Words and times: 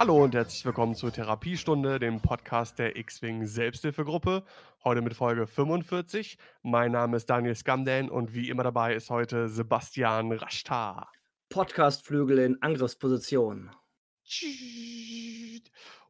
Hallo 0.00 0.24
und 0.24 0.34
herzlich 0.34 0.64
willkommen 0.64 0.94
zur 0.94 1.12
Therapiestunde, 1.12 1.98
dem 1.98 2.22
Podcast 2.22 2.78
der 2.78 2.96
X-Wing 2.96 3.44
Selbsthilfegruppe. 3.44 4.46
Heute 4.82 5.02
mit 5.02 5.12
Folge 5.12 5.46
45. 5.46 6.38
Mein 6.62 6.92
Name 6.92 7.18
ist 7.18 7.28
Daniel 7.28 7.54
Skamden 7.54 8.08
und 8.08 8.32
wie 8.32 8.48
immer 8.48 8.62
dabei 8.62 8.94
ist 8.94 9.10
heute 9.10 9.50
Sebastian 9.50 10.32
Rashtar. 10.32 11.12
Podcastflügel 11.50 12.38
in 12.38 12.62
Angriffsposition. 12.62 13.72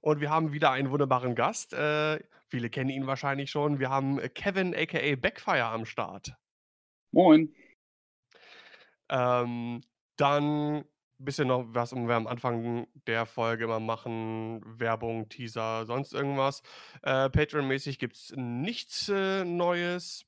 Und 0.01 0.21
wir 0.21 0.31
haben 0.31 0.53
wieder 0.53 0.71
einen 0.71 0.93
wunderbaren 0.93 1.35
Gast. 1.35 1.73
Äh, 1.73 2.21
viele 2.47 2.71
kennen 2.71 2.91
ihn 2.91 3.09
wahrscheinlich 3.09 3.51
schon. 3.51 3.81
Wir 3.81 3.91
haben 3.91 4.21
Kevin 4.35 4.73
aka 4.73 5.17
Backfire 5.17 5.65
am 5.65 5.85
Start. 5.85 6.37
Moin. 7.11 7.53
Ähm, 9.09 9.81
dann 10.15 10.85
bisschen 11.25 11.49
noch 11.49 11.67
was 11.69 11.95
wir 11.95 12.15
am 12.15 12.27
Anfang 12.27 12.87
der 13.07 13.27
Folge 13.27 13.65
immer 13.65 13.81
machen, 13.81 14.63
Werbung, 14.65 15.29
Teaser, 15.29 15.87
sonst 15.87 16.13
irgendwas. 16.13 16.63
Äh, 17.03 17.29
Patreon-mäßig 17.31 17.99
gibt 17.99 18.17
es 18.17 18.33
nichts 18.37 19.09
äh, 19.09 19.45
Neues. 19.45 20.25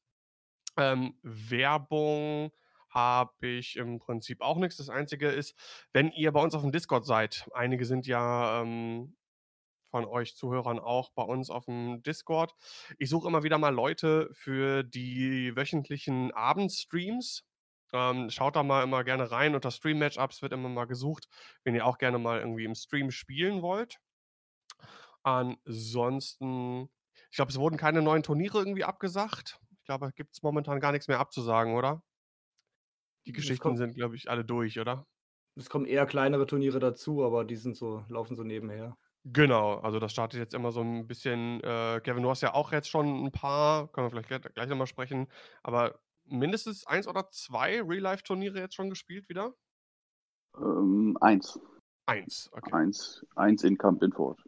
Ähm, 0.77 1.14
Werbung 1.22 2.53
habe 2.89 3.47
ich 3.47 3.77
im 3.77 3.98
Prinzip 3.98 4.41
auch 4.42 4.58
nichts. 4.58 4.77
Das 4.77 4.91
Einzige 4.91 5.28
ist, 5.28 5.55
wenn 5.92 6.11
ihr 6.12 6.33
bei 6.33 6.41
uns 6.42 6.55
auf 6.55 6.62
dem 6.62 6.72
Discord 6.72 7.06
seid, 7.06 7.48
einige 7.55 7.84
sind 7.84 8.06
ja 8.06 8.62
ähm, 8.62 9.16
von 9.91 10.05
euch 10.06 10.34
Zuhörern 10.36 10.78
auch 10.78 11.11
bei 11.11 11.22
uns 11.22 11.50
auf 11.50 11.66
dem 11.66 12.03
Discord. 12.03 12.55
Ich 12.98 13.11
suche 13.11 13.28
immer 13.28 13.42
wieder 13.42 13.59
mal 13.59 13.75
Leute 13.75 14.31
für 14.33 14.83
die 14.83 15.55
wöchentlichen 15.55 16.33
Abendstreams. 16.33 17.44
Ähm, 17.92 18.30
schaut 18.30 18.56
da 18.56 18.62
mal 18.62 18.82
immer 18.82 19.04
gerne 19.04 19.30
rein. 19.30 19.54
Unter 19.54 19.70
Stream-Matchups 19.70 20.42
wird 20.42 20.52
immer 20.52 20.68
mal 20.68 20.86
gesucht, 20.86 21.28
wenn 21.64 21.74
ihr 21.74 21.86
auch 21.86 21.98
gerne 21.98 22.18
mal 22.18 22.40
irgendwie 22.40 22.64
im 22.64 22.74
Stream 22.74 23.10
spielen 23.10 23.62
wollt. 23.62 23.98
Ansonsten, 25.22 26.88
ich 27.30 27.36
glaube, 27.36 27.50
es 27.50 27.58
wurden 27.58 27.76
keine 27.76 28.02
neuen 28.02 28.22
Turniere 28.22 28.58
irgendwie 28.58 28.84
abgesagt. 28.84 29.60
Ich 29.78 29.84
glaube, 29.84 30.06
da 30.06 30.10
gibt 30.12 30.34
es 30.34 30.42
momentan 30.42 30.80
gar 30.80 30.92
nichts 30.92 31.08
mehr 31.08 31.20
abzusagen, 31.20 31.74
oder? 31.74 32.02
Die 33.26 33.32
Geschichten 33.32 33.76
sind, 33.76 33.94
glaube 33.94 34.16
ich, 34.16 34.30
alle 34.30 34.44
durch, 34.44 34.78
oder? 34.80 35.06
Es 35.54 35.68
kommen 35.68 35.86
eher 35.86 36.06
kleinere 36.06 36.46
Turniere 36.46 36.78
dazu, 36.78 37.24
aber 37.24 37.44
die 37.44 37.56
sind 37.56 37.76
so, 37.76 38.04
laufen 38.08 38.36
so 38.36 38.42
nebenher. 38.42 38.96
Genau, 39.24 39.74
also 39.74 40.00
das 40.00 40.10
startet 40.10 40.40
jetzt 40.40 40.54
immer 40.54 40.72
so 40.72 40.80
ein 40.80 41.06
bisschen. 41.06 41.60
Äh, 41.62 42.00
Kevin, 42.02 42.24
du 42.24 42.30
hast 42.30 42.40
ja 42.40 42.54
auch 42.54 42.72
jetzt 42.72 42.88
schon 42.88 43.26
ein 43.26 43.30
paar, 43.30 43.86
können 43.92 44.06
wir 44.06 44.24
vielleicht 44.24 44.54
gleich 44.54 44.68
nochmal 44.68 44.88
sprechen, 44.88 45.28
aber 45.62 46.00
mindestens 46.33 46.86
eins 46.86 47.06
oder 47.06 47.30
zwei 47.30 47.83
Real-Life-Turniere 47.83 48.58
jetzt 48.58 48.75
schon 48.75 48.91
gespielt 48.91 49.28
wieder? 49.28 49.55
Ähm, 50.56 51.16
eins. 51.20 51.61
Eins, 52.06 52.50
okay. 52.52 52.72
Eins, 52.72 53.25
eins 53.36 53.62
in 53.64 53.78
Camp 53.78 54.02
Infort. 54.02 54.42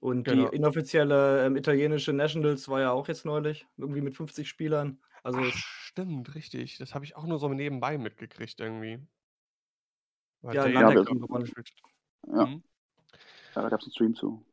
Und 0.00 0.24
genau. 0.24 0.48
die 0.48 0.56
inoffizielle 0.56 1.46
ähm, 1.46 1.56
italienische 1.56 2.12
Nationals 2.12 2.68
war 2.68 2.80
ja 2.80 2.90
auch 2.92 3.08
jetzt 3.08 3.24
neulich, 3.24 3.66
irgendwie 3.76 4.02
mit 4.02 4.14
50 4.14 4.48
Spielern. 4.48 5.00
Also 5.22 5.40
Ach, 5.40 5.52
stimmt, 5.52 6.34
richtig. 6.34 6.78
Das 6.78 6.94
habe 6.94 7.04
ich 7.04 7.16
auch 7.16 7.24
nur 7.24 7.38
so 7.38 7.48
nebenbei 7.48 7.98
mitgekriegt 7.98 8.60
irgendwie. 8.60 9.00
Weil 10.42 10.54
ja, 10.54 10.66
ja, 10.66 10.90
ja, 10.90 11.02
ja. 11.02 12.46
Mhm. 12.46 12.62
ja, 13.54 13.62
da 13.62 13.68
gab 13.68 13.80
es 13.80 13.86
einen 13.86 13.92
Stream 13.92 14.14
zu. 14.14 14.44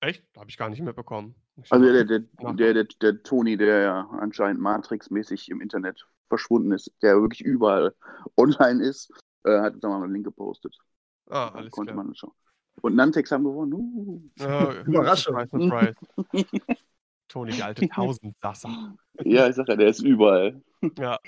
Echt? 0.00 0.24
Habe 0.36 0.50
ich 0.50 0.56
gar 0.56 0.68
nicht 0.68 0.82
mitbekommen. 0.82 1.34
Ich 1.62 1.72
also 1.72 1.84
der, 1.90 2.04
der, 2.04 2.20
der, 2.20 2.74
der, 2.74 2.84
der 2.84 3.22
Toni, 3.22 3.56
der 3.56 3.80
ja 3.80 4.08
anscheinend 4.20 4.60
Matrix-mäßig 4.60 5.50
im 5.50 5.60
Internet 5.60 6.06
verschwunden 6.28 6.72
ist, 6.72 6.92
der 7.02 7.20
wirklich 7.20 7.40
überall 7.40 7.94
online 8.36 8.84
ist, 8.84 9.10
äh, 9.44 9.60
hat 9.60 9.74
uns 9.74 9.82
mal 9.82 10.02
einen 10.02 10.12
Link 10.12 10.26
gepostet. 10.26 10.76
Ah, 11.28 11.48
alles 11.48 11.72
konnte 11.72 11.92
klar. 11.92 12.04
man 12.04 12.14
schon. 12.14 12.30
Und 12.82 12.94
Nantex 12.94 13.32
haben 13.32 13.44
gewonnen. 13.44 13.72
Uh. 13.72 14.20
Ja, 14.38 14.72
Überraschung. 14.84 15.34
Surprise, 15.48 15.94
surprise. 16.32 16.60
Toni, 17.28 17.52
der 17.52 17.66
alte 17.66 17.88
Tausendsasser. 17.88 18.94
Ja, 19.24 19.48
ich 19.48 19.56
sag 19.56 19.68
ja, 19.68 19.76
der 19.76 19.88
ist 19.88 20.00
überall. 20.00 20.62
Ja, 20.96 21.18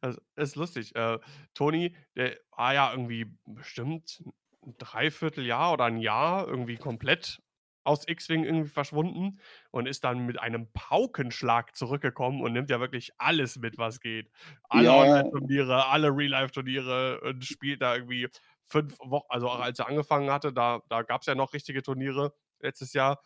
das 0.00 0.18
ist 0.34 0.56
lustig. 0.56 0.94
Äh, 0.96 1.18
Toni, 1.52 1.94
der 2.16 2.36
war 2.56 2.74
ja 2.74 2.90
irgendwie 2.90 3.26
bestimmt 3.46 4.24
ein 4.62 4.74
Dreivierteljahr 4.78 5.74
oder 5.74 5.84
ein 5.84 5.98
Jahr 5.98 6.48
irgendwie 6.48 6.76
komplett 6.76 7.40
aus 7.84 8.08
X-Wing 8.08 8.44
irgendwie 8.44 8.68
verschwunden 8.68 9.38
und 9.70 9.86
ist 9.86 10.04
dann 10.04 10.26
mit 10.26 10.40
einem 10.40 10.68
Paukenschlag 10.72 11.76
zurückgekommen 11.76 12.42
und 12.42 12.52
nimmt 12.52 12.70
ja 12.70 12.80
wirklich 12.80 13.12
alles 13.18 13.56
mit, 13.58 13.78
was 13.78 14.00
geht. 14.00 14.30
Alle 14.68 14.86
ja. 14.86 14.96
Online-Turniere, 14.96 15.86
alle 15.86 16.08
Real-Life-Turniere 16.08 17.20
und 17.20 17.44
spielt 17.44 17.82
da 17.82 17.94
irgendwie 17.94 18.28
fünf 18.62 18.98
Wochen, 19.00 19.26
also 19.28 19.48
auch 19.48 19.60
als 19.60 19.78
er 19.78 19.88
angefangen 19.88 20.30
hatte, 20.30 20.52
da, 20.52 20.80
da 20.88 21.02
gab 21.02 21.20
es 21.20 21.26
ja 21.26 21.34
noch 21.34 21.52
richtige 21.52 21.82
Turniere 21.82 22.34
letztes 22.60 22.92
Jahr. 22.94 23.20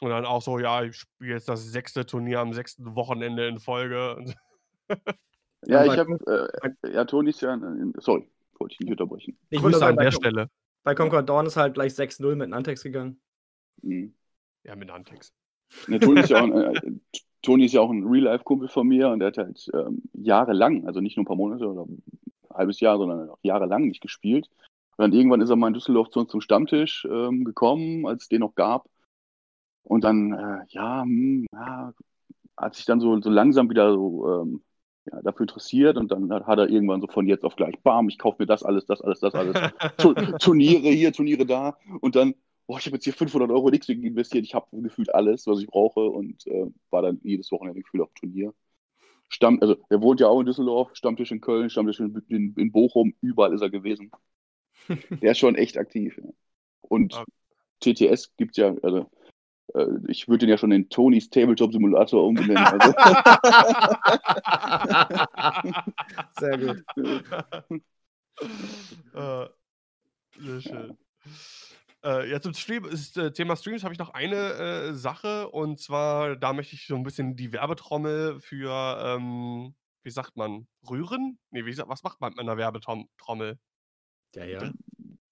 Und 0.00 0.10
dann 0.10 0.24
auch 0.24 0.42
so, 0.42 0.58
ja, 0.58 0.82
ich 0.82 0.96
spiele 0.96 1.34
jetzt 1.34 1.48
das 1.48 1.64
sechste 1.64 2.04
Turnier 2.04 2.40
am 2.40 2.52
sechsten 2.52 2.96
Wochenende 2.96 3.46
in 3.46 3.60
Folge. 3.60 4.24
ja, 5.66 5.84
ich 5.84 5.96
habe, 5.96 6.50
äh, 6.82 6.92
ja, 6.92 7.04
Toni 7.04 7.30
ist 7.30 7.40
ja, 7.42 7.56
sorry, 7.98 8.28
wollte 8.58 8.72
ich 8.74 8.80
nicht 8.80 8.90
unterbrechen. 8.90 9.38
Ich 9.50 9.60
Grüße 9.60 9.86
an 9.86 9.96
der 9.96 10.10
Stelle. 10.10 10.50
Bei 10.82 10.94
Concord 10.94 11.28
Dawn 11.28 11.46
ist 11.46 11.56
halt 11.56 11.74
gleich 11.74 11.92
6-0 11.92 12.34
mit 12.34 12.50
Nantex 12.50 12.82
gegangen. 12.82 13.20
Mhm. 13.84 14.14
Ja, 14.64 14.76
mit 14.76 14.90
Antex. 14.90 15.32
Ja, 15.88 15.98
Toni, 15.98 16.20
ist 16.20 16.30
ja 16.30 16.38
auch 16.38 16.44
ein, 16.44 16.52
äh, 17.46 17.66
ja 17.66 17.82
ein 17.82 18.06
Real-Life-Kumpel 18.06 18.68
von 18.68 18.86
mir 18.88 19.08
und 19.10 19.20
der 19.20 19.28
hat 19.28 19.38
halt 19.38 19.70
ähm, 19.74 20.02
jahrelang, 20.12 20.86
also 20.86 21.00
nicht 21.00 21.16
nur 21.16 21.24
ein 21.24 21.26
paar 21.26 21.36
Monate 21.36 21.68
oder 21.68 21.82
ein 21.82 22.02
halbes 22.52 22.80
Jahr, 22.80 22.98
sondern 22.98 23.30
auch 23.30 23.38
jahrelang 23.42 23.86
nicht 23.86 24.00
gespielt. 24.00 24.48
Und 24.96 25.02
dann 25.02 25.12
irgendwann 25.12 25.40
ist 25.40 25.50
er 25.50 25.56
mal 25.56 25.68
in 25.68 25.74
Düsseldorf 25.74 26.10
zu 26.10 26.20
uns 26.20 26.30
zum 26.30 26.40
Stammtisch 26.40 27.06
ähm, 27.10 27.44
gekommen, 27.44 28.06
als 28.06 28.24
es 28.24 28.28
den 28.28 28.40
noch 28.40 28.54
gab. 28.54 28.88
Und 29.82 30.04
dann, 30.04 30.32
äh, 30.32 30.64
ja, 30.68 31.02
hm, 31.02 31.46
ja, 31.52 31.92
hat 32.56 32.74
sich 32.74 32.84
dann 32.86 33.00
so, 33.00 33.20
so 33.20 33.30
langsam 33.30 33.68
wieder 33.68 33.92
so 33.92 34.42
ähm, 34.42 34.62
ja, 35.10 35.20
dafür 35.22 35.42
interessiert 35.42 35.96
und 35.96 36.10
dann 36.10 36.32
hat 36.32 36.58
er 36.58 36.68
irgendwann 36.68 37.00
so 37.00 37.08
von 37.08 37.26
jetzt 37.26 37.44
auf 37.44 37.56
gleich, 37.56 37.78
bam, 37.82 38.08
ich 38.08 38.18
kaufe 38.18 38.36
mir 38.40 38.46
das 38.46 38.62
alles, 38.62 38.86
das 38.86 39.02
alles, 39.02 39.20
das 39.20 39.34
alles. 39.34 39.56
Turniere 40.38 40.88
hier, 40.88 41.12
Turniere 41.12 41.44
da 41.44 41.76
und 42.00 42.16
dann, 42.16 42.34
boah, 42.66 42.78
ich 42.78 42.86
habe 42.86 42.96
jetzt 42.96 43.04
hier 43.04 43.12
500 43.12 43.50
Euro 43.50 43.68
in 43.68 43.74
X-Wing 43.74 44.02
investiert, 44.02 44.44
ich 44.44 44.54
habe 44.54 44.66
gefühlt 44.72 45.14
alles, 45.14 45.46
was 45.46 45.60
ich 45.60 45.66
brauche 45.66 46.00
und 46.00 46.46
äh, 46.46 46.66
war 46.90 47.02
dann 47.02 47.20
jedes 47.22 47.52
Wochenende 47.52 47.80
gefühlt 47.80 48.02
auf 48.02 48.12
Turnier. 48.14 48.54
Stamm, 49.28 49.58
also 49.60 49.76
er 49.88 50.00
wohnt 50.00 50.20
ja 50.20 50.28
auch 50.28 50.40
in 50.40 50.46
Düsseldorf, 50.46 50.94
Stammtisch 50.94 51.32
in 51.32 51.40
Köln, 51.40 51.70
Stammtisch 51.70 52.00
in, 52.00 52.22
in, 52.28 52.54
in 52.54 52.72
Bochum, 52.72 53.14
überall 53.20 53.54
ist 53.54 53.62
er 53.62 53.70
gewesen. 53.70 54.10
der 54.88 55.32
ist 55.32 55.38
schon 55.38 55.56
echt 55.56 55.78
aktiv. 55.78 56.18
Ja. 56.22 56.30
Und 56.82 57.14
okay. 57.14 57.24
TTS 57.80 58.36
gibt 58.36 58.56
ja, 58.56 58.74
also 58.82 59.10
äh, 59.74 59.86
ich 60.08 60.28
würde 60.28 60.40
den 60.40 60.50
ja 60.50 60.58
schon 60.58 60.72
in 60.72 60.88
Tonys 60.88 61.30
Tabletop 61.30 61.72
Simulator 61.72 62.24
umbenennen. 62.24 62.64
Also. 62.64 62.92
Sehr 66.38 66.58
gut. 66.58 66.84
uh, 69.14 69.46
sehr 70.38 70.60
schön. 70.60 70.88
Ja. 70.88 70.96
Äh, 72.04 72.30
ja, 72.30 72.40
zum 72.40 72.52
Stream, 72.52 72.84
ist, 72.84 73.16
äh, 73.16 73.32
Thema 73.32 73.56
Streams 73.56 73.82
habe 73.82 73.94
ich 73.94 73.98
noch 73.98 74.10
eine 74.10 74.36
äh, 74.36 74.92
Sache 74.92 75.48
und 75.48 75.80
zwar, 75.80 76.36
da 76.36 76.52
möchte 76.52 76.74
ich 76.74 76.86
so 76.86 76.96
ein 76.96 77.02
bisschen 77.02 77.34
die 77.34 77.52
Werbetrommel 77.52 78.40
für, 78.40 78.70
ähm, 79.02 79.74
wie 80.02 80.10
sagt 80.10 80.36
man, 80.36 80.66
rühren? 80.88 81.38
Nee, 81.50 81.64
wie, 81.64 81.78
was 81.78 82.02
macht 82.02 82.20
man 82.20 82.32
mit 82.32 82.40
einer 82.40 82.58
Werbetrommel? 82.58 83.58
Ja, 84.34 84.44
ja. 84.44 84.70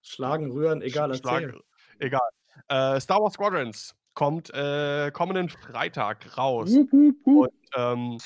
Schlagen, 0.01 0.51
rühren, 0.51 0.81
egal, 0.81 1.13
Schlag, 1.15 1.43
erzähl. 1.43 1.61
Egal. 1.99 2.29
Äh, 2.69 2.99
Star 2.99 3.21
Wars 3.21 3.33
Squadrons 3.33 3.95
kommt 4.15 4.51
äh, 4.53 5.11
kommenden 5.11 5.49
Freitag 5.49 6.37
raus. 6.37 6.71
und 6.71 7.49
ähm, 7.75 8.17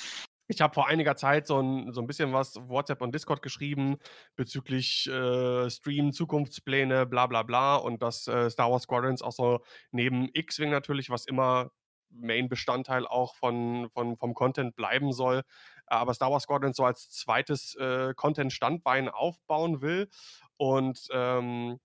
ich 0.48 0.62
habe 0.62 0.74
vor 0.74 0.88
einiger 0.88 1.16
Zeit 1.16 1.48
so 1.48 1.60
ein, 1.60 1.92
so 1.92 2.02
ein 2.02 2.08
bisschen 2.08 2.34
was 2.34 2.56
WhatsApp 2.56 3.02
und 3.02 3.14
Discord 3.14 3.42
geschrieben 3.42 3.98
bezüglich 4.36 5.08
äh, 5.08 5.70
Stream, 5.70 6.14
Zukunftspläne, 6.14 7.06
bla 7.06 7.28
bla 7.28 7.44
bla 7.44 7.76
und 7.76 8.02
dass 8.02 8.28
äh, 8.28 8.50
Star 8.50 8.72
Wars 8.72 8.84
Squadrons 8.84 9.22
auch 9.22 9.34
so 9.34 9.60
neben 9.92 10.30
X-Wing 10.34 10.70
natürlich, 10.70 11.10
was 11.10 11.26
immer 11.26 11.72
Main-Bestandteil 12.10 13.06
auch 13.06 13.36
von, 13.36 13.90
von, 13.90 14.16
vom 14.18 14.34
Content 14.34 14.76
bleiben 14.76 15.12
soll, 15.12 15.44
aber 15.86 16.14
Star 16.14 16.32
Wars 16.32 16.44
Squadrons 16.44 16.78
so 16.78 16.86
als 16.86 17.10
zweites 17.10 17.76
äh, 17.76 18.14
Content-Standbein 18.16 19.10
aufbauen 19.10 19.82
will 19.82 20.10
und 20.56 21.08
ähm, 21.12 21.80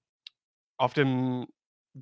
auf 0.76 0.94
dem 0.94 1.49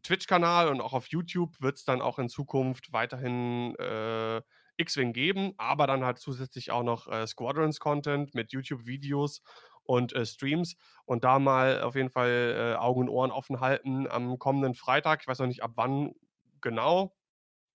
Twitch-Kanal 0.02 0.68
und 0.68 0.80
auch 0.80 0.92
auf 0.92 1.08
YouTube 1.08 1.60
wird 1.60 1.76
es 1.76 1.84
dann 1.84 2.02
auch 2.02 2.18
in 2.18 2.28
Zukunft 2.28 2.92
weiterhin 2.92 3.74
äh, 3.76 4.40
X-Wing 4.80 5.12
geben, 5.12 5.52
aber 5.58 5.86
dann 5.86 6.04
halt 6.04 6.18
zusätzlich 6.18 6.70
auch 6.70 6.82
noch 6.82 7.06
äh, 7.08 7.26
Squadrons-Content 7.26 8.34
mit 8.34 8.52
YouTube-Videos 8.52 9.42
und 9.84 10.12
äh, 10.14 10.26
Streams 10.26 10.76
und 11.04 11.24
da 11.24 11.38
mal 11.38 11.82
auf 11.82 11.94
jeden 11.96 12.10
Fall 12.10 12.74
äh, 12.76 12.78
Augen 12.78 13.02
und 13.02 13.08
Ohren 13.08 13.30
offen 13.32 13.60
halten 13.60 14.08
am 14.08 14.38
kommenden 14.38 14.74
Freitag. 14.74 15.20
Ich 15.22 15.28
weiß 15.28 15.38
noch 15.40 15.46
nicht 15.46 15.62
ab 15.62 15.72
wann 15.76 16.12
genau, 16.60 17.14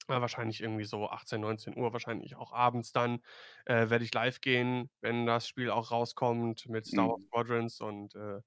Äh, 0.08 0.22
wahrscheinlich 0.22 0.62
irgendwie 0.62 0.84
so 0.86 1.10
18, 1.10 1.42
19 1.42 1.76
Uhr, 1.78 1.92
wahrscheinlich 1.94 2.36
auch 2.36 2.54
abends 2.54 2.92
dann, 2.92 3.22
äh, 3.66 3.90
werde 3.90 4.04
ich 4.06 4.14
live 4.14 4.40
gehen, 4.42 4.92
wenn 5.02 5.26
das 5.26 5.48
Spiel 5.48 5.72
auch 5.72 5.90
rauskommt 5.92 6.68
mit 6.70 6.86
Star 6.86 7.08
Wars 7.10 7.22
Mhm. 7.22 7.30
Squadrons 7.30 7.82
und, 7.82 8.14
äh, 8.16 8.42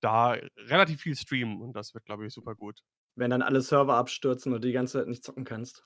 da 0.00 0.32
relativ 0.58 1.00
viel 1.02 1.16
streamen 1.16 1.62
und 1.62 1.74
das 1.74 1.94
wird, 1.94 2.04
glaube 2.06 2.26
ich, 2.26 2.34
super 2.34 2.54
gut. 2.56 2.82
Wenn 3.16 3.30
dann 3.30 3.42
alle 3.42 3.60
Server 3.60 3.96
abstürzen 3.96 4.52
und 4.54 4.62
du 4.62 4.68
die 4.68 4.72
ganze 4.72 4.98
Zeit 5.00 5.08
nicht 5.08 5.24
zocken 5.24 5.44
kannst. 5.44 5.82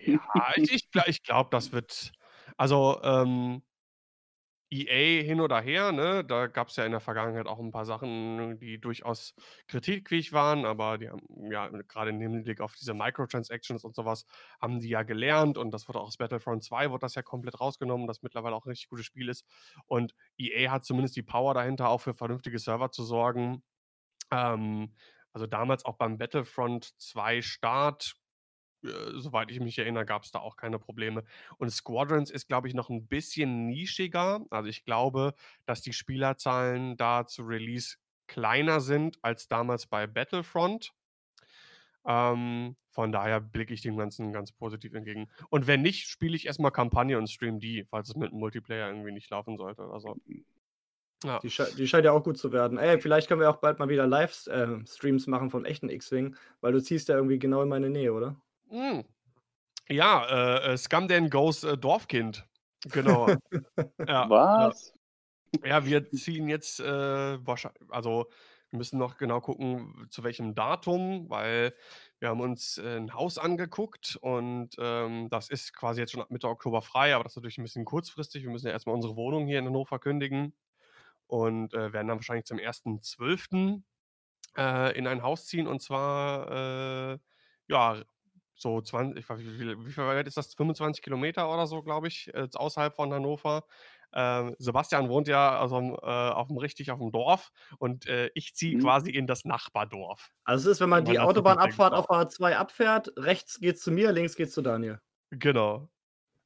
Ja, 0.00 0.52
ich 0.56 0.72
ich 0.72 0.90
gla 0.90 1.06
ich 1.06 1.22
glaube, 1.22 1.50
das 1.50 1.72
wird 1.72 2.12
also, 2.56 3.00
ähm 3.02 3.62
EA 4.72 5.22
hin 5.22 5.40
oder 5.42 5.60
her, 5.60 5.92
ne? 5.92 6.24
Da 6.24 6.46
gab's 6.46 6.76
ja 6.76 6.86
in 6.86 6.92
der 6.92 7.00
Vergangenheit 7.00 7.46
auch 7.46 7.58
'n 7.60 7.70
paar 7.72 7.84
Sachen, 7.84 8.58
die 8.58 8.80
durchaus 8.80 9.34
kritikfähig 9.68 10.32
waren, 10.32 10.64
aber 10.64 10.96
die 10.96 11.10
haben 11.10 11.20
ja 11.50 11.68
grade 11.88 12.08
im 12.10 12.20
Hinblick 12.22 12.62
auf 12.62 12.74
diese 12.74 12.94
Microtransactions 12.94 13.84
und 13.84 13.94
so 13.94 14.06
was, 14.06 14.24
haben 14.62 14.80
die 14.80 14.88
ja 14.88 15.02
gelernt 15.02 15.58
und 15.58 15.72
das 15.72 15.88
wurde 15.88 16.00
auch 16.00 16.06
aus 16.06 16.16
Battlefront 16.16 16.64
2 16.64 16.90
wurde 16.90 17.00
das 17.00 17.14
ja 17.14 17.20
komplett 17.22 17.60
rausgenommen, 17.60 18.06
das 18.06 18.22
mittlerweile 18.22 18.56
auch 18.56 18.64
'n 18.64 18.70
richtig 18.70 18.88
gutes 18.88 19.04
Spiel 19.04 19.28
ist. 19.28 19.44
Und 19.88 20.14
EA 20.38 20.70
hat 20.70 20.86
zumindest 20.86 21.16
die 21.16 21.22
Power 21.22 21.52
dahinter, 21.52 21.90
auch 21.90 22.00
für 22.00 22.14
vernünftige 22.14 22.58
Server 22.58 22.90
zu 22.90 23.04
sorgen. 23.04 23.62
Ähm, 24.32 24.94
also 25.32 25.46
damals 25.46 25.84
auch 25.86 25.96
beim 25.98 26.18
Battlefront 26.18 26.92
2 27.00 27.42
Start 27.42 28.14
äh, 28.84 28.88
soweit 29.20 29.50
ich 29.50 29.60
mich 29.60 29.78
erinnere, 29.78 30.04
gab's 30.06 30.30
da 30.32 30.40
auch 30.40 30.56
keine 30.56 30.78
Probleme. 30.78 31.24
Und 31.58 31.70
Squadrons 31.70 32.30
ist, 32.30 32.48
glaube 32.48 32.68
ich, 32.68 32.74
noch 32.74 32.90
'n 32.90 33.06
bisschen 33.08 33.66
nischiger. 33.68 34.44
Also, 34.50 34.68
ich 34.68 34.84
glaube, 34.84 35.34
dass 35.66 35.82
die 35.82 35.92
Spielerzahlen 35.92 36.96
da 36.96 37.26
zu 37.26 37.42
Release 37.44 37.96
kleiner 38.26 38.80
sind 38.80 39.18
als 39.22 39.48
damals 39.48 39.86
bei 39.86 40.06
Battlefront. 40.06 40.92
Ähm, 42.04 42.76
von 42.90 43.12
daher 43.12 43.40
blicke 43.40 43.72
ich 43.74 43.82
dem 43.82 43.96
Ganzen 43.96 44.32
ganz 44.32 44.52
positiv 44.52 44.94
entgegen. 44.94 45.30
Und 45.50 45.66
wenn 45.66 45.82
nicht, 45.82 46.08
spiele 46.08 46.34
ich 46.36 46.46
erst 46.46 46.60
mal 46.60 46.70
Kampagne 46.70 47.16
und 47.16 47.30
streame 47.30 47.58
die, 47.58 47.84
falls 47.84 48.08
es 48.10 48.16
mit 48.16 48.32
Multiplayer 48.32 48.88
irgendwie 48.88 49.12
nicht 49.12 49.30
laufen 49.30 49.56
sollte 49.56 49.82
oder 49.86 50.00
so. 50.00 50.16
Ja. 51.24 51.40
Die 51.42 51.50
schei 51.50 51.66
die 51.76 51.86
scheint 51.86 52.04
ja 52.04 52.12
auch 52.12 52.24
gut 52.24 52.38
zu 52.38 52.52
werden. 52.52 52.78
Ey, 52.78 53.00
vielleicht 53.00 53.28
können 53.28 53.40
wir 53.40 53.50
auch 53.50 53.56
bald 53.58 53.78
mal 53.78 53.88
wieder 53.88 54.06
Live 54.06 54.48
ähm, 54.50 54.84
Streams 54.86 55.26
machen 55.26 55.50
von 55.50 55.64
echten 55.64 55.88
X-Wing, 55.88 56.36
weil 56.60 56.72
du 56.72 56.82
ziehst 56.82 57.08
ja 57.08 57.16
irgendwie 57.16 57.38
genau 57.38 57.62
in 57.62 57.68
meine 57.68 57.90
Nähe, 57.90 58.12
oder? 58.12 58.36
Hm. 58.72 59.02
Ja, 59.90 60.24
äh, 60.68 60.74
äh, 60.74 60.78
Scumdan 60.78 61.30
Goes, 61.30 61.64
äh, 61.64 61.78
Dorfkind. 61.78 62.46
Genau. 62.84 63.34
Ja, 64.08 64.34
ja. 64.56 64.74
Was? 64.74 64.92
Ja, 65.64 65.86
wir 65.86 66.12
ziehen 66.12 66.48
jetzt, 66.48 66.80
äh, 66.80 66.86
wahrschei 67.46 67.70
also, 67.90 68.26
wir 68.70 68.78
müssen 68.78 68.98
noch 68.98 69.18
genau 69.18 69.40
gucken, 69.40 70.06
zu 70.10 70.24
welchem 70.24 70.54
Datum, 70.56 71.30
weil 71.30 71.74
wir 72.20 72.28
haben 72.30 72.40
uns, 72.42 72.78
äh, 72.78 72.96
'n 72.98 73.14
Haus 73.14 73.38
angeguckt 73.38 74.16
und, 74.22 74.70
ähm, 74.78 75.28
das 75.30 75.50
ist 75.50 75.74
quasi 75.74 76.00
jetzt 76.02 76.12
schon 76.12 76.24
Mitte 76.30 76.48
Oktober 76.48 76.82
frei, 76.82 77.14
aber 77.14 77.24
das 77.24 77.34
ist 77.34 77.36
natürlich 77.38 77.58
'n 77.58 77.64
bisschen 77.64 77.84
kurzfristig. 77.86 78.44
Wir 78.44 78.50
müssen 78.50 78.66
ja 78.68 78.72
erst 78.72 78.86
mal 78.88 78.94
unsere 78.94 79.16
Wohnung 79.16 79.46
hier 79.46 79.58
in 79.60 79.66
Hannover 79.66 79.98
kündigen 80.00 80.54
und, 81.28 81.74
äh, 81.74 81.92
werden 81.94 82.08
dann 82.08 82.18
wahrscheinlich 82.18 82.46
zum 82.46 82.58
1.12., 82.58 83.84
äh, 84.58 84.96
in 84.98 85.06
ein 85.08 85.22
Haus 85.22 85.46
ziehen 85.46 85.66
und 85.68 85.82
zwar, 85.82 87.14
äh, 87.14 87.18
ja, 87.68 88.02
so 88.54 88.80
zwan 88.82 89.16
ich 89.16 89.28
weiß 89.28 89.38
nicht, 89.40 89.48
wie 89.52 89.58
viel 89.58 89.86
wie 89.86 89.92
viel 89.92 90.04
weit 90.04 90.26
ist 90.26 90.36
das? 90.36 90.54
25 90.54 91.02
Kilometer 91.02 91.52
oder 91.52 91.66
so, 91.66 91.82
glaube 91.82 92.08
ich, 92.08 92.26
jetzt 92.34 92.56
außerhalb 92.58 92.94
von 92.94 93.12
Hannover. 93.12 93.64
Ähm, 94.14 94.54
Sebastian 94.58 95.08
wohnt 95.08 95.28
ja 95.28 95.58
also, 95.58 95.78
äh, 95.78 96.06
auf'm 96.06 96.60
richtig 96.60 96.90
auf'm 96.92 97.10
Dorf 97.12 97.50
und, 97.78 98.06
äh, 98.06 98.30
ich 98.34 98.54
ziehe 98.54 98.74
Mhm. 98.74 98.76
quasi 98.76 99.10
in 99.10 99.26
das 99.26 99.44
Nachbardorf. 99.44 100.30
Also, 100.46 100.70
es 100.70 100.76
ist, 100.76 100.80
wenn 100.80 100.88
man 100.88 101.04
In 101.04 101.04
die 101.04 101.20
Autobahnabfahrt 101.20 101.28
Zukünftigen 101.28 101.94
auf 101.94 102.10
Frau. 102.10 102.10
A2 102.10 102.56
abfährt, 102.56 103.12
rechts 103.16 103.60
geht's 103.60 103.80
zu 103.82 103.92
mir, 103.92 104.10
links 104.12 104.34
geht's 104.34 104.52
zu 104.54 104.62
Daniel. 104.62 105.00
Genau. 105.32 105.88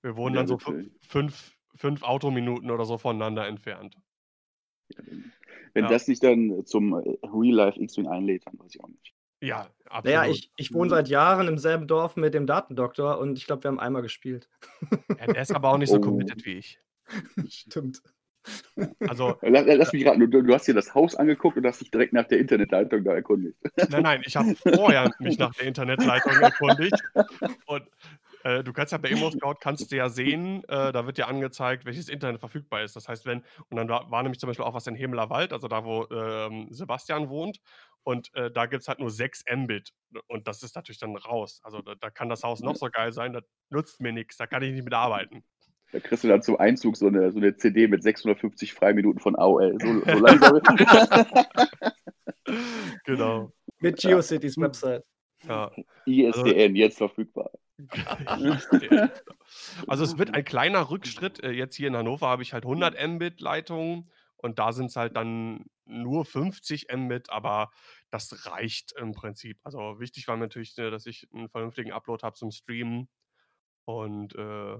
Wir 0.02 0.17
wohnen 0.17 0.35
Ja, 0.35 0.44
dann 0.47 0.47
so 0.49 0.59
fünf 1.00 1.55
5 1.76 2.02
Autominuten 2.05 2.70
oder 2.70 2.85
so 2.87 2.99
voneinander 2.99 3.47
entfernt. 3.49 3.97
Ja, 4.91 4.99
wenn 5.06 5.32
wenn 5.75 5.87
Ja. 5.87 5.88
das 5.88 6.09
nicht 6.09 6.23
dann 6.23 6.64
zum, 6.64 6.94
äh, 6.94 7.19
Real 7.25 7.55
Life 7.55 7.81
X-Wing 7.81 8.06
einlädt, 8.09 8.47
dann 8.47 8.59
weiß 8.59 8.75
ich 8.75 8.82
auch 8.82 8.88
nicht. 8.88 9.12
Ja, 9.41 9.69
absolut. 9.88 10.37
ich 10.37 10.50
ich 10.56 10.73
wohne 10.73 10.91
seit 10.91 11.09
Jahren 11.09 11.47
im 11.49 11.59
selben 11.59 11.87
Dorf 11.87 12.17
mit 12.17 12.35
dem 12.35 12.47
Datendoktor 12.47 13.19
und 13.19 13.37
ich 13.38 13.47
glaube, 13.47 13.65
wir 13.65 13.69
haben 13.69 13.81
einmal 13.81 14.03
gespielt. 14.03 14.49
Ja, 15.19 15.27
der 15.27 15.43
ist 15.43 15.55
aber 15.55 15.71
auch 15.71 15.79
nicht 15.79 15.91
so 15.91 15.97
Oh. 15.97 16.00
committed 16.00 16.44
wie 16.44 16.59
ich. 16.59 16.81
Stimmt. 17.49 18.03
Also, 19.00 19.37
La 19.43 19.61
la 19.61 19.75
lass 19.75 19.93
äh 19.93 19.97
mich 19.97 20.06
raten, 20.06 20.21
du 20.31 20.43
du 20.43 20.55
hast 20.55 20.67
dir 20.69 20.75
das 20.75 20.94
Haus 20.94 21.15
angeguckt 21.17 21.56
und 21.56 21.67
hast 21.67 21.81
dich 21.81 21.91
direkt 21.91 22.12
nach 22.12 22.27
der 22.29 22.38
Internetleitung 22.38 23.03
da 23.05 23.15
erkundigt. 23.15 23.59
Nein, 23.91 24.03
nein, 24.03 24.23
ich 24.25 24.37
habe 24.37 24.55
vorher 24.55 25.12
mich 25.19 25.38
nach 25.38 25.53
der 25.55 25.67
Internetleitung 25.67 26.33
erkundigt 26.41 27.03
und, 27.67 27.83
äh, 28.47 28.63
du 28.63 28.73
kannst 28.73 28.93
ja 28.93 28.99
bei 28.99 29.09
ImmoScout 29.09 29.57
kannst 29.61 29.91
du 29.91 29.97
ja 29.97 30.09
sehen, 30.09 30.63
äh, 30.69 30.93
da 30.93 31.05
wird 31.07 31.19
dir 31.19 31.27
angezeigt, 31.27 31.85
welches 31.85 32.09
Internet 32.09 32.39
verfügbar 32.41 32.83
ist. 32.83 32.95
Das 32.95 33.09
heißt, 33.09 33.27
wenn 33.27 33.43
und 33.71 33.77
dann 33.77 33.89
war 33.89 34.11
war 34.11 34.23
nämlich 34.23 34.39
zum 34.39 34.47
Beispiel 34.47 34.65
auch 34.65 34.75
was 34.75 34.87
in 34.87 34.95
Hemeler 34.95 35.31
Wald, 35.31 35.53
also 35.53 35.67
da, 35.69 35.85
wo, 35.85 36.07
ähm, 36.13 36.69
Sebastian 36.71 37.29
wohnt 37.29 37.59
und, 38.05 38.33
äh, 38.35 38.51
da 38.53 38.67
gibt's 38.67 38.87
halt 38.87 39.01
nur 39.01 39.11
6 39.11 39.43
Mbit 39.53 39.93
und 40.29 40.47
das 40.47 40.63
ist 40.63 40.77
natürlich 40.77 41.01
dann 41.01 41.17
raus. 41.17 41.61
Also, 41.65 41.83
da 41.83 41.95
da 41.97 42.11
kann 42.11 42.29
das 42.29 42.45
Haus 42.45 42.61
noch 42.61 42.77
so 42.77 42.89
geil 42.91 43.13
sein, 43.13 43.33
das 43.33 43.43
nutzt 43.71 44.01
mir 44.01 44.13
nix, 44.13 44.37
da 44.37 44.47
kann 44.47 44.63
ich 44.63 44.73
nicht 44.73 44.85
mit 44.85 44.95
arbeiten. 44.95 45.43
Da 45.93 46.01
kriegst 46.01 46.25
du 46.25 46.29
dann 46.29 46.43
zum 46.43 46.57
Einzug 46.59 46.97
so 46.97 47.09
'ne 47.09 47.33
so 47.33 47.41
'ne 47.41 47.57
CD 47.57 47.89
mit 47.89 48.03
650 48.03 48.75
Freiminuten 48.75 49.21
von 49.21 49.37
AOL. 49.37 49.77
So 49.81 50.05
so 50.05 50.19
langsam 50.19 50.61
Genau. 53.05 53.53
Mit 53.81 53.99
GeoCities 53.99 54.57
Website. 54.57 55.05
Ja. 55.49 55.71
Also 56.27 56.47
ISDN, 56.47 56.77
jetzt 56.77 56.99
verfügbar. 56.99 57.51
Also, 59.87 60.05
es 60.05 60.19
wird 60.19 60.34
ein 60.34 60.44
kleiner 60.44 60.90
Rückschritt. 60.90 61.43
Äh, 61.43 61.50
jetzt 61.52 61.76
hier 61.76 61.88
in 61.88 61.96
Hannover 61.96 62.28
habe 62.28 62.43
ich 62.43 62.52
halt 62.52 62.64
100 62.64 62.96
Mbit 63.06 63.40
Leitung 63.40 64.11
und 64.37 64.58
da 64.58 64.73
sind's 64.73 64.96
halt 64.96 65.17
dann 65.17 65.67
nur 65.84 66.25
50 66.25 66.88
Mbit, 66.95 67.30
aber 67.30 67.71
das 68.11 68.47
reicht 68.47 68.92
im 68.99 69.12
Prinzip. 69.12 69.59
Also, 69.64 70.00
wichtig 70.00 70.26
war 70.28 70.37
mir 70.37 70.42
natürlich, 70.45 70.76
ne, 70.76 70.90
dass 70.90 71.06
ich 71.06 71.28
'n 71.33 71.49
vernünftigen 71.49 71.92
Upload 71.92 72.23
habe 72.25 72.35
zum 72.37 72.50
Streamen 72.50 73.09
und, 73.87 74.35
äh, 74.37 74.78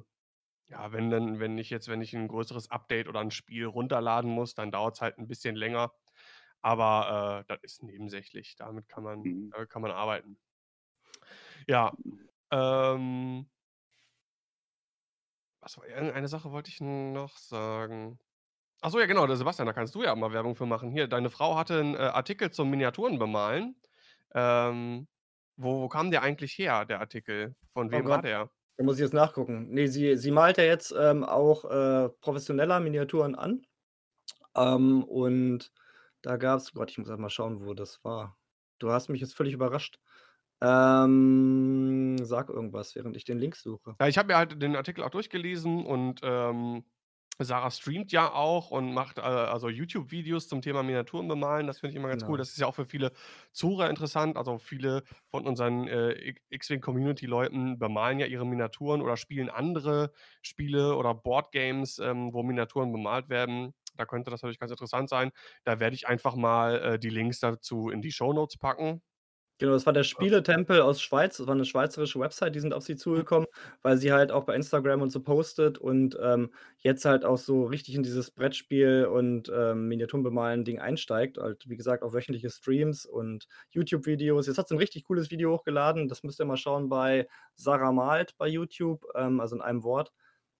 ja, 0.69 0.93
wenn 0.93 1.11
dann 1.11 1.41
wenn 1.41 1.59
ich 1.59 1.71
jetzt 1.71 1.89
wenn 1.89 2.03
ich 2.03 2.15
'n 2.15 2.29
größeres 2.29 2.71
Update 2.71 3.09
oder 3.09 3.21
'n 3.23 3.31
Spiel 3.33 3.67
runterladen 3.67 4.31
muss, 4.31 4.55
dann 4.55 4.73
dauert's 4.73 5.01
halt 5.03 5.19
'n 5.19 5.29
bisschen 5.29 5.57
länger, 5.57 5.93
aber, 6.63 7.43
äh, 7.43 7.47
das 7.49 7.61
ist 7.65 7.83
nebensächlich. 7.85 8.57
Damit 8.57 8.89
kann 8.89 9.05
man 9.05 9.25
Mhm. 9.25 9.53
damit 9.53 9.71
kann 9.71 9.83
man 9.83 9.93
arbeiten. 9.93 10.39
Ja, 11.69 11.99
ähm 12.51 13.47
was 15.63 15.77
war 15.79 15.87
irgendeine 15.89 16.29
Sache 16.29 16.53
wollte 16.53 16.71
ich 16.71 16.81
noch 16.81 17.37
sagen. 17.37 18.19
Ach 18.83 18.91
so, 18.91 19.01
ja 19.01 19.07
genau, 19.07 19.33
Sebastian, 19.35 19.67
da 19.67 19.73
kannst 19.73 19.95
du 19.95 20.03
ja 20.05 20.15
mal 20.17 20.33
Werbung 20.33 20.57
für 20.57 20.67
machen. 20.67 20.91
Hier, 20.91 21.09
deine 21.09 21.31
Frau 21.31 21.57
hatte 21.57 21.81
'n, 21.81 21.95
äh, 21.95 21.99
Artikel 21.99 22.51
zum 22.53 22.71
Miniaturen 22.71 23.19
bemalen. 23.19 23.77
Ähm, 24.35 25.09
wo 25.57 25.83
wo 25.83 25.89
kam 25.89 26.11
der 26.11 26.23
eigentlich 26.23 26.59
her, 26.59 26.85
der 26.87 27.01
Artikel? 27.01 27.57
Von 27.75 27.91
Oh 27.93 28.03
wem 28.03 28.09
war 28.09 28.19
Gott, 28.19 28.23
der? 28.23 28.51
da 28.77 28.85
muss 28.85 28.97
ich 28.97 29.03
jetzt 29.03 29.15
nachgucken. 29.15 29.69
Ne, 29.73 29.89
sie 29.89 30.17
sie 30.17 30.31
malt 30.31 30.59
ja 30.59 30.65
jetzt, 30.65 30.93
ähm, 30.99 31.25
auch, 31.25 31.65
äh, 31.65 32.09
professioneller 32.21 32.81
Miniaturen 32.81 33.35
an. 33.35 33.67
Ähm, 34.57 35.05
und 35.05 35.73
da 36.23 36.37
gab's 36.39 36.73
Gott, 36.75 36.91
ich 36.91 36.99
muss 36.99 37.09
grad 37.09 37.21
mal 37.21 37.31
schauen, 37.31 37.67
wo 37.67 37.75
das 37.75 38.05
war. 38.05 38.39
Du 38.79 38.91
hast 38.93 39.09
mich 39.11 39.21
jetzt 39.21 39.35
völlig 39.37 39.55
überrascht. 39.55 40.01
Ähm, 40.63 42.17
sag 42.23 42.49
irgendwas, 42.49 42.95
während 42.95 43.17
ich 43.17 43.25
den 43.25 43.39
Link 43.39 43.57
suche. 43.57 43.97
Ja, 44.01 44.09
ich 44.09 44.19
habe 44.19 44.29
mir 44.29 44.37
halt 44.37 44.61
den 44.63 44.77
Artikel 44.77 45.03
auch 45.03 45.11
durchgelesen 45.11 45.85
und, 45.87 46.21
ähm, 46.23 46.85
Sarah 47.39 47.71
streamt 47.71 48.13
ja 48.13 48.33
auch 48.33 48.71
und 48.71 48.95
macht, 48.95 49.19
äh, 49.19 49.21
also 49.21 49.69
YouTube-Videos 49.69 50.49
zum 50.49 50.63
Thema 50.63 50.83
Miniaturen 50.83 51.29
bemalen. 51.29 51.67
Das 51.67 51.81
finde 51.81 51.91
ich 51.91 51.97
immer 51.97 52.09
ganz 52.09 52.25
cool. 52.29 52.39
Genau. 52.39 52.39
Das 52.39 52.49
ist 52.51 52.59
ja 52.59 52.67
auch 52.67 52.75
für 52.75 52.87
viele 52.87 53.13
Zuhörer 53.53 53.91
interessant. 53.91 54.39
Also, 54.39 54.57
viele 54.59 55.03
von 55.31 55.47
unseren, 55.47 55.87
äh, 55.87 56.35
X-Wing-Community-Leuten 56.49 57.79
bemalen 57.79 58.19
ja 58.21 58.27
ihre 58.27 58.47
Miniaturen 58.47 59.03
oder 59.03 59.19
spielen 59.19 59.51
andere 59.51 60.13
Spiele 60.41 60.97
oder 60.97 61.15
Boardgames, 61.15 61.99
ähm, 61.99 62.33
wo 62.33 62.43
Miniaturen 62.43 62.91
bemalt 62.93 63.29
werden. 63.29 63.75
Da 63.97 64.07
könnte 64.07 64.31
das 64.31 64.41
natürlich 64.43 64.59
ganz 64.59 64.73
interessant 64.73 65.11
sein. 65.11 65.31
Da 65.65 65.79
werde 65.79 65.95
ich 65.95 66.09
einfach 66.09 66.37
mal, 66.37 66.95
äh, 66.95 66.99
die 66.99 67.11
Links 67.11 67.41
dazu 67.41 67.91
in 67.91 68.01
die 68.01 68.13
Shownotes 68.13 68.57
packen. 68.57 69.03
Genau, 69.61 69.73
das 69.73 69.87
war 69.87 69.93
der. 69.95 70.05
Spieletempel 70.05 70.83
aus 70.83 71.01
Schweiz. 71.01 71.39
Das 71.39 71.47
war 71.47 71.55
'ne 71.55 71.65
schweizerische 71.65 72.21
Website, 72.21 72.55
die 72.55 72.61
sind 72.61 72.75
auf 72.75 72.83
sie 72.85 72.95
zugekommen, 72.97 73.47
weil 73.83 73.97
sie 73.97 74.13
halt 74.13 74.31
auch 74.31 74.45
bei 74.45 74.55
Instagram 74.55 75.01
und 75.01 75.11
so 75.11 75.21
postet 75.23 75.79
und, 75.79 76.17
ähm, 76.23 76.51
jetzt 76.79 77.07
halt 77.07 77.25
auch 77.25 77.39
so 77.39 77.65
richtig 77.65 77.95
in 77.95 78.03
dieses 78.03 78.31
Brettspiel 78.31 79.07
und, 79.07 79.51
ähm, 79.55 79.89
Miniaturen-Bemalen-Ding 79.89 80.79
einsteigt. 80.79 81.39
Halt, 81.39 81.67
wie 81.69 81.77
gesagt, 81.77 82.03
auch 82.03 82.13
wöchentliche 82.13 82.51
Streams 82.51 83.07
und 83.07 83.47
YouTube-Videos. 83.71 84.47
Jetzt 84.47 84.59
hat 84.59 84.69
sie 84.69 84.75
'n 84.75 84.79
richtig 84.79 85.05
cooles 85.05 85.31
Video 85.31 85.53
hochgeladen. 85.55 86.09
Das 86.09 86.23
müsst 86.23 86.39
ihr 86.39 86.45
mal 86.45 86.59
schauen 86.59 86.91
bei 86.91 87.27
Sarah 87.55 87.93
malt 87.93 88.35
bei 88.37 88.49
YouTube, 88.49 89.07
ähm, 89.15 89.41
also 89.41 89.57
in 89.57 89.63
einem 89.63 89.83
Wort. 89.85 90.13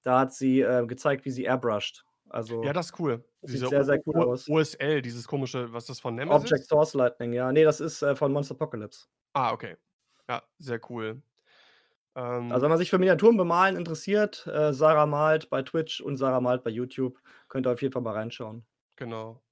Da 0.03 0.21
hat 0.21 0.33
sie, 0.33 0.61
äh, 0.63 0.87
gezeigt, 0.87 1.25
wie 1.27 1.31
sie 1.31 1.45
airbrushed. 1.45 2.06
Also 2.29 2.63
Ja, 2.63 2.73
das 2.73 2.87
ist 2.87 2.99
cool. 3.01 3.25
sieht 3.43 3.63
Diese 3.63 3.69
sehr, 3.69 3.85
sehr 3.85 4.01
cool 4.07 4.23
aus. 4.23 4.49
OSL, 4.49 5.03
dieses 5.03 5.27
komische 5.29 5.73
was 5.73 5.85
ist 5.85 5.91
das 5.91 6.01
von 6.01 6.15
Object 6.29 6.29
Nemesis? 6.29 6.69
Source 6.69 6.95
Lightning, 6.95 7.33
ja. 7.33 7.53
Ne, 7.53 7.65
das 7.65 7.81
ist, 7.81 8.03
äh, 8.03 8.15
von 8.17 8.33
Monsterpocalypse. 8.33 9.07
Ah, 9.35 9.53
okay. 9.53 9.77
Ja, 10.29 10.43
sehr 10.59 10.81
cool. 10.91 11.23
Ähm, 12.17 12.51
also 12.53 12.63
wenn 12.65 12.71
man 12.71 12.79
sich 12.79 12.91
für 12.91 12.99
Miniaturen 12.99 13.37
bemalen 13.37 13.77
interessiert, 13.77 14.47
äh, 14.47 14.73
Sarah 14.73 15.07
malt 15.07 15.51
bei 15.51 15.63
Twitch 15.63 16.01
und 16.01 16.17
Sarah 16.17 16.41
malt 16.41 16.65
bei 16.65 16.71
YouTube, 16.71 17.21
könnt 17.49 17.67
ihr 17.67 17.73
auf 17.73 17.83
jeden 17.83 17.93
Fall 17.93 18.03
mal 18.03 18.15
reinschauen. 18.15 18.67
Genau. 18.97 19.43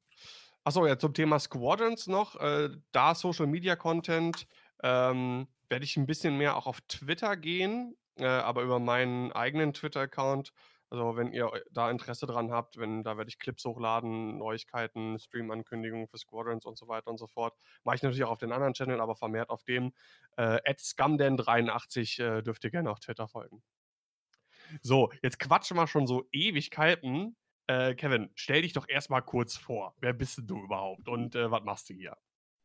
Achso, 0.65 0.87
ja, 0.87 0.99
zum 0.99 1.15
Thema 1.15 1.39
Squadrons 1.39 2.07
noch, 2.07 2.37
äh, 2.41 2.71
da 2.93 3.15
Social 3.15 3.47
Media 3.47 3.77
Content, 3.77 4.47
ähm, 4.83 5.49
werde 5.69 5.85
ich 5.85 5.97
ein 5.97 6.07
bisschen 6.07 6.39
mehr 6.39 6.57
auch 6.57 6.67
auf 6.67 6.81
Twitter 6.83 7.37
gehen, 7.37 7.97
äh, 8.17 8.27
aber 8.27 8.63
über 8.63 8.81
meinen 8.81 9.33
eigenen 9.33 9.75
Twitter-Account. 9.75 10.53
Also 10.95 11.17
wenn 11.17 11.33
ihr 11.33 11.51
da 11.73 11.91
Interesse 11.91 12.25
dran 12.25 12.53
habt, 12.53 12.79
wenn 12.79 13.03
da 13.03 13.17
werde 13.17 13.29
ich 13.29 13.41
Clips 13.41 13.65
hochladen, 13.65 14.39
Neuigkeiten, 14.39 15.19
Stream-Ankündigungen 15.19 16.07
für 16.07 16.19
Squadrons 16.19 16.67
und 16.67 16.79
so 16.79 16.87
weiter 16.87 17.11
und 17.11 17.19
so 17.19 17.27
fort. 17.27 17.53
Mache 17.83 17.97
ich 17.97 18.03
natürlich 18.05 18.23
auch 18.23 18.31
auf 18.31 18.39
den 18.39 18.53
anderen 18.53 18.75
Channel, 18.75 19.01
aber 19.01 19.17
vermehrt 19.17 19.51
auf 19.51 19.65
dem. 19.65 19.93
Äh, 20.37 20.61
scumden83 20.73 22.23
äh, 22.23 22.43
dürft 22.43 22.63
ihr 22.63 22.71
gerne 22.71 22.93
auf 22.93 23.01
Twitter 23.01 23.27
folgen. 23.27 23.61
So, 24.83 25.11
jetzt 25.21 25.41
quatschen 25.41 25.77
wir 25.77 25.89
schon 25.89 26.07
so 26.07 26.29
Ewigkeiten. 26.31 27.35
Äh, 27.67 27.97
Kevin, 27.97 28.31
stell 28.37 28.63
dich 28.63 28.73
doch 28.73 28.89
erstmal 28.89 29.23
kurz 29.23 29.57
vor. 29.57 29.97
Wer 29.99 30.13
bist 30.13 30.43
du 30.45 30.63
überhaupt 30.63 31.09
und 31.09 31.35
äh, 31.35 31.51
was 31.51 31.65
machst 31.65 31.91
du 31.91 31.95
hier? 31.95 32.17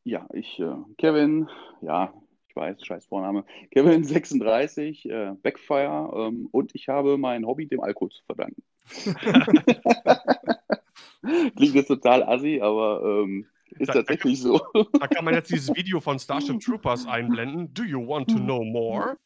Ja, 0.04 0.28
ich, 0.32 0.60
äh, 0.60 0.76
Kevin, 0.98 1.50
ja, 1.80 2.14
ich 2.50 2.56
weiß, 2.56 2.84
scheiß 2.84 3.06
Vorname. 3.06 3.44
Kevin 3.70 4.04
36, 4.04 5.08
äh, 5.08 5.32
Backfire 5.42 6.10
ähm, 6.14 6.48
und 6.50 6.74
ich 6.74 6.88
habe 6.88 7.16
mein 7.16 7.46
Hobby 7.46 7.66
dem 7.66 7.80
Alkohol 7.80 8.10
zu 8.10 8.22
verdanken. 8.24 8.62
Klingt 11.56 11.74
jetzt 11.74 11.88
total 11.88 12.22
assi, 12.24 12.60
aber 12.60 13.02
ähm, 13.04 13.46
ist 13.78 13.88
da, 13.88 13.94
tatsächlich 13.94 14.42
da 14.42 14.48
so. 14.48 14.60
Da 14.98 15.06
kann 15.06 15.24
man 15.24 15.34
jetzt 15.34 15.52
dieses 15.52 15.74
Video 15.76 16.00
von 16.00 16.18
Starship 16.18 16.58
Troopers 16.60 17.06
einblenden. 17.06 17.72
Do 17.72 17.84
you 17.84 18.04
want 18.04 18.28
to 18.30 18.38
know 18.38 18.64
more? 18.64 19.16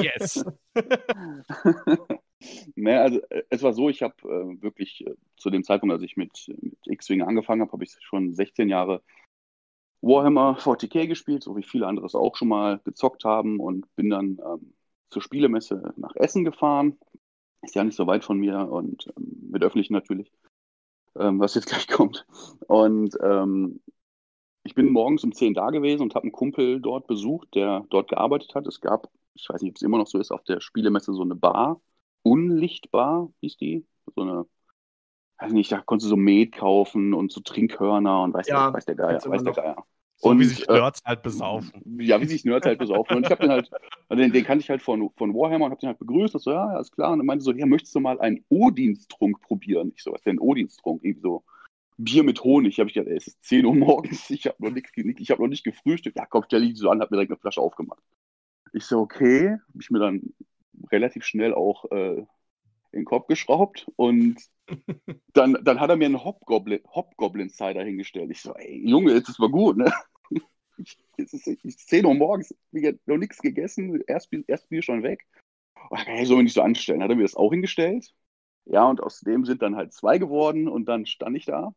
Yes. 0.00 0.44
naja, 2.74 3.02
also 3.02 3.20
äh, 3.28 3.44
es 3.50 3.62
war 3.62 3.74
so, 3.74 3.90
ich 3.90 4.02
habe 4.02 4.14
äh, 4.24 4.62
wirklich 4.62 5.06
äh, 5.06 5.14
zu 5.36 5.50
dem 5.50 5.62
Zeitpunkt, 5.62 5.92
als 5.92 6.02
ich 6.02 6.16
mit, 6.16 6.32
mit 6.60 6.78
X-Wing 6.86 7.22
angefangen 7.22 7.60
habe, 7.60 7.70
habe 7.72 7.84
ich 7.84 7.94
schon 8.00 8.34
16 8.34 8.68
Jahre 8.68 9.02
Warhammer 10.02 10.58
40k 10.58 11.06
gespielt, 11.06 11.42
so 11.42 11.56
wie 11.56 11.62
viele 11.62 11.86
andere 11.86 12.06
es 12.06 12.14
auch 12.14 12.36
schon 12.36 12.48
mal 12.48 12.80
gezockt 12.84 13.24
haben 13.24 13.60
und 13.60 13.86
bin 13.96 14.10
dann 14.10 14.38
ähm, 14.44 14.74
zur 15.10 15.22
Spielemesse 15.22 15.94
nach 15.96 16.14
Essen 16.16 16.44
gefahren. 16.44 16.98
Ist 17.62 17.74
ja 17.74 17.84
nicht 17.84 17.96
so 17.96 18.06
weit 18.06 18.24
von 18.24 18.38
mir 18.38 18.68
und 18.70 19.06
ähm, 19.16 19.48
mit 19.50 19.62
öffentlichen 19.62 19.92
natürlich, 19.92 20.32
ähm, 21.16 21.38
was 21.40 21.54
jetzt 21.54 21.66
gleich 21.68 21.88
kommt. 21.88 22.26
Und 22.66 23.16
ähm, 23.22 23.80
ich 24.64 24.74
bin 24.74 24.92
morgens 24.92 25.24
um 25.24 25.32
10 25.32 25.54
da 25.54 25.70
gewesen 25.70 26.02
und 26.02 26.14
habe 26.14 26.24
einen 26.24 26.32
Kumpel 26.32 26.80
dort 26.80 27.06
besucht, 27.06 27.54
der 27.54 27.84
dort 27.90 28.08
gearbeitet 28.08 28.54
hat. 28.54 28.66
Es 28.66 28.80
gab, 28.80 29.08
ich 29.34 29.48
weiß 29.48 29.62
nicht, 29.62 29.70
ob 29.70 29.76
es 29.76 29.82
immer 29.82 29.98
noch 29.98 30.06
so 30.06 30.18
ist, 30.18 30.32
auf 30.32 30.44
der 30.44 30.60
Spielemesse 30.60 31.12
so 31.14 31.22
eine 31.22 31.34
Bar, 31.36 31.80
Unlichtbar 32.22 33.32
hieß 33.40 33.56
die, 33.56 33.84
so 34.14 34.22
eine 34.22 34.46
weiß 35.42 35.52
nicht, 35.52 35.70
da 35.72 35.80
konntest 35.80 36.06
du 36.06 36.10
so 36.10 36.16
Met 36.16 36.52
kaufen 36.52 37.14
und 37.14 37.32
so 37.32 37.40
Trinkhörner 37.40 38.22
und 38.22 38.34
weiß, 38.34 38.48
ja, 38.48 38.66
der, 38.66 38.74
weiß 38.74 38.84
der 38.86 38.94
Geier, 38.94 39.20
weiß 39.24 39.42
der 39.42 39.52
Geier. 39.52 39.84
So 40.16 40.28
und, 40.28 40.38
wie 40.38 40.44
sich 40.44 40.68
äh, 40.68 40.72
Nerds 40.72 41.00
äh, 41.00 41.08
halt 41.08 41.22
besaufen. 41.22 41.82
Ja, 41.98 42.20
wie 42.20 42.26
sich 42.26 42.44
Nerds 42.44 42.64
halt 42.64 42.78
besaufen. 42.78 43.16
Und 43.16 43.24
ich 43.24 43.30
habe 43.30 43.42
den 43.42 43.50
halt, 43.50 43.70
also 44.08 44.22
den, 44.22 44.32
den, 44.32 44.44
kannte 44.44 44.62
ich 44.62 44.70
halt 44.70 44.80
von, 44.80 45.10
von 45.16 45.34
Warhammer 45.34 45.64
und 45.64 45.72
habe 45.72 45.80
den 45.80 45.88
halt 45.88 45.98
begrüßt. 45.98 46.34
Und 46.34 46.40
so, 46.40 46.52
ja, 46.52 46.64
alles 46.64 46.92
klar. 46.92 47.12
Und 47.12 47.20
er 47.20 47.24
meinte 47.24 47.44
so, 47.44 47.52
ja, 47.52 47.66
möchtest 47.66 47.94
du 47.94 48.00
mal 48.00 48.20
einen 48.20 48.44
Odinstrunk 48.48 49.40
probieren? 49.40 49.92
Ich 49.96 50.02
so, 50.04 50.12
was 50.12 50.20
ist 50.20 50.26
denn 50.26 50.36
ein 50.36 50.40
Odinstrunk? 50.40 51.02
Irgendwie 51.02 51.22
so 51.22 51.42
Bier 51.98 52.22
mit 52.22 52.42
Honig. 52.44 52.78
Habe 52.78 52.88
ich 52.88 52.94
gedacht, 52.94 53.10
ey, 53.10 53.16
es 53.16 53.26
ist 53.26 53.44
10 53.44 53.66
Uhr 53.66 53.74
morgens, 53.74 54.30
ich 54.30 54.46
habe 54.46 54.56
noch 54.60 54.70
nichts, 54.70 54.92
ich 54.96 55.30
habe 55.32 55.42
noch 55.42 55.48
nicht 55.48 55.64
gefrühstückt. 55.64 56.16
Ja, 56.16 56.26
komm, 56.26 56.44
stell 56.46 56.60
dich 56.60 56.78
so 56.78 56.88
an, 56.88 57.00
habe 57.00 57.12
mir 57.12 57.16
direkt 57.16 57.32
eine 57.32 57.40
Flasche 57.40 57.60
aufgemacht. 57.60 58.02
Ich 58.72 58.84
so, 58.84 59.00
okay, 59.00 59.50
habe 59.50 59.80
ich 59.80 59.90
mir 59.90 59.98
dann 59.98 60.22
relativ 60.92 61.24
schnell 61.24 61.52
auch 61.52 61.90
äh, 61.90 62.18
in 62.92 63.00
den 63.00 63.04
Kopf 63.04 63.26
geschraubt 63.26 63.90
und 63.96 64.36
dann, 65.32 65.58
dann 65.62 65.80
hat 65.80 65.90
er 65.90 65.96
mir 65.96 66.06
einen 66.06 66.24
Hobgoblin, 66.24 66.80
Hobgoblin 66.86 67.50
Cider 67.50 67.82
hingestellt. 67.82 68.30
Ich 68.30 68.42
so, 68.42 68.54
ey, 68.54 68.82
Junge, 68.88 69.12
jetzt 69.12 69.28
ist 69.28 69.38
mal 69.38 69.50
gut, 69.50 69.76
ne? 69.76 69.92
es 71.16 71.32
ist, 71.32 71.46
ist 71.46 71.88
10 71.88 72.06
Uhr 72.06 72.14
morgens, 72.14 72.54
ich 72.72 72.94
noch 73.06 73.18
nichts 73.18 73.38
gegessen, 73.38 74.02
erst, 74.06 74.30
erst 74.46 74.68
Bier 74.68 74.82
schon 74.82 75.02
weg. 75.02 75.26
Oh, 75.90 75.96
kann 75.96 76.16
ich 76.16 76.28
so 76.28 76.40
nicht 76.40 76.54
so 76.54 76.62
anstellen. 76.62 77.02
Hat 77.02 77.10
er 77.10 77.16
mir 77.16 77.22
das 77.22 77.34
auch 77.34 77.50
hingestellt? 77.50 78.14
Ja, 78.64 78.88
und 78.88 79.02
aus 79.02 79.20
dem 79.20 79.44
sind 79.44 79.62
dann 79.62 79.76
halt 79.76 79.92
zwei 79.92 80.18
geworden 80.18 80.68
und 80.68 80.86
dann 80.86 81.06
stand 81.06 81.36
ich 81.36 81.46
da. 81.46 81.74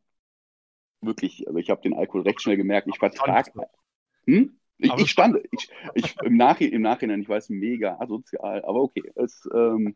Wirklich, 1.01 1.47
also 1.47 1.59
ich 1.59 1.69
habe 1.69 1.81
den 1.81 1.93
Alkohol 1.93 2.21
recht 2.21 2.41
schnell 2.41 2.57
gemerkt. 2.57 2.87
Ich 2.87 2.99
vertrage. 2.99 3.51
Hm? 4.25 4.59
Ich, 4.77 4.93
ich, 4.97 5.11
stand, 5.11 5.37
ich, 5.51 5.69
ich, 5.93 6.15
im, 6.21 6.35
Nachhinein, 6.35 6.73
im 6.73 6.81
Nachhinein, 6.81 7.21
ich 7.21 7.29
weiß, 7.29 7.49
mega 7.49 7.97
asozial, 7.99 8.63
aber 8.65 8.81
okay. 8.81 9.09
Es 9.15 9.47
ähm, 9.53 9.95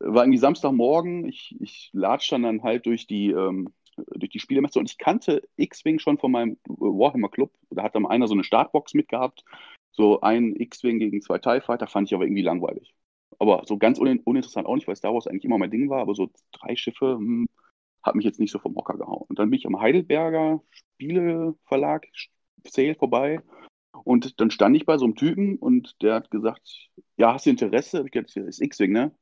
war 0.00 0.24
irgendwie 0.24 0.38
Samstagmorgen, 0.38 1.28
ich, 1.28 1.56
ich 1.60 1.90
latsch 1.92 2.30
dann, 2.30 2.62
halt 2.62 2.86
durch 2.86 3.06
die, 3.06 3.30
ähm, 3.30 3.72
durch 3.96 4.30
die 4.30 4.40
Spielemesse 4.40 4.78
und 4.78 4.90
ich 4.90 4.98
kannte 4.98 5.42
X-Wing 5.56 5.98
schon 5.98 6.18
von 6.18 6.32
meinem 6.32 6.56
Warhammer 6.66 7.28
Club. 7.28 7.52
Da 7.70 7.82
hat 7.82 7.94
dann 7.94 8.06
einer 8.06 8.26
so 8.26 8.34
eine 8.34 8.44
Startbox 8.44 8.94
mitgehabt. 8.94 9.44
So 9.92 10.20
ein 10.20 10.56
X-Wing 10.56 10.98
gegen 10.98 11.20
zwei 11.20 11.38
TIE 11.38 11.60
Fighter 11.60 11.86
fand 11.86 12.08
ich 12.08 12.14
aber 12.14 12.24
irgendwie 12.24 12.42
langweilig. 12.42 12.94
Aber 13.38 13.62
so 13.66 13.76
ganz 13.78 13.98
un 13.98 14.20
uninteressant 14.20 14.66
auch 14.66 14.74
nicht, 14.74 14.88
weil 14.88 14.96
Star 14.96 15.12
Wars 15.12 15.26
eigentlich 15.26 15.44
immer 15.44 15.58
mein 15.58 15.70
Ding 15.70 15.90
war, 15.90 16.00
aber 16.00 16.14
so 16.14 16.30
drei 16.52 16.76
Schiffe 16.76 17.16
hm, 17.16 17.46
hat 18.02 18.14
mich 18.14 18.24
jetzt 18.24 18.40
nicht 18.40 18.50
so 18.50 18.58
vom 18.58 18.74
Hocker 18.76 18.96
gehauen. 18.96 19.26
Und 19.28 19.38
dann 19.38 19.50
bin 19.50 19.58
ich 19.58 19.66
am 19.66 19.80
Heidelberger 19.80 20.62
Spieleverlag 20.70 22.06
Sale 22.66 22.94
vorbei 22.94 23.42
und 24.04 24.40
dann 24.40 24.50
stand 24.50 24.76
ich 24.76 24.86
bei 24.86 24.98
so 24.98 25.04
einem 25.04 25.14
Typen 25.14 25.56
und 25.56 26.00
der 26.02 26.14
hat 26.14 26.30
gesagt, 26.30 26.90
ja, 27.16 27.34
hast 27.34 27.46
du 27.46 27.50
Interesse? 27.50 28.02
Ich 28.04 28.12
gesagt, 28.12 28.36
das 28.36 28.44
ist 28.44 28.60
X-Wing, 28.60 28.92
ne? 28.92 29.14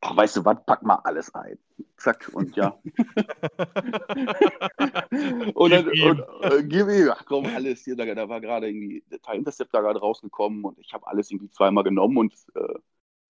Ach, 0.00 0.16
weißt 0.16 0.36
du 0.36 0.44
was, 0.44 0.64
pack 0.64 0.82
mal 0.82 0.96
alles 1.04 1.34
ein. 1.34 1.58
Zack, 1.96 2.30
und 2.32 2.56
ja. 2.56 2.78
und 5.54 5.70
dann, 5.70 5.88
und, 5.88 6.20
äh, 6.42 6.62
gib 6.62 6.88
ihm, 6.88 7.10
ach 7.10 7.24
komm, 7.26 7.46
alles 7.46 7.84
hier, 7.84 7.96
da, 7.96 8.04
da 8.14 8.28
war 8.28 8.40
gerade 8.40 8.68
irgendwie 8.68 9.02
der 9.10 9.20
Teil 9.20 9.38
Interceptor 9.38 9.82
gerade 9.82 10.00
rausgekommen 10.00 10.64
und 10.64 10.78
ich 10.78 10.92
habe 10.92 11.06
alles 11.06 11.30
irgendwie 11.30 11.50
zweimal 11.50 11.84
genommen 11.84 12.16
und 12.18 12.34
äh, 12.54 12.74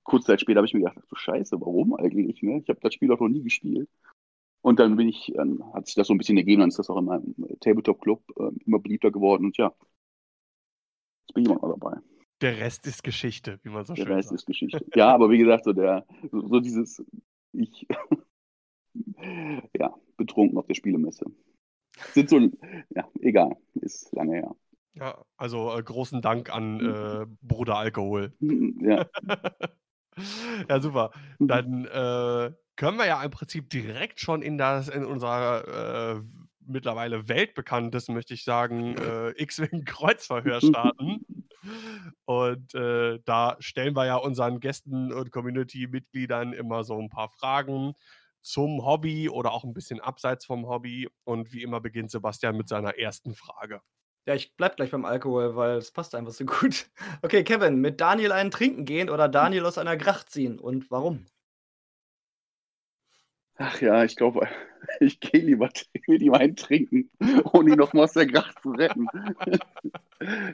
kurz 0.03 0.27
Zeit 0.27 0.41
später 0.41 0.59
habe 0.59 0.67
ich 0.67 0.75
mir 0.75 0.81
gedacht, 0.81 0.99
ach 1.01 1.07
du 1.09 1.17
Scheiße, 1.17 1.61
warum 1.61 1.95
eigentlich, 1.95 2.43
ne? 2.43 2.61
Ich 2.63 2.69
habe 2.69 2.81
das 2.81 2.95
Spiel 2.95 3.13
auch 3.13 3.21
noch 3.21 3.29
nie 3.29 3.43
gespielt. 3.43 3.89
Und 4.63 4.81
dann 4.81 4.97
bin 4.97 5.09
ich, 5.09 5.33
dann 5.35 5.63
hat 5.73 5.87
sich 5.87 5.95
das 5.95 6.09
so 6.09 6.15
ein 6.15 6.19
bisschen 6.19 6.37
ergeben, 6.37 6.61
dann 6.61 6.69
ist 6.71 6.79
das 6.79 6.91
auch 6.91 6.99
in 6.99 7.05
meinem 7.07 7.35
Tabletop-Club 7.61 8.23
äh, 8.39 8.51
immer 8.67 8.79
beliebter 8.81 9.11
geworden 9.11 9.47
und 9.47 9.57
ja, 9.57 9.73
jetzt 11.27 11.35
bin 11.35 11.45
ich 11.45 11.51
immer 11.51 11.61
noch 11.61 11.79
dabei. 11.79 11.99
Der 12.41 12.59
Rest 12.59 12.87
ist 12.87 13.03
Geschichte, 13.03 13.59
wie 13.63 13.71
man 13.71 13.85
so 13.85 13.95
der 13.95 14.05
schön 14.05 14.13
Rest 14.13 14.29
sagt. 14.29 14.41
ist 14.41 14.47
Geschichte. 14.47 14.85
Ja, 14.95 15.13
aber 15.13 15.31
wie 15.31 15.39
gesagt, 15.39 15.65
so 15.65 15.73
der, 15.73 16.07
so, 16.31 16.47
so 16.47 16.61
dieses, 16.61 17.05
ich, 17.53 17.87
ja, 19.79 19.95
betrunken 20.17 20.59
auf 20.59 20.67
der 20.67 20.75
Spielemesse. 20.75 21.27
Sind 22.13 22.29
so, 22.29 22.39
ja, 22.39 23.09
egal, 23.21 23.57
ist 23.75 24.13
lange 24.13 24.35
her. 24.35 24.55
Ja, 24.95 25.25
also 25.37 25.77
äh, 25.77 25.83
großen 25.83 26.23
Dank 26.23 26.55
an 26.55 26.81
äh, 26.81 27.27
Bruder 27.43 27.77
Alkohol. 27.77 28.33
Ja. 28.81 29.07
ja, 30.69 30.81
super. 30.81 31.11
Dann 31.39 31.85
äh, 31.85 32.53
können 32.77 32.99
wir 32.99 33.07
ja 33.07 33.23
im 33.23 33.31
Prinzip 33.31 33.71
direkt 33.71 34.21
schon 34.21 34.41
in 34.43 34.57
das, 34.57 34.89
in 34.89 35.05
unser 35.05 36.17
äh, 36.17 36.21
mittlerweile 36.69 37.29
weltbekanntes, 37.29 38.09
möchte 38.09 38.35
ich 38.35 38.45
sagen, 38.45 38.97
äh, 38.99 39.31
X-Wing 39.43 39.85
Kreuzverhör 39.85 40.61
starten. 40.63 41.25
Und 42.25 42.75
äh, 42.75 43.19
da 43.25 43.57
stellen 43.59 43.97
wir 43.97 44.07
ja 44.07 44.17
unseren 44.17 44.61
Gästen 44.61 45.13
und 45.13 45.31
Community-Mitgliedern 45.31 46.53
immer 46.53 46.85
so 46.85 46.99
ein 46.99 47.11
paar 47.11 47.29
Fragen 47.31 47.95
zum 48.41 48.85
Hobby 48.85 49.29
oder 49.29 49.53
auch 49.53 49.65
ein 49.65 49.75
bisschen 49.75 50.01
abseits 50.01 50.47
vom 50.47 50.67
Hobby. 50.69 51.09
Und 51.25 51.53
wie 51.53 51.63
immer 51.63 51.81
beginnt 51.81 52.11
Sebastian 52.11 52.57
mit 52.57 52.69
seiner 52.69 52.97
ersten 52.99 53.35
Frage. 53.35 53.81
Ja, 54.27 54.35
ich 54.35 54.55
bleib 54.57 54.77
gleich 54.77 54.91
beim 54.91 55.07
Alkohol, 55.07 55.57
weil 55.57 55.79
es 55.79 55.91
passt 55.91 56.15
einfach 56.15 56.33
so 56.33 56.45
gut. 56.45 56.91
Okay, 57.23 57.43
Kevin, 57.45 57.81
mit 57.81 58.01
Daniel 58.01 58.33
einen 58.33 58.51
trinken 58.51 58.85
gehen 58.85 59.11
oder 59.11 59.29
Daniel 59.29 59.67
aus 59.67 59.79
einer 59.79 59.97
Gracht 59.97 60.31
ziehen 60.31 60.59
und 60.59 60.91
warum? 60.91 61.27
Ach 63.59 63.81
ja, 63.81 64.05
ich 64.05 64.15
glaube, 64.15 64.47
ich 65.01 65.21
gehe 65.21 65.41
lieber 65.41 65.69
mit 66.07 66.23
ihm 66.23 66.35
einen 66.35 66.57
trinken, 66.57 67.11
ohne 67.53 67.73
ihn 67.73 67.79
noch 67.79 67.93
mal 67.93 68.05
aus 68.05 68.13
der 68.13 68.27
Gracht 68.27 68.61
zu 68.63 68.71
retten. 68.71 69.07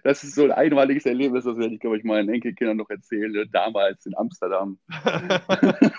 Das 0.03 0.23
ist 0.23 0.35
so 0.35 0.45
ein 0.45 0.53
einmaliges 0.53 1.07
Erlebnis, 1.07 1.45
das 1.45 1.57
werde 1.57 1.73
ich, 1.73 1.81
glaube 1.81 1.97
ich, 1.97 2.05
meinen 2.05 2.29
Enkelkindern 2.29 2.77
noch 2.77 2.91
erzählen, 2.91 3.49
damals 3.51 4.05
in 4.05 4.15
Amsterdam. 4.15 4.79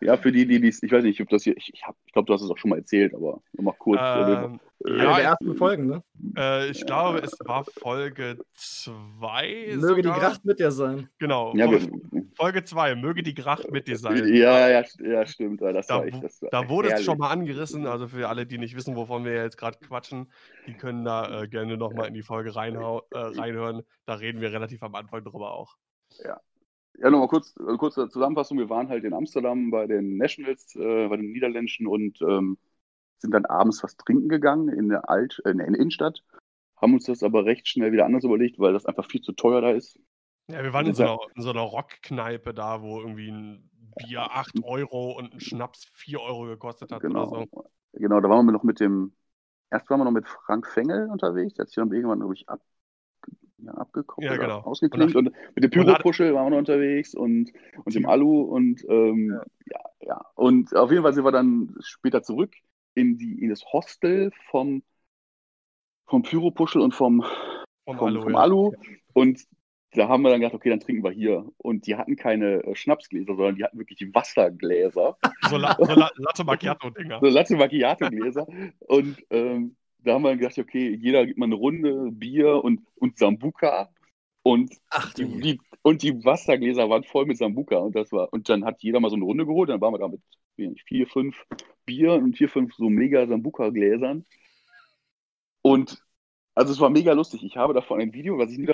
Ja, 0.00 0.16
für 0.16 0.32
die, 0.32 0.46
die 0.46 0.60
dies, 0.60 0.82
ich 0.82 0.92
weiß 0.92 1.02
nicht, 1.02 1.20
ob 1.20 1.28
das 1.28 1.42
hier, 1.42 1.56
ich, 1.56 1.72
ich, 1.74 1.82
ich 2.06 2.12
glaube, 2.12 2.26
du 2.26 2.32
hast 2.32 2.42
es 2.42 2.50
auch 2.50 2.56
schon 2.56 2.70
mal 2.70 2.78
erzählt, 2.78 3.14
aber 3.14 3.42
nochmal 3.52 3.74
kurz. 3.78 4.00
Ähm, 4.00 4.60
äh, 4.86 4.96
ja, 4.96 5.16
der 5.16 5.24
ersten 5.24 5.56
Folgen, 5.56 5.86
ne? 5.86 6.02
Äh, 6.36 6.70
ich 6.70 6.80
ja. 6.80 6.86
glaube, 6.86 7.18
es 7.18 7.36
war 7.44 7.64
Folge 7.64 8.38
2. 8.54 9.76
Möge 9.76 9.80
sogar. 9.80 9.96
die 9.96 10.20
Gracht 10.20 10.44
mit 10.44 10.60
dir 10.60 10.70
sein. 10.70 11.08
Genau. 11.18 11.54
Ja, 11.56 11.66
Folge 12.40 12.62
2, 12.62 12.94
möge 12.94 13.22
die 13.22 13.34
Gracht 13.34 13.70
mit 13.70 13.86
dir 13.86 13.98
sein. 13.98 14.24
Ja, 14.34 14.68
ja, 14.68 14.82
ja 15.00 15.26
stimmt. 15.26 15.60
Das 15.60 15.88
da, 15.88 15.98
war 15.98 16.06
echt, 16.06 16.24
das 16.24 16.40
war 16.40 16.48
da 16.50 16.68
wurde 16.70 16.88
herrlich. 16.88 17.00
es 17.00 17.04
schon 17.04 17.18
mal 17.18 17.30
angerissen, 17.30 17.86
also 17.86 18.08
für 18.08 18.30
alle, 18.30 18.46
die 18.46 18.56
nicht 18.56 18.74
wissen, 18.76 18.96
wovon 18.96 19.26
wir 19.26 19.34
jetzt 19.34 19.58
gerade 19.58 19.78
quatschen, 19.78 20.32
die 20.66 20.72
können 20.72 21.04
da 21.04 21.42
äh, 21.42 21.48
gerne 21.48 21.76
nochmal 21.76 22.08
in 22.08 22.14
die 22.14 22.22
Folge 22.22 22.56
reinhau 22.56 23.02
äh, 23.10 23.18
reinhören. 23.18 23.82
Da 24.06 24.14
reden 24.14 24.40
wir 24.40 24.52
relativ 24.52 24.82
am 24.82 24.94
Anfang 24.94 25.22
drüber 25.22 25.52
auch. 25.52 25.76
Ja. 26.24 26.40
Ja, 26.98 27.10
nochmal 27.10 27.28
kurz, 27.28 27.54
äh, 27.56 27.76
kurze 27.76 28.08
Zusammenfassung. 28.08 28.56
Wir 28.56 28.70
waren 28.70 28.88
halt 28.88 29.04
in 29.04 29.12
Amsterdam 29.12 29.70
bei 29.70 29.86
den 29.86 30.16
Nationals, 30.16 30.74
äh, 30.76 31.08
bei 31.08 31.16
den 31.16 31.32
Niederländischen 31.32 31.86
und 31.86 32.20
ähm, 32.22 32.56
sind 33.18 33.32
dann 33.32 33.44
abends 33.44 33.82
was 33.82 33.96
trinken 33.96 34.28
gegangen 34.28 34.68
in 34.70 34.88
der, 34.88 35.10
Alt, 35.10 35.42
äh, 35.44 35.50
in 35.50 35.58
der 35.58 35.66
Innenstadt. 35.66 36.22
Haben 36.76 36.94
uns 36.94 37.04
das 37.04 37.22
aber 37.22 37.44
recht 37.44 37.68
schnell 37.68 37.92
wieder 37.92 38.06
anders 38.06 38.24
überlegt, 38.24 38.58
weil 38.58 38.72
das 38.72 38.86
einfach 38.86 39.06
viel 39.10 39.20
zu 39.20 39.32
teuer 39.32 39.60
da 39.60 39.72
ist. 39.72 39.98
Ja, 40.52 40.62
wir 40.62 40.72
waren 40.72 40.86
in 40.86 40.94
so 40.94 41.02
einer, 41.02 41.18
in 41.34 41.42
so 41.42 41.50
einer 41.50 41.60
Rockkneipe 41.60 42.54
da, 42.54 42.82
wo 42.82 43.00
irgendwie 43.00 43.30
ein 43.30 43.70
Bier 43.96 44.22
8 44.32 44.62
Euro 44.64 45.12
und 45.18 45.32
ein 45.34 45.40
Schnaps 45.40 45.86
4 45.94 46.20
Euro 46.20 46.44
gekostet 46.46 46.92
hat 46.92 47.00
Genau. 47.02 47.28
oder 47.28 47.46
so. 47.52 47.64
Genau, 47.92 48.20
da 48.20 48.28
waren 48.28 48.46
wir 48.46 48.52
noch 48.52 48.62
mit 48.62 48.80
dem, 48.80 49.12
erst 49.70 49.90
waren 49.90 50.00
wir 50.00 50.04
noch 50.04 50.12
mit 50.12 50.28
Frank 50.28 50.66
Fengel 50.66 51.08
unterwegs, 51.10 51.54
der 51.54 51.64
hat 51.64 51.68
sich 51.68 51.76
dann 51.76 51.92
irgendwann, 51.92 52.20
glaube 52.20 52.34
ich, 52.34 52.48
ab, 52.48 52.60
ja, 53.58 53.72
abgeguckt 53.74 54.24
Ja, 54.24 54.36
genau. 54.36 54.60
ausgeklinkt. 54.60 55.16
Und, 55.16 55.32
mit 55.54 55.64
dem 55.64 55.70
und 55.80 55.86
Pyropuschel 55.86 56.32
waren 56.34 56.46
wir 56.46 56.50
noch 56.50 56.58
unterwegs 56.58 57.14
und, 57.14 57.52
und 57.84 57.94
dem 57.94 58.06
Alu 58.06 58.42
und 58.42 58.84
ähm, 58.88 59.40
ja. 59.66 59.80
ja, 60.00 60.24
Und 60.34 60.74
auf 60.76 60.90
jeden 60.90 61.02
Fall 61.02 61.12
sind 61.14 61.24
wir 61.24 61.32
dann 61.32 61.74
später 61.80 62.22
zurück 62.22 62.52
in, 62.94 63.18
die, 63.18 63.42
in 63.42 63.50
das 63.50 63.64
Hostel 63.72 64.30
vom, 64.50 64.82
vom 66.06 66.22
Pyropuschel 66.22 66.80
und 66.80 66.94
vom, 66.94 67.22
Vom, 67.84 67.98
vom, 67.98 68.06
Alu. 68.08 68.22
vom 68.22 68.32
ja. 68.32 68.38
Alu. 68.38 68.72
Und 69.12 69.40
da 69.92 70.08
haben 70.08 70.22
wir 70.22 70.30
dann 70.30 70.40
gedacht, 70.40 70.54
okay, 70.54 70.70
dann 70.70 70.80
trinken 70.80 71.02
wir 71.02 71.10
hier. 71.10 71.44
Und 71.58 71.86
die 71.86 71.96
hatten 71.96 72.16
keine 72.16 72.62
äh, 72.64 72.74
Schnapsgläser, 72.74 73.34
sondern 73.34 73.56
die 73.56 73.64
hatten 73.64 73.78
wirklich 73.78 74.14
Wassergläser. 74.14 75.16
So, 75.48 75.56
La 75.56 75.74
so 75.78 75.84
La 75.84 76.10
Latte 76.16 76.44
Macchiato-Dinger. 76.44 77.18
so 77.20 77.26
Latte 77.26 77.56
Macchiato-Gläser. 77.56 78.46
und 78.80 79.16
ähm, 79.30 79.76
da 79.98 80.14
haben 80.14 80.22
wir 80.22 80.36
gedacht, 80.36 80.58
okay, 80.58 80.96
jeder 81.00 81.26
gibt 81.26 81.38
mal 81.38 81.46
eine 81.46 81.56
Runde 81.56 82.10
Bier 82.12 82.62
und, 82.62 82.80
und 82.96 83.18
Sambuka. 83.18 83.90
Und 84.42 84.74
Ach 84.90 85.12
die, 85.14 85.24
die, 85.40 85.60
und 85.82 86.02
die 86.02 86.24
Wassergläser 86.24 86.88
waren 86.88 87.04
voll 87.04 87.26
mit 87.26 87.38
Sambuka. 87.38 87.76
Und, 87.78 87.96
das 87.96 88.12
war, 88.12 88.32
und 88.32 88.48
dann 88.48 88.64
hat 88.64 88.82
jeder 88.82 89.00
mal 89.00 89.10
so 89.10 89.16
eine 89.16 89.24
Runde 89.24 89.44
geholt. 89.44 89.70
Dann 89.70 89.80
waren 89.80 89.92
wir 89.92 89.98
da 89.98 90.08
mit 90.08 90.20
wie 90.56 90.68
nicht, 90.68 90.86
vier, 90.86 91.06
fünf 91.06 91.44
Bier 91.84 92.14
und 92.14 92.36
vier, 92.36 92.48
fünf 92.48 92.74
so 92.74 92.88
mega 92.88 93.26
Sambuka-Gläsern. 93.26 94.24
Und 95.62 96.02
also 96.54 96.72
es 96.72 96.80
war 96.80 96.90
mega 96.90 97.12
lustig. 97.12 97.42
Ich 97.42 97.56
habe 97.56 97.74
davon 97.74 98.00
ein 98.00 98.12
Video, 98.12 98.38
was 98.38 98.52
ich 98.52 98.58
nie 98.58 98.66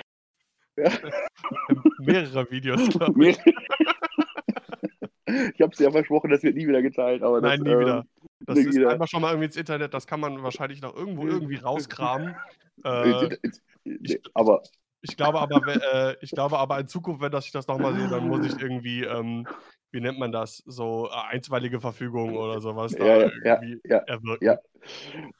Mehrere 1.99 2.51
Videos, 2.51 2.87
glaube 2.89 3.29
ich. 3.29 3.37
Ich 5.25 5.61
habe 5.61 5.73
es 5.73 5.79
ja 5.79 5.91
versprochen, 5.91 6.29
das 6.29 6.43
wird 6.43 6.55
nie 6.55 6.67
wieder 6.67 6.81
geteilt. 6.81 7.21
Aber 7.23 7.41
Nein, 7.41 7.63
das, 7.63 7.67
nie 7.67 7.71
ähm, 7.73 7.79
wieder. 7.79 8.05
Das 8.45 8.57
nie 8.57 8.65
ist 8.65 8.75
wieder. 8.75 8.89
einmal 8.91 9.07
schon 9.07 9.21
mal 9.21 9.29
irgendwie 9.31 9.45
ins 9.47 9.57
Internet, 9.57 9.93
das 9.93 10.07
kann 10.07 10.19
man 10.19 10.41
wahrscheinlich 10.43 10.81
noch 10.81 10.95
irgendwo 10.95 11.27
irgendwie 11.27 11.57
rauskramen. 11.57 12.35
Äh, 12.85 13.25
Äh, 13.25 13.37
äh, 13.85 14.19
aber 14.35 14.61
ich 15.01 15.17
glaube 15.17 15.39
aber, 15.41 15.61
äh, 15.67 16.15
ich 16.21 16.29
glaube 16.29 16.59
aber 16.59 16.79
in 16.79 16.87
Zukunft, 16.87 17.21
wenn 17.21 17.31
das 17.31 17.47
ich 17.47 17.51
das 17.51 17.67
nochmal 17.67 17.95
sehe, 17.95 18.07
dann 18.07 18.27
muss 18.27 18.45
ich 18.45 18.61
irgendwie, 18.61 19.03
ähm, 19.03 19.47
wie 19.91 19.99
nennt 19.99 20.19
man 20.19 20.31
das, 20.31 20.57
so 20.67 21.09
äh, 21.09 21.33
einstweilige 21.33 21.79
Verfügung 21.81 22.35
oder 22.35 22.61
sowas 22.61 22.95
da 22.95 23.03
Ja, 23.03 23.17
ja, 23.17 23.31
ja, 23.43 23.55
irgendwie 23.63 23.81
ja, 23.83 23.97
erwirken. 24.05 24.45
ja. 24.45 24.57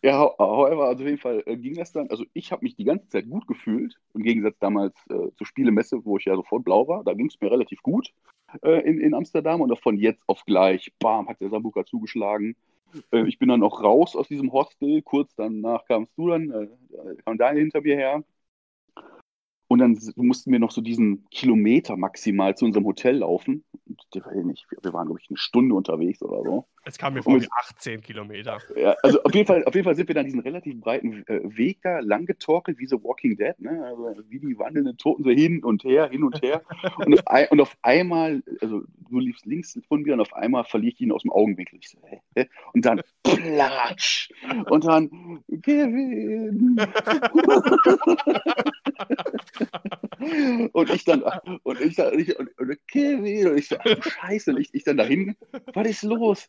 Ja, 0.02 0.20
ho- 0.20 0.36
however, 0.40 0.86
also 0.86 1.04
auf 1.04 1.08
jeden 1.10 1.20
Fall 1.20 1.44
äh, 1.46 1.58
ging 1.58 1.76
das 1.76 1.92
dann. 1.92 2.10
Also 2.10 2.26
ich 2.34 2.52
habe 2.52 2.64
mich 2.64 2.76
die 2.76 2.84
ganze 2.84 3.08
Zeit 3.10 3.30
gut 3.30 3.48
gefühlt, 3.48 3.96
im 4.14 4.24
Gegensatz 4.24 4.58
damals 4.60 4.96
äh, 5.10 5.32
zur 5.38 5.48
Spielemesse, 5.48 6.04
wo 6.06 6.18
ich 6.18 6.26
ja 6.26 6.36
sofort 6.36 6.64
blau 6.64 6.88
war. 6.88 7.04
Da 7.04 7.14
ging 7.14 7.28
es 7.28 7.40
mir 7.42 7.52
relativ 7.52 7.82
gut 7.82 8.10
äh, 8.64 8.82
in, 8.88 9.00
in 9.02 9.14
Amsterdam 9.14 9.62
und 9.62 9.78
von 9.80 9.98
jetzt 9.98 10.24
auf 10.28 10.46
gleich, 10.46 10.94
bam, 11.00 11.28
hat 11.30 11.42
der 11.42 11.50
Sambuka 11.50 11.86
zugeschlagen. 11.86 12.56
Äh, 13.12 13.28
ich 13.28 13.40
bin 13.40 13.50
dann 13.50 13.64
auch 13.64 13.84
raus 13.84 14.16
aus 14.16 14.28
diesem 14.28 14.54
Hostel. 14.54 15.02
Kurz 15.04 15.36
danach 15.36 15.86
kamst 15.86 16.14
du 16.18 16.30
dann, 16.30 16.52
äh, 16.52 16.68
kam 17.26 17.38
Daniel 17.38 17.64
hinter 17.64 17.82
mir 17.82 17.96
her. 17.98 18.24
Und 19.70 19.80
dann 19.80 20.00
mussten 20.16 20.52
wir 20.52 20.60
noch 20.60 20.72
so 20.72 20.82
diesen 20.82 21.28
Kilometer 21.30 21.98
maximal 21.98 22.56
zu 22.56 22.66
unserem 22.66 22.86
Hotel 22.86 23.18
laufen. 23.18 23.66
Und 23.86 24.02
ich 24.14 24.26
weiß 24.26 24.46
nicht, 24.46 24.66
wir 24.82 24.94
waren, 24.94 25.08
glaube 25.08 25.20
ich, 25.22 25.30
eine 25.30 25.38
Stunde 25.38 25.76
unterwegs 25.76 26.22
oder 26.22 26.42
so. 26.44 26.66
Es 26.86 26.98
kam 26.98 27.16
mir 27.16 27.22
vor 27.22 27.42
wie 27.42 27.48
18 27.52 28.02
Kilometer. 28.02 28.60
Ja, 28.78 28.96
also 29.04 29.22
auf 29.24 29.36
jeden 29.36 29.46
Fall, 29.46 29.66
auf 29.66 29.76
jeden 29.76 29.84
Fall 29.84 29.96
sind 29.96 30.08
wir 30.08 30.16
dann 30.16 30.26
diesen 30.26 30.40
relativ 30.40 30.80
breiten 30.80 31.28
äh, 31.28 31.42
Weg 31.44 31.82
da 31.82 32.00
lang 32.00 32.26
getorkelt, 32.26 32.80
wie 32.80 32.86
so 32.86 33.04
Walking 33.04 33.36
Dead, 33.36 33.60
ne? 33.60 33.94
Also 34.08 34.24
wie 34.30 34.40
die 34.40 34.58
wandelnden 34.58 34.98
Toten 34.98 35.24
so 35.24 35.30
hin 35.30 35.62
und 35.66 35.84
her, 35.84 36.10
hin 36.10 36.24
und 36.24 36.42
her. 36.42 36.62
Und 37.06 37.16
auf, 37.16 37.28
ein, 37.28 37.48
und 37.50 37.60
auf 37.60 37.76
einmal, 37.82 38.42
also 38.62 38.84
du 39.10 39.20
liefst 39.20 39.46
links 39.46 39.78
von 39.90 40.04
mir 40.04 40.14
und 40.14 40.22
auf 40.22 40.34
einmal 40.34 40.64
verliere 40.64 40.94
ich 40.94 41.02
ihn 41.02 41.12
aus 41.12 41.24
dem 41.24 41.32
Augenwinkel. 41.32 41.80
Ich 41.82 41.90
so, 41.90 41.98
hä? 42.06 42.22
hä? 42.36 42.48
Und 42.74 42.86
dann 42.86 43.02
platsch! 43.24 44.30
Und 44.70 44.86
dann 44.86 45.44
Kevin! 45.62 46.78
und 50.74 50.90
ich 50.90 51.06
dann, 51.06 51.24
und 51.64 51.82
ich 51.82 51.96
dann, 51.96 52.20
ich, 52.20 52.38
und, 52.38 52.58
und 52.58 52.78
Kevin, 52.88 53.48
und 53.48 53.58
ich 53.58 53.68
so, 53.68 53.78
du 53.78 54.02
Scheiße, 54.02 54.52
und 54.52 54.60
ich, 54.60 54.74
ich 54.74 54.84
dann 54.84 54.98
dahin, 54.98 55.36
was 55.74 55.88
ist 55.88 56.04
los? 56.04 56.48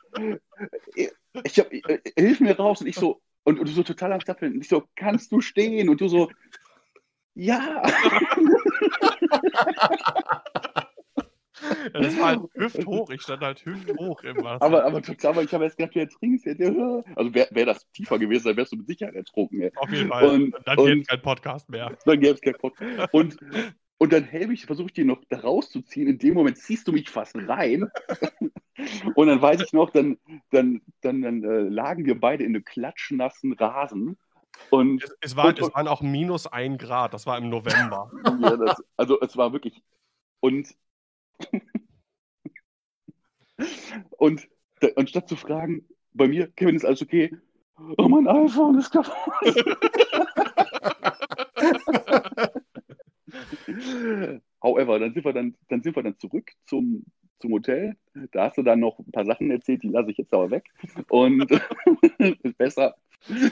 ich 1.44 1.58
hab, 1.58 1.72
äh, 1.72 2.00
hilf 2.16 2.40
mir 2.40 2.56
raus. 2.56 2.80
Und 2.80 2.86
ich 2.86 2.96
so, 2.96 3.20
und, 3.44 3.58
und 3.58 3.68
du 3.68 3.72
so 3.72 3.82
total 3.82 4.12
am 4.12 4.20
Stapeln. 4.20 4.54
Und 4.54 4.60
ich 4.60 4.68
so, 4.68 4.84
kannst 4.96 5.32
du 5.32 5.40
stehen? 5.40 5.88
Und 5.88 6.00
du 6.00 6.08
so, 6.08 6.30
ja. 7.34 7.82
Das 11.92 12.18
war 12.18 12.26
halt 12.28 12.40
hüfthoch. 12.54 13.10
Ich 13.10 13.22
stand 13.22 13.42
halt 13.42 13.64
hüfthoch 13.64 14.22
im 14.22 14.36
Wasser. 14.44 14.62
Aber, 14.62 14.84
aber 14.84 14.98
ich 15.00 15.24
habe 15.24 15.64
jetzt 15.64 15.76
gedacht, 15.76 15.94
du 15.94 16.00
ertrinkst 16.00 16.46
jetzt. 16.46 16.60
Also 16.60 17.34
wäre 17.34 17.48
wär 17.50 17.66
das 17.66 17.88
tiefer 17.92 18.18
gewesen, 18.18 18.48
dann 18.48 18.56
wärst 18.56 18.72
du 18.72 18.76
mit 18.76 18.86
Sicherheit 18.86 19.14
ertrunken. 19.14 19.62
ey. 19.62 19.72
Auf 19.76 19.90
jeden 19.90 20.08
Fall. 20.08 20.28
Und, 20.28 20.54
Dann 20.64 20.76
gäbe 20.76 21.00
es 21.00 21.06
keinen 21.06 21.22
Podcast 21.22 21.68
mehr. 21.70 21.96
dann 22.04 22.20
gäbe 22.20 22.34
es 22.34 22.40
keinen 22.40 22.54
Podcast. 22.58 23.12
Und, 23.12 23.36
und 23.98 24.12
dann 24.12 24.24
helfe 24.24 24.52
ich, 24.52 24.66
versuche 24.66 24.86
ich 24.88 24.92
dir 24.92 25.04
noch 25.04 25.20
da 25.28 25.38
rauszuziehen. 25.40 26.08
In 26.08 26.18
dem 26.18 26.34
Moment 26.34 26.58
ziehst 26.58 26.86
du 26.88 26.92
mich 26.92 27.10
fast 27.10 27.34
rein. 27.36 27.88
Und 29.16 29.26
dann 29.26 29.42
weiß 29.42 29.60
ich 29.62 29.72
noch, 29.72 29.90
dann, 29.90 30.18
dann, 30.52 30.80
dann, 31.00 31.20
dann 31.22 31.42
äh, 31.42 31.62
lagen 31.62 32.04
wir 32.06 32.20
beide 32.20 32.44
in 32.44 32.54
einem 32.54 32.64
klatschnassen 32.64 33.52
Rasen. 33.54 34.16
Und 34.70 35.02
Es, 35.02 35.16
es, 35.20 35.36
war, 35.36 35.46
Und- 35.46 35.58
es 35.60 35.74
waren 35.74 35.88
auch 35.88 36.00
minus 36.00 36.46
ein 36.46 36.78
Grad. 36.78 37.12
Das 37.12 37.26
war 37.26 37.38
im 37.38 37.48
November. 37.48 38.08
Ja, 38.40 38.56
das, 38.56 38.80
also 38.96 39.20
es 39.20 39.36
war 39.36 39.52
wirklich. 39.52 39.82
Und, 40.38 40.68
und 44.18 44.48
da- 44.80 44.88
anstatt 44.96 45.28
zu 45.28 45.36
fragen, 45.36 45.86
bei 46.12 46.28
mir, 46.28 46.48
Kevin, 46.48 46.76
ist 46.76 46.84
alles 46.84 47.02
okay? 47.02 47.30
Oh, 47.96 48.08
mein 48.08 48.26
iPhone 48.26 48.78
ist 48.78 48.90
kaputt. 48.90 49.14
However, 54.62 54.98
dann 54.98 55.12
sind 55.14 55.24
wir 55.24 55.32
dann, 55.32 55.54
dann 55.68 55.82
sind 55.82 55.94
wir 55.94 56.02
dann 56.02 56.18
zurück 56.18 56.50
zum, 56.66 57.04
zum 57.40 57.52
Hotel. 57.52 57.96
Da 58.32 58.44
hast 58.46 58.58
du 58.58 58.62
dann 58.62 58.80
noch 58.80 58.98
ein 58.98 59.12
paar 59.12 59.24
Sachen 59.24 59.50
erzählt, 59.50 59.82
die 59.82 59.88
lasse 59.88 60.10
ich 60.10 60.18
jetzt 60.18 60.32
aber 60.34 60.50
weg. 60.50 60.64
Und 61.08 61.46
besser. 62.58 62.96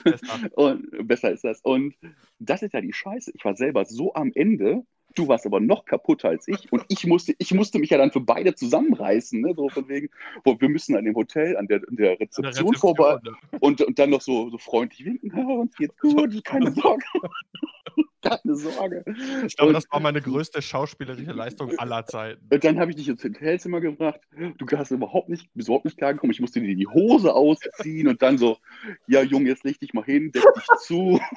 Besser. 0.05 0.51
Und 0.55 1.09
besser 1.09 1.33
ist 1.33 1.45
das. 1.45 1.61
Und 1.61 1.95
das 2.39 2.63
ist 2.63 2.75
ja 2.75 2.81
die 2.81 2.93
Scheiße. 2.93 3.33
Ich 3.35 3.45
war 3.45 3.57
selber 3.57 3.85
so 3.85 4.15
am 4.15 4.33
Ende. 4.35 4.85
Du 5.17 5.27
warst 5.27 5.47
aber 5.47 5.59
noch 5.61 5.85
kaputter 5.85 6.29
als 6.29 6.47
ich. 6.47 6.71
Und 6.71 6.85
ich 6.89 7.07
musste, 7.07 7.35
ich 7.39 7.53
musste 7.53 7.79
mich 7.79 7.91
ja 7.91 7.99
dann 7.99 8.13
für 8.13 8.21
beide 8.21 8.55
zusammenreißen. 8.55 9.41
Ne? 9.41 9.55
So 9.57 9.69
von 9.71 9.89
wegen, 9.89 10.09
wo 10.45 10.61
wir 10.61 10.69
müssen 10.69 10.95
an 10.95 11.05
dem 11.05 11.17
Hotel, 11.17 11.57
an 11.57 11.67
der, 11.67 11.79
an 11.89 11.97
der 11.97 12.11
An 12.13 12.17
der 12.19 12.21
Rezeption 12.21 12.75
vorbei. 12.75 13.19
ne? 13.25 13.33
Und, 13.61 13.81
und 13.81 13.99
dann 13.99 14.11
noch 14.11 14.21
so, 14.21 14.51
so 14.51 14.59
freundlich 14.59 15.05
winken. 15.05 15.33
Ja, 15.37 15.45
uns 15.45 15.75
geht's 15.75 15.97
gut, 15.99 16.45
keine 16.45 16.71
Sorge. 16.71 17.05
keine 18.23 18.57
Sorge. 18.57 19.05
Ich 19.47 19.57
glaube, 19.57 19.69
Und- 19.69 19.75
das 19.75 19.91
war 19.91 20.01
meine 20.01 20.21
größte 20.21 20.61
schauspielerische 20.61 21.33
Leistung 21.33 21.77
aller 21.79 22.05
Zeiten. 22.07 22.47
Und 22.53 22.63
dann 22.65 22.79
habe 22.79 22.91
ich 22.91 22.97
dich 22.97 23.09
ins 23.09 23.25
Hotelzimmer 23.25 23.81
gebracht. 23.81 24.21
Du 24.59 24.67
hast 24.77 24.91
überhaupt 24.91 25.29
nicht, 25.29 25.49
bist 25.55 25.69
überhaupt 25.69 25.85
nicht 25.87 25.97
klargekommen. 25.97 26.33
Ich 26.33 26.41
musste 26.41 26.61
dir 26.61 26.75
die 26.77 26.87
Hose 26.89 27.33
ausziehen 27.35 28.09
und 28.09 28.21
dann 28.21 28.37
so, 28.37 28.59
ja, 29.07 29.23
Junge, 29.23 29.49
jetzt 29.49 29.65
leg 29.65 29.79
dich 29.81 29.95
mal 29.95 30.05
hin, 30.05 30.31
deck 30.33 30.45
dich 30.57 30.67
zu. 30.81 31.19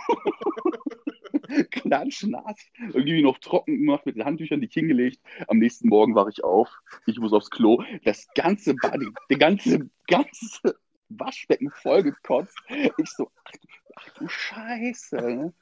Klatschnass. 1.71 2.57
Irgendwie 2.93 3.21
noch 3.21 3.37
trocken 3.39 3.77
gemacht, 3.79 4.05
mit 4.05 4.15
den 4.15 4.25
Handtüchern 4.25 4.61
dich 4.61 4.73
hingelegt. 4.73 5.19
Am 5.47 5.57
nächsten 5.57 5.89
Morgen 5.89 6.15
war 6.15 6.27
ich 6.27 6.43
auf. 6.43 6.69
Ich 7.05 7.19
muss 7.19 7.33
aufs 7.33 7.49
Klo. 7.49 7.83
Das 8.03 8.27
ganze, 8.35 8.75
Ba- 8.75 8.97
die, 8.97 9.09
die 9.29 9.37
ganze, 9.37 9.89
ganze 10.07 10.75
Waschbecken 11.09 11.71
vollgekotzt. 11.71 12.57
Ich 12.97 13.09
so, 13.11 13.31
ach, 13.45 13.51
du- 13.51 13.67
ach 13.95 14.09
du 14.17 14.27
Scheiße. 14.27 15.53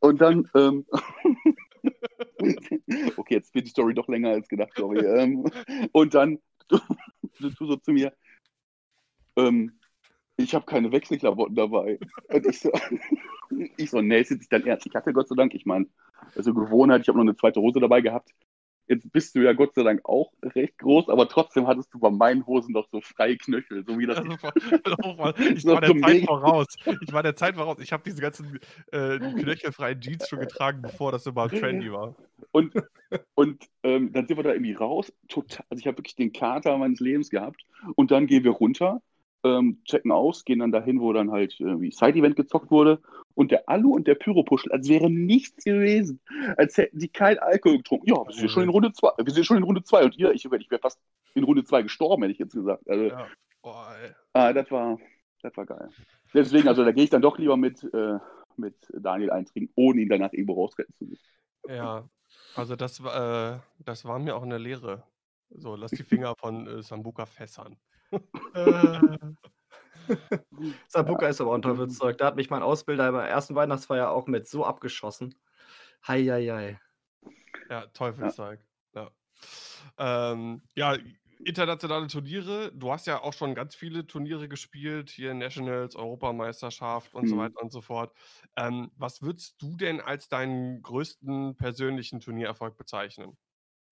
Und 0.00 0.20
dann, 0.20 0.48
ähm, 0.54 0.86
okay, 3.16 3.34
jetzt 3.34 3.54
wird 3.54 3.66
die 3.66 3.70
Story 3.70 3.94
doch 3.94 4.08
länger 4.08 4.30
als 4.30 4.48
gedacht, 4.48 4.72
sorry. 4.76 4.98
Ähm, 5.04 5.44
und 5.92 6.14
dann, 6.14 6.38
du, 6.68 6.78
du 7.40 7.66
so 7.66 7.76
zu 7.76 7.92
mir, 7.92 8.12
ähm, 9.36 9.78
ich 10.36 10.54
habe 10.54 10.66
keine 10.66 10.92
Wechselklamotten 10.92 11.54
dabei. 11.54 11.98
Und 12.28 12.46
ich 12.46 12.60
so, 12.60 12.70
ich 13.76 13.90
so, 13.90 14.00
nee, 14.00 14.20
ist 14.20 14.30
jetzt 14.30 14.40
nicht 14.40 14.52
dein 14.52 14.66
Ernst. 14.66 14.86
Ich 14.86 14.94
hatte 14.94 15.12
Gott 15.12 15.28
sei 15.28 15.34
Dank, 15.36 15.54
ich 15.54 15.66
meine, 15.66 15.86
also 16.34 16.52
Gewohnheit, 16.52 17.02
ich 17.02 17.08
habe 17.08 17.18
noch 17.18 17.24
eine 17.24 17.36
zweite 17.36 17.60
Hose 17.60 17.80
dabei 17.80 18.00
gehabt. 18.00 18.30
Jetzt 18.88 19.10
bist 19.12 19.34
du 19.34 19.40
ja 19.40 19.52
Gott 19.52 19.74
sei 19.74 19.82
Dank 19.82 20.04
auch 20.04 20.32
recht 20.42 20.78
groß, 20.78 21.08
aber 21.08 21.28
trotzdem 21.28 21.66
hattest 21.66 21.92
du 21.92 21.98
bei 21.98 22.10
meinen 22.10 22.46
Hosen 22.46 22.72
noch 22.72 22.86
so 22.92 23.00
freie 23.00 23.36
Knöchel, 23.36 23.84
so 23.84 23.98
wie 23.98 24.06
das. 24.06 24.18
Also, 24.18 24.30
ich 24.30 25.64
war 25.64 25.80
der 25.80 25.96
Zeit 26.00 26.24
voraus. 26.24 26.66
Ich 27.00 27.12
war 27.12 27.22
der 27.24 27.34
Zeit 27.34 27.56
voraus. 27.56 27.78
Ich 27.80 27.92
habe 27.92 28.04
diese 28.06 28.20
ganzen 28.20 28.60
äh, 28.92 29.18
knöchelfreien 29.18 30.00
Jeans 30.00 30.28
schon 30.28 30.38
getragen, 30.38 30.82
bevor 30.82 31.10
das 31.10 31.26
überhaupt 31.26 31.58
trendy 31.58 31.90
war. 31.90 32.14
Und, 32.52 32.74
und 33.34 33.64
ähm, 33.82 34.12
dann 34.12 34.28
sind 34.28 34.36
wir 34.36 34.44
da 34.44 34.52
irgendwie 34.52 34.74
raus. 34.74 35.12
Total, 35.26 35.66
also 35.68 35.80
ich 35.80 35.88
habe 35.88 35.98
wirklich 35.98 36.14
den 36.14 36.32
Kater 36.32 36.78
meines 36.78 37.00
Lebens 37.00 37.30
gehabt. 37.30 37.62
Und 37.96 38.12
dann 38.12 38.28
gehen 38.28 38.44
wir 38.44 38.52
runter 38.52 39.02
ähm, 39.46 39.82
checken 39.84 40.12
aus, 40.12 40.44
gehen 40.44 40.58
dann 40.58 40.72
dahin, 40.72 41.00
wo 41.00 41.12
dann 41.12 41.30
halt 41.30 41.58
irgendwie 41.58 41.90
Side-Event 41.90 42.36
gezockt 42.36 42.70
wurde. 42.70 43.00
Und 43.34 43.50
der 43.50 43.68
Alu 43.68 43.94
und 43.94 44.06
der 44.06 44.14
Pyropuschel, 44.14 44.72
als 44.72 44.88
wäre 44.88 45.10
nichts 45.10 45.64
gewesen. 45.64 46.20
Als 46.56 46.76
hätten 46.76 46.98
die 46.98 47.08
kein 47.08 47.38
Alkohol 47.38 47.78
getrunken. 47.78 48.08
Ja, 48.08 48.26
wir 48.26 48.34
sind 48.34 48.50
schon 48.50 48.62
in 48.62 48.70
Runde 48.70 48.92
2. 48.92 49.10
Wir 49.24 49.32
sind 49.32 49.44
schon 49.44 49.58
in 49.58 49.62
Runde 49.62 49.82
2. 49.82 50.04
Und 50.04 50.16
ihr, 50.16 50.32
ich, 50.32 50.44
ich 50.44 50.70
wäre 50.70 50.80
fast 50.80 50.98
in 51.34 51.44
Runde 51.44 51.64
2 51.64 51.82
gestorben, 51.82 52.22
hätte 52.22 52.32
ich 52.32 52.38
jetzt 52.38 52.54
gesagt. 52.54 52.88
Also, 52.88 53.04
ja. 53.04 53.26
Boah, 53.62 53.94
ah, 54.32 54.52
das 54.52 54.70
war, 54.70 54.98
das 55.42 55.56
war 55.56 55.66
geil. 55.66 55.90
Deswegen, 56.32 56.68
also 56.68 56.84
da 56.84 56.92
gehe 56.92 57.04
ich 57.04 57.10
dann 57.10 57.22
doch 57.22 57.38
lieber 57.38 57.56
mit, 57.56 57.82
äh, 57.92 58.18
mit 58.56 58.74
Daniel 58.92 59.30
eintrinken, 59.30 59.72
ohne 59.74 60.00
ihn 60.00 60.08
danach 60.08 60.32
irgendwo 60.32 60.54
rausretten 60.54 60.94
zu 60.94 61.04
müssen. 61.04 61.26
Ja, 61.68 62.08
also 62.54 62.76
das, 62.76 63.00
äh, 63.00 63.58
das 63.78 64.04
war 64.04 64.18
mir 64.18 64.36
auch 64.36 64.42
eine 64.42 64.58
Lehre. 64.58 65.02
So, 65.50 65.76
lass 65.76 65.90
die 65.90 66.02
Finger 66.02 66.34
von 66.36 66.66
äh, 66.66 66.82
Sambuka-Fässern. 66.82 67.72
Äh. 67.72 67.85
Sambuka 70.88 71.28
ist 71.28 71.40
aber 71.40 71.50
auch 71.50 71.54
ein 71.54 71.62
Teufelszeug. 71.62 72.18
Da 72.18 72.26
hat 72.26 72.36
mich 72.36 72.50
mein 72.50 72.62
Ausbilder 72.62 73.10
bei 73.12 73.22
der 73.22 73.30
ersten 73.30 73.54
Weihnachtsfeier 73.54 74.10
auch 74.10 74.26
mit 74.26 74.48
so 74.48 74.64
abgeschossen. 74.64 75.34
Heieiei. 76.06 76.80
Ja, 77.68 77.86
Teufelszeug. 77.88 78.60
Ja. 78.94 79.10
Ja. 79.98 80.32
Ähm, 80.32 80.62
ja, 80.74 80.96
internationale 81.44 82.06
Turniere. 82.06 82.72
Du 82.74 82.92
hast 82.92 83.06
ja 83.06 83.22
auch 83.22 83.32
schon 83.32 83.54
ganz 83.54 83.74
viele 83.74 84.06
Turniere 84.06 84.48
gespielt, 84.48 85.10
hier 85.10 85.34
Nationals, 85.34 85.96
Europameisterschaft 85.96 87.14
und 87.14 87.24
mhm. 87.24 87.28
so 87.28 87.36
weiter 87.38 87.62
und 87.62 87.72
so 87.72 87.80
fort. 87.80 88.14
Ähm, 88.56 88.90
was 88.96 89.22
würdest 89.22 89.60
du 89.60 89.76
denn 89.76 90.00
als 90.00 90.28
deinen 90.28 90.82
größten 90.82 91.56
persönlichen 91.56 92.20
Turniererfolg 92.20 92.76
bezeichnen? 92.76 93.36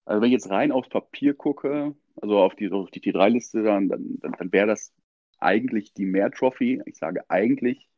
Also 0.04 0.20
wenn 0.20 0.28
ich 0.28 0.32
jetzt 0.32 0.50
rein 0.50 0.72
aufs 0.72 0.88
Papier 0.88 1.34
gucke, 1.34 1.94
also 2.20 2.38
auf 2.38 2.54
die, 2.54 2.70
auf 2.70 2.90
die 2.90 3.00
T3-Liste, 3.00 3.62
dann, 3.62 3.88
dann, 3.88 4.18
dann, 4.20 4.32
dann 4.32 4.52
wäre 4.52 4.66
das 4.66 4.92
eigentlich 5.38 5.92
die 5.94 6.06
Mehr 6.06 6.30
Trophy. 6.30 6.82
Ich 6.86 6.96
sage 6.96 7.24
eigentlich, 7.28 7.88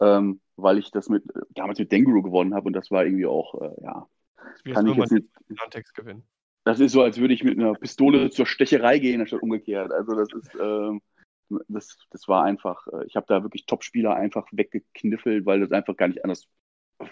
ähm, 0.00 0.40
weil 0.56 0.78
ich 0.78 0.90
das 0.90 1.08
mit 1.08 1.24
damals 1.50 1.78
mit 1.78 1.92
Denguru 1.92 2.22
gewonnen 2.22 2.54
habe 2.54 2.66
und 2.66 2.72
das 2.72 2.90
war 2.90 3.04
irgendwie 3.04 3.26
auch, 3.26 3.60
äh, 3.60 3.82
ja. 3.82 4.06
Wie 4.64 4.72
kann 4.72 4.86
ich 4.86 4.96
jetzt 4.96 5.12
nicht, 5.12 5.28
Text 5.70 5.94
gewinnen. 5.94 6.22
Das 6.64 6.80
ist 6.80 6.92
so, 6.92 7.02
als 7.02 7.18
würde 7.18 7.34
ich 7.34 7.44
mit 7.44 7.58
einer 7.58 7.74
Pistole 7.74 8.30
zur 8.30 8.46
Stecherei 8.46 8.98
gehen, 8.98 9.20
anstatt 9.20 9.42
umgekehrt. 9.42 9.90
Also 9.90 10.14
das 10.14 10.28
ist, 10.32 10.54
ähm, 10.60 11.00
das, 11.68 11.96
das 12.10 12.28
war 12.28 12.44
einfach, 12.44 12.86
äh, 12.88 13.06
ich 13.06 13.16
habe 13.16 13.26
da 13.26 13.42
wirklich 13.42 13.66
Top-Spieler 13.66 14.14
einfach 14.14 14.46
weggekniffelt, 14.52 15.46
weil 15.46 15.60
das 15.60 15.72
einfach 15.72 15.96
gar 15.96 16.08
nicht 16.08 16.24
anders, 16.24 16.46
weil 16.98 17.08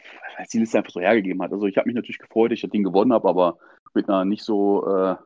die 0.52 0.58
Liste 0.58 0.78
einfach 0.78 0.92
so 0.92 1.00
hergegeben 1.00 1.42
hat. 1.42 1.52
Also 1.52 1.66
ich 1.66 1.76
habe 1.76 1.86
mich 1.86 1.96
natürlich 1.96 2.18
gefreut, 2.18 2.50
dass 2.50 2.56
ich 2.56 2.62
das 2.62 2.70
Ding 2.70 2.84
gewonnen 2.84 3.12
habe, 3.12 3.28
aber 3.28 3.58
mit 3.96 4.08
einer 4.08 4.24
nicht 4.24 4.44
so, 4.44 4.86
äh, 4.86 5.16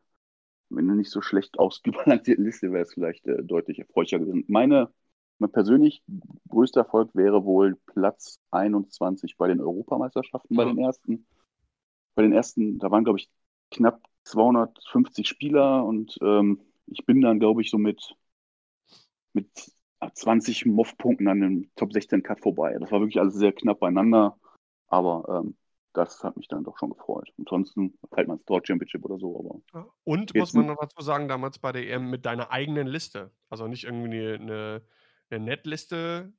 mit 0.71 0.85
einer 0.85 0.95
nicht 0.95 1.11
so 1.11 1.21
schlecht 1.21 1.59
ausgebalancierten 1.59 2.45
Liste 2.45 2.73
wäre 2.73 2.85
es 2.85 2.95
vielleicht 2.95 3.27
äh, 3.27 3.43
deutlich 3.43 3.81
erfreulicher 3.81 4.19
gewesen. 4.19 4.45
Meine, 4.49 4.91
mein 5.39 5.53
persönlich 5.53 6.03
größter 6.49 6.81
Erfolg 6.81 7.11
wäre 7.15 7.45
wohl 7.45 7.77
Platz 7.87 8.39
21 8.51 9.37
bei 9.37 9.49
den 9.49 9.61
Europameisterschaften, 9.61 10.57
ja. 10.57 10.65
bei 10.65 10.71
den 10.71 10.79
ersten. 10.79 11.27
Bei 12.15 12.23
den 12.23 12.33
ersten, 12.33 12.79
da 12.79 12.91
waren, 12.91 13.05
glaube 13.05 13.19
ich, 13.19 13.31
knapp 13.71 14.01
250 14.25 15.29
Spieler 15.29 15.85
und 15.85 16.19
ähm, 16.23 16.61
ich 16.87 17.07
bin 17.07 17.21
dann, 17.21 17.39
glaube 17.39 17.63
ich, 17.63 17.71
so 17.71 17.79
mit, 17.79 18.15
mit 19.33 19.49
20 20.13 20.67
MOV-Punkten 20.67 21.29
an 21.29 21.41
dem 21.41 21.71
Top 21.77 21.93
16 21.93 22.23
Cut 22.23 22.41
vorbei. 22.41 22.77
Das 22.79 22.91
war 22.91 23.01
wirklich 23.01 23.21
alles 23.21 23.35
sehr 23.35 23.53
knapp 23.53 23.79
beieinander, 23.81 24.37
aber 24.89 25.43
ähm, 25.45 25.57
das 25.93 26.23
hat 26.23 26.37
mich 26.37 26.49
dann 26.49 26.65
doch 26.65 26.79
schon 26.79 26.91
gefreut. 26.91 27.33
Ansonsten 27.39 27.99
halt 28.15 28.29
man 28.29 28.39
Store 28.41 28.63
Championship 28.65 29.05
oder 29.05 29.19
so. 29.19 29.63
Aber 29.73 29.93
Und 30.05 30.35
muss 30.35 30.55
man 30.55 30.67
noch 30.67 30.79
dazu 30.81 31.03
sagen, 31.03 31.29
damals 31.29 31.59
bei 31.59 31.73
der 31.73 31.89
EM 31.89 32.11
mit 32.11 32.27
deiner 32.27 32.51
eigenen 32.51 32.87
Liste. 32.87 33.33
Also 33.49 33.67
nicht 33.67 33.85
irgendwie 33.85 34.35
eine, 34.35 34.83
eine 35.31 35.45
Netliste, 35.45 36.33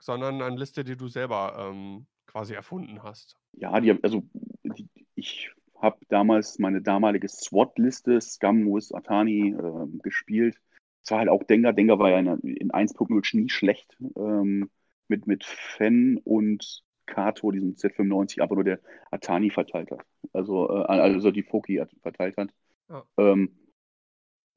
sondern 0.00 0.42
eine 0.42 0.56
Liste, 0.56 0.84
die 0.84 0.96
du 0.96 1.08
selber 1.08 1.54
ähm, 1.58 2.06
quasi 2.26 2.54
erfunden 2.54 3.02
hast. 3.02 3.36
Ja, 3.52 3.80
die, 3.80 4.02
also 4.02 4.22
die, 4.64 4.88
ich 5.14 5.50
habe 5.80 5.98
damals 6.08 6.58
meine 6.58 6.82
damalige 6.82 7.28
SWAT-Liste, 7.28 8.20
Scum 8.20 8.66
with 8.66 8.92
Atani, 8.92 9.50
äh, 9.50 9.98
gespielt. 10.02 10.60
Es 11.04 11.10
war 11.10 11.18
halt 11.18 11.28
auch 11.28 11.44
Denker. 11.44 11.72
Denker 11.72 11.98
war 11.98 12.10
ja 12.10 12.18
in, 12.18 12.26
in 12.42 12.72
1.0 12.72 13.36
nie 13.36 13.48
schlecht. 13.48 13.96
Ähm, 14.16 14.70
mit, 15.08 15.26
mit 15.26 15.44
Fan 15.44 16.18
und 16.24 16.82
Kato 17.08 17.50
diesen 17.50 17.74
Z95 17.74 18.40
einfach 18.40 18.54
nur 18.54 18.64
der 18.64 18.80
Atani 19.10 19.50
verteilt 19.50 19.90
hat. 19.90 20.00
Also, 20.32 20.68
äh, 20.68 20.84
also 20.84 21.30
die 21.30 21.42
Foki 21.42 21.82
verteilt 22.02 22.36
hat. 22.36 22.50
Ja. 22.88 23.04
Ähm, 23.16 23.56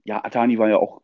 ja, 0.04 0.24
Atani 0.24 0.58
war 0.58 0.70
ja 0.70 0.78
auch, 0.78 1.02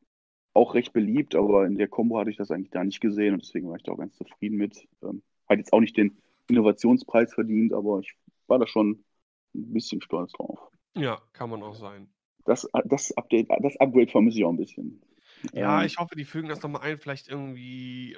auch 0.53 0.73
recht 0.73 0.93
beliebt, 0.93 1.35
aber 1.35 1.65
in 1.65 1.77
der 1.77 1.87
Combo 1.87 2.19
hatte 2.19 2.29
ich 2.29 2.37
das 2.37 2.51
eigentlich 2.51 2.71
da 2.71 2.83
nicht 2.83 2.99
gesehen 2.99 3.33
und 3.33 3.43
deswegen 3.43 3.69
war 3.69 3.77
ich 3.77 3.83
da 3.83 3.91
auch 3.91 3.97
ganz 3.97 4.15
zufrieden 4.15 4.57
mit. 4.57 4.87
Ähm, 5.03 5.21
hat 5.47 5.57
jetzt 5.57 5.73
auch 5.73 5.79
nicht 5.79 5.97
den 5.97 6.17
Innovationspreis 6.49 7.33
verdient, 7.33 7.73
aber 7.73 7.99
ich 7.99 8.15
war 8.47 8.59
da 8.59 8.67
schon 8.67 9.03
ein 9.55 9.73
bisschen 9.73 10.01
stolz 10.01 10.31
drauf. 10.33 10.59
Ja, 10.95 11.21
kann 11.33 11.49
man 11.49 11.63
auch 11.63 11.75
sein. 11.75 12.09
Das, 12.45 12.67
das 12.85 13.15
Update, 13.17 13.49
das 13.61 13.77
Upgrade 13.77 14.07
vermisse 14.09 14.39
ich 14.39 14.45
auch 14.45 14.49
ein 14.51 14.57
bisschen. 14.57 15.01
Ja, 15.53 15.81
ähm, 15.81 15.85
ich 15.85 15.97
hoffe, 15.97 16.15
die 16.15 16.25
fügen 16.25 16.47
das 16.47 16.61
nochmal 16.61 16.81
ein. 16.81 16.97
Vielleicht 16.97 17.27
irgendwie 17.27 18.17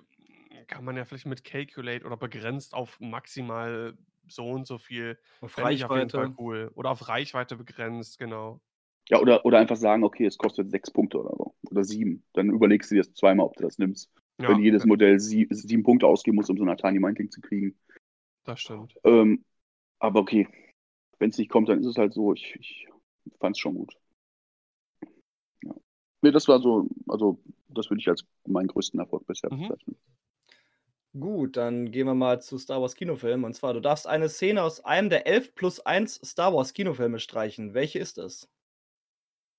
kann 0.68 0.86
man 0.86 0.98
ja 0.98 1.06
vielleicht 1.06 1.26
mit 1.26 1.44
Calculate 1.44 2.06
oder 2.06 2.18
begrenzt 2.18 2.74
auf 2.74 3.00
maximal 3.00 3.98
so 4.28 4.50
und 4.50 4.68
so 4.68 4.78
viel. 4.78 5.18
Auf 5.42 5.58
Reichweite. 5.58 6.34
cool. 6.38 6.72
Oder 6.76 6.92
auf 6.92 7.08
Reichweite 7.08 7.56
begrenzt, 7.56 8.20
genau. 8.20 8.62
Ja, 9.10 9.20
oder, 9.20 9.44
oder 9.46 9.58
einfach 9.58 9.76
sagen, 9.76 10.04
okay, 10.04 10.26
es 10.26 10.38
kostet 10.38 10.70
sechs 10.70 10.92
Punkte 10.92 11.20
oder 11.20 11.36
so. 11.36 11.56
Oder 11.70 11.84
sieben. 11.84 12.24
Dann 12.34 12.50
überlegst 12.50 12.92
du 12.92 12.96
dir 12.96 13.02
das 13.02 13.14
zweimal, 13.14 13.48
ob 13.48 13.56
du 13.58 13.64
das 13.64 13.80
nimmst. 13.80 14.12
Ja, 14.40 14.50
Wenn 14.50 14.60
jedes 14.60 14.86
Modell 14.86 15.20
sie, 15.20 15.48
sieben 15.50 15.84
Punkte 15.84 16.08
ausgeben 16.08 16.36
muss, 16.36 16.50
um 16.50 16.58
so 16.58 16.64
einen 16.64 16.78
Tiny 16.78 17.00
Mindling 17.00 17.32
zu 17.32 17.42
kriegen. 17.42 17.78
Das 18.44 18.62
stimmt. 18.62 18.96
Ähm, 19.04 19.44
aber 19.98 20.22
okay, 20.22 20.48
wenn 21.18 21.32
es 21.32 21.38
nicht 21.38 21.50
kommt, 21.50 21.70
dann 21.70 21.80
ist 21.80 21.88
es 21.88 21.98
halt 21.98 22.14
so. 22.14 22.34
Ich, 22.34 22.56
ich 22.56 22.88
fand 23.40 23.56
es 23.56 23.60
schon 23.60 23.76
gut. 23.76 23.94
Ja. 25.64 25.76
Nee, 26.22 26.32
das 26.32 26.48
war 26.48 26.62
so, 26.62 26.88
also 27.08 27.42
das 27.68 27.90
würde 27.90 28.00
ich 28.00 28.08
als 28.08 28.26
meinen 28.46 28.68
größten 28.68 29.00
Erfolg 29.00 29.26
bisher 29.28 29.54
mhm. 29.54 29.74
Gut, 31.18 31.58
dann 31.58 31.90
gehen 31.90 32.06
wir 32.06 32.14
mal 32.14 32.40
zu 32.40 32.58
Star 32.60 32.82
Wars 32.82 32.96
Kinofilmen. 32.96 33.44
Und 33.44 33.54
zwar, 33.54 33.74
du 33.74 33.80
darfst 33.80 34.06
eine 34.06 34.30
Szene 34.30 34.62
aus 34.62 34.86
einem 34.86 35.10
der 35.10 35.26
11 35.26 35.56
plus 35.56 35.80
1 35.80 36.22
Star 36.24 36.54
Wars 36.54 36.74
Kinofilme 36.74 37.20
streichen. 37.20 37.74
Welche 37.74 37.98
ist 37.98 38.20
es? 38.20 38.48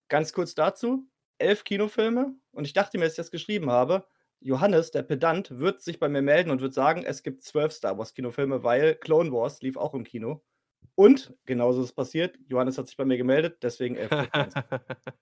Ganz 0.08 0.32
kurz 0.32 0.54
dazu: 0.54 1.06
elf 1.38 1.64
Kinofilme. 1.64 2.34
Und 2.52 2.66
ich 2.66 2.72
dachte 2.72 2.98
mir, 2.98 3.04
als 3.04 3.14
ich 3.14 3.16
das 3.16 3.30
geschrieben 3.32 3.70
habe, 3.70 4.06
Johannes, 4.38 4.90
der 4.92 5.02
Pedant, 5.02 5.58
wird 5.58 5.82
sich 5.82 5.98
bei 5.98 6.08
mir 6.08 6.22
melden 6.22 6.50
und 6.50 6.60
wird 6.60 6.72
sagen, 6.72 7.02
es 7.04 7.22
gibt 7.22 7.42
zwölf 7.42 7.72
Star 7.72 7.98
Wars 7.98 8.14
Kinofilme, 8.14 8.62
weil 8.62 8.94
Clone 8.94 9.32
Wars 9.32 9.60
lief 9.60 9.76
auch 9.76 9.94
im 9.94 10.04
Kino. 10.04 10.42
Und 10.94 11.34
genauso 11.46 11.80
ist 11.80 11.88
es 11.88 11.92
passiert. 11.92 12.38
Johannes 12.48 12.78
hat 12.78 12.86
sich 12.86 12.96
bei 12.96 13.04
mir 13.04 13.16
gemeldet, 13.16 13.58
deswegen 13.62 13.96
elf. 13.96 14.10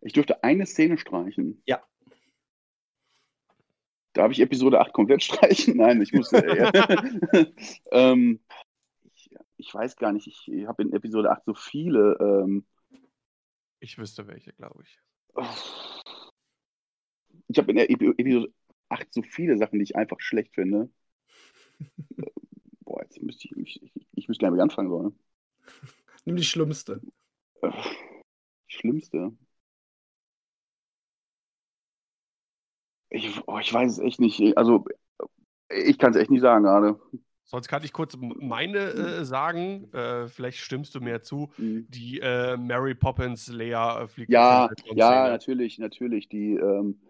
ich 0.00 0.12
dürfte 0.14 0.42
eine 0.42 0.66
Szene 0.66 0.98
streichen. 0.98 1.62
Ja. 1.66 1.82
Darf 4.14 4.30
ich 4.30 4.40
Episode 4.40 4.80
8 4.80 4.92
komplett 4.92 5.22
streichen? 5.24 5.76
Nein, 5.76 6.00
ich 6.00 6.12
muss. 6.12 6.32
Äh, 6.32 6.70
ähm, 7.90 8.40
ich, 9.02 9.34
ich, 9.56 9.74
weiß 9.74 9.96
gar 9.96 10.12
nicht, 10.12 10.26
ich 10.26 10.66
habe 10.66 10.82
in 10.82 10.92
Episode 10.92 11.30
8 11.30 11.44
so 11.44 11.54
viele. 11.54 12.16
Ähm, 12.20 12.64
ich 13.80 13.98
wüsste 13.98 14.26
welche, 14.26 14.52
glaube 14.54 14.82
ich. 14.82 14.98
Ich 17.48 17.58
habe 17.58 17.70
in 17.72 17.76
der 17.76 17.90
Episode 17.90 18.52
8 18.88 19.12
so 19.12 19.22
viele 19.22 19.58
Sachen, 19.58 19.78
die 19.78 19.82
ich 19.82 19.96
einfach 19.96 20.20
schlecht 20.20 20.54
finde. 20.54 20.90
Boah, 22.84 23.02
jetzt 23.02 23.20
müsste 23.20 23.48
ich, 23.48 23.82
ich, 23.82 24.06
ich 24.12 24.28
müsste 24.28 24.44
gar 24.44 24.52
nicht 24.52 24.62
anfangen 24.62 24.90
sollen. 24.90 25.18
Nimm 26.24 26.36
die 26.36 26.44
schlimmste. 26.44 27.00
Die 27.62 27.72
schlimmste. 28.68 29.36
Ich, 33.14 33.40
oh, 33.46 33.58
ich 33.58 33.72
weiß 33.72 33.92
es 33.92 33.98
echt 34.00 34.20
nicht. 34.20 34.58
Also, 34.58 34.84
ich 35.70 35.98
kann 35.98 36.10
es 36.10 36.16
echt 36.16 36.30
nicht 36.30 36.40
sagen 36.40 36.64
gerade. 36.64 36.98
Sonst 37.44 37.68
kann 37.68 37.84
ich 37.84 37.92
kurz 37.92 38.16
meine 38.18 38.78
äh, 38.78 39.24
sagen, 39.24 39.92
äh, 39.92 40.26
vielleicht 40.26 40.58
stimmst 40.58 40.94
du 40.94 41.00
mir 41.00 41.22
zu, 41.22 41.52
mhm. 41.58 41.86
die 41.90 42.18
äh, 42.20 42.56
Mary 42.56 42.94
Poppins 42.94 43.48
Lea 43.48 43.72
äh, 43.72 44.08
fliegt. 44.08 44.32
Ja, 44.32 44.68
ja, 44.94 45.28
natürlich, 45.28 45.78
natürlich. 45.78 46.28
Die, 46.28 46.54
ähm, 46.54 47.00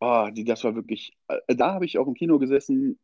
oh, 0.00 0.28
die, 0.32 0.44
das 0.44 0.64
war 0.64 0.74
wirklich, 0.74 1.16
äh, 1.28 1.54
da 1.54 1.74
habe 1.74 1.84
ich 1.84 1.98
auch 1.98 2.08
im 2.08 2.14
Kino 2.14 2.38
gesessen 2.38 2.98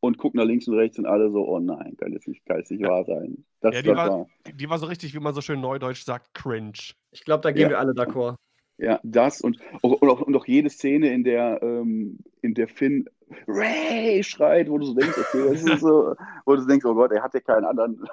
und 0.00 0.18
gucken 0.18 0.38
nach 0.38 0.46
links 0.46 0.68
und 0.68 0.76
rechts 0.76 0.98
und 0.98 1.06
alle 1.06 1.30
so, 1.30 1.46
oh 1.48 1.58
nein, 1.58 1.96
kann 1.96 2.12
es 2.14 2.26
nicht, 2.26 2.44
kann 2.46 2.60
es 2.60 2.70
nicht 2.70 2.82
wahr 2.84 3.04
sein. 3.04 3.44
Das, 3.60 3.74
Ja, 3.74 3.82
die 3.82 3.88
das 3.88 3.96
war- 3.96 4.10
war, 4.10 4.26
Die 4.52 4.70
war 4.70 4.78
so 4.78 4.86
richtig, 4.86 5.14
wie 5.14 5.20
man 5.20 5.34
so 5.34 5.40
schön 5.40 5.60
neudeutsch 5.60 6.04
sagt, 6.04 6.32
cringe. 6.34 6.92
Ich 7.10 7.24
glaube, 7.24 7.40
da 7.42 7.50
gehen 7.50 7.62
Ja. 7.62 7.68
wir 7.70 7.78
alle 7.80 7.92
d'accord. 7.92 8.36
Ja, 8.80 8.98
das 9.02 9.42
und, 9.42 9.58
und, 9.82 10.08
auch, 10.08 10.22
und 10.22 10.34
auch 10.34 10.46
jede 10.46 10.70
Szene, 10.70 11.12
in 11.12 11.22
der, 11.22 11.62
ähm, 11.62 12.18
in 12.40 12.54
der 12.54 12.66
Finn 12.66 13.08
Ray 13.46 14.22
schreit, 14.24 14.70
wo 14.70 14.78
du 14.78 14.86
so 14.86 14.94
denkst, 14.94 15.18
okay, 15.18 15.50
das 15.50 15.62
ist 15.62 15.80
so, 15.80 16.14
wo 16.46 16.56
du 16.56 16.66
denkst, 16.66 16.86
oh 16.86 16.94
Gott, 16.94 17.12
er 17.12 17.22
hat 17.22 17.34
ja 17.34 17.40
keinen 17.40 17.66
anderen, 17.66 18.06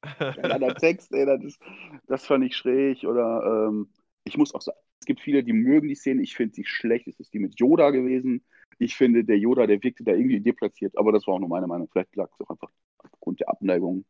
keinen 0.00 0.52
anderen 0.52 0.74
Text, 0.78 1.12
ey, 1.12 1.26
das, 1.26 1.42
ist, 1.42 1.60
das 2.06 2.24
fand 2.26 2.44
ich 2.44 2.56
schräg. 2.56 3.02
Oder 3.02 3.68
ähm, 3.68 3.88
ich 4.22 4.36
muss 4.36 4.54
auch 4.54 4.62
sagen, 4.62 4.78
es 5.00 5.06
gibt 5.06 5.20
viele, 5.20 5.42
die 5.42 5.52
mögen 5.52 5.88
die 5.88 5.96
Szene, 5.96 6.22
ich 6.22 6.34
finde 6.34 6.54
sie 6.54 6.64
schlecht. 6.64 7.08
Es 7.08 7.18
ist 7.18 7.34
die 7.34 7.40
mit 7.40 7.58
Yoda 7.58 7.90
gewesen. 7.90 8.44
Ich 8.78 8.96
finde, 8.96 9.24
der 9.24 9.38
Yoda, 9.38 9.66
der 9.66 9.82
wirkte 9.82 10.04
da 10.04 10.12
irgendwie 10.12 10.40
deplatziert, 10.40 10.96
aber 10.96 11.12
das 11.12 11.26
war 11.26 11.34
auch 11.34 11.40
nur 11.40 11.48
meine 11.48 11.66
Meinung. 11.66 11.88
Vielleicht 11.90 12.14
lag 12.14 12.30
es 12.32 12.40
auch 12.40 12.50
einfach 12.50 12.70
aufgrund 12.98 13.40
der 13.40 13.48
Abneigung 13.48 14.04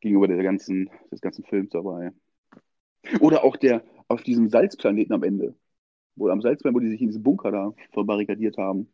gegenüber 0.00 0.28
der 0.28 0.42
ganzen, 0.42 0.90
des 1.10 1.20
ganzen 1.22 1.44
Films 1.44 1.70
dabei. 1.70 2.12
Oder 3.20 3.44
auch 3.44 3.56
der 3.56 3.82
auf 4.08 4.22
diesem 4.22 4.48
Salzplaneten 4.48 5.14
am 5.14 5.22
Ende, 5.22 5.54
wo 6.16 6.28
am 6.28 6.42
Salzplaneten, 6.42 6.76
wo 6.76 6.84
die 6.84 6.90
sich 6.90 7.00
in 7.00 7.08
diesem 7.08 7.22
Bunker 7.22 7.50
da 7.52 7.74
verbarrikadiert 7.92 8.58
haben. 8.58 8.88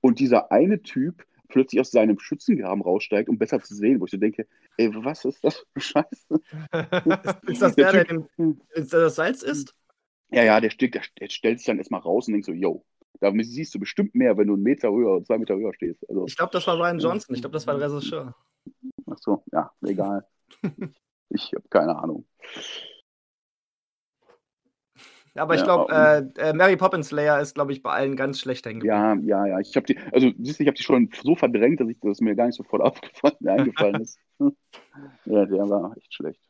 Und 0.00 0.18
dieser 0.20 0.52
eine 0.52 0.82
Typ 0.82 1.24
plötzlich 1.48 1.80
aus 1.80 1.90
seinem 1.90 2.18
Schützengraben 2.18 2.82
raussteigt, 2.82 3.28
um 3.28 3.38
besser 3.38 3.60
zu 3.60 3.74
sehen, 3.74 4.00
wo 4.00 4.06
ich 4.06 4.10
so 4.10 4.16
denke, 4.16 4.46
ey, 4.78 4.90
was 4.94 5.24
ist 5.24 5.44
das 5.44 5.64
für 5.72 5.80
Scheiße? 5.80 6.40
Ist 7.46 7.62
das 7.62 7.76
Der 7.76 7.92
der, 7.92 8.04
der, 8.04 8.04
Typ- 8.04 8.28
dem, 8.36 8.60
ist 8.74 8.92
der 8.92 9.00
das 9.00 9.14
Salz 9.16 9.42
ist? 9.42 9.74
Ja, 10.30 10.42
ja, 10.42 10.60
der, 10.60 10.70
steht, 10.70 10.94
der, 10.94 11.02
der 11.20 11.28
stellt 11.28 11.58
sich 11.60 11.66
dann 11.66 11.78
erstmal 11.78 12.00
raus 12.00 12.26
und 12.26 12.32
denkt 12.32 12.46
so, 12.46 12.52
yo, 12.52 12.84
da 13.20 13.32
siehst 13.32 13.74
du 13.74 13.78
bestimmt 13.78 14.14
mehr, 14.14 14.36
wenn 14.36 14.48
du 14.48 14.54
einen 14.54 14.62
Meter 14.62 14.90
höher, 14.90 15.22
zwei 15.24 15.38
Meter 15.38 15.56
höher 15.56 15.72
stehst. 15.74 16.08
Also, 16.08 16.26
Ich 16.26 16.36
glaube, 16.36 16.52
das 16.52 16.66
war 16.66 16.76
Ryan 16.78 16.98
Johnson. 16.98 17.34
Ich 17.34 17.40
glaube, 17.42 17.54
das 17.54 17.66
war 17.66 17.78
der 17.78 17.90
Regisseur. 17.90 18.34
ach 19.06 19.18
so, 19.18 19.44
ja, 19.52 19.70
egal. 19.82 20.26
ich 21.30 21.52
habe 21.54 21.68
keine 21.68 21.96
Ahnung. 21.96 22.26
Ja, 25.36 25.42
aber 25.42 25.54
ich 25.54 25.62
Ja, 25.62 25.64
glaube, 25.64 25.92
äh, 26.36 26.40
äh, 26.40 26.52
Mary 26.54 26.76
Poppins 26.76 27.10
Layer 27.12 27.40
ist, 27.40 27.54
glaube 27.54 27.72
ich, 27.72 27.82
bei 27.82 27.92
allen 27.92 28.16
ganz 28.16 28.40
schlecht 28.40 28.66
hängen. 28.66 28.82
Ja, 28.82 29.14
ja, 29.22 29.46
ja. 29.46 29.58
Ich 29.60 29.74
habe 29.76 29.86
die, 29.86 29.98
also 30.12 30.30
siehst 30.38 30.58
du, 30.60 30.62
ich 30.64 30.68
habe 30.68 30.76
die 30.76 30.82
schon 30.82 31.10
so 31.22 31.34
verdrängt, 31.34 31.80
dass 31.80 31.88
ich 31.88 31.98
das 32.00 32.20
mir 32.20 32.36
gar 32.36 32.46
nicht 32.46 32.56
sofort 32.56 32.82
aufgefallen, 32.82 33.36
eingefallen 33.48 34.00
ist. 34.00 34.18
ja, 35.24 35.46
der 35.46 35.68
war 35.70 35.96
echt 35.96 36.14
schlecht. 36.14 36.40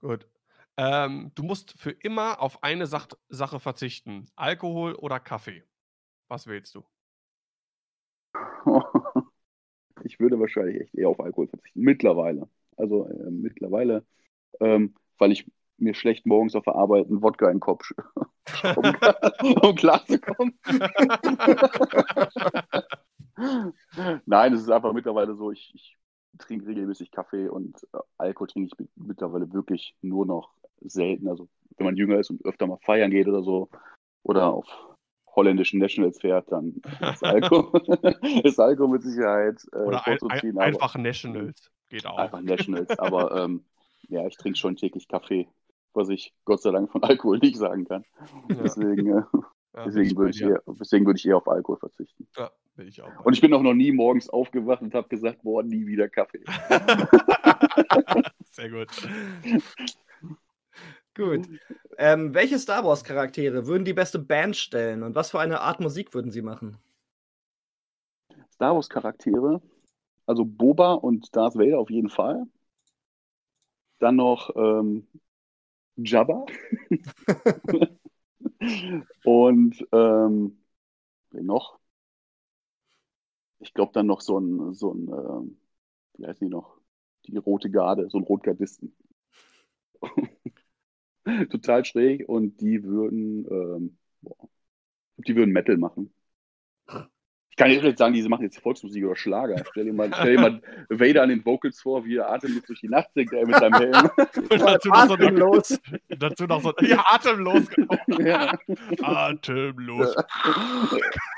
Gut. 0.00 0.26
Ähm, 0.76 1.32
du 1.34 1.42
musst 1.42 1.74
für 1.78 1.90
immer 1.90 2.40
auf 2.40 2.62
eine 2.62 2.86
Sach 2.86 3.08
Sache 3.28 3.60
verzichten. 3.60 4.26
Alkohol 4.36 4.94
oder 4.94 5.20
Kaffee? 5.20 5.64
Was 6.28 6.46
wählst 6.46 6.74
du? 6.74 6.84
Ich 10.04 10.20
würde 10.20 10.40
wahrscheinlich 10.40 10.80
echt 10.80 10.94
eher 10.94 11.08
auf 11.08 11.20
Alkohol 11.20 11.48
verzichten. 11.48 11.80
Mittlerweile. 11.80 12.48
Also 12.76 13.06
äh, 13.08 13.30
mittlerweile, 13.30 14.04
ähm, 14.60 14.94
weil 15.20 15.32
ich 15.32 15.50
mir 15.78 15.94
schlecht 15.94 16.26
morgens 16.26 16.54
auf 16.54 16.64
der 16.64 16.74
Arbeit 16.74 17.06
einen 17.06 17.22
Wodka 17.22 17.46
in 17.46 17.54
den 17.54 17.60
Kopf 17.60 17.90
um, 18.76 18.84
um 19.62 19.74
klar 19.74 20.04
zu 20.06 20.20
kommen. 20.20 20.58
Nein, 24.26 24.52
es 24.52 24.62
ist 24.62 24.70
einfach 24.70 24.92
mittlerweile 24.92 25.34
so, 25.34 25.50
ich, 25.50 25.72
ich 25.74 25.96
trinke 26.38 26.66
regelmäßig 26.66 27.10
Kaffee 27.10 27.48
und 27.48 27.82
äh, 27.92 27.98
Alkohol 28.18 28.48
trinke 28.48 28.70
ich 28.72 28.78
mit- 28.78 28.90
mittlerweile 28.96 29.52
wirklich 29.52 29.96
nur 30.02 30.26
noch 30.26 30.52
selten. 30.80 31.28
Also 31.28 31.48
wenn 31.76 31.86
man 31.86 31.96
jünger 31.96 32.18
ist 32.18 32.30
und 32.30 32.44
öfter 32.44 32.66
mal 32.66 32.78
feiern 32.82 33.10
geht 33.10 33.28
oder 33.28 33.42
so 33.42 33.68
oder 34.22 34.52
auf 34.52 34.66
holländischen 35.34 35.80
Nationals 35.80 36.20
fährt, 36.20 36.50
dann 36.52 36.80
ist 37.12 37.24
Alkohol, 37.24 37.80
ist 38.44 38.58
Alkohol 38.58 38.88
mit 38.88 39.02
Sicherheit 39.02 39.62
äh, 39.72 39.78
Oder 39.78 40.06
ein, 40.06 40.18
ein, 40.28 40.58
einfach 40.58 40.96
Nationals? 40.96 41.70
Geht 41.88 42.06
auch. 42.06 42.18
Einfach 42.18 42.42
Nationals. 42.42 42.98
Aber 42.98 43.44
ähm, 43.44 43.64
ja, 44.10 44.26
ich 44.26 44.36
trinke 44.36 44.58
schon 44.58 44.76
täglich 44.76 45.08
Kaffee, 45.08 45.48
was 45.94 46.08
ich 46.08 46.34
Gott 46.44 46.62
sei 46.62 46.70
Dank 46.70 46.90
von 46.90 47.02
Alkohol 47.04 47.38
nicht 47.38 47.56
sagen 47.56 47.84
kann. 47.86 48.04
Ja, 48.48 48.56
Deswegen, 48.62 49.06
äh, 49.06 49.22
ja, 49.74 49.84
deswegen, 49.84 50.16
würde 50.16 50.30
ich 50.30 50.42
eher, 50.42 50.62
deswegen 50.66 51.06
würde 51.06 51.18
ich 51.18 51.26
eher 51.26 51.36
auf 51.36 51.48
Alkohol 51.48 51.78
verzichten. 51.78 52.28
Ja, 52.36 52.50
bin 52.74 52.88
ich 52.88 53.00
auch. 53.02 53.24
Und 53.24 53.32
ich 53.32 53.40
bin 53.40 53.54
auch 53.54 53.62
noch 53.62 53.74
nie 53.74 53.92
morgens 53.92 54.28
aufgewacht 54.28 54.82
und 54.82 54.94
habe 54.94 55.08
gesagt, 55.08 55.42
boah, 55.42 55.62
nie 55.62 55.86
wieder 55.86 56.08
Kaffee. 56.08 56.44
Sehr 58.50 58.70
gut. 58.70 58.88
Gut. 61.14 61.48
Ähm, 61.98 62.34
welche 62.34 62.58
Star 62.58 62.84
Wars 62.84 63.04
Charaktere 63.04 63.66
würden 63.66 63.84
die 63.84 63.92
beste 63.92 64.18
Band 64.18 64.56
stellen 64.56 65.02
und 65.02 65.14
was 65.14 65.30
für 65.30 65.40
eine 65.40 65.60
Art 65.60 65.80
Musik 65.80 66.14
würden 66.14 66.30
sie 66.30 66.42
machen? 66.42 66.78
Star 68.52 68.74
Wars 68.74 68.88
Charaktere, 68.88 69.60
also 70.26 70.44
Boba 70.44 70.94
und 70.94 71.34
Darth 71.34 71.56
Vader 71.56 71.78
auf 71.78 71.90
jeden 71.90 72.08
Fall. 72.08 72.46
Dann 74.00 74.16
noch 74.16 74.50
ähm, 74.56 75.06
Jabba. 75.96 76.46
und 79.24 79.86
ähm, 79.92 80.58
wen 81.30 81.46
noch? 81.46 81.78
Ich 83.58 83.72
glaube 83.74 83.92
dann 83.94 84.06
noch 84.06 84.20
so 84.20 84.38
ein, 84.38 84.74
so 84.74 84.92
ein 84.92 85.08
ähm, 85.08 85.58
wie 86.18 86.26
heißen 86.26 86.46
die 86.46 86.50
noch? 86.52 86.78
Die 87.26 87.36
rote 87.36 87.70
Garde, 87.70 88.08
so 88.10 88.18
ein 88.18 88.24
Rotgardisten. 88.24 88.94
Total 91.50 91.84
schräg 91.84 92.28
und 92.28 92.60
die 92.60 92.82
würden, 92.84 93.46
ähm, 93.50 93.98
boah, 94.22 94.48
die 95.18 95.36
würden 95.36 95.52
Metal 95.52 95.76
machen. 95.78 96.12
Ich 97.50 97.56
kann 97.56 97.70
jetzt 97.70 97.82
nicht 97.82 97.98
sagen, 97.98 98.14
diese 98.14 98.28
machen 98.28 98.44
jetzt 98.44 98.58
Volksmusik 98.60 99.04
oder 99.04 99.16
Schlager. 99.16 99.62
Stell 99.70 99.84
dir 99.84 99.92
mal, 99.92 100.10
stell 100.14 100.36
dir 100.36 100.40
mal 100.40 100.62
Vader 100.88 101.22
an 101.24 101.28
den 101.28 101.44
Vocals 101.44 101.80
vor, 101.80 102.04
wie 102.04 102.16
er 102.16 102.30
atemlos 102.30 102.62
durch 102.62 102.80
die 102.80 102.88
Nacht 102.88 103.08
singt, 103.14 103.32
er 103.32 103.46
mit 103.46 103.56
seinem 103.56 103.74
Helm. 103.74 104.10
Und 104.50 104.60
dazu 104.62 104.88
noch 104.88 105.06
so, 105.06 105.14
Atemlos. 105.14 105.80
dazu 106.18 106.44
noch 106.46 106.62
so 106.62 106.72
ja, 106.80 107.04
atemlos, 107.06 107.68
genau. 107.68 108.20
ja. 108.20 108.52
Atemlos 109.02 110.14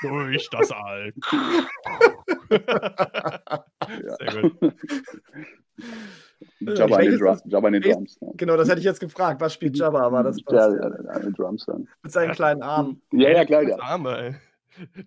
durch 0.02 0.48
das 0.50 0.70
All. 0.70 1.12
Sehr 4.18 4.42
gut. 4.42 4.74
Jabba, 6.60 6.96
an 6.96 7.02
den, 7.02 7.18
Drum, 7.18 7.28
Welches- 7.28 7.42
Jabba 7.46 7.66
an 7.66 7.72
den 7.72 7.82
Drums. 7.82 8.18
Ja. 8.20 8.28
Genau, 8.36 8.56
das 8.56 8.68
hätte 8.68 8.78
ich 8.78 8.84
jetzt 8.84 9.00
gefragt. 9.00 9.40
Was 9.40 9.54
spielt 9.54 9.76
Jabba? 9.76 10.02
Aber 10.02 10.22
das 10.22 10.36
ja, 10.38 10.44
passt. 10.44 10.76
ja, 10.76 10.86
an 11.10 11.22
den 11.22 11.32
Drums 11.32 11.64
dann. 11.66 11.88
Mit 12.02 12.12
seinen 12.12 12.32
kleinen 12.32 12.62
Armen. 12.62 13.02
Ja, 13.12 13.30
ja, 13.30 13.44
klar. 13.44 13.62
Ja. 13.62 13.80
Arme, 13.80 14.18
ey. 14.18 14.34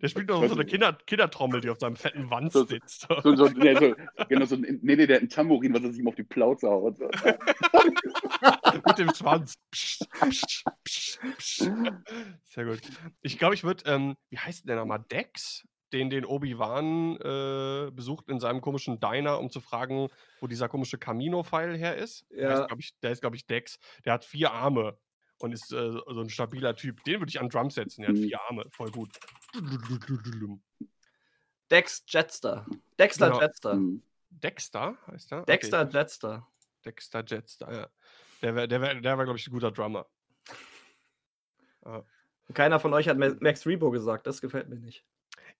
Der 0.01 0.07
spielt 0.07 0.29
doch 0.29 0.45
so 0.47 0.53
eine 0.53 0.65
Kinder 0.65 0.93
Kindertrommel, 1.07 1.61
die 1.61 1.69
auf 1.69 1.79
seinem 1.79 1.95
fetten 1.95 2.29
Wanst 2.29 2.53
So- 2.53 2.65
sitzt. 2.65 3.07
So, 3.23 3.35
so, 3.35 3.47
nee, 3.49 3.75
so, 3.75 3.95
genau, 4.29 4.45
so, 4.45 4.55
nee, 4.55 4.77
nee, 4.81 5.07
der 5.07 5.17
hat 5.17 5.23
ein 5.23 5.29
Tambourin, 5.29 5.73
was 5.73 5.83
er 5.83 5.91
sich 5.91 5.99
ihm 5.99 6.07
auf 6.07 6.15
die 6.15 6.23
Plauze 6.23 6.69
haut. 6.69 6.97
So. 6.97 7.05
Mit 8.87 8.97
dem 8.97 9.13
Schwanz. 9.13 9.55
Psst, 9.71 10.07
psst, 10.29 10.63
psst, 10.83 11.19
psst. 11.37 11.71
Sehr 12.43 12.65
gut. 12.65 12.79
Ich 13.21 13.37
glaube, 13.37 13.55
ich 13.55 13.63
würde, 13.63 13.83
ähm, 13.87 14.15
wie 14.29 14.37
heißt 14.37 14.67
der 14.67 14.75
nochmal? 14.77 15.03
Dex? 15.11 15.63
Den, 15.93 16.09
den 16.09 16.25
Obi-Wan 16.25 17.15
äh, 17.17 17.91
besucht 17.91 18.27
in 18.27 18.39
seinem 18.39 18.59
komischen 18.59 18.99
Diner, 18.99 19.39
um 19.39 19.49
zu 19.49 19.61
fragen, 19.61 20.09
wo 20.41 20.47
dieser 20.47 20.67
komische 20.67 20.97
Camino-Pfeil 20.97 21.77
her 21.77 21.95
ist. 21.95 22.25
Der 22.31 22.49
Ja. 22.49 22.61
ist, 22.61 22.67
glaub 22.67 22.79
ich, 22.79 22.99
der 23.01 23.11
ist, 23.11 23.21
glaube 23.21 23.35
ich, 23.37 23.45
Dex. 23.45 23.77
Der 24.03 24.13
hat 24.13 24.25
vier 24.25 24.51
Arme 24.51 24.97
und 25.39 25.53
ist 25.53 25.71
äh, 25.71 25.91
so 25.91 26.19
ein 26.21 26.29
stabiler 26.29 26.75
Typ. 26.75 27.03
Den 27.05 27.19
würde 27.21 27.29
ich 27.29 27.39
an 27.39 27.49
Drums 27.49 27.75
setzen. 27.75 28.01
Der 28.01 28.09
hat 28.09 28.17
Mhm. 28.17 28.23
vier 28.23 28.41
Arme. 28.41 28.63
Voll 28.71 28.89
gut. 28.91 29.09
Dex 31.71 32.03
Jetster. 32.07 32.65
Dexter 32.99 33.27
Genau. 33.29 33.41
Jetster. 33.41 33.71
Hm. 33.73 34.01
Dexter 34.29 34.97
heißt 35.07 35.31
er? 35.31 35.41
Okay. 35.41 35.51
Dexter 35.51 35.89
Jetster. 35.89 36.47
Dexter 36.83 37.23
Jetster, 37.25 37.73
ja. 37.73 37.87
Der 38.41 38.55
wäre, 38.55 38.67
der 38.67 38.81
wär, 38.81 38.95
der 39.01 39.17
wär, 39.17 39.23
glaube 39.25 39.39
ich, 39.39 39.47
ein 39.47 39.51
guter 39.51 39.71
Drummer. 39.71 40.05
Keiner 42.53 42.79
von 42.79 42.93
euch 42.93 43.07
hat 43.07 43.17
Ma- 43.17 43.35
Max 43.39 43.65
Rebo 43.65 43.89
gesagt. 43.91 44.27
Das 44.27 44.41
gefällt 44.41 44.69
mir 44.69 44.75
nicht. 44.77 45.03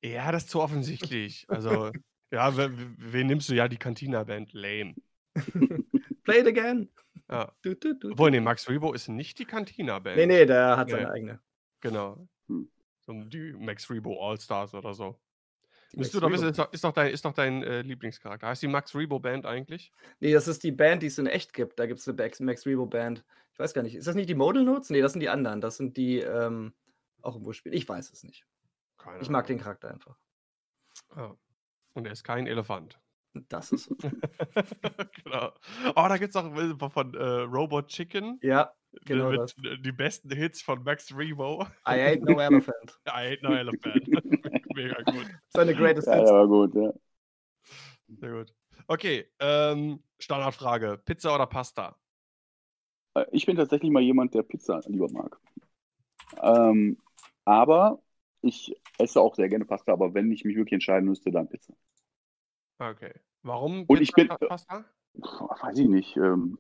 Ja, 0.04 0.32
das 0.32 0.44
ist 0.44 0.50
zu 0.52 0.62
offensichtlich. 0.62 1.46
Also, 1.50 1.92
ja, 2.32 2.56
wen, 2.58 2.96
wen 3.00 3.28
nimmst 3.28 3.50
du? 3.50 3.54
Ja, 3.56 3.68
die 3.68 3.78
Cantina-Band. 3.78 4.54
Lame. 4.54 4.94
Play 6.24 6.40
it 6.40 6.48
again. 6.48 6.90
Ja. 7.30 7.52
Du, 7.64 7.74
du, 7.76 7.96
du. 7.96 8.12
Obwohl, 8.12 8.30
nee, 8.32 8.40
Max 8.40 8.70
Rebo 8.70 8.94
ist 8.94 9.08
nicht 9.08 9.40
die 9.40 9.46
Cantina-Band. 9.46 10.18
Nee, 10.18 10.26
nee, 10.28 10.46
der 10.46 10.78
hat 10.78 10.88
Nee. 10.88 10.94
seine 10.94 11.12
eigene. 11.12 11.40
Genau. 11.82 12.28
Hm. 12.48 12.70
So 13.06 13.14
die 13.24 13.54
Max 13.54 13.90
Rebo 13.90 14.20
All-Stars 14.20 14.74
oder 14.74 14.94
so. 14.94 15.20
Die 15.92 15.98
Müsst 15.98 16.14
Max 16.14 16.14
du 16.14 16.20
doch 16.20 16.28
Rebo 16.28 16.34
wissen, 16.34 16.50
ist 16.50 16.60
doch, 16.60 16.74
ist 16.74 16.84
doch 16.84 16.92
dein, 16.94 17.12
ist 17.12 17.26
doch 17.26 17.34
dein 17.34 17.64
äh, 17.64 17.82
Lieblingscharakter. 17.82 18.48
Heißt 18.48 18.64
die 18.64 18.68
Max 18.68 18.96
Rebo-Band 18.96 19.46
eigentlich? 19.46 19.92
Nee, 20.20 20.34
das 20.34 20.48
ist 20.48 20.64
die 20.64 20.72
Band, 20.72 21.04
die 21.04 21.08
es 21.08 21.18
in 21.18 21.28
echt 21.28 21.54
gibt. 21.54 21.80
Da 21.80 21.86
gibt 21.86 22.00
es 22.00 22.08
eine 22.08 22.18
Max, 22.18 22.40
Max 22.40 22.66
Rebo 22.66 22.86
Band. 22.86 23.24
Ich 23.54 23.60
weiß 23.60 23.74
gar 23.74 23.84
nicht. 23.84 23.96
Ist 23.96 24.08
das 24.08 24.16
nicht 24.16 24.30
die 24.30 24.36
Modal 24.36 24.64
Notes? 24.64 24.90
Nee, 24.90 25.02
das 25.02 25.14
sind 25.14 25.22
die 25.22 25.30
anderen. 25.30 25.62
Das 25.62 25.78
sind 25.78 25.98
die 25.98 26.20
ähm, 26.20 26.74
auch 27.22 27.36
im 27.36 27.54
spielen. 27.54 27.76
Ich 27.76 27.88
weiß 27.88 28.12
es 28.12 28.24
nicht. 28.24 28.46
Keine 28.98 29.22
Ich 29.22 29.30
mag 29.30 29.46
den 29.46 29.54
Ahnung. 29.56 29.64
Charakter 29.64 29.92
einfach. 29.92 30.18
Ja. 31.16 31.38
Und 31.94 32.06
er 32.06 32.12
ist 32.12 32.24
kein 32.24 32.48
Elefant. 32.48 33.00
Das 33.50 33.72
ist 33.72 33.90
genau. 35.24 35.52
Oh, 35.90 36.06
da 36.08 36.18
gibt 36.18 36.30
es 36.30 36.36
auch 36.36 36.56
äh, 36.56 36.90
von 36.90 37.14
äh, 37.14 37.24
Robot 37.24 37.88
Chicken. 37.88 38.40
ja, 38.42 38.74
Genau 39.06 39.30
mit, 39.32 39.40
das. 39.40 39.56
Die 39.56 39.92
besten 39.92 40.32
Hits 40.32 40.62
von 40.62 40.84
Max 40.84 41.16
Rebo. 41.16 41.64
I 41.88 41.92
ain't 42.00 42.22
no 42.24 42.40
elephant. 42.40 43.00
I 43.08 43.32
hate 43.34 43.40
no 43.44 43.54
elephant. 43.54 44.08
Mega 44.76 45.02
gut. 45.04 45.28
Seine 45.50 45.76
greatest 45.76 46.08
Ja, 46.08 46.16
Hits. 46.16 46.30
war 46.32 46.48
gut, 46.48 46.74
ja. 46.76 46.94
Sehr 48.08 48.32
gut. 48.32 48.54
Okay, 48.88 49.30
ähm, 49.40 50.04
Standardfrage. 50.20 51.02
Pizza 51.06 51.34
oder 51.36 51.48
Pasta? 51.48 51.96
Äh, 53.16 53.26
Ich 53.32 53.46
bin 53.46 53.56
tatsächlich 53.56 53.92
mal 53.92 54.02
jemand, 54.04 54.34
der 54.34 54.44
Pizza 54.44 54.80
lieber 54.88 55.10
mag. 55.12 55.40
Ähm, 56.42 56.98
aber 57.46 58.02
ich 58.42 58.76
esse 58.98 59.20
auch 59.20 59.36
sehr 59.36 59.50
gerne 59.50 59.66
Pasta, 59.66 59.92
aber 59.94 60.14
wenn 60.14 60.32
ich 60.32 60.46
mich 60.46 60.56
wirklich 60.56 60.74
entscheiden 60.74 61.10
müsste, 61.10 61.32
dann 61.32 61.48
Pizza. 61.50 61.74
Okay. 62.80 63.14
Warum 63.44 63.84
Und 63.86 64.02
ich 64.02 64.12
bin- 64.12 64.28
Pa- 64.28 64.38
Pasta? 64.38 64.86
Weiß 65.14 65.78
ich 65.80 65.88
nicht. 65.88 66.16
Ähm, 66.18 66.58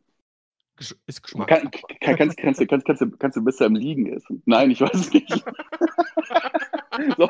Ist 0.77 0.91
kann, 1.05 1.23
Geschmackssache. 1.23 1.71
kann, 2.01 2.15
kannst, 2.17 2.37
kannst, 2.37 2.59
du- 2.61 2.65
kannst, 2.67 2.85
kannst, 2.85 3.19
kannst 3.19 3.37
du 3.37 3.43
besser 3.43 3.65
im 3.65 3.75
Liegen 3.75 4.07
essen? 4.13 4.41
Nein, 4.45 4.71
ich 4.71 4.81
weiß 4.81 4.93
es 4.93 5.13
nicht. 5.13 5.29
so. 7.17 7.29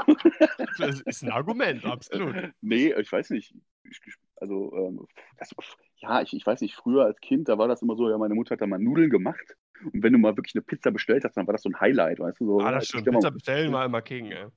Das 0.80 1.02
ist 1.02 1.24
ein 1.24 1.32
Argument, 1.32 1.86
absolut. 1.86 2.36
Nee, 2.62 2.94
ich 3.00 3.12
weiß 3.12 3.30
nicht. 3.32 3.56
Ich, 3.84 4.00
also, 4.38 4.74
ähm, 4.76 5.06
das, 5.38 5.52
ja, 5.98 6.22
ich, 6.22 6.34
ich 6.34 6.46
weiß 6.46 6.62
nicht, 6.62 6.76
früher 6.76 7.06
als 7.06 7.20
Kind, 7.20 7.48
da 7.50 7.58
war 7.58 7.68
das 7.68 7.82
immer 7.82 7.96
so, 7.96 8.10
ja, 8.10 8.18
meine 8.18 8.34
Mutter 8.34 8.52
hat 8.54 8.62
da 8.62 8.68
mal 8.68 8.80
Nudeln 8.80 9.10
gemacht. 9.10 9.56
Und 9.84 10.02
wenn 10.04 10.14
du 10.14 10.20
mal 10.20 10.36
wirklich 10.38 10.56
eine 10.56 10.64
Pizza 10.64 10.92
bestellt 10.92 11.24
hast, 11.24 11.36
dann 11.38 11.46
war 11.48 11.54
das 11.54 11.62
so 11.64 11.70
ein 11.70 11.80
Highlight, 11.80 12.20
weißt 12.20 12.40
du? 12.40 12.46
So, 12.46 12.60
Ah, 12.62 12.72
das 12.72 12.88
stimmt. 12.88 13.06
Pizza 13.10 13.32
bestellen 13.32 13.72
war 13.72 13.86
immer 13.86 14.02
King, 14.02 14.32
ey. 14.32 14.48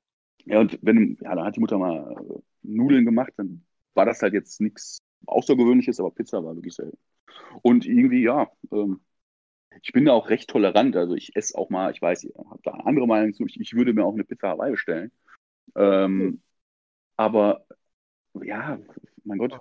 Ja, 0.45 0.59
und 0.61 0.79
wenn, 0.81 1.17
ja, 1.21 1.35
dann 1.35 1.45
hat 1.45 1.55
die 1.55 1.59
Mutter 1.59 1.77
mal 1.77 2.11
äh, 2.11 2.39
Nudeln 2.63 3.05
gemacht, 3.05 3.33
dann 3.37 3.63
war 3.93 4.05
das 4.05 4.21
halt 4.21 4.33
jetzt 4.33 4.61
nichts 4.61 4.99
Außergewöhnliches, 5.27 5.99
aber 5.99 6.11
Pizza 6.11 6.43
war 6.43 6.55
wirklich 6.55 6.73
selten. 6.73 6.97
Und 7.61 7.85
irgendwie, 7.85 8.23
ja, 8.23 8.49
ähm, 8.71 9.01
ich 9.81 9.91
bin 9.93 10.05
da 10.05 10.13
auch 10.13 10.29
recht 10.29 10.49
tolerant. 10.49 10.95
Also 10.95 11.15
ich 11.15 11.35
esse 11.35 11.57
auch 11.57 11.69
mal, 11.69 11.91
ich 11.91 12.01
weiß, 12.01 12.23
ihr 12.25 12.33
habt 12.49 12.65
da 12.65 12.71
eine 12.71 12.85
andere 12.85 13.07
Meinung 13.07 13.33
zu, 13.33 13.45
ich, 13.45 13.59
ich 13.59 13.73
würde 13.73 13.93
mir 13.93 14.03
auch 14.03 14.13
eine 14.13 14.23
Pizza 14.23 14.49
Hawaii 14.49 14.71
bestellen. 14.71 15.11
Ähm, 15.75 16.41
Aber 17.15 17.65
ja, 18.41 18.79
mein 19.23 19.37
Gott. 19.37 19.57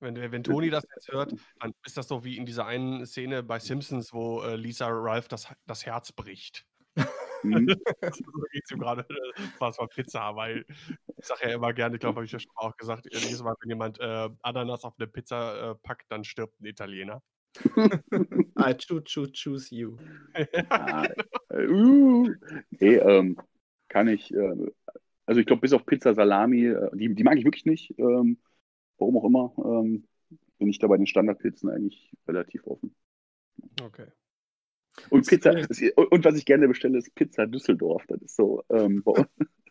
Wenn, 0.00 0.16
wenn 0.16 0.42
Toni 0.42 0.70
das 0.70 0.86
jetzt 0.94 1.08
hört, 1.08 1.34
dann 1.60 1.72
ist 1.84 1.96
das 1.96 2.08
so 2.08 2.24
wie 2.24 2.36
in 2.36 2.44
dieser 2.44 2.66
einen 2.66 3.06
Szene 3.06 3.42
bei 3.42 3.58
Simpsons, 3.58 4.12
wo 4.12 4.42
äh, 4.42 4.56
Lisa 4.56 4.88
Ralph 4.88 5.28
das, 5.28 5.48
das 5.66 5.86
Herz 5.86 6.12
bricht. 6.12 6.66
Mhm. 7.44 7.68
so 7.68 8.24
geht 8.52 8.64
es 8.64 8.70
ihm 8.70 8.78
gerade, 8.78 9.02
äh, 9.02 9.42
was 9.58 9.78
war 9.78 9.88
Pizza, 9.88 10.34
weil 10.34 10.64
ich 11.16 11.26
sage 11.26 11.48
ja 11.48 11.54
immer 11.54 11.72
gerne, 11.72 11.96
ich 11.96 12.00
glaube, 12.00 12.16
habe 12.16 12.24
ich 12.24 12.32
ja 12.32 12.38
schon 12.38 12.52
auch 12.56 12.76
gesagt, 12.76 13.06
äh, 13.06 13.18
jedes 13.18 13.42
Mal, 13.42 13.54
wenn 13.60 13.70
jemand 13.70 14.00
äh, 14.00 14.28
Ananas 14.42 14.84
auf 14.84 14.94
eine 14.98 15.06
Pizza 15.06 15.72
äh, 15.72 15.74
packt, 15.82 16.10
dann 16.10 16.24
stirbt 16.24 16.60
ein 16.60 16.66
Italiener. 16.66 17.22
I 18.58 18.74
choose, 18.76 19.04
choose, 19.04 19.32
choose 19.32 19.74
you. 19.74 19.96
Ah, 20.70 21.06
äh, 21.50 21.66
uh, 21.68 22.28
nee, 22.70 22.96
ähm, 22.96 23.36
kann 23.88 24.08
ich, 24.08 24.34
äh, 24.34 24.72
also 25.26 25.40
ich 25.40 25.46
glaube, 25.46 25.60
bis 25.60 25.72
auf 25.72 25.86
Pizza 25.86 26.14
Salami, 26.14 26.66
äh, 26.66 26.90
die, 26.94 27.14
die 27.14 27.22
mag 27.22 27.38
ich 27.38 27.44
wirklich 27.44 27.64
nicht, 27.64 27.96
ähm, 27.98 28.38
warum 28.98 29.16
auch 29.18 29.24
immer, 29.24 29.52
ähm, 29.58 30.06
bin 30.58 30.68
ich 30.68 30.78
da 30.78 30.86
bei 30.86 30.96
den 30.96 31.06
Standardpizzen 31.06 31.70
eigentlich 31.70 32.12
relativ 32.26 32.66
offen. 32.66 32.94
Okay. 33.82 34.06
Und 35.10 35.26
Pizza, 35.26 35.50
und 35.50 36.24
was 36.24 36.36
ich 36.36 36.44
gerne 36.44 36.68
bestelle, 36.68 36.98
ist 36.98 37.14
Pizza 37.14 37.46
Düsseldorf. 37.46 38.04
Das 38.06 38.20
ist 38.22 38.36
so 38.36 38.62
ähm, 38.70 39.02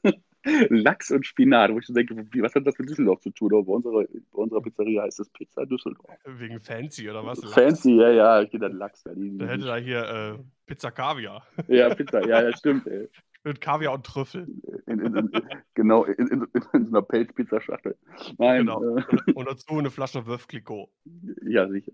Lachs 0.69 1.12
und 1.12 1.25
Spinat, 1.25 1.71
wo 1.71 1.79
ich 1.79 1.88
denke, 1.88 2.15
was 2.41 2.53
hat 2.55 2.67
das 2.67 2.77
mit 2.77 2.89
Düsseldorf 2.89 3.21
zu 3.21 3.29
tun? 3.29 3.49
Bei 3.49 3.71
unserer, 3.71 4.03
bei 4.03 4.38
unserer 4.38 4.62
Pizzeria 4.62 5.03
heißt 5.03 5.21
es 5.21 5.29
Pizza 5.29 5.65
Düsseldorf. 5.65 6.12
Wegen 6.25 6.59
Fancy 6.59 7.09
oder 7.09 7.25
was? 7.25 7.39
Fancy, 7.53 7.95
ja, 7.95 8.09
ja, 8.09 8.41
ich 8.41 8.51
gehe 8.51 8.59
dann 8.59 8.73
Lachs. 8.73 9.03
Ja, 9.05 9.13
die, 9.13 9.38
Da 9.38 9.45
hätte 9.45 9.65
da 9.65 9.77
hier 9.77 10.38
äh, 10.39 10.43
Pizza 10.65 10.91
Kaviar. 10.91 11.47
ja, 11.67 11.93
Pizza, 11.95 12.27
ja, 12.27 12.43
ja, 12.43 12.55
stimmt. 12.57 12.88
Ey. 12.88 13.07
Mit 13.45 13.59
Kaviar 13.59 13.93
und 13.93 14.05
Trüffel. 14.05 14.47
In, 14.88 14.99
in, 14.99 15.15
in, 15.15 15.31
genau, 15.73 16.05
in, 16.05 16.47
so 16.53 16.67
einer 16.73 17.01
Pelzpizzaschachtel. 17.01 17.97
Nein, 18.38 18.59
Genau. 18.65 18.97
äh, 18.97 19.03
Und 19.33 19.45
dazu 19.49 19.77
eine 19.77 19.91
Flasche 19.91 20.23
Clicquot. 20.47 20.89
ja, 21.45 21.67
sicher. 21.69 21.91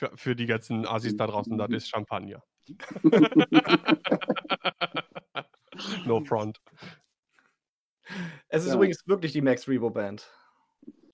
Für, 0.00 0.16
für 0.16 0.34
die 0.34 0.46
ganzen 0.46 0.86
Assis 0.86 1.14
da 1.14 1.26
draußen, 1.26 1.58
das 1.58 1.68
ist 1.68 1.88
Champagner. 1.90 2.42
no 6.06 6.24
front. 6.24 6.58
Es 8.48 8.62
ist 8.62 8.70
Ja. 8.70 8.76
übrigens 8.76 9.06
wirklich 9.06 9.32
die 9.32 9.42
Max 9.42 9.68
Rebo 9.68 9.90
Band. 9.90 10.26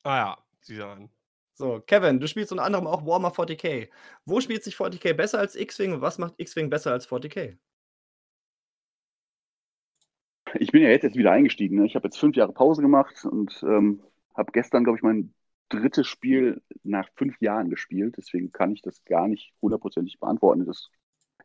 Ah 0.05 0.17
ja, 0.17 0.39
sie 0.61 0.81
an. 0.81 1.11
So, 1.55 1.81
Kevin, 1.85 2.21
du 2.21 2.29
spielst 2.29 2.53
unter 2.53 2.63
anderem 2.63 2.87
auch 2.87 3.05
Warhammer 3.05 3.33
40k. 3.33 3.91
Wo 4.25 4.41
spielt 4.41 4.63
sich 4.63 4.77
40k 4.77 5.15
besser 5.15 5.41
als 5.41 5.57
X-Wing 5.57 5.95
und 5.95 6.01
was 6.01 6.19
macht 6.19 6.35
X-Wing 6.37 6.71
besser 6.71 6.93
als 6.93 7.09
40k? 7.09 7.59
Ich 10.61 10.71
bin 10.71 10.83
ja 10.83 10.91
jetzt 10.91 11.17
wieder 11.17 11.33
eingestiegen. 11.33 11.79
Ne? 11.81 11.87
Ich 11.87 11.97
habe 11.97 12.07
jetzt 12.07 12.21
fünf 12.21 12.37
Jahre 12.37 12.53
Pause 12.53 12.83
gemacht 12.83 13.25
und 13.25 13.61
ähm, 13.65 14.01
habe 14.37 14.53
gestern, 14.53 14.85
glaube 14.85 14.99
ich, 14.99 15.03
mein 15.03 15.35
drittes 15.69 16.07
Spiel 16.07 16.63
nach 16.83 17.09
fünf 17.17 17.41
Jahren 17.41 17.71
gespielt. 17.71 18.15
Deswegen 18.17 18.53
kann 18.53 18.73
ich 18.73 18.83
das 18.83 19.05
gar 19.05 19.29
nicht 19.29 19.53
hundertprozentig 19.63 20.19
beantworten. 20.19 20.65
Das, 20.65 20.91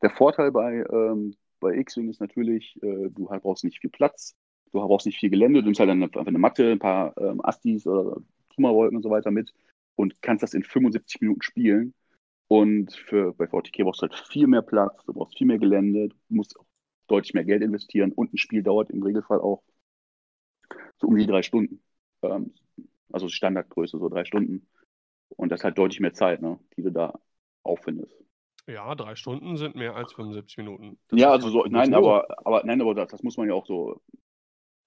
der 0.02 0.12
Vorteil 0.12 0.52
bei, 0.52 0.86
ähm, 0.92 1.36
bei 1.60 1.76
X-Wing 1.76 2.10
ist 2.10 2.22
natürlich, 2.22 2.78
äh, 2.82 3.10
du 3.10 3.30
halt 3.30 3.44
brauchst 3.44 3.64
nicht 3.64 3.80
viel 3.80 3.90
Platz, 3.90 4.36
du 4.72 4.80
brauchst 4.80 5.06
nicht 5.06 5.20
viel 5.20 5.30
Gelände, 5.30 5.60
du 5.60 5.66
nimmst 5.66 5.80
halt 5.80 5.90
eine, 5.90 6.06
einfach 6.06 6.28
eine 6.28 6.40
Matte, 6.40 6.72
ein 6.72 6.80
paar 6.80 7.18
ähm, 7.18 7.44
Astis 7.44 7.88
oder 7.88 8.22
Tumorwolken 8.56 8.98
und 8.98 9.04
so 9.04 9.10
weiter 9.10 9.32
mit 9.32 9.54
und 9.96 10.22
kannst 10.22 10.44
das 10.44 10.54
in 10.54 10.64
75 10.64 11.22
Minuten 11.22 11.42
spielen. 11.42 11.94
Und 12.48 12.94
für, 12.94 13.34
bei 13.34 13.46
40k 13.46 13.84
brauchst 13.84 14.02
du 14.02 14.08
halt 14.08 14.16
viel 14.28 14.48
mehr 14.48 14.62
Platz, 14.62 15.04
du 15.06 15.14
brauchst 15.14 15.38
viel 15.38 15.48
mehr 15.48 15.60
Gelände, 15.60 16.10
du 16.10 16.16
musst 16.28 16.60
auch 16.60 16.66
deutlich 17.08 17.34
mehr 17.34 17.46
Geld 17.46 17.62
investieren 17.62 18.12
und 18.12 18.34
ein 18.34 18.38
Spiel 18.38 18.64
dauert 18.64 18.90
im 18.90 19.04
Regelfall 19.04 19.40
auch 19.40 19.64
so 20.98 21.08
um 21.08 21.18
die 21.18 21.26
drei 21.26 21.44
Stunden. 21.44 21.82
Ähm, 22.22 22.54
also 23.12 23.28
Standardgröße, 23.30 23.98
so 23.98 24.10
drei 24.10 24.26
Stunden. 24.26 24.68
Und 25.38 25.50
das 25.52 25.62
ist 25.62 25.64
halt 25.64 25.78
deutlich 25.78 26.00
mehr 26.00 26.14
Zeit, 26.14 26.42
ne, 26.42 26.60
die 26.76 26.84
du 26.84 26.92
da 26.92 27.20
aufwendest. 27.64 28.16
Ja, 28.68 28.94
drei 28.96 29.16
Stunden 29.16 29.58
sind 29.58 29.76
mehr 29.76 29.96
als 29.96 30.14
75 30.14 30.58
Minuten. 30.58 31.00
ja, 31.12 31.28
ist 31.30 31.44
also 31.44 31.50
so, 31.50 31.66
nein, 31.66 31.94
aber, 31.94 32.28
aber 32.46 32.64
nein, 32.64 32.82
aber 32.82 32.94
das, 32.94 33.10
das 33.10 33.24
muss 33.24 33.38
man 33.38 33.48
ja 33.48 33.54
auch 33.54 33.66
so 33.66 34.02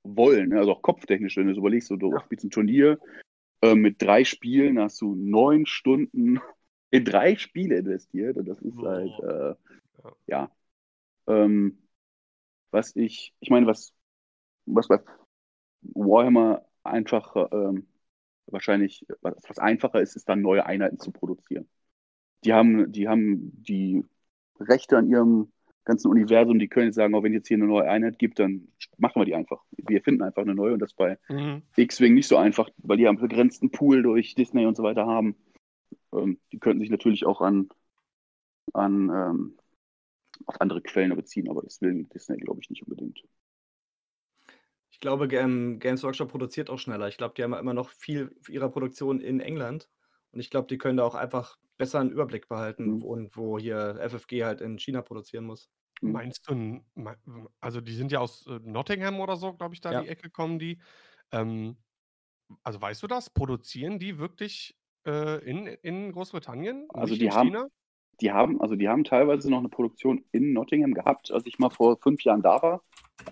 wollen, 0.05 0.51
ne? 0.51 0.59
also 0.59 0.73
auch 0.73 0.83
kopftechnisch, 0.83 1.37
wenn 1.37 1.49
du 1.49 1.55
so 1.55 1.61
überlegst, 1.61 1.89
so, 1.89 1.97
du 1.97 2.13
Ja. 2.13 2.21
spielst 2.21 2.45
ein 2.45 2.51
Turnier 2.51 2.99
äh, 3.63 3.75
mit 3.75 4.01
drei 4.01 4.25
Spielen, 4.25 4.79
hast 4.79 5.01
du 5.01 5.15
neun 5.15 5.67
Stunden 5.67 6.41
in 6.91 7.05
drei 7.05 7.37
Spiele 7.37 7.79
investiert 7.79 8.37
und 8.37 8.47
das 8.47 8.61
ist 8.61 8.77
Boah. 8.77 8.91
halt, 8.91 9.21
äh, 9.21 9.55
Ja. 10.05 10.13
ja. 10.27 10.51
Ähm, 11.27 11.79
was 12.71 12.95
ich, 12.97 13.35
ich 13.41 13.51
meine, 13.51 13.67
was, 13.67 13.93
was 14.67 14.89
bei 14.89 15.01
Warhammer 15.83 16.65
einfach 16.83 17.35
ähm, 17.53 17.87
wahrscheinlich, 18.47 19.07
was, 19.23 19.59
einfacher 19.59 20.01
ist, 20.01 20.17
ist 20.17 20.29
dann 20.29 20.43
neue 20.43 20.67
Einheiten 20.67 20.99
zu 20.99 21.13
produzieren. 21.13 21.69
Die 22.45 22.53
haben, 22.53 22.93
die 22.93 23.09
haben 23.09 23.53
die 23.63 24.05
Rechte 24.61 24.99
an 24.99 25.09
ihrem 25.09 25.53
ganzen 25.85 26.09
Universum, 26.11 26.59
die 26.59 26.69
können 26.69 26.87
jetzt 26.87 26.97
sagen, 26.97 27.15
auch 27.15 27.23
wenn 27.23 27.33
jetzt 27.33 27.49
hier 27.49 27.57
eine 27.57 27.67
neue 27.67 27.89
Einheit 27.89 28.19
gibt, 28.19 28.39
dann 28.39 28.69
machen 28.99 29.21
wir 29.21 29.27
die 29.27 29.35
einfach. 29.35 29.63
Wir 29.77 30.03
finden 30.03 30.23
einfach 30.23 30.43
eine 30.43 30.55
neue 30.55 30.75
und 30.75 30.81
das 30.81 30.95
bei 30.95 31.19
Mhm. 31.29 31.63
X-Wing 31.77 32.15
nicht 32.15 32.29
so 32.29 32.37
einfach, 32.37 32.71
weil 32.79 32.99
die 32.99 33.09
einen 33.09 33.19
begrenzten 33.19 33.71
Pool 33.71 34.03
durch 34.03 34.35
Disney 34.35 34.67
und 34.67 34.77
so 34.77 34.83
weiter 34.83 35.07
haben. 35.07 35.37
Ähm, 36.13 36.39
die 36.53 36.59
könnten 36.61 36.81
sich 36.81 36.91
natürlich 36.91 37.27
auch 37.27 37.41
an, 37.41 37.69
an 38.73 39.11
ähm, 39.11 39.59
auf 40.47 40.61
andere 40.61 40.83
Quellen 40.83 41.15
beziehen, 41.17 41.51
aber 41.51 41.63
das 41.63 41.81
will 41.83 42.05
Disney, 42.15 42.39
glaube 42.39 42.61
ich, 42.63 42.71
nicht 42.71 42.83
unbedingt. 42.83 43.23
Ich 45.05 45.07
glaube, 45.07 45.27
ähm, 45.37 45.81
Games 45.81 46.03
Workshop 46.03 46.31
produziert 46.31 46.71
auch 46.71 46.79
schneller. 46.79 47.09
Ich 47.09 47.19
glaube, 47.19 47.35
die 47.37 47.43
haben 47.43 47.53
ja 47.53 47.59
immer 47.59 47.75
noch 47.75 47.91
viel 47.91 48.35
ihrer 48.49 48.71
Produktion 48.71 49.21
in 49.21 49.39
England. 49.39 49.91
Und 50.33 50.41
ich 50.41 50.49
glaube, 50.49 50.67
die 50.67 50.79
können 50.79 50.97
da 50.97 51.05
auch 51.05 51.15
einfach 51.15 51.59
besser 51.77 52.01
einen 52.01 52.09
Überblick 52.11 52.49
behalten, 52.49 52.87
Mhm. 52.87 53.03
wo, 53.03 53.09
und 53.13 53.37
wo 53.37 53.59
hier 53.59 53.99
FFG 54.01 54.45
halt 54.45 54.63
in 54.63 54.79
China 54.79 55.03
produzieren 55.03 55.45
muss. 55.45 55.69
Mhm. 56.01 56.13
Meinst 56.13 56.49
du, 56.49 56.81
also 57.61 57.83
die 57.83 57.93
sind 57.93 58.13
ja 58.13 58.21
aus 58.21 58.47
äh, 58.47 58.59
Nottingham 58.63 59.21
oder 59.21 59.37
so, 59.37 59.53
glaube 59.53 59.75
ich, 59.75 59.83
da 59.83 59.93
Ja. 59.93 60.01
die 60.01 60.09
Ecke 60.09 60.31
kommen 60.31 60.59
die. 60.59 60.79
Ähm, 61.33 61.77
also 62.63 62.81
weißt 62.81 63.03
du 63.03 63.07
das? 63.07 63.29
Produzieren 63.29 63.99
die 63.99 64.19
wirklich 64.19 64.75
äh, 65.07 65.45
in, 65.45 65.67
in 65.67 66.13
Großbritannien? 66.13 66.87
Also 66.95 67.15
die 67.15 67.27
in 67.27 67.33
haben- 67.35 67.49
China? 67.49 67.67
Die 68.23 68.33
haben, 68.33 68.59
also 68.63 68.75
die 68.75 68.89
haben 68.89 69.05
teilweise 69.05 69.51
noch 69.51 69.59
eine 69.59 69.69
Produktion 69.69 70.25
in 70.33 70.55
Nottingham 70.55 70.95
gehabt, 70.95 71.31
als 71.31 71.45
ich 71.45 71.59
mal 71.59 71.69
vor 71.69 71.99
fünf 72.01 72.23
Jahren 72.23 72.41
da 72.41 72.63
war. 72.63 72.83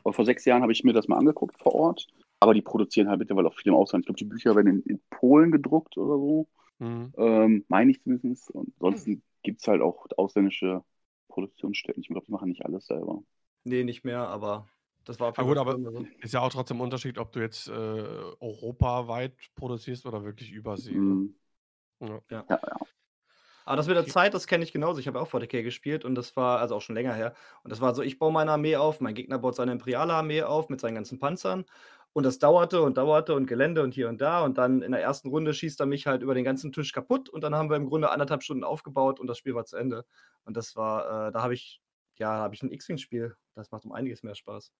Aber 0.02 0.12
vor 0.12 0.24
sechs 0.24 0.44
Jahren 0.44 0.62
habe 0.62 0.72
ich 0.72 0.84
mir 0.84 0.92
das 0.92 1.08
mal 1.08 1.18
angeguckt 1.18 1.58
vor 1.58 1.74
Ort. 1.74 2.06
Aber 2.40 2.54
die 2.54 2.62
produzieren 2.62 3.08
halt 3.08 3.20
mittlerweile 3.20 3.48
auch 3.48 3.54
viel 3.54 3.68
im 3.68 3.76
Ausland. 3.76 4.02
Ich 4.02 4.06
glaube, 4.06 4.18
die 4.18 4.24
Bücher 4.24 4.56
werden 4.56 4.66
in, 4.66 4.82
in 4.82 5.00
Polen 5.10 5.52
gedruckt 5.52 5.96
oder 5.96 6.16
so. 6.16 6.48
Mhm. 6.78 7.12
Ähm, 7.16 7.64
meine 7.68 7.90
ich 7.92 8.02
zumindest. 8.02 8.50
Und 8.50 8.72
ansonsten 8.80 9.22
gibt 9.42 9.60
es 9.60 9.68
halt 9.68 9.80
auch 9.80 10.06
ausländische 10.16 10.82
Produktionsstätten. 11.28 12.02
Ich 12.02 12.08
glaube, 12.08 12.26
die 12.26 12.32
machen 12.32 12.48
nicht 12.48 12.64
alles 12.64 12.86
selber. 12.86 13.22
Nee, 13.64 13.84
nicht 13.84 14.04
mehr, 14.04 14.26
aber 14.28 14.68
das 15.04 15.18
war 15.20 15.32
Ja 15.36 15.42
gut, 15.42 15.56
aber 15.56 15.78
so. 15.78 16.06
ist 16.20 16.34
ja 16.34 16.40
auch 16.40 16.50
trotzdem 16.50 16.78
ein 16.78 16.82
Unterschied, 16.82 17.18
ob 17.18 17.32
du 17.32 17.40
jetzt 17.40 17.68
äh, 17.68 17.72
europaweit 17.72 19.34
produzierst 19.54 20.06
oder 20.06 20.24
wirklich 20.24 20.52
Übersee. 20.52 20.92
ne? 20.92 20.98
Mhm. 20.98 21.34
Ja. 22.00 22.22
Ja, 22.30 22.44
ja. 22.48 22.76
Aber 23.64 23.76
das 23.76 23.86
mit 23.86 23.96
der 23.96 24.06
Zeit, 24.06 24.34
das 24.34 24.46
kenne 24.46 24.64
ich 24.64 24.72
genauso. 24.72 25.00
Ich 25.00 25.06
habe 25.06 25.20
auch 25.20 25.30
40k 25.30 25.62
gespielt 25.62 26.04
und 26.04 26.14
das 26.14 26.36
war 26.36 26.60
also 26.60 26.76
auch 26.76 26.80
schon 26.80 26.94
länger 26.94 27.14
her. 27.14 27.34
Und 27.62 27.70
das 27.70 27.80
war 27.80 27.94
so, 27.94 28.02
ich 28.02 28.18
baue 28.18 28.32
meine 28.32 28.52
Armee 28.52 28.76
auf, 28.76 29.00
mein 29.00 29.14
Gegner 29.14 29.38
baut 29.38 29.56
seine 29.56 29.72
imperiale 29.72 30.12
Armee 30.12 30.42
auf 30.42 30.68
mit 30.68 30.80
seinen 30.80 30.94
ganzen 30.94 31.18
Panzern. 31.18 31.64
Und 32.14 32.24
das 32.24 32.38
dauerte 32.38 32.82
und 32.82 32.98
dauerte 32.98 33.34
und 33.34 33.46
Gelände 33.46 33.82
und 33.82 33.94
hier 33.94 34.08
und 34.08 34.20
da. 34.20 34.44
Und 34.44 34.58
dann 34.58 34.82
in 34.82 34.92
der 34.92 35.00
ersten 35.00 35.28
Runde 35.28 35.54
schießt 35.54 35.80
er 35.80 35.86
mich 35.86 36.06
halt 36.06 36.22
über 36.22 36.34
den 36.34 36.44
ganzen 36.44 36.72
Tisch 36.72 36.92
kaputt. 36.92 37.28
Und 37.30 37.42
dann 37.42 37.54
haben 37.54 37.70
wir 37.70 37.76
im 37.76 37.86
Grunde 37.86 38.10
anderthalb 38.10 38.42
Stunden 38.42 38.64
aufgebaut 38.64 39.18
und 39.18 39.28
das 39.28 39.38
Spiel 39.38 39.54
war 39.54 39.64
zu 39.64 39.76
Ende. 39.76 40.04
Und 40.44 40.56
das 40.56 40.76
war, 40.76 41.28
äh, 41.28 41.32
da 41.32 41.42
habe 41.42 41.54
ich, 41.54 41.80
ja, 42.16 42.28
habe 42.28 42.54
ich 42.54 42.62
ein 42.62 42.70
X-Wing-Spiel. 42.70 43.34
Das 43.54 43.70
macht 43.70 43.84
um 43.86 43.92
einiges 43.92 44.22
mehr 44.22 44.34
Spaß. 44.34 44.72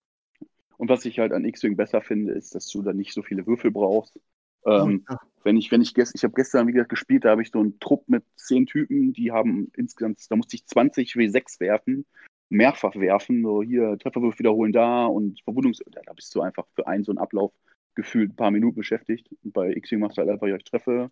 Und 0.77 0.91
was 0.91 1.05
ich 1.05 1.19
halt 1.21 1.33
an 1.33 1.45
X-Wing 1.45 1.77
besser 1.77 2.03
finde, 2.03 2.33
ist, 2.33 2.55
dass 2.55 2.69
du 2.69 2.83
da 2.83 2.93
nicht 2.93 3.15
so 3.15 3.23
viele 3.23 3.47
Würfel 3.47 3.71
brauchst. 3.71 4.21
Ähm, 4.67 5.05
ja. 5.09 5.19
Wenn 5.45 5.57
ich, 5.57 5.73
wenn 5.73 5.81
ich, 5.83 5.95
gest 5.95 6.15
ich 6.15 6.23
habe 6.23 6.35
gestern 6.35 6.69
wieder 6.69 6.85
gespielt, 6.85 7.25
da 7.25 7.31
habe 7.31 7.43
ich 7.43 7.51
so 7.51 7.59
einen 7.59 7.79
Trupp 7.81 8.09
mit 8.09 8.25
zehn 8.37 8.67
Typen, 8.67 9.13
die 9.13 9.33
haben 9.33 9.71
insgesamt, 9.77 10.21
da 10.31 10.37
musste 10.37 10.57
ich 10.57 10.67
20 10.67 11.15
W6 11.15 11.59
werfen, 11.59 12.07
mehrfach 12.49 12.95
werfen, 12.95 13.43
so 13.43 13.63
hier 13.63 13.99
Trefferwürfe 13.99 14.39
wiederholen 14.39 14.73
da 14.73 15.07
und 15.07 15.41
Verwundungs, 15.43 15.81
da 15.91 16.13
bist 16.13 16.35
du 16.35 16.43
einfach 16.43 16.67
für 16.75 16.87
einen 16.87 17.03
so 17.03 17.11
einen 17.11 17.19
Ablauf 17.19 17.53
gefühlt 17.95 18.33
ein 18.33 18.37
paar 18.37 18.51
Minuten 18.51 18.77
beschäftigt. 18.77 19.29
Und 19.43 19.53
bei 19.53 19.71
X-Wing 19.71 20.01
machst 20.01 20.17
du 20.17 20.21
halt 20.21 20.31
einfach, 20.31 20.47
ja, 20.47 20.57
ich 20.57 20.65
treffe 20.65 21.11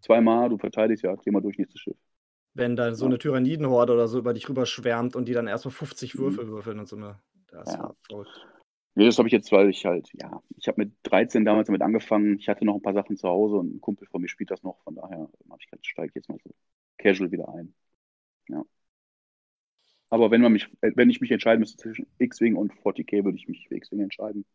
zweimal, 0.00 0.48
du 0.48 0.58
verteidigst, 0.58 1.02
ja, 1.04 1.14
geh 1.16 1.30
mal 1.30 1.40
durch, 1.40 1.58
nächstes 1.58 1.80
Schiff. 1.80 1.96
Wenn 2.54 2.76
da 2.76 2.94
so 2.94 3.04
eine 3.04 3.18
Tyrannidenhorde 3.18 3.92
oder 3.92 4.08
so 4.08 4.18
über 4.18 4.32
dich 4.32 4.48
rüberschwärmt 4.48 5.14
und 5.14 5.28
die 5.28 5.34
dann 5.34 5.46
erstmal 5.46 5.72
50 5.72 6.14
mhm. 6.14 6.18
Würfel 6.18 6.44
mhm. 6.46 6.50
würfeln 6.50 6.78
und 6.78 6.88
so 6.88 6.96
eine, 6.96 7.18
das 7.48 7.72
ja. 7.72 7.80
war 7.80 7.94
verrückt. 8.06 8.46
Nee, 8.96 9.04
das 9.04 9.18
habe 9.18 9.28
ich 9.28 9.32
jetzt, 9.32 9.52
weil 9.52 9.68
ich 9.68 9.84
halt, 9.84 10.08
ja, 10.14 10.42
ich 10.56 10.68
habe 10.68 10.80
mit 10.80 10.94
13 11.02 11.44
damals 11.44 11.66
damit 11.66 11.82
angefangen. 11.82 12.38
Ich 12.38 12.48
hatte 12.48 12.64
noch 12.64 12.76
ein 12.76 12.82
paar 12.82 12.94
Sachen 12.94 13.18
zu 13.18 13.28
Hause 13.28 13.56
und 13.56 13.76
ein 13.76 13.80
Kumpel 13.82 14.08
von 14.08 14.22
mir 14.22 14.28
spielt 14.28 14.50
das 14.50 14.62
noch. 14.62 14.82
Von 14.84 14.94
daher 14.94 15.18
habe 15.50 15.58
ich 15.60 15.68
steige 15.86 16.08
ich 16.08 16.14
jetzt 16.14 16.30
mal 16.30 16.38
so 16.42 16.50
casual 16.96 17.30
wieder 17.30 17.46
ein. 17.50 17.74
Ja. 18.48 18.64
Aber 20.08 20.30
wenn 20.30 20.40
man 20.40 20.52
mich, 20.52 20.70
äh, 20.80 20.92
wenn 20.94 21.10
ich 21.10 21.20
mich 21.20 21.30
entscheiden 21.30 21.60
müsste 21.60 21.76
zwischen 21.76 22.06
X-Wing 22.16 22.56
und 22.56 22.72
40k, 22.72 23.22
würde 23.22 23.36
ich 23.36 23.48
mich 23.48 23.68
für 23.68 23.76
X-Wing 23.76 24.00
entscheiden. 24.00 24.46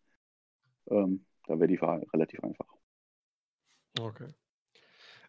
Ähm, 0.90 1.24
da 1.46 1.60
wäre 1.60 1.68
die 1.68 1.78
Frage 1.78 2.12
relativ 2.12 2.44
einfach. 2.44 2.66
Okay. 4.00 4.34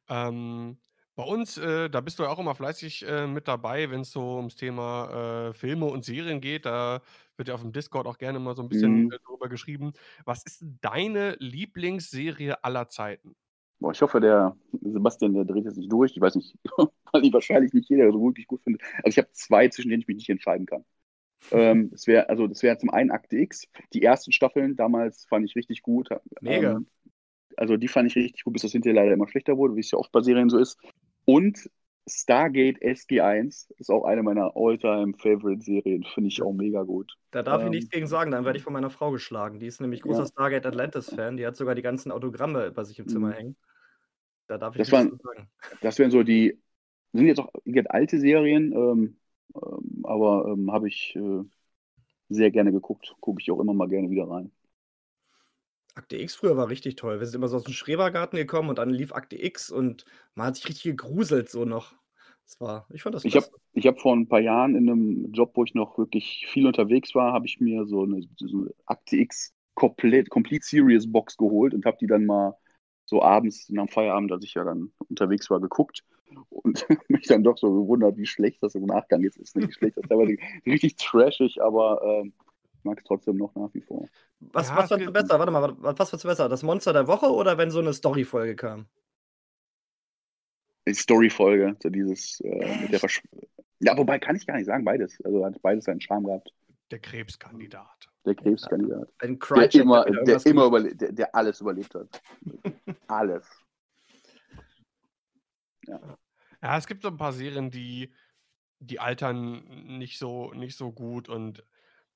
Ähm, 0.08 0.78
bei 1.14 1.24
uns, 1.24 1.58
äh, 1.58 1.90
da 1.90 2.00
bist 2.00 2.18
du 2.18 2.22
ja 2.22 2.30
auch 2.30 2.38
immer 2.38 2.54
fleißig 2.54 3.06
äh, 3.06 3.26
mit 3.26 3.46
dabei, 3.46 3.90
wenn 3.90 4.00
es 4.00 4.12
so 4.12 4.36
ums 4.36 4.56
Thema 4.56 5.50
äh, 5.50 5.52
Filme 5.52 5.84
und 5.84 6.04
Serien 6.06 6.40
geht. 6.40 6.64
Da 6.64 7.02
wird 7.42 7.48
ja 7.48 7.54
auf 7.56 7.62
dem 7.62 7.72
Discord 7.72 8.06
auch 8.06 8.18
gerne 8.18 8.38
mal 8.38 8.54
so 8.54 8.62
ein 8.62 8.68
bisschen 8.68 9.04
Mhm. 9.04 9.12
äh, 9.12 9.18
drüber 9.26 9.48
geschrieben. 9.48 9.92
Was 10.24 10.44
ist 10.44 10.64
deine 10.80 11.34
Lieblingsserie 11.40 12.62
aller 12.62 12.88
Zeiten? 12.88 13.34
Boah, 13.80 13.90
ich 13.90 14.00
hoffe, 14.00 14.20
der 14.20 14.56
Sebastian, 14.80 15.34
der 15.34 15.44
dreht 15.44 15.64
jetzt 15.64 15.76
nicht 15.76 15.90
durch. 15.90 16.12
Ich 16.14 16.20
weiß 16.20 16.36
nicht, 16.36 16.56
weil 17.12 17.24
ich 17.24 17.32
wahrscheinlich 17.32 17.72
nicht 17.72 17.88
jeder 17.88 18.12
so 18.12 18.22
wirklich 18.22 18.46
gut 18.46 18.62
findet. 18.62 18.80
Also 18.98 19.08
ich 19.08 19.18
habe 19.18 19.28
zwei, 19.32 19.68
zwischen 19.68 19.88
denen 19.88 20.02
ich 20.02 20.06
mich 20.06 20.18
nicht 20.18 20.28
entscheiden 20.30 20.66
kann. 20.66 20.84
Ähm, 21.50 21.90
das 21.90 22.06
wäre, 22.06 22.28
also 22.28 22.46
das 22.46 22.62
wäre 22.62 22.78
zum 22.78 22.90
einen 22.90 23.10
Akte 23.10 23.36
X. 23.38 23.66
Die 23.92 24.04
ersten 24.04 24.30
Staffeln 24.30 24.76
damals 24.76 25.26
fand 25.26 25.44
ich 25.44 25.56
richtig 25.56 25.82
gut. 25.82 26.10
Mega. 26.40 26.74
Ähm, 26.74 26.86
also 27.56 27.76
die 27.76 27.88
fand 27.88 28.08
ich 28.08 28.14
richtig 28.16 28.44
gut, 28.44 28.52
bis 28.52 28.62
das 28.62 28.72
hinterher 28.72 29.02
leider 29.02 29.14
immer 29.14 29.28
schlechter 29.28 29.56
wurde, 29.56 29.74
wie 29.74 29.80
es 29.80 29.90
ja 29.90 29.98
oft 29.98 30.12
bei 30.12 30.22
Serien 30.22 30.48
so 30.48 30.58
ist. 30.58 30.78
Und 31.24 31.68
Stargate 32.08 32.82
SG1 32.82 33.72
ist 33.78 33.90
auch 33.90 34.04
eine 34.04 34.22
meiner 34.22 34.56
All-Time-Favorite-Serien. 34.56 36.04
Finde 36.04 36.28
ich 36.28 36.42
auch 36.42 36.52
mega 36.52 36.82
gut. 36.82 37.12
Da 37.30 37.42
darf 37.42 37.60
ähm, 37.60 37.68
ich 37.68 37.70
nichts 37.70 37.90
gegen 37.90 38.06
sagen, 38.06 38.32
dann 38.32 38.44
werde 38.44 38.58
ich 38.58 38.64
von 38.64 38.72
meiner 38.72 38.90
Frau 38.90 39.12
geschlagen. 39.12 39.60
Die 39.60 39.66
ist 39.66 39.80
nämlich 39.80 40.02
großer 40.02 40.22
ja. 40.22 40.26
Stargate 40.26 40.66
Atlantis-Fan. 40.66 41.36
Die 41.36 41.46
hat 41.46 41.56
sogar 41.56 41.74
die 41.74 41.82
ganzen 41.82 42.10
Autogramme 42.10 42.72
bei 42.72 42.84
sich 42.84 42.98
im 42.98 43.08
Zimmer 43.08 43.28
mhm. 43.28 43.32
hängen. 43.32 43.56
Da 44.48 44.58
darf 44.58 44.74
ich 44.74 44.80
das 44.80 44.90
nichts 44.90 45.10
waren, 45.10 45.20
sagen. 45.22 45.50
Das 45.80 45.98
wären 45.98 46.10
so 46.10 46.22
die, 46.24 46.60
sind 47.12 47.26
jetzt 47.26 47.38
auch 47.38 47.52
alte 47.88 48.18
Serien, 48.18 48.72
ähm, 48.72 49.16
ähm, 49.54 50.04
aber 50.04 50.46
ähm, 50.48 50.72
habe 50.72 50.88
ich 50.88 51.14
äh, 51.14 51.44
sehr 52.28 52.50
gerne 52.50 52.72
geguckt. 52.72 53.14
Gucke 53.20 53.40
ich 53.40 53.50
auch 53.50 53.60
immer 53.60 53.74
mal 53.74 53.88
gerne 53.88 54.10
wieder 54.10 54.28
rein. 54.28 54.50
Akte 55.94 56.16
X 56.16 56.34
früher 56.34 56.56
war 56.56 56.68
richtig 56.68 56.96
toll. 56.96 57.20
Wir 57.20 57.26
sind 57.26 57.36
immer 57.36 57.48
so 57.48 57.56
aus 57.56 57.64
dem 57.64 57.74
Schrebergarten 57.74 58.38
gekommen 58.38 58.70
und 58.70 58.78
dann 58.78 58.90
lief 58.90 59.12
Akte 59.12 59.42
X 59.42 59.70
und 59.70 60.04
man 60.34 60.46
hat 60.48 60.56
sich 60.56 60.68
richtig 60.68 60.84
gegruselt 60.84 61.50
so 61.50 61.64
noch. 61.64 61.94
Das 62.46 62.60
war, 62.60 62.86
ich 62.90 63.02
fand 63.02 63.14
das 63.14 63.24
Ich 63.24 63.36
habe 63.36 63.46
ich 63.72 63.86
hab 63.86 64.00
vor 64.00 64.14
ein 64.14 64.28
paar 64.28 64.40
Jahren 64.40 64.74
in 64.74 64.88
einem 64.88 65.32
Job, 65.32 65.52
wo 65.54 65.64
ich 65.64 65.74
noch 65.74 65.96
wirklich 65.98 66.46
viel 66.48 66.66
unterwegs 66.66 67.14
war, 67.14 67.32
habe 67.32 67.46
ich 67.46 67.60
mir 67.60 67.86
so 67.86 68.02
eine, 68.02 68.22
so 68.36 68.58
eine 68.58 68.74
Akte 68.86 69.16
X 69.16 69.54
komplett, 69.74 70.30
Complete 70.30 70.64
Series 70.64 71.10
Box 71.10 71.36
geholt 71.36 71.74
und 71.74 71.84
habe 71.84 71.96
die 72.00 72.06
dann 72.06 72.26
mal 72.26 72.56
so 73.04 73.22
abends 73.22 73.68
nach 73.70 73.86
dem 73.86 73.88
Feierabend, 73.88 74.32
als 74.32 74.44
ich 74.44 74.54
ja 74.54 74.64
dann 74.64 74.92
unterwegs 75.08 75.50
war, 75.50 75.60
geguckt 75.60 76.04
und 76.48 76.86
mich 77.08 77.26
dann 77.26 77.44
doch 77.44 77.58
so 77.58 77.72
gewundert, 77.72 78.16
wie 78.16 78.26
schlecht 78.26 78.62
das 78.62 78.74
im 78.74 78.86
Nachgang 78.86 79.22
jetzt 79.22 79.36
ist. 79.36 79.56
Nicht 79.56 79.68
wie 79.68 79.72
schlecht 79.72 79.96
das 79.96 80.04
ist, 80.04 80.12
aber 80.12 80.26
richtig 80.66 80.96
trashig, 80.96 81.62
aber 81.62 82.00
ähm, 82.04 82.32
mag 82.82 82.98
es 82.98 83.04
trotzdem 83.04 83.36
noch 83.36 83.54
nach 83.54 83.72
wie 83.74 83.80
vor. 83.80 84.08
Was, 84.50 84.68
ja, 84.68 84.76
was 84.76 84.88
fandst 84.88 85.06
du 85.06 85.12
besser? 85.12 85.38
Warte 85.38 85.52
mal, 85.52 85.74
was 85.78 86.10
fandst 86.10 86.24
du 86.24 86.28
besser? 86.28 86.48
Das 86.48 86.62
Monster 86.62 86.92
der 86.92 87.06
Woche 87.06 87.26
oder 87.26 87.58
wenn 87.58 87.70
so 87.70 87.78
eine 87.78 87.92
Story-Folge 87.92 88.56
kam? 88.56 88.86
Die 90.86 90.94
Story-Folge, 90.94 91.76
so 91.80 91.88
dieses 91.88 92.40
äh, 92.40 92.82
mit 92.82 92.92
der 92.92 92.98
Versch 92.98 93.22
Ja, 93.78 93.96
wobei 93.96 94.18
kann 94.18 94.34
ich 94.34 94.46
gar 94.46 94.56
nicht 94.56 94.66
sagen, 94.66 94.84
beides. 94.84 95.20
Also 95.24 95.44
hat 95.44 95.60
beides 95.62 95.84
seinen 95.84 96.00
Charme 96.00 96.24
gehabt. 96.24 96.52
Der 96.90 96.98
Krebskandidat. 96.98 98.10
Der 98.26 98.34
Krebskandidat. 98.34 99.08
Wenn 99.20 99.38
der 99.38 99.74
immer, 99.74 100.04
der, 100.04 100.46
immer 100.46 100.66
überle 100.66 100.94
der, 100.94 101.12
der 101.12 101.34
alles 101.34 101.60
überlebt 101.60 101.94
hat. 101.94 102.20
alles. 103.06 103.46
Ja. 105.86 106.00
ja, 106.62 106.78
es 106.78 106.86
gibt 106.86 107.02
so 107.02 107.08
ein 107.08 107.16
paar 107.16 107.32
Serien, 107.32 107.70
die, 107.70 108.12
die 108.78 109.00
altern 109.00 109.64
nicht 109.98 110.18
so, 110.18 110.52
nicht 110.52 110.76
so 110.76 110.92
gut 110.92 111.28
und 111.28 111.64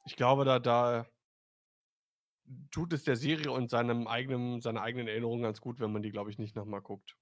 ich 0.05 0.15
glaube, 0.15 0.45
da, 0.45 0.59
da 0.59 1.07
tut 2.71 2.93
es 2.93 3.05
der 3.05 3.17
Serie 3.17 3.51
und 3.51 3.71
seinem 3.71 4.07
eigenen, 4.07 4.61
seiner 4.61 4.83
eigenen 4.83 5.09
Erinnerung 5.09 5.43
ganz 5.43 5.61
gut, 5.61 5.81
wenn 5.81 5.93
man 5.93 6.03
die, 6.03 6.11
glaube 6.11 6.31
ich, 6.31 6.39
nicht 6.39 6.57
nochmal 6.57 6.83
guckt. 6.83 7.17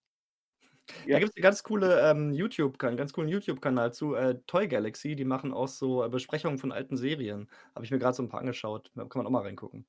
Ja. 1.07 1.15
Da 1.15 1.19
gibt 1.21 1.31
es 1.31 1.37
eine 1.37 1.43
ganz 1.43 1.63
coole 1.63 2.11
ähm, 2.11 2.33
YouTube-Kanal, 2.33 2.97
ganz 2.97 3.13
coolen 3.13 3.29
YouTube-Kanal 3.29 3.93
zu 3.93 4.15
äh, 4.15 4.39
Toy 4.47 4.69
Galaxy. 4.69 5.17
Die 5.17 5.25
machen 5.25 5.53
auch 5.53 5.69
so 5.69 6.05
äh, 6.05 6.09
Besprechungen 6.09 6.59
von 6.59 6.73
alten 6.73 6.97
Serien. 6.97 7.49
Habe 7.75 7.85
ich 7.85 7.91
mir 7.91 7.99
gerade 7.99 8.15
so 8.15 8.23
ein 8.23 8.29
paar 8.29 8.41
angeschaut. 8.41 8.91
Da 8.95 9.05
kann 9.05 9.21
man 9.21 9.27
auch 9.27 9.31
mal 9.31 9.43
reingucken. 9.43 9.87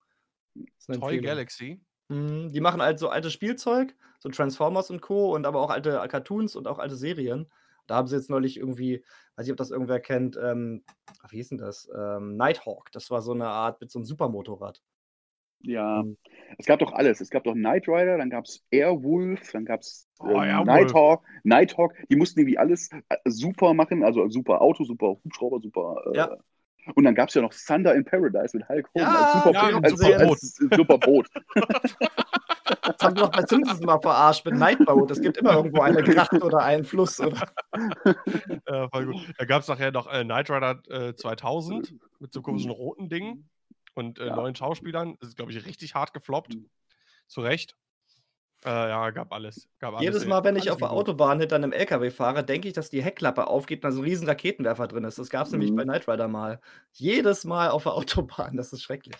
Toy 0.87 1.19
Galaxy? 1.19 1.81
Mhm, 2.07 2.51
die 2.51 2.61
machen 2.61 2.81
halt 2.81 2.99
so 2.99 3.09
altes 3.09 3.33
Spielzeug, 3.33 3.95
so 4.19 4.29
Transformers 4.29 4.89
und 4.89 5.01
Co. 5.01 5.33
und 5.33 5.45
aber 5.45 5.59
auch 5.59 5.71
alte 5.71 6.01
Cartoons 6.07 6.55
und 6.55 6.67
auch 6.67 6.79
alte 6.79 6.95
Serien. 6.95 7.51
Da 7.87 7.95
haben 7.95 8.07
sie 8.07 8.15
jetzt 8.15 8.29
neulich 8.29 8.57
irgendwie, 8.57 9.03
weiß 9.35 9.45
ich, 9.47 9.51
ob 9.51 9.57
das 9.57 9.71
irgendwer 9.71 9.99
kennt, 9.99 10.37
ähm, 10.41 10.83
wie 11.29 11.37
hieß 11.37 11.49
denn 11.49 11.57
das? 11.57 11.89
Ähm, 11.95 12.37
Nighthawk. 12.37 12.91
Das 12.91 13.11
war 13.11 13.21
so 13.21 13.33
eine 13.33 13.47
Art 13.47 13.81
mit 13.81 13.91
so 13.91 13.99
einem 13.99 14.05
Supermotorrad. 14.05 14.81
Ja, 15.65 16.01
ähm, 16.01 16.17
es 16.57 16.65
gab 16.65 16.79
doch 16.79 16.93
alles. 16.93 17.21
Es 17.21 17.29
gab 17.29 17.43
doch 17.43 17.53
Knight 17.53 17.87
Rider, 17.87 18.17
dann 18.17 18.29
gab 18.29 18.45
es 18.45 18.63
Airwolf, 18.71 19.51
dann 19.51 19.65
gab 19.65 19.81
es 19.81 20.07
ähm, 20.21 20.29
oh, 20.29 20.63
Nighthawk, 20.63 21.23
Nighthawk. 21.43 21.93
Die 22.09 22.15
mussten 22.15 22.39
irgendwie 22.39 22.57
alles 22.57 22.89
äh, 23.09 23.17
super 23.25 23.73
machen, 23.73 24.03
also 24.03 24.27
super 24.29 24.61
Auto, 24.61 24.83
super 24.83 25.17
Hubschrauber, 25.23 25.59
super. 25.59 26.01
Äh, 26.13 26.17
ja. 26.17 26.37
Und 26.93 27.03
dann 27.03 27.15
gab 27.15 27.29
es 27.29 27.35
ja 27.35 27.41
noch 27.41 27.53
Thunder 27.53 27.95
in 27.95 28.05
Paradise 28.05 28.55
mit 28.55 28.69
Hulk 28.69 28.87
Hogan 28.89 29.01
ja, 29.01 29.15
als, 29.15 29.33
super, 29.33 29.53
ja, 29.53 29.79
als, 29.79 30.01
als, 30.01 30.59
als, 30.61 30.77
super 30.77 30.97
Boot. 30.97 31.27
Das 32.81 32.97
haben 33.01 33.15
wir 33.15 33.23
doch 33.23 33.31
bei 33.31 33.43
Simpsons 33.45 33.79
mal 33.81 33.99
verarscht 33.99 34.45
mit 34.45 34.55
Nightboat. 34.55 35.11
Es 35.11 35.21
gibt 35.21 35.37
immer 35.37 35.53
irgendwo 35.53 35.81
eine 35.81 36.01
Gracht 36.01 36.33
oder 36.33 36.59
einen 36.59 36.83
Fluss. 36.83 37.19
Oder? 37.19 37.47
Ja, 38.67 38.89
voll 38.89 39.05
gut. 39.05 39.33
Da 39.37 39.45
gab 39.45 39.61
es 39.61 39.67
nachher 39.67 39.91
noch 39.91 40.11
äh, 40.11 40.23
Knight 40.23 40.49
Rider 40.49 40.81
äh, 40.89 41.13
2000 41.13 41.93
mit 42.19 42.33
so 42.33 42.41
komischen 42.41 42.71
roten 42.71 43.07
Dingen 43.09 43.49
und 43.95 44.19
äh, 44.19 44.27
ja. 44.27 44.35
neuen 44.35 44.55
Schauspielern. 44.55 45.17
Das 45.19 45.29
ist, 45.29 45.35
glaube 45.35 45.51
ich, 45.51 45.65
richtig 45.65 45.95
hart 45.95 46.13
gefloppt. 46.13 46.55
Mhm. 46.55 46.69
Zu 47.27 47.41
Recht. 47.41 47.75
Äh, 48.63 48.69
ja, 48.69 49.09
gab 49.11 49.31
alles. 49.31 49.67
Gab 49.79 49.99
Jedes 50.01 50.17
alles, 50.17 50.27
Mal, 50.27 50.43
wenn 50.43 50.55
ich 50.55 50.71
auf 50.71 50.77
der 50.77 50.91
Autobahn 50.91 51.39
hinter 51.39 51.55
einem 51.55 51.71
LKW 51.71 52.09
fahre, 52.09 52.43
denke 52.43 52.67
ich, 52.67 52.73
dass 52.73 52.89
die 52.89 53.03
Heckklappe 53.03 53.47
aufgeht 53.47 53.79
und 53.79 53.83
da 53.83 53.91
so 53.91 54.01
ein 54.01 54.05
riesen 54.05 54.27
Raketenwerfer 54.27 54.87
drin 54.87 55.03
ist. 55.03 55.19
Das 55.19 55.29
gab 55.29 55.45
es 55.45 55.53
mhm. 55.53 55.59
nämlich 55.59 55.75
bei 55.75 55.83
Knight 55.83 56.07
Rider 56.07 56.27
mal. 56.27 56.59
Jedes 56.91 57.45
Mal 57.45 57.69
auf 57.69 57.83
der 57.83 57.93
Autobahn. 57.95 58.57
Das 58.57 58.73
ist 58.73 58.83
schrecklich. 58.83 59.15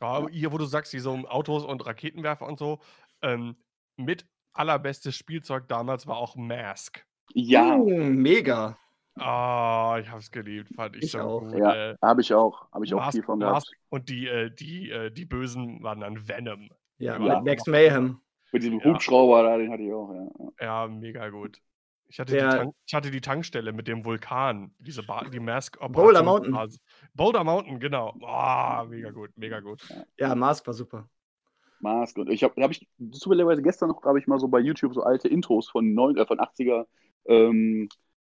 Ja, 0.00 0.26
hier, 0.28 0.52
wo 0.52 0.58
du 0.58 0.64
sagst, 0.64 0.92
diese 0.92 1.10
Autos 1.10 1.64
und 1.64 1.84
Raketenwerfer 1.84 2.46
und 2.46 2.58
so, 2.58 2.80
ähm, 3.22 3.56
mit 3.96 4.26
allerbestes 4.52 5.14
Spielzeug 5.14 5.68
damals 5.68 6.06
war 6.06 6.16
auch 6.16 6.36
Mask. 6.36 7.04
Ja. 7.32 7.76
Mm, 7.76 8.16
mega. 8.16 8.78
Ah, 9.16 9.98
ich 10.00 10.10
hab's 10.10 10.30
geliebt, 10.30 10.74
fand 10.74 10.96
ich, 10.96 11.04
ich 11.04 11.12
so 11.12 11.20
auch. 11.20 11.40
gut. 11.40 11.56
Ja, 11.56 11.92
äh, 11.92 11.96
habe 12.02 12.20
ich 12.20 12.34
auch. 12.34 12.70
Habe 12.72 12.84
ich 12.84 12.92
Mask, 12.92 13.06
auch 13.06 13.12
viel 13.12 13.22
von 13.22 13.40
gehabt. 13.40 13.70
Und 13.88 14.08
die, 14.08 14.26
äh, 14.26 14.50
die, 14.50 14.90
äh, 14.90 15.10
die 15.10 15.24
Bösen 15.24 15.82
waren 15.82 16.00
dann 16.00 16.28
Venom. 16.28 16.68
Ja, 16.98 17.18
ja. 17.18 17.40
Max 17.40 17.66
Mayhem. 17.66 18.20
Mit 18.52 18.62
diesem 18.62 18.80
ja. 18.80 18.86
Hubschrauber 18.86 19.42
da, 19.44 19.56
den 19.56 19.70
hatte 19.70 19.82
ich 19.82 19.92
auch, 19.92 20.12
ja. 20.12 20.28
Ja, 20.60 20.88
mega 20.88 21.28
gut. 21.28 21.60
Ich 22.08 22.20
hatte, 22.20 22.32
der, 22.32 22.50
die 22.50 22.56
Tank, 22.56 22.74
ich 22.86 22.94
hatte 22.94 23.10
die 23.10 23.20
Tankstelle 23.20 23.72
mit 23.72 23.88
dem 23.88 24.04
Vulkan, 24.04 24.72
diese 24.78 25.02
ba 25.02 25.24
die 25.24 25.40
Mask 25.40 25.78
Boulder 25.90 26.22
Mountain. 26.22 26.56
Boulder 27.14 27.44
Mountain, 27.44 27.80
genau. 27.80 28.14
Oh, 28.20 28.84
mega 28.88 29.10
gut, 29.10 29.30
mega 29.36 29.60
gut. 29.60 29.82
Ja, 30.18 30.34
Mask 30.34 30.66
war 30.66 30.74
super. 30.74 31.08
Mask 31.80 32.16
und 32.18 32.30
ich 32.30 32.44
habe 32.44 32.62
hab 32.62 32.70
ich 32.70 32.86
zufälligerweise 33.10 33.62
gestern 33.62 33.88
noch, 33.88 34.02
habe 34.04 34.18
ich 34.18 34.26
mal 34.26 34.38
so 34.38 34.48
bei 34.48 34.60
YouTube 34.60 34.94
so 34.94 35.02
alte 35.02 35.28
Intros 35.28 35.68
von, 35.68 35.94
neun, 35.94 36.16
äh, 36.16 36.26
von 36.26 36.38
80er 36.38 36.86
ähm, 37.26 37.88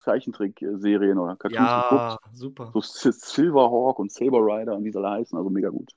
Zeichentrickserien 0.07 1.19
oder 1.19 1.35
Cartoons 1.35 1.59
Ja, 1.59 2.19
super. 2.33 2.71
So 2.73 3.11
Silverhawk 3.11 3.99
und 3.99 4.13
Saber 4.13 4.39
Rider 4.39 4.77
und 4.77 4.85
wie 4.85 4.93
sie 4.93 4.99
alle 4.99 5.11
heißen, 5.11 5.37
also 5.37 5.51
mega 5.51 5.69
gut. 5.69 5.91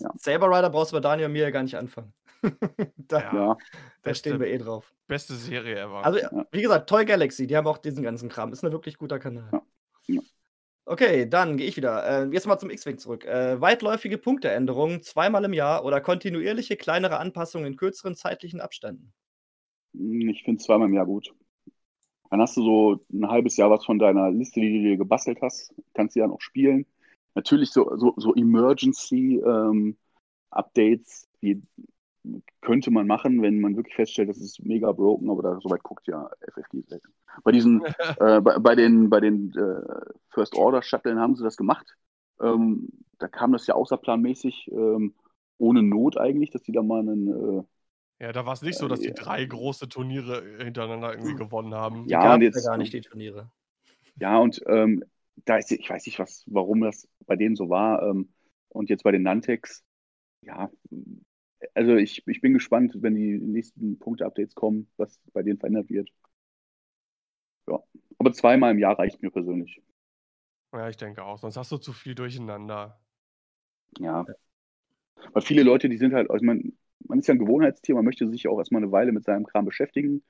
Ja. 0.00 0.10
Saber 0.16 0.48
Rider 0.48 0.68
brauchst 0.68 0.92
du 0.92 0.96
bei 0.96 1.00
Daniel 1.00 1.26
und 1.26 1.32
mir 1.32 1.44
ja 1.44 1.50
gar 1.50 1.62
nicht 1.62 1.76
anfangen. 1.76 2.12
da, 2.98 3.20
Ja. 3.32 3.56
Da 4.02 4.14
stehen 4.14 4.38
wir 4.38 4.48
eh 4.48 4.58
drauf. 4.58 4.92
Beste 5.06 5.34
Serie 5.34 5.80
ever. 5.80 6.04
Also, 6.04 6.18
Ja. 6.18 6.46
wie 6.52 6.60
gesagt, 6.60 6.90
Toy 6.90 7.06
Galaxy, 7.06 7.46
die 7.46 7.56
haben 7.56 7.66
auch 7.66 7.78
diesen 7.78 8.02
ganzen 8.02 8.28
Kram. 8.28 8.52
Ist 8.52 8.62
ein 8.62 8.72
wirklich 8.72 8.98
guter 8.98 9.18
Kanal. 9.18 9.48
Ja. 9.50 9.62
Ja. 10.06 10.20
Okay, 10.84 11.26
dann 11.26 11.56
gehe 11.56 11.66
ich 11.66 11.78
wieder. 11.78 12.06
Äh, 12.06 12.28
jetzt 12.34 12.46
mal 12.46 12.58
zum 12.58 12.68
X-Wing 12.68 12.98
zurück. 12.98 13.24
Äh, 13.24 13.58
weitläufige 13.58 14.18
Punkteänderungen 14.18 15.00
zweimal 15.00 15.42
im 15.44 15.54
Jahr 15.54 15.86
oder 15.86 16.02
kontinuierliche 16.02 16.76
kleinere 16.76 17.18
Anpassungen 17.18 17.66
in 17.66 17.76
kürzeren 17.76 18.14
zeitlichen 18.14 18.60
Abständen. 18.60 19.14
Hm, 19.94 20.28
ich 20.28 20.42
finde 20.42 20.62
zweimal 20.62 20.88
im 20.88 20.94
Jahr 20.94 21.06
gut. 21.06 21.32
Dann 22.34 22.42
hast 22.42 22.56
du 22.56 22.64
so 22.64 22.98
ein 23.12 23.28
halbes 23.28 23.56
Jahr 23.56 23.70
was 23.70 23.84
von 23.84 24.00
deiner 24.00 24.32
Liste, 24.32 24.58
die 24.58 24.72
du 24.72 24.80
dir 24.82 24.96
gebastelt 24.96 25.38
hast, 25.40 25.72
kannst 25.94 26.16
du 26.16 26.20
ja 26.20 26.26
noch 26.26 26.40
spielen. 26.40 26.84
Natürlich 27.36 27.70
so, 27.70 27.96
so, 27.96 28.12
so 28.16 28.34
Emergency-Updates, 28.34 31.28
wie 31.38 31.62
könnte 32.60 32.90
man 32.90 33.06
machen, 33.06 33.40
wenn 33.40 33.60
man 33.60 33.76
wirklich 33.76 33.94
feststellt, 33.94 34.30
das 34.30 34.38
ist 34.38 34.64
mega 34.64 34.90
broken, 34.90 35.30
aber 35.30 35.44
da 35.44 35.60
soweit 35.60 35.84
guckt 35.84 36.08
ja 36.08 36.28
FFG 36.40 36.82
selten. 36.88 37.14
Bei 37.44 37.52
diesen, 37.52 37.84
äh, 38.18 38.40
bei, 38.40 38.58
bei 38.58 38.74
den, 38.74 39.10
bei 39.10 39.20
den 39.20 39.52
äh, 39.52 39.82
First 40.30 40.56
Order 40.56 40.82
Shuttle 40.82 41.20
haben 41.20 41.36
sie 41.36 41.44
das 41.44 41.56
gemacht. 41.56 41.86
Ähm, 42.40 42.88
da 43.20 43.28
kam 43.28 43.52
das 43.52 43.68
ja 43.68 43.76
außerplanmäßig, 43.76 44.72
ähm, 44.72 45.14
ohne 45.58 45.84
Not 45.84 46.18
eigentlich, 46.18 46.50
dass 46.50 46.64
die 46.64 46.72
da 46.72 46.82
mal 46.82 46.98
einen, 46.98 47.28
äh, 47.28 47.62
ja, 48.20 48.32
da 48.32 48.46
war 48.46 48.52
es 48.54 48.62
nicht 48.62 48.78
so, 48.78 48.88
dass 48.88 49.00
die 49.00 49.08
Ja. 49.08 49.14
drei 49.14 49.44
große 49.44 49.88
Turniere 49.88 50.42
hintereinander 50.62 51.12
irgendwie 51.12 51.34
gewonnen 51.34 51.74
haben. 51.74 52.08
Ja, 52.08 52.20
Gab's 52.22 52.34
und 52.36 52.42
jetzt- 52.42 52.64
ja 52.64 52.70
gar 52.70 52.78
nicht 52.78 52.92
die 52.92 53.00
Turniere. 53.00 53.50
Ja, 54.20 54.38
und 54.38 54.62
ähm, 54.66 55.04
da 55.44 55.56
ist, 55.56 55.72
ich 55.72 55.90
weiß 55.90 56.06
nicht, 56.06 56.18
was, 56.20 56.44
warum 56.46 56.80
das 56.80 57.08
bei 57.26 57.36
denen 57.36 57.56
so 57.56 57.68
war. 57.68 58.02
Ähm, 58.08 58.32
und 58.68 58.88
jetzt 58.90 59.02
bei 59.02 59.10
den 59.12 59.22
Nantex, 59.22 59.84
ja, 60.42 60.70
also 61.74 61.96
ich, 61.96 62.26
ich 62.26 62.40
bin 62.40 62.52
gespannt, 62.52 62.94
wenn 63.00 63.14
die 63.14 63.38
nächsten 63.38 63.98
Punkte-Updates 63.98 64.54
kommen, 64.54 64.88
was 64.96 65.18
bei 65.32 65.42
denen 65.42 65.58
verändert 65.58 65.88
wird. 65.90 66.10
Ja, 67.68 67.82
aber 68.18 68.32
zweimal 68.32 68.72
im 68.72 68.78
Jahr 68.78 68.98
reicht 68.98 69.22
mir 69.22 69.30
persönlich. 69.30 69.82
Ja, 70.72 70.88
ich 70.88 70.96
denke 70.96 71.24
auch. 71.24 71.38
Sonst 71.38 71.56
hast 71.56 71.72
du 71.72 71.78
zu 71.78 71.92
viel 71.92 72.14
durcheinander. 72.14 73.00
Ja. 73.98 74.26
Weil 75.32 75.42
viele 75.42 75.62
Leute, 75.62 75.88
die 75.88 75.96
sind 75.96 76.12
halt, 76.14 76.30
also 76.30 76.44
man, 76.44 76.76
man 77.00 77.18
ist 77.18 77.26
ja 77.28 77.34
ein 77.34 77.38
Gewohnheitstier, 77.38 77.94
man 77.94 78.04
möchte 78.04 78.28
sich 78.28 78.48
auch 78.48 78.58
erstmal 78.58 78.82
eine 78.82 78.92
Weile 78.92 79.12
mit 79.12 79.24
seinem 79.24 79.46
Kram 79.46 79.64
beschäftigen. 79.64 80.22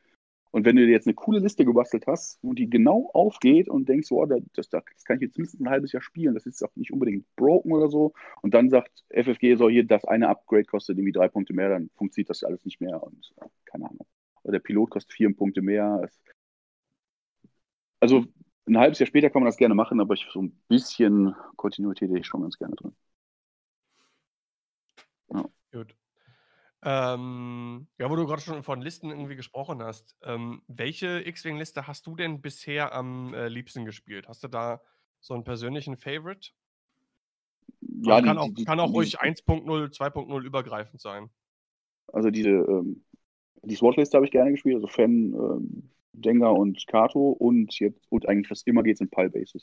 Und 0.51 0.65
wenn 0.65 0.77
du 0.77 0.87
dir 0.87 0.93
jetzt 0.93 1.09
eine 1.09 1.15
coole 1.15 1.41
Liste 1.41 1.65
gebastelt 1.65 2.07
hast, 2.07 2.39
wo 2.43 2.53
die 2.53 2.71
genau 2.71 3.11
aufgeht 3.13 3.69
und 3.69 3.89
denkst, 3.89 4.13
oh, 4.13 4.25
das, 4.25 4.69
das, 4.69 4.85
kann 5.05 5.17
ich 5.17 5.23
jetzt 5.23 5.37
mindestens 5.37 5.61
ein 5.61 5.69
halbes 5.69 5.91
Jahr 5.91 6.01
spielen, 6.01 6.35
das 6.35 6.47
ist 6.47 6.63
auch 6.63 6.75
nicht 6.77 6.93
unbedingt 6.93 7.27
broken 7.35 7.73
oder 7.73 7.89
so, 7.89 8.13
und 8.41 8.55
dann 8.55 8.71
sagt 8.71 9.05
FFG, 9.11 9.57
so 9.57 9.69
hier, 9.69 9.85
das 9.85 10.05
eine 10.05 10.29
Upgrade 10.29 10.65
kostet 10.65 10.97
irgendwie 10.97 11.11
drei 11.11 11.27
Punkte 11.27 11.55
mehr, 11.55 11.71
dann 11.71 11.91
funktioniert 11.97 12.31
das 12.31 12.45
alles 12.45 12.65
nicht 12.65 12.81
mehr 12.81 13.03
und 13.03 13.33
ja, 13.37 13.49
keine 13.65 13.87
Ahnung. 13.91 14.07
Oder 14.45 14.53
der 14.53 14.61
Pilot 14.61 14.91
kostet 14.91 15.13
vier 15.13 15.35
Punkte 15.35 15.61
mehr. 15.61 16.09
Also 17.99 18.25
ein 18.67 18.79
halbes 18.79 19.01
Jahr 19.01 19.09
später 19.09 19.31
kann 19.31 19.43
man 19.43 19.49
das 19.49 19.57
gerne 19.57 19.75
machen, 19.75 20.01
aber 20.01 20.15
ich, 20.15 20.25
so 20.33 20.41
ein 20.41 20.53
bisschen 20.69 21.35
Kontinuität 21.57 22.11
hätte 22.11 22.21
ich 22.21 22.27
schon 22.27 22.43
ganz 22.43 22.57
gerne 22.59 22.77
drin. 22.77 22.95
Gut. 25.73 25.97
Ähm, 26.87 27.87
ja, 27.99 28.11
wo 28.11 28.17
du 28.17 28.27
gerade 28.27 28.43
schon 28.43 28.63
von 28.63 28.83
Listen 28.83 29.11
irgendwie 29.11 29.37
gesprochen 29.37 29.83
hast. 29.83 30.17
Ähm, 30.23 30.63
welche 30.69 31.27
X-Wing-Liste 31.27 31.87
hast 31.87 32.07
du 32.07 32.15
denn 32.15 32.41
bisher 32.43 32.93
am 32.93 33.33
äh, 33.33 33.49
liebsten 33.49 33.85
gespielt? 33.85 34.29
Hast 34.29 34.45
du 34.45 34.49
da 34.49 34.83
so 35.21 35.33
einen 35.35 35.45
persönlichen 35.45 35.97
Favorite? 35.97 36.51
Ja, 37.81 38.17
also 38.17 38.27
kann 38.27 38.37
die- 38.37 38.41
auch, 38.43 38.55
die- 38.55 38.65
kann 38.65 38.81
auch 38.81 38.87
die- 38.89 38.93
ruhig 38.93 39.19
1.0, 39.21 39.91
2.0 39.91 40.45
übergreifend 40.45 41.01
sein. 41.01 41.31
Also 42.13 42.31
diese, 42.31 42.51
ähm, 42.51 43.03
die 43.63 43.77
SWAT-Liste 43.77 44.17
habe 44.17 44.27
ich 44.27 44.33
gerne 44.33 44.51
gespielt, 44.51 44.77
also 44.77 44.87
Fan, 44.89 45.33
ähm, 45.33 45.91
Dengar 46.13 46.55
und 46.55 46.87
Kato 46.87 47.31
und 47.31 47.77
jetzt, 47.81 48.07
und 48.11 48.29
eigentlich 48.29 48.49
fast 48.49 48.67
immer 48.69 48.83
geht 48.83 48.97
es 48.97 49.01
in 49.01 49.11
Pile-Bases. 49.11 49.63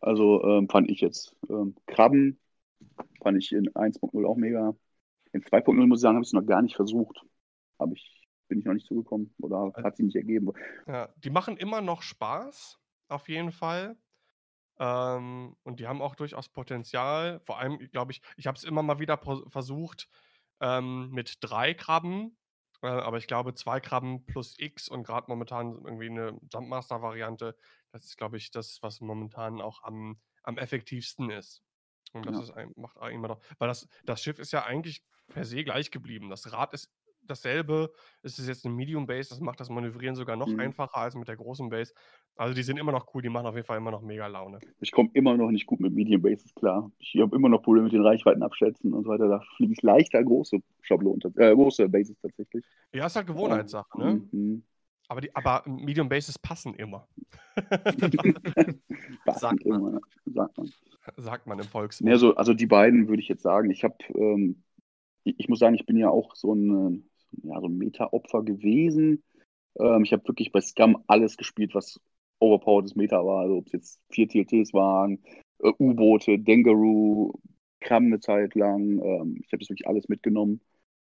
Also 0.00 0.42
ähm, 0.44 0.68
fand 0.68 0.90
ich 0.90 1.00
jetzt 1.00 1.36
ähm, 1.48 1.76
Krabben, 1.86 2.38
fand 3.22 3.38
ich 3.38 3.52
in 3.52 3.68
1.0 3.70 4.26
auch 4.26 4.36
mega. 4.36 4.74
In 5.32 5.42
2.0 5.42 5.86
muss 5.86 5.98
ich 5.98 6.02
sagen, 6.02 6.16
habe 6.16 6.22
ich 6.22 6.28
es 6.28 6.32
noch 6.32 6.46
gar 6.46 6.62
nicht 6.62 6.76
versucht. 6.76 7.20
Habe 7.78 7.94
ich, 7.94 8.28
bin 8.48 8.58
ich 8.58 8.64
noch 8.64 8.74
nicht 8.74 8.86
zugekommen 8.86 9.34
oder 9.38 9.72
hat 9.82 9.96
sie 9.96 10.02
nicht 10.02 10.16
ergeben. 10.16 10.52
Ja, 10.86 11.08
die 11.16 11.30
machen 11.30 11.56
immer 11.56 11.80
noch 11.80 12.02
Spaß, 12.02 12.78
auf 13.08 13.28
jeden 13.28 13.52
Fall. 13.52 13.96
Ähm, 14.78 15.56
und 15.62 15.78
die 15.78 15.86
haben 15.86 16.02
auch 16.02 16.14
durchaus 16.14 16.48
Potenzial. 16.48 17.40
Vor 17.44 17.58
allem, 17.58 17.78
glaube 17.90 18.12
ich, 18.12 18.22
ich 18.36 18.46
habe 18.46 18.56
es 18.56 18.64
immer 18.64 18.82
mal 18.82 18.98
wieder 18.98 19.18
versucht 19.48 20.08
ähm, 20.60 21.10
mit 21.10 21.36
drei 21.40 21.74
Krabben. 21.74 22.36
Äh, 22.82 22.86
aber 22.88 23.18
ich 23.18 23.26
glaube, 23.26 23.54
zwei 23.54 23.78
Krabben 23.78 24.24
plus 24.24 24.58
X 24.58 24.88
und 24.88 25.04
gerade 25.04 25.26
momentan 25.28 25.72
irgendwie 25.84 26.08
eine 26.08 26.38
Jumpmaster-Variante, 26.50 27.54
das 27.92 28.04
ist, 28.06 28.16
glaube 28.16 28.38
ich, 28.38 28.50
das, 28.50 28.78
was 28.82 29.00
momentan 29.00 29.60
auch 29.60 29.82
am, 29.84 30.18
am 30.42 30.56
effektivsten 30.56 31.30
ist. 31.30 31.62
Und 32.12 32.24
das 32.26 32.36
Ja. 32.36 32.42
ist 32.42 32.50
ein, 32.52 32.72
macht 32.76 32.96
immer 33.12 33.28
noch. 33.28 33.40
Weil 33.58 33.68
das, 33.68 33.86
das 34.04 34.22
Schiff 34.22 34.38
ist 34.38 34.52
ja 34.52 34.64
eigentlich 34.64 35.04
per 35.30 35.44
se 35.44 35.64
gleich 35.64 35.90
geblieben. 35.90 36.28
Das 36.28 36.52
Rad 36.52 36.74
ist 36.74 36.90
dasselbe. 37.26 37.92
Es 38.22 38.38
ist 38.38 38.48
jetzt 38.48 38.64
eine 38.66 38.74
Medium 38.74 39.06
Base, 39.06 39.28
das 39.28 39.40
macht 39.40 39.60
das 39.60 39.68
Manövrieren 39.70 40.16
sogar 40.16 40.36
noch 40.36 40.48
Mhm. 40.48 40.58
einfacher 40.60 40.96
als 40.96 41.14
mit 41.14 41.28
der 41.28 41.36
großen 41.36 41.68
Base. 41.68 41.94
Also 42.36 42.54
die 42.54 42.62
sind 42.62 42.76
immer 42.78 42.90
noch 42.92 43.06
cool, 43.14 43.22
die 43.22 43.28
machen 43.28 43.46
auf 43.46 43.54
jeden 43.54 43.66
Fall 43.66 43.76
immer 43.78 43.90
noch 43.92 44.02
mega 44.02 44.26
Laune. 44.26 44.58
Ich 44.80 44.90
komme 44.90 45.10
immer 45.14 45.36
noch 45.36 45.50
nicht 45.50 45.66
gut 45.66 45.78
mit 45.80 45.92
Medium 45.92 46.22
Bases 46.22 46.52
klar. 46.54 46.90
Ich 46.98 47.14
habe 47.20 47.36
immer 47.36 47.48
noch 47.48 47.62
Probleme 47.62 47.84
mit 47.84 47.92
den 47.92 48.02
Reichweitenabschätzen 48.04 48.92
und 48.92 49.04
so 49.04 49.10
weiter. 49.10 49.28
Da 49.28 49.40
fliege 49.56 49.72
ich 49.74 49.82
leichter 49.82 50.22
große 50.24 50.58
Schablonen, 50.82 51.20
äh, 51.36 51.54
große 51.54 51.88
Bases 51.88 52.16
tatsächlich. 52.20 52.64
Ja, 52.92 53.06
ist 53.06 53.14
halt 53.16 53.26
Gewohnheitssache, 53.28 53.96
ne? 53.98 54.22
Mhm. 54.32 54.62
Aber, 55.08 55.20
die, 55.20 55.34
aber 55.34 55.62
Medium 55.66 56.08
Bases 56.08 56.38
passen 56.38 56.74
immer. 56.74 57.06
Passend 59.24 59.40
Sagt 59.40 59.66
man. 59.66 59.80
immer, 59.80 60.00
sagt 60.26 60.58
man. 60.58 60.70
Sagt 61.16 61.46
man 61.46 61.58
im 61.58 61.64
Volksmund. 61.64 62.12
also, 62.12 62.34
also 62.36 62.54
die 62.54 62.66
beiden 62.66 63.08
würde 63.08 63.20
ich 63.22 63.28
jetzt 63.28 63.42
sagen. 63.42 63.70
Ich 63.70 63.82
habe, 63.84 63.96
ähm, 64.14 64.62
ich, 65.24 65.48
muss 65.48 65.58
sagen, 65.58 65.74
ich 65.74 65.86
bin 65.86 65.96
ja 65.96 66.10
auch 66.10 66.34
so 66.36 66.54
ein, 66.54 67.04
äh, 67.42 67.48
ja, 67.48 67.60
so 67.60 67.66
ein 67.68 67.78
Meta-Opfer 67.78 68.42
gewesen. 68.42 69.22
Ähm, 69.78 70.04
ich 70.04 70.12
habe 70.12 70.26
wirklich 70.28 70.52
bei 70.52 70.60
Scum 70.60 71.02
alles 71.06 71.36
gespielt, 71.36 71.74
was 71.74 72.00
overpoweredes 72.40 72.96
Meta 72.96 73.24
war. 73.24 73.42
Also 73.42 73.58
ob 73.58 73.66
es 73.66 73.72
jetzt 73.72 74.00
vier 74.10 74.28
TLTs 74.28 74.72
waren, 74.74 75.22
äh, 75.60 75.72
U-Boote, 75.78 76.38
Dengaroo, 76.38 77.34
Kram 77.80 78.06
eine 78.06 78.20
Zeit 78.20 78.54
lang. 78.54 79.00
Ähm, 79.02 79.36
ich 79.44 79.52
habe 79.52 79.60
das 79.60 79.70
wirklich 79.70 79.88
alles 79.88 80.08
mitgenommen. 80.08 80.60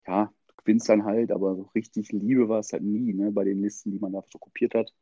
Ja, 0.07 0.33
du 0.47 0.53
gewinnst 0.57 0.89
dann 0.89 1.05
halt, 1.05 1.31
aber 1.31 1.55
so 1.55 1.63
richtig 1.75 2.11
Liebe 2.11 2.49
war 2.49 2.59
es 2.59 2.73
halt 2.73 2.83
nie, 2.83 3.13
ne, 3.13 3.31
bei 3.31 3.43
den 3.43 3.61
Listen, 3.61 3.91
die 3.91 3.99
man 3.99 4.13
da 4.13 4.23
so 4.31 4.39
kopiert 4.39 4.75
hat. 4.75 4.93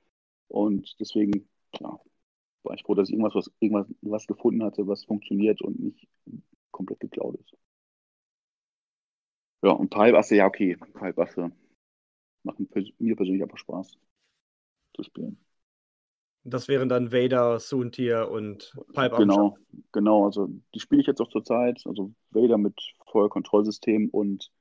Und 0.49 0.95
deswegen, 0.99 1.49
ja, 1.79 1.99
war 2.63 2.75
ich 2.75 2.83
froh, 2.83 2.95
dass 2.95 3.09
ich 3.09 3.13
irgendwas, 3.15 3.35
was, 3.35 3.51
irgendwas 3.59 3.87
was 4.01 4.27
gefunden 4.27 4.63
hatte, 4.63 4.87
was 4.87 5.05
funktioniert 5.05 5.61
und 5.61 5.79
nicht 5.79 6.07
komplett 6.71 6.99
geklaut 7.01 7.35
ist. 7.35 7.57
Ja, 9.63 9.71
und 9.71 9.89
Palbasse, 9.89 10.35
ja, 10.35 10.45
okay. 10.45 10.75
Palbasse 10.93 11.51
machen 12.43 12.69
mir 12.99 13.15
persönlich 13.15 13.41
einfach 13.41 13.57
Spaß 13.57 13.97
zu 14.93 15.03
spielen. 15.03 15.37
Das 16.43 16.67
wären 16.67 16.89
dann 16.89 17.13
Vader, 17.13 17.57
Soontier 17.59 18.29
und 18.29 18.73
Pipe 18.93 19.15
Genau, 19.15 19.57
genau. 19.93 20.25
Also 20.25 20.49
die 20.75 20.81
spiele 20.81 20.99
ich 20.99 21.07
jetzt 21.07 21.21
auch 21.21 21.29
zur 21.29 21.45
Zeit. 21.45 21.81
Also 21.85 22.11
Vader 22.31 22.57
mit 22.57 22.77
Feuerkontrollsystem 23.09 24.09
und 24.09 24.51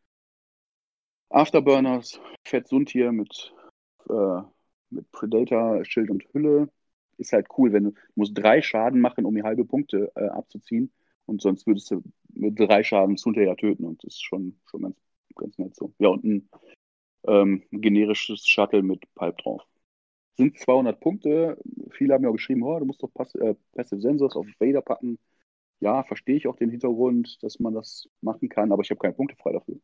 Afterburners, 1.30 2.20
Fett 2.46 2.68
Suntier 2.68 3.10
mit, 3.10 3.52
äh, 4.08 4.42
mit 4.90 5.10
Predator, 5.10 5.84
Schild 5.84 6.10
und 6.10 6.22
Hülle. 6.32 6.68
Ist 7.18 7.32
halt 7.32 7.48
cool, 7.58 7.72
wenn 7.72 7.84
du, 7.84 7.90
du 7.90 7.98
musst 8.14 8.38
drei 8.38 8.62
Schaden 8.62 9.00
machen, 9.00 9.24
um 9.24 9.34
die 9.34 9.42
halbe 9.42 9.64
Punkte 9.64 10.12
äh, 10.14 10.26
abzuziehen. 10.26 10.92
Und 11.26 11.42
sonst 11.42 11.66
würdest 11.66 11.90
du 11.90 12.02
mit 12.34 12.58
drei 12.58 12.82
Schaden 12.84 13.16
ja 13.36 13.54
töten. 13.54 13.84
Und 13.84 14.02
das 14.04 14.14
ist 14.14 14.24
schon, 14.24 14.60
schon 14.70 14.82
ganz, 14.82 14.96
ganz 15.36 15.58
nett 15.58 15.76
so. 15.76 15.94
Ja, 15.98 16.08
und 16.08 16.24
ein, 16.24 16.48
ähm, 17.26 17.64
ein 17.72 17.80
generisches 17.80 18.46
Shuttle 18.46 18.82
mit 18.82 19.02
Pipe 19.14 19.36
drauf. 19.42 19.62
Sind 20.36 20.58
200 20.58 21.00
Punkte. 21.00 21.58
Viele 21.92 22.14
haben 22.14 22.24
ja 22.24 22.30
auch 22.30 22.34
geschrieben, 22.34 22.62
oh, 22.64 22.78
du 22.78 22.86
musst 22.86 23.02
doch 23.02 23.12
Pass 23.14 23.34
äh, 23.36 23.54
Passive 23.74 24.00
Sensors 24.00 24.36
auf 24.36 24.46
Vader 24.60 24.82
packen. 24.82 25.18
Ja, 25.80 26.04
verstehe 26.04 26.36
ich 26.36 26.48
auch 26.48 26.56
den 26.56 26.70
Hintergrund, 26.70 27.42
dass 27.42 27.60
man 27.60 27.74
das 27.74 28.08
machen 28.22 28.48
kann, 28.48 28.72
aber 28.72 28.82
ich 28.82 28.90
habe 28.90 29.00
keine 29.00 29.14
Punkte 29.14 29.36
frei 29.36 29.52
dafür. 29.52 29.80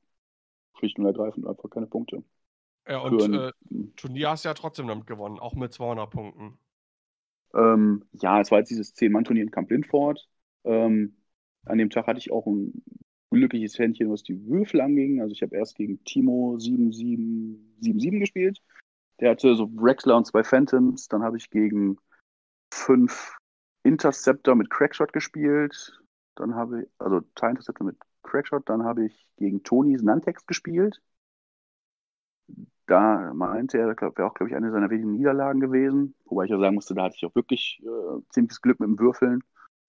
Schlicht 0.79 0.99
und 0.99 1.07
ergreifend 1.07 1.47
einfach 1.47 1.71
keine 1.71 1.87
Punkte. 1.87 2.25
Ja, 2.89 2.99
und 3.01 3.23
ein- 3.23 3.35
äh, 3.35 3.53
Turnier 3.97 4.31
hast 4.31 4.45
du 4.45 4.49
ja 4.49 4.55
trotzdem 4.55 4.87
damit 4.89 5.07
gewonnen, 5.07 5.39
auch 5.39 5.55
mit 5.55 5.73
200 5.73 6.11
Punkten. 6.11 6.59
Ähm, 7.55 8.05
ja, 8.13 8.41
es 8.41 8.51
war 8.51 8.59
jetzt 8.59 8.71
dieses 8.71 8.95
10-Mann-Turnier 8.95 9.45
in 9.45 9.51
Camp 9.51 9.71
Lindford. 9.71 10.29
Ähm, 10.65 11.17
an 11.65 11.79
dem 11.79 11.91
Tag 11.91 12.07
hatte 12.07 12.19
ich 12.19 12.33
auch 12.33 12.47
ein 12.47 12.83
glückliches 13.31 13.79
Händchen, 13.79 14.11
was 14.11 14.23
die 14.23 14.47
Würfel 14.47 14.81
anging. 14.81 15.21
Also 15.21 15.33
ich 15.33 15.43
habe 15.43 15.57
erst 15.57 15.77
gegen 15.77 16.03
Timo 16.05 16.57
7-7 16.59 17.57
7-7 17.81 18.21
gespielt. 18.21 18.63
Der 19.21 19.31
hatte 19.31 19.55
so 19.55 19.69
Wrexler 19.75 20.17
und 20.17 20.27
zwei 20.27 20.45
Phantoms. 20.45 21.09
Dann 21.09 21.23
habe 21.23 21.37
ich 21.37 21.51
gegen 21.51 21.99
fünf 22.73 23.37
Interceptor 23.83 24.55
mit 24.55 24.71
Crackshot 24.71 25.13
gespielt. 25.13 26.01
Dann 26.37 26.55
habe 26.55 26.83
ich, 26.83 26.89
also 26.99 27.21
Tie 27.35 27.47
Interceptor 27.47 27.87
mit 27.87 27.97
Crackshot. 28.23 28.69
Dann 28.69 28.85
habe 28.85 29.07
ich 29.07 29.33
gegen 29.37 29.63
Tonys 29.63 30.03
Nantex 30.03 30.47
gespielt. 30.47 31.01
Da 32.87 33.35
meinte 33.35 33.77
er, 33.77 33.89
wäre 33.89 34.27
auch, 34.27 34.35
glaube 34.35 34.49
ich, 34.49 34.57
eine 34.57 34.71
seiner 34.71 34.89
wenigen 34.89 35.13
Niederlagen 35.13 35.61
gewesen. 35.61 36.15
Wobei 36.25 36.45
ich 36.45 36.51
ja 36.51 36.59
sagen 36.59 36.75
musste, 36.75 36.95
da 36.95 37.05
hatte 37.05 37.17
ich 37.17 37.27
auch 37.27 37.35
wirklich 37.35 37.83
äh, 37.85 38.23
ziemliches 38.31 38.63
Glück 38.63 38.81
mit 38.81 38.89
dem 38.89 38.99
Würfeln. 38.99 39.43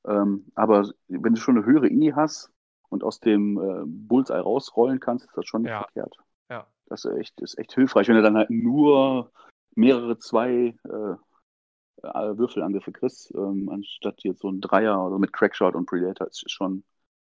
Ähm, 0.06 0.52
aber 0.56 0.90
wenn 1.08 1.34
du 1.36 1.40
schon 1.40 1.58
eine 1.58 1.66
höhere 1.66 1.88
Ini 1.88 2.12
hast 2.16 2.52
und 2.90 3.04
aus 3.04 3.20
dem 3.20 3.58
äh, 3.58 3.84
Bullseye 3.86 4.40
rausrollen 4.40 5.00
kannst, 5.00 5.26
ist 5.26 5.38
das 5.38 5.46
schon 5.46 5.64
nicht 5.64 5.72
Ja. 5.72 5.84
verkehrt. 5.84 6.18
Ja. 6.50 6.68
Das 6.88 7.06
ist 7.06 7.16
echt, 7.18 7.42
ist 7.42 7.58
echt 7.58 7.74
hilfreich, 7.74 8.08
wenn 8.08 8.16
du 8.16 8.24
dann 8.24 8.38
halt 8.38 8.50
nur 8.50 9.32
mehrere 9.76 10.18
zwei 10.18 10.76
äh, 10.84 11.16
äh, 12.04 12.38
Würfelangriffe 12.38 12.92
kriegst, 12.92 13.34
ähm, 13.36 13.70
anstatt 13.70 14.24
jetzt 14.24 14.42
so 14.42 14.50
ein 14.50 14.62
Dreier 14.62 15.06
oder 15.06 15.20
mit 15.20 15.34
Crackshot 15.34 15.76
und 15.76 15.86
Predator, 15.86 16.28
ist 16.28 16.44
ist 16.44 16.52
schon 16.52 16.84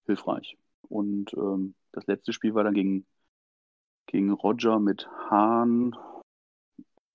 hilfreich. 0.06 0.58
Und 0.90 1.34
ähm, 1.34 1.76
das 1.92 2.08
letzte 2.08 2.34
Spiel 2.34 2.56
war 2.56 2.64
dann 2.64 2.74
gegen, 2.74 3.06
gegen 4.08 4.32
Roger 4.32 4.80
mit 4.80 5.08
Hahn, 5.30 5.96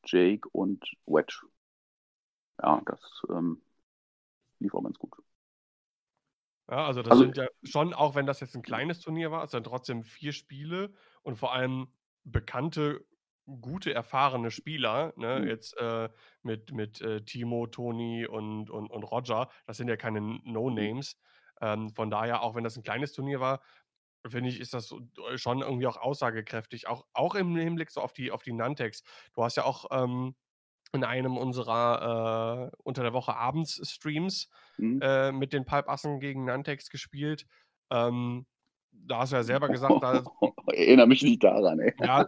Jake 0.04 0.48
und 0.52 0.84
Wedge. 1.06 1.42
Ja, 2.62 2.80
das 2.86 3.22
ähm, 3.30 3.60
lief 4.58 4.74
auch 4.74 4.82
ganz 4.82 4.98
gut. 4.98 5.12
Ja, 6.70 6.86
also 6.86 7.02
das 7.02 7.12
Also- 7.12 7.22
sind 7.24 7.36
ja 7.36 7.46
schon, 7.64 7.94
auch 7.94 8.14
wenn 8.14 8.26
das 8.26 8.40
jetzt 8.40 8.54
ein 8.54 8.62
kleines 8.62 9.00
Turnier 9.00 9.30
war, 9.30 9.44
es 9.44 9.50
sind 9.52 9.64
trotzdem 9.64 10.02
vier 10.04 10.32
Spiele 10.32 10.92
und 11.22 11.36
vor 11.36 11.52
allem 11.54 11.88
bekannte, 12.24 13.04
gute, 13.46 13.94
erfahrene 13.94 14.50
Spieler, 14.50 15.14
ne? 15.16 15.40
Mhm. 15.40 15.48
Jetzt 15.48 15.74
äh, 15.78 16.10
mit, 16.42 16.72
mit 16.72 17.00
äh, 17.00 17.22
Timo, 17.24 17.66
Toni 17.66 18.26
und, 18.26 18.68
und, 18.68 18.90
und 18.90 19.02
Roger, 19.04 19.48
das 19.66 19.78
sind 19.78 19.88
ja 19.88 19.96
keine 19.96 20.20
No-Names. 20.20 21.16
Ähm, 21.62 21.88
von 21.94 22.10
daher, 22.10 22.42
auch 22.42 22.54
wenn 22.54 22.64
das 22.64 22.76
ein 22.76 22.82
kleines 22.82 23.12
Turnier 23.14 23.40
war, 23.40 23.62
finde 24.26 24.50
ich, 24.50 24.60
ist 24.60 24.74
das 24.74 24.92
äh, 25.30 25.38
schon 25.38 25.62
irgendwie 25.62 25.86
auch 25.86 25.96
aussagekräftig. 25.96 26.88
Auch, 26.88 27.06
auch 27.14 27.34
im 27.34 27.56
Hinblick 27.56 27.90
so 27.90 28.02
auf 28.02 28.12
die, 28.12 28.30
auf 28.30 28.42
die 28.42 28.52
Nantex. 28.52 29.02
Du 29.32 29.42
hast 29.42 29.56
ja 29.56 29.64
auch 29.64 29.86
ähm, 29.90 30.34
in 30.92 31.04
einem 31.04 31.36
unserer 31.36 32.70
äh, 32.72 32.76
unter 32.84 33.02
der 33.02 33.12
Woche 33.12 33.36
abends 33.36 33.80
Streams 33.88 34.48
Mhm. 34.78 35.00
äh, 35.00 35.32
mit 35.32 35.52
den 35.52 35.64
Palpassen 35.64 36.20
gegen 36.20 36.44
Nantex 36.44 36.90
gespielt. 36.90 37.46
Ähm, 37.90 38.46
da 38.92 39.20
hast 39.20 39.32
du 39.32 39.36
ja 39.36 39.42
selber 39.44 39.70
gesagt, 39.70 40.02
da, 40.02 40.24
Erinnere 40.72 41.06
mich 41.06 41.22
nicht 41.22 41.42
daran, 41.42 41.80
ey. 41.80 41.94
ja, 41.98 42.26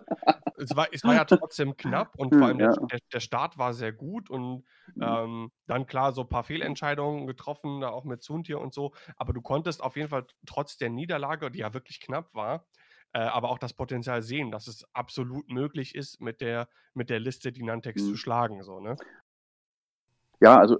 es 0.56 0.74
war, 0.76 0.88
es 0.92 1.04
war 1.06 1.14
ja 1.14 1.24
trotzdem 1.24 1.76
knapp 1.76 2.14
und 2.18 2.36
vor 2.36 2.48
allem 2.48 2.58
der, 2.58 2.68
Ja. 2.68 2.90
der, 2.90 2.98
der 3.12 3.20
Start 3.20 3.58
war 3.58 3.72
sehr 3.74 3.92
gut 3.92 4.30
und 4.30 4.64
Mhm. 4.96 5.20
ähm, 5.24 5.50
dann 5.66 5.86
klar 5.86 6.12
so 6.12 6.22
ein 6.22 6.28
paar 6.28 6.44
Fehlentscheidungen 6.44 7.26
getroffen, 7.26 7.80
da 7.80 7.90
auch 7.90 8.04
mit 8.04 8.22
Zuntier 8.22 8.60
und 8.60 8.74
so, 8.74 8.94
aber 9.16 9.32
du 9.32 9.40
konntest 9.42 9.82
auf 9.82 9.96
jeden 9.96 10.08
Fall 10.10 10.26
trotz 10.46 10.76
der 10.76 10.90
Niederlage, 10.90 11.50
die 11.50 11.60
ja 11.60 11.72
wirklich 11.74 12.00
knapp 12.00 12.34
war, 12.34 12.66
äh, 13.12 13.20
aber 13.20 13.50
auch 13.50 13.58
das 13.58 13.72
Potenzial 13.72 14.22
sehen, 14.22 14.50
dass 14.50 14.68
es 14.68 14.84
absolut 14.92 15.50
möglich 15.50 15.94
ist, 15.94 16.20
mit 16.20 16.40
der, 16.40 16.68
mit 16.94 17.10
der 17.10 17.20
Liste 17.20 17.52
die 17.52 17.62
Nantex 17.62 18.04
zu 18.04 18.12
Mhm. 18.12 18.16
schlagen. 18.16 18.62
So, 18.62 18.80
ne? 18.80 18.96
Ja, 20.40 20.58
also 20.58 20.78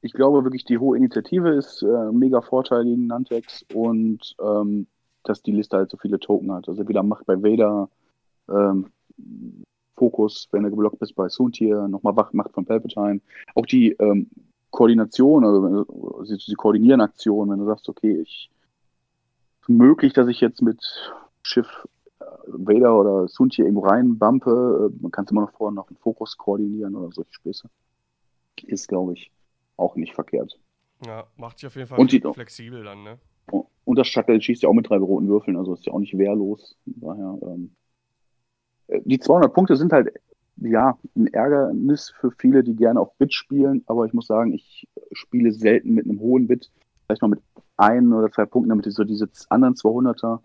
ich 0.00 0.12
glaube 0.12 0.44
wirklich, 0.44 0.64
die 0.64 0.78
hohe 0.78 0.96
Initiative 0.96 1.50
ist 1.50 1.82
äh, 1.82 1.86
ein 1.86 2.18
mega 2.18 2.40
Vorteil 2.40 2.84
gegen 2.84 3.06
Nantex 3.06 3.64
und 3.72 4.34
ähm, 4.40 4.86
dass 5.24 5.42
die 5.42 5.52
Liste 5.52 5.76
halt 5.76 5.90
so 5.90 5.96
viele 5.96 6.18
Token 6.18 6.52
hat. 6.52 6.68
Also 6.68 6.88
wieder 6.88 7.02
Macht 7.02 7.26
bei 7.26 7.40
Vader, 7.40 7.88
ähm, 8.48 8.90
Fokus, 9.96 10.48
wenn 10.50 10.64
du 10.64 10.70
geblockt 10.70 10.98
bist 10.98 11.14
bei 11.14 11.28
Soontier, 11.28 11.86
nochmal 11.86 12.14
Macht 12.32 12.52
von 12.52 12.64
Palpatine. 12.64 13.20
Auch 13.54 13.66
die 13.66 13.92
ähm, 13.92 14.28
Koordination, 14.70 15.44
also 15.44 16.24
die, 16.24 16.36
die 16.38 16.54
Koordinieren-Aktion, 16.54 17.50
wenn 17.50 17.58
du 17.58 17.66
sagst, 17.66 17.88
okay, 17.88 18.20
ich 18.20 18.50
möglich, 19.68 20.12
dass 20.12 20.26
ich 20.26 20.40
jetzt 20.40 20.62
mit 20.62 20.82
Schiff 21.42 21.66
äh, 22.20 22.24
Vader 22.46 22.98
oder 22.98 23.28
Soontier 23.28 23.64
irgendwo 23.64 23.86
reinbumpe, 23.86 24.90
äh, 24.92 25.02
man 25.02 25.10
kann 25.10 25.24
es 25.24 25.30
immer 25.30 25.42
noch 25.42 25.52
vorher 25.52 25.74
noch 25.74 25.88
einen 25.88 25.96
Fokus 25.98 26.36
koordinieren 26.36 26.94
oder 26.96 27.10
solche 27.12 27.32
Späße. 27.32 27.68
Ist, 28.64 28.88
glaube 28.88 29.14
ich, 29.14 29.30
auch 29.76 29.96
nicht 29.96 30.14
verkehrt. 30.14 30.58
Ja, 31.06 31.24
macht 31.36 31.58
sich 31.58 31.66
auf 31.66 31.74
jeden 31.76 31.88
Fall 31.88 31.98
Und 31.98 32.12
die- 32.12 32.20
flexibel 32.20 32.84
dann, 32.84 33.02
ne? 33.02 33.18
Und 33.84 33.98
das 33.98 34.06
Shuttle 34.06 34.40
schießt 34.40 34.62
ja 34.62 34.68
auch 34.68 34.72
mit 34.74 34.88
drei 34.88 34.98
roten 34.98 35.26
Würfeln, 35.28 35.56
also 35.56 35.74
ist 35.74 35.84
ja 35.84 35.92
auch 35.92 35.98
nicht 35.98 36.16
wehrlos. 36.16 36.76
Daher, 36.86 37.36
ähm, 37.42 37.72
äh, 38.86 39.00
die 39.04 39.18
200 39.18 39.52
Punkte 39.52 39.76
sind 39.76 39.92
halt, 39.92 40.14
ja, 40.58 40.96
ein 41.16 41.26
Ärgernis 41.26 42.10
für 42.20 42.30
viele, 42.30 42.62
die 42.62 42.76
gerne 42.76 43.00
auf 43.00 43.12
Bit 43.18 43.34
spielen, 43.34 43.82
aber 43.86 44.06
ich 44.06 44.12
muss 44.12 44.28
sagen, 44.28 44.52
ich 44.52 44.86
spiele 45.10 45.50
selten 45.50 45.94
mit 45.94 46.04
einem 46.04 46.20
hohen 46.20 46.46
Bit, 46.46 46.70
vielleicht 47.06 47.22
mal 47.22 47.28
mit 47.28 47.40
ein 47.76 48.12
oder 48.12 48.30
zwei 48.30 48.44
Punkten, 48.46 48.68
damit 48.68 48.86
du 48.86 48.92
so 48.92 49.02
diese 49.02 49.28
anderen 49.48 49.74
200er 49.74 50.40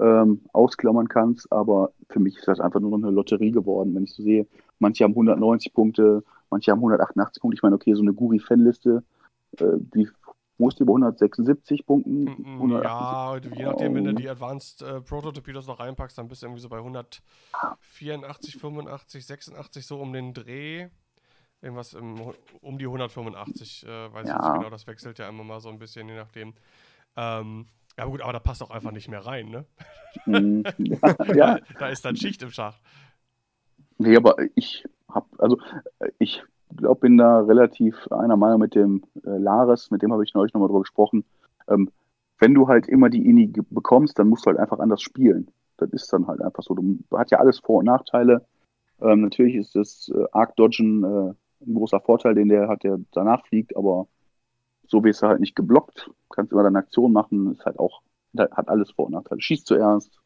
ähm, 0.00 0.42
ausklammern 0.52 1.08
kannst, 1.08 1.50
aber 1.52 1.92
für 2.10 2.20
mich 2.20 2.36
ist 2.36 2.48
das 2.48 2.60
einfach 2.60 2.80
nur 2.80 2.90
noch 2.90 3.06
eine 3.06 3.14
Lotterie 3.14 3.50
geworden, 3.50 3.94
wenn 3.94 4.04
ich 4.04 4.12
so 4.14 4.22
sehe, 4.22 4.46
manche 4.78 5.04
haben 5.04 5.12
190 5.12 5.72
Punkte, 5.72 6.22
manche 6.50 6.70
haben 6.70 6.78
188 6.78 7.40
Punkte, 7.40 7.56
ich 7.56 7.62
meine, 7.62 7.76
okay, 7.76 7.94
so 7.94 8.02
eine 8.02 8.12
Guri-Fan-Liste, 8.12 9.02
äh, 9.58 9.64
die 9.78 10.08
wo 10.58 10.68
ist 10.68 10.80
die 10.80 10.84
bei 10.84 10.92
176 10.92 11.84
Punkten? 11.84 12.24
Mm, 12.24 12.62
178? 12.62 13.50
Ja, 13.52 13.56
je 13.58 13.64
nachdem, 13.66 13.94
wenn 13.94 14.04
du 14.04 14.14
die 14.14 14.26
Advanced 14.28 14.80
äh, 14.80 15.02
Proto-Torpedos 15.02 15.66
noch 15.66 15.80
reinpackst, 15.80 16.16
dann 16.16 16.28
bist 16.28 16.40
du 16.42 16.46
irgendwie 16.46 16.62
so 16.62 16.70
bei 16.70 16.78
184, 16.78 18.56
85, 18.56 19.26
86, 19.26 19.86
so 19.86 20.00
um 20.00 20.14
den 20.14 20.32
Dreh. 20.32 20.88
Irgendwas 21.60 21.92
im, 21.94 22.14
um 22.62 22.78
die 22.78 22.86
185, 22.86 23.84
äh, 23.86 24.12
weiß 24.12 24.28
ich 24.28 24.28
Ja. 24.28 24.38
nicht 24.38 24.54
genau, 24.54 24.70
das 24.70 24.86
wechselt 24.86 25.18
ja 25.18 25.28
immer 25.28 25.44
mal 25.44 25.60
so 25.60 25.68
ein 25.68 25.78
bisschen, 25.78 26.08
je 26.08 26.16
nachdem. 26.16 26.54
Ähm, 27.16 27.66
ja 27.96 28.04
gut, 28.04 28.20
aber 28.22 28.32
da 28.32 28.38
passt 28.38 28.62
auch 28.62 28.70
einfach 28.70 28.92
nicht 28.92 29.08
mehr 29.08 29.24
rein, 29.24 29.48
ne? 29.48 29.64
Mhm. 30.26 30.64
ja, 31.34 31.34
ja. 31.34 31.58
Da 31.78 31.88
ist 31.88 32.04
dann 32.04 32.16
Schicht 32.16 32.42
im 32.42 32.50
Schacht. 32.50 32.80
Nee, 33.98 34.16
aber 34.16 34.36
ich 34.54 34.84
hab, 35.08 35.26
also 35.38 35.58
ich 36.18 36.42
glaube, 36.74 37.00
bin 37.00 37.16
da 37.16 37.40
relativ 37.40 38.06
einer 38.08 38.36
Meinung 38.36 38.60
mit 38.60 38.74
dem 38.74 39.02
äh, 39.24 39.38
Lares, 39.38 39.90
mit 39.90 40.02
dem 40.02 40.12
habe 40.12 40.24
ich 40.24 40.34
neulich 40.34 40.52
nochmal 40.52 40.68
drüber 40.68 40.80
gesprochen. 40.80 41.24
Ähm, 41.68 41.90
wenn 42.38 42.54
du 42.54 42.68
halt 42.68 42.86
immer 42.88 43.08
die 43.08 43.26
Ini 43.26 43.52
bekommst, 43.70 44.18
dann 44.18 44.28
musst 44.28 44.44
du 44.44 44.50
halt 44.50 44.58
einfach 44.58 44.78
anders 44.78 45.00
spielen. 45.00 45.50
Das 45.78 45.90
ist 45.90 46.12
dann 46.12 46.26
halt 46.26 46.42
einfach 46.42 46.62
so. 46.62 46.74
Du 46.74 46.98
hat 47.12 47.30
ja 47.30 47.38
alles 47.38 47.60
Vor- 47.60 47.78
und 47.78 47.86
Nachteile. 47.86 48.46
Ähm, 49.00 49.22
natürlich 49.22 49.56
ist 49.56 49.74
das 49.74 50.10
äh, 50.14 50.24
Arc-Dodgen 50.32 51.04
äh, 51.04 51.34
ein 51.66 51.74
großer 51.74 52.00
Vorteil, 52.00 52.34
den 52.34 52.48
der 52.48 52.68
hat, 52.68 52.82
der 52.82 52.98
danach 53.12 53.46
fliegt, 53.46 53.76
aber 53.76 54.06
so 54.88 55.04
wirst 55.04 55.22
du 55.22 55.26
halt 55.26 55.40
nicht 55.40 55.56
geblockt, 55.56 56.10
kannst 56.30 56.52
immer 56.52 56.62
deine 56.62 56.78
Aktion 56.78 57.12
machen, 57.12 57.52
ist 57.52 57.64
halt 57.64 57.78
auch, 57.78 58.02
hat 58.36 58.68
alles 58.68 58.90
Vor- 58.90 59.06
und 59.06 59.12
Nachteile. 59.12 59.40
Schießt 59.40 59.66
zuerst 59.66 60.18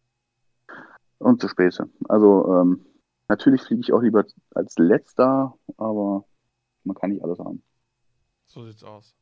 und 1.19 1.41
so 1.41 1.49
Späße. 1.49 1.89
Also, 2.09 2.61
ähm, 2.61 2.87
Natürlich 3.31 3.63
fliege 3.63 3.83
ich 3.83 3.93
auch 3.93 4.03
lieber 4.03 4.25
als 4.57 4.77
letzter, 4.77 5.55
aber 5.77 6.25
man 6.83 6.97
kann 6.97 7.11
nicht 7.11 7.23
alles 7.23 7.39
haben. 7.39 7.63
So 8.47 8.67
sieht's 8.67 8.83
aus. 8.83 9.15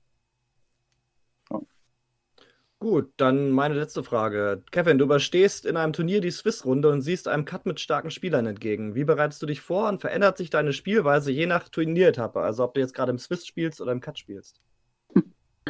Gut, 2.78 3.12
dann 3.18 3.51
meine 3.51 3.74
letzte 3.74 4.03
Frage. 4.03 4.62
Kevin, 4.70 4.97
du 4.97 5.05
überstehst 5.05 5.66
in 5.66 5.76
einem 5.76 5.93
Turnier 5.93 6.22
die 6.22 6.30
Swiss-Runde 6.30 6.89
und 6.91 7.03
siehst 7.03 7.28
einem 7.28 7.45
Cut 7.45 7.66
mit 7.66 7.80
starken 7.80 8.11
Spielern 8.11 8.47
entgegen. 8.47 8.95
Wie 8.95 9.05
bereitest 9.05 9.43
du 9.43 9.47
dich 9.47 9.61
vor 9.61 9.91
und 9.91 10.01
verändert 10.01 10.39
sich 10.39 10.49
deine 10.49 10.72
Spielweise 10.72 11.30
je 11.30 11.45
nach 11.45 11.68
Turnieretappe? 11.68 12.41
Also 12.41 12.64
ob 12.64 12.72
du 12.72 12.80
jetzt 12.80 12.95
gerade 12.95 13.11
im 13.11 13.18
Swiss 13.18 13.47
spielst 13.47 13.82
oder 13.82 13.93
im 13.93 14.01
Cut 14.01 14.18
spielst? 14.18 14.62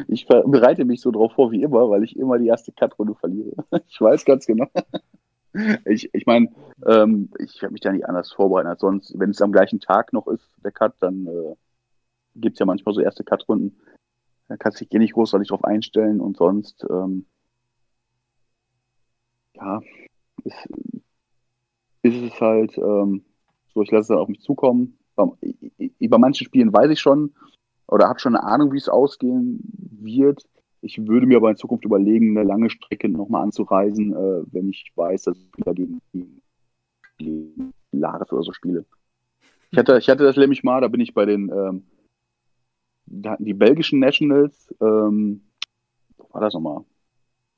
Ich 0.07 0.27
bereite 0.27 0.85
mich 0.85 1.01
so 1.01 1.11
drauf 1.11 1.33
vor 1.33 1.51
wie 1.51 1.61
immer, 1.61 1.89
weil 1.89 2.03
ich 2.03 2.15
immer 2.15 2.37
die 2.37 2.47
erste 2.47 2.71
Cut-Runde 2.71 3.15
verliere. 3.15 3.51
Ich 3.87 3.99
weiß 3.99 4.25
ganz 4.25 4.45
genau. 4.45 4.67
Ich, 5.85 6.13
ich 6.13 6.27
meine, 6.27 6.53
ähm, 6.85 7.31
ich 7.39 7.63
habe 7.63 7.73
mich 7.73 7.81
da 7.81 7.91
nicht 7.91 8.07
anders 8.07 8.31
vorbereiten 8.31 8.67
als 8.67 8.81
sonst. 8.81 9.17
Wenn 9.17 9.31
es 9.31 9.41
am 9.41 9.51
gleichen 9.51 9.79
Tag 9.79 10.13
noch 10.13 10.27
ist, 10.27 10.47
der 10.63 10.71
Cut, 10.71 10.93
dann 10.99 11.25
äh, 11.25 11.55
gibt 12.35 12.53
es 12.53 12.59
ja 12.59 12.67
manchmal 12.67 12.93
so 12.93 13.01
erste 13.01 13.23
Cut-Runden. 13.23 13.75
Da 14.47 14.57
kannst 14.57 14.79
du 14.79 14.85
dich 14.85 14.93
eh 14.93 14.99
nicht 14.99 15.13
großartig 15.13 15.49
drauf 15.49 15.63
einstellen 15.63 16.21
und 16.21 16.37
sonst, 16.37 16.85
ähm, 16.87 17.25
ja, 19.55 19.81
ist, 20.43 20.69
ist 22.03 22.21
es 22.21 22.39
halt 22.39 22.77
ähm, 22.77 23.25
so, 23.73 23.81
ich 23.81 23.89
lasse 23.89 24.01
es 24.01 24.07
dann 24.09 24.19
auf 24.19 24.27
mich 24.27 24.41
zukommen. 24.41 24.99
Bei, 25.15 25.25
bei 25.99 26.17
manchen 26.19 26.45
Spielen 26.45 26.71
weiß 26.71 26.91
ich 26.91 26.99
schon 26.99 27.33
oder 27.89 28.07
habe 28.07 28.19
schon 28.19 28.35
eine 28.35 28.45
Ahnung, 28.45 28.71
wie 28.71 28.77
es 28.77 28.89
ausgehen 28.89 29.59
wird. 29.99 30.45
Ich 30.81 31.07
würde 31.07 31.25
mir 31.25 31.37
aber 31.37 31.49
in 31.49 31.57
Zukunft 31.57 31.83
überlegen, 31.83 32.37
eine 32.37 32.47
lange 32.47 32.69
Strecke 32.69 33.09
nochmal 33.09 33.43
anzureisen, 33.43 34.13
äh, 34.13 34.43
wenn 34.51 34.69
ich 34.69 34.91
weiß, 34.95 35.23
dass 35.23 35.37
ich 35.37 35.57
wieder 35.57 35.73
gegen, 35.73 36.01
gegen, 37.17 37.73
Lares 37.91 38.31
oder 38.31 38.43
so 38.43 38.53
spiele. 38.53 38.85
Ich 39.71 39.77
hatte, 39.77 39.97
ich 39.97 40.09
hatte 40.09 40.23
das 40.23 40.37
nämlich 40.37 40.63
mal, 40.63 40.79
da 40.79 40.87
bin 40.87 41.01
ich 41.01 41.15
bei 41.15 41.25
den, 41.25 41.49
ähm, 41.49 41.83
die 43.07 43.55
belgischen 43.55 43.99
Nationals, 43.99 44.73
ähm, 44.79 45.41
war 46.29 46.41
das 46.41 46.53
nochmal? 46.53 46.85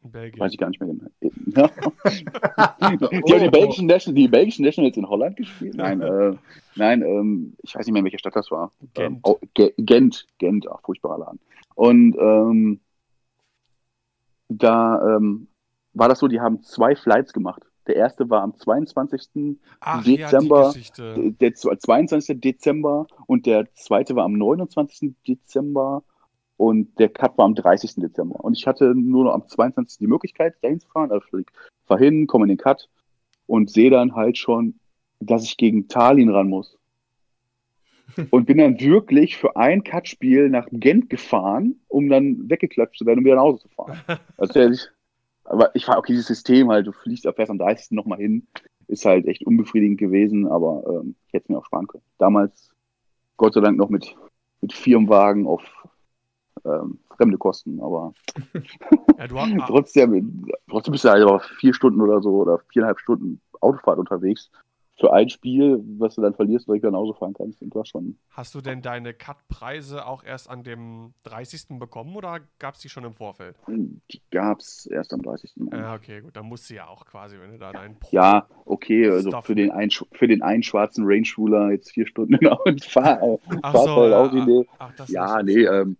Belgien. 0.04 0.40
Weiß 0.40 0.52
ich 0.52 0.58
gar 0.58 0.70
nicht 0.70 0.80
mehr 0.80 0.90
genau. 0.90 1.10
die 2.06 2.26
haben 2.82 2.98
die 2.98 3.48
oh. 3.48 3.52
belgischen, 3.52 3.88
National, 3.88 4.16
die 4.16 4.28
belgischen 4.28 4.66
Nationals 4.66 4.98
in 4.98 5.08
Holland 5.08 5.38
gespielt? 5.38 5.76
Nein, 5.76 6.02
äh, 6.02 6.34
nein 6.76 7.02
ähm, 7.02 7.54
ich 7.62 7.76
weiß 7.76 7.86
nicht 7.86 7.94
mehr, 7.94 8.00
in 8.00 8.06
welcher 8.06 8.20
Stadt 8.20 8.36
das 8.36 8.52
war. 8.52 8.72
Gent. 8.94 9.16
Ähm, 9.16 9.20
oh, 9.24 9.38
Gent, 9.78 10.28
Gent, 10.38 10.68
ach, 10.72 10.82
furchtbarer 10.82 11.20
Laden. 11.20 11.40
Und 11.76 12.16
ähm, 12.20 12.80
da 14.50 15.18
ähm, 15.18 15.48
war 15.94 16.10
das 16.10 16.20
so, 16.20 16.28
die 16.28 16.42
haben 16.42 16.64
zwei 16.64 16.96
Flights 16.96 17.34
gemacht. 17.34 17.64
Der 17.88 17.96
erste 17.96 18.30
war 18.30 18.42
am 18.42 18.56
22. 18.56 19.58
Ach, 19.80 20.04
Dezember, 20.04 20.74
ja, 20.98 21.14
der 21.16 21.54
22. 21.56 22.40
Dezember 22.40 23.08
und 23.26 23.46
der 23.46 23.74
zweite 23.74 24.16
war 24.16 24.26
am 24.26 24.34
29. 24.34 25.16
Dezember 25.28 26.04
und 26.62 27.00
der 27.00 27.10
Cut 27.10 27.40
war 27.40 27.46
am 27.46 27.56
30. 27.56 27.96
Dezember. 27.96 28.40
Und 28.40 28.56
ich 28.56 28.68
hatte 28.68 28.94
nur 28.94 29.24
noch 29.24 29.34
am 29.34 29.48
22. 29.48 29.98
die 29.98 30.06
Möglichkeit, 30.06 30.54
dahin 30.62 30.80
zu 30.80 30.88
fahren. 30.90 31.12
Also 31.12 31.26
ich 31.40 31.48
fahre 31.88 32.04
hin, 32.04 32.28
komme 32.28 32.46
in 32.46 32.50
den 32.50 32.60
Cut 32.60 32.88
und 33.48 33.72
sehe 33.72 33.90
dann 33.90 34.14
halt 34.14 34.38
schon, 34.38 34.76
dass 35.20 35.44
ich 35.44 35.58
gegen 35.58 35.88
Tallinn 35.88 36.30
ran 36.30 36.50
muss. 36.50 36.78
und 38.30 38.46
bin 38.46 38.60
dann 38.60 38.80
wirklich 38.80 39.38
für 39.38 39.56
ein 39.56 39.84
Cut-Spiel 39.84 40.50
nach 40.50 40.68
Gent 40.72 41.10
gefahren, 41.10 41.80
um 41.88 42.10
dann 42.10 42.48
weggeklatscht 42.48 43.00
zu 43.00 43.08
werden, 43.08 43.20
um 43.20 43.26
wieder 43.26 43.38
nach 43.38 43.44
Hause 43.44 43.62
zu 43.62 43.70
fahren. 43.70 44.00
Also, 44.38 44.88
aber 45.46 45.76
ich 45.76 45.88
war, 45.88 45.98
okay, 45.98 46.12
dieses 46.12 46.28
System 46.28 46.70
halt, 46.70 46.86
du 46.86 46.92
fliegst 46.92 47.26
ab 47.26 47.40
erst 47.40 47.50
am 47.50 47.58
30. 47.58 47.90
nochmal 47.90 48.20
hin, 48.20 48.46
ist 48.86 49.06
halt 49.06 49.26
echt 49.26 49.48
unbefriedigend 49.48 49.98
gewesen, 49.98 50.46
aber 50.46 50.84
ähm, 50.88 51.16
ich 51.26 51.34
hätte 51.34 51.46
es 51.46 51.50
mir 51.50 51.58
auch 51.58 51.66
sparen 51.66 51.88
können. 51.88 52.04
Damals, 52.20 52.70
Gott 53.38 53.56
sei 53.56 53.62
Dank, 53.62 53.80
noch 53.80 53.90
mit, 53.90 54.16
mit 54.62 54.74
Firmenwagen 54.74 55.48
auf 55.48 55.64
ähm, 56.66 57.00
fremde 57.18 57.38
Kosten, 57.38 57.80
aber 57.82 58.14
ja, 59.18 59.28
hast, 59.30 59.54
trotzdem, 59.68 60.46
trotzdem 60.70 60.92
bist 60.92 61.06
du 61.06 61.10
halt 61.10 61.24
aber 61.24 61.40
vier 61.60 61.74
Stunden 61.74 62.02
oder 62.02 62.22
so 62.22 62.32
oder 62.42 62.60
viereinhalb 62.72 63.00
Stunden 63.00 63.42
Autofahrt 63.60 64.00
unterwegs 64.00 64.50
für 65.02 65.12
ein 65.12 65.30
Spiel, 65.30 65.84
was 65.98 66.16
du 66.16 66.22
dann 66.22 66.36
verlierst, 66.36 66.68
direkt 66.68 66.84
nach 66.86 66.94
Hause 66.94 67.16
fahren 67.16 67.34
kannst. 67.34 67.62
Und 67.62 67.76
das 67.76 67.90
schon. 67.90 68.18
Hast 68.30 68.54
du 68.54 68.62
denn 68.62 68.82
deine 68.82 69.14
Cut-Preise 69.14 70.06
auch 70.06 70.24
erst 70.24 70.50
an 70.50 70.64
dem 70.64 71.14
30. 71.24 71.80
bekommen 71.80 72.16
oder 72.16 72.40
gab 72.60 72.76
es 72.76 72.82
die 72.82 72.90
schon 72.90 73.04
im 73.04 73.14
Vorfeld? 73.14 73.58
Die 73.68 74.22
gab 74.30 74.60
es 74.60 74.86
erst 74.86 75.14
am 75.14 75.22
30. 75.24 75.54
Ja, 75.72 75.96
okay, 75.96 76.22
gut. 76.22 76.36
Dann 76.36 76.46
musst 76.46 76.70
du 76.70 76.76
ja 76.76 76.88
auch 76.88 77.06
quasi, 77.06 77.40
wenn 77.40 77.52
du 77.52 77.58
da 77.58 77.72
deinen 77.72 78.00
Pro 78.00 78.10
Ja, 78.12 78.48
okay, 78.66 79.10
also 79.10 79.42
für 79.42 79.56
den, 79.56 79.72
einen, 79.72 79.92
für 80.12 80.28
den 80.28 80.44
einen 80.44 80.62
schwarzen 80.62 81.04
Range-Ruler 81.06 81.72
jetzt 81.72 81.92
vier 81.92 82.06
Stunden 82.06 82.36
in 82.36 82.48
und 82.48 82.86
fahr, 82.86 83.22
äh, 83.24 83.38
ach 83.64 83.76
so, 83.76 83.88
voll 83.88 84.12
ja, 84.12 84.32
Idee. 84.32 84.68
Ach, 84.78 84.92
ja, 85.08 85.42
nee, 85.42 85.64
ähm, 85.64 85.98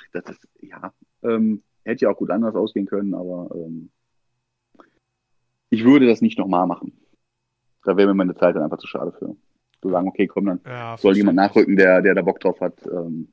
ach, 0.00 0.06
das 0.12 0.36
ist, 0.36 0.48
ja, 0.60 0.92
ähm, 1.22 1.62
hätte 1.84 2.04
ja 2.04 2.10
auch 2.10 2.16
gut 2.16 2.30
anders 2.30 2.54
ausgehen 2.54 2.86
können, 2.86 3.14
aber 3.14 3.50
ähm, 3.54 3.90
ich 5.70 5.84
würde 5.84 6.06
das 6.06 6.20
nicht 6.20 6.38
nochmal 6.38 6.66
machen. 6.66 6.92
Da 7.84 7.96
wäre 7.96 8.08
mir 8.08 8.14
meine 8.14 8.34
Zeit 8.34 8.56
dann 8.56 8.62
einfach 8.62 8.78
zu 8.78 8.86
schade 8.86 9.12
für. 9.12 9.36
Zu 9.80 9.90
sagen, 9.90 10.08
okay, 10.08 10.26
komm, 10.26 10.46
dann 10.46 10.60
ja, 10.66 10.96
soll 10.98 11.16
jemand 11.16 11.36
nachrücken, 11.36 11.76
der, 11.76 12.02
der 12.02 12.14
da 12.14 12.22
Bock 12.22 12.40
drauf 12.40 12.60
hat. 12.60 12.74
Ähm, 12.86 13.32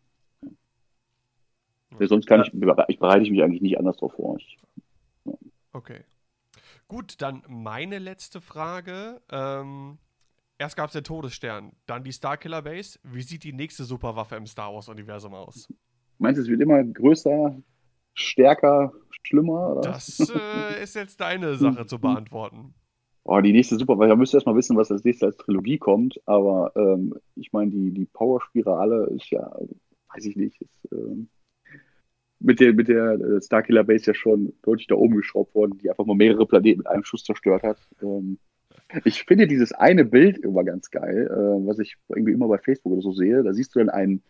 ja. 2.00 2.08
Sonst 2.08 2.28
kann 2.28 2.42
ich, 2.42 2.54
ich 2.54 3.00
bereite 3.00 3.24
ich 3.24 3.32
mich 3.32 3.44
eigentlich 3.44 3.62
nicht 3.62 3.78
anders 3.78 3.98
drauf 3.98 4.14
vor. 4.14 4.38
Ich, 4.38 4.58
ja. 5.26 5.34
Okay. 5.74 6.02
Gut, 6.88 7.22
dann 7.22 7.44
meine 7.50 8.00
letzte 8.00 8.40
Frage. 8.40 9.22
Ähm, 9.30 9.98
erst 10.58 10.78
gab 10.78 10.88
es 10.88 10.94
den 10.94 11.04
Todesstern, 11.04 11.74
dann 11.86 12.04
die 12.04 12.14
Starkiller 12.14 12.62
Base. 12.62 13.00
Wie 13.04 13.24
sieht 13.24 13.44
die 13.44 13.52
nächste 13.52 13.84
Superwaffe 13.84 14.36
im 14.36 14.48
Star 14.48 14.74
Wars-Universum 14.74 15.34
aus? 15.34 15.68
Meinst 16.20 16.38
du, 16.38 16.44
es 16.44 16.50
wird 16.50 16.62
immer 16.62 16.84
größer, 16.84 17.62
stärker, 18.14 18.92
schlimmer? 19.24 19.78
Oder? 19.78 19.82
Das 19.82 20.20
äh, 20.20 20.84
ist 20.84 20.96
jetzt 20.96 21.20
deine 21.20 21.56
Sache 21.56 21.86
zu 21.86 22.00
beantworten. 22.00 22.74
Oh, 23.24 23.42
die 23.42 23.52
nächste 23.52 23.76
super, 23.76 23.98
weil 23.98 24.08
da 24.08 24.16
müsst 24.16 24.34
ihr 24.34 24.38
erstmal 24.38 24.56
wissen, 24.56 24.78
was 24.78 24.90
als 24.90 25.04
nächstes 25.04 25.28
als 25.28 25.38
Trilogie 25.38 25.78
kommt. 25.78 26.20
Aber 26.26 26.72
ähm, 26.76 27.14
ich 27.36 27.52
meine, 27.52 27.72
die, 27.72 27.92
die 27.92 28.06
Power-Spirale 28.06 29.12
ist 29.16 29.30
ja, 29.30 29.54
weiß 30.14 30.26
ich 30.26 30.38
nicht, 30.38 30.62
ist 30.62 30.92
ähm, 30.94 31.28
mit 32.40 32.60
der, 32.60 32.74
mit 32.74 32.88
der 32.88 33.20
äh, 33.20 33.42
Starkiller 33.42 33.84
Base 33.84 34.06
ja 34.06 34.14
schon 34.14 34.54
deutlich 34.62 34.88
da 34.88 34.96
oben 34.96 35.16
geschraubt 35.16 35.54
worden, 35.56 35.78
die 35.78 35.90
einfach 35.90 36.06
mal 36.06 36.16
mehrere 36.16 36.46
Planeten 36.46 36.80
mit 36.80 36.88
einem 36.88 37.04
Schuss 37.04 37.26
zerstört 37.26 37.64
hat. 37.64 37.80
Ähm, 38.02 38.40
ich 39.04 39.24
finde 39.24 39.48
dieses 39.48 39.74
eine 39.74 40.06
Bild 40.06 40.38
immer 40.38 40.64
ganz 40.64 40.90
geil, 40.90 41.28
äh, 41.30 41.68
was 41.68 41.80
ich 41.80 41.98
irgendwie 42.08 42.32
immer 42.32 42.48
bei 42.48 42.58
Facebook 42.58 42.94
oder 42.94 43.02
so 43.02 43.12
sehe. 43.12 43.44
Da 43.44 43.54
siehst 43.54 43.76
du 43.76 43.80
dann 43.80 43.90
einen, 43.90 44.24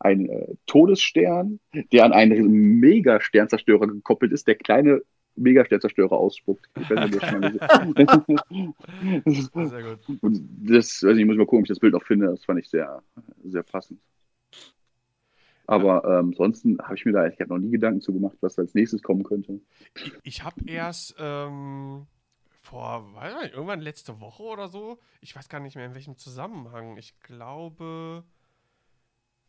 einen 0.00 0.28
äh, 0.28 0.54
Todesstern, 0.66 1.60
der 1.92 2.04
an 2.04 2.12
einen 2.12 2.80
Mega-Sternzerstörer 2.80 3.86
gekoppelt 3.86 4.32
ist, 4.32 4.48
der 4.48 4.56
kleine 4.56 5.02
Megasternzerstörer 5.36 6.12
ausspuckt. 6.12 6.68
Ich 6.78 6.90
weiß 6.90 7.10
nicht, 7.10 7.20
sehr 9.68 9.82
gut. 9.82 10.00
Und 10.22 10.48
das, 10.62 11.02
weiß 11.02 11.16
ich, 11.16 11.24
muss 11.24 11.36
mal 11.36 11.46
gucken, 11.46 11.60
ob 11.60 11.64
ich 11.64 11.68
das 11.68 11.78
Bild 11.78 11.92
noch 11.92 12.04
finde. 12.04 12.26
Das 12.26 12.44
fand 12.44 12.58
ich 12.58 12.68
sehr, 12.68 13.02
sehr 13.44 13.62
passend. 13.62 14.00
Aber 15.66 16.04
ähm, 16.04 16.30
ansonsten 16.30 16.78
habe 16.82 16.96
ich 16.96 17.04
mir 17.04 17.12
da, 17.12 17.28
ich 17.28 17.38
habe 17.38 17.50
noch 17.50 17.58
nie 17.58 17.70
Gedanken 17.70 18.00
zu 18.00 18.12
gemacht, 18.12 18.36
was 18.40 18.58
als 18.58 18.74
nächstes 18.74 19.02
kommen 19.02 19.22
könnte. 19.22 19.60
Ich, 19.94 20.12
ich 20.24 20.44
habe 20.44 20.64
erst 20.66 21.14
ähm, 21.18 22.08
vor, 22.60 23.14
weiß 23.14 23.42
nicht, 23.42 23.54
irgendwann 23.54 23.80
letzte 23.80 24.20
Woche 24.20 24.42
oder 24.42 24.68
so, 24.68 24.98
ich 25.20 25.36
weiß 25.36 25.48
gar 25.48 25.60
nicht 25.60 25.76
mehr 25.76 25.86
in 25.86 25.94
welchem 25.94 26.16
Zusammenhang. 26.16 26.96
Ich 26.96 27.20
glaube, 27.20 28.24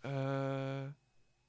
äh, 0.04 0.91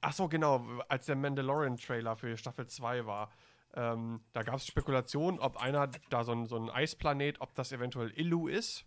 ach 0.01 0.13
so, 0.13 0.27
genau, 0.27 0.65
als 0.87 1.05
der 1.05 1.15
Mandalorian-Trailer 1.15 2.15
für 2.15 2.37
Staffel 2.37 2.67
2 2.67 3.05
war. 3.05 3.31
Ähm, 3.75 4.21
da 4.33 4.43
gab 4.43 4.55
es 4.55 4.67
Spekulationen, 4.67 5.39
ob 5.39 5.57
einer 5.57 5.89
da 6.09 6.23
so 6.23 6.31
ein, 6.31 6.45
so 6.45 6.57
ein 6.57 6.69
Eisplanet, 6.69 7.41
ob 7.41 7.55
das 7.55 7.71
eventuell 7.71 8.11
Illu 8.11 8.47
ist. 8.47 8.85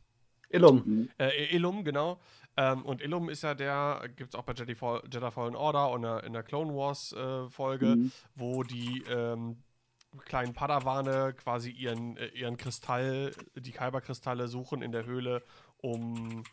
Illum. 0.49 1.09
Äh, 1.19 1.55
Illum, 1.55 1.85
genau. 1.85 2.21
Ähm, 2.57 2.85
und 2.85 3.03
Illum 3.03 3.29
ist 3.29 3.43
ja 3.43 3.55
der, 3.55 4.09
gibt 4.17 4.33
es 4.33 4.39
auch 4.39 4.45
bei 4.45 4.53
Jedi, 4.53 4.75
Fall, 4.75 5.03
Jedi 5.11 5.31
Fallen 5.31 5.57
Order 5.57 5.91
und 5.91 6.05
in 6.25 6.33
der 6.33 6.43
Clone 6.43 6.73
Wars 6.75 7.13
äh, 7.13 7.49
Folge, 7.49 7.97
mhm. 7.97 8.13
wo 8.35 8.63
die 8.63 9.03
ähm, 9.11 9.63
kleinen 10.25 10.55
Padawane 10.55 11.35
quasi 11.35 11.71
ihren, 11.71 12.17
äh, 12.17 12.29
ihren 12.29 12.57
Kristall, 12.57 13.33
die 13.57 13.73
Kyberkristalle 13.73 14.49
suchen 14.49 14.83
in 14.83 14.93
der 14.93 15.05
Höhle, 15.05 15.43
um 15.79 16.45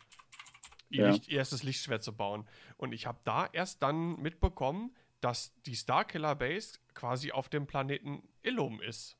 ja. 0.98 1.10
Licht, 1.10 1.28
ihr 1.28 1.38
erstes 1.38 1.62
Lichtschwert 1.62 2.02
zu 2.02 2.14
bauen. 2.16 2.46
Und 2.76 2.92
ich 2.92 3.06
habe 3.06 3.18
da 3.24 3.48
erst 3.52 3.82
dann 3.82 4.20
mitbekommen, 4.20 4.94
dass 5.20 5.54
die 5.62 5.74
Starkiller 5.74 6.34
Base 6.34 6.78
quasi 6.94 7.32
auf 7.32 7.48
dem 7.48 7.66
Planeten 7.66 8.22
Illum 8.42 8.80
ist. 8.80 9.16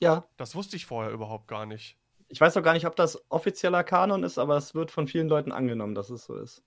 Ja. 0.00 0.26
Das 0.36 0.54
wusste 0.54 0.76
ich 0.76 0.86
vorher 0.86 1.12
überhaupt 1.12 1.48
gar 1.48 1.66
nicht. 1.66 1.96
Ich 2.28 2.40
weiß 2.40 2.56
auch 2.56 2.62
gar 2.62 2.72
nicht, 2.72 2.86
ob 2.86 2.96
das 2.96 3.22
offizieller 3.30 3.84
Kanon 3.84 4.22
ist, 4.22 4.38
aber 4.38 4.56
es 4.56 4.74
wird 4.74 4.90
von 4.90 5.06
vielen 5.06 5.28
Leuten 5.28 5.52
angenommen, 5.52 5.94
dass 5.94 6.10
es 6.10 6.24
so 6.24 6.36
ist. 6.36 6.62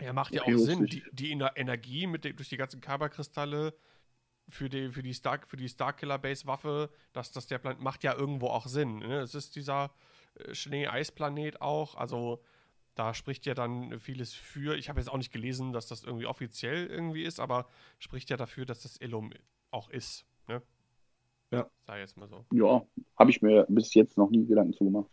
Ja, 0.00 0.12
macht 0.12 0.34
ja 0.34 0.42
auch 0.42 0.56
Sinn. 0.56 0.86
Die, 0.86 1.04
die 1.12 1.30
Energie 1.30 2.06
mit 2.06 2.24
durch 2.24 2.48
die 2.48 2.56
ganzen 2.56 2.80
Kyberkristalle 2.80 3.74
für 4.48 4.68
die, 4.68 4.90
für 4.90 5.02
die, 5.02 5.12
Star, 5.12 5.40
für 5.46 5.56
die 5.56 5.68
Starkiller-Base-Waffe, 5.68 6.90
dass 7.12 7.32
das 7.32 7.46
der 7.46 7.58
Planet 7.58 7.80
macht 7.80 8.04
ja 8.04 8.14
irgendwo 8.14 8.48
auch 8.48 8.66
Sinn. 8.66 8.98
Ne? 8.98 9.20
Es 9.20 9.34
ist 9.34 9.56
dieser 9.56 9.94
äh, 10.34 10.54
Schnee-Eis-Planet 10.54 11.60
auch. 11.60 11.94
Also 11.94 12.42
da 12.94 13.14
spricht 13.14 13.46
ja 13.46 13.54
dann 13.54 13.98
vieles 14.00 14.32
für. 14.32 14.76
Ich 14.76 14.88
habe 14.88 15.00
jetzt 15.00 15.08
auch 15.08 15.16
nicht 15.16 15.32
gelesen, 15.32 15.72
dass 15.72 15.86
das 15.86 16.04
irgendwie 16.04 16.26
offiziell 16.26 16.86
irgendwie 16.86 17.22
ist, 17.22 17.40
aber 17.40 17.66
spricht 17.98 18.30
ja 18.30 18.36
dafür, 18.36 18.66
dass 18.66 18.82
das 18.82 19.00
Illum 19.00 19.30
auch 19.70 19.88
ist. 19.88 20.26
Ne? 20.48 20.62
Ja. 21.50 21.66
Sei 21.86 22.00
jetzt 22.00 22.16
mal 22.16 22.28
so. 22.28 22.44
Ja, 22.52 22.84
habe 23.18 23.30
ich 23.30 23.42
mir 23.42 23.66
bis 23.68 23.94
jetzt 23.94 24.18
noch 24.18 24.30
nie 24.30 24.46
Gedanken 24.46 24.72
zu 24.72 24.84
gemacht. 24.84 25.10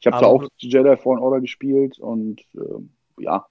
Ich 0.00 0.06
habe 0.06 0.18
da 0.18 0.26
auch 0.26 0.44
Jedi 0.56 0.96
Fallen 0.96 1.18
Order 1.18 1.40
gespielt 1.40 1.98
und 1.98 2.40
äh, 2.54 3.22
ja, 3.22 3.46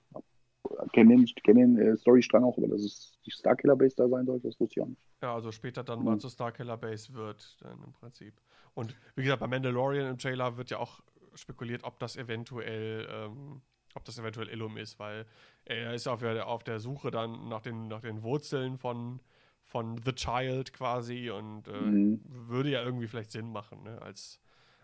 kenne 0.93 1.15
den, 1.15 1.25
kenn 1.43 1.57
den 1.57 1.77
äh, 1.77 1.95
Storystrang 1.97 2.43
auch, 2.43 2.57
aber 2.57 2.67
dass 2.67 2.81
es 2.81 3.19
die 3.25 3.31
Starkiller 3.31 3.75
Base 3.75 3.95
da 3.95 4.07
sein 4.07 4.25
sollte, 4.25 4.47
das 4.47 4.59
wusste 4.59 4.79
ich 4.79 4.83
auch 4.83 4.87
nicht. 4.87 5.01
Ja, 5.21 5.35
also 5.35 5.51
später 5.51 5.83
dann 5.83 5.99
mhm. 5.99 6.05
mal 6.05 6.17
zur 6.17 6.31
Starkiller 6.31 6.77
Base 6.77 7.13
wird, 7.13 7.57
dann 7.61 7.83
im 7.83 7.93
Prinzip. 7.93 8.33
Und 8.73 8.95
wie 9.15 9.23
gesagt, 9.23 9.41
bei 9.41 9.47
Mandalorian 9.47 10.09
im 10.09 10.17
Trailer 10.17 10.57
wird 10.57 10.71
ja 10.71 10.79
auch 10.79 11.01
spekuliert, 11.35 11.83
ob 11.83 11.99
das 11.99 12.15
eventuell, 12.15 13.07
ähm, 13.09 13.61
ob 13.95 14.05
das 14.05 14.17
eventuell 14.17 14.49
Illum 14.49 14.77
ist, 14.77 14.99
weil 14.99 15.25
er 15.65 15.93
ist 15.93 16.07
auf 16.07 16.19
der, 16.19 16.47
auf 16.47 16.63
der 16.63 16.79
Suche 16.79 17.11
dann 17.11 17.49
nach 17.49 17.61
den, 17.61 17.87
nach 17.87 18.01
den 18.01 18.23
Wurzeln 18.23 18.77
von, 18.77 19.19
von 19.63 20.01
The 20.03 20.13
Child 20.13 20.73
quasi 20.73 21.29
und 21.29 21.67
äh, 21.67 21.81
mhm. 21.81 22.21
würde 22.25 22.69
ja 22.69 22.83
irgendwie 22.83 23.07
vielleicht 23.07 23.31
Sinn 23.31 23.51
machen, 23.51 23.83
ne? 23.83 24.01
als, 24.01 24.39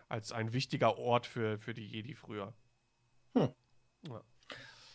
als 0.08 0.32
ein 0.32 0.52
wichtiger 0.52 0.98
Ort 0.98 1.26
für, 1.26 1.58
für 1.58 1.74
die 1.74 1.86
Jedi 1.86 2.14
früher. 2.14 2.52
Hm. 3.34 3.48
Ja. 4.08 4.22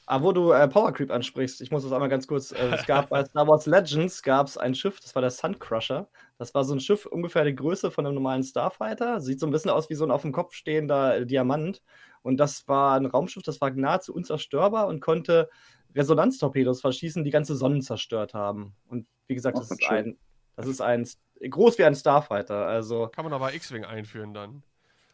Aber 0.05 0.25
wo 0.25 0.31
du 0.31 0.51
äh, 0.51 0.67
Power 0.67 0.91
Creep 0.91 1.11
ansprichst, 1.11 1.61
ich 1.61 1.71
muss 1.71 1.83
das 1.83 1.91
einmal 1.91 2.09
ganz 2.09 2.27
kurz. 2.27 2.51
Äh, 2.51 2.75
es 2.75 2.85
gab 2.85 3.09
bei 3.09 3.23
Star 3.23 3.47
Wars 3.47 3.65
Legends 3.65 4.21
gab 4.21 4.47
es 4.47 4.57
ein 4.57 4.75
Schiff, 4.75 4.99
das 4.99 5.15
war 5.15 5.21
der 5.21 5.31
Sun 5.31 5.59
Crusher. 5.59 6.09
Das 6.37 6.53
war 6.53 6.63
so 6.63 6.73
ein 6.73 6.79
Schiff 6.79 7.05
ungefähr 7.05 7.43
die 7.45 7.55
Größe 7.55 7.91
von 7.91 8.05
einem 8.05 8.15
normalen 8.15 8.43
Starfighter. 8.43 9.21
Sieht 9.21 9.39
so 9.39 9.45
ein 9.45 9.51
bisschen 9.51 9.71
aus 9.71 9.89
wie 9.89 9.95
so 9.95 10.03
ein 10.03 10.11
auf 10.11 10.23
dem 10.23 10.31
Kopf 10.31 10.53
stehender 10.53 11.17
äh, 11.17 11.25
Diamant. 11.25 11.81
Und 12.23 12.37
das 12.37 12.67
war 12.67 12.95
ein 12.95 13.05
Raumschiff, 13.05 13.43
das 13.43 13.61
war 13.61 13.71
nahezu 13.71 14.13
unzerstörbar 14.13 14.87
und 14.87 15.01
konnte 15.01 15.49
Resonanztorpedos 15.95 16.81
verschießen, 16.81 17.23
die 17.23 17.31
ganze 17.31 17.55
Sonnen 17.55 17.81
zerstört 17.81 18.33
haben. 18.33 18.75
Und 18.87 19.07
wie 19.27 19.35
gesagt, 19.35 19.57
oh, 19.57 19.59
das, 19.61 19.71
ist 19.71 19.89
ein, 19.89 20.17
Das 20.55 20.67
ist 20.67 20.81
ein 20.81 21.07
groß 21.41 21.77
wie 21.77 21.83
ein 21.83 21.95
Starfighter. 21.95 22.65
Also 22.65 23.07
Kann 23.07 23.25
man 23.25 23.33
aber 23.33 23.53
X-Wing 23.53 23.85
einführen 23.85 24.33
dann. 24.33 24.63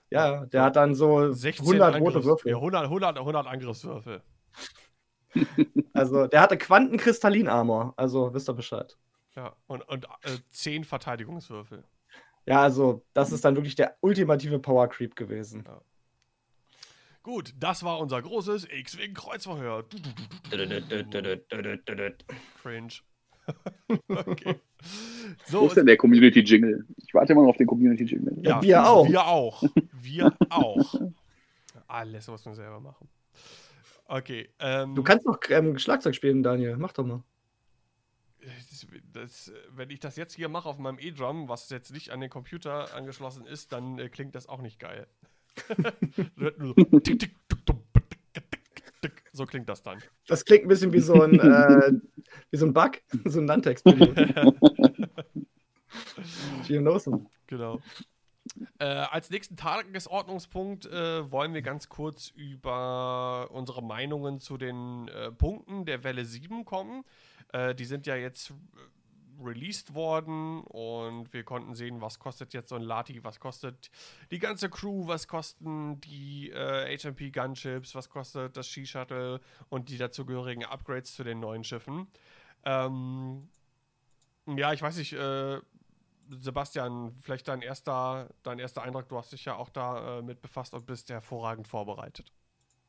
ja, 0.09 0.45
der 0.45 0.63
hat 0.63 0.75
dann 0.75 0.95
so 0.95 1.31
16 1.31 1.65
100 1.65 2.01
rote 2.01 2.23
Würfel. 2.23 2.51
Ja, 2.51 2.57
100, 2.57 2.83
100, 2.83 3.17
100 3.17 3.47
Angriffswürfel. 3.47 4.21
Also 5.93 6.27
der 6.27 6.41
hatte 6.41 6.57
Quantenkristallin-Armor. 6.57 7.93
Also 7.97 8.33
wisst 8.33 8.49
ihr 8.49 8.53
Bescheid. 8.53 8.97
Ja, 9.35 9.55
und, 9.67 9.87
und 9.87 10.05
äh, 10.23 10.37
10 10.51 10.83
Verteidigungswürfel. 10.83 11.83
Ja, 12.45 12.61
also 12.61 13.05
das 13.13 13.31
ist 13.31 13.43
dann 13.45 13.55
wirklich 13.55 13.75
der 13.75 13.97
ultimative 14.01 14.57
Power 14.59 14.87
Creep 14.87 15.15
gewesen. 15.15 15.63
Gut, 17.21 17.53
das 17.59 17.83
war 17.83 17.99
unser 17.99 18.21
großes 18.21 18.63
du, 19.89 19.97
du. 21.95 22.25
Cringe. 22.61 22.93
okay. 24.07 24.55
Wo 25.47 25.51
So, 25.51 25.67
ist 25.67 25.75
denn 25.75 25.85
der 25.87 25.97
Community-Jingle? 25.97 26.85
Ich 27.05 27.13
warte 27.13 27.33
immer 27.33 27.41
noch 27.41 27.49
auf 27.49 27.57
den 27.57 27.67
Community-Jingle. 27.67 28.37
Ja, 28.43 28.61
wir 28.61 28.87
auch. 28.87 29.07
Wir 29.07 29.27
auch. 29.27 29.63
Wir 29.91 30.33
auch. 30.49 30.95
Alles 31.87 32.27
muss 32.27 32.45
man 32.45 32.55
selber 32.55 32.79
machen. 32.79 33.09
Okay. 34.07 34.49
Ähm, 34.59 34.95
Du 34.95 35.03
kannst 35.03 35.25
noch 35.25 35.39
ähm, 35.49 35.77
Schlagzeug 35.77 36.15
spielen, 36.15 36.43
Daniel. 36.43 36.77
Mach 36.77 36.93
doch 36.93 37.05
mal. 37.05 37.23
das, 38.39 38.87
das, 39.13 39.51
wenn 39.71 39.89
ich 39.89 39.99
das 39.99 40.15
jetzt 40.15 40.33
hier 40.33 40.49
mache 40.49 40.69
auf 40.69 40.77
meinem 40.77 40.97
E-Drum, 40.99 41.49
was 41.49 41.69
jetzt 41.69 41.91
nicht 41.91 42.11
an 42.11 42.21
den 42.21 42.29
Computer 42.29 42.93
angeschlossen 42.95 43.45
ist, 43.45 43.73
dann 43.73 43.99
äh, 43.99 44.09
klingt 44.09 44.35
das 44.35 44.47
auch 44.47 44.61
nicht 44.61 44.79
geil. 44.79 45.07
So 49.37 49.45
klingt 49.45 49.69
das 49.69 49.83
dann. 49.83 49.99
Das 50.25 50.43
klingt 50.45 50.65
ein 50.65 50.67
bisschen 50.67 50.91
wie 50.93 50.99
so 50.99 51.21
ein, 51.21 51.39
äh, 51.39 51.91
wie 52.49 52.57
so 52.57 52.65
ein 52.65 52.73
Bug, 52.73 52.93
so 53.25 53.39
ein. 53.39 53.47
Geonosen. 56.67 57.29
Genau. 57.45 57.79
Äh, 58.79 58.85
als 58.85 59.29
nächsten 59.29 59.55
Tagesordnungspunkt 59.55 60.85
äh, 60.85 61.31
wollen 61.31 61.53
wir 61.53 61.61
ganz 61.61 61.89
kurz 61.89 62.29
über 62.35 63.49
unsere 63.51 63.83
Meinungen 63.83 64.39
zu 64.39 64.57
den 64.57 65.07
äh, 65.07 65.31
Punkten 65.31 65.85
der 65.85 66.03
Welle 66.03 66.25
7 66.25 66.65
kommen. 66.65 67.03
Äh, 67.53 67.75
die 67.75 67.85
sind 67.85 68.05
ja 68.07 68.15
jetzt 68.15 68.51
äh, 68.51 68.53
released 69.43 69.93
worden 69.93 70.61
und 70.61 71.31
wir 71.33 71.43
konnten 71.43 71.75
sehen, 71.75 72.01
was 72.01 72.19
kostet 72.19 72.53
jetzt 72.53 72.69
so 72.69 72.75
ein 72.75 72.81
Lati, 72.81 73.23
was 73.23 73.39
kostet 73.39 73.91
die 74.31 74.39
ganze 74.39 74.69
Crew, 74.69 75.07
was 75.07 75.27
kosten 75.27 76.01
die 76.01 76.49
äh, 76.49 76.97
HMP 76.97 77.31
Gunships, 77.31 77.93
was 77.95 78.09
kostet 78.09 78.57
das 78.57 78.67
Ski-Shuttle 78.67 79.39
und 79.69 79.89
die 79.89 79.97
dazugehörigen 79.97 80.65
Upgrades 80.65 81.13
zu 81.13 81.23
den 81.23 81.39
neuen 81.39 81.63
Schiffen. 81.63 82.07
Ähm, 82.65 83.49
ja, 84.47 84.73
ich 84.73 84.81
weiß 84.81 84.97
nicht, 84.97 85.13
äh, 85.13 85.59
Sebastian, 86.29 87.15
vielleicht 87.21 87.47
dein 87.47 87.61
erster, 87.61 88.29
dein 88.43 88.59
erster 88.59 88.83
Eindruck, 88.83 89.09
du 89.09 89.17
hast 89.17 89.31
dich 89.31 89.45
ja 89.45 89.55
auch 89.55 89.69
da 89.69 90.19
äh, 90.19 90.21
mit 90.21 90.41
befasst 90.41 90.73
und 90.73 90.85
bist 90.85 91.09
hervorragend 91.09 91.67
vorbereitet. 91.67 92.31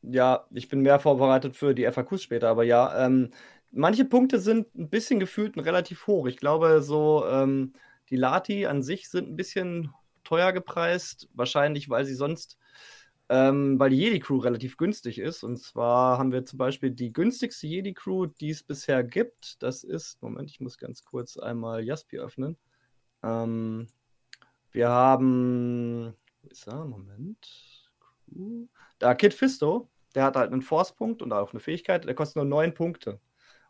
Ja, 0.03 0.47
ich 0.51 0.69
bin 0.69 0.81
mehr 0.81 1.01
vorbereitet 1.01 1.57
für 1.57 1.75
die 1.75 1.85
FAQs 1.91 2.23
später, 2.23 2.49
aber 2.49 2.63
ja, 2.65 3.05
ähm, 3.05 3.31
manche 3.73 4.05
Punkte 4.05 4.39
sind 4.39 4.75
ein 4.77 4.89
bisschen 4.91 5.19
gefühlt 5.21 5.57
und 5.57 5.65
relativ 5.65 6.07
hoch. 6.07 6.27
Ich 6.27 6.37
glaube, 6.37 6.83
so 6.83 7.27
ähm, 7.27 7.73
die 8.11 8.17
Lati 8.17 8.67
an 8.67 8.83
sich 8.83 9.09
sind 9.09 9.29
ein 9.29 9.37
bisschen 9.37 9.93
teuer 10.25 10.53
gepreist, 10.53 11.29
wahrscheinlich, 11.35 11.89
weil 11.91 12.05
sie 12.05 12.15
sonst, 12.15 12.59
ähm, 13.29 13.79
weil 13.79 13.91
die 13.91 13.99
Jedi-Crew 13.99 14.39
relativ 14.39 14.77
günstig 14.77 15.19
ist. 15.19 15.43
Und 15.43 15.59
zwar 15.59 16.19
haben 16.19 16.33
wir 16.33 16.45
zum 16.45 16.59
Beispiel 16.59 16.91
die 16.93 17.13
günstigste 17.13 17.67
Jedi-Crew, 17.67 18.27
die 18.27 18.51
es 18.51 18.63
bisher 18.63 19.03
gibt. 19.05 19.63
Das 19.63 19.85
ist, 19.85 20.23
Moment, 20.23 20.51
ich 20.51 20.61
muss 20.61 20.79
ganz 20.79 21.05
kurz 21.05 21.37
einmal 21.39 21.85
Jaspi 21.85 22.19
öffnen. 22.19 22.57
Ähm, 23.23 23.89
wir 24.73 24.89
haben, 24.89 26.15
wo 26.43 26.49
ist 26.49 26.67
er? 26.67 26.85
Moment. 26.85 27.91
Da 28.99 29.15
Kid 29.15 29.35
Fisto, 29.35 29.89
der 30.15 30.25
hat 30.25 30.37
halt 30.37 30.53
einen 30.53 30.63
Force-Punkt 30.63 31.23
und 31.23 31.33
auch 31.33 31.53
eine 31.53 31.61
Fähigkeit, 31.61 32.05
der 32.05 32.15
kostet 32.15 32.37
nur 32.37 32.45
9 32.45 32.75
Punkte. 32.75 33.21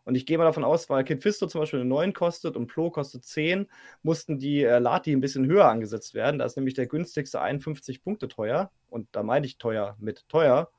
Und 0.05 0.15
ich 0.15 0.25
gehe 0.25 0.37
mal 0.37 0.45
davon 0.45 0.63
aus, 0.63 0.89
weil 0.89 1.03
Kid 1.03 1.21
Fisto 1.21 1.47
zum 1.47 1.61
Beispiel 1.61 1.79
eine 1.81 1.89
9 1.89 2.13
kostet 2.13 2.57
und 2.57 2.67
Plo 2.67 2.89
kostet 2.89 3.25
10, 3.25 3.67
mussten 4.01 4.39
die 4.39 4.63
äh, 4.63 4.79
Lati 4.79 5.11
ein 5.11 5.21
bisschen 5.21 5.45
höher 5.45 5.65
angesetzt 5.65 6.13
werden. 6.13 6.39
Da 6.39 6.45
ist 6.45 6.55
nämlich 6.57 6.73
der 6.73 6.87
günstigste 6.87 7.41
51 7.41 8.01
Punkte 8.01 8.27
teuer. 8.27 8.71
Und 8.89 9.07
da 9.11 9.23
meine 9.23 9.45
ich 9.45 9.57
teuer 9.57 9.95
mit 9.99 10.27
teuer. 10.27 10.71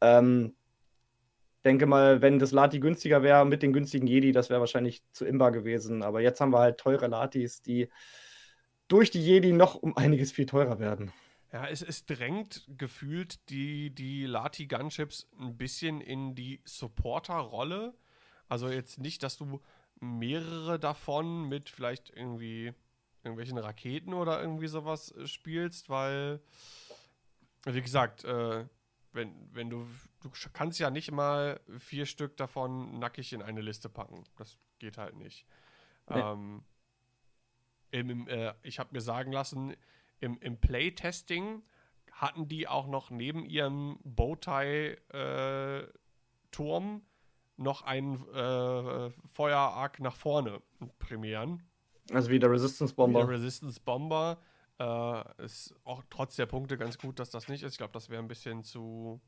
Ähm, 0.00 0.54
denke 1.66 1.86
mal, 1.86 2.22
wenn 2.22 2.38
das 2.38 2.52
Lati 2.52 2.78
günstiger 2.78 3.22
wäre 3.22 3.44
mit 3.44 3.62
den 3.62 3.72
günstigen 3.72 4.06
Jedi, 4.06 4.30
das 4.32 4.48
wäre 4.48 4.60
wahrscheinlich 4.60 5.02
zu 5.10 5.26
imbar 5.26 5.50
gewesen. 5.50 6.02
Aber 6.02 6.20
jetzt 6.20 6.40
haben 6.40 6.52
wir 6.52 6.60
halt 6.60 6.78
teure 6.78 7.08
Latis, 7.08 7.60
die 7.60 7.88
durch 8.88 9.10
die 9.10 9.20
Jedi 9.20 9.52
noch 9.52 9.74
um 9.74 9.96
einiges 9.96 10.30
viel 10.30 10.46
teurer 10.46 10.78
werden. 10.78 11.12
Ja, 11.52 11.66
es, 11.68 11.82
es 11.82 12.06
drängt 12.06 12.64
gefühlt 12.68 13.50
die, 13.50 13.90
die 13.90 14.26
Lati 14.26 14.66
Gunships 14.66 15.28
ein 15.40 15.56
bisschen 15.56 16.00
in 16.00 16.34
die 16.34 16.60
Supporter-Rolle. 16.64 17.94
Also 18.48 18.68
jetzt 18.68 18.98
nicht, 19.00 19.24
dass 19.24 19.36
du 19.36 19.60
mehrere 19.98 20.78
davon 20.78 21.48
mit 21.48 21.68
vielleicht 21.68 22.10
irgendwie 22.10 22.72
irgendwelchen 23.24 23.58
Raketen 23.58 24.14
oder 24.14 24.40
irgendwie 24.40 24.68
sowas 24.68 25.10
äh, 25.12 25.26
spielst, 25.26 25.88
weil, 25.88 26.40
wie 27.64 27.82
gesagt, 27.82 28.24
äh, 28.24 28.64
wenn, 29.12 29.32
wenn 29.52 29.70
du, 29.70 29.84
du 30.32 30.50
kannst 30.52 30.78
ja 30.78 30.90
nicht 30.90 31.10
mal 31.10 31.60
vier 31.78 32.06
Stück 32.06 32.36
davon 32.36 32.98
nackig 32.98 33.32
in 33.32 33.42
eine 33.42 33.60
Liste 33.60 33.88
packen. 33.88 34.22
Das 34.36 34.58
geht 34.78 34.98
halt 34.98 35.16
nicht. 35.16 35.46
Nee. 36.08 36.20
Ähm, 36.20 36.62
im, 37.90 38.28
äh, 38.28 38.54
ich 38.62 38.78
habe 38.78 38.90
mir 38.92 39.00
sagen 39.00 39.32
lassen, 39.32 39.74
im, 40.20 40.38
im 40.38 40.60
Playtesting 40.60 41.62
hatten 42.12 42.46
die 42.48 42.68
auch 42.68 42.86
noch 42.86 43.10
neben 43.10 43.44
ihrem 43.44 43.98
Bowtie-Turm 44.04 47.02
noch 47.58 47.82
einen 47.82 48.28
äh, 48.28 49.10
Feuerarc 49.32 50.00
nach 50.00 50.16
vorne 50.16 50.62
prämieren. 50.98 51.62
Also 52.12 52.30
wie 52.30 52.38
der 52.38 52.50
Resistance 52.50 52.94
Der 52.94 53.02
Bomber. 53.02 53.28
Resistance 53.28 53.80
Bomber 53.80 54.38
äh, 54.78 55.44
ist 55.44 55.74
auch 55.84 56.02
trotz 56.10 56.36
der 56.36 56.46
Punkte 56.46 56.76
ganz 56.76 56.98
gut, 56.98 57.18
dass 57.18 57.30
das 57.30 57.48
nicht 57.48 57.62
ist. 57.62 57.72
Ich 57.72 57.78
glaube, 57.78 57.92
das 57.92 58.10
wäre 58.10 58.22
ein 58.22 58.28
bisschen 58.28 58.62
zu, 58.62 59.20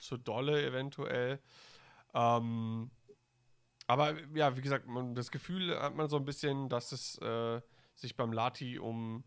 zu 0.00 0.16
dolle 0.16 0.64
eventuell. 0.64 1.40
Ähm, 2.14 2.90
aber 3.86 4.14
ja, 4.34 4.56
wie 4.56 4.62
gesagt, 4.62 4.86
man, 4.86 5.14
das 5.14 5.30
Gefühl 5.30 5.78
hat 5.78 5.94
man 5.94 6.08
so 6.08 6.16
ein 6.16 6.24
bisschen, 6.24 6.68
dass 6.68 6.92
es 6.92 7.18
äh, 7.18 7.60
sich 7.94 8.16
beim 8.16 8.32
Lati 8.32 8.78
um 8.78 9.24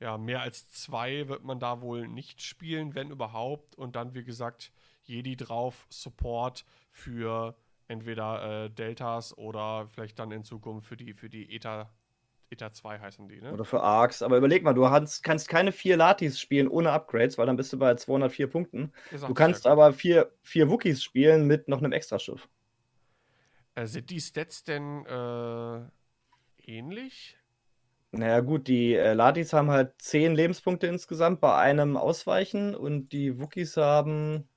ja, 0.00 0.18
mehr 0.18 0.42
als 0.42 0.68
zwei 0.70 1.28
wird 1.28 1.44
man 1.44 1.58
da 1.58 1.80
wohl 1.80 2.06
nicht 2.06 2.42
spielen, 2.42 2.94
wenn 2.94 3.10
überhaupt. 3.10 3.76
Und 3.76 3.96
dann, 3.96 4.14
wie 4.14 4.24
gesagt, 4.24 4.72
Jedi 5.04 5.36
drauf, 5.36 5.86
Support 5.88 6.64
für 6.90 7.56
entweder 7.88 8.64
äh, 8.64 8.70
Deltas 8.70 9.36
oder 9.38 9.88
vielleicht 9.88 10.18
dann 10.18 10.32
in 10.32 10.44
Zukunft 10.44 10.86
für 10.88 10.96
die, 10.96 11.14
für 11.14 11.30
die 11.30 11.54
Eta, 11.54 11.90
Eta 12.50 12.72
2 12.72 13.00
heißen 13.00 13.28
die, 13.28 13.40
ne? 13.40 13.52
Oder 13.52 13.64
für 13.64 13.82
Arcs. 13.82 14.22
Aber 14.22 14.36
überleg 14.36 14.62
mal, 14.62 14.72
du 14.72 14.88
hast, 14.88 15.22
kannst 15.22 15.48
keine 15.48 15.72
vier 15.72 15.96
Latis 15.96 16.38
spielen 16.38 16.68
ohne 16.68 16.92
Upgrades, 16.92 17.38
weil 17.38 17.46
dann 17.46 17.56
bist 17.56 17.72
du 17.72 17.78
bei 17.78 17.94
204 17.94 18.46
Punkten. 18.46 18.92
Du 19.10 19.34
kannst 19.34 19.66
aber 19.66 19.92
vier, 19.92 20.32
vier 20.42 20.70
Wookies 20.70 21.02
spielen 21.02 21.46
mit 21.46 21.68
noch 21.68 21.78
einem 21.78 21.92
Extraschiff. 21.92 22.48
Äh, 23.74 23.86
sind 23.86 24.10
die 24.10 24.20
Stats 24.20 24.62
denn 24.62 25.04
äh, 25.06 25.80
ähnlich? 26.70 27.36
Naja, 28.12 28.40
gut, 28.40 28.68
die 28.68 28.94
äh, 28.94 29.12
Latis 29.12 29.52
haben 29.52 29.70
halt 29.70 29.94
10 29.98 30.34
Lebenspunkte 30.34 30.86
insgesamt 30.86 31.40
bei 31.40 31.54
einem 31.56 31.96
Ausweichen 31.96 32.74
und 32.74 33.10
die 33.10 33.40
Wookies 33.40 33.76
haben, 33.76 34.48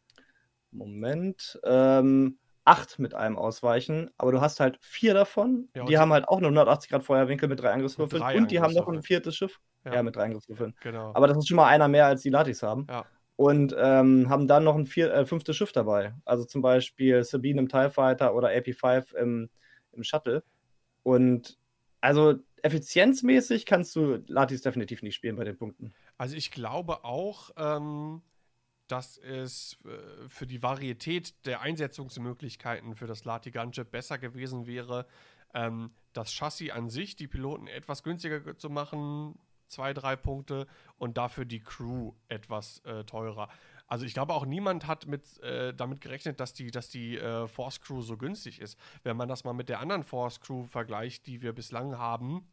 Moment, 0.71 1.59
ähm, 1.63 2.37
8 2.69 2.99
mit 2.99 3.15
einem 3.15 3.37
Ausweichen, 3.37 4.11
aber 4.17 4.31
du 4.31 4.41
hast 4.41 4.59
halt 4.59 4.77
vier 4.81 5.13
davon. 5.13 5.69
Ja, 5.75 5.85
die 5.85 5.97
haben 5.97 6.13
halt 6.13 6.27
auch 6.27 6.37
einen 6.37 6.45
180 6.45 6.89
Grad 6.89 7.03
Feuerwinkel 7.03 7.49
mit 7.49 7.59
drei 7.59 7.71
Angriffswürfeln 7.71 8.21
drei 8.21 8.37
und 8.37 8.51
die 8.51 8.61
haben 8.61 8.73
noch 8.73 8.87
ein 8.87 9.01
viertes 9.01 9.35
Schiff. 9.35 9.59
Ja. 9.85 9.95
Ja, 9.95 10.03
mit 10.03 10.15
drei 10.15 10.25
Angriffswürfeln. 10.25 10.75
Genau. 10.81 11.11
Aber 11.15 11.27
das 11.27 11.37
ist 11.37 11.47
schon 11.47 11.57
mal 11.57 11.67
einer 11.67 11.87
mehr, 11.87 12.05
als 12.05 12.21
die 12.21 12.29
Latis 12.29 12.61
haben. 12.61 12.85
Ja. 12.89 13.05
Und 13.37 13.73
ähm, 13.77 14.29
haben 14.29 14.47
dann 14.47 14.65
noch 14.65 14.75
ein 14.75 14.85
vier, 14.85 15.13
äh, 15.13 15.25
fünftes 15.25 15.55
Schiff 15.55 15.71
dabei. 15.71 16.13
Also 16.25 16.43
zum 16.43 16.61
Beispiel 16.61 17.23
Sabine 17.23 17.61
im 17.61 17.69
TIE 17.69 17.89
Fighter 17.89 18.35
oder 18.35 18.49
AP5 18.49 19.15
im, 19.15 19.49
im 19.93 20.03
Shuttle. 20.03 20.43
Und 21.03 21.57
also 22.01 22.35
effizienzmäßig 22.61 23.65
kannst 23.65 23.95
du 23.95 24.21
Latis 24.27 24.61
definitiv 24.61 25.01
nicht 25.01 25.15
spielen 25.15 25.37
bei 25.37 25.45
den 25.45 25.57
Punkten. 25.57 25.93
Also 26.17 26.35
ich 26.35 26.51
glaube 26.51 27.05
auch, 27.05 27.51
ähm, 27.57 28.21
dass 28.89 29.17
es 29.17 29.77
äh, 29.85 30.27
für 30.27 30.45
die 30.45 30.61
Varietät 30.61 31.45
der 31.45 31.61
Einsetzungsmöglichkeiten 31.61 32.95
für 32.95 33.07
das 33.07 33.23
Lati 33.23 33.51
Gunship 33.51 33.91
besser 33.91 34.17
gewesen 34.17 34.67
wäre, 34.67 35.05
ähm, 35.53 35.91
das 36.13 36.31
Chassis 36.33 36.71
an 36.71 36.89
sich, 36.89 37.15
die 37.15 37.27
Piloten 37.27 37.67
etwas 37.67 38.03
günstiger 38.03 38.39
ge- 38.41 38.57
zu 38.57 38.69
machen, 38.69 39.39
zwei, 39.67 39.93
drei 39.93 40.15
Punkte 40.15 40.67
und 40.97 41.17
dafür 41.17 41.45
die 41.45 41.61
Crew 41.61 42.13
etwas 42.27 42.79
äh, 42.79 43.03
teurer. 43.05 43.47
Also 43.85 44.05
ich 44.05 44.13
glaube 44.13 44.33
auch 44.33 44.45
niemand 44.45 44.85
hat 44.85 45.07
mit, 45.07 45.39
äh, 45.41 45.73
damit 45.73 46.01
gerechnet, 46.01 46.39
dass 46.39 46.53
die, 46.53 46.69
dass 46.69 46.89
die 46.89 47.17
äh, 47.17 47.47
Force 47.47 47.81
Crew 47.81 48.01
so 48.01 48.17
günstig 48.17 48.59
ist. 48.59 48.77
Wenn 49.03 49.17
man 49.17 49.27
das 49.29 49.43
mal 49.43 49.53
mit 49.53 49.69
der 49.69 49.79
anderen 49.79 50.03
Force 50.03 50.39
Crew 50.41 50.65
vergleicht, 50.65 51.25
die 51.25 51.41
wir 51.41 51.53
bislang 51.53 51.97
haben, 51.97 52.47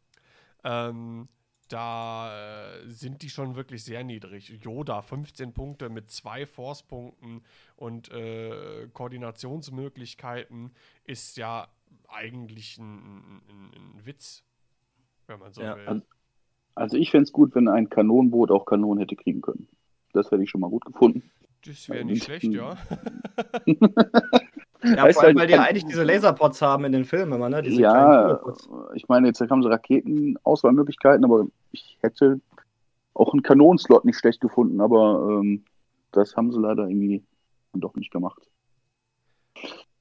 ähm, 0.63 1.27
da 1.67 2.75
äh, 2.81 2.87
sind 2.89 3.21
die 3.21 3.29
schon 3.29 3.55
wirklich 3.55 3.83
sehr 3.83 4.03
niedrig. 4.03 4.49
Yoda 4.63 5.01
15 5.01 5.53
Punkte 5.53 5.89
mit 5.89 6.09
zwei 6.09 6.45
Force-Punkten 6.45 7.41
und 7.75 8.11
äh, 8.11 8.87
Koordinationsmöglichkeiten 8.93 10.71
ist 11.03 11.37
ja 11.37 11.67
eigentlich 12.07 12.77
ein, 12.77 13.41
ein, 13.49 13.71
ein 13.97 14.05
Witz, 14.05 14.43
wenn 15.27 15.39
man 15.39 15.53
so 15.53 15.61
Ja, 15.61 15.75
will. 15.75 16.01
also, 16.75 16.97
ich 16.97 17.11
fände 17.11 17.23
es 17.23 17.31
gut, 17.31 17.55
wenn 17.55 17.67
ein 17.67 17.89
Kanonenboot 17.89 18.51
auch 18.51 18.65
Kanonen 18.65 18.99
hätte 18.99 19.15
kriegen 19.15 19.41
können. 19.41 19.67
Das 20.13 20.31
hätte 20.31 20.43
ich 20.43 20.49
schon 20.49 20.61
mal 20.61 20.69
gut 20.69 20.85
gefunden. 20.85 21.29
Das 21.65 21.89
wäre 21.89 22.05
nicht 22.05 22.23
schlecht, 22.23 22.53
ja. 22.53 22.77
Ja, 24.83 25.03
Heißt 25.03 25.15
vor 25.19 25.23
allem, 25.23 25.37
halt, 25.37 25.37
weil 25.37 25.47
die 25.47 25.53
ja 25.53 25.59
kann- 25.59 25.67
eigentlich 25.69 25.85
diese 25.85 26.03
Laserpods 26.03 26.61
haben 26.61 26.85
in 26.85 26.91
den 26.91 27.05
Filmen 27.05 27.33
immer, 27.33 27.49
ne? 27.49 27.61
Diese 27.61 27.81
ja, 27.81 28.39
ich 28.93 29.07
meine, 29.07 29.27
jetzt 29.27 29.41
haben 29.41 29.63
sie 29.63 29.69
Raketenauswahlmöglichkeiten, 29.69 31.25
aber 31.25 31.47
ich 31.71 31.97
hätte 32.01 32.39
auch 33.13 33.33
einen 33.33 33.41
Kanonenslot 33.41 34.05
nicht 34.05 34.19
schlecht 34.19 34.39
gefunden, 34.41 34.79
aber 34.79 35.39
ähm, 35.41 35.63
das 36.11 36.35
haben 36.37 36.51
sie 36.51 36.59
leider 36.59 36.87
irgendwie 36.87 37.23
dann 37.71 37.81
doch 37.81 37.95
nicht 37.95 38.11
gemacht. 38.11 38.41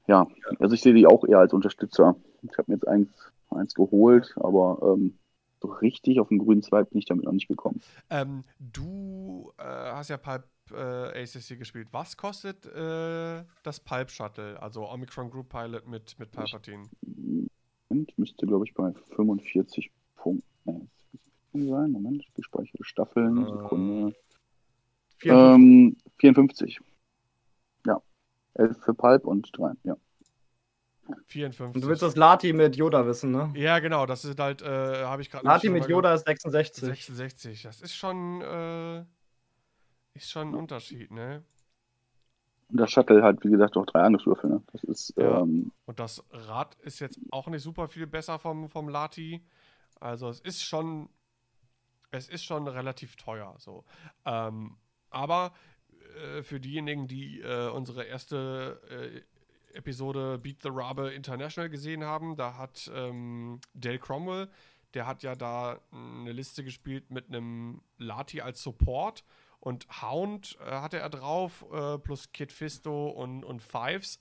Ja, 0.06 0.26
also 0.60 0.74
ich 0.74 0.82
sehe 0.82 0.94
die 0.94 1.06
auch 1.06 1.24
eher 1.24 1.38
als 1.38 1.52
Unterstützer. 1.52 2.14
Ich 2.42 2.56
habe 2.58 2.70
mir 2.70 2.74
jetzt 2.74 2.86
eins, 2.86 3.08
eins 3.50 3.74
geholt, 3.74 4.34
aber 4.36 4.78
ähm, 4.94 5.18
so 5.60 5.68
richtig 5.68 6.20
auf 6.20 6.28
den 6.28 6.38
grünen 6.38 6.62
Zweig 6.62 6.90
bin 6.90 6.98
ich 6.98 7.06
damit 7.06 7.24
noch 7.24 7.32
nicht 7.32 7.48
gekommen. 7.48 7.80
Ähm, 8.10 8.42
du 8.58 9.52
äh, 9.58 9.62
hast 9.62 10.08
ja 10.10 10.16
Pulp 10.16 10.44
äh, 10.72 11.22
ACC 11.22 11.58
gespielt. 11.58 11.88
Was 11.92 12.16
kostet 12.16 12.66
äh, 12.66 13.44
das 13.62 13.80
Pulp 13.80 14.10
Shuttle, 14.10 14.60
also 14.60 14.88
Omicron 14.88 15.30
Group 15.30 15.48
Pilot 15.48 15.86
mit, 15.86 16.18
mit 16.18 16.30
Palpatine? 16.32 16.84
Moment, 17.88 18.18
müsste, 18.18 18.46
glaube 18.46 18.64
ich, 18.66 18.74
bei 18.74 18.92
45 19.14 19.90
Punkten 20.16 20.42
äh, 21.54 21.62
sein. 21.62 21.92
Moment, 21.92 22.24
gespeicherte 22.34 22.84
Staffeln, 22.84 23.38
Äh, 23.38 23.46
Sekunde. 23.46 24.14
54. 25.18 25.54
Ähm, 25.54 25.96
54. 26.18 26.80
Ja. 27.86 28.02
11 28.54 28.76
für 28.84 28.94
Pulp 28.94 29.26
und 29.26 29.48
3, 29.56 29.72
ja. 29.84 29.96
54. 31.26 31.74
Und 31.76 31.82
du 31.84 31.88
willst 31.88 32.02
das 32.02 32.16
Lati 32.16 32.52
mit 32.52 32.76
Yoda 32.76 33.06
wissen, 33.06 33.30
ne? 33.30 33.52
ja, 33.54 33.78
genau, 33.78 34.06
das 34.06 34.24
ist 34.24 34.38
halt, 34.38 34.62
äh, 34.62 35.04
habe 35.04 35.22
ich 35.22 35.30
gerade 35.30 35.44
Lati 35.46 35.68
mit 35.68 35.88
Yoda 35.88 36.14
ist 36.14 36.24
ge- 36.26 36.34
66. 36.34 36.84
66. 36.84 37.62
Das 37.62 37.80
ist 37.80 37.94
schon, 37.94 38.40
äh, 38.42 39.00
ist 40.14 40.30
schon 40.30 40.48
ein 40.50 40.54
Unterschied, 40.54 41.10
ne? 41.10 41.44
Und 42.68 42.78
das 42.80 42.90
Shuttle 42.90 43.22
hat, 43.22 43.44
wie 43.44 43.50
gesagt, 43.50 43.76
auch 43.76 43.86
drei 43.86 44.00
Angriffswürfel. 44.00 44.50
Ne? 44.50 44.62
Das 44.72 44.82
ist, 44.84 45.14
Ja. 45.16 45.40
ähm, 45.40 45.70
Und 45.84 46.00
das 46.00 46.24
Rad 46.30 46.74
ist 46.82 46.98
jetzt 46.98 47.20
auch 47.30 47.46
nicht 47.46 47.62
super 47.62 47.86
viel 47.88 48.06
besser 48.08 48.38
vom, 48.40 48.68
vom 48.68 48.88
Lati. 48.88 49.44
Also 50.00 50.28
es 50.28 50.40
ist 50.40 50.62
schon, 50.64 51.08
es 52.10 52.28
ist 52.28 52.44
schon 52.44 52.66
relativ 52.66 53.14
teuer. 53.16 53.54
So. 53.58 53.84
Ähm, 54.24 54.76
aber 55.10 55.52
äh, 56.16 56.42
für 56.42 56.58
diejenigen, 56.58 57.06
die 57.06 57.40
äh, 57.40 57.68
unsere 57.68 58.02
erste 58.02 58.80
äh, 58.90 59.20
Episode 59.76 60.38
Beat 60.38 60.62
the 60.62 60.70
Rabe 60.72 61.12
International 61.12 61.70
gesehen 61.70 62.04
haben, 62.04 62.36
da 62.36 62.56
hat 62.56 62.90
ähm, 62.94 63.60
Dale 63.74 63.98
Cromwell, 63.98 64.50
der 64.94 65.06
hat 65.06 65.22
ja 65.22 65.34
da 65.34 65.80
eine 65.92 66.32
Liste 66.32 66.64
gespielt 66.64 67.10
mit 67.10 67.28
einem 67.28 67.82
Lati 67.98 68.40
als 68.40 68.62
Support 68.62 69.24
und 69.60 69.86
Hound 70.02 70.56
äh, 70.60 70.70
hatte 70.70 70.98
er 70.98 71.10
drauf, 71.10 71.64
äh, 71.72 71.98
plus 71.98 72.32
Kid 72.32 72.52
Fisto 72.52 73.08
und, 73.08 73.44
und 73.44 73.62
Fives. 73.62 74.20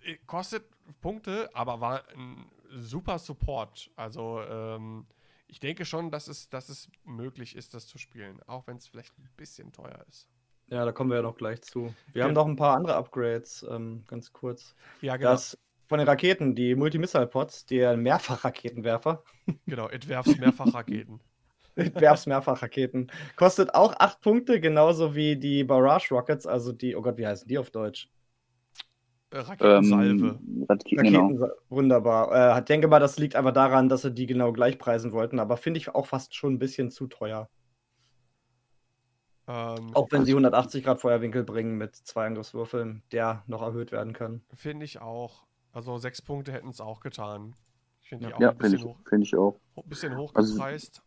Äh, 0.00 0.16
Kostet 0.26 0.64
Punkte, 1.00 1.50
aber 1.54 1.80
war 1.80 2.08
ein 2.10 2.50
super 2.70 3.18
Support. 3.18 3.90
Also 3.96 4.40
ähm, 4.42 5.06
ich 5.48 5.60
denke 5.60 5.84
schon, 5.84 6.10
dass 6.10 6.28
es, 6.28 6.48
dass 6.48 6.68
es 6.68 6.90
möglich 7.04 7.56
ist, 7.56 7.74
das 7.74 7.86
zu 7.86 7.98
spielen, 7.98 8.42
auch 8.44 8.66
wenn 8.66 8.76
es 8.76 8.86
vielleicht 8.86 9.18
ein 9.18 9.28
bisschen 9.36 9.72
teuer 9.72 10.04
ist. 10.08 10.28
Ja, 10.70 10.84
da 10.84 10.92
kommen 10.92 11.10
wir 11.10 11.16
ja 11.16 11.22
noch 11.22 11.36
gleich 11.36 11.62
zu. 11.62 11.94
Wir 12.12 12.20
Ja. 12.20 12.24
haben 12.24 12.34
noch 12.34 12.46
ein 12.46 12.56
paar 12.56 12.76
andere 12.76 12.96
Upgrades, 12.96 13.64
ähm, 13.70 14.04
ganz 14.06 14.32
kurz. 14.32 14.74
Ja, 15.00 15.16
genau. 15.16 15.32
Das 15.32 15.58
von 15.88 15.98
den 15.98 16.08
Raketen, 16.08 16.54
die 16.54 16.74
Multimissile-Pods, 16.74 17.66
der 17.66 17.96
Mehrfachraketenwerfer, 17.96 19.22
Genau, 19.66 19.88
entwerfst 19.88 20.38
Mehrfachraketen. 20.38 21.20
Werfs 21.76 22.26
Mehrfachraketen, 22.26 23.10
kostet 23.36 23.74
auch 23.74 23.94
8 23.98 24.20
Punkte, 24.20 24.60
genauso 24.60 25.14
wie 25.14 25.36
die 25.36 25.64
Barrage 25.64 26.14
Rockets, 26.14 26.46
also 26.46 26.72
die, 26.72 26.94
oh 26.96 27.02
Gott, 27.02 27.18
wie 27.18 27.26
heißen 27.26 27.48
die 27.48 27.58
auf 27.58 27.70
Deutsch? 27.70 28.08
Äh, 29.30 29.38
Raketensalve. 29.38 30.38
ähm, 30.40 30.66
Raketen, 30.68 31.02
genau. 31.02 31.48
Wunderbar. 31.68 32.56
Äh, 32.56 32.58
ich 32.60 32.64
denke 32.66 32.86
mal, 32.88 33.00
das 33.00 33.18
liegt 33.18 33.34
einfach 33.34 33.52
daran, 33.52 33.88
dass 33.88 34.02
sie 34.02 34.12
die 34.12 34.26
genau 34.26 34.52
gleich 34.52 34.78
preisen 34.78 35.12
wollten, 35.12 35.38
aber 35.40 35.56
finde 35.56 35.78
ich 35.78 35.88
auch 35.94 36.06
fast 36.06 36.34
schon 36.34 36.54
ein 36.54 36.58
bisschen 36.58 36.90
zu 36.90 37.08
teuer. 37.08 37.48
Ähm, 39.46 39.94
Auch 39.94 40.08
wenn 40.10 40.24
sie 40.24 40.32
180 40.32 40.84
Grad 40.84 41.00
Feuerwinkel 41.00 41.44
bringen 41.44 41.76
mit 41.76 41.94
zwei 41.96 42.26
Angriffswürfeln, 42.26 43.02
der 43.12 43.42
noch 43.46 43.60
erhöht 43.62 43.92
werden 43.92 44.12
kann. 44.14 44.42
Finde 44.54 44.84
ich 44.86 45.00
auch. 45.00 45.44
Also 45.72 45.98
sechs 45.98 46.22
Punkte 46.22 46.52
hätten 46.52 46.68
es 46.70 46.80
auch 46.80 47.00
getan. 47.00 47.54
Finde 48.00 48.28
Ja. 48.30 48.36
auch 48.36 48.40
Ja, 48.40 48.50
ein 48.50 48.56
finde 48.56 48.70
bisschen, 48.76 48.88
ich, 48.90 48.94
hoch, 48.96 49.00
find 49.08 49.24
ich 49.24 49.36
auch. 49.36 49.60
ein 49.76 49.88
bisschen 49.88 50.12
Also- 50.12 50.22
hochgepreist. 50.22 51.02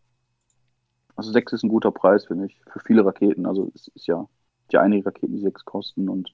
Also 1.16 1.32
6 1.32 1.54
ist 1.54 1.64
ein 1.64 1.70
guter 1.70 1.92
Preis, 1.92 2.26
finde 2.26 2.46
ich, 2.46 2.62
für 2.72 2.80
viele 2.80 3.04
Raketen. 3.04 3.48
Also 3.48 3.72
es 3.74 3.88
ist 3.88 4.06
ja, 4.06 4.28
ja 4.72 4.82
einige 4.82 5.08
Raketen, 5.08 5.34
die 5.36 5.42
6 5.42 5.66
kosten 5.66 6.10
und 6.10 6.32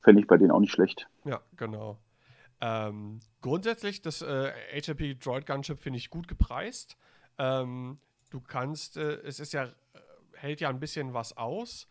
fände 0.00 0.20
ich 0.20 0.28
bei 0.28 0.36
denen 0.36 0.52
auch 0.52 0.60
nicht 0.60 0.70
schlecht. 0.72 1.08
Ja, 1.24 1.40
genau. 1.56 1.98
Ähm, 2.60 3.18
grundsätzlich, 3.40 4.00
das 4.02 4.22
äh, 4.22 4.52
HLP 4.80 5.14
Droid 5.18 5.44
Gunship 5.46 5.80
finde 5.80 5.96
ich 5.98 6.08
gut 6.10 6.28
gepreist. 6.28 6.96
Ähm, 7.38 7.98
du 8.30 8.40
kannst, 8.40 8.96
äh, 8.96 9.14
es 9.24 9.40
ist 9.40 9.52
ja, 9.52 9.68
hält 10.42 10.60
ja 10.60 10.68
ein 10.68 10.80
bisschen 10.80 11.14
was 11.14 11.36
aus. 11.36 11.86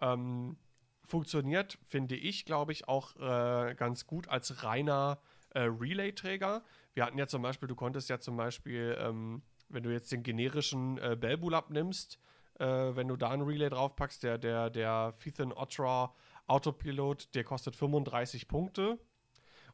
Ähm, 0.00 0.56
funktioniert, 1.04 1.78
finde 1.88 2.16
ich, 2.16 2.44
glaube 2.44 2.72
ich, 2.72 2.88
auch 2.88 3.16
äh, 3.16 3.74
ganz 3.74 4.06
gut 4.06 4.28
als 4.28 4.62
reiner 4.62 5.18
äh, 5.50 5.60
Relay-Träger. 5.60 6.62
Wir 6.94 7.04
hatten 7.04 7.18
ja 7.18 7.26
zum 7.26 7.42
Beispiel, 7.42 7.68
du 7.68 7.74
konntest 7.74 8.08
ja 8.08 8.18
zum 8.18 8.36
Beispiel, 8.36 8.96
ähm, 9.00 9.42
wenn 9.68 9.82
du 9.82 9.92
jetzt 9.92 10.12
den 10.12 10.22
generischen 10.22 10.98
äh, 10.98 11.16
Belbulab 11.18 11.70
nimmst, 11.70 12.18
äh, 12.58 12.66
wenn 12.66 13.08
du 13.08 13.16
da 13.16 13.30
ein 13.30 13.42
Relay 13.42 13.68
draufpackst, 13.68 14.22
der, 14.22 14.38
der, 14.38 14.70
der 14.70 15.14
Fethan 15.18 15.52
Otra 15.52 16.14
Autopilot, 16.46 17.34
der 17.34 17.44
kostet 17.44 17.76
35 17.76 18.48
Punkte. 18.48 18.98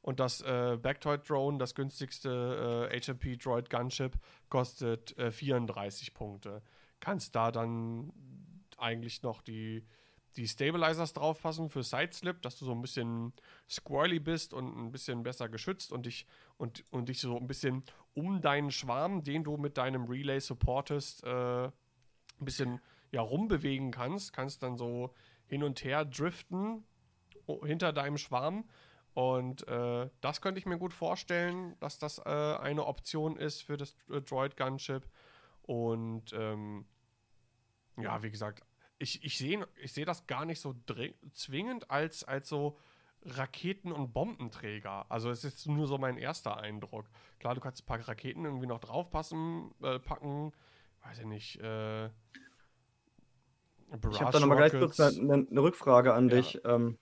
Und 0.01 0.19
das 0.19 0.41
äh, 0.41 0.77
Backtoid 0.83 1.29
Drone, 1.29 1.59
das 1.59 1.75
günstigste 1.75 2.89
äh, 2.91 3.01
HMP 3.01 3.37
Droid 3.37 3.71
Gunship, 3.71 4.19
kostet 4.49 5.17
äh, 5.17 5.31
34 5.31 6.13
Punkte. 6.13 6.63
Kannst 7.03 7.35
da 7.35 7.51
dann 7.51 8.13
eigentlich 8.79 9.25
noch 9.25 9.43
die, 9.43 9.85
die 10.37 10.47
Stabilizers 10.47 11.13
draufpassen 11.13 11.69
für 11.69 11.83
Sideslip, 11.83 12.41
dass 12.43 12.57
du 12.61 12.65
so 12.65 12.71
ein 12.71 12.81
bisschen 12.81 13.33
squirrely 13.69 14.21
bist 14.21 14.55
und 14.55 14.77
ein 14.77 14.93
bisschen 14.93 15.25
besser 15.25 15.49
geschützt 15.49 15.91
und 15.91 16.07
dich, 16.07 16.27
und, 16.59 16.85
und 16.93 17.09
dich 17.09 17.21
so 17.21 17.37
ein 17.37 17.49
bisschen 17.49 17.83
um 18.15 18.41
deinen 18.41 18.71
Schwarm, 18.71 19.25
den 19.25 19.43
du 19.43 19.57
mit 19.57 19.79
deinem 19.79 20.05
Relay 20.05 20.39
supportest, 20.39 21.25
äh, 21.25 21.65
ein 21.65 21.73
bisschen 22.39 22.81
ja, 23.11 23.21
rumbewegen 23.21 23.91
kannst. 23.91 24.33
Kannst 24.33 24.63
dann 24.63 24.77
so 24.77 25.13
hin 25.47 25.65
und 25.65 25.83
her 25.83 26.05
driften 26.05 26.85
hinter 27.65 27.93
deinem 27.93 28.17
Schwarm. 28.17 28.65
Und 29.15 29.67
äh, 29.67 30.09
das 30.21 30.41
könnte 30.41 30.61
ich 30.61 30.67
mir 30.67 30.79
gut 30.79 30.95
vorstellen, 30.95 31.75
dass 31.81 31.99
das 31.99 32.19
äh, 32.19 32.23
eine 32.61 32.87
Option 32.87 33.37
ist 33.37 33.63
für 33.63 33.77
das 33.77 33.97
äh, 34.09 34.21
Droid 34.21 34.57
Gunship. 34.57 35.03
Und 35.63 36.33
ähm, 36.33 36.87
ja, 37.97 38.23
wie 38.23 38.31
gesagt, 38.31 38.63
ich, 38.99 39.25
ich 39.25 39.37
sehe 39.39 39.67
ich 39.81 39.93
seh 39.93 40.05
das 40.05 40.27
gar 40.27 40.45
nicht 40.45 40.61
so 40.61 40.75
zwingend 41.33 41.91
als, 41.91 42.25
als 42.25 42.49
so 42.49 42.79
Raketen- 43.25 43.93
und 43.93 44.13
Bombenträger. 44.13 45.07
Also 45.11 45.31
es 45.31 45.45
ist 45.45 45.67
nur 45.67 45.87
so 45.87 45.99
mein 45.99 46.17
erster 46.17 46.57
Eindruck. 46.57 47.07
Klar, 47.39 47.55
du 47.55 47.61
kannst 47.61 47.83
ein 47.83 47.87
paar 47.87 48.01
Raketen 48.09 48.45
irgendwie 48.45 48.67
noch 48.67 48.81
draufpassen, 48.81 49.73
äh, 49.83 49.99
packen, 49.99 50.53
weiß 51.05 51.21
ich 51.21 51.27
nicht, 51.27 51.61
äh, 51.61 52.07
Ich 54.11 54.21
habe 54.21 54.33
da 54.33 54.41
nochmal 54.41 54.57
gleich 54.57 54.73
kurz 54.73 54.99
eine, 54.99 55.47
eine 55.51 55.63
Rückfrage 55.63 56.15
an 56.15 56.29
Ja. 56.29 56.37
dich. 56.37 56.61
Ähm, 56.65 56.99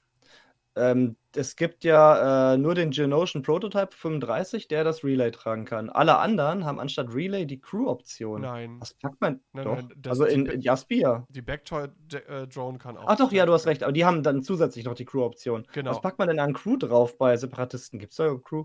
ähm, 0.77 1.17
es 1.35 1.57
gibt 1.57 1.85
ja 1.85 2.55
äh, 2.55 2.59
nur 2.59 2.75
den 2.75 2.91
Genotion 2.91 3.43
Prototype 3.43 3.91
35, 3.93 4.69
der 4.69 4.85
das 4.85 5.05
Relay 5.05 5.31
tragen 5.31 5.65
kann. 5.65 5.91
Alle 5.91 6.19
anderen 6.19 6.65
haben 6.65 6.81
anstatt 6.81 7.13
Relay 7.13 7.47
die 7.47 7.61
Crew-Option. 7.61 8.43
Nein, 8.43 8.81
Was 8.81 8.95
packt 8.95 9.21
man 9.21 9.41
Nein, 9.53 9.65
doch? 9.65 9.77
nein, 9.77 9.93
also 10.07 10.25
die 10.25 10.33
in, 10.33 10.47
in 10.47 10.61
Jaspi 10.61 11.01
ja. 11.01 11.27
die 11.29 11.43
Backtoy-Drone 11.43 12.79
kann 12.79 12.97
auch. 12.97 13.05
Ach 13.07 13.17
doch, 13.17 13.33
ja, 13.33 13.47
du 13.47 13.53
hast 13.53 13.67
recht. 13.67 13.83
Aber 13.83 13.93
die 13.93 14.05
haben 14.05 14.23
dann 14.23 14.43
zusätzlich 14.43 14.85
noch 14.85 14.95
die 14.95 15.05
Crew-Option. 15.05 15.67
Genau. 15.73 15.91
Was 15.91 16.01
packt 16.01 16.19
man 16.19 16.29
denn 16.29 16.41
an 16.41 16.53
Crew 16.53 16.77
drauf 16.77 17.19
bei 17.19 17.37
Separatisten? 17.37 17.99
Gibt 17.99 18.13
es 18.13 18.17
da 18.17 18.35
Crew? 18.43 18.65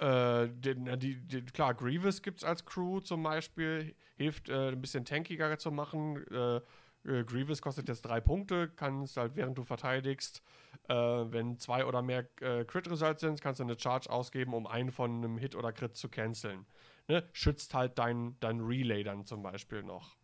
Äh, 0.00 0.48
na, 0.76 0.96
die, 0.96 1.20
die, 1.20 1.44
klar, 1.44 1.74
Grievous 1.74 2.20
gibt 2.20 2.38
es 2.38 2.44
als 2.44 2.64
Crew 2.64 3.00
zum 3.00 3.22
Beispiel, 3.22 3.94
hilft 4.16 4.48
äh, 4.48 4.68
ein 4.70 4.80
bisschen 4.80 5.04
tankiger 5.04 5.56
zu 5.56 5.70
machen. 5.70 6.24
Äh, 6.32 6.60
äh, 7.06 7.24
Grievous 7.24 7.62
kostet 7.62 7.88
jetzt 7.88 8.02
drei 8.02 8.20
Punkte, 8.20 8.68
kannst 8.76 9.16
halt 9.16 9.36
während 9.36 9.58
du 9.58 9.64
verteidigst, 9.64 10.42
äh, 10.88 10.94
wenn 10.94 11.58
zwei 11.58 11.84
oder 11.86 12.02
mehr 12.02 12.26
äh, 12.40 12.64
Crit 12.64 12.90
Results 12.90 13.20
sind, 13.20 13.40
kannst 13.40 13.60
du 13.60 13.64
eine 13.64 13.78
Charge 13.78 14.10
ausgeben, 14.10 14.54
um 14.54 14.66
einen 14.66 14.90
von 14.90 15.16
einem 15.16 15.38
Hit 15.38 15.54
oder 15.54 15.72
Crit 15.72 15.96
zu 15.96 16.08
canceln. 16.08 16.66
ne, 17.08 17.28
schützt 17.32 17.74
halt 17.74 17.98
dein, 17.98 18.36
dein 18.40 18.60
Relay 18.60 19.02
dann 19.02 19.26
zum 19.26 19.42
Beispiel 19.42 19.82
noch. 19.82 20.16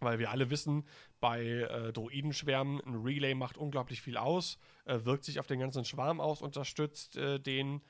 Weil 0.00 0.18
wir 0.18 0.30
alle 0.30 0.50
wissen, 0.50 0.86
bei 1.20 1.42
äh, 1.42 1.92
Droidenschwärmen, 1.92 2.80
ein 2.86 3.02
Relay 3.02 3.34
macht 3.34 3.56
unglaublich 3.56 4.00
viel 4.00 4.16
aus, 4.16 4.58
äh, 4.84 5.00
wirkt 5.04 5.24
sich 5.24 5.40
auf 5.40 5.46
den 5.46 5.58
ganzen 5.58 5.84
Schwarm 5.84 6.20
aus, 6.20 6.40
unterstützt 6.40 7.16
äh, 7.16 7.40
den. 7.40 7.82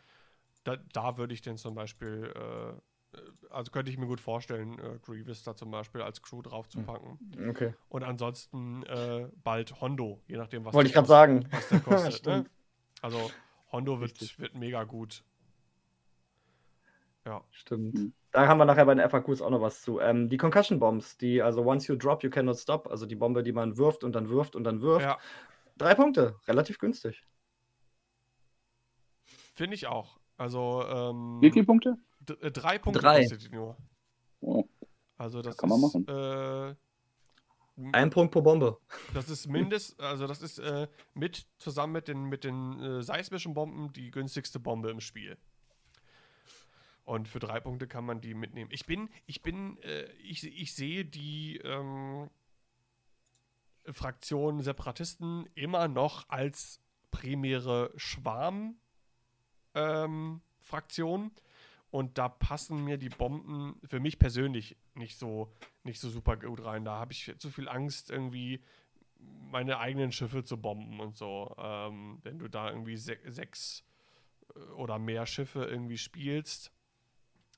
Da, 0.64 0.76
da 0.92 1.18
würde 1.18 1.34
ich 1.34 1.42
den 1.42 1.58
zum 1.58 1.74
Beispiel, 1.74 2.32
äh, 2.34 2.80
also 3.50 3.70
könnte 3.70 3.90
ich 3.90 3.98
mir 3.98 4.06
gut 4.06 4.20
vorstellen, 4.20 4.78
äh, 4.78 4.98
Grievous 5.04 5.42
da 5.42 5.54
zum 5.56 5.70
Beispiel 5.70 6.02
als 6.02 6.22
Crew 6.22 6.42
draufzupacken. 6.42 7.18
Okay. 7.48 7.74
Und 7.88 8.04
ansonsten 8.04 8.82
äh, 8.84 9.28
bald 9.42 9.80
Hondo, 9.80 10.20
je 10.26 10.36
nachdem, 10.36 10.64
was 10.64 10.74
Wollte 10.74 10.88
ich 10.88 10.94
gerade 10.94 11.08
sagen. 11.08 11.48
Was 11.50 11.68
der 11.68 11.80
kostet, 11.80 12.26
ne? 12.26 12.44
Also 13.02 13.30
Hondo 13.72 14.00
wird, 14.00 14.12
Richtig. 14.12 14.38
wird 14.38 14.54
mega 14.54 14.84
gut. 14.84 15.22
Ja. 17.24 17.44
Stimmt. 17.50 17.94
Mhm. 17.94 18.12
Da 18.30 18.46
haben 18.46 18.58
wir 18.58 18.64
nachher 18.64 18.84
bei 18.86 18.94
den 18.94 19.08
FAQs 19.08 19.40
auch 19.42 19.50
noch 19.50 19.60
was 19.60 19.82
zu. 19.82 20.00
Ähm, 20.00 20.28
die 20.28 20.36
Concussion 20.36 20.78
Bombs, 20.78 21.16
die, 21.16 21.42
also 21.42 21.64
once 21.64 21.86
you 21.86 21.96
drop, 21.96 22.22
you 22.22 22.30
cannot 22.30 22.56
stop, 22.56 22.86
also 22.88 23.06
die 23.06 23.16
Bombe, 23.16 23.42
die 23.42 23.52
man 23.52 23.76
wirft 23.76 24.04
und 24.04 24.12
dann 24.12 24.28
wirft 24.28 24.54
und 24.56 24.64
dann 24.64 24.80
wirft. 24.80 25.04
ja, 25.06 25.18
Drei 25.76 25.94
Punkte, 25.94 26.36
relativ 26.46 26.78
günstig. 26.78 27.24
finde 29.54 29.74
ich 29.74 29.86
auch. 29.86 30.18
Also 30.36 30.84
ähm, 30.88 31.38
Wie 31.40 31.50
viele 31.50 31.66
Punkte? 31.66 31.96
D- 32.28 32.34
äh, 32.40 32.50
drei 32.50 32.78
Punkte 32.78 33.00
Drei. 33.00 33.20
kostet 33.20 33.42
die 33.44 33.48
nur. 33.54 33.76
Oh, 34.40 34.64
Also 35.16 35.42
das 35.42 35.56
Kann 35.56 35.68
man 35.70 35.82
ist, 35.82 35.94
machen. 35.94 36.06
Äh, 36.08 36.74
Ein 37.92 38.10
Punkt 38.10 38.32
pro 38.32 38.42
Bombe. 38.42 38.78
das 39.14 39.28
ist 39.28 39.46
mindest, 39.48 40.00
also 40.00 40.26
das 40.26 40.42
ist 40.42 40.58
äh, 40.58 40.88
mit 41.14 41.46
zusammen 41.58 41.92
mit 41.92 42.08
den 42.08 42.24
mit 42.24 42.44
den 42.44 42.80
äh, 42.80 43.02
seismischen 43.02 43.54
Bomben 43.54 43.92
die 43.92 44.10
günstigste 44.10 44.58
Bombe 44.60 44.90
im 44.90 45.00
Spiel. 45.00 45.36
Und 47.04 47.26
für 47.26 47.38
drei 47.38 47.58
Punkte 47.60 47.86
kann 47.88 48.04
man 48.04 48.20
die 48.20 48.34
mitnehmen. 48.34 48.70
Ich 48.70 48.84
bin, 48.84 49.08
ich 49.26 49.40
bin, 49.42 49.78
äh, 49.82 50.04
ich, 50.22 50.44
ich 50.44 50.74
sehe 50.74 51.04
die 51.06 51.56
ähm, 51.64 52.28
Fraktion 53.90 54.60
Separatisten 54.60 55.48
immer 55.54 55.88
noch 55.88 56.28
als 56.28 56.80
primäre 57.10 57.92
Schwarm 57.96 58.76
ähm, 59.74 60.42
Fraktion. 60.60 61.30
Und 61.90 62.18
da 62.18 62.28
passen 62.28 62.84
mir 62.84 62.98
die 62.98 63.08
Bomben 63.08 63.80
für 63.84 64.00
mich 64.00 64.18
persönlich 64.18 64.76
nicht 64.94 65.18
so, 65.18 65.52
nicht 65.84 66.00
so 66.00 66.10
super 66.10 66.36
gut 66.36 66.64
rein. 66.64 66.84
Da 66.84 66.98
habe 66.98 67.12
ich 67.12 67.34
zu 67.38 67.50
viel 67.50 67.68
Angst, 67.68 68.10
irgendwie 68.10 68.62
meine 69.18 69.78
eigenen 69.78 70.12
Schiffe 70.12 70.44
zu 70.44 70.60
bomben 70.60 71.00
und 71.00 71.16
so. 71.16 71.54
Ähm, 71.58 72.20
wenn 72.22 72.38
du 72.38 72.48
da 72.48 72.70
irgendwie 72.70 72.96
se 72.96 73.16
sechs 73.26 73.84
äh, 74.54 74.58
oder 74.72 74.98
mehr 74.98 75.26
Schiffe 75.26 75.64
irgendwie 75.64 75.98
spielst. 75.98 76.72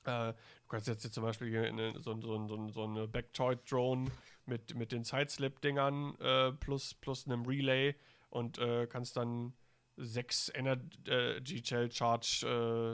Äh, 0.05 0.33
du 0.33 0.67
kannst 0.69 0.87
jetzt 0.87 1.01
hier 1.01 1.11
zum 1.11 1.23
Beispiel 1.23 1.65
eine, 1.65 1.99
so, 1.99 2.19
so, 2.19 2.47
so, 2.47 2.69
so 2.69 2.83
eine 2.83 3.07
Backtoid-Drone 3.07 4.09
mit, 4.45 4.75
mit 4.75 4.91
den 4.91 5.03
Sideslip-Dingern 5.03 6.15
äh, 6.19 6.51
plus, 6.53 6.93
plus 6.95 7.25
einem 7.25 7.45
Relay 7.45 7.95
und 8.29 8.57
äh, 8.57 8.87
kannst 8.87 9.17
dann 9.17 9.53
sechs 9.97 10.51
Energy 10.53 11.63
Shell 11.65 11.91
Charge 11.91 12.45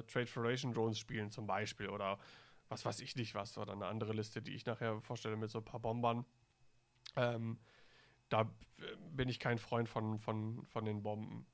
äh, 0.06 0.12
Trade 0.12 0.28
Federation 0.28 0.74
Drones 0.74 1.00
spielen 1.00 1.32
zum 1.32 1.48
Beispiel 1.48 1.90
oder 1.90 2.20
was 2.70 2.86
weiß 2.86 3.02
ich 3.02 3.16
nicht 3.16 3.36
was 3.36 3.58
oder 3.58 3.74
eine 3.74 3.88
andere 3.88 4.14
Liste, 4.14 4.42
die 4.42 4.56
ich 4.56 4.66
nachher 4.66 5.02
vorstelle 5.02 5.38
mit 5.38 5.50
so 5.52 5.60
ein 5.60 5.66
paar 5.66 5.80
Bombern. 5.80 6.26
Ähm, 7.16 7.60
da 8.30 8.52
bin 9.12 9.30
ich 9.30 9.40
kein 9.40 9.58
Freund 9.60 9.90
von, 9.90 10.20
von, 10.20 10.66
von 10.68 10.86
den 10.86 11.04
Bomben. 11.04 11.48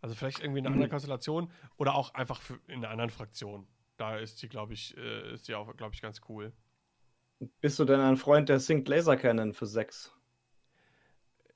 Also 0.00 0.14
vielleicht 0.14 0.40
irgendwie 0.40 0.58
eine 0.58 0.72
andere 0.72 0.88
Mhm. 0.88 0.90
Konstellation 0.90 1.50
oder 1.76 1.94
auch 1.94 2.12
einfach 2.14 2.40
für, 2.42 2.58
in 2.66 2.78
einer 2.84 2.90
anderen 2.90 3.10
Fraktion. 3.10 3.66
Da 3.96 4.16
ist 4.18 4.42
die, 4.42 4.48
glaube 4.48 4.72
ich, 4.74 4.96
äh, 4.96 5.32
ist 5.34 5.48
die 5.48 5.54
auch, 5.54 5.76
glaube 5.76 5.94
ich, 5.94 6.02
ganz 6.02 6.20
cool. 6.28 6.52
Bist 7.62 7.78
du 7.78 7.86
denn 7.86 7.98
ein 8.00 8.18
Freund 8.18 8.50
der 8.50 8.60
Synced 8.60 8.88
Laser 8.88 9.16
Cannon 9.16 9.54
für 9.54 9.64
6? 9.66 10.12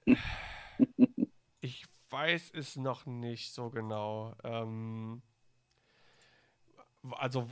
Ich 2.17 2.23
weiß 2.23 2.53
es 2.55 2.77
noch 2.77 3.05
nicht 3.05 3.53
so 3.53 3.69
genau. 3.69 4.35
Ähm, 4.43 5.21
also, 7.11 7.47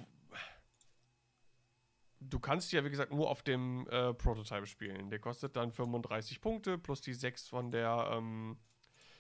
du 2.18 2.38
kannst 2.38 2.72
ja, 2.72 2.82
wie 2.82 2.88
gesagt, 2.88 3.12
nur 3.12 3.28
auf 3.28 3.42
dem 3.42 3.86
äh, 3.90 4.14
Prototype 4.14 4.66
spielen. 4.66 5.10
Der 5.10 5.18
kostet 5.18 5.54
dann 5.56 5.70
35 5.70 6.40
Punkte 6.40 6.78
plus 6.78 7.02
die 7.02 7.12
6 7.12 7.46
von 7.46 7.70
der 7.72 8.08
ähm, 8.12 8.56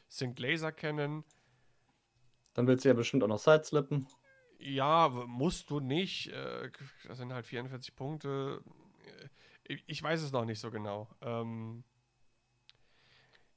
Sync 0.08 0.38
Laser 0.38 0.72
Cannon. 0.72 1.24
Dann 2.54 2.66
willst 2.66 2.86
du 2.86 2.88
ja 2.88 2.94
bestimmt 2.94 3.22
auch 3.22 3.28
noch 3.28 3.38
Sideslippen. 3.38 4.08
Ja, 4.58 5.10
musst 5.10 5.68
du 5.68 5.78
nicht. 5.78 6.28
Äh, 6.28 6.70
das 7.06 7.18
sind 7.18 7.34
halt 7.34 7.44
44 7.44 7.94
Punkte. 7.94 8.64
Äh, 9.04 9.28
Ich, 9.74 9.84
ich 9.86 10.02
weiß 10.02 10.22
es 10.22 10.32
noch 10.32 10.46
nicht 10.46 10.60
so 10.60 10.70
genau. 10.70 11.08
Ähm, 11.20 11.84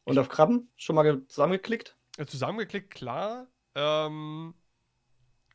Und 0.08 0.18
auf 0.18 0.30
Krabben? 0.30 0.70
Schon 0.78 0.96
mal 0.96 1.04
ge- 1.04 1.28
zusammengeklickt? 1.28 1.98
Äh, 2.18 2.26
Zusammengeklickt, 2.26 2.94
klar. 2.94 3.48
Ähm, 3.76 4.54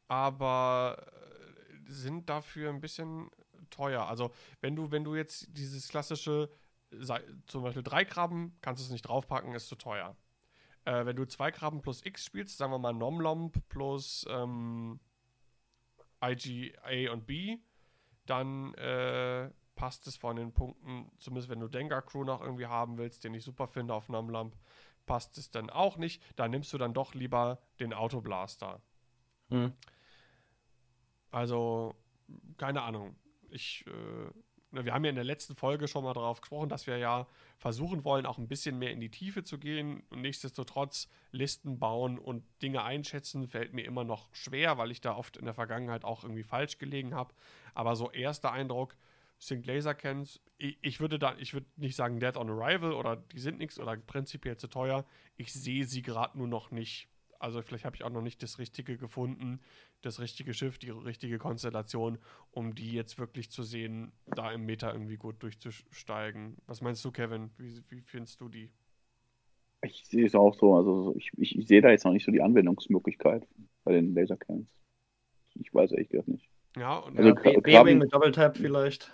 aber 0.08 0.96
äh, 1.00 1.90
sind 1.90 2.28
dafür 2.28 2.70
ein 2.70 2.80
bisschen 2.80 3.30
teuer. 3.70 4.06
Also, 4.06 4.30
wenn 4.60 4.76
du, 4.76 4.90
wenn 4.90 5.04
du 5.04 5.14
jetzt 5.14 5.46
dieses 5.56 5.88
klassische, 5.88 6.50
zum 7.46 7.62
Beispiel 7.62 7.82
drei 7.82 8.04
Krabben, 8.04 8.54
kannst 8.60 8.82
du 8.82 8.84
es 8.84 8.90
nicht 8.90 9.08
draufpacken, 9.08 9.54
ist 9.54 9.68
zu 9.68 9.76
teuer. 9.76 10.14
Äh, 10.84 11.06
wenn 11.06 11.16
du 11.16 11.24
zwei 11.24 11.50
Krabben 11.50 11.80
plus 11.80 12.04
X 12.04 12.26
spielst, 12.26 12.58
sagen 12.58 12.72
wir 12.72 12.78
mal 12.78 12.92
Nomlomp 12.92 13.66
plus 13.70 14.26
ähm, 14.28 15.00
A 16.20 16.28
und 16.28 17.26
B, 17.26 17.56
dann 18.26 18.74
äh, 18.74 19.50
passt 19.82 20.06
es 20.06 20.14
von 20.14 20.36
den 20.36 20.52
Punkten, 20.52 21.10
zumindest 21.18 21.48
wenn 21.48 21.58
du 21.58 21.66
Dengar 21.66 22.02
Crew 22.02 22.22
noch 22.22 22.40
irgendwie 22.40 22.66
haben 22.66 22.98
willst, 22.98 23.24
den 23.24 23.34
ich 23.34 23.42
super 23.42 23.66
finde 23.66 23.94
auf 23.94 24.08
Nomlomp, 24.08 24.54
passt 25.06 25.36
es 25.38 25.50
dann 25.50 25.70
auch 25.70 25.96
nicht. 25.96 26.22
Da 26.36 26.46
nimmst 26.46 26.72
du 26.72 26.78
dann 26.78 26.94
doch 26.94 27.14
lieber 27.14 27.58
den 27.80 27.92
Autoblaster. 27.92 28.80
Hm. 29.48 29.72
Also, 31.32 31.96
keine 32.58 32.82
Ahnung. 32.82 33.16
Ich, 33.50 33.84
äh, 33.88 34.30
na, 34.70 34.84
wir 34.84 34.94
haben 34.94 35.02
ja 35.02 35.10
in 35.10 35.16
der 35.16 35.24
letzten 35.24 35.56
Folge 35.56 35.88
schon 35.88 36.04
mal 36.04 36.14
darauf 36.14 36.40
gesprochen, 36.42 36.68
dass 36.68 36.86
wir 36.86 36.98
ja 36.98 37.26
versuchen 37.58 38.04
wollen, 38.04 38.24
auch 38.24 38.38
ein 38.38 38.46
bisschen 38.46 38.78
mehr 38.78 38.92
in 38.92 39.00
die 39.00 39.10
Tiefe 39.10 39.42
zu 39.42 39.58
gehen. 39.58 40.04
Und 40.10 40.20
nichtsdestotrotz 40.20 41.08
Listen 41.32 41.80
bauen 41.80 42.20
und 42.20 42.44
Dinge 42.62 42.84
einschätzen, 42.84 43.48
fällt 43.48 43.74
mir 43.74 43.84
immer 43.84 44.04
noch 44.04 44.32
schwer, 44.32 44.78
weil 44.78 44.92
ich 44.92 45.00
da 45.00 45.16
oft 45.16 45.36
in 45.36 45.44
der 45.44 45.54
Vergangenheit 45.54 46.04
auch 46.04 46.22
irgendwie 46.22 46.44
falsch 46.44 46.78
gelegen 46.78 47.16
habe. 47.16 47.34
Aber 47.74 47.96
so 47.96 48.12
erster 48.12 48.52
Eindruck, 48.52 48.96
Sync 49.42 49.66
Laser 49.66 49.94
Cans, 49.94 50.40
ich, 50.56 50.78
ich 50.82 51.00
würde 51.00 51.18
da, 51.18 51.34
ich 51.36 51.52
würde 51.52 51.66
nicht 51.76 51.96
sagen 51.96 52.20
Dead 52.20 52.36
on 52.36 52.48
Arrival 52.48 52.92
oder 52.92 53.16
die 53.16 53.40
sind 53.40 53.58
nichts 53.58 53.80
oder 53.80 53.96
prinzipiell 53.96 54.56
zu 54.56 54.68
teuer. 54.68 55.04
Ich 55.36 55.52
sehe 55.52 55.84
sie 55.84 56.00
gerade 56.00 56.38
nur 56.38 56.46
noch 56.46 56.70
nicht. 56.70 57.08
Also 57.40 57.60
vielleicht 57.60 57.84
habe 57.84 57.96
ich 57.96 58.04
auch 58.04 58.10
noch 58.10 58.22
nicht 58.22 58.40
das 58.44 58.60
Richtige 58.60 58.96
gefunden, 58.96 59.58
das 60.00 60.20
richtige 60.20 60.54
Schiff, 60.54 60.78
die 60.78 60.90
richtige 60.90 61.38
Konstellation, 61.38 62.18
um 62.52 62.76
die 62.76 62.92
jetzt 62.92 63.18
wirklich 63.18 63.50
zu 63.50 63.64
sehen, 63.64 64.12
da 64.26 64.52
im 64.52 64.64
Meta 64.64 64.92
irgendwie 64.92 65.16
gut 65.16 65.42
durchzusteigen. 65.42 66.56
Was 66.68 66.80
meinst 66.80 67.04
du, 67.04 67.10
Kevin? 67.10 67.50
Wie, 67.58 67.82
wie 67.88 68.00
findest 68.02 68.40
du 68.40 68.48
die? 68.48 68.70
Ich 69.84 70.06
sehe 70.06 70.24
es 70.24 70.36
auch 70.36 70.54
so. 70.54 70.76
Also 70.76 71.16
ich, 71.16 71.32
ich, 71.36 71.58
ich 71.58 71.66
sehe 71.66 71.80
da 71.80 71.90
jetzt 71.90 72.04
noch 72.04 72.12
nicht 72.12 72.24
so 72.24 72.30
die 72.30 72.42
Anwendungsmöglichkeit 72.42 73.44
bei 73.82 73.90
den 73.90 74.14
Lasercans. 74.14 74.68
Ich 75.54 75.74
weiß 75.74 75.90
ehrlich 75.90 76.10
gesagt 76.10 76.28
nicht. 76.28 76.48
Ja, 76.76 76.98
und 76.98 77.18
Also 77.18 77.30
ja, 77.30 77.34
Krabben- 77.34 77.98
mit 77.98 78.12
Double 78.14 78.30
Tap 78.30 78.56
vielleicht. 78.56 79.12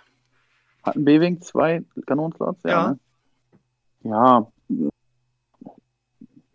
Hatten 0.83 1.05
B-Wing 1.05 1.41
zwei 1.41 1.83
Kanonenslots? 2.05 2.63
Ja. 2.63 2.91
ne? 2.91 2.99
Ja. 4.03 4.51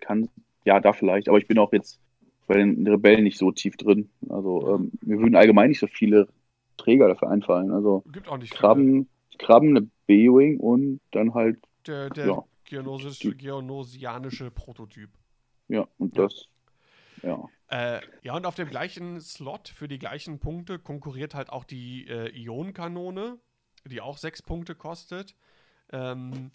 Kann, 0.00 0.28
ja, 0.64 0.80
da 0.80 0.92
vielleicht. 0.92 1.28
Aber 1.28 1.38
ich 1.38 1.46
bin 1.46 1.58
auch 1.58 1.72
jetzt 1.72 1.98
bei 2.46 2.54
den 2.56 2.86
Rebellen 2.86 3.24
nicht 3.24 3.38
so 3.38 3.52
tief 3.52 3.76
drin. 3.76 4.10
Also 4.28 4.74
ähm, 4.74 4.92
mir 5.02 5.18
würden 5.18 5.36
allgemein 5.36 5.68
nicht 5.68 5.78
so 5.80 5.86
viele 5.86 6.28
Träger 6.76 7.08
dafür 7.08 7.30
einfallen. 7.30 7.70
Also 7.70 8.02
gibt 8.12 8.28
auch 8.28 8.36
nicht 8.38 8.50
viele. 8.50 8.60
Krabben, 8.60 9.08
Krabben, 9.38 9.76
eine 9.76 9.88
B-Wing 10.06 10.58
und 10.60 11.00
dann 11.12 11.32
halt, 11.34 11.58
Der, 11.86 12.10
der 12.10 12.26
ja. 12.26 12.44
geonosianische 12.64 14.50
Prototyp. 14.50 15.10
ja, 15.68 15.86
und 15.98 16.16
Ja. 16.16 16.24
das, 16.24 16.46
ja. 17.22 17.48
Äh, 17.68 18.00
ja, 18.22 18.36
und 18.36 18.44
auf 18.46 18.54
dem 18.54 18.68
gleichen 18.68 19.20
Slot 19.20 19.68
für 19.68 19.88
die 19.88 19.98
gleichen 19.98 20.38
Punkte 20.38 20.78
konkurriert 20.78 21.34
halt 21.34 21.50
auch 21.50 21.64
die 21.64 22.06
äh, 22.06 22.28
Ionenkanone, 22.38 23.38
die 23.84 24.00
auch 24.00 24.18
sechs 24.18 24.42
Punkte 24.42 24.74
kostet. 24.74 25.34
Ähm, 25.90 26.50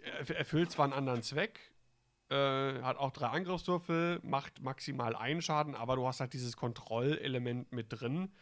erf- 0.00 0.32
erfüllt 0.32 0.70
zwar 0.70 0.84
einen 0.84 0.94
anderen 0.94 1.22
Zweck, 1.22 1.72
äh, 2.30 2.80
hat 2.82 2.96
auch 2.96 3.10
drei 3.10 3.28
Angriffswürfel, 3.28 4.20
macht 4.22 4.60
maximal 4.60 5.14
einen 5.14 5.42
Schaden, 5.42 5.74
aber 5.74 5.96
du 5.96 6.06
hast 6.06 6.20
halt 6.20 6.32
dieses 6.32 6.56
Kontrollelement 6.56 7.70
mit 7.72 7.86
drin, 7.90 8.32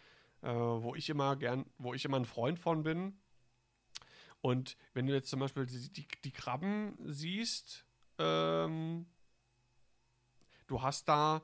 äh, 0.42 0.48
wo 0.48 0.94
ich 0.94 1.10
immer 1.10 1.36
gern, 1.36 1.66
wo 1.78 1.94
ich 1.94 2.04
immer 2.04 2.18
ein 2.18 2.24
Freund 2.24 2.58
von 2.58 2.82
bin. 2.82 3.18
Und 4.40 4.76
wenn 4.92 5.06
du 5.06 5.14
jetzt 5.14 5.30
zum 5.30 5.40
Beispiel 5.40 5.66
die, 5.66 5.92
die, 5.92 6.06
die 6.22 6.32
Krabben 6.32 6.96
siehst, 7.04 7.86
ähm, 8.18 9.06
du 10.66 10.82
hast 10.82 11.08
da 11.08 11.42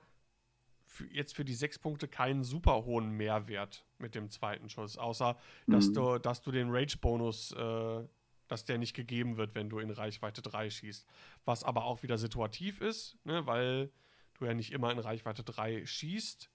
für, 0.90 1.06
jetzt 1.06 1.34
für 1.36 1.44
die 1.44 1.54
sechs 1.54 1.78
Punkte 1.78 2.08
keinen 2.08 2.42
super 2.42 2.84
hohen 2.84 3.12
Mehrwert 3.12 3.84
mit 3.98 4.14
dem 4.14 4.28
zweiten 4.28 4.68
Schuss, 4.68 4.98
außer 4.98 5.36
dass, 5.68 5.88
Mhm. 5.90 5.94
du, 5.94 6.18
dass 6.18 6.42
du 6.42 6.50
den 6.50 6.70
Rage-Bonus, 6.70 7.52
äh, 7.52 8.04
dass 8.48 8.64
der 8.64 8.78
nicht 8.78 8.94
gegeben 8.94 9.36
wird, 9.36 9.54
wenn 9.54 9.70
du 9.70 9.78
in 9.78 9.90
Reichweite 9.90 10.42
3 10.42 10.68
schießt. 10.68 11.06
Was 11.44 11.62
aber 11.62 11.84
auch 11.84 12.02
wieder 12.02 12.18
situativ 12.18 12.80
ist, 12.80 13.16
ne, 13.24 13.46
weil 13.46 13.92
du 14.34 14.44
ja 14.46 14.54
nicht 14.54 14.72
immer 14.72 14.90
in 14.90 14.98
Reichweite 14.98 15.44
3 15.44 15.86
schießt. 15.86 16.50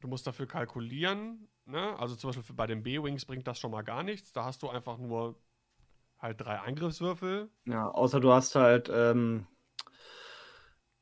Du 0.00 0.08
musst 0.08 0.26
dafür 0.26 0.46
kalkulieren, 0.46 1.48
ne? 1.66 1.98
Also 1.98 2.16
zum 2.16 2.28
Beispiel 2.30 2.54
bei 2.54 2.66
den 2.66 2.82
B-Wings 2.82 3.24
bringt 3.26 3.46
das 3.46 3.58
schon 3.58 3.70
mal 3.70 3.82
gar 3.82 4.02
nichts. 4.02 4.32
Da 4.32 4.44
hast 4.44 4.62
du 4.62 4.68
einfach 4.68 4.98
nur 4.98 5.38
halt 6.18 6.40
drei 6.40 6.58
Angriffswürfel. 6.58 7.50
Ja, 7.66 7.88
außer 7.90 8.20
du 8.20 8.32
hast 8.32 8.54
halt 8.54 8.90
ähm, 8.92 9.46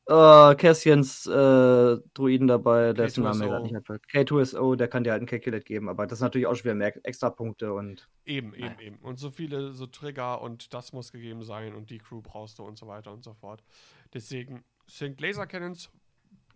äh, 0.08 0.54
Cassians 0.56 1.26
äh, 1.26 1.98
Druiden 2.14 2.48
dabei, 2.48 2.92
dessen 2.94 3.24
Name 3.24 3.40
mir 3.40 3.44
K2SO. 3.44 3.48
gerade 3.48 3.64
nicht 3.64 3.76
einfällt. 3.76 4.04
K2SO, 4.06 4.76
der 4.76 4.88
kann 4.88 5.04
dir 5.04 5.12
halt 5.12 5.20
einen 5.20 5.28
Calculate 5.28 5.64
geben, 5.64 5.88
aber 5.88 6.06
das 6.06 6.18
ist 6.18 6.22
natürlich 6.22 6.46
auch 6.46 6.54
schon 6.54 6.64
wieder 6.64 6.74
mehr 6.74 6.94
extra 7.06 7.30
Punkte 7.30 7.72
und 7.74 8.08
Eben, 8.24 8.54
eben, 8.54 8.76
Naja. 8.76 8.80
eben. 8.80 8.96
Und 8.98 9.18
so 9.18 9.30
viele 9.30 9.72
so 9.72 9.86
Trigger 9.86 10.40
und 10.40 10.72
das 10.74 10.92
muss 10.92 11.12
gegeben 11.12 11.42
sein 11.44 11.74
und 11.74 11.90
die 11.90 11.98
Crew 11.98 12.22
brauchst 12.22 12.58
du 12.58 12.64
und 12.64 12.78
so 12.78 12.86
weiter 12.86 13.12
und 13.12 13.22
so 13.24 13.34
fort. 13.34 13.62
Deswegen 14.14 14.64
Sync 14.86 15.20
Laser 15.20 15.46
Cannons 15.46 15.90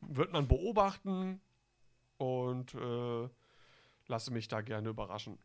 wird 0.00 0.32
man 0.32 0.48
beobachten 0.48 1.40
und 2.18 2.74
äh, 2.74 3.28
lasse 4.06 4.32
mich 4.32 4.48
da 4.48 4.62
gerne 4.62 4.88
überraschen. 4.88 5.38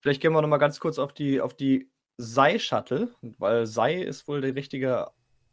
vielleicht 0.00 0.20
gehen 0.20 0.32
wir 0.32 0.42
noch 0.42 0.48
mal 0.48 0.58
ganz 0.58 0.78
kurz 0.80 0.98
auf 0.98 1.12
die 1.14 1.40
auf 1.40 1.54
die 1.54 1.90
Sei-Shuttle, 2.18 3.12
weil 3.38 3.66
Sei 3.66 3.94
ist 4.02 4.28
wohl 4.28 4.40
die 4.40 4.50
richtige 4.50 5.08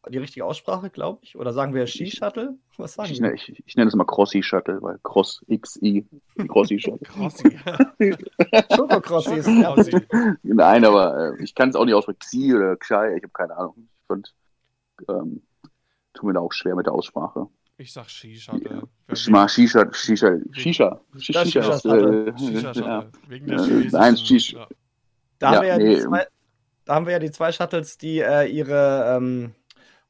die 0.10 0.18
richtige 0.18 0.46
Aussprache, 0.46 0.90
glaube 0.90 1.20
ich. 1.24 1.36
Oder 1.38 1.54
sagen 1.54 1.74
wir 1.74 1.86
Ski-Shuttle? 1.86 2.58
Was 2.78 2.94
sagen 2.96 3.12
Ich, 3.12 3.22
wir? 3.22 3.34
ich, 3.34 3.64
ich 3.66 3.76
nenne 3.76 3.88
es 3.90 3.96
mal 3.96 4.06
Crossy 4.06 4.42
Shuttle, 4.42 4.82
weil 4.82 4.98
Cross 5.04 5.46
XI, 5.48 6.06
Crossy 6.48 6.80
Shuttle. 6.80 7.08
Crossi. 7.08 7.58
Schokocrossis. 8.76 9.46
ja. 9.48 9.74
Crossi. 9.74 9.96
Nein, 10.44 10.86
aber 10.86 11.34
äh, 11.38 11.44
ich 11.44 11.54
kann 11.56 11.70
es 11.70 11.76
auch 11.76 11.86
nicht 11.86 11.94
aussprechen. 11.94 12.20
Xi 12.20 12.54
oder 12.56 12.76
Xai, 12.78 13.16
ich 13.18 13.24
habe 13.24 13.34
keine 13.34 13.56
Ahnung. 13.58 13.76
Ich 13.78 14.08
fand, 14.08 14.34
ähm, 15.10 15.42
tut 16.14 16.24
mir 16.26 16.34
da 16.34 16.40
auch 16.40 16.54
schwer 16.54 16.76
mit 16.76 16.86
der 16.86 16.94
Aussprache. 16.94 17.48
Ich 17.78 17.94
sag 17.94 18.10
Ski-Shuttle. 18.10 18.84
Ich 19.12 19.28
mag 19.30 19.50
Shisha, 19.50 19.86
Shisha, 19.94 20.36
Shisha. 20.52 21.02
Shisha 21.18 21.46
Shisha 21.46 21.74
ist, 21.76 21.86
äh, 21.86 22.80
ja. 22.80 23.06
Wegen 23.28 23.48
der 23.48 23.60
Ja, 23.60 23.90
nein, 23.92 24.16
Shish- 24.16 24.54
ja. 24.56 24.68
Da, 25.40 25.52
Ja, 25.54 25.58
haben 25.58 25.62
wir 25.64 25.68
ja 25.70 25.78
nee, 25.78 25.96
die 25.96 26.02
zwei, 26.02 26.28
da 26.86 26.96
haben 26.96 27.06
wir 27.08 27.14
ja 27.14 27.20
die 27.20 27.32
zwei 27.32 27.52
Shuttles, 27.52 27.98
die 27.98 28.20
äh, 28.20 28.46
ihre 28.48 29.16
ähm, 29.18 29.56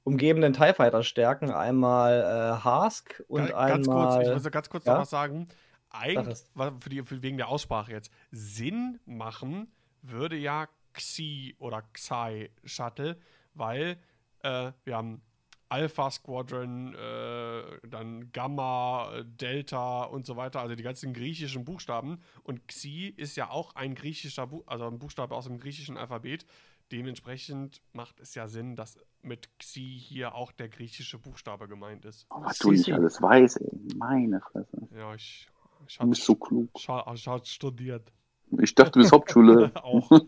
umgebenden 0.04 0.54
TIE 0.54 0.74
Fighter 0.74 1.04
stärken. 1.04 1.52
Einmal 1.52 2.22
äh, 2.22 2.64
Hask 2.64 3.24
und 3.28 3.48
Ga- 3.48 3.68
ganz 3.68 3.88
kurz, 3.88 4.16
einmal. 4.16 4.28
ich 4.28 4.34
muss 4.44 4.52
ganz 4.52 4.70
kurz 4.70 4.86
Ja? 4.86 4.94
noch 4.94 5.02
was 5.02 5.10
sagen. 5.10 5.48
Sag 5.50 6.02
Eigentlich, 6.02 6.40
für 6.80 6.90
die, 6.90 7.04
für, 7.04 7.22
wegen 7.22 7.38
der 7.38 7.50
Aussprache 7.50 7.92
jetzt, 7.92 8.12
Sinn 8.32 9.00
machen 9.06 9.72
würde 10.02 10.38
ja 10.38 10.68
Xi 10.94 11.56
oder 11.60 11.84
Xi 11.94 12.50
Shuttle, 12.64 13.18
weil 13.54 13.98
äh, 14.44 14.72
wir 14.86 14.96
haben 14.96 15.22
Alpha 15.68 16.12
Squadron, 16.12 16.94
äh, 16.96 17.62
dann 17.88 18.32
Gamma, 18.34 19.22
Delta 19.24 20.04
und 20.04 20.26
so 20.26 20.36
weiter, 20.36 20.60
also 20.60 20.76
die 20.76 20.84
ganzen 20.84 21.14
griechischen 21.14 21.64
Buchstaben. 21.64 22.22
Und 22.44 22.68
Xi 22.68 23.14
ist 23.16 23.38
ja 23.38 23.50
auch 23.50 23.76
ein 23.76 23.96
griechischer, 23.96 24.48
Bu 24.48 24.64
also 24.66 24.86
ein 24.88 25.00
Buchstabe 25.00 25.34
aus 25.36 25.46
dem 25.46 25.60
griechischen 25.60 25.96
Alphabet. 25.98 26.46
Dementsprechend 26.92 27.82
macht 27.94 28.20
es 28.20 28.36
ja 28.36 28.50
Sinn, 28.50 28.76
dass 28.76 28.98
mit 29.22 29.48
Xi 29.60 29.98
hier 29.98 30.36
auch 30.36 30.52
der 30.52 30.68
griechische 30.68 31.18
Buchstabe 31.18 31.70
gemeint 31.70 32.04
ist. 32.04 32.28
Oh, 32.30 32.44
was 32.44 32.58
du 32.58 32.72
nicht 32.72 32.92
alles 32.92 33.22
weißt, 33.22 33.62
ey. 33.62 33.70
Meine 33.96 34.42
Fresse. 34.42 34.90
Ja, 34.94 35.16
ich, 35.16 35.48
ich 35.88 35.98
Du 35.98 36.10
bist 36.10 36.26
so 36.26 36.36
klug. 36.36 36.70
Scha 36.78 37.10
ich 37.14 37.26
hab 37.28 37.48
studiert. 37.48 38.12
Ich 38.60 38.76
dachte, 38.76 38.92
du 38.92 39.00
bist 39.00 39.12
Hauptschule. 39.14 39.72
Auch. 39.76 40.10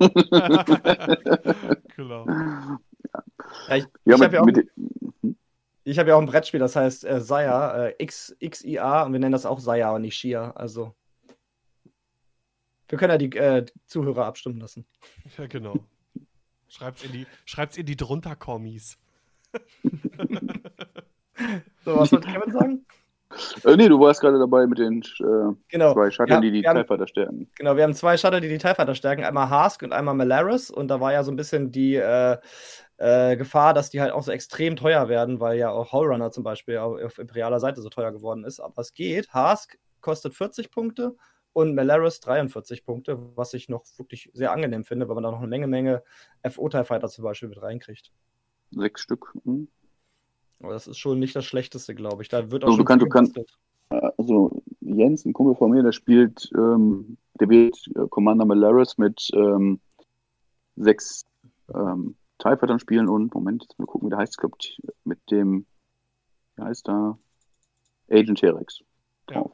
genau. 1.98 2.26
Ja, 3.68 3.76
ich 3.76 3.86
Ja, 4.06 4.16
ich 4.16 4.22
habe 4.22 4.36
ja, 4.36 4.46
ich 5.84 6.00
hab 6.00 6.08
ja 6.08 6.16
auch 6.16 6.22
ein 6.22 6.28
Brettspiel, 6.28 6.62
das 6.62 6.78
heißt 6.78 7.04
äh, 7.04 7.20
Saya, 7.20 7.88
äh, 7.88 7.96
X, 7.98 8.34
XIA, 8.42 9.04
und 9.04 9.12
wir 9.12 9.20
nennen 9.20 9.34
das 9.34 9.46
auch 9.46 9.60
Saya 9.60 9.94
und 9.94 10.04
nicht 10.04 10.16
Shia. 10.16 10.52
Also. 10.52 10.96
Wir 12.88 12.98
können 12.98 13.12
ja 13.12 13.18
die 13.18 13.36
äh, 13.36 13.66
Zuhörer 13.86 14.26
abstimmen 14.26 14.62
lassen. 14.62 14.86
Ja, 15.38 15.48
genau. 15.48 15.76
Schreibt's 16.76 17.04
in 17.04 17.12
die, 17.12 17.28
schreibt's 17.46 17.78
in 17.78 17.86
die 17.86 17.96
drunter 17.96 18.36
Kommis. 18.36 18.98
So, 21.86 21.96
was 21.98 22.12
wollte 22.12 22.28
Kevin 22.28 22.52
sagen? 22.52 22.86
äh, 23.66 23.76
nee, 23.76 23.88
du 23.90 24.00
warst 24.00 24.22
gerade 24.22 24.40
dabei 24.40 24.66
mit 24.66 24.78
den 24.80 25.02
äh, 25.02 25.56
Genau. 25.70 25.94
zwei 25.94 26.10
Shuttle, 26.12 26.36
Ja, 26.36 26.42
die 26.42 26.52
die 26.52 26.62
wir 26.64 26.70
haben- 26.70 26.86
TIE 26.88 27.08
stärken. 27.08 27.50
Genau, 27.56 27.76
wir 27.76 27.84
haben 27.84 27.94
zwei 27.94 28.18
Shuttle, 28.18 28.42
die 28.42 28.50
die 28.50 28.58
TIE 28.58 28.96
stärken. 28.96 29.24
Einmal 29.24 29.50
Hask 29.50 29.82
und 29.84 29.92
einmal 29.94 30.16
Malaris. 30.16 30.72
Und 30.72 30.88
da 30.88 31.00
war 31.00 31.14
ja 31.14 31.24
so 31.24 31.32
ein 31.32 31.36
bisschen 31.36 31.72
die 31.72 31.96
äh, 31.96 32.38
äh, 32.98 33.36
Gefahr, 33.38 33.74
dass 33.74 33.90
die 33.90 34.02
halt 34.02 34.12
auch 34.12 34.24
so 34.24 34.32
extrem 34.32 34.76
teuer 34.76 35.10
werden, 35.10 35.40
weil 35.40 35.58
ja 35.58 35.70
auch 35.70 35.92
Hallrunner 35.94 36.32
zum 36.32 36.44
Beispiel 36.44 36.78
auf, 36.78 37.00
auf 37.02 37.18
imperialer 37.20 37.60
Seite 37.60 37.82
so 37.82 37.90
teuer 37.90 38.12
geworden 38.12 38.44
ist. 38.46 38.60
Aber 38.60 38.82
es 38.82 38.94
geht. 38.94 39.30
Hask 39.34 39.78
kostet 40.02 40.34
40 40.36 40.72
Punkte 40.72 41.16
und 41.54 41.76
Malaris 41.76 42.20
43 42.20 42.86
Punkte, 42.86 43.18
was 43.36 43.54
ich 43.54 43.70
noch 43.70 43.86
wirklich 43.98 44.30
sehr 44.34 44.52
angenehm 44.52 44.84
finde, 44.86 45.08
weil 45.08 45.16
man 45.16 45.24
da 45.24 45.32
noch 45.32 45.40
eine 45.40 45.48
Menge, 45.48 45.68
Menge 45.68 46.04
FO-TIE 46.44 46.84
Fighter 46.84 47.08
zum 47.10 47.24
Beispiel 47.24 47.50
mit 47.50 47.62
reinkriegt. 47.62 48.12
Sechs 48.72 49.02
Stück. 49.02 49.34
Hm. 49.46 49.68
Aber 50.62 50.74
das 50.74 50.88
ist 50.88 50.98
schon 50.98 51.20
nicht 51.20 51.36
das 51.36 51.46
Schlechteste, 51.46 51.94
glaube 51.94 52.24
ich. 52.24 52.30
Da 52.30 52.50
wird 52.52 52.64
auch 52.64 52.68
Also, 52.70 52.78
du 52.84 52.88
schon 52.90 53.10
kannst- 53.10 53.38
du 53.38 53.44
kannst-. 53.44 53.58
Also, 54.18 54.64
Jens, 54.82 55.26
ein 55.26 55.34
Kumpel 55.34 55.56
von 55.56 55.72
mir, 55.72 55.84
der 55.84 55.92
spielt, 55.92 56.50
ähm, 56.56 57.18
der 57.40 57.50
wählt 57.50 57.78
äh, 57.96 58.08
Commander 58.10 58.46
Malaris 58.46 58.98
mit 58.98 59.30
ähm, 59.36 59.80
sechs 60.76 61.26
ähm, 61.74 62.16
TIE 62.40 62.58
Fightern 62.58 62.80
spielen 62.80 63.08
und, 63.10 63.34
Moment, 63.36 63.64
jetzt 63.64 63.78
mal 63.78 63.86
gucken, 63.86 64.08
wie 64.08 64.10
der 64.10 64.20
heißt, 64.20 64.34
ich 64.34 64.38
glaub, 64.38 64.58
mit 65.04 65.20
dem, 65.30 65.66
wie 66.56 66.64
heißt 66.64 66.88
da? 66.88 67.18
Agent 68.10 68.40
Terex 68.40 68.80
drauf. 69.28 69.52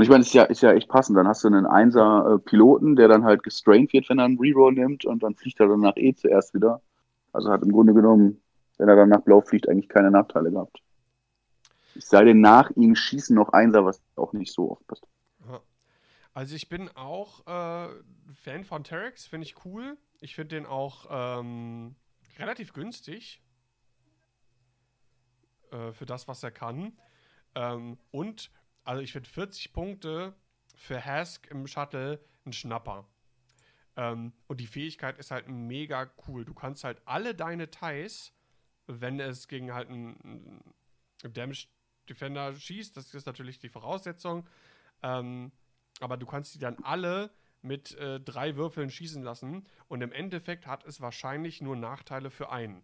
Und 0.00 0.04
ich 0.04 0.08
meine, 0.08 0.22
ist 0.22 0.32
ja, 0.32 0.44
ist 0.44 0.62
ja 0.62 0.72
echt 0.72 0.88
passend. 0.88 1.18
Dann 1.18 1.28
hast 1.28 1.44
du 1.44 1.48
einen 1.48 1.66
Einser-Piloten, 1.66 2.96
der 2.96 3.06
dann 3.06 3.24
halt 3.24 3.42
gestrained 3.42 3.92
wird, 3.92 4.08
wenn 4.08 4.18
er 4.18 4.24
einen 4.24 4.38
Reroll 4.38 4.72
nimmt 4.72 5.04
und 5.04 5.22
dann 5.22 5.34
fliegt 5.34 5.60
er 5.60 5.68
danach 5.68 5.94
eh 5.96 6.14
zuerst 6.14 6.54
wieder. 6.54 6.80
Also 7.34 7.50
hat 7.50 7.62
im 7.62 7.70
Grunde 7.70 7.92
genommen, 7.92 8.40
wenn 8.78 8.88
er 8.88 8.96
dann 8.96 9.10
nach 9.10 9.20
Blau 9.20 9.42
fliegt, 9.42 9.68
eigentlich 9.68 9.90
keine 9.90 10.10
Nachteile 10.10 10.50
gehabt. 10.50 10.80
Es 11.94 12.08
sei 12.08 12.24
denn, 12.24 12.40
nach 12.40 12.70
ihm 12.70 12.94
schießen 12.94 13.36
noch 13.36 13.50
Einser, 13.50 13.84
was 13.84 14.00
auch 14.16 14.32
nicht 14.32 14.54
so 14.54 14.70
oft 14.70 14.86
passt. 14.86 15.06
Also 16.32 16.56
ich 16.56 16.70
bin 16.70 16.88
auch 16.94 17.46
äh, 17.46 17.88
Fan 18.42 18.64
von 18.64 18.82
Terex, 18.82 19.26
finde 19.26 19.44
ich 19.48 19.66
cool. 19.66 19.98
Ich 20.22 20.34
finde 20.34 20.56
den 20.56 20.64
auch 20.64 21.08
ähm, 21.10 21.94
relativ 22.38 22.72
günstig 22.72 23.42
äh, 25.72 25.92
für 25.92 26.06
das, 26.06 26.26
was 26.26 26.42
er 26.42 26.52
kann. 26.52 26.94
Ähm, 27.54 27.98
und, 28.12 28.50
also 28.90 29.02
ich 29.02 29.12
finde 29.12 29.30
40 29.30 29.72
Punkte 29.72 30.34
für 30.74 31.04
Hask 31.04 31.46
im 31.52 31.68
Shuttle 31.68 32.18
ein 32.44 32.52
Schnapper. 32.52 33.06
Ähm, 33.96 34.32
und 34.48 34.58
die 34.58 34.66
Fähigkeit 34.66 35.16
ist 35.16 35.30
halt 35.30 35.46
mega 35.46 36.10
cool. 36.26 36.44
Du 36.44 36.54
kannst 36.54 36.82
halt 36.82 37.00
alle 37.04 37.36
deine 37.36 37.70
Ties, 37.70 38.32
wenn 38.88 39.20
es 39.20 39.46
gegen 39.46 39.72
halt 39.72 39.90
einen, 39.90 40.74
Damage 41.22 41.68
Defender 42.08 42.52
schießt, 42.52 42.96
das 42.96 43.14
ist 43.14 43.26
natürlich 43.26 43.60
die 43.60 43.68
Voraussetzung, 43.68 44.48
ähm, 45.04 45.52
aber 46.00 46.16
du 46.16 46.26
kannst 46.26 46.56
die 46.56 46.58
dann 46.58 46.82
alle 46.82 47.30
mit 47.62 47.94
äh, 47.94 48.18
drei 48.18 48.56
Würfeln 48.56 48.90
schießen 48.90 49.22
lassen 49.22 49.68
und 49.86 50.00
im 50.00 50.10
Endeffekt 50.10 50.66
hat 50.66 50.84
es 50.84 51.00
wahrscheinlich 51.00 51.60
nur 51.60 51.76
Nachteile 51.76 52.32
für 52.32 52.50
einen. 52.50 52.82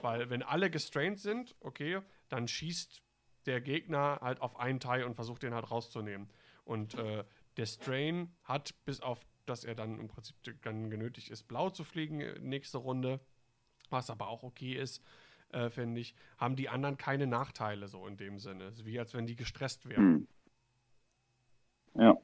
Weil 0.00 0.30
wenn 0.30 0.42
alle 0.42 0.70
gestrained 0.70 1.20
sind, 1.20 1.54
okay, 1.60 2.00
dann 2.30 2.48
schießt 2.48 3.04
der 3.46 3.60
Gegner 3.60 4.18
halt 4.20 4.40
auf 4.40 4.58
einen 4.58 4.80
Teil 4.80 5.04
und 5.04 5.14
versucht 5.14 5.42
den 5.42 5.54
halt 5.54 5.70
rauszunehmen. 5.70 6.28
Und 6.64 6.94
äh, 6.94 7.24
der 7.56 7.66
Strain 7.66 8.34
hat 8.42 8.74
bis 8.84 9.00
auf, 9.00 9.20
dass 9.46 9.64
er 9.64 9.74
dann 9.74 9.98
im 10.00 10.08
Prinzip 10.08 10.36
dann 10.62 10.90
genötigt 10.90 11.30
ist, 11.30 11.44
blau 11.44 11.70
zu 11.70 11.84
fliegen 11.84 12.20
äh, 12.20 12.38
nächste 12.40 12.78
Runde, 12.78 13.20
was 13.90 14.10
aber 14.10 14.28
auch 14.28 14.42
okay 14.42 14.74
ist, 14.74 15.02
äh, 15.50 15.70
finde 15.70 16.00
ich, 16.00 16.14
haben 16.38 16.56
die 16.56 16.68
anderen 16.68 16.96
keine 16.96 17.26
Nachteile 17.26 17.88
so 17.88 18.06
in 18.06 18.16
dem 18.16 18.38
Sinne. 18.38 18.64
Es 18.64 18.80
ist 18.80 18.86
wie 18.86 18.98
als 18.98 19.14
wenn 19.14 19.26
die 19.26 19.36
gestresst 19.36 19.88
wären. 19.88 20.02
Hm. 20.02 20.28
Ja. 21.94 22.18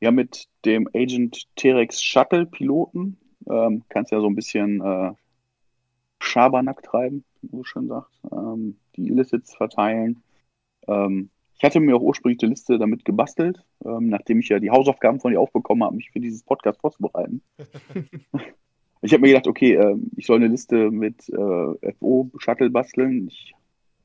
Ja, 0.00 0.10
mit 0.10 0.48
dem 0.64 0.88
Agent 0.94 1.48
Terex 1.56 2.02
Shuttle 2.02 2.46
Piloten 2.46 3.18
ähm, 3.48 3.84
kannst 3.88 4.12
ja 4.12 4.20
so 4.20 4.26
ein 4.26 4.34
bisschen 4.34 4.80
äh, 4.80 5.12
Schabernack 6.20 6.82
treiben, 6.82 7.24
wie 7.40 7.48
man 7.48 7.58
so 7.58 7.64
schön 7.64 7.88
sagt. 7.88 8.10
Ähm, 8.30 8.78
die 8.96 9.08
Illicits 9.08 9.54
verteilen. 9.54 10.22
Ähm, 10.88 11.30
ich 11.56 11.64
hatte 11.64 11.80
mir 11.80 11.96
auch 11.96 12.02
ursprünglich 12.02 12.42
eine 12.42 12.50
Liste 12.50 12.78
damit 12.78 13.04
gebastelt, 13.04 13.64
ähm, 13.84 14.08
nachdem 14.08 14.40
ich 14.40 14.48
ja 14.48 14.58
die 14.58 14.70
Hausaufgaben 14.70 15.20
von 15.20 15.32
dir 15.32 15.40
auch 15.40 15.50
bekommen 15.50 15.84
habe, 15.84 15.96
mich 15.96 16.10
für 16.10 16.20
dieses 16.20 16.42
Podcast 16.42 16.80
vorzubereiten. 16.80 17.42
Ich 19.04 19.12
habe 19.12 19.20
mir 19.20 19.28
gedacht, 19.28 19.48
okay, 19.48 19.74
äh, 19.74 19.96
ich 20.16 20.24
soll 20.24 20.36
eine 20.36 20.48
Liste 20.48 20.90
mit 20.90 21.28
äh, 21.28 21.92
FO-Shuttle 21.98 22.70
basteln. 22.70 23.28
Ich 23.28 23.52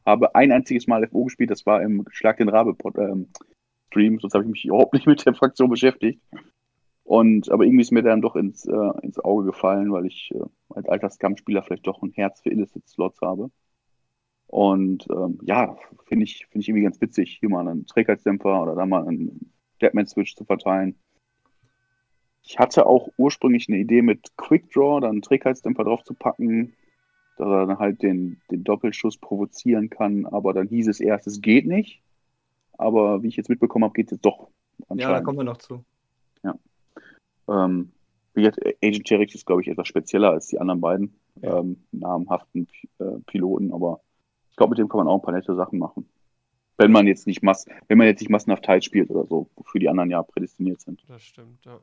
habe 0.05 0.35
ein 0.35 0.51
einziges 0.51 0.87
Mal 0.87 1.07
FO 1.07 1.23
gespielt, 1.23 1.51
das 1.51 1.65
war 1.65 1.81
im 1.81 2.05
Schlag 2.09 2.35
den 2.35 2.49
Rabe 2.49 2.75
ähm, 2.97 3.29
Stream, 3.87 4.19
sonst 4.19 4.33
habe 4.33 4.43
ich 4.43 4.51
mich 4.51 4.65
überhaupt 4.65 4.93
nicht 4.93 5.07
mit 5.07 5.25
der 5.25 5.35
Fraktion 5.35 5.69
beschäftigt. 5.69 6.21
Und 7.05 7.49
aber 7.49 7.63
irgendwie 7.63 7.83
ist 7.83 7.91
mir 7.93 8.03
dann 8.03 8.21
doch 8.21 8.35
ins, 8.35 8.65
äh, 8.65 8.91
ins 9.01 9.19
Auge 9.19 9.45
gefallen, 9.45 9.93
weil 9.93 10.05
ich 10.05 10.31
äh, 10.35 10.43
als 10.67 10.89
alter 10.89 11.09
Scum-Spieler 11.09 11.63
vielleicht 11.63 11.87
doch 11.87 12.03
ein 12.03 12.11
Herz 12.11 12.41
für 12.41 12.49
Illicit-Slots 12.49 13.21
habe. 13.21 13.51
Und 14.49 15.05
ähm, 15.11 15.37
ja, 15.43 15.77
finde 16.05 16.23
ich, 16.23 16.47
finde 16.47 16.61
ich 16.61 16.69
irgendwie 16.69 16.83
ganz 16.83 16.99
witzig, 16.99 17.37
hier 17.39 17.49
mal 17.49 17.67
einen 17.67 17.85
Trägheitsdämpfer 17.85 18.63
oder 18.63 18.73
da 18.73 18.87
mal 18.87 19.07
einen 19.07 19.53
Deadman-Switch 19.79 20.35
zu 20.35 20.43
verteilen. 20.43 20.95
Ich 22.41 22.57
hatte 22.57 22.87
auch 22.87 23.09
ursprünglich 23.17 23.69
eine 23.69 23.77
Idee 23.77 24.01
mit 24.01 24.35
Quickdraw, 24.37 25.01
dann 25.01 25.11
einen 25.11 25.21
Trägheitsdämpfer 25.21 25.83
drauf 25.83 26.03
zu 26.03 26.15
packen, 26.15 26.73
dass 27.37 27.47
er 27.47 27.67
dann 27.67 27.77
halt 27.77 28.01
den, 28.01 28.41
den 28.49 28.63
Doppelschuss 28.63 29.17
provozieren 29.17 29.91
kann, 29.91 30.25
aber 30.25 30.53
dann 30.53 30.67
hieß 30.67 30.87
es 30.87 30.99
erst, 30.99 31.27
es 31.27 31.41
geht 31.41 31.67
nicht. 31.67 32.01
Aber 32.75 33.21
wie 33.21 33.27
ich 33.27 33.35
jetzt 33.35 33.49
mitbekommen 33.49 33.85
habe, 33.85 33.93
geht 33.93 34.11
es 34.11 34.19
doch. 34.19 34.49
Ja, 34.95 35.11
da 35.11 35.21
kommen 35.21 35.37
wir 35.37 35.43
noch 35.43 35.57
zu. 35.57 35.85
Ja. 36.41 36.55
Ähm, 37.47 37.91
Agent 38.35 39.07
Cherix 39.07 39.35
ist, 39.35 39.45
glaube 39.45 39.61
ich, 39.61 39.67
etwas 39.67 39.87
spezieller 39.87 40.31
als 40.31 40.47
die 40.47 40.57
anderen 40.57 40.81
beiden 40.81 41.19
ja. 41.39 41.59
ähm, 41.59 41.83
namhaften 41.91 42.67
äh, 42.97 43.19
Piloten, 43.27 43.73
aber 43.73 44.01
glaube, 44.59 44.71
mit 44.71 44.79
dem 44.79 44.89
kann 44.89 44.99
man 44.99 45.07
auch 45.07 45.15
ein 45.15 45.21
paar 45.21 45.33
nette 45.33 45.55
Sachen 45.55 45.79
machen. 45.79 46.07
Wenn 46.77 46.91
man 46.91 47.07
jetzt 47.07 47.27
nicht 47.27 47.41
mass 47.41 47.65
wenn 47.87 47.97
man 47.97 48.07
jetzt 48.07 48.19
nicht 48.19 48.29
massenhaft 48.29 48.63
Teil 48.63 48.81
spielt 48.81 49.09
oder 49.09 49.25
so, 49.25 49.49
wofür 49.55 49.79
die 49.79 49.89
anderen 49.89 50.11
ja 50.11 50.21
prädestiniert 50.21 50.81
sind. 50.81 51.03
Das 51.07 51.23
stimmt, 51.23 51.65
ja. 51.65 51.79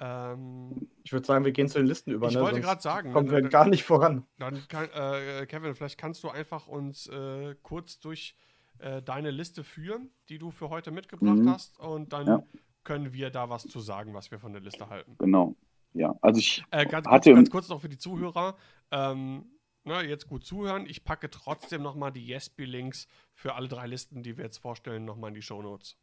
Ähm, 0.00 0.88
ich 1.04 1.12
würde 1.12 1.24
sagen, 1.24 1.44
wir 1.44 1.52
gehen 1.52 1.68
zu 1.68 1.78
den 1.78 1.86
Listen 1.86 2.10
über. 2.10 2.28
Ich 2.28 2.34
ne? 2.34 2.40
wollte 2.40 2.60
gerade 2.60 2.82
sagen. 2.82 3.12
Kommen 3.12 3.30
wir 3.30 3.40
dann, 3.40 3.50
gar 3.50 3.68
nicht 3.68 3.84
voran. 3.84 4.26
Dann 4.38 4.60
kann, 4.68 4.88
äh, 4.92 5.46
Kevin, 5.46 5.74
vielleicht 5.74 5.98
kannst 5.98 6.24
du 6.24 6.30
einfach 6.30 6.66
uns 6.66 7.06
äh, 7.06 7.54
kurz 7.62 8.00
durch 8.00 8.34
äh, 8.78 9.02
deine 9.02 9.30
Liste 9.30 9.62
führen, 9.62 10.10
die 10.28 10.38
du 10.38 10.50
für 10.50 10.68
heute 10.68 10.90
mitgebracht 10.90 11.38
mhm. 11.38 11.50
hast, 11.50 11.78
und 11.78 12.12
dann 12.12 12.26
ja. 12.26 12.42
können 12.82 13.12
wir 13.12 13.30
da 13.30 13.48
was 13.50 13.62
zu 13.62 13.78
sagen, 13.78 14.14
was 14.14 14.30
wir 14.30 14.40
von 14.40 14.52
der 14.52 14.62
Liste 14.62 14.88
halten. 14.88 15.14
Genau. 15.18 15.54
Ja, 15.92 16.14
also 16.22 16.40
ich 16.40 16.64
äh, 16.72 16.86
ganz, 16.86 17.06
hatte 17.06 17.30
kurz, 17.30 17.36
ganz 17.36 17.50
kurz 17.50 17.68
noch 17.68 17.80
für 17.80 17.88
die 17.88 17.98
Zuhörer. 17.98 18.56
Ähm, 18.90 19.44
ne, 19.84 20.02
jetzt 20.02 20.28
gut 20.28 20.44
zuhören. 20.44 20.86
Ich 20.86 21.04
packe 21.04 21.30
trotzdem 21.30 21.82
nochmal 21.82 22.12
die 22.12 22.26
Yesby-Links 22.26 23.06
für 23.34 23.54
alle 23.54 23.68
drei 23.68 23.86
Listen, 23.86 24.22
die 24.22 24.36
wir 24.36 24.44
jetzt 24.44 24.58
vorstellen, 24.58 25.04
nochmal 25.04 25.28
in 25.28 25.34
die 25.34 25.42
Shownotes. 25.42 25.96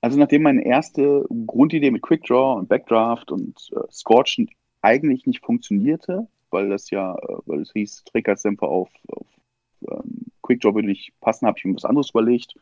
Also 0.00 0.18
nachdem 0.18 0.42
meine 0.42 0.64
erste 0.64 1.26
Grundidee 1.46 1.90
mit 1.90 2.02
Quickdraw 2.02 2.58
und 2.58 2.68
Backdraft 2.68 3.32
und 3.32 3.70
äh, 3.72 3.80
Scorchen 3.90 4.48
eigentlich 4.80 5.26
nicht 5.26 5.44
funktionierte, 5.44 6.28
weil 6.50 6.68
das 6.68 6.90
ja, 6.90 7.14
äh, 7.16 7.38
weil 7.46 7.62
es 7.62 7.72
hieß, 7.72 8.04
Trägheitsdämpfer 8.04 8.68
auf, 8.68 8.90
auf 9.08 9.26
ähm, 9.90 10.26
Quickdraw 10.42 10.74
würde 10.74 10.88
nicht 10.88 11.12
passen, 11.20 11.46
habe 11.46 11.58
ich 11.58 11.64
mir 11.64 11.74
was 11.74 11.84
anderes 11.84 12.10
überlegt 12.10 12.54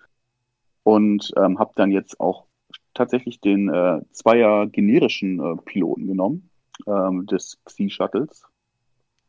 und 0.83 1.33
ähm, 1.37 1.59
habe 1.59 1.73
dann 1.77 1.91
jetzt 1.91 2.21
auch 2.21 2.47
tatsächlich 2.95 3.41
den 3.41 3.69
äh, 3.69 4.01
Zweier 4.13 4.67
generischen 4.67 5.39
äh, 5.41 5.57
Piloten 5.63 6.07
genommen 6.07 6.49
ähm, 6.87 7.27
des 7.27 7.59
Xi-Shuttles 7.67 8.47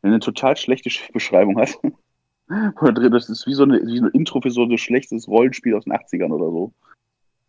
eine 0.02 0.20
total 0.20 0.56
schlechte 0.56 0.90
Beschreibung 1.12 1.58
hat. 1.58 1.78
das 3.10 3.28
ist 3.28 3.46
wie 3.46 3.54
so, 3.54 3.64
eine, 3.64 3.80
wie 3.86 4.00
ein 4.00 4.08
Intro 4.08 4.40
für 4.40 4.50
so 4.50 4.62
ein 4.62 4.78
schlechtes 4.78 5.28
Rollenspiel 5.28 5.74
aus 5.74 5.84
den 5.84 5.92
80ern 5.92 6.32
oder 6.32 6.50
so. 6.50 6.72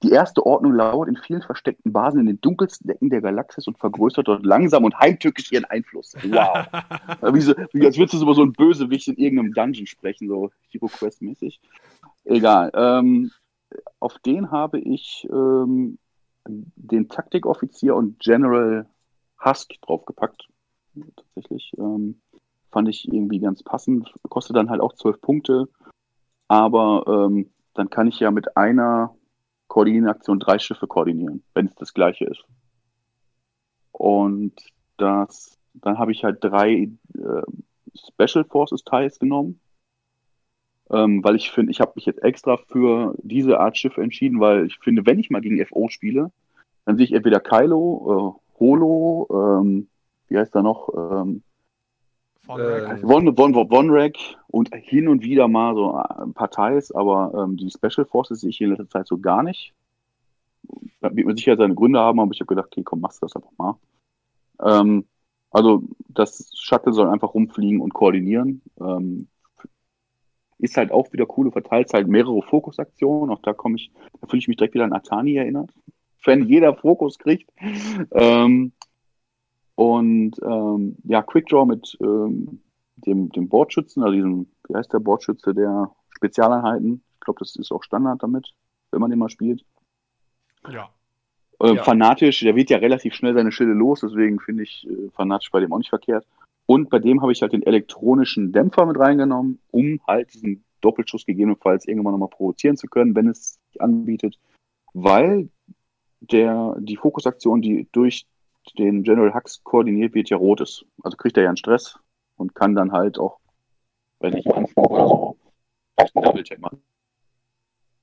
Die 0.02 0.12
erste 0.12 0.46
Ordnung 0.46 0.74
lauert 0.76 1.10
in 1.10 1.18
vielen 1.18 1.42
versteckten 1.42 1.92
Basen 1.92 2.22
in 2.22 2.26
den 2.28 2.42
dunkelsten 2.42 2.90
Ecken 2.90 3.10
der 3.10 3.20
Galaxis 3.20 3.68
und 3.68 3.78
vergrößert 3.78 4.30
dort 4.30 4.46
langsam 4.46 4.86
und 4.86 4.98
heimtückisch 4.98 5.52
ihren 5.52 5.66
Einfluss. 5.66 6.16
Wow. 6.24 6.68
wie 7.34 7.42
so, 7.42 7.54
wie, 7.74 7.86
als 7.86 7.98
würdest 7.98 8.14
du 8.14 8.22
über 8.22 8.34
so 8.34 8.44
einen 8.44 8.54
Bösewicht 8.54 9.10
in 9.10 9.18
irgendeinem 9.18 9.54
Dungeon 9.54 9.88
sprechen, 9.88 10.30
so 10.30 10.52
Hero 10.70 10.88
Quest-mäßig. 10.88 11.60
Egal. 12.24 12.72
Ähm, 12.74 13.32
auf 14.00 14.18
den 14.20 14.52
habe 14.52 14.80
ich 14.80 15.28
ähm, 15.30 15.98
den 16.48 17.10
Taktikoffizier 17.10 17.96
und 17.96 18.20
General 18.20 18.88
Husk 19.44 19.74
draufgepackt. 19.82 20.48
Tatsächlich. 21.16 21.74
Ähm, 21.78 22.22
Fand 22.72 22.88
ich 22.90 23.08
irgendwie 23.12 23.40
ganz 23.40 23.64
passend. 23.64 24.14
Kostet 24.30 24.56
dann 24.56 24.70
halt 24.70 24.82
auch 24.82 24.94
zwölf 24.94 25.20
Punkte. 25.22 25.68
Aber 26.48 27.04
ähm, 27.08 27.50
dann 27.74 27.90
kann 27.90 28.08
ich 28.08 28.20
ja 28.20 28.32
mit 28.32 28.58
einer 28.58 29.16
Koordination 29.68 30.40
drei 30.40 30.60
Schiffe 30.60 30.88
koordinieren, 30.88 31.44
wenn 31.54 31.68
es 31.68 31.76
das 31.76 31.94
gleiche 31.94 32.26
ist. 32.26 32.44
Und 33.92 34.54
das, 34.98 35.58
dann 35.74 35.98
habe 35.98 36.12
ich 36.12 36.24
halt 36.24 36.44
drei 36.44 36.90
äh, 37.14 37.42
Special 37.96 38.44
Forces 38.46 38.84
Teils 38.84 39.20
genommen. 39.20 39.60
Ähm, 40.92 41.24
weil 41.24 41.36
ich 41.36 41.52
finde, 41.52 41.72
ich 41.72 41.82
habe 41.82 41.94
mich 41.96 42.06
jetzt 42.06 42.24
extra 42.24 42.58
für 42.58 43.14
diese 43.22 43.60
Art 43.60 43.78
Schiffe 43.78 44.02
entschieden, 44.02 44.40
weil 44.40 44.66
ich 44.66 44.80
finde, 44.80 45.06
wenn 45.06 45.20
ich 45.20 45.30
mal 45.30 45.42
gegen 45.42 45.64
FO 45.66 45.88
spiele, 45.90 46.32
dann 46.86 46.98
sehe 46.98 47.06
ich 47.06 47.14
entweder 47.14 47.40
Kylo, 47.40 48.40
äh, 48.40 48.60
Holo, 48.60 49.28
ähm, 49.32 49.88
wie 50.28 50.38
heißt 50.38 50.56
er 50.56 50.64
noch, 50.64 50.90
ähm, 50.96 51.44
äh, 52.58 52.98
Von, 52.98 53.36
von, 53.36 53.54
von 53.54 53.90
Rack 53.90 54.18
und 54.48 54.74
hin 54.74 55.08
und 55.08 55.24
wieder 55.24 55.48
mal 55.48 55.76
so 55.76 55.94
ein 55.94 56.34
paar 56.34 56.50
Teils, 56.50 56.92
aber 56.92 57.32
ähm, 57.36 57.58
die 57.58 57.70
Special 57.70 58.06
Forces 58.06 58.42
sehe 58.42 58.50
ich 58.50 58.62
in 58.62 58.70
letzter 58.70 58.90
Zeit 58.90 59.08
so 59.08 59.18
gar 59.20 59.44
nicht. 59.44 59.74
Da 61.02 61.16
wird 61.16 61.28
man 61.28 61.38
sicher 61.38 61.56
seine 61.56 61.76
Gründe 61.76 62.00
haben, 62.00 62.20
aber 62.20 62.32
ich 62.32 62.40
habe 62.40 62.48
gedacht, 62.48 62.68
okay, 62.72 62.84
komm, 62.84 63.02
machst 63.02 63.22
du 63.22 63.26
das 63.26 63.36
einfach 63.36 63.52
mal. 63.58 63.76
Ähm, 64.62 65.06
also 65.52 65.84
das 66.10 66.52
Shuttle 66.56 66.94
soll 66.94 67.10
einfach 67.10 67.34
rumfliegen 67.34 67.82
und 67.82 67.94
koordinieren. 67.94 68.62
Ähm, 68.80 69.28
ist 70.60 70.78
halt 70.78 70.92
auch 70.92 71.12
wieder 71.14 71.26
cool, 71.38 71.46
du 71.46 71.52
verteilst 71.52 71.94
halt 71.94 72.08
mehrere 72.08 72.42
Fokusaktionen. 72.42 73.30
Auch 73.30 73.42
da 73.42 73.54
komme 73.54 73.78
ich, 73.78 73.92
da 74.20 74.28
fühle 74.28 74.40
ich 74.40 74.48
mich 74.48 74.58
direkt 74.58 74.74
wieder 74.74 74.84
an 74.84 74.94
Atani 74.94 75.36
erinnert. 75.36 75.72
Wenn 76.26 76.48
jeder 76.48 76.76
Fokus 76.76 77.18
kriegt. 77.18 77.50
Ähm, 78.12 78.74
und 79.80 80.34
ähm, 80.44 80.98
ja, 81.06 81.24
Quickdraw 81.24 81.66
mit 81.66 81.98
ähm, 82.02 82.60
dem, 82.98 83.30
dem 83.30 83.48
Bordschützen, 83.48 84.04
also 84.04 84.14
diesem, 84.14 84.48
wie 84.68 84.76
heißt 84.76 84.92
der 84.92 85.00
Bordschütze 85.00 85.54
der 85.54 85.90
Spezialeinheiten? 86.10 87.02
Ich 87.14 87.20
glaube, 87.22 87.40
das 87.40 87.56
ist 87.56 87.72
auch 87.72 87.82
Standard 87.82 88.22
damit, 88.22 88.52
wenn 88.92 89.00
man 89.00 89.10
den 89.10 89.20
mal 89.20 89.30
spielt. 89.30 89.64
Ja. 90.70 90.90
Äh, 91.62 91.76
ja. 91.76 91.84
Fanatisch, 91.84 92.42
der 92.42 92.58
wird 92.58 92.70
ja 92.70 92.80
relativ 92.80 93.14
schnell 93.14 93.34
seine 93.34 93.54
Schilde 93.54 93.72
los, 93.72 94.02
deswegen 94.02 94.42
finde 94.42 94.64
ich 94.64 94.86
äh, 94.86 95.12
fanatisch 95.12 95.50
bei 95.50 95.62
dem 95.62 95.72
auch 95.72 95.78
nicht 95.78 95.92
verkehrt. 95.92 96.28
Und 96.66 96.90
bei 96.90 97.00
dem 97.00 97.22
habe 97.22 97.32
ich 97.32 97.42
halt 97.42 97.54
den 97.54 97.64
elektronischen 97.64 98.52
Dämpfer 98.52 98.86
mit 98.86 99.00
reingenommen, 99.00 99.60
um 99.72 100.02
halt 100.06 100.34
diesen 100.34 100.66
Doppelschuss 100.82 101.26
gegebenenfalls 101.26 101.88
irgendwann 101.88 102.12
nochmal 102.12 102.28
provozieren 102.28 102.76
zu 102.76 102.88
können, 102.88 103.16
wenn 103.16 103.30
es 103.30 103.58
sich 103.70 103.82
anbietet. 103.82 104.38
Weil 104.94 105.48
der, 106.20 106.76
die 106.80 106.98
Fokusaktion, 106.98 107.62
die 107.62 107.88
durch 107.94 108.28
den 108.78 109.04
General 109.04 109.34
Hux 109.34 109.64
koordiniert 109.64 110.14
wird, 110.14 110.30
ja 110.30 110.38
rot 110.38 110.62
ist. 110.62 110.86
Also 111.04 111.18
kriegt 111.18 111.38
er 111.38 111.44
ja 111.44 111.50
einen 111.50 111.58
Stress 111.58 111.98
und 112.38 112.56
kann 112.56 112.76
dann 112.76 112.92
halt 112.92 113.20
auch, 113.20 113.40
wenn 114.20 114.36
ich 114.36 114.48
Anflug 114.54 114.90
oder 114.92 115.08
so, 115.08 115.38
vielleicht 115.96 116.16
einen 116.16 116.26
Double-Check 116.26 116.60
machen. 116.60 116.82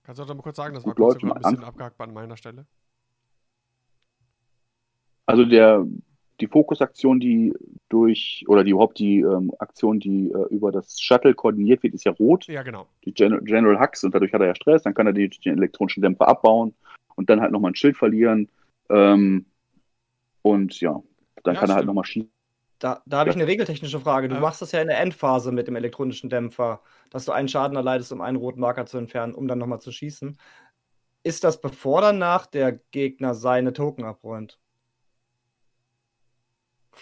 Kannst 0.03 0.19
du 0.19 0.23
auch 0.23 0.29
noch 0.29 0.37
mal 0.37 0.43
kurz 0.43 0.57
sagen, 0.57 0.75
das 0.75 0.87
war 0.87 0.95
kurz 0.95 1.23
ein 1.23 1.35
bisschen 1.35 1.65
abgehakt 1.65 2.01
an 2.01 2.15
meiner 2.15 2.37
Stelle. 2.37 2.67
Also 5.27 5.45
der, 5.45 5.85
die 6.41 6.47
Fokusaktion, 6.47 7.19
die 7.19 7.53
durch, 7.89 8.45
oder 8.47 8.63
die 8.63 8.71
überhaupt 8.71 8.99
die 8.99 9.21
ähm, 9.21 9.53
Aktion, 9.59 9.99
die 9.99 10.31
äh, 10.31 10.55
über 10.55 10.71
das 10.71 11.01
Shuttle 11.01 11.35
koordiniert 11.35 11.83
wird, 11.83 11.95
ist 11.95 12.05
ja 12.05 12.13
rot. 12.13 12.47
Ja, 12.47 12.63
genau. 12.63 12.87
Die 13.05 13.13
Gen 13.13 13.45
General 13.45 13.81
Hux 13.81 14.05
und 14.05 14.15
dadurch 14.15 14.33
hat 14.33 14.41
er 14.41 14.49
ja 14.49 14.55
Stress, 14.55 14.85
dann 14.85 14.95
kann 14.95 15.07
er 15.07 15.13
die, 15.13 15.29
den 15.29 15.59
elektronischen 15.59 16.03
Dämpfer 16.03 16.29
abbauen 16.29 16.75
und 17.17 17.29
dann 17.29 17.41
halt 17.41 17.51
nochmal 17.51 17.73
ein 17.73 17.77
Schild 17.77 17.97
verlieren. 17.97 18.49
Ähm, 18.89 19.47
und 20.47 20.81
ja, 20.81 21.03
dann 21.43 21.55
ja, 21.55 21.61
kann 21.61 21.71
er 21.71 21.77
halt 21.77 21.87
nochmal 21.87 22.05
schießen. 22.05 22.31
Da, 22.79 23.03
da 23.07 23.19
habe 23.19 23.31
ich 23.31 23.37
eine 23.37 23.47
regeltechnische 23.47 23.99
Frage. 23.99 24.29
Du 24.29 24.35
ja. 24.35 24.41
machst 24.41 24.63
das 24.63 24.71
ja 24.71 24.81
in 24.81 24.89
der 24.89 25.01
Endphase 25.01 25.51
mit 25.51 25.67
dem 25.67 25.77
elektronischen 25.77 26.31
Dämpfer, 26.31 26.83
dass 27.11 27.25
du 27.25 27.33
einen 27.33 27.49
Schaden 27.49 27.77
erleidest, 27.77 28.13
um 28.13 28.21
einen 28.21 28.37
roten 28.37 28.61
Marker 28.61 28.87
zu 28.87 28.99
entfernen, 28.99 29.35
um 29.35 29.49
dann 29.49 29.59
nochmal 29.59 29.81
zu 29.81 29.91
schießen. 29.91 30.39
Ist 31.25 31.43
das 31.43 31.61
bevor 31.61 31.99
oder 31.99 32.13
nach 32.13 32.47
der 32.47 32.73
Gegner 32.93 33.35
seine 33.35 33.73
Token 33.73 34.05
abräumt? 34.05 34.61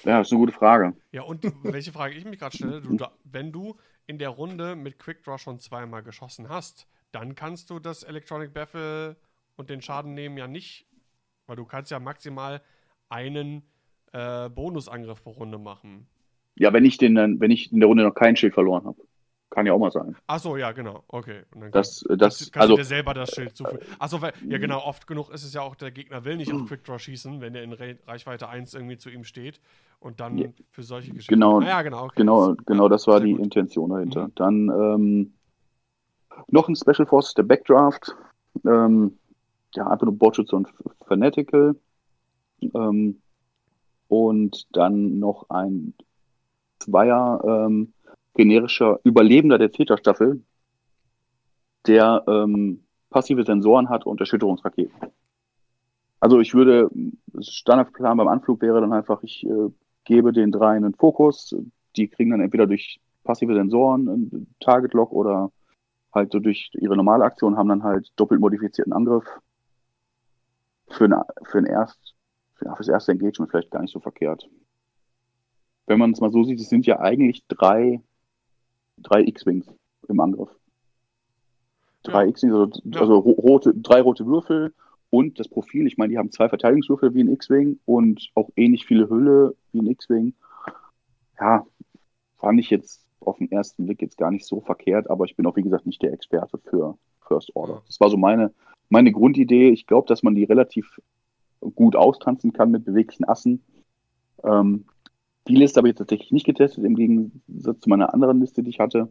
Ja, 0.04 0.18
das 0.18 0.28
ist 0.28 0.32
eine 0.32 0.40
gute 0.40 0.52
Frage. 0.52 0.94
Ja, 1.12 1.22
und 1.22 1.44
welche 1.64 1.92
Frage 1.92 2.14
ich 2.14 2.24
mich 2.24 2.38
gerade 2.38 2.56
stelle, 2.56 2.80
du, 2.80 2.96
wenn 3.24 3.52
du 3.52 3.76
in 4.06 4.18
der 4.18 4.30
Runde 4.30 4.76
mit 4.76 4.98
Quickdraw 4.98 5.38
schon 5.38 5.58
zweimal 5.58 6.02
geschossen 6.02 6.48
hast, 6.48 6.86
dann 7.12 7.34
kannst 7.34 7.68
du 7.70 7.78
das 7.78 8.04
Electronic 8.04 8.54
Baffle 8.54 9.16
und 9.56 9.70
den 9.70 9.82
Schaden 9.82 10.14
nehmen 10.14 10.38
ja 10.38 10.46
nicht, 10.46 10.86
weil 11.46 11.56
du 11.56 11.64
kannst 11.64 11.90
ja 11.90 12.00
maximal 12.00 12.62
einen 13.08 13.62
äh, 14.12 14.48
Bonusangriff 14.48 15.22
pro 15.22 15.30
Runde 15.30 15.58
machen. 15.58 16.06
Ja, 16.56 16.72
wenn 16.72 16.84
ich 16.84 16.98
den 16.98 17.40
wenn 17.40 17.50
ich 17.50 17.72
in 17.72 17.80
der 17.80 17.88
Runde 17.88 18.04
noch 18.04 18.14
kein 18.14 18.36
Schild 18.36 18.54
verloren 18.54 18.84
habe. 18.84 19.00
Kann 19.54 19.66
ja 19.66 19.72
auch 19.72 19.78
mal 19.78 19.92
sein. 19.92 20.16
Achso, 20.26 20.56
ja, 20.56 20.72
genau. 20.72 21.04
Okay. 21.06 21.42
Und 21.54 21.60
dann 21.60 21.70
das, 21.70 22.04
kann, 22.08 22.18
das, 22.18 22.38
kannst, 22.38 22.52
kannst 22.52 22.62
also, 22.62 22.74
du 22.74 22.82
dir 22.82 22.84
selber 22.84 23.14
das 23.14 23.30
Schild 23.30 23.56
zufügen. 23.56 23.86
Achso, 24.00 24.20
weil, 24.20 24.32
ja 24.48 24.58
genau, 24.58 24.84
oft 24.84 25.06
genug 25.06 25.30
ist 25.30 25.44
es 25.44 25.54
ja 25.54 25.60
auch, 25.60 25.76
der 25.76 25.92
Gegner 25.92 26.24
will 26.24 26.36
nicht 26.36 26.52
auf 26.52 26.66
Quickdraw 26.66 26.98
schießen, 26.98 27.40
wenn 27.40 27.54
er 27.54 27.62
in 27.62 27.72
Reichweite 27.72 28.48
1 28.48 28.74
irgendwie 28.74 28.96
zu 28.96 29.10
ihm 29.10 29.22
steht 29.22 29.60
und 30.00 30.18
dann 30.18 30.38
ja. 30.38 30.48
für 30.72 30.82
solche 30.82 31.12
Geschichten. 31.12 31.34
Genau, 31.34 31.60
ah, 31.60 31.66
ja, 31.68 31.82
genau, 31.82 32.04
okay. 32.06 32.14
genau, 32.16 32.56
genau, 32.66 32.88
das 32.88 33.06
war 33.06 33.20
die 33.20 33.30
gut. 33.30 33.42
Intention 33.42 33.90
dahinter. 33.90 34.26
Mhm. 34.26 34.32
Dann 34.34 34.68
ähm, 34.70 35.34
noch 36.48 36.68
ein 36.68 36.74
Special 36.74 37.06
Forces, 37.06 37.34
der 37.34 37.44
Backdraft. 37.44 38.12
Ähm, 38.66 39.18
ja, 39.74 39.86
einfach 39.86 40.06
nur 40.06 40.18
Botschütze 40.18 40.56
und 40.56 40.68
Fanatical. 41.06 41.76
Ähm, 42.62 43.20
und 44.08 44.66
dann 44.76 45.18
noch 45.18 45.50
ein 45.50 45.94
Zweier 46.78 47.42
ähm, 47.44 47.92
generischer 48.34 49.00
Überlebender 49.04 49.58
der 49.58 49.70
Täterstaffel, 49.70 50.42
der 51.86 52.24
ähm, 52.26 52.84
passive 53.10 53.44
Sensoren 53.44 53.88
hat 53.88 54.06
und 54.06 54.20
Erschütterungsraketen. 54.20 54.94
Also 56.20 56.40
ich 56.40 56.54
würde, 56.54 56.90
Standardplan 57.38 58.16
beim 58.16 58.28
Anflug 58.28 58.62
wäre 58.62 58.80
dann 58.80 58.92
einfach, 58.92 59.22
ich 59.22 59.44
äh, 59.46 59.70
gebe 60.04 60.32
den 60.32 60.52
drei 60.52 60.76
einen 60.76 60.94
Fokus, 60.94 61.54
die 61.96 62.08
kriegen 62.08 62.30
dann 62.30 62.40
entweder 62.40 62.66
durch 62.66 63.00
passive 63.24 63.54
Sensoren 63.54 64.08
einen 64.08 64.54
Target 64.60 64.94
Lock 64.94 65.12
oder 65.12 65.50
halt 66.12 66.32
so 66.32 66.38
durch 66.38 66.70
ihre 66.74 66.96
normale 66.96 67.24
Aktion 67.24 67.56
haben 67.56 67.68
dann 67.68 67.82
halt 67.82 68.12
doppelt 68.16 68.40
modifizierten 68.40 68.92
Angriff. 68.92 69.24
Für, 70.88 71.04
eine, 71.04 71.24
für 71.44 71.58
ein 71.58 71.66
erst, 71.66 72.14
für, 72.72 72.78
das 72.78 72.88
erste 72.88 73.12
Engagement 73.12 73.50
vielleicht 73.50 73.70
gar 73.70 73.82
nicht 73.82 73.92
so 73.92 74.00
verkehrt. 74.00 74.48
Wenn 75.86 75.98
man 75.98 76.12
es 76.12 76.20
mal 76.20 76.32
so 76.32 76.44
sieht, 76.44 76.60
es 76.60 76.68
sind 76.68 76.86
ja 76.86 77.00
eigentlich 77.00 77.44
drei, 77.46 78.00
drei 78.98 79.22
X-Wings 79.22 79.66
im 80.08 80.20
Angriff. 80.20 80.50
Drei 82.02 82.24
ja. 82.24 82.28
X-Wings, 82.30 82.54
also, 82.54 82.80
ja. 82.84 83.00
also 83.00 83.18
rote, 83.18 83.74
drei 83.74 84.00
rote 84.00 84.26
Würfel 84.26 84.74
und 85.10 85.38
das 85.38 85.48
Profil. 85.48 85.86
Ich 85.86 85.96
meine, 85.96 86.10
die 86.10 86.18
haben 86.18 86.30
zwei 86.30 86.48
Verteidigungswürfel 86.48 87.14
wie 87.14 87.22
ein 87.22 87.32
X-Wing 87.32 87.78
und 87.84 88.30
auch 88.34 88.50
ähnlich 88.56 88.86
viele 88.86 89.08
Hülle 89.08 89.54
wie 89.72 89.80
ein 89.80 89.86
X-Wing. 89.86 90.34
Ja, 91.38 91.66
fand 92.36 92.60
ich 92.60 92.70
jetzt 92.70 93.04
auf 93.20 93.38
den 93.38 93.50
ersten 93.50 93.86
Blick 93.86 94.02
jetzt 94.02 94.18
gar 94.18 94.30
nicht 94.30 94.46
so 94.46 94.60
verkehrt, 94.60 95.08
aber 95.10 95.24
ich 95.24 95.36
bin 95.36 95.46
auch, 95.46 95.56
wie 95.56 95.62
gesagt, 95.62 95.86
nicht 95.86 96.02
der 96.02 96.12
Experte 96.12 96.58
für 96.58 96.98
First 97.26 97.54
Order. 97.54 97.82
Das 97.86 98.00
war 98.00 98.10
so 98.10 98.16
meine, 98.16 98.52
meine 98.88 99.12
Grundidee. 99.12 99.70
Ich 99.70 99.86
glaube, 99.86 100.08
dass 100.08 100.22
man 100.22 100.34
die 100.34 100.44
relativ 100.44 101.00
gut 101.74 101.96
austanzen 101.96 102.52
kann 102.52 102.70
mit 102.70 102.84
beweglichen 102.84 103.28
Assen. 103.28 103.62
Ähm, 104.42 104.84
die 105.48 105.56
Liste 105.56 105.78
habe 105.78 105.88
ich 105.88 105.94
tatsächlich 105.94 106.32
nicht 106.32 106.46
getestet, 106.46 106.84
im 106.84 106.94
Gegensatz 106.94 107.80
zu 107.80 107.88
meiner 107.88 108.14
anderen 108.14 108.40
Liste, 108.40 108.62
die 108.62 108.70
ich 108.70 108.80
hatte. 108.80 109.08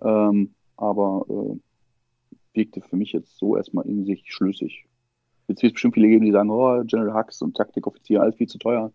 Ähm, 0.00 0.54
aber 0.76 1.24
äh, 1.28 1.58
wirkte 2.54 2.80
für 2.80 2.96
mich 2.96 3.12
jetzt 3.12 3.38
so 3.38 3.56
erstmal 3.56 3.86
in 3.86 4.04
sich 4.04 4.24
schlüssig. 4.26 4.86
Jetzt 5.48 5.62
wird 5.62 5.70
es 5.70 5.74
bestimmt 5.74 5.94
viele 5.94 6.08
geben, 6.08 6.24
die 6.24 6.32
sagen, 6.32 6.50
oh, 6.50 6.82
General 6.84 7.14
Hux 7.14 7.40
und 7.40 7.56
Taktikoffizier, 7.56 8.20
alles 8.20 8.34
viel 8.34 8.48
zu 8.48 8.58
teuer. 8.58 8.92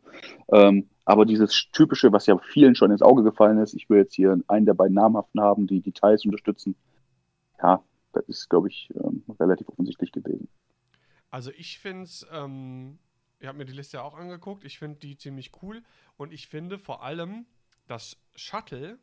Ähm, 0.51 0.89
aber 1.05 1.25
dieses 1.25 1.67
typische, 1.71 2.11
was 2.11 2.25
ja 2.25 2.37
vielen 2.37 2.75
schon 2.75 2.91
ins 2.91 3.01
Auge 3.01 3.23
gefallen 3.23 3.57
ist, 3.57 3.73
ich 3.73 3.89
will 3.89 3.99
jetzt 3.99 4.13
hier 4.13 4.37
einen 4.47 4.65
der 4.65 4.73
beiden 4.73 4.95
namhaften 4.95 5.39
haben, 5.39 5.67
die 5.67 5.79
Details 5.79 6.25
unterstützen. 6.25 6.75
Ja, 7.61 7.81
das 8.11 8.27
ist, 8.27 8.49
glaube 8.49 8.67
ich, 8.67 8.89
ähm, 8.95 9.23
relativ 9.39 9.69
offensichtlich 9.69 10.11
gewesen. 10.11 10.49
Also 11.31 11.51
ich 11.51 11.79
finde 11.79 12.03
es, 12.03 12.27
ähm, 12.31 12.99
ich 13.39 13.47
habe 13.47 13.57
mir 13.57 13.65
die 13.65 13.73
Liste 13.73 13.97
ja 13.97 14.03
auch 14.03 14.15
angeguckt, 14.15 14.63
ich 14.65 14.77
finde 14.77 14.99
die 14.99 15.17
ziemlich 15.17 15.51
cool 15.63 15.81
und 16.17 16.31
ich 16.31 16.47
finde 16.47 16.77
vor 16.77 17.03
allem 17.03 17.47
das 17.87 18.17
Shuttle 18.35 18.99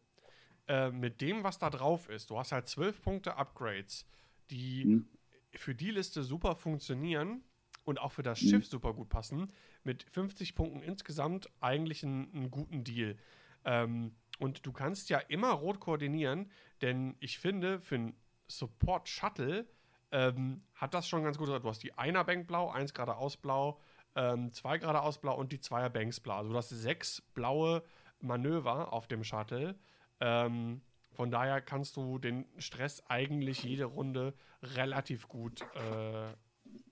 äh, 0.68 0.90
mit 0.90 1.20
dem, 1.20 1.42
was 1.42 1.58
da 1.58 1.70
drauf 1.70 2.08
ist, 2.08 2.30
du 2.30 2.38
hast 2.38 2.52
halt 2.52 2.68
zwölf 2.68 3.00
Punkte 3.02 3.36
Upgrades, 3.36 4.06
die 4.50 4.84
mhm. 4.84 5.08
für 5.54 5.74
die 5.74 5.90
Liste 5.90 6.22
super 6.22 6.54
funktionieren 6.54 7.42
und 7.84 7.98
auch 7.98 8.12
für 8.12 8.22
das 8.22 8.42
mhm. 8.42 8.50
Schiff 8.50 8.66
super 8.66 8.92
gut 8.92 9.08
passen, 9.08 9.50
mit 9.82 10.02
50 10.02 10.54
Punkten 10.54 10.82
insgesamt 10.82 11.48
eigentlich 11.60 12.04
einen, 12.04 12.32
einen 12.34 12.50
guten 12.50 12.84
Deal. 12.84 13.16
Ähm, 13.64 14.14
und 14.38 14.66
du 14.66 14.72
kannst 14.72 15.08
ja 15.08 15.18
immer 15.18 15.50
rot 15.50 15.80
koordinieren, 15.80 16.50
denn 16.82 17.16
ich 17.20 17.38
finde, 17.38 17.80
für 17.80 17.96
ein 17.96 18.14
Support 18.46 19.08
Shuttle 19.08 19.66
ähm, 20.12 20.62
hat 20.74 20.94
das 20.94 21.08
schon 21.08 21.24
ganz 21.24 21.38
gut. 21.38 21.48
Du 21.48 21.68
hast 21.68 21.82
die 21.82 21.92
einer 21.94 22.24
Bank 22.24 22.46
blau, 22.46 22.70
eins 22.70 22.94
geradeaus 22.94 23.36
blau, 23.36 23.80
ähm, 24.14 24.52
zwei 24.52 24.78
geradeaus 24.78 25.18
blau 25.18 25.36
und 25.36 25.52
die 25.52 25.60
Zweier 25.60 25.90
Banks 25.90 26.20
blau. 26.20 26.38
Also 26.38 26.50
du 26.50 26.56
hast 26.56 26.70
sechs 26.70 27.22
blaue 27.34 27.82
Manöver 28.20 28.92
auf 28.92 29.06
dem 29.06 29.24
Shuttle. 29.24 29.76
Ähm, 30.20 30.80
von 31.12 31.30
daher 31.30 31.60
kannst 31.60 31.96
du 31.96 32.18
den 32.18 32.46
Stress 32.58 33.02
eigentlich 33.08 33.62
jede 33.62 33.84
Runde 33.84 34.34
relativ 34.62 35.28
gut 35.28 35.62
äh, 35.74 36.34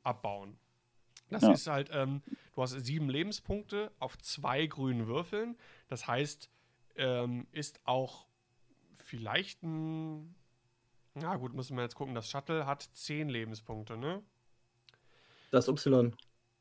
abbauen. 0.02 0.58
Das 1.28 1.42
ja. 1.42 1.52
ist 1.52 1.66
halt, 1.66 1.90
ähm, 1.92 2.22
du 2.54 2.62
hast 2.62 2.72
sieben 2.72 3.08
Lebenspunkte 3.08 3.90
auf 3.98 4.16
zwei 4.18 4.66
grünen 4.66 5.06
Würfeln. 5.08 5.56
Das 5.88 6.06
heißt, 6.06 6.48
ähm, 6.96 7.46
ist 7.52 7.80
auch 7.84 8.26
vielleicht 8.98 9.62
ein. 9.62 10.35
Na 11.18 11.36
gut, 11.36 11.54
müssen 11.54 11.76
wir 11.76 11.82
jetzt 11.82 11.94
gucken. 11.94 12.14
Das 12.14 12.28
Shuttle 12.28 12.66
hat 12.66 12.82
zehn 12.92 13.28
Lebenspunkte, 13.28 13.96
ne? 13.96 14.22
Das 15.50 15.66
Y. 15.66 16.14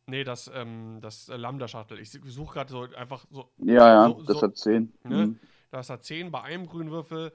Nee, 0.07 0.23
das, 0.23 0.49
ähm, 0.53 0.99
das 1.02 1.27
Lambda-Shuttle. 1.27 1.99
Ich 1.99 2.11
suche 2.11 2.53
gerade 2.53 2.72
so 2.72 2.84
einfach 2.95 3.26
so. 3.32 3.52
Ja, 3.57 3.88
ja, 3.88 4.07
so, 4.07 4.23
das 4.23 4.38
so, 4.38 4.41
hat 4.44 4.57
zehn. 4.57 4.94
Ne? 5.03 5.27
Mhm. 5.27 5.40
Das 5.72 5.90
hat 5.90 6.06
zehn 6.06 6.32
bei 6.32 6.41
einem 6.41 6.68
grünen 6.68 6.91
Würfel. 6.91 7.34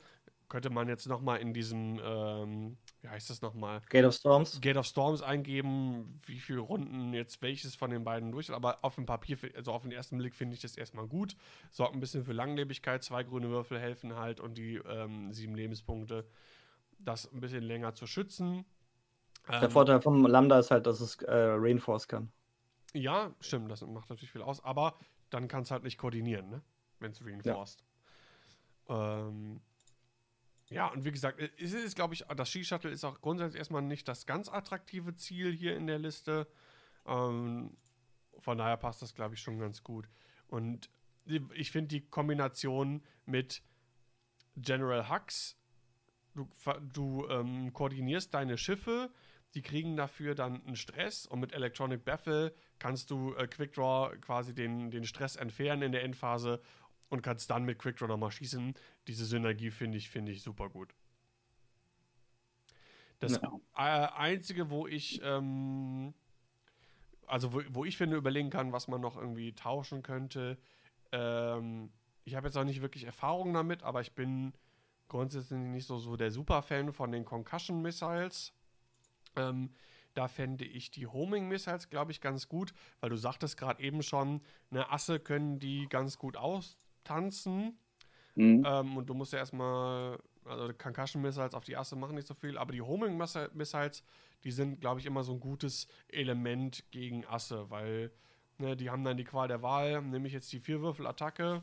Könnte 0.49 0.71
man 0.71 0.89
jetzt 0.89 1.07
nochmal 1.07 1.41
in 1.41 1.53
diesem 1.53 2.01
ähm, 2.03 2.77
wie 3.03 3.09
heißt 3.09 3.31
das 3.31 3.41
nochmal? 3.41 3.81
Gate 3.89 4.05
of 4.05 4.15
Storms. 4.15 4.61
Gate 4.61 4.77
of 4.77 4.87
Storms 4.87 5.23
eingeben, 5.23 6.21
wie 6.27 6.39
viele 6.39 6.61
Runden 6.61 7.15
jetzt 7.15 7.41
welches 7.41 7.75
von 7.75 7.91
den 7.91 8.05
beiden 8.05 8.31
durch. 8.31 8.51
Aber 8.51 8.79
auf 8.83 8.97
dem 8.97 9.07
Papier, 9.07 9.39
also 9.57 9.73
auf 9.73 9.83
den 9.83 9.93
ersten 9.93 10.19
Blick 10.19 10.35
finde 10.35 10.55
ich 10.55 10.61
das 10.61 10.77
erstmal 10.77 11.07
gut. 11.07 11.35
Sorgt 11.71 11.95
ein 11.95 12.01
bisschen 12.01 12.25
für 12.25 12.33
Langlebigkeit. 12.33 13.03
Zwei 13.03 13.23
grüne 13.23 13.49
Würfel 13.49 13.79
helfen 13.79 14.17
halt 14.17 14.41
und 14.41 14.59
die 14.59 14.77
ähm, 14.77 15.33
sieben 15.33 15.55
Lebenspunkte, 15.55 16.27
das 17.05 17.31
ein 17.33 17.41
bisschen 17.41 17.63
länger 17.63 17.95
zu 17.95 18.07
schützen. 18.07 18.65
Der 19.49 19.63
ähm, 19.63 19.71
Vorteil 19.71 20.01
vom 20.01 20.27
Lambda 20.27 20.59
ist 20.59 20.71
halt, 20.71 20.87
dass 20.87 21.01
es 21.01 21.17
äh, 21.23 21.33
Rainforce 21.33 22.09
kann. 22.09 22.33
Ja, 22.93 23.35
stimmt, 23.41 23.71
das 23.71 23.83
macht 23.83 24.11
natürlich 24.11 24.33
viel 24.33 24.43
aus, 24.43 24.63
aber 24.65 24.97
dann 25.31 25.49
kann 25.49 25.63
es 25.63 25.71
halt 25.71 25.85
nicht 25.85 25.99
koordinieren, 25.99 26.51
ne? 26.51 26.63
Wenn 26.99 27.13
es 27.13 27.25
Reinforced. 27.25 27.85
Ja. 28.89 29.29
Ähm, 29.29 29.61
ja, 30.69 30.87
und 30.89 31.05
wie 31.05 31.11
gesagt, 31.11 31.41
es 31.59 31.73
ist, 31.73 31.97
glaube 31.97 32.15
ich, 32.15 32.25
das 32.37 32.49
Ski-Shuttle 32.49 32.91
ist 32.91 33.05
auch 33.05 33.21
grundsätzlich 33.21 33.59
erstmal 33.59 33.83
nicht 33.83 34.07
das 34.07 34.27
ganz 34.27 34.49
attraktive 34.49 35.17
Ziel 35.17 35.53
hier 35.53 35.77
in 35.77 35.87
der 35.87 35.99
Liste. 35.99 36.47
Ähm, 37.07 37.77
von 38.39 38.59
daher 38.59 38.77
passt 38.77 39.03
das, 39.03 39.15
glaube 39.15 39.35
ich, 39.35 39.41
schon 39.41 39.59
ganz 39.59 39.83
gut. 39.83 40.09
Und 40.49 40.91
ich 41.55 41.71
finde 41.71 41.89
die 41.89 42.09
Kombination 42.09 43.03
mit 43.27 43.63
General 44.57 45.09
Hux, 45.09 45.57
du, 46.41 46.73
du 46.93 47.29
ähm, 47.29 47.73
koordinierst 47.73 48.35
deine 48.35 48.57
Schiffe, 48.59 49.11
die 49.55 49.63
kriegen 49.63 49.97
dafür 49.97 50.35
dann 50.35 50.65
einen 50.65 50.77
Stress 50.77 51.27
und 51.27 51.41
mit 51.41 51.53
Electronic 51.53 52.05
Baffle 52.05 52.55
kannst 52.79 53.11
du 53.11 53.35
äh, 53.35 53.47
Quickdraw 53.47 54.17
quasi 54.21 54.55
den, 54.55 54.91
den 54.91 55.05
Stress 55.05 55.37
entfernen 55.37 55.83
in 55.83 55.93
der 55.93 56.05
Endphase 56.05 56.61
und 57.09 57.23
kannst 57.23 57.51
dann 57.51 57.65
mit 57.65 57.79
Quickdraw 57.79 58.07
nochmal 58.07 58.31
schießen. 58.31 58.75
Diese 59.09 59.25
Synergie 59.25 59.71
finde 59.71 59.99
ich, 59.99 60.09
finde 60.09 60.33
ich 60.33 60.43
super 60.43 60.69
gut. 60.69 60.95
Das 63.19 63.37
äh, 63.37 63.41
Einzige, 63.75 64.71
wo 64.71 64.87
ich, 64.87 65.21
ähm, 65.23 66.15
also 67.27 67.53
wo, 67.53 67.61
wo, 67.69 67.85
ich 67.85 67.97
finde, 67.97 68.17
überlegen 68.17 68.51
kann, 68.51 68.73
was 68.73 68.89
man 68.89 69.01
noch 69.01 69.17
irgendwie 69.17 69.53
tauschen 69.53 70.03
könnte, 70.03 70.57
ähm, 71.13 71.91
ich 72.25 72.35
habe 72.35 72.47
jetzt 72.47 72.57
auch 72.57 72.65
nicht 72.65 72.81
wirklich 72.81 73.05
Erfahrung 73.05 73.53
damit, 73.53 73.83
aber 73.83 74.01
ich 74.01 74.13
bin 74.13 74.53
grundsätzlich 75.11 75.59
nicht 75.59 75.87
so, 75.87 75.99
so 75.99 76.17
der 76.17 76.31
Superfan 76.31 76.93
von 76.95 77.13
den 77.13 77.27
Concussion 77.27 77.83
Missiles. 77.83 78.55
Ähm, 79.37 79.71
da 80.15 80.27
fände 80.27 80.65
ich 80.65 80.91
die 80.91 81.07
Homing 81.07 81.47
Missiles, 81.49 81.91
glaube 81.91 82.13
ich, 82.13 82.21
ganz 82.21 82.49
gut, 82.49 82.73
weil 83.01 83.11
du 83.11 83.17
sagtest 83.17 83.57
gerade 83.57 83.83
eben 83.83 84.03
schon, 84.03 84.41
eine 84.71 84.91
Asse 84.91 85.21
können 85.21 85.59
die 85.59 85.87
ganz 85.89 86.19
gut 86.19 86.37
aus 86.37 86.79
tanzen. 87.05 87.79
Mhm. 88.35 88.65
Ähm, 88.67 88.97
und 88.97 89.07
du 89.07 89.15
musst 89.15 89.33
ja 89.33 89.41
erstmal, 89.41 90.19
also 90.45 90.73
Concussion 90.75 91.23
Missiles 91.23 91.55
auf 91.55 91.65
die 91.65 91.77
Asse 91.77 91.97
machen 91.97 92.15
nicht 92.15 92.27
so 92.27 92.35
viel, 92.35 92.57
aber 92.57 92.73
die 92.73 92.83
Homing 92.83 93.17
Missiles, 93.17 94.03
die 94.45 94.51
sind, 94.51 94.81
glaube 94.81 95.01
ich, 95.01 95.07
immer 95.07 95.23
so 95.23 95.33
ein 95.33 95.41
gutes 95.41 95.87
Element 96.09 96.85
gegen 96.91 97.27
Asse, 97.27 97.71
weil 97.71 98.11
ne, 98.59 98.77
die 98.77 98.91
haben 98.91 99.05
dann 99.05 99.17
die 99.17 99.25
Qual 99.25 99.49
der 99.49 99.63
Wahl, 99.63 100.03
nehme 100.03 100.27
ich 100.27 100.33
jetzt 100.33 100.53
die 100.53 100.61
Vierwürfel-Attacke 100.61 101.63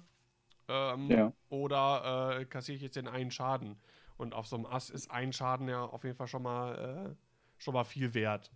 ähm, 0.67 1.09
ja. 1.09 1.33
oder 1.49 2.39
äh, 2.39 2.45
kassiere 2.45 2.75
ich 2.75 2.81
jetzt 2.81 2.95
den 2.95 3.07
einen 3.07 3.31
Schaden. 3.31 3.77
Und 4.17 4.33
auf 4.33 4.47
so 4.47 4.55
einem 4.55 4.65
Ass 4.65 4.89
ist 4.89 5.11
ein 5.11 5.31
Schaden 5.31 5.67
ja 5.67 5.83
auf 5.83 6.03
jeden 6.03 6.15
Fall 6.15 6.27
schon 6.27 6.43
mal, 6.43 7.15
äh, 7.15 7.15
schon 7.61 7.73
mal 7.73 7.83
viel 7.83 8.13
wert. 8.13 8.51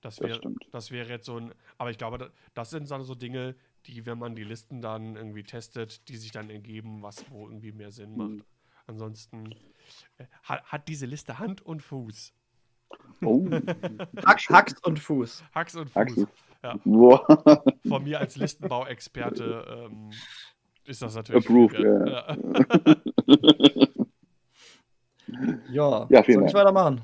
Das, 0.00 0.20
wär, 0.20 0.38
das, 0.38 0.52
das 0.72 0.90
wäre 0.90 1.08
jetzt 1.08 1.26
so 1.26 1.36
ein, 1.36 1.54
aber 1.76 1.90
ich 1.90 1.98
glaube, 1.98 2.32
das 2.54 2.70
sind 2.70 2.90
dann 2.90 3.04
so 3.04 3.14
Dinge, 3.14 3.54
die, 3.86 4.06
wenn 4.06 4.18
man 4.18 4.34
die 4.34 4.44
Listen 4.44 4.80
dann 4.80 5.16
irgendwie 5.16 5.42
testet, 5.42 6.08
die 6.08 6.16
sich 6.16 6.32
dann 6.32 6.50
ergeben, 6.50 7.02
was 7.02 7.30
wo 7.30 7.46
irgendwie 7.46 7.72
mehr 7.72 7.92
Sinn 7.92 8.16
macht. 8.16 8.30
Mhm. 8.30 8.44
Ansonsten 8.86 9.54
äh, 10.18 10.24
hat, 10.42 10.64
hat 10.64 10.88
diese 10.88 11.06
Liste 11.06 11.38
Hand 11.38 11.60
und 11.62 11.82
Fuß. 11.82 12.32
Oh. 13.22 13.48
Hack, 14.24 14.48
Hacks 14.48 14.74
und 14.82 14.98
Fuß. 14.98 15.44
Hacks 15.54 15.76
und 15.76 15.90
Fuß. 15.90 15.96
Axel. 15.96 16.28
Ja. 16.62 16.76
Von 17.88 18.04
mir 18.04 18.20
als 18.20 18.36
Listenbauexperte 18.36 19.88
ähm, 19.90 20.10
ist 20.84 21.02
das 21.02 21.14
natürlich. 21.14 21.44
Approved, 21.44 21.76
viel 21.76 21.84
wert. 21.84 22.38
Ja, 25.70 26.06
Ja, 26.10 26.22
vielen 26.22 26.40
soll 26.40 26.46
ich 26.48 26.52
Dank. 26.52 26.54
weitermachen? 26.54 27.00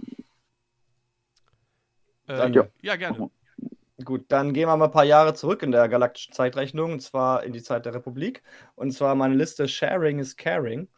Äh, 2.26 2.36
Dann- 2.36 2.52
ja. 2.52 2.66
ja, 2.82 2.96
gerne. 2.96 3.30
Gut, 4.04 4.24
dann 4.28 4.52
gehen 4.52 4.68
wir 4.68 4.76
mal 4.76 4.86
ein 4.86 4.90
paar 4.90 5.04
Jahre 5.04 5.32
zurück 5.34 5.62
in 5.62 5.70
der 5.72 5.88
galaktischen 5.88 6.34
Zeitrechnung, 6.34 6.92
und 6.92 7.00
zwar 7.00 7.44
in 7.44 7.52
die 7.52 7.62
Zeit 7.62 7.86
der 7.86 7.94
Republik. 7.94 8.42
Und 8.74 8.90
zwar 8.92 9.14
meine 9.14 9.34
Liste 9.34 9.68
Sharing 9.68 10.18
is 10.18 10.36
Caring. 10.36 10.88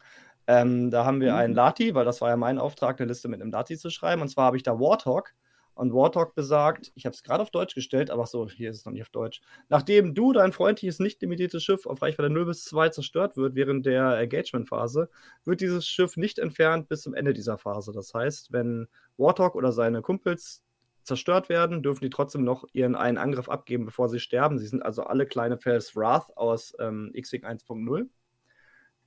Ähm, 0.47 0.89
da 0.91 1.05
haben 1.05 1.21
wir 1.21 1.35
einen 1.35 1.53
Lati, 1.53 1.95
weil 1.95 2.03
das 2.03 2.19
war 2.19 2.29
ja 2.29 2.35
mein 2.37 2.57
Auftrag, 2.57 2.99
eine 2.99 3.07
Liste 3.07 3.27
mit 3.29 3.41
einem 3.41 3.51
Lati 3.51 3.77
zu 3.77 3.89
schreiben. 3.89 4.21
Und 4.21 4.27
zwar 4.29 4.45
habe 4.47 4.57
ich 4.57 4.63
da 4.63 4.79
Warthog. 4.79 5.33
Und 5.79 5.93
Warthog 5.93 6.35
besagt, 6.35 6.91
ich 6.95 7.05
habe 7.05 7.13
es 7.13 7.23
gerade 7.23 7.41
auf 7.41 7.51
Deutsch 7.51 7.73
gestellt, 7.73 8.11
aber 8.11 8.25
so, 8.25 8.49
hier 8.49 8.69
ist 8.69 8.79
es 8.79 8.85
noch 8.85 8.91
nicht 8.91 9.03
auf 9.03 9.11
Deutsch. 9.11 9.39
Nachdem 9.69 10.13
du 10.13 10.33
dein 10.33 10.51
freundliches, 10.51 10.99
nicht 10.99 11.21
limitiertes 11.21 11.63
Schiff 11.63 11.85
auf 11.85 12.01
Reichweite 12.01 12.29
0 12.29 12.47
bis 12.47 12.65
2 12.65 12.89
zerstört 12.89 13.37
wird 13.37 13.55
während 13.55 13.85
der 13.85 14.17
Engagement-Phase, 14.17 15.09
wird 15.45 15.61
dieses 15.61 15.87
Schiff 15.87 16.17
nicht 16.17 16.37
entfernt 16.37 16.89
bis 16.89 17.03
zum 17.03 17.13
Ende 17.13 17.31
dieser 17.31 17.57
Phase. 17.57 17.93
Das 17.93 18.13
heißt, 18.13 18.51
wenn 18.51 18.89
Warthog 19.15 19.55
oder 19.55 19.71
seine 19.71 20.01
Kumpels 20.01 20.65
zerstört 21.03 21.47
werden, 21.47 21.81
dürfen 21.81 22.03
die 22.03 22.09
trotzdem 22.09 22.43
noch 22.43 22.65
ihren 22.73 22.97
einen 22.97 23.17
Angriff 23.17 23.47
abgeben, 23.47 23.85
bevor 23.85 24.09
sie 24.09 24.19
sterben. 24.19 24.59
Sie 24.59 24.67
sind 24.67 24.83
also 24.83 25.03
alle 25.03 25.25
kleine 25.25 25.59
Fells 25.59 25.95
Wrath 25.95 26.35
aus 26.35 26.73
ähm, 26.81 27.11
X-Wing 27.13 27.45
1.0. 27.45 28.09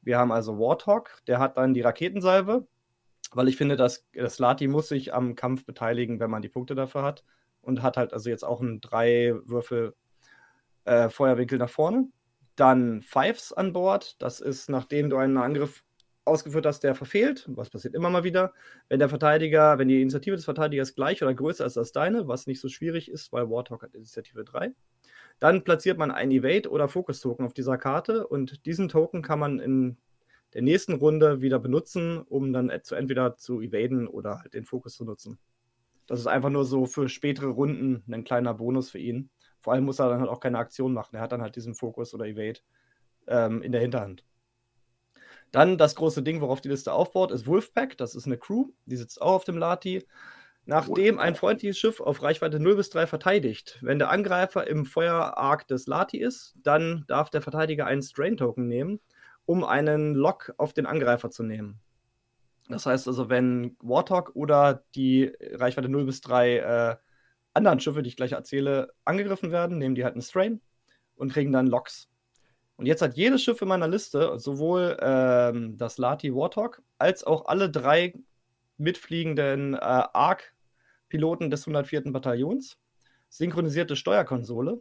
Wir 0.01 0.17
haben 0.17 0.33
also 0.33 0.59
Warthog, 0.59 1.21
der 1.27 1.39
hat 1.39 1.59
dann 1.59 1.75
die 1.75 1.83
Raketensalve, 1.83 2.67
weil 3.35 3.49
ich 3.49 3.57
finde, 3.57 3.77
dass 3.77 4.07
das 4.15 4.39
Lati 4.39 4.69
muss 4.69 4.89
sich 4.89 5.15
am 5.15 5.35
Kampf 5.35 5.65
beteiligen, 5.65 6.21
wenn 6.21 6.31
man 6.31 6.43
die 6.43 6.49
Punkte 6.49 6.75
dafür 6.75 7.03
hat. 7.03 7.25
Und 7.61 7.83
hat 7.83 7.97
halt 7.97 8.13
also 8.13 8.29
jetzt 8.29 8.45
auch 8.45 8.61
einen 8.61 8.81
drei 8.81 9.35
Würfel 9.45 9.95
äh, 10.85 11.09
Feuerwinkel 11.09 11.59
nach 11.59 11.71
vorne. 11.71 12.09
Dann 12.57 13.03
Fives 13.03 13.53
an 13.53 13.73
Bord. 13.73 14.21
Das 14.21 14.41
ist, 14.41 14.69
nachdem 14.69 15.11
du 15.11 15.17
einen 15.17 15.37
Angriff 15.37 15.85
ausgeführt 16.25 16.67
hast, 16.67 16.81
der 16.81 16.95
verfehlt. 16.95 17.45
Was 17.49 17.71
passiert 17.71 17.95
immer 17.95 18.11
mal 18.11 18.25
wieder. 18.25 18.53
Wenn 18.89 18.99
der 18.99 19.09
Verteidiger, 19.09 19.79
wenn 19.79 19.89
die 19.89 20.03
Initiative 20.03 20.37
des 20.37 20.45
Verteidigers 20.45 20.95
gleich 20.95 21.23
oder 21.23 21.35
größer 21.35 21.67
ist 21.67 21.79
als 21.79 21.93
deine, 21.93 22.29
was 22.29 22.47
nicht 22.47 22.61
so 22.61 22.69
schwierig 22.69 23.11
ist, 23.11 23.33
weil 23.33 23.49
Warthog 23.51 23.83
hat 23.83 23.95
Initiative 23.95 24.45
3, 24.45 24.73
dann 25.39 25.63
platziert 25.65 25.99
man 25.99 26.11
einen 26.11 26.31
Evade- 26.31 26.71
oder 26.71 26.89
Focus-Token 26.89 27.45
auf 27.45 27.55
dieser 27.55 27.79
Karte 27.79 28.27
und 28.27 28.65
diesen 28.67 28.89
Token 28.89 29.23
kann 29.23 29.39
man 29.39 29.59
in 29.59 29.97
der 30.55 30.63
nächsten 30.63 30.95
Runde 30.95 31.41
wieder 31.41 31.59
benutzen, 31.59 32.19
um 32.23 32.53
dann 32.53 32.71
zu 32.83 32.95
entweder 32.95 33.37
zu 33.37 33.61
evaden 33.61 34.07
oder 34.07 34.41
halt 34.41 34.55
den 34.55 34.65
Fokus 34.65 34.97
zu 34.97 35.05
nutzen. 35.05 35.39
Das 36.07 36.21
ist 36.21 36.27
einfach 36.27 36.51
nur 36.51 36.65
so 36.65 36.87
für 36.87 37.09
spätere 37.09 37.47
Runden 37.49 38.03
ein 38.13 38.25
kleiner 38.25 38.55
Bonus 38.55 38.91
für 38.91 38.99
ihn. 38.99 39.31
Vor 39.61 39.73
allem 39.73 39.85
muss 39.85 39.99
er 39.99 40.09
dann 40.09 40.21
halt 40.21 40.31
auch 40.31 40.41
keine 40.41 40.59
Aktion 40.59 40.93
machen. 40.93 41.17
Er 41.17 41.23
hat 41.23 41.33
dann 41.33 41.43
halt 41.43 41.57
diesen 41.57 41.75
Fokus 41.75 42.13
oder 42.13 42.27
Evade 42.27 42.61
ähm, 43.29 43.63
in 43.63 43.73
der 43.73 43.81
Hinterhand. 43.81 44.25
Dann 45.53 45.79
das 45.79 45.95
große 45.95 46.23
Ding, 46.23 46.41
worauf 46.41 46.61
die 46.61 46.69
Liste 46.69 46.93
aufbaut, 46.93 47.31
ist 47.31 47.47
Wolfpack. 47.47 47.97
Das 47.97 48.15
ist 48.15 48.27
eine 48.27 48.39
Crew, 48.39 48.71
die 48.87 48.97
sitzt 48.97 49.21
auch 49.21 49.35
auf 49.35 49.45
dem 49.45 49.59
Lati. 49.59 50.07
Nachdem 50.65 51.19
ein 51.19 51.35
freundliches 51.35 51.79
Schiff 51.79 52.01
auf 52.01 52.23
Reichweite 52.23 52.61
0 52.61 52.77
bis 52.77 52.91
3 52.91 53.07
verteidigt, 53.07 53.79
wenn 53.83 53.99
der 53.99 54.11
Angreifer 54.11 54.67
im 54.67 54.85
Feuerarg 54.85 55.67
des 55.67 55.87
Lati 55.89 56.19
ist, 56.19 56.55
dann 56.63 57.05
darf 57.09 57.31
der 57.31 57.43
Verteidiger 57.43 57.87
einen 57.87 58.03
Strain-Token 58.03 58.69
nehmen, 58.69 59.01
um 59.47 59.65
einen 59.65 60.15
Lock 60.15 60.55
auf 60.57 60.73
den 60.73 60.87
Angreifer 60.87 61.31
zu 61.31 61.43
nehmen. 61.43 61.81
Das 62.69 62.87
heißt 62.87 63.09
also, 63.09 63.29
wenn 63.29 63.77
Warthog 63.81 64.33
oder 64.35 64.85
die 64.95 65.33
Reichweite 65.41 65.89
0 65.89 66.07
bis 66.07 66.21
3 66.21 66.57
äh, 66.57 66.97
anderen 67.55 67.81
Schiffe, 67.81 68.03
die 68.03 68.09
ich 68.09 68.17
gleich 68.17 68.33
erzähle, 68.33 68.93
angegriffen 69.05 69.53
werden, 69.53 69.79
nehmen 69.79 69.95
die 69.95 70.05
halt 70.05 70.15
einen 70.15 70.23
Strain 70.23 70.61
und 71.17 71.33
kriegen 71.33 71.53
dann 71.53 71.67
Locks. 71.67 72.09
Und 72.77 72.87
jetzt 72.87 73.03
hat 73.03 73.15
jedes 73.15 73.43
Schiff 73.43 73.61
in 73.63 73.69
meiner 73.69 73.89
Liste, 73.89 74.39
sowohl 74.39 74.97
ähm, 75.01 75.77
das 75.77 75.99
Lati 75.99 76.35
Warthog, 76.35 76.83
als 76.99 77.25
auch 77.25 77.47
alle 77.47 77.71
drei 77.71 78.15
mitfliegenden 78.79 79.75
äh, 79.75 79.79
ARC-Piloten 79.79 81.51
des 81.51 81.63
104. 81.63 82.13
Bataillons, 82.13 82.79
synchronisierte 83.29 83.97
Steuerkonsole. 83.97 84.81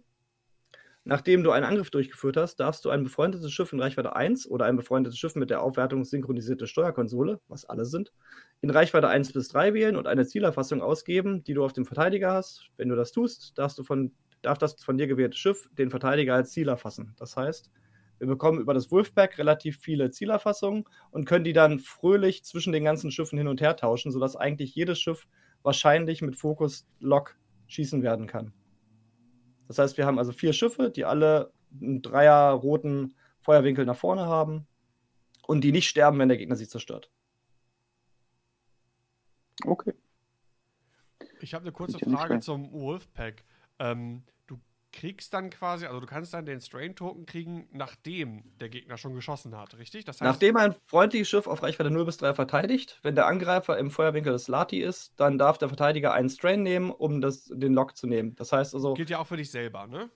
Nachdem 1.03 1.43
du 1.43 1.49
einen 1.49 1.65
Angriff 1.65 1.89
durchgeführt 1.89 2.37
hast, 2.37 2.59
darfst 2.59 2.85
du 2.85 2.91
ein 2.91 3.03
befreundetes 3.03 3.51
Schiff 3.51 3.73
in 3.73 3.79
Reichweite 3.79 4.15
1 4.15 4.47
oder 4.47 4.65
ein 4.65 4.75
befreundetes 4.75 5.17
Schiff 5.17 5.33
mit 5.33 5.49
der 5.49 5.63
Aufwertung 5.63 6.03
synchronisierte 6.03 6.67
Steuerkonsole, 6.67 7.39
was 7.47 7.65
alle 7.65 7.85
sind, 7.85 8.13
in 8.61 8.69
Reichweite 8.69 9.07
1 9.07 9.33
bis 9.33 9.47
3 9.47 9.73
wählen 9.73 9.95
und 9.95 10.05
eine 10.05 10.27
Zielerfassung 10.27 10.83
ausgeben, 10.83 11.43
die 11.43 11.55
du 11.55 11.65
auf 11.65 11.73
dem 11.73 11.85
Verteidiger 11.85 12.33
hast. 12.33 12.69
Wenn 12.77 12.89
du 12.89 12.95
das 12.95 13.11
tust, 13.11 13.57
darfst 13.57 13.79
du 13.79 13.83
von, 13.83 14.11
darf 14.43 14.59
das 14.59 14.75
von 14.83 14.99
dir 14.99 15.07
gewählte 15.07 15.37
Schiff 15.37 15.69
den 15.75 15.89
Verteidiger 15.89 16.35
als 16.35 16.51
Ziel 16.51 16.67
erfassen. 16.67 17.15
Das 17.17 17.35
heißt, 17.35 17.71
wir 18.19 18.27
bekommen 18.27 18.61
über 18.61 18.75
das 18.75 18.91
Wolfpack 18.91 19.39
relativ 19.39 19.79
viele 19.79 20.11
Zielerfassungen 20.11 20.83
und 21.09 21.25
können 21.25 21.43
die 21.43 21.53
dann 21.53 21.79
fröhlich 21.79 22.43
zwischen 22.43 22.73
den 22.73 22.83
ganzen 22.83 23.09
Schiffen 23.09 23.39
hin 23.39 23.47
und 23.47 23.59
her 23.59 23.75
tauschen, 23.75 24.11
sodass 24.11 24.35
eigentlich 24.35 24.75
jedes 24.75 24.99
Schiff 24.99 25.25
wahrscheinlich 25.63 26.21
mit 26.21 26.35
Fokus 26.35 26.85
Lock 26.99 27.35
schießen 27.65 28.03
werden 28.03 28.27
kann. 28.27 28.53
Das 29.71 29.77
heißt, 29.77 29.97
wir 29.97 30.05
haben 30.05 30.19
also 30.19 30.33
vier 30.33 30.51
Schiffe, 30.51 30.89
die 30.89 31.05
alle 31.05 31.53
einen 31.79 32.01
Dreier 32.01 32.51
roten 32.51 33.15
Feuerwinkel 33.39 33.85
nach 33.85 33.95
vorne 33.95 34.25
haben 34.25 34.67
und 35.47 35.63
die 35.63 35.71
nicht 35.71 35.87
sterben, 35.87 36.19
wenn 36.19 36.27
der 36.27 36.37
Gegner 36.37 36.57
sie 36.57 36.67
zerstört. 36.67 37.09
Okay. 39.63 39.93
Ich 41.39 41.53
habe 41.53 41.63
eine 41.63 41.71
kurze 41.71 41.99
Frage 41.99 42.41
zum 42.41 42.73
Wolfpack. 42.73 43.45
Ähm, 43.79 44.23
kriegst 44.91 45.33
dann 45.33 45.49
quasi, 45.49 45.85
also 45.85 45.99
du 45.99 46.05
kannst 46.05 46.33
dann 46.33 46.45
den 46.45 46.61
Strain-Token 46.61 47.25
kriegen, 47.25 47.67
nachdem 47.71 48.57
der 48.59 48.69
Gegner 48.69 48.97
schon 48.97 49.13
geschossen 49.15 49.55
hat, 49.57 49.77
richtig? 49.77 50.05
Das 50.05 50.21
heißt, 50.21 50.33
Nachdem 50.33 50.57
ein 50.57 50.75
freundliches 50.85 51.29
Schiff 51.29 51.47
auf 51.47 51.63
Reichweite 51.63 51.89
0 51.89 52.05
bis 52.05 52.17
3 52.17 52.33
verteidigt, 52.33 52.99
wenn 53.01 53.15
der 53.15 53.27
Angreifer 53.27 53.77
im 53.77 53.89
Feuerwinkel 53.91 54.33
des 54.33 54.47
Lati 54.47 54.81
ist, 54.81 55.13
dann 55.19 55.37
darf 55.37 55.57
der 55.57 55.69
Verteidiger 55.69 56.13
einen 56.13 56.29
Strain 56.29 56.63
nehmen, 56.63 56.91
um 56.91 57.21
das, 57.21 57.45
den 57.45 57.73
Lock 57.73 57.97
zu 57.97 58.07
nehmen. 58.07 58.35
Das 58.35 58.51
heißt 58.51 58.73
also, 58.75 58.93
gilt 58.93 59.09
ja 59.09 59.19
auch 59.19 59.27
für 59.27 59.37
dich 59.37 59.49
selber, 59.49 59.87
ne? 59.87 60.11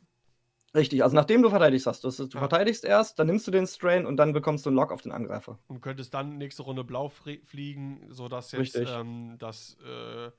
richtig, 0.76 1.04
also 1.04 1.16
nachdem 1.16 1.42
du 1.42 1.50
verteidigst 1.50 1.88
hast, 1.88 2.04
du, 2.04 2.10
du 2.12 2.24
Ja. 2.24 2.40
verteidigst 2.40 2.84
erst, 2.84 3.18
dann 3.18 3.28
nimmst 3.28 3.48
du 3.48 3.52
den 3.52 3.66
Strain 3.66 4.06
und 4.06 4.18
dann 4.18 4.34
bekommst 4.34 4.66
du 4.66 4.70
einen 4.70 4.78
Lock 4.78 4.92
auf 4.92 5.02
den 5.02 5.12
Angreifer. 5.12 5.58
Und 5.68 5.82
könntest 5.82 6.14
dann 6.14 6.38
nächste 6.38 6.64
Runde 6.64 6.84
blau 6.84 7.10
fliegen, 7.10 8.08
sodass 8.12 8.52
jetzt 8.52 8.76
Richtig. 8.76 8.90
ähm, 8.90 9.38
das 9.40 9.78
äh, 9.84 10.32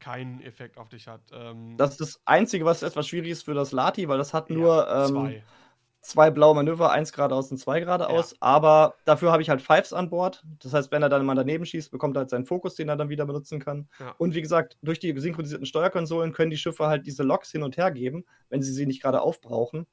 keinen 0.00 0.40
Effekt 0.40 0.78
auf 0.78 0.88
dich 0.88 1.06
hat. 1.08 1.20
Ähm, 1.32 1.76
Das 1.76 1.92
ist 1.92 2.00
das 2.00 2.20
Einzige, 2.24 2.64
was 2.64 2.82
etwas 2.82 3.06
schwierig 3.06 3.30
ist 3.30 3.44
für 3.44 3.54
das 3.54 3.72
Lati, 3.72 4.08
weil 4.08 4.18
das 4.18 4.34
hat 4.34 4.50
nur 4.50 4.76
ja, 4.76 5.04
ähm, 5.04 5.10
zwei. 5.10 5.44
zwei 6.00 6.30
blaue 6.30 6.54
Manöver, 6.56 6.90
eins 6.90 7.12
geradeaus 7.12 7.50
und 7.52 7.58
zwei 7.58 7.78
geradeaus. 7.80 8.34
Aber 8.40 8.94
dafür 9.04 9.30
habe 9.30 9.42
ich 9.42 9.48
halt 9.48 9.62
Fives 9.62 9.92
an 9.92 10.10
Bord. 10.10 10.44
Das 10.60 10.74
heißt, 10.74 10.90
wenn 10.90 11.02
er 11.02 11.08
dann 11.08 11.24
mal 11.24 11.36
daneben 11.36 11.64
schießt, 11.64 11.92
bekommt 11.92 12.16
er 12.16 12.20
halt 12.20 12.30
seinen 12.30 12.46
Fokus, 12.46 12.74
den 12.74 12.88
er 12.88 12.96
dann 12.96 13.08
wieder 13.08 13.26
benutzen 13.26 13.60
kann. 13.60 13.88
Ja. 14.00 14.14
Und 14.18 14.34
wie 14.34 14.42
gesagt, 14.42 14.76
durch 14.82 14.98
die 14.98 15.16
synchronisierten 15.16 15.66
Steuerkonsolen 15.66 16.32
können 16.32 16.50
die 16.50 16.56
Schiffe 16.58 16.86
halt 16.86 17.06
diese 17.06 17.22
Loks 17.22 17.52
hin 17.52 17.62
und 17.62 17.76
her 17.76 17.92
geben, 17.92 18.24
wenn 18.48 18.62
sie 18.62 18.72
sie 18.72 18.86
nicht 18.86 19.00
gerade 19.02 19.20
aufbrauchen. 19.20 19.86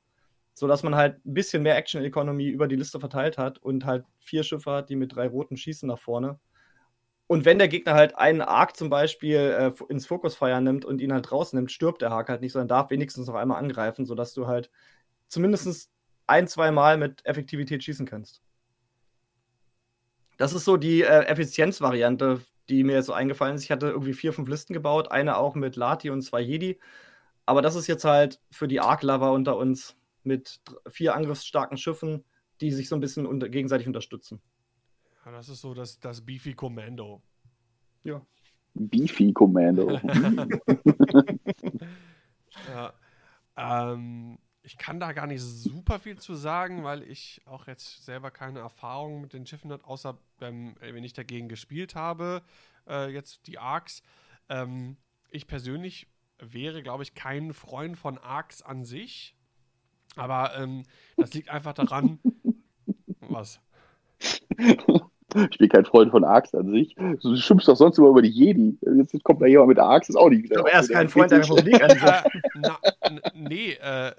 Sodass 0.56 0.84
man 0.84 0.96
halt 0.96 1.24
ein 1.26 1.34
bisschen 1.36 1.64
mehr 1.64 1.78
Action 1.78 2.04
Economy 2.04 2.48
über 2.48 2.68
die 2.68 2.76
Liste 2.76 3.00
verteilt 3.00 3.38
hat 3.38 3.60
und 3.60 3.86
halt 3.86 4.04
vier 4.18 4.44
Schiffe 4.44 4.72
hat, 4.72 4.90
die 4.90 4.96
mit 4.98 5.16
drei 5.16 5.28
roten 5.28 5.56
schießen 5.56 5.88
nach 5.88 6.00
vorne. 6.00 6.40
Und 7.30 7.46
wenn 7.46 7.60
der 7.60 7.68
Gegner 7.68 7.94
halt 7.94 8.18
einen 8.18 8.42
Arc 8.42 8.76
zum 8.76 8.90
Beispiel 8.90 9.38
äh, 9.38 9.72
ins 9.88 10.08
Fokusfeuer 10.08 10.62
nimmt 10.62 10.84
und 10.84 11.00
ihn 11.00 11.14
halt 11.14 11.32
rausnimmt, 11.32 11.72
stirbt 11.72 12.02
der 12.02 12.10
Arc 12.10 12.28
halt 12.28 12.42
nicht, 12.42 12.54
sondern 12.54 12.68
darf 12.70 12.90
wenigstens 12.90 13.28
noch 13.28 13.36
einmal 13.36 13.60
angreifen, 13.60 14.08
sodass 14.08 14.34
du 14.34 14.48
halt 14.48 14.72
zumindest 15.28 15.92
ein, 16.26 16.48
zwei 16.48 16.72
Mal 16.72 16.98
mit 16.98 17.24
Effektivität 17.28 17.84
schießen 17.84 18.08
kannst. 18.08 18.42
Das 20.38 20.54
ist 20.54 20.66
so 20.66 20.76
die 20.76 21.04
äh, 21.04 21.26
Effizienzvariante, 21.26 22.42
die 22.68 22.84
mir 22.84 22.96
jetzt 22.96 23.06
so 23.06 23.14
eingefallen 23.14 23.56
ist. 23.56 23.64
Ich 23.64 23.70
hatte 23.70 23.90
irgendwie 23.90 24.14
vier, 24.14 24.34
fünf 24.34 24.50
Listen 24.50 24.74
gebaut, 24.74 25.12
eine 25.12 25.38
auch 25.38 25.54
mit 25.54 25.76
Lati 25.76 26.10
und 26.10 26.24
zwei 26.24 26.42
Jedi. 26.42 26.80
Aber 27.46 27.62
das 27.62 27.76
ist 27.76 27.86
jetzt 27.86 28.06
halt 28.06 28.42
für 28.50 28.68
die 28.68 28.80
Arc-Lover 28.80 29.34
unter 29.34 29.56
uns 29.56 29.96
mit 30.24 30.62
vier 30.90 31.14
angriffsstarken 31.14 31.78
Schiffen, 31.78 32.26
die 32.60 32.72
sich 32.72 32.90
so 32.90 32.96
ein 32.96 33.02
bisschen 33.02 33.28
unter 33.28 33.50
gegenseitig 33.50 33.86
unterstützen. 33.86 34.42
Ja, 35.26 35.32
das 35.32 35.50
ist 35.50 35.62
so 35.62 35.74
das, 35.74 36.00
das 36.00 36.22
Beefy 36.22 36.54
Commando. 36.54 37.22
Beefy 38.74 39.34
Commando. 39.34 40.00
Ja. 42.68 42.94
Ähm, 43.56 44.40
ich 44.62 44.78
kann 44.78 45.00
da 45.00 45.14
gar 45.14 45.28
nicht 45.28 45.41
super 45.41 46.00
viel 46.00 46.18
zu 46.18 46.36
sagen, 46.36 46.84
weil 46.84 47.04
ich 47.04 47.41
auch 47.46 47.68
jetzt 47.68 48.06
selber 48.06 48.32
keine 48.32 48.60
Erfahrung 48.60 49.22
mit 49.22 49.34
den 49.34 49.46
Schiffen 49.46 49.72
habe, 49.72 49.86
außer 49.86 50.18
beim, 50.38 50.76
äh, 50.80 50.94
wenn 50.94 51.04
ich 51.04 51.14
dagegen 51.14 51.50
gespielt 51.50 51.96
habe, 51.96 52.41
äh, 52.88 53.12
jetzt 53.12 53.48
die 53.48 53.58
Arcs. 53.58 54.04
Ähm, 54.50 54.98
ich 55.30 55.48
persönlich 55.48 56.08
wäre, 56.40 56.84
glaube 56.84 57.04
ich, 57.04 57.16
kein 57.16 57.54
Freund 57.54 57.98
von 57.98 58.18
Arcs 58.18 58.62
an 58.62 58.86
sich. 58.86 59.36
Aber 60.16 60.56
ähm, 60.58 60.84
das 61.18 61.34
liegt 61.34 61.50
einfach 61.50 61.74
daran. 61.74 62.20
was? 63.22 63.62
Ich 65.52 65.60
bin 65.60 65.69
kein 65.69 65.86
Freund 65.86 66.10
von 66.10 66.23
Arx 66.23 66.56
an 66.56 66.72
sich. 66.72 66.95
Du 66.95 67.36
schimpfst 67.36 67.68
doch 67.68 67.76
sonst 67.76 67.99
immer 67.99 68.10
über 68.10 68.23
die 68.23 68.30
Jedi. 68.30 68.80
Jetzt 68.98 69.23
kommt 69.23 69.41
da 69.41 69.45
jemand 69.45 69.69
mit 69.69 69.80
Arx, 69.80 70.10
ist 70.10 70.15
auch 70.15 70.30
nicht 70.30 70.44
wieder. 70.44 70.60
Aber 70.60 70.72
er 70.72 70.80
ist 70.80 70.91
kein 70.91 71.07
Freund 71.07 71.31
der 71.31 71.40
Republik 71.40 71.84
an 71.84 71.90
sich. 71.91 72.02
Äh, 72.02 72.23
na, 72.56 72.80
nee, 73.36 73.72
äh, 73.73 74.11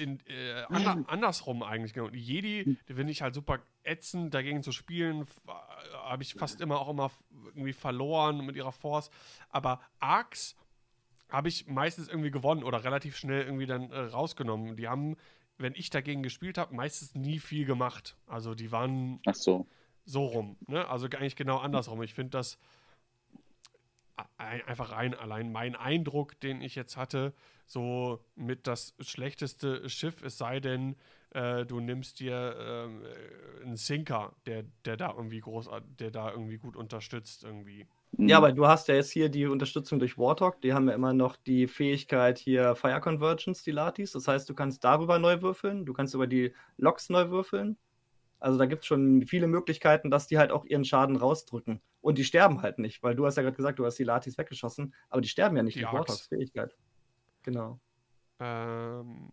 in, 0.00 0.18
äh, 0.26 0.62
ander, 0.68 1.04
andersrum 1.08 1.62
eigentlich, 1.62 1.94
genau. 1.94 2.08
Die 2.08 2.20
Jedi, 2.20 2.76
die 2.88 2.94
finde 2.94 3.12
ich 3.12 3.22
halt 3.22 3.34
super 3.34 3.60
ätzend, 3.84 4.34
dagegen 4.34 4.62
zu 4.62 4.72
spielen, 4.72 5.26
habe 6.04 6.22
ich 6.22 6.34
fast 6.34 6.60
immer 6.60 6.80
auch 6.80 6.90
immer 6.90 7.10
irgendwie 7.54 7.72
verloren 7.72 8.44
mit 8.44 8.56
ihrer 8.56 8.72
Force. 8.72 9.10
Aber 9.48 9.80
Arx 10.00 10.56
habe 11.28 11.48
ich 11.48 11.66
meistens 11.66 12.08
irgendwie 12.08 12.30
gewonnen 12.30 12.62
oder 12.62 12.84
relativ 12.84 13.16
schnell 13.16 13.44
irgendwie 13.44 13.66
dann 13.66 13.90
äh, 13.90 13.98
rausgenommen. 13.98 14.76
Die 14.76 14.88
haben, 14.88 15.16
wenn 15.58 15.74
ich 15.74 15.90
dagegen 15.90 16.22
gespielt 16.22 16.58
habe, 16.58 16.74
meistens 16.74 17.14
nie 17.14 17.38
viel 17.38 17.64
gemacht. 17.64 18.16
Also 18.26 18.54
die 18.54 18.72
waren 18.72 19.20
so. 19.32 19.66
so 20.04 20.26
rum. 20.26 20.56
Ne? 20.66 20.88
Also 20.88 21.06
eigentlich 21.06 21.36
genau 21.36 21.58
andersrum. 21.58 22.02
Ich 22.02 22.14
finde 22.14 22.30
das 22.30 22.58
einfach 24.36 24.92
rein 24.92 25.14
allein 25.14 25.52
mein 25.52 25.74
Eindruck, 25.74 26.38
den 26.40 26.60
ich 26.60 26.74
jetzt 26.74 26.96
hatte, 26.96 27.32
so 27.66 28.24
mit 28.34 28.66
das 28.66 28.94
schlechteste 29.00 29.88
Schiff, 29.88 30.22
es 30.22 30.38
sei 30.38 30.60
denn, 30.60 30.96
äh, 31.30 31.64
du 31.64 31.80
nimmst 31.80 32.20
dir 32.20 32.34
äh, 32.34 33.62
einen 33.62 33.76
Sinker, 33.76 34.34
der, 34.46 34.64
der 34.84 34.96
da 34.96 35.10
irgendwie 35.10 35.40
groß, 35.40 35.70
der 35.98 36.10
da 36.10 36.30
irgendwie 36.30 36.58
gut 36.58 36.76
unterstützt 36.76 37.44
irgendwie. 37.44 37.86
Ja, 38.18 38.36
aber 38.36 38.52
du 38.52 38.66
hast 38.66 38.88
ja 38.88 38.94
jetzt 38.94 39.10
hier 39.10 39.28
die 39.30 39.46
Unterstützung 39.46 39.98
durch 39.98 40.18
Warthog. 40.18 40.60
Die 40.60 40.74
haben 40.74 40.88
ja 40.88 40.94
immer 40.94 41.14
noch 41.14 41.36
die 41.36 41.66
Fähigkeit 41.66 42.38
hier 42.38 42.74
Fire 42.74 43.00
Convergence, 43.00 43.62
die 43.62 43.70
Latis. 43.70 44.12
Das 44.12 44.28
heißt, 44.28 44.48
du 44.48 44.54
kannst 44.54 44.84
darüber 44.84 45.18
neu 45.18 45.40
würfeln, 45.40 45.86
du 45.86 45.92
kannst 45.92 46.14
über 46.14 46.26
die 46.26 46.52
Loks 46.76 47.08
neu 47.08 47.30
würfeln. 47.30 47.78
Also 48.38 48.58
da 48.58 48.66
gibt 48.66 48.82
es 48.82 48.86
schon 48.86 49.24
viele 49.24 49.46
Möglichkeiten, 49.46 50.10
dass 50.10 50.26
die 50.26 50.36
halt 50.36 50.50
auch 50.50 50.64
ihren 50.64 50.84
Schaden 50.84 51.16
rausdrücken. 51.16 51.80
Und 52.00 52.18
die 52.18 52.24
sterben 52.24 52.60
halt 52.60 52.78
nicht, 52.78 53.02
weil 53.02 53.14
du 53.14 53.24
hast 53.24 53.36
ja 53.36 53.42
gerade 53.42 53.56
gesagt, 53.56 53.78
du 53.78 53.86
hast 53.86 53.98
die 53.98 54.04
Latis 54.04 54.36
weggeschossen, 54.36 54.94
aber 55.08 55.20
die 55.20 55.28
sterben 55.28 55.56
ja 55.56 55.62
nicht 55.62 55.76
die 55.76 55.80
durch 55.80 55.92
Warthogs 55.92 56.26
Fähigkeit. 56.26 56.74
Genau. 57.44 57.80
Ähm, 58.40 59.28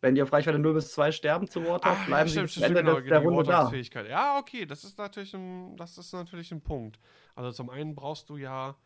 wenn 0.00 0.14
die 0.14 0.22
auf 0.22 0.32
Reichweite 0.32 0.58
0 0.58 0.74
bis 0.74 0.92
2 0.92 1.12
sterben 1.12 1.48
zu 1.48 1.64
Warthog, 1.64 1.92
ah, 1.92 2.04
bleiben 2.06 2.28
ja, 2.28 2.34
sie 2.34 2.42
bis 2.42 2.56
Ende 2.58 2.82
genau, 2.82 3.00
der 3.00 3.18
Runde 3.20 3.44
da. 3.44 3.72
Ja, 4.02 4.38
okay, 4.38 4.66
das 4.66 4.84
ist, 4.84 4.98
natürlich 4.98 5.34
ein, 5.34 5.76
das 5.76 5.96
ist 5.98 6.12
natürlich 6.12 6.52
ein 6.52 6.60
Punkt. 6.60 6.98
Also 7.34 7.52
zum 7.52 7.70
einen 7.70 7.94
brauchst 7.94 8.28
du 8.28 8.36
ja 8.36 8.76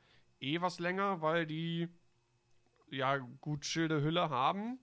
eh 0.40 0.60
was 0.60 0.78
länger, 0.78 1.20
weil 1.20 1.46
die 1.46 1.88
ja 2.90 3.18
gut 3.40 3.64
Schilde 3.64 4.02
Hülle 4.02 4.30
haben. 4.30 4.78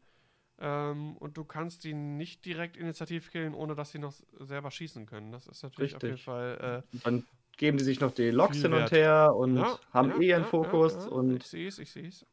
Ähm, 0.60 1.16
und 1.18 1.38
du 1.38 1.46
kannst 1.46 1.84
die 1.84 1.94
nicht 1.94 2.44
direkt 2.46 2.78
initiativ 2.78 3.32
killen, 3.32 3.54
ohne 3.54 3.76
dass 3.76 3.92
sie 3.92 4.00
noch 4.00 4.14
selber 4.40 4.72
schießen 4.72 5.06
können. 5.06 5.32
Das 5.32 5.46
ist 5.46 5.62
natürlich 5.62 5.94
Richtig. 5.94 6.10
auf 6.12 6.18
jeden 6.18 6.24
Fall. 6.24 6.84
Äh, 6.94 6.98
Dann 7.04 7.28
geben 7.58 7.78
die 7.78 7.84
sich 7.84 8.00
noch 8.00 8.12
die 8.12 8.32
Loks 8.32 8.62
hin 8.62 8.74
und 8.74 8.92
her 8.92 9.36
und 9.36 9.58
ja, 9.58 9.78
haben 9.92 10.10
ja, 10.10 10.18
eh 10.20 10.28
ihren 10.30 10.44
ja, 10.44 10.48
Fokus. 10.48 11.08
und 11.08 11.38
ich 11.38 11.48
sehe 11.48 11.68
es, 11.68 11.80
ich 11.80 11.92
sehe 11.92 12.08
es. 12.08 12.26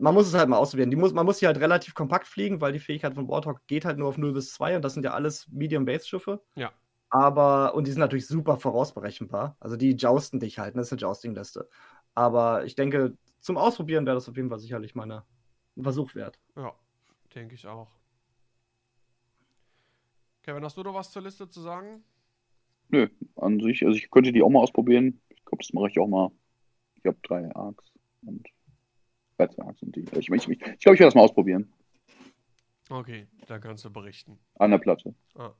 Man 0.00 0.14
muss 0.14 0.26
es 0.26 0.34
halt 0.34 0.48
mal 0.48 0.56
ausprobieren. 0.56 0.90
Die 0.90 0.96
muss, 0.96 1.12
man 1.12 1.26
muss 1.26 1.38
hier 1.38 1.48
halt 1.48 1.60
relativ 1.60 1.94
kompakt 1.94 2.26
fliegen, 2.26 2.60
weil 2.60 2.72
die 2.72 2.78
Fähigkeit 2.78 3.14
von 3.14 3.28
Warthog 3.28 3.60
geht 3.66 3.84
halt 3.84 3.98
nur 3.98 4.08
auf 4.08 4.18
0 4.18 4.32
bis 4.32 4.52
2 4.54 4.76
und 4.76 4.82
das 4.82 4.94
sind 4.94 5.04
ja 5.04 5.12
alles 5.12 5.46
Medium-Base-Schiffe. 5.50 6.42
Ja. 6.54 6.72
Aber, 7.10 7.74
und 7.74 7.86
die 7.86 7.90
sind 7.90 8.00
natürlich 8.00 8.26
super 8.26 8.56
vorausberechenbar. 8.56 9.56
Also 9.60 9.76
die 9.76 9.96
jousten 9.96 10.40
dich 10.40 10.58
halt, 10.58 10.74
ne? 10.74 10.80
das 10.80 10.88
ist 10.88 10.92
eine 10.92 11.00
Jousting-Liste. 11.00 11.68
Aber 12.14 12.64
ich 12.64 12.76
denke, 12.76 13.16
zum 13.40 13.56
Ausprobieren 13.56 14.06
wäre 14.06 14.16
das 14.16 14.28
auf 14.28 14.36
jeden 14.36 14.48
Fall 14.48 14.58
sicherlich 14.58 14.94
mal 14.94 15.10
ein 15.10 15.82
Versuch 15.82 16.14
wert. 16.14 16.38
Ja, 16.56 16.72
denke 17.34 17.54
ich 17.54 17.66
auch. 17.66 17.88
Kevin, 20.42 20.64
hast 20.64 20.76
du 20.76 20.82
noch 20.82 20.94
was 20.94 21.10
zur 21.10 21.22
Liste 21.22 21.48
zu 21.48 21.60
sagen? 21.60 22.02
Nö, 22.88 23.08
an 23.36 23.60
sich, 23.60 23.84
also 23.84 23.96
ich 23.96 24.10
könnte 24.10 24.32
die 24.32 24.42
auch 24.42 24.48
mal 24.48 24.60
ausprobieren. 24.60 25.20
Ich 25.28 25.44
glaube, 25.44 25.62
das 25.62 25.72
mache 25.72 25.88
ich 25.88 25.98
auch 25.98 26.08
mal. 26.08 26.30
Ich 26.96 27.04
habe 27.06 27.18
drei 27.22 27.54
Arcs 27.54 27.92
und 28.22 28.48
13 29.46 29.64
Arcs 29.64 29.80
sind 29.80 29.96
die. 29.96 30.00
Ich 30.00 30.10
glaube, 30.10 30.36
ich, 30.36 30.48
ich, 30.48 30.48
ich, 30.48 30.58
glaub, 30.58 30.94
ich 30.94 31.00
werde 31.00 31.04
das 31.04 31.14
mal 31.14 31.22
ausprobieren. 31.22 31.72
Okay, 32.88 33.28
dann 33.46 33.60
kannst 33.60 33.84
du 33.84 33.90
berichten. 33.90 34.38
An 34.58 34.72
der 34.72 34.78
Platte. 34.78 35.14
Ah. 35.34 35.52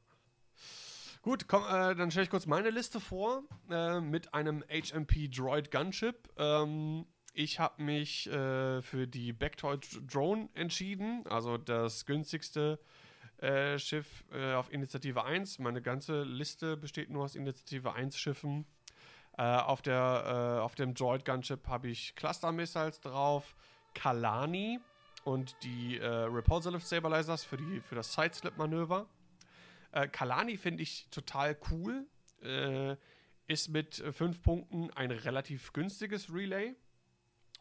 Gut, 1.22 1.48
komm, 1.48 1.62
äh, 1.64 1.94
dann 1.94 2.10
stelle 2.10 2.24
ich 2.24 2.30
kurz 2.30 2.46
meine 2.46 2.70
Liste 2.70 2.98
vor 2.98 3.42
äh, 3.70 4.00
mit 4.00 4.34
einem 4.34 4.64
HMP 4.68 5.30
Droid 5.30 5.70
Gunship. 5.70 6.28
Ähm, 6.38 7.06
ich 7.34 7.60
habe 7.60 7.82
mich 7.82 8.26
äh, 8.28 8.82
für 8.82 9.06
die 9.06 9.32
Backtoy 9.32 9.78
Drone 10.06 10.48
entschieden, 10.54 11.24
also 11.28 11.56
das 11.56 12.04
günstigste 12.06 12.80
äh, 13.38 13.78
Schiff 13.78 14.24
äh, 14.32 14.54
auf 14.54 14.72
Initiative 14.72 15.24
1. 15.24 15.60
Meine 15.60 15.82
ganze 15.82 16.24
Liste 16.24 16.76
besteht 16.76 17.10
nur 17.10 17.24
aus 17.24 17.36
Initiative 17.36 17.92
1 17.92 18.18
Schiffen. 18.18 18.66
Äh, 19.40 19.42
auf, 19.42 19.80
der, 19.80 20.58
äh, 20.58 20.60
auf 20.60 20.74
dem 20.74 20.92
Droid 20.92 21.24
Gunship 21.24 21.66
habe 21.66 21.88
ich 21.88 22.14
Cluster 22.14 22.52
Missiles 22.52 23.00
drauf, 23.00 23.56
Kalani 23.94 24.80
und 25.24 25.56
die 25.62 25.96
äh, 25.96 26.06
Repulsor 26.06 26.78
Stabilizers 26.78 27.42
für, 27.42 27.56
die, 27.56 27.80
für 27.80 27.94
das 27.94 28.12
Sideslip-Manöver. 28.12 29.06
Äh, 29.92 30.08
Kalani 30.08 30.58
finde 30.58 30.82
ich 30.82 31.08
total 31.10 31.56
cool. 31.70 32.06
ist 33.46 33.68
mit 33.70 33.94
5 33.94 34.42
Punkten 34.42 34.90
ein 34.90 35.10
relativ 35.10 35.72
günstiges 35.72 36.30
Relay 36.30 36.74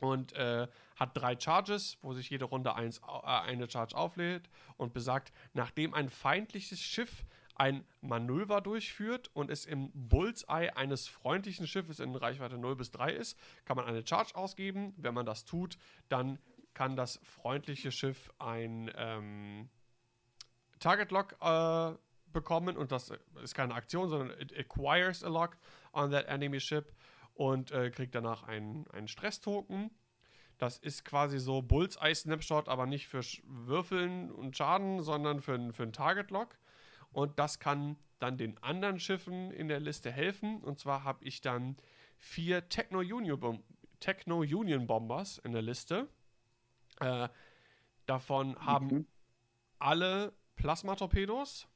und 0.01 0.33
äh, 0.33 0.67
hat 0.97 1.15
drei 1.15 1.39
Charges, 1.39 1.97
wo 2.01 2.13
sich 2.13 2.29
jede 2.29 2.43
Runde 2.43 2.75
eins, 2.75 2.99
äh, 2.99 3.25
eine 3.25 3.69
Charge 3.69 3.95
auflädt 3.95 4.49
und 4.75 4.93
besagt, 4.93 5.31
nachdem 5.53 5.93
ein 5.93 6.09
feindliches 6.09 6.81
Schiff 6.81 7.23
ein 7.59 7.85
Manöver 7.99 8.61
durchführt 8.61 9.29
und 9.33 9.51
es 9.51 9.65
im 9.65 9.91
Bullseye 9.93 10.69
eines 10.75 11.09
freundlichen 11.09 11.67
Schiffes 11.67 11.99
in 11.99 12.15
Reichweite 12.15 12.57
0 12.57 12.77
bis 12.77 12.91
3 12.91 13.11
ist, 13.11 13.37
kann 13.65 13.75
man 13.75 13.85
eine 13.85 14.07
Charge 14.07 14.33
ausgeben. 14.33 14.93
Wenn 14.95 15.13
man 15.13 15.25
das 15.25 15.43
tut, 15.43 15.77
dann 16.07 16.39
kann 16.73 16.95
das 16.95 17.19
freundliche 17.21 17.91
Schiff 17.91 18.31
ein 18.39 18.89
ähm, 18.95 19.69
Target 20.79 21.11
Lock 21.11 21.35
äh, 21.41 21.97
bekommen 22.31 22.77
und 22.77 22.93
das 22.93 23.11
ist 23.43 23.55
keine 23.55 23.73
Aktion, 23.73 24.07
sondern 24.07 24.39
it 24.39 24.57
acquires 24.57 25.21
a 25.21 25.27
lock 25.27 25.57
on 25.91 26.11
that 26.11 26.27
enemy 26.27 26.61
ship 26.61 26.93
und 27.33 27.71
äh, 27.71 27.89
kriegt 27.89 28.15
danach 28.15 28.43
einen, 28.43 28.87
einen 28.91 29.09
Stress-Token. 29.09 29.91
Das 30.57 30.77
ist 30.77 31.03
quasi 31.03 31.39
so 31.39 31.61
Bullseye-Snapshot, 31.61 32.69
aber 32.69 32.85
nicht 32.85 33.07
für 33.09 33.21
Würfeln 33.43 34.31
und 34.31 34.55
Schaden, 34.55 35.01
sondern 35.01 35.41
für, 35.41 35.73
für 35.73 35.83
einen 35.83 35.93
Target-Lock. 35.93 36.57
Und 37.11 37.39
das 37.39 37.59
kann 37.59 37.97
dann 38.19 38.37
den 38.37 38.57
anderen 38.61 38.99
Schiffen 38.99 39.51
in 39.51 39.67
der 39.67 39.79
Liste 39.79 40.11
helfen. 40.11 40.61
Und 40.61 40.79
zwar 40.79 41.03
habe 41.03 41.23
ich 41.23 41.41
dann 41.41 41.77
vier 42.17 42.67
Techno-Union 42.69 43.63
Techno 43.99 44.43
Bombers 44.85 45.37
in 45.39 45.51
der 45.51 45.61
Liste. 45.61 46.07
Äh, 46.99 47.29
davon 48.05 48.57
haben 48.65 48.87
mhm. 48.87 49.07
alle 49.79 50.33
Plasma-Torpedos. 50.55 51.67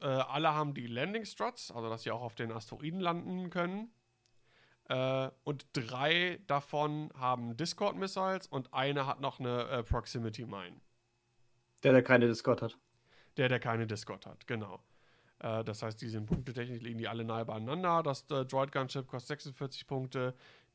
Äh, 0.00 0.06
alle 0.06 0.54
haben 0.54 0.74
die 0.74 0.86
Landing 0.86 1.24
Struts, 1.24 1.70
also 1.70 1.88
dass 1.88 2.04
sie 2.04 2.10
auch 2.10 2.22
auf 2.22 2.34
den 2.34 2.52
Asteroiden 2.52 3.00
landen 3.00 3.50
können. 3.50 3.90
Äh, 4.88 5.30
und 5.42 5.66
drei 5.72 6.40
davon 6.46 7.10
haben 7.14 7.56
Discord 7.56 7.96
Missiles 7.96 8.46
und 8.46 8.72
eine 8.72 9.06
hat 9.06 9.20
noch 9.20 9.40
eine 9.40 9.68
äh, 9.68 9.82
Proximity 9.82 10.46
Mine. 10.46 10.80
Der, 11.82 11.92
der 11.92 12.02
keine 12.02 12.28
Discord 12.28 12.62
hat. 12.62 12.78
Der, 13.36 13.48
der 13.48 13.60
keine 13.60 13.86
Discord 13.86 14.26
hat, 14.26 14.46
genau. 14.46 14.80
Äh, 15.40 15.64
das 15.64 15.82
heißt, 15.82 16.00
die 16.00 16.08
sind 16.08 16.26
punktetechnisch, 16.26 16.80
liegen 16.80 16.98
die 16.98 17.08
alle 17.08 17.24
nahe 17.24 17.44
beieinander. 17.44 18.02
Das 18.02 18.28
äh, 18.30 18.44
Droid 18.44 18.72
Gunship 18.72 19.06
kostet 19.06 19.40
46 19.40 19.86
Punkte. 19.86 20.34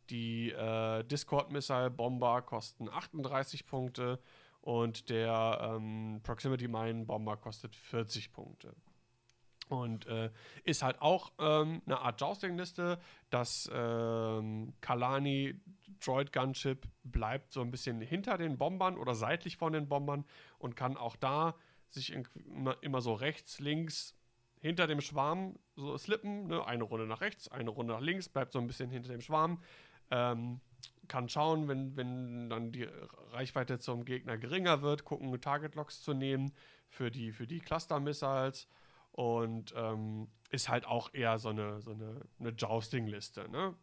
Die 0.10 0.52
äh, 0.52 1.04
Discord 1.04 1.52
Missile 1.52 1.90
Bomber 1.90 2.42
kosten 2.42 2.90
38 2.90 3.66
Punkte 3.66 4.20
und 4.62 5.10
der 5.10 5.60
ähm, 5.78 6.20
Proximity 6.24 6.68
Mine 6.68 7.06
Bomber 7.06 7.38
kostet 7.38 7.76
40 7.76 8.34
Punkte. 8.34 8.76
Und 9.70 10.06
äh, 10.08 10.30
ist 10.66 10.84
halt 10.84 11.02
auch 11.02 11.32
ähm, 11.40 11.82
eine 11.86 12.00
Art 12.00 12.20
Jousting-Liste. 12.20 13.00
Das 13.30 13.72
ähm, 13.74 14.74
Kalani 14.82 15.62
Droid 16.04 16.34
Gunship 16.34 16.86
bleibt 17.04 17.54
so 17.54 17.62
ein 17.62 17.72
bisschen 17.72 18.02
hinter 18.02 18.38
den 18.38 18.58
Bombern 18.58 18.98
oder 18.98 19.16
seitlich 19.16 19.56
von 19.56 19.72
den 19.72 19.88
Bombern 19.88 20.26
und 20.60 20.76
kann 20.76 20.98
auch 20.98 21.16
da 21.16 21.56
sich 21.93 22.13
immer, 22.81 23.01
so 23.01 23.13
rechts, 23.13 23.59
links 23.59 24.15
hinter 24.59 24.88
dem 24.88 25.01
Schwarm 25.01 25.57
so 25.76 25.97
slippen. 25.97 26.47
Ne? 26.47 26.65
Eine 26.65 26.84
Runde 26.84 27.07
nach 27.07 27.22
rechts, 27.22 27.47
eine 27.47 27.69
Runde 27.69 27.93
nach 27.93 28.01
links, 28.01 28.30
bleibt 28.30 28.53
so 28.53 28.59
ein 28.59 28.68
bisschen 28.68 28.89
hinter 28.89 29.11
dem 29.11 29.22
Schwarm. 29.22 29.61
Ähm, 30.09 30.61
kann 31.07 31.27
schauen, 31.30 31.68
wenn, 31.68 31.95
wenn 31.97 32.49
dann 32.49 32.72
die 32.72 32.88
Reichweite 33.31 33.80
zum 33.80 34.05
Gegner 34.05 34.38
geringer 34.38 34.81
wird, 34.81 35.03
gucken, 35.03 35.39
Target 35.41 35.76
Locks 35.76 36.01
zu 36.01 36.13
nehmen 36.13 36.53
für 36.89 37.11
die, 37.11 37.31
für 37.31 37.47
die 37.47 37.59
Cluster 37.59 37.99
Missiles 37.99 38.68
und 39.11 39.73
ähm, 39.76 40.30
ist 40.49 40.69
halt 40.69 40.85
auch 40.85 41.13
eher 41.13 41.38
so 41.39 41.49
eine, 41.49 41.81
so 41.81 41.91
eine, 41.91 42.22
eine 42.39 42.49
Jousting-Liste. 42.49 43.49
Ne? 43.49 43.76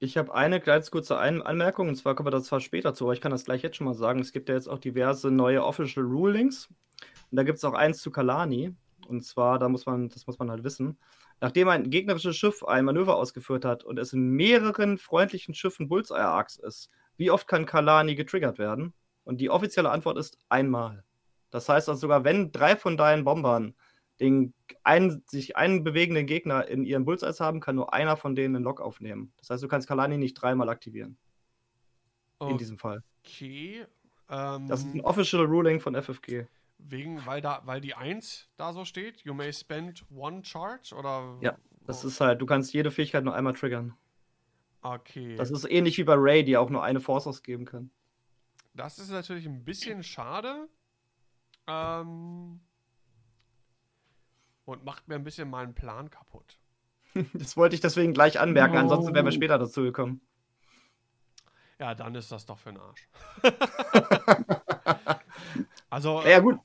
Ich 0.00 0.16
habe 0.16 0.32
eine 0.32 0.60
ganz 0.60 0.92
kurze 0.92 1.18
Ein 1.18 1.42
Anmerkung, 1.42 1.88
und 1.88 1.96
zwar 1.96 2.14
kommen 2.14 2.28
wir 2.28 2.30
das 2.30 2.44
zwar 2.44 2.60
später 2.60 2.94
zu, 2.94 3.04
aber 3.04 3.14
ich 3.14 3.20
kann 3.20 3.32
das 3.32 3.44
gleich 3.44 3.62
jetzt 3.62 3.76
schon 3.76 3.86
mal 3.86 3.94
sagen. 3.94 4.20
Es 4.20 4.30
gibt 4.30 4.48
ja 4.48 4.54
jetzt 4.54 4.68
auch 4.68 4.78
diverse 4.78 5.32
neue 5.32 5.64
Official 5.64 6.06
Rulings. 6.06 6.68
Und 7.30 7.36
da 7.36 7.42
gibt 7.42 7.58
es 7.58 7.64
auch 7.64 7.74
eins 7.74 8.00
zu 8.00 8.12
Kalani. 8.12 8.76
Und 9.08 9.24
zwar, 9.24 9.58
da 9.58 9.68
muss 9.68 9.86
man, 9.86 10.08
das 10.08 10.28
muss 10.28 10.38
man 10.38 10.50
halt 10.50 10.62
wissen, 10.62 10.98
nachdem 11.40 11.68
ein 11.68 11.90
gegnerisches 11.90 12.36
Schiff 12.36 12.62
ein 12.62 12.84
Manöver 12.84 13.16
ausgeführt 13.16 13.64
hat 13.64 13.82
und 13.82 13.98
es 13.98 14.12
in 14.12 14.30
mehreren 14.30 14.98
freundlichen 14.98 15.54
Schiffen 15.54 15.88
Bullseye-Arcs 15.88 16.56
ist, 16.58 16.90
wie 17.16 17.32
oft 17.32 17.48
kann 17.48 17.66
Kalani 17.66 18.14
getriggert 18.14 18.58
werden? 18.58 18.94
Und 19.24 19.40
die 19.40 19.50
offizielle 19.50 19.90
Antwort 19.90 20.16
ist 20.16 20.38
einmal. 20.48 21.02
Das 21.50 21.68
heißt 21.68 21.88
also 21.88 22.00
sogar, 22.00 22.22
wenn 22.22 22.52
drei 22.52 22.76
von 22.76 22.96
deinen 22.96 23.24
Bombern 23.24 23.74
den 24.20 24.54
einen, 24.82 25.22
sich 25.26 25.56
einen 25.56 25.84
bewegenden 25.84 26.26
Gegner 26.26 26.66
in 26.66 26.84
ihren 26.84 27.04
Bullseyes 27.04 27.40
haben, 27.40 27.60
kann 27.60 27.76
nur 27.76 27.92
einer 27.92 28.16
von 28.16 28.34
denen 28.34 28.56
einen 28.56 28.64
Lock 28.64 28.80
aufnehmen. 28.80 29.32
Das 29.38 29.50
heißt, 29.50 29.62
du 29.62 29.68
kannst 29.68 29.88
Kalani 29.88 30.18
nicht 30.18 30.34
dreimal 30.34 30.68
aktivieren. 30.68 31.16
Okay. 32.38 32.52
In 32.52 32.58
diesem 32.58 32.78
Fall. 32.78 33.02
Okay. 33.24 33.84
Ähm, 34.28 34.68
das 34.68 34.80
ist 34.80 34.94
ein 34.94 35.00
Official 35.00 35.44
Ruling 35.44 35.80
von 35.80 36.00
FFG. 36.00 36.46
Wegen, 36.78 37.24
weil 37.26 37.40
da, 37.40 37.62
weil 37.64 37.80
die 37.80 37.94
1 37.94 38.48
da 38.56 38.72
so 38.72 38.84
steht, 38.84 39.22
you 39.22 39.34
may 39.34 39.52
spend 39.52 40.04
one 40.14 40.44
charge 40.44 40.94
oder. 40.94 41.36
Ja, 41.40 41.56
das 41.84 42.04
oh. 42.04 42.08
ist 42.08 42.20
halt, 42.20 42.40
du 42.40 42.46
kannst 42.46 42.72
jede 42.72 42.90
Fähigkeit 42.90 43.24
nur 43.24 43.34
einmal 43.34 43.54
triggern. 43.54 43.94
Okay. 44.82 45.34
Das 45.36 45.50
ist 45.50 45.68
ähnlich 45.68 45.98
wie 45.98 46.04
bei 46.04 46.14
Ray, 46.16 46.44
die 46.44 46.56
auch 46.56 46.70
nur 46.70 46.84
eine 46.84 47.00
Force 47.00 47.26
ausgeben 47.26 47.64
kann. 47.64 47.90
Das 48.74 48.98
ist 48.98 49.10
natürlich 49.10 49.46
ein 49.46 49.64
bisschen 49.64 50.04
schade. 50.04 50.68
Ähm, 51.66 52.60
und 54.68 54.84
macht 54.84 55.08
mir 55.08 55.14
ein 55.14 55.24
bisschen 55.24 55.48
meinen 55.48 55.74
Plan 55.74 56.10
kaputt. 56.10 56.58
das 57.32 57.56
wollte 57.56 57.74
ich 57.74 57.80
deswegen 57.80 58.12
gleich 58.12 58.38
anmerken, 58.38 58.74
no. 58.74 58.80
ansonsten 58.80 59.14
wären 59.14 59.24
wir 59.24 59.32
später 59.32 59.58
dazu 59.58 59.82
gekommen. 59.82 60.20
Ja, 61.78 61.94
dann 61.94 62.14
ist 62.14 62.30
das 62.30 62.44
doch 62.44 62.58
für 62.58 62.72
den 62.72 62.80
Arsch. 62.80 63.08
also. 65.90 66.22
Ja, 66.22 66.40
gut. 66.40 66.58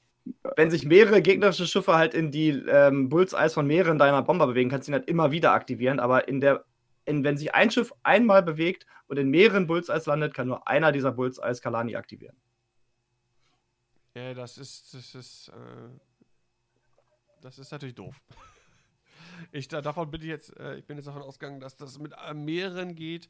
Wenn 0.55 0.71
sich 0.71 0.85
mehrere 0.85 1.21
gegnerische 1.21 1.67
Schiffe 1.67 1.93
halt 1.93 2.13
in 2.13 2.31
die 2.31 2.49
ähm, 2.49 3.09
Bullseyes 3.09 3.53
von 3.53 3.67
mehreren 3.67 3.99
deiner 3.99 4.21
Bomber 4.21 4.47
bewegen, 4.47 4.69
kannst 4.69 4.87
du 4.87 4.91
ihn 4.91 4.95
halt 4.95 5.07
immer 5.07 5.31
wieder 5.31 5.51
aktivieren. 5.51 5.99
Aber 5.99 6.27
in 6.27 6.41
der, 6.41 6.65
in, 7.05 7.23
wenn 7.23 7.37
sich 7.37 7.53
ein 7.53 7.71
Schiff 7.71 7.93
einmal 8.03 8.41
bewegt 8.41 8.85
und 9.07 9.17
in 9.17 9.29
mehreren 9.29 9.67
Bullseyes 9.67 10.05
landet, 10.07 10.33
kann 10.33 10.47
nur 10.47 10.67
einer 10.67 10.91
dieser 10.91 11.11
Bullseyes 11.11 11.61
Kalani 11.61 11.95
aktivieren. 11.95 12.35
Ja, 14.15 14.33
das 14.33 14.57
ist, 14.57 14.93
das 14.93 15.15
ist, 15.15 15.49
äh, 15.49 15.99
das 17.43 17.59
ist 17.59 17.71
natürlich 17.71 17.95
doof. 17.95 18.19
Ich, 19.51 19.67
davon 19.67 20.09
bin 20.09 20.21
ich 20.21 20.27
jetzt, 20.27 20.55
äh, 20.57 20.77
ich 20.77 20.85
bin 20.85 20.95
jetzt 20.95 21.07
davon 21.07 21.21
ausgegangen, 21.21 21.59
dass 21.59 21.75
das 21.75 21.97
mit 21.99 22.13
mehreren 22.33 22.95
geht 22.95 23.29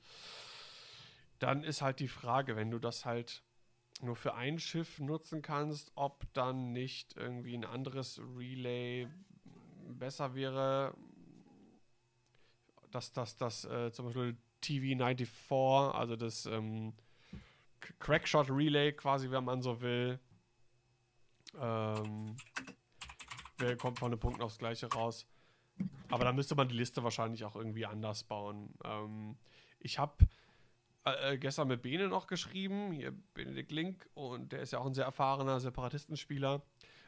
dann 1.43 1.63
ist 1.65 1.81
halt 1.81 1.99
die 1.99 2.07
Frage, 2.07 2.55
wenn 2.55 2.71
du 2.71 2.79
das 2.79 3.03
halt 3.03 3.43
nur 4.01 4.15
für 4.15 4.33
ein 4.33 4.59
Schiff 4.59 4.99
nutzen 4.99 5.41
kannst, 5.41 5.91
ob 5.95 6.25
dann 6.33 6.71
nicht 6.71 7.17
irgendwie 7.17 7.53
ein 7.53 7.65
anderes 7.65 8.21
Relay 8.37 9.09
besser 9.89 10.33
Dass 12.91 13.11
das, 13.11 13.35
das 13.35 13.65
äh, 13.65 13.91
zum 13.91 14.05
Beispiel 14.05 14.37
TV94, 14.63 15.91
also 15.91 16.15
das 16.15 16.45
ähm, 16.45 16.93
Crackshot 17.99 18.49
Relay 18.49 18.93
quasi, 18.93 19.29
wenn 19.29 19.43
man 19.43 19.61
so 19.61 19.81
will, 19.81 20.19
ähm, 21.59 22.37
kommt 23.77 23.99
von 23.99 24.11
den 24.11 24.19
Punkten 24.19 24.41
aufs 24.41 24.57
Gleiche 24.57 24.87
raus. 24.91 25.27
Aber 26.09 26.23
da 26.23 26.33
müsste 26.33 26.55
man 26.55 26.67
die 26.67 26.75
Liste 26.75 27.03
wahrscheinlich 27.03 27.43
auch 27.45 27.55
irgendwie 27.55 27.85
anders 27.85 28.23
bauen. 28.23 28.73
Ähm, 28.83 29.37
ich 29.79 29.99
habe 29.99 30.25
äh, 31.05 31.37
gestern 31.37 31.67
mit 31.67 31.81
Bene 31.81 32.07
noch 32.07 32.27
geschrieben, 32.27 32.91
hier 32.91 33.13
Benedikt 33.33 33.71
Link, 33.71 34.09
und 34.13 34.51
der 34.51 34.61
ist 34.61 34.71
ja 34.71 34.79
auch 34.79 34.85
ein 34.85 34.93
sehr 34.93 35.05
erfahrener 35.05 35.59
Separatistenspieler. 35.59 36.61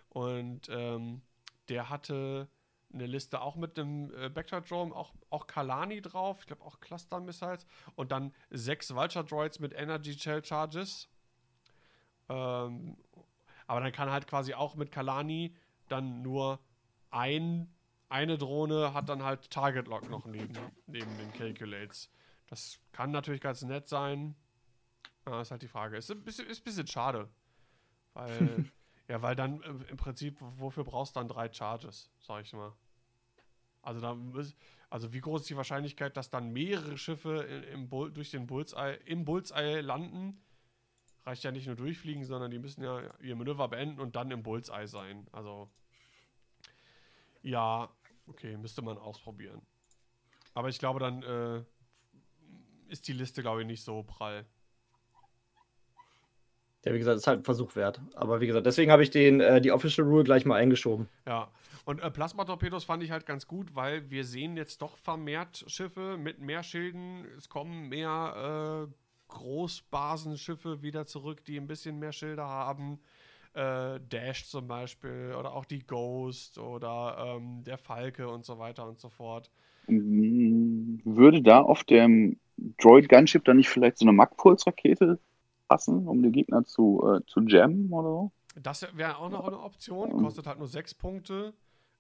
Und 0.10 0.70
ähm, 0.70 1.22
der 1.70 1.90
hatte 1.90 2.50
eine 2.94 3.06
Liste 3.06 3.42
auch 3.42 3.56
mit 3.56 3.78
einem 3.78 4.12
äh, 4.14 4.30
Drome, 4.30 4.96
auch, 4.96 5.14
auch 5.30 5.48
Kalani 5.48 6.02
drauf, 6.02 6.40
ich 6.42 6.48
glaube 6.48 6.64
auch 6.64 6.80
Cluster 6.80 7.20
Missiles 7.20 7.66
und 7.96 8.12
dann 8.12 8.34
sechs 8.50 8.94
Vulture 8.94 9.26
Droids 9.26 9.60
mit 9.60 9.74
Energy 9.74 10.14
Shell 10.14 10.44
Charges. 10.44 11.10
Ähm, 12.30 12.98
aber 13.68 13.82
dann 13.82 13.92
kann 13.92 14.10
halt 14.10 14.28
quasi 14.28 14.54
auch 14.54 14.76
mit 14.76 14.92
Kalani 14.92 15.56
dann 15.88 16.22
nur 16.22 16.60
ein, 17.10 17.74
eine 18.10 18.38
Drohne 18.38 18.94
hat 18.94 19.10
dann 19.10 19.24
halt 19.24 19.49
Target 19.49 19.88
Lock 19.88 20.10
noch 20.10 20.26
neben, 20.26 20.53
neben 20.88 21.18
den 21.18 21.34
Calculates. 21.34 22.10
Das 22.48 22.80
kann 22.91 23.12
natürlich 23.12 23.41
ganz 23.41 23.62
nett 23.64 23.88
sein. 23.88 24.36
Ja, 25.26 25.41
ist 25.41 25.52
halt 25.52 25.62
die 25.62 25.68
Frage. 25.68 25.98
Ist 25.98 26.12
ein 26.12 26.24
bisschen, 26.24 26.48
ist 26.48 26.62
ein 26.62 26.64
bisschen 26.64 26.88
schade. 26.88 27.30
Weil, 28.14 28.66
ja, 29.07 29.22
weil 29.22 29.36
dann 29.36 29.62
im 29.62 29.98
Prinzip, 29.98 30.38
wofür 30.40 30.84
brauchst 30.84 31.16
du 31.16 31.20
dann 31.20 31.28
drei 31.28 31.52
Charges, 31.52 32.12
sag 32.20 32.44
ich 32.44 32.53
mal. 32.53 32.74
Also, 33.82 34.02
da, 34.02 34.18
also 34.90 35.14
wie 35.14 35.22
groß 35.22 35.41
ist 35.41 35.49
die 35.49 35.57
Wahrscheinlichkeit, 35.57 36.18
dass 36.18 36.30
dann 36.30 36.52
mehrere 36.52 36.98
Schiffe 36.98 37.41
im 37.72 37.90
Bull, 37.90 38.12
durch 38.12 38.32
den 38.32 38.48
Bullseye, 38.48 38.95
im 39.06 39.26
Bullseye 39.26 39.82
landen? 39.82 40.41
Reicht 41.26 41.44
ja 41.44 41.52
nicht 41.52 41.66
nur 41.66 41.76
durchfliegen, 41.76 42.24
sondern 42.24 42.52
die 42.52 42.60
müssen 42.60 42.84
ja 42.84 43.02
ihr 43.20 43.36
Manöver 43.36 43.68
beenden 43.68 44.00
und 44.00 44.16
dann 44.16 44.30
im 44.32 44.44
Bullseye 44.44 44.88
sein. 44.88 45.28
Also, 45.32 45.70
ja, 47.42 47.90
okay, 48.28 48.58
müsste 48.58 48.82
man 48.82 48.98
ausprobieren. 48.98 49.62
Aber 50.54 50.70
ich 50.70 50.80
glaube, 50.80 51.00
dann 51.00 51.24
äh, 51.24 51.64
ist 52.88 53.08
die 53.08 53.14
Liste, 53.14 53.42
glaube 53.42 53.62
ich, 53.62 53.68
nicht 53.68 53.84
so 53.84 54.04
prall. 54.04 54.46
Ja, 56.86 56.94
wie 56.94 57.00
gesagt, 57.00 57.18
ist 57.18 57.26
halt 57.26 57.40
ein 57.40 57.44
Versuch 57.44 57.76
wert. 57.76 58.00
Aber 58.14 58.40
wie 58.42 58.48
gesagt, 58.48 58.68
deswegen 58.68 58.92
habe 58.92 59.02
ich 59.02 59.10
den, 59.10 59.42
äh, 59.42 59.60
die 59.60 59.72
Official 59.72 60.08
Rule 60.08 60.24
gleich 60.24 60.46
mal 60.46 60.56
eingeschoben. 60.56 61.10
Ja, 61.26 61.52
und 61.86 62.00
äh, 62.02 62.12
Plasmatorpedos 62.12 62.84
fand 62.84 63.02
ich 63.02 63.10
halt 63.10 63.26
ganz 63.26 63.48
gut, 63.48 63.76
weil 63.76 64.10
wir 64.12 64.24
sehen 64.24 64.56
jetzt 64.56 64.82
doch 64.84 64.96
vermehrt 64.98 65.66
Schiffe 65.68 66.18
mit 66.18 66.40
mehr 66.40 66.62
Schilden. 66.62 67.26
Es 67.38 67.50
kommen 67.50 67.90
mehr 67.90 68.88
äh, 68.88 68.94
Großbasenschiffe 69.36 70.82
wieder 70.82 71.06
zurück, 71.06 71.44
die 71.45 71.57
ein 71.57 71.68
bisschen 71.68 71.99
mehr 71.99 72.12
Schilder 72.12 72.48
haben. 72.48 72.99
Äh, 73.53 73.99
Dash 74.10 74.48
zum 74.49 74.68
Beispiel 74.68 75.34
oder 75.38 75.53
auch 75.53 75.66
die 75.66 75.86
Ghost 75.86 76.57
oder 76.57 77.38
ähm, 77.38 77.64
der 77.64 77.78
Falke 77.78 78.28
und 78.28 78.44
so 78.45 78.60
weiter 78.60 78.88
und 78.88 78.99
so 78.99 79.10
fort. 79.10 79.49
Würde 79.88 81.41
da 81.41 81.62
auf 81.62 81.84
dem 81.84 82.40
Droid 82.57 83.07
Gunship 83.07 83.45
dann 83.45 83.57
nicht 83.57 83.70
vielleicht 83.70 83.98
so 83.98 84.06
eine 84.06 84.14
Magpulse-Rakete 84.14 85.20
passen, 85.68 86.07
um 86.07 86.22
den 86.22 86.32
Gegner 86.32 86.64
zu, 86.64 87.02
äh, 87.06 87.26
zu 87.28 87.41
jammen 87.41 87.91
oder 87.91 88.10
so? 88.10 88.32
Das 88.62 88.88
wäre 88.95 89.18
auch 89.18 89.30
noch 89.30 89.48
eine 89.48 89.60
Option, 89.60 90.18
kostet 90.18 90.48
halt 90.48 90.60
nur 90.60 90.68
sechs 90.68 90.94
Punkte. 90.94 91.53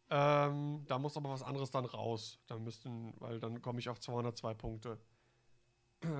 Ähm, 0.09 0.83
da 0.87 0.99
muss 0.99 1.17
aber 1.17 1.29
was 1.29 1.43
anderes 1.43 1.71
dann 1.71 1.85
raus. 1.85 2.39
Dann 2.47 2.63
müssten, 2.63 3.13
weil 3.19 3.39
dann 3.39 3.61
komme 3.61 3.79
ich 3.79 3.89
auf 3.89 3.99
202 3.99 4.53
Punkte. 4.53 4.97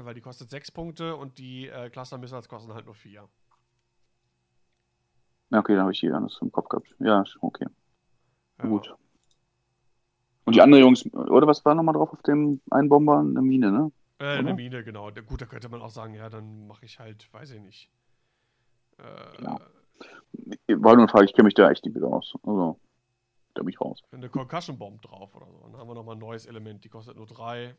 Weil 0.04 0.14
die 0.14 0.22
kostet 0.22 0.50
sechs 0.50 0.72
Punkte 0.72 1.16
und 1.16 1.38
die 1.38 1.68
äh, 1.68 1.90
Cluster 1.90 2.18
Missiles 2.18 2.48
kosten 2.48 2.74
halt 2.74 2.86
nur 2.86 2.96
vier. 2.96 3.28
Ja, 5.52 5.60
okay, 5.60 5.74
dann 5.74 5.84
habe 5.84 5.92
ich 5.92 6.00
hier 6.00 6.16
alles 6.16 6.40
im 6.42 6.52
Kopf 6.52 6.70
gehabt. 6.70 6.94
Ja, 7.00 7.24
okay. 7.42 7.68
Ja. 8.60 8.68
Gut. 8.68 8.94
Und 10.46 10.56
die 10.56 10.62
anderen 10.62 10.84
Jungs, 10.84 11.06
oder 11.14 11.48
was 11.48 11.66
war 11.66 11.76
nochmal 11.76 11.96
drauf 11.96 12.14
auf 12.14 12.22
dem 12.24 12.62
einen 12.70 12.90
Bomber? 12.90 13.20
Eine 13.20 13.42
Mine, 13.42 13.72
ne? 13.72 13.92
Äh, 14.20 14.38
eine 14.38 14.54
Mine, 14.54 14.84
genau. 14.84 15.12
Gut, 15.12 15.42
da 15.42 15.46
könnte 15.46 15.70
man 15.70 15.82
auch 15.82 15.90
sagen, 15.90 16.14
ja, 16.14 16.30
dann 16.30 16.68
mache 16.68 16.86
ich 16.86 17.00
halt, 17.00 17.32
weiß 17.34 17.52
ich 17.52 17.62
nicht. 17.62 17.92
Äh, 18.98 19.44
ja. 19.44 19.60
War 20.68 20.94
nur 20.94 21.04
eine 21.04 21.08
Frage, 21.08 21.26
ich 21.26 21.34
kenne 21.34 21.46
mich 21.46 21.54
da 21.54 21.70
echt 21.70 21.86
nicht 21.86 21.96
wieder 21.96 22.08
aus. 22.08 22.34
Also, 22.44 22.80
da 23.56 23.64
bin 23.64 23.70
ich 23.70 23.82
raus. 23.82 24.02
Eine 24.12 24.30
Concussion 24.30 24.78
Bomb 24.78 25.02
drauf 25.02 25.36
oder 25.36 25.48
so. 25.48 25.60
Dann 25.60 25.78
haben 25.78 25.88
wir 25.88 25.96
nochmal 25.96 26.16
ein 26.16 26.20
neues 26.20 26.46
Element, 26.46 26.84
die 26.84 26.90
kostet 26.90 27.18
nur 27.18 27.26
drei. 27.26 27.76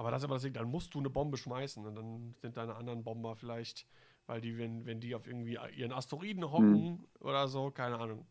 Aber 0.00 0.10
das 0.10 0.22
ist 0.22 0.24
aber 0.24 0.36
das 0.36 0.42
Ding, 0.44 0.54
dann 0.54 0.70
musst 0.70 0.94
du 0.94 0.98
eine 0.98 1.10
Bombe 1.10 1.36
schmeißen 1.36 1.84
und 1.84 1.94
dann 1.94 2.34
sind 2.40 2.56
deine 2.56 2.74
anderen 2.74 3.04
Bomber 3.04 3.36
vielleicht, 3.36 3.86
weil 4.24 4.40
die, 4.40 4.56
wenn, 4.56 4.86
wenn 4.86 4.98
die 4.98 5.14
auf 5.14 5.26
irgendwie 5.26 5.58
ihren 5.76 5.92
Asteroiden 5.92 6.50
hocken 6.50 7.00
hm. 7.00 7.04
oder 7.18 7.48
so, 7.48 7.70
keine 7.70 7.98
Ahnung. 7.98 8.26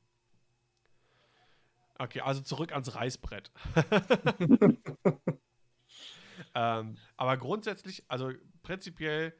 Okay, 2.00 2.22
also 2.22 2.42
zurück 2.42 2.72
ans 2.72 2.96
Reißbrett. 2.96 3.52
Ähm, 6.56 6.98
aber 7.16 7.38
grundsätzlich, 7.38 8.04
also 8.08 8.32
prinzipiell 8.64 9.36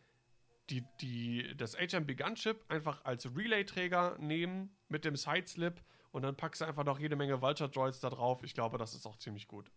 die, 0.70 0.84
die, 1.02 1.56
das 1.58 1.76
HMB 1.76 2.16
Gunship 2.16 2.64
einfach 2.68 3.04
als 3.04 3.36
Relay-Träger 3.36 4.18
nehmen 4.20 4.78
mit 4.90 5.06
dem 5.06 5.16
Sideslip 5.16 5.82
und 6.12 6.22
dann 6.22 6.36
packst 6.36 6.62
du 6.62 6.66
einfach 6.66 6.84
noch 6.84 7.00
jede 7.00 7.16
Menge 7.16 7.42
Vulture 7.42 7.70
Droids 7.70 8.00
da 8.00 8.12
drauf. 8.12 8.44
Ich 8.44 8.54
glaube, 8.54 8.78
das 8.78 8.94
ist 8.94 9.08
auch 9.08 9.16
ziemlich 9.18 9.48
gut. 9.48 9.72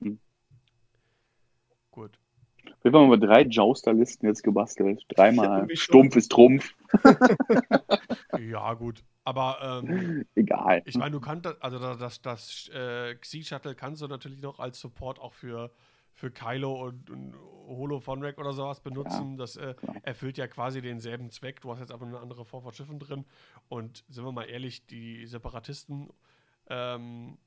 Hm. 0.00 0.18
Gut. 1.92 2.18
Wir 2.82 2.92
haben 2.92 3.08
mal 3.08 3.18
drei 3.18 3.42
Jouster-Listen 3.42 4.26
jetzt 4.26 4.42
gebastelt. 4.42 5.04
Dreimal 5.08 5.68
Stumpf 5.74 6.16
ist 6.16 6.32
Trumpf. 6.32 6.74
ja, 8.40 8.74
gut. 8.74 9.04
Aber 9.24 9.82
ähm, 9.84 10.24
egal. 10.34 10.82
Ich 10.84 10.96
meine, 10.96 11.12
du 11.12 11.20
kannst 11.20 11.46
also 11.62 11.78
das, 11.78 11.98
das, 11.98 12.22
das 12.22 12.70
äh, 12.74 13.14
Xi-Shuttle 13.14 13.76
kannst 13.76 14.02
du 14.02 14.08
natürlich 14.08 14.42
noch 14.42 14.58
als 14.58 14.80
Support 14.80 15.20
auch 15.20 15.32
für 15.32 15.70
für 16.14 16.30
Kylo 16.30 16.86
und, 16.86 17.10
und 17.10 17.34
Holo 17.66 18.00
von 18.00 18.22
Rack 18.22 18.38
oder 18.38 18.52
sowas 18.52 18.80
benutzen. 18.80 19.32
Ja, 19.32 19.36
das 19.38 19.56
äh, 19.56 19.74
erfüllt 20.02 20.36
ja 20.38 20.46
quasi 20.46 20.82
denselben 20.82 21.30
Zweck. 21.30 21.60
Du 21.60 21.70
hast 21.70 21.80
jetzt 21.80 21.92
aber 21.92 22.06
eine 22.06 22.18
andere 22.18 22.44
Form 22.44 22.62
von 22.62 22.72
Schiffen 22.72 22.98
drin. 22.98 23.24
Und 23.68 24.04
sind 24.08 24.24
wir 24.24 24.32
mal 24.32 24.44
ehrlich, 24.44 24.86
die 24.86 25.26
Separatisten 25.26 26.10
ähm, 26.68 27.38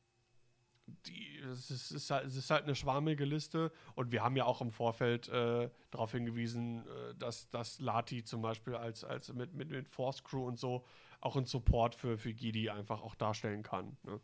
die, 0.87 1.39
es, 1.39 1.71
ist, 1.71 1.91
ist 1.91 2.11
halt, 2.11 2.25
es 2.25 2.35
ist 2.35 2.49
halt 2.49 2.63
eine 2.63 2.75
schwarmige 2.75 3.25
Liste 3.25 3.71
und 3.95 4.11
wir 4.11 4.23
haben 4.23 4.35
ja 4.35 4.45
auch 4.45 4.61
im 4.61 4.71
Vorfeld 4.71 5.29
äh, 5.29 5.69
darauf 5.91 6.11
hingewiesen, 6.11 6.85
äh, 6.87 7.15
dass, 7.15 7.49
dass 7.49 7.79
Lati 7.79 8.23
zum 8.23 8.41
Beispiel 8.41 8.75
als, 8.75 9.03
als 9.03 9.33
mit, 9.33 9.53
mit, 9.53 9.69
mit 9.69 9.87
Force 9.89 10.23
Crew 10.23 10.45
und 10.45 10.59
so 10.59 10.85
auch 11.21 11.35
einen 11.35 11.45
Support 11.45 11.95
für, 11.95 12.17
für 12.17 12.33
Gidi 12.33 12.69
einfach 12.69 13.01
auch 13.01 13.15
darstellen 13.15 13.63
kann. 13.63 13.97
Ne? 14.03 14.19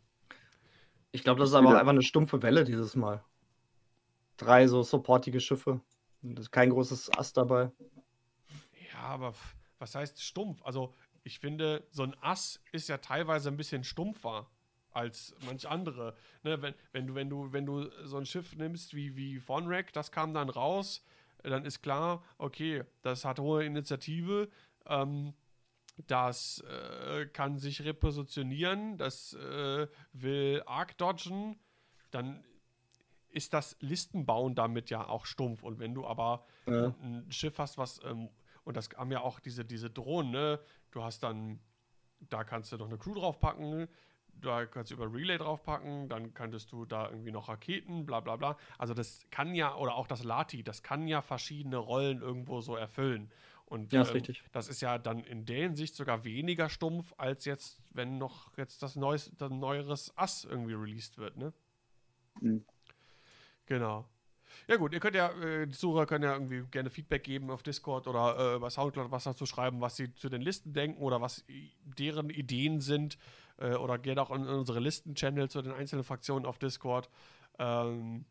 Ich 1.10 1.24
glaube, 1.24 1.40
das 1.40 1.50
ist 1.50 1.54
aber 1.54 1.70
auch 1.70 1.74
einfach 1.74 1.90
eine 1.90 2.02
stumpfe 2.02 2.42
Welle 2.42 2.64
dieses 2.64 2.94
Mal. 2.94 3.24
Drei 4.36 4.66
so 4.66 4.82
supportige 4.82 5.40
Schiffe. 5.40 5.80
Kein 6.50 6.70
großes 6.70 7.10
Ass 7.18 7.32
dabei. 7.32 7.70
Ja, 8.92 9.00
aber 9.00 9.34
was 9.78 9.94
heißt 9.94 10.22
stumpf? 10.22 10.62
Also, 10.62 10.94
ich 11.24 11.38
finde, 11.38 11.86
so 11.90 12.04
ein 12.04 12.16
Ass 12.20 12.60
ist 12.72 12.88
ja 12.88 12.98
teilweise 12.98 13.48
ein 13.48 13.56
bisschen 13.56 13.84
stumpfer 13.84 14.48
als 14.94 15.34
manch 15.46 15.68
andere. 15.68 16.14
Ne, 16.42 16.60
wenn, 16.62 16.74
wenn, 16.92 17.06
du, 17.06 17.14
wenn, 17.14 17.30
du, 17.30 17.52
wenn 17.52 17.66
du 17.66 17.90
so 18.04 18.16
ein 18.18 18.26
Schiff 18.26 18.54
nimmst 18.56 18.94
wie, 18.94 19.16
wie 19.16 19.40
Vonrek, 19.40 19.92
das 19.92 20.12
kam 20.12 20.34
dann 20.34 20.48
raus, 20.48 21.04
dann 21.42 21.64
ist 21.64 21.82
klar, 21.82 22.22
okay, 22.38 22.84
das 23.02 23.24
hat 23.24 23.38
hohe 23.38 23.64
Initiative, 23.64 24.48
ähm, 24.86 25.34
das 26.06 26.60
äh, 26.60 27.26
kann 27.26 27.58
sich 27.58 27.84
repositionieren, 27.84 28.96
das 28.96 29.34
äh, 29.34 29.86
will 30.12 30.62
Arc 30.66 30.96
dodgen, 30.98 31.58
dann 32.10 32.44
ist 33.28 33.54
das 33.54 33.76
Listenbauen 33.80 34.54
damit 34.54 34.90
ja 34.90 35.06
auch 35.08 35.26
stumpf. 35.26 35.62
Und 35.62 35.78
wenn 35.78 35.94
du 35.94 36.06
aber 36.06 36.44
ja. 36.66 36.94
ein 37.02 37.30
Schiff 37.30 37.58
hast, 37.58 37.78
was, 37.78 38.00
ähm, 38.04 38.28
und 38.64 38.76
das 38.76 38.90
haben 38.96 39.10
ja 39.10 39.20
auch 39.20 39.40
diese, 39.40 39.64
diese 39.64 39.90
Drohnen, 39.90 40.30
ne? 40.30 40.60
Du 40.90 41.02
hast 41.02 41.22
dann, 41.22 41.58
da 42.20 42.44
kannst 42.44 42.72
du 42.72 42.76
noch 42.76 42.86
eine 42.86 42.98
Crew 42.98 43.14
draufpacken, 43.14 43.88
da 44.40 44.66
kannst 44.66 44.90
du 44.90 44.94
über 44.94 45.12
Relay 45.12 45.38
draufpacken, 45.38 46.08
dann 46.08 46.34
könntest 46.34 46.72
du 46.72 46.84
da 46.84 47.08
irgendwie 47.08 47.30
noch 47.30 47.48
Raketen, 47.48 48.06
bla 48.06 48.20
bla 48.20 48.36
bla. 48.36 48.56
Also 48.78 48.94
das 48.94 49.26
kann 49.30 49.54
ja, 49.54 49.76
oder 49.76 49.94
auch 49.94 50.06
das 50.06 50.24
Lati, 50.24 50.62
das 50.62 50.82
kann 50.82 51.06
ja 51.06 51.22
verschiedene 51.22 51.76
Rollen 51.76 52.20
irgendwo 52.20 52.60
so 52.60 52.76
erfüllen. 52.76 53.30
Und 53.66 53.92
ja, 53.92 54.02
ist 54.02 54.08
ähm, 54.08 54.14
richtig. 54.14 54.42
das 54.52 54.68
ist 54.68 54.82
ja 54.82 54.98
dann 54.98 55.24
in 55.24 55.46
der 55.46 55.62
Hinsicht 55.62 55.94
sogar 55.94 56.24
weniger 56.24 56.68
stumpf, 56.68 57.14
als 57.16 57.44
jetzt, 57.44 57.80
wenn 57.90 58.18
noch 58.18 58.56
jetzt 58.58 58.82
das, 58.82 58.96
neues, 58.96 59.32
das 59.38 59.50
neueres 59.50 60.16
Ass 60.18 60.44
irgendwie 60.44 60.74
released 60.74 61.18
wird, 61.18 61.36
ne? 61.36 61.52
Mhm. 62.40 62.64
Genau. 63.66 64.06
Ja 64.68 64.76
gut, 64.76 64.92
ihr 64.92 65.00
könnt 65.00 65.16
ja, 65.16 65.30
äh, 65.40 65.66
die 65.66 65.74
Sucher 65.74 66.06
können 66.06 66.24
ja 66.24 66.34
irgendwie 66.34 66.62
gerne 66.70 66.90
Feedback 66.90 67.24
geben 67.24 67.50
auf 67.50 67.62
Discord 67.62 68.06
oder 68.06 68.56
äh, 68.56 68.58
bei 68.58 68.70
Soundcloud 68.70 69.10
was 69.10 69.24
dazu 69.24 69.46
schreiben, 69.46 69.80
was 69.80 69.96
sie 69.96 70.12
zu 70.14 70.28
den 70.28 70.42
Listen 70.42 70.72
denken 70.72 71.02
oder 71.02 71.20
was 71.20 71.44
deren 71.84 72.30
Ideen 72.30 72.80
sind 72.80 73.18
äh, 73.62 73.74
oder 73.74 73.98
geht 73.98 74.18
auch 74.18 74.30
in, 74.30 74.42
in 74.42 74.48
unsere 74.48 74.80
Listen-Channel 74.80 75.48
zu 75.48 75.62
den 75.62 75.72
einzelnen 75.72 76.04
Fraktionen 76.04 76.44
auf 76.44 76.58
Discord. 76.58 77.08
Ähm, 77.58 78.26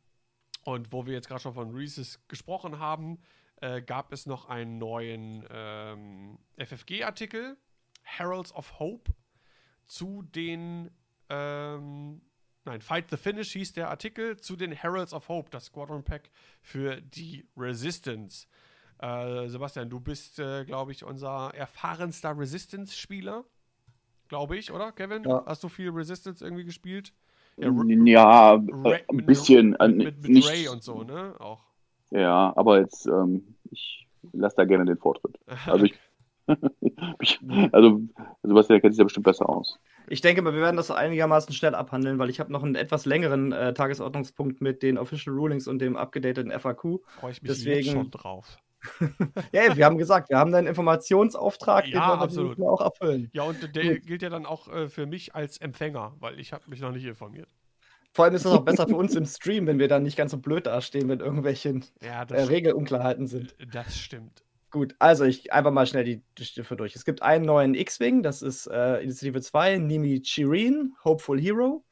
und 0.64 0.92
wo 0.92 1.06
wir 1.06 1.14
jetzt 1.14 1.28
gerade 1.28 1.42
schon 1.42 1.54
von 1.54 1.72
Reese's 1.72 2.20
gesprochen 2.28 2.80
haben, 2.80 3.20
äh, 3.62 3.82
gab 3.82 4.12
es 4.12 4.26
noch 4.26 4.46
einen 4.50 4.78
neuen 4.78 5.48
ähm, 5.50 6.38
FFG-Artikel, 6.58 7.58
Heralds 8.04 8.54
of 8.54 8.80
Hope, 8.80 9.12
zu 9.86 10.22
den 10.24 10.92
ähm, 11.30 12.22
Nein, 12.64 12.82
Fight 12.82 13.10
the 13.10 13.18
Finish 13.18 13.54
hieß 13.54 13.74
der 13.74 13.90
Artikel 13.90 14.38
zu 14.38 14.56
den 14.56 14.72
Heralds 14.72 15.14
of 15.14 15.30
Hope, 15.30 15.50
das 15.50 15.66
Squadron 15.66 16.04
Pack 16.04 16.30
für 16.62 17.02
die 17.02 17.48
Resistance. 17.58 18.46
Äh, 19.00 19.48
Sebastian, 19.48 19.90
du 19.90 20.00
bist, 20.00 20.38
äh, 20.38 20.64
glaube 20.64 20.92
ich, 20.92 21.04
unser 21.04 21.56
erfahrenster 21.56 22.38
Resistance-Spieler 22.38 23.46
glaube 24.32 24.56
ich, 24.56 24.72
oder, 24.72 24.94
Kevin? 24.94 25.24
Ja. 25.24 25.44
Hast 25.46 25.62
du 25.62 25.68
viel 25.68 25.90
Resistance 25.90 26.44
irgendwie 26.44 26.64
gespielt? 26.64 27.14
Ja, 27.58 27.70
ja 28.06 28.54
Ray, 28.54 29.04
ein 29.10 29.26
bisschen. 29.26 29.72
Mit, 29.72 29.98
mit, 29.98 30.22
mit 30.22 30.32
nicht, 30.32 30.50
Ray 30.50 30.70
und 30.70 30.82
so, 30.82 31.04
ne? 31.04 31.36
Auch. 31.38 31.60
Ja, 32.12 32.54
aber 32.56 32.80
jetzt, 32.80 33.06
ähm, 33.08 33.56
ich 33.70 34.08
lasse 34.32 34.56
da 34.56 34.64
gerne 34.64 34.86
den 34.86 34.98
Vortritt. 34.98 35.38
Also 35.66 35.84
ich, 35.84 35.94
ich 37.20 37.40
also 37.74 38.02
Sebastian 38.42 38.80
kennt 38.80 38.94
sich 38.94 39.00
ja 39.00 39.04
bestimmt 39.04 39.26
besser 39.26 39.50
aus. 39.50 39.78
Ich 40.08 40.22
denke 40.22 40.42
mal, 40.42 40.54
wir 40.54 40.62
werden 40.62 40.78
das 40.78 40.92
einigermaßen 40.92 41.54
schnell 41.54 41.76
abhandeln, 41.76 42.18
weil 42.18 42.30
ich 42.30 42.40
habe 42.40 42.54
noch 42.54 42.64
einen 42.64 42.76
etwas 42.76 43.06
längeren 43.06 43.52
äh, 43.52 43.74
Tagesordnungspunkt 43.74 44.62
mit 44.62 44.82
den 44.82 44.98
Official 44.98 45.36
Rulings 45.36 45.68
und 45.68 45.80
dem 45.80 45.98
abgedateten 45.98 46.58
FAQ. 46.58 47.02
Freue 47.20 47.32
ich 47.32 47.42
mich 47.42 47.52
Deswegen, 47.52 47.92
schon 47.92 48.12
drauf. 48.12 48.58
ja, 49.52 49.76
wir 49.76 49.86
haben 49.86 49.98
gesagt, 49.98 50.30
wir 50.30 50.38
haben 50.38 50.54
einen 50.54 50.68
Informationsauftrag, 50.68 51.88
ja, 51.88 52.16
den 52.16 52.22
absolut. 52.22 52.58
wir 52.58 52.70
auch 52.70 52.82
erfüllen. 52.82 53.30
Ja, 53.34 53.44
und 53.44 53.76
der 53.76 53.96
Gut. 53.96 54.06
gilt 54.06 54.22
ja 54.22 54.30
dann 54.30 54.46
auch 54.46 54.68
äh, 54.68 54.90
für 54.90 55.06
mich 55.06 55.36
als 55.36 55.58
Empfänger, 55.58 56.16
weil 56.20 56.40
ich 56.40 56.54
habe 56.54 56.64
mich 56.68 56.82
noch 56.82 56.92
nicht 56.92 57.06
informiert. 57.06 57.48
Vor 58.14 58.26
allem 58.26 58.36
ist 58.36 58.46
es 58.46 58.52
auch 58.52 58.66
besser 58.66 58.88
für 58.88 58.96
uns 58.98 59.16
im 59.16 59.26
Stream, 59.26 59.68
wenn 59.68 59.80
wir 59.80 59.88
dann 59.88 60.04
nicht 60.04 60.18
ganz 60.18 60.32
so 60.32 60.38
blöd 60.38 60.66
dastehen, 60.66 61.08
wenn 61.10 61.20
irgendwelche 61.20 61.80
ja, 62.02 62.24
äh, 62.24 62.44
Regelunklarheiten 62.44 63.28
sind. 63.28 63.56
Das 63.72 63.98
stimmt. 63.98 64.44
Gut, 64.70 64.96
also 65.00 65.26
ich 65.26 65.52
einfach 65.52 65.72
mal 65.72 65.86
schnell 65.86 66.06
die 66.06 66.24
Schiffe 66.40 66.78
durch. 66.78 66.96
Es 66.96 67.04
gibt 67.04 67.22
einen 67.22 67.46
neuen 67.46 67.76
X-Wing, 67.76 68.24
das 68.24 68.42
ist 68.42 68.68
äh, 68.68 69.02
Initiative 69.02 69.42
2, 69.42 69.78
Nimi 69.78 70.22
Chirin, 70.22 70.94
Hopeful 71.04 71.40
Hero. 71.40 71.84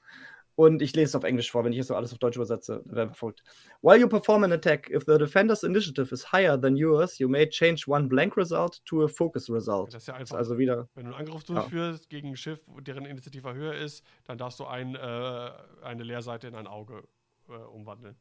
Und 0.59 0.81
ich 0.81 0.93
lese 0.93 1.11
es 1.11 1.15
auf 1.15 1.23
Englisch 1.23 1.49
vor, 1.49 1.63
wenn 1.63 1.71
ich 1.71 1.77
jetzt 1.77 1.87
so 1.87 1.95
alles 1.95 2.11
auf 2.11 2.19
Deutsch 2.19 2.35
übersetze, 2.35 2.83
wäre 2.83 3.07
verfolgt. 3.07 3.45
While 3.81 3.95
you 3.95 4.09
perform 4.09 4.43
an 4.43 4.51
attack, 4.51 4.89
if 4.89 5.05
the 5.05 5.17
defender's 5.17 5.63
initiative 5.63 6.13
is 6.13 6.33
higher 6.33 6.59
than 6.59 6.75
yours, 6.75 7.17
you 7.17 7.29
may 7.29 7.47
change 7.47 7.85
one 7.87 8.09
blank 8.09 8.35
result 8.35 8.83
to 8.83 9.05
a 9.05 9.07
focus 9.07 9.49
result. 9.49 9.93
Das 9.93 10.03
ist 10.03 10.07
ja 10.09 10.15
einfach. 10.15 10.35
Also 10.35 10.57
wieder. 10.57 10.89
Wenn 10.95 11.05
du 11.05 11.13
einen 11.15 11.27
Angriff 11.27 11.45
durchführst 11.45 12.03
ja. 12.03 12.07
gegen 12.09 12.31
ein 12.31 12.35
Schiff, 12.35 12.59
deren 12.81 13.05
Initiative 13.05 13.53
höher 13.53 13.73
ist, 13.73 14.03
dann 14.25 14.37
darfst 14.37 14.59
du 14.59 14.65
ein, 14.65 14.95
äh, 14.95 15.51
eine 15.81 16.03
Leerseite 16.03 16.49
in 16.49 16.55
ein 16.55 16.67
Auge 16.67 17.07
äh, 17.47 17.53
umwandeln. 17.53 18.17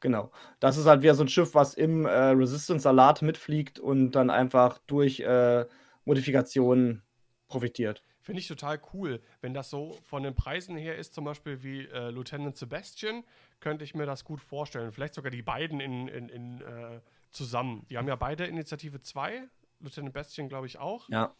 Genau. 0.00 0.32
Das 0.58 0.76
ist 0.76 0.86
halt 0.86 1.02
wieder 1.02 1.14
so 1.14 1.22
ein 1.22 1.28
Schiff, 1.28 1.54
was 1.54 1.74
im 1.74 2.04
äh, 2.04 2.10
Resistance-Salat 2.10 3.22
mitfliegt 3.22 3.78
und 3.78 4.10
dann 4.10 4.28
einfach 4.28 4.78
durch 4.88 5.20
äh, 5.20 5.66
Modifikationen 6.04 7.04
profitiert. 7.46 8.02
Finde 8.24 8.40
ich 8.40 8.48
total 8.48 8.80
cool. 8.94 9.20
Wenn 9.42 9.52
das 9.52 9.68
so 9.68 9.98
von 10.02 10.22
den 10.22 10.34
Preisen 10.34 10.78
her 10.78 10.96
ist, 10.96 11.12
zum 11.12 11.26
Beispiel 11.26 11.62
wie 11.62 11.86
äh, 11.88 12.08
Lieutenant 12.08 12.56
Sebastian, 12.56 13.22
könnte 13.60 13.84
ich 13.84 13.94
mir 13.94 14.06
das 14.06 14.24
gut 14.24 14.40
vorstellen. 14.40 14.92
Vielleicht 14.92 15.12
sogar 15.12 15.30
die 15.30 15.42
beiden 15.42 15.78
in, 15.78 16.08
in, 16.08 16.30
in 16.30 16.60
äh, 16.62 17.00
zusammen. 17.30 17.84
Die 17.90 17.98
haben 17.98 18.08
ja 18.08 18.16
beide 18.16 18.46
Initiative 18.46 19.02
2, 19.02 19.46
Lieutenant 19.80 20.14
Bastian, 20.14 20.48
glaube 20.48 20.66
ich, 20.66 20.78
auch. 20.78 21.06
Ja. 21.10 21.34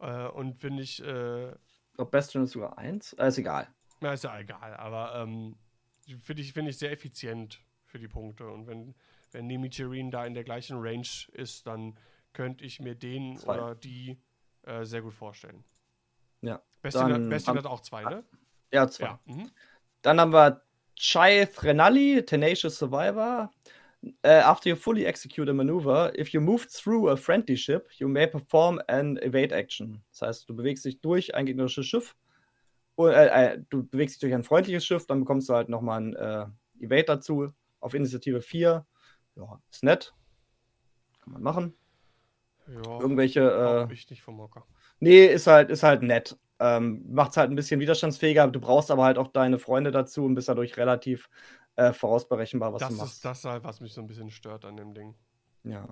Äh, 0.00 0.26
und 0.30 0.56
finde 0.58 0.82
ich. 0.82 1.00
Äh, 1.00 1.52
glaube, 1.94 2.10
Bastian 2.10 2.42
ist 2.42 2.52
sogar 2.52 2.76
1. 2.76 3.12
Äh, 3.12 3.28
ist 3.28 3.38
egal. 3.38 3.68
Na, 4.00 4.12
ist 4.12 4.24
ja 4.24 4.36
egal. 4.36 4.74
Aber 4.74 5.14
ähm, 5.14 5.54
finde 6.24 6.42
ich, 6.42 6.52
find 6.52 6.68
ich 6.68 6.76
sehr 6.76 6.90
effizient 6.90 7.60
für 7.84 8.00
die 8.00 8.08
Punkte. 8.08 8.48
Und 8.48 8.66
wenn, 8.66 8.96
wenn 9.30 9.46
Nemichirin 9.46 10.10
da 10.10 10.26
in 10.26 10.34
der 10.34 10.42
gleichen 10.42 10.78
Range 10.80 11.06
ist, 11.34 11.68
dann 11.68 11.96
könnte 12.32 12.64
ich 12.64 12.80
mir 12.80 12.96
den 12.96 13.36
Zwei. 13.36 13.54
oder 13.54 13.74
die 13.76 14.20
äh, 14.62 14.84
sehr 14.84 15.02
gut 15.02 15.14
vorstellen. 15.14 15.62
Ja. 16.42 16.62
Bestin, 16.82 17.28
Bestin 17.28 17.56
hat 17.56 17.66
auch 17.66 17.80
zwei, 17.80 18.04
ne? 18.04 18.24
Ja, 18.72 18.88
zwei. 18.88 19.06
Ja. 19.06 19.20
Mhm. 19.26 19.50
Dann 20.02 20.20
haben 20.20 20.32
wir 20.32 20.62
Chai 20.96 21.48
Renali, 21.58 22.24
Tenacious 22.24 22.78
Survivor. 22.78 23.50
Uh, 24.24 24.28
after 24.28 24.70
you 24.70 24.76
fully 24.76 25.04
execute 25.04 25.50
a 25.50 25.52
maneuver, 25.52 26.10
if 26.18 26.32
you 26.32 26.40
move 26.40 26.66
through 26.68 27.10
a 27.10 27.16
friendly 27.16 27.54
ship, 27.54 27.86
you 27.98 28.08
may 28.08 28.26
perform 28.26 28.80
an 28.88 29.18
evade 29.18 29.52
action. 29.52 30.02
Das 30.10 30.22
heißt, 30.22 30.48
du 30.48 30.56
bewegst 30.56 30.86
dich 30.86 31.02
durch 31.02 31.34
ein 31.34 31.44
gegnerisches 31.44 31.86
Schiff, 31.86 32.16
äh, 32.98 33.26
äh, 33.26 33.62
du 33.68 33.86
bewegst 33.86 34.14
dich 34.14 34.20
durch 34.20 34.34
ein 34.34 34.42
freundliches 34.42 34.86
Schiff, 34.86 35.06
dann 35.06 35.20
bekommst 35.20 35.50
du 35.50 35.54
halt 35.54 35.68
nochmal 35.68 36.00
ein 36.00 36.16
äh, 36.16 36.46
Evade 36.80 37.04
dazu 37.04 37.52
auf 37.80 37.92
Initiative 37.92 38.40
4. 38.40 38.86
Ja, 39.36 39.60
ist 39.70 39.84
nett. 39.84 40.14
Kann 41.22 41.34
man 41.34 41.42
machen. 41.42 41.74
Ja, 42.68 43.00
Irgendwelche. 43.00 43.86
Äh, 43.88 43.92
ich 43.92 44.08
nicht 44.08 44.22
vom 44.22 44.36
Mocker. 44.36 44.66
Nee, 45.00 45.26
ist 45.26 45.46
halt, 45.46 45.70
ist 45.70 45.82
halt 45.82 46.02
nett. 46.02 46.38
Ähm, 46.58 47.02
Macht 47.08 47.32
es 47.32 47.36
halt 47.38 47.50
ein 47.50 47.56
bisschen 47.56 47.80
widerstandsfähiger. 47.80 48.46
Du 48.48 48.60
brauchst 48.60 48.90
aber 48.90 49.04
halt 49.04 49.18
auch 49.18 49.28
deine 49.28 49.58
Freunde 49.58 49.90
dazu 49.90 50.24
und 50.24 50.34
bist 50.34 50.48
dadurch 50.48 50.76
relativ 50.76 51.28
äh, 51.76 51.92
vorausberechenbar, 51.92 52.72
was 52.74 52.80
das 52.80 52.88
du 52.90 52.94
machst. 52.96 53.08
Das 53.08 53.14
ist 53.16 53.24
das 53.24 53.44
halt, 53.44 53.64
was 53.64 53.80
mich 53.80 53.94
so 53.94 54.02
ein 54.02 54.06
bisschen 54.06 54.30
stört 54.30 54.64
an 54.66 54.76
dem 54.76 54.92
Ding. 54.94 55.14
Ja. 55.64 55.88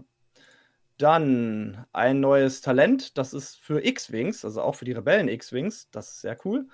Dann 0.98 1.86
ein 1.92 2.20
neues 2.20 2.60
Talent, 2.60 3.16
das 3.16 3.32
ist 3.32 3.56
für 3.56 3.84
X-Wings, 3.84 4.44
also 4.44 4.60
auch 4.62 4.74
für 4.74 4.84
die 4.84 4.92
Rebellen 4.92 5.28
X-Wings. 5.28 5.88
Das 5.90 6.10
ist 6.10 6.20
sehr 6.20 6.36
cool. 6.44 6.68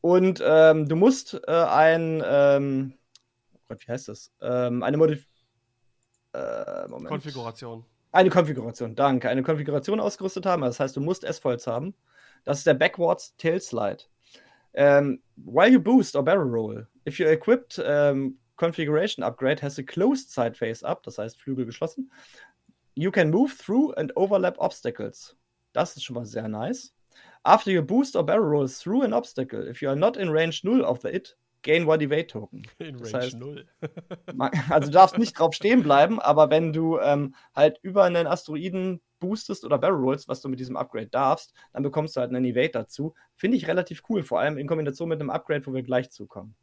Und 0.00 0.42
ähm, 0.44 0.88
du 0.88 0.96
musst 0.96 1.40
äh, 1.46 1.52
ein, 1.52 2.22
ähm, 2.24 2.94
oh 3.54 3.60
Gott, 3.68 3.86
wie 3.86 3.92
heißt 3.92 4.08
das? 4.08 4.32
Ähm, 4.40 4.82
eine 4.82 4.96
Modif 4.96 5.28
äh, 6.32 6.88
Konfiguration 6.88 7.84
eine 8.12 8.30
Konfiguration, 8.30 8.94
danke. 8.94 9.28
Eine 9.28 9.42
Konfiguration 9.42 10.00
ausgerüstet 10.00 10.46
haben. 10.46 10.62
Das 10.62 10.80
heißt, 10.80 10.96
du 10.96 11.00
musst 11.00 11.24
S-Foils 11.24 11.66
haben. 11.66 11.94
Das 12.44 12.58
ist 12.58 12.66
der 12.66 12.74
Backwards 12.74 13.36
Tail 13.36 13.60
Slide. 13.60 14.04
Um, 14.72 14.84
ähm, 14.84 15.22
while 15.36 15.70
you 15.70 15.80
boost 15.80 16.14
or 16.14 16.22
barrel 16.22 16.48
roll, 16.48 16.86
if 17.06 17.18
your 17.18 17.30
equipped 17.30 17.78
um, 17.78 18.38
configuration 18.56 19.24
upgrade 19.24 19.60
has 19.62 19.78
a 19.78 19.82
closed 19.82 20.30
side 20.30 20.56
face 20.56 20.84
up, 20.84 21.02
das 21.02 21.18
heißt 21.18 21.40
Flügel 21.40 21.64
geschlossen, 21.64 22.10
you 22.94 23.10
can 23.10 23.30
move 23.30 23.56
through 23.56 23.92
and 23.96 24.14
overlap 24.16 24.58
obstacles. 24.58 25.36
Das 25.72 25.96
ist 25.96 26.04
schon 26.04 26.14
mal 26.14 26.26
sehr 26.26 26.48
nice. 26.48 26.92
After 27.44 27.70
you 27.70 27.82
boost 27.82 28.14
or 28.14 28.24
barrel 28.24 28.46
roll 28.46 28.68
through 28.68 29.02
an 29.02 29.12
obstacle, 29.12 29.66
if 29.68 29.80
you 29.80 29.88
are 29.88 29.96
not 29.96 30.16
in 30.16 30.28
range 30.28 30.62
0 30.62 30.84
of 30.84 31.00
the 31.00 31.08
it, 31.08 31.36
gain 31.62 31.86
one 31.86 32.02
evade 32.02 32.26
token. 32.26 32.62
In 32.78 32.98
Das 32.98 33.12
Range 33.12 33.24
heißt, 33.24 33.38
0. 33.38 33.66
Also 34.70 34.86
du 34.88 34.92
darfst 34.92 35.18
nicht 35.18 35.38
drauf 35.38 35.54
stehen 35.54 35.82
bleiben, 35.82 36.20
aber 36.20 36.50
wenn 36.50 36.72
du 36.72 36.98
ähm, 36.98 37.34
halt 37.54 37.78
über 37.82 38.04
einen 38.04 38.26
Asteroiden 38.26 39.00
boostest 39.20 39.64
oder 39.64 39.78
barrel 39.78 39.96
rollst, 39.96 40.28
was 40.28 40.40
du 40.40 40.48
mit 40.48 40.60
diesem 40.60 40.76
Upgrade 40.76 41.08
darfst, 41.08 41.52
dann 41.72 41.82
bekommst 41.82 42.16
du 42.16 42.20
halt 42.20 42.30
einen 42.30 42.44
Evade 42.44 42.70
dazu. 42.70 43.14
Finde 43.34 43.56
ich 43.56 43.66
relativ 43.66 44.02
cool, 44.08 44.22
vor 44.22 44.40
allem 44.40 44.58
in 44.58 44.66
Kombination 44.68 45.08
mit 45.08 45.20
einem 45.20 45.30
Upgrade, 45.30 45.66
wo 45.66 45.74
wir 45.74 45.82
gleich 45.82 46.10
zukommen. 46.10 46.54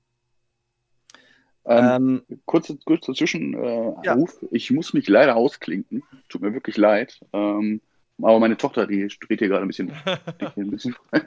Ähm, 1.66 2.24
Ähm, 2.30 2.40
kurze, 2.46 2.78
kurzer 2.86 3.14
Zwischenruf. 3.14 3.98
Äh, 4.04 4.06
Ja. 4.06 4.14
Ruf. 4.14 4.38
Ich 4.52 4.72
muss 4.72 4.94
mich 4.94 5.08
leider 5.08 5.36
ausklinken. 5.36 6.04
Tut 6.30 6.42
mir 6.42 6.54
wirklich 6.54 6.78
leid. 6.78 7.20
Ähm, 7.34 7.82
aber 8.22 8.40
meine 8.40 8.56
Tochter, 8.56 8.88
die 8.88 9.08
dreht 9.28 9.40
hier 9.40 9.48
gerade 9.50 9.64
ein 9.64 9.68
bisschen. 9.68 9.92
ein 10.56 10.70
bisschen 10.70 10.96
Ah. 11.12 11.20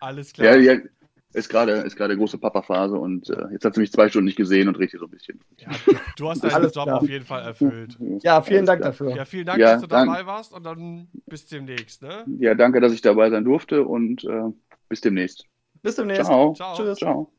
Alles 0.00 0.32
ja, 0.36 0.56
klar. 0.56 0.56
die 0.58 0.88
ist 1.34 1.48
gerade 1.48 1.72
ist 1.72 1.96
gerade 1.96 2.16
große 2.16 2.38
Papa-Phase 2.38 2.96
und 2.96 3.30
äh, 3.30 3.46
jetzt 3.52 3.64
hat 3.64 3.74
sie 3.74 3.80
mich 3.80 3.92
zwei 3.92 4.08
Stunden 4.08 4.26
nicht 4.26 4.36
gesehen 4.36 4.68
und 4.68 4.76
hier 4.78 4.98
so 4.98 5.06
ein 5.06 5.10
bisschen. 5.10 5.40
Ja, 5.58 5.68
du 6.16 6.28
hast 6.28 6.42
deinen 6.44 6.52
Alles 6.54 6.74
Job 6.74 6.84
klar. 6.84 7.00
auf 7.02 7.08
jeden 7.08 7.24
Fall 7.24 7.42
erfüllt. 7.42 7.96
Ja, 8.22 8.42
vielen 8.42 8.58
Alles 8.60 8.66
Dank 8.66 8.80
klar. 8.80 8.90
dafür. 8.90 9.16
Ja, 9.16 9.24
vielen 9.24 9.46
Dank, 9.46 9.58
Ja, 9.60 9.72
dass 9.72 9.82
du 9.82 9.86
dank- 9.88 10.10
dabei 10.10 10.26
warst 10.26 10.52
und 10.52 10.64
dann 10.64 11.08
bis 11.26 11.46
demnächst, 11.46 12.02
ne? 12.02 12.24
Ja, 12.38 12.54
danke, 12.54 12.80
dass 12.80 12.92
ich 12.92 13.00
dabei 13.00 13.30
sein 13.30 13.44
durfte 13.44 13.84
und 13.84 14.24
äh, 14.24 14.42
bis 14.88 15.00
demnächst. 15.00 15.44
Bis 15.82 15.96
demnächst. 15.96 16.26
Ciao. 16.26 16.52
Ciao. 16.54 16.76
Tschüss. 16.76 16.98
Ciao. 16.98 17.32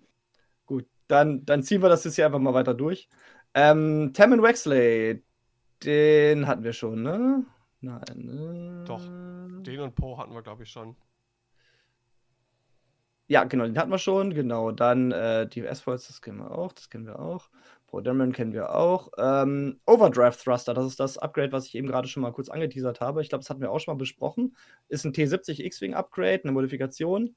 Gut, 0.65 0.85
dann, 1.07 1.45
dann 1.45 1.63
ziehen 1.63 1.81
wir 1.81 1.89
das 1.89 2.03
jetzt 2.03 2.15
hier 2.15 2.25
einfach 2.25 2.39
mal 2.39 2.53
weiter 2.53 2.73
durch. 2.73 3.07
Ähm, 3.53 4.11
Tammin 4.13 4.41
Wexley, 4.41 5.23
den 5.83 6.47
hatten 6.47 6.63
wir 6.63 6.73
schon, 6.73 7.03
ne? 7.03 7.45
Nein. 7.81 8.01
Ne? 8.15 8.83
Doch, 8.87 9.01
Den 9.63 9.79
und 9.81 9.93
Po 9.95 10.17
hatten 10.17 10.33
wir, 10.33 10.41
glaube 10.41 10.63
ich, 10.63 10.69
schon. 10.69 10.95
Ja, 13.27 13.45
genau, 13.45 13.65
den 13.65 13.77
hatten 13.77 13.91
wir 13.91 13.97
schon. 13.97 14.33
Genau, 14.33 14.71
dann 14.71 15.11
äh, 15.11 15.47
die 15.47 15.65
S-Foils, 15.65 16.07
das 16.07 16.21
kennen 16.21 16.39
wir 16.39 16.51
auch. 16.51 16.73
Das 16.73 16.89
kennen 16.89 17.05
wir 17.05 17.19
auch. 17.19 17.49
Pro 17.87 18.01
Diamond 18.01 18.35
kennen 18.35 18.53
wir 18.53 18.75
auch. 18.75 19.09
Ähm, 19.17 19.79
Overdrive 19.85 20.35
Thruster, 20.35 20.73
das 20.73 20.87
ist 20.87 20.99
das 20.99 21.17
Upgrade, 21.17 21.51
was 21.51 21.67
ich 21.67 21.75
eben 21.75 21.87
gerade 21.87 22.07
schon 22.07 22.23
mal 22.23 22.33
kurz 22.33 22.49
angeteasert 22.49 23.01
habe. 23.01 23.21
Ich 23.21 23.29
glaube, 23.29 23.43
das 23.43 23.49
hatten 23.49 23.61
wir 23.61 23.71
auch 23.71 23.79
schon 23.79 23.93
mal 23.93 23.99
besprochen. 23.99 24.55
Ist 24.89 25.05
ein 25.05 25.13
T70 25.13 25.61
X-Wing 25.61 25.93
Upgrade, 25.93 26.41
eine 26.43 26.51
Modifikation. 26.51 27.35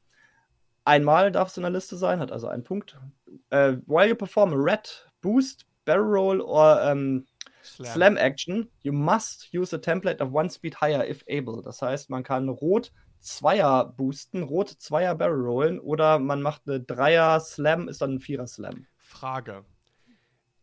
Einmal 0.84 1.30
darf 1.30 1.48
es 1.48 1.56
in 1.56 1.62
der 1.62 1.72
Liste 1.72 1.96
sein, 1.96 2.20
hat 2.20 2.32
also 2.32 2.48
einen 2.48 2.64
Punkt. 2.64 2.98
Äh, 3.50 3.76
while 3.86 4.08
you 4.08 4.14
perform 4.14 4.52
a 4.52 4.56
Red, 4.56 5.06
Boost, 5.20 5.66
Barrel 5.84 6.06
Roll 6.06 6.40
or 6.40 6.80
ähm, 6.82 7.26
Slam. 7.62 8.16
Action, 8.16 8.70
you 8.82 8.92
must 8.92 9.52
use 9.52 9.74
a 9.74 9.78
template 9.78 10.20
of 10.20 10.32
one 10.32 10.48
speed 10.48 10.80
higher 10.80 11.04
if 11.04 11.24
able. 11.28 11.62
Das 11.62 11.82
heißt, 11.82 12.08
man 12.10 12.22
kann 12.22 12.48
Rot 12.48 12.92
Zweier 13.20 13.84
boosten, 13.84 14.42
Rot 14.42 14.68
Zweier 14.68 15.14
Barrel 15.14 15.44
rollen 15.44 15.80
oder 15.80 16.18
man 16.18 16.42
macht 16.42 16.62
eine 16.66 16.80
Dreier 16.80 17.40
Slam, 17.40 17.88
ist 17.88 18.00
dann 18.02 18.14
ein 18.14 18.20
Vierer 18.20 18.46
Slam. 18.46 18.86
Frage. 18.98 19.64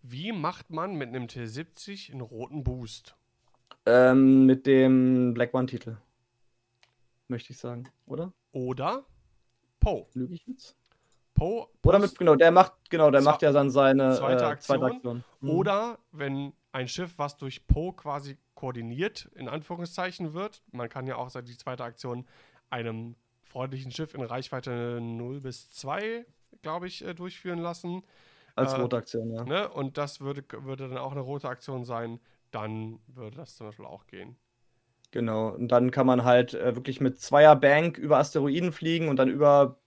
Wie 0.01 0.31
macht 0.31 0.69
man 0.69 0.95
mit 0.95 1.09
einem 1.09 1.25
T70 1.25 2.11
einen 2.11 2.21
roten 2.21 2.63
Boost? 2.63 3.15
Ähm, 3.85 4.45
mit 4.45 4.65
dem 4.65 5.33
Black 5.33 5.53
One-Titel. 5.53 5.97
Möchte 7.27 7.53
ich 7.53 7.59
sagen, 7.59 7.89
oder? 8.05 8.33
Oder 8.51 9.05
Po. 9.83 10.07
Lüge 10.13 10.35
ich 10.35 10.47
jetzt? 10.47 10.77
Po. 11.33 11.67
Oder 11.83 11.99
mit, 11.99 12.17
genau, 12.17 12.35
der 12.35 12.51
macht, 12.51 12.73
genau, 12.89 13.11
der 13.11 13.21
macht 13.21 13.41
ja 13.41 13.51
dann 13.51 13.69
seine 13.69 14.15
zweite 14.15 14.43
äh, 14.43 14.47
Aktion. 14.47 14.79
zweite 14.79 14.95
Aktion. 14.95 15.23
Mhm. 15.41 15.49
Oder 15.49 15.99
wenn 16.13 16.53
ein 16.73 16.87
Schiff, 16.87 17.13
was 17.17 17.37
durch 17.37 17.67
Po 17.67 17.93
quasi 17.93 18.37
koordiniert, 18.55 19.29
in 19.35 19.47
Anführungszeichen 19.47 20.33
wird, 20.33 20.63
man 20.71 20.89
kann 20.89 21.07
ja 21.07 21.15
auch 21.15 21.29
so 21.29 21.41
die 21.41 21.55
zweite 21.55 21.83
Aktion 21.83 22.25
einem 22.69 23.15
freundlichen 23.43 23.91
Schiff 23.91 24.15
in 24.15 24.21
Reichweite 24.21 24.99
0 24.99 25.39
bis 25.41 25.69
2, 25.71 26.25
glaube 26.61 26.87
ich, 26.87 27.05
äh, 27.05 27.13
durchführen 27.13 27.59
lassen. 27.59 28.03
als 28.55 28.73
äh, 28.73 28.81
rote 28.81 28.97
Aktion, 28.97 29.31
ja. 29.31 29.43
Ne? 29.43 29.69
Und 29.69 29.97
das 29.97 30.19
würde, 30.19 30.43
würde 30.63 30.89
dann 30.89 30.97
auch 30.97 31.11
eine 31.11 31.21
rote 31.21 31.47
Aktion 31.47 31.85
sein, 31.85 32.19
dann 32.49 32.99
würde 33.07 33.37
das 33.37 33.55
zum 33.55 33.67
Beispiel 33.67 33.85
auch 33.85 34.07
gehen. 34.07 34.35
Genau. 35.11 35.49
Und 35.49 35.67
dann 35.67 35.91
kann 35.91 36.07
man 36.07 36.23
halt 36.23 36.55
äh, 36.55 36.75
wirklich 36.75 36.99
mit 36.99 37.19
Zweier 37.19 37.55
Bank 37.55 37.99
über 37.99 38.17
Asteroiden 38.17 38.71
fliegen 38.71 39.09
und 39.09 39.17
dann 39.17 39.29
über 39.29 39.79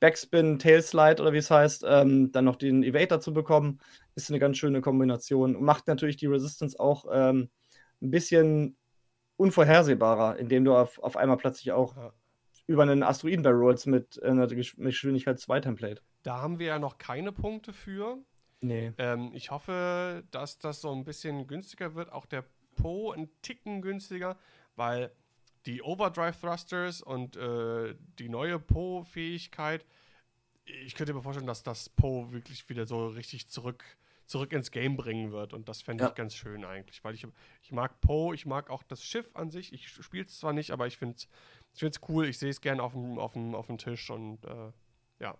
Backspin, 0.00 0.58
Tailslide 0.58 1.22
oder 1.22 1.32
wie 1.32 1.38
es 1.38 1.50
heißt, 1.50 1.84
ähm, 1.86 2.30
dann 2.32 2.44
noch 2.44 2.56
den 2.56 2.82
Evade 2.82 3.06
dazu 3.06 3.32
bekommen. 3.32 3.80
Ist 4.14 4.30
eine 4.30 4.38
ganz 4.38 4.58
schöne 4.58 4.80
Kombination. 4.80 5.56
Und 5.56 5.62
macht 5.62 5.86
natürlich 5.88 6.16
die 6.16 6.26
Resistance 6.26 6.78
auch 6.78 7.06
ähm, 7.10 7.48
ein 8.02 8.10
bisschen 8.10 8.76
unvorhersehbarer, 9.36 10.38
indem 10.38 10.64
du 10.64 10.74
auf, 10.74 10.98
auf 10.98 11.16
einmal 11.16 11.36
plötzlich 11.36 11.72
auch 11.72 11.96
Ja. 11.96 12.12
über 12.66 12.82
einen 12.82 13.02
Asteroiden 13.02 13.42
Barrel 13.42 13.58
rollst 13.60 13.86
mit 13.86 14.18
äh, 14.22 14.26
einer 14.28 14.46
Geschwindigkeit 14.46 15.38
2 15.38 15.60
Template. 15.60 16.02
Da 16.22 16.40
haben 16.40 16.58
wir 16.58 16.66
ja 16.66 16.78
noch 16.78 16.98
keine 16.98 17.32
Punkte 17.32 17.72
für. 17.72 18.18
Nee. 18.60 18.92
Ähm, 18.98 19.30
ich 19.34 19.50
hoffe, 19.50 20.24
dass 20.30 20.58
das 20.58 20.80
so 20.80 20.92
ein 20.92 21.04
bisschen 21.04 21.46
günstiger 21.46 21.94
wird. 21.94 22.10
Auch 22.12 22.26
der 22.26 22.44
Po 22.74 23.12
ein 23.12 23.28
Ticken 23.42 23.80
günstiger, 23.82 24.36
weil 24.74 25.10
die 25.66 25.82
Overdrive 25.82 26.38
Thrusters 26.40 27.02
und 27.02 27.36
äh, 27.36 27.94
die 28.18 28.28
neue 28.28 28.58
Po-Fähigkeit, 28.58 29.84
ich 30.64 30.94
könnte 30.94 31.12
mir 31.14 31.22
vorstellen, 31.22 31.46
dass 31.46 31.62
das 31.62 31.88
Po 31.88 32.30
wirklich 32.32 32.68
wieder 32.68 32.86
so 32.86 33.06
richtig 33.08 33.48
zurück, 33.48 33.84
zurück 34.26 34.52
ins 34.52 34.70
Game 34.70 34.96
bringen 34.96 35.30
wird. 35.32 35.52
Und 35.52 35.68
das 35.68 35.82
fände 35.82 36.04
Ja. 36.04 36.08
ich 36.10 36.16
ganz 36.16 36.34
schön 36.34 36.64
eigentlich, 36.64 37.04
weil 37.04 37.14
ich, 37.14 37.26
ich 37.62 37.72
mag 37.72 38.00
Po, 38.00 38.32
ich 38.32 38.46
mag 38.46 38.70
auch 38.70 38.82
das 38.82 39.02
Schiff 39.04 39.28
an 39.34 39.50
sich. 39.50 39.72
Ich 39.72 39.88
spiele 39.88 40.24
es 40.24 40.38
zwar 40.40 40.52
nicht, 40.52 40.70
aber 40.72 40.86
ich 40.86 40.96
finde 40.96 41.16
es 41.16 41.28
ich 41.74 41.80
find's 41.80 42.00
cool. 42.08 42.26
Ich 42.26 42.38
sehe 42.38 42.48
es 42.48 42.60
gerne 42.62 42.82
auf 42.82 42.92
dem, 42.94 43.18
auf, 43.18 43.34
dem, 43.34 43.54
auf 43.54 43.66
dem 43.66 43.76
Tisch 43.78 44.08
und 44.10 44.42
äh, 44.46 44.72
ja, 45.20 45.36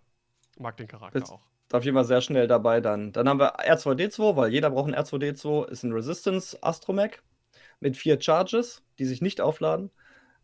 mag 0.59 0.77
den 0.77 0.87
Charakter 0.87 1.19
Jetzt- 1.19 1.31
auch. 1.31 1.41
Auf 1.73 1.83
jeden 1.83 1.95
Fall 1.95 2.05
sehr 2.05 2.21
schnell 2.21 2.47
dabei 2.47 2.79
dann. 2.79 3.11
Dann 3.11 3.27
haben 3.27 3.41
wir 3.41 3.59
R2D2, 3.59 4.37
weil 4.37 4.53
jeder 4.53 4.69
braucht 4.69 4.87
ein 4.87 4.95
R2D2, 4.95 5.67
ist 5.67 5.83
ein 5.83 5.91
Resistance 5.91 6.57
Astromech 6.63 7.19
mit 7.81 7.97
vier 7.97 8.21
Charges, 8.21 8.83
die 8.99 9.05
sich 9.05 9.21
nicht 9.21 9.41
aufladen. 9.41 9.91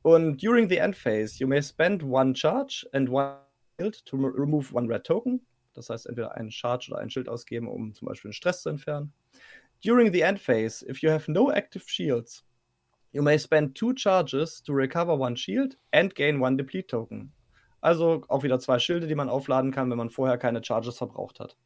Und 0.03 0.37
during 0.41 0.69
the 0.69 0.77
end 0.77 0.95
phase, 0.95 1.39
you 1.39 1.47
may 1.47 1.61
spend 1.61 2.03
one 2.03 2.35
charge 2.35 2.85
and 2.91 3.09
one 3.09 3.37
shield 3.79 4.05
to 4.05 4.17
re- 4.17 4.33
remove 4.35 4.73
one 4.73 4.87
red 4.87 5.05
token. 5.05 5.41
Das 5.73 5.89
heißt, 5.89 6.05
entweder 6.05 6.35
einen 6.35 6.51
Charge 6.51 6.91
oder 6.91 6.99
ein 6.99 7.09
Schild 7.09 7.27
ausgeben, 7.27 7.67
um 7.67 7.93
zum 7.93 8.07
Beispiel 8.07 8.29
einen 8.29 8.33
Stress 8.33 8.61
zu 8.61 8.69
entfernen. 8.69 9.13
During 9.83 10.11
the 10.11 10.21
end 10.21 10.39
phase, 10.39 10.85
if 10.87 11.01
you 11.01 11.09
have 11.09 11.31
no 11.31 11.51
active 11.51 11.85
shields, 11.87 12.45
you 13.11 13.23
may 13.23 13.39
spend 13.39 13.75
two 13.75 13.93
charges 13.93 14.61
to 14.63 14.73
recover 14.73 15.17
one 15.17 15.35
shield 15.35 15.77
and 15.91 16.13
gain 16.13 16.41
one 16.41 16.57
deplete 16.57 16.87
token. 16.87 17.33
Also 17.81 18.23
auch 18.27 18.43
wieder 18.43 18.59
zwei 18.59 18.79
Schilde, 18.79 19.07
die 19.07 19.15
man 19.15 19.29
aufladen 19.29 19.71
kann, 19.71 19.89
wenn 19.89 19.97
man 19.97 20.09
vorher 20.09 20.37
keine 20.37 20.63
Charges 20.63 20.97
verbraucht 20.97 21.39
hat. 21.39 21.57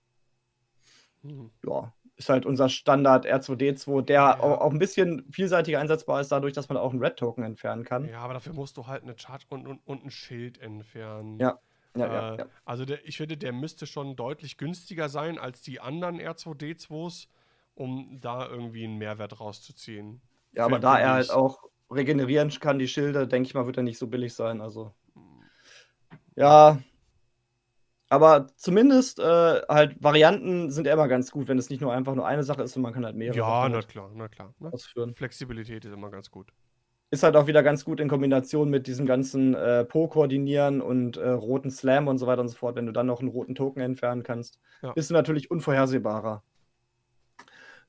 Hm. 1.24 1.52
Ja, 1.66 1.94
ist 2.18 2.30
halt 2.30 2.46
unser 2.46 2.70
Standard 2.70 3.26
R2D2, 3.26 4.02
der 4.02 4.22
Ja. 4.22 4.40
auch, 4.40 4.62
auch 4.62 4.72
ein 4.72 4.80
bisschen 4.80 5.26
vielseitiger 5.32 5.80
einsetzbar 5.80 6.20
ist, 6.22 6.32
dadurch, 6.32 6.54
dass 6.54 6.68
man 6.70 6.78
auch 6.78 6.92
einen 6.92 7.04
Red 7.04 7.18
Token 7.18 7.44
entfernen 7.44 7.84
kann. 7.84 8.10
Ja, 8.10 8.20
aber 8.20 8.34
dafür 8.34 8.54
musst 8.54 8.78
du 8.78 8.88
halt 8.88 9.04
eine 9.04 9.18
Charge 9.18 9.46
und, 9.50 9.68
und, 9.68 9.80
und 9.86 10.06
ein 10.06 10.12
Schild 10.12 10.58
entfernen. 10.60 11.40
Ja, 11.40 11.60
Ja, 11.96 12.06
ja, 12.08 12.34
Äh, 12.34 12.38
ja. 12.40 12.46
Also 12.66 12.86
der, 12.86 13.06
ich 13.08 13.18
finde, 13.18 13.38
der 13.38 13.54
müsste 13.54 13.86
schon 13.88 14.16
deutlich 14.16 14.58
günstiger 14.58 15.10
sein 15.10 15.38
als 15.40 15.62
die 15.62 15.80
anderen 15.80 16.20
R2D2s, 16.20 17.28
um 17.76 18.20
da 18.20 18.48
irgendwie 18.48 18.84
einen 18.86 18.98
Mehrwert 18.98 19.40
rauszuziehen. 19.40 20.22
ja 20.54 20.66
aber 20.66 20.80
da 20.80 21.00
er 21.00 21.12
halt 21.14 21.30
auch 21.32 21.64
regenerieren 21.92 22.50
kann, 22.60 22.80
die 22.80 22.88
Schilde, 22.88 23.28
denke 23.28 23.48
ich 23.48 23.54
mal, 23.54 23.66
wird 23.66 23.78
er 23.78 23.84
nicht 23.84 23.98
so 23.98 24.08
billig 24.08 24.34
sein. 24.34 24.62
Also, 24.62 24.94
ja. 26.36 26.80
Aber 28.10 28.48
zumindest 28.56 29.20
äh, 29.20 29.24
halt 29.68 30.02
Varianten 30.02 30.72
sind 30.72 30.88
immer 30.88 31.08
ganz 31.08 31.32
gut, 31.32 31.48
wenn 31.48 31.58
es 31.58 31.70
nicht 31.70 31.82
nur 31.82 31.92
einfach 31.94 32.16
nur 32.16 32.26
eine 32.26 32.44
Sache 32.44 32.64
ist 32.64 32.76
und 32.78 32.82
man 32.84 32.94
kann 32.94 33.06
halt 33.06 33.16
mehrere 33.18 33.38
Ja, 33.38 33.68
na 33.70 33.82
klar, 33.82 34.10
na 34.14 34.28
klar. 34.30 34.54
Ne? 34.60 34.72
ausführen. 34.72 35.14
Flexibilität 35.16 35.84
ist 35.84 35.92
immer 35.94 36.10
ganz 36.10 36.32
gut. 36.32 36.52
Ist 37.10 37.24
halt 37.24 37.36
auch 37.38 37.48
wieder 37.48 37.64
ganz 37.64 37.86
gut 37.86 38.00
in 38.00 38.10
Kombination 38.10 38.70
mit 38.70 38.86
diesem 38.88 39.06
ganzen 39.06 39.56
äh, 39.56 39.86
Po-Koordinieren 39.86 40.82
und 40.82 41.16
äh, 41.18 41.30
roten 41.30 41.72
Slam 41.72 42.08
und 42.08 42.18
so 42.18 42.28
weiter 42.28 42.42
und 42.42 42.50
so 42.50 42.56
fort. 42.58 42.76
Wenn 42.76 42.86
du 42.86 42.92
dann 42.92 43.08
noch 43.08 43.20
einen 43.22 43.30
roten 43.30 43.56
Token 43.56 43.82
entfernen 43.82 44.24
kannst, 44.24 44.60
Ja. 44.82 44.92
bist 44.94 45.10
du 45.10 45.14
natürlich 45.14 45.50
unvorhersehbarer. 45.52 46.44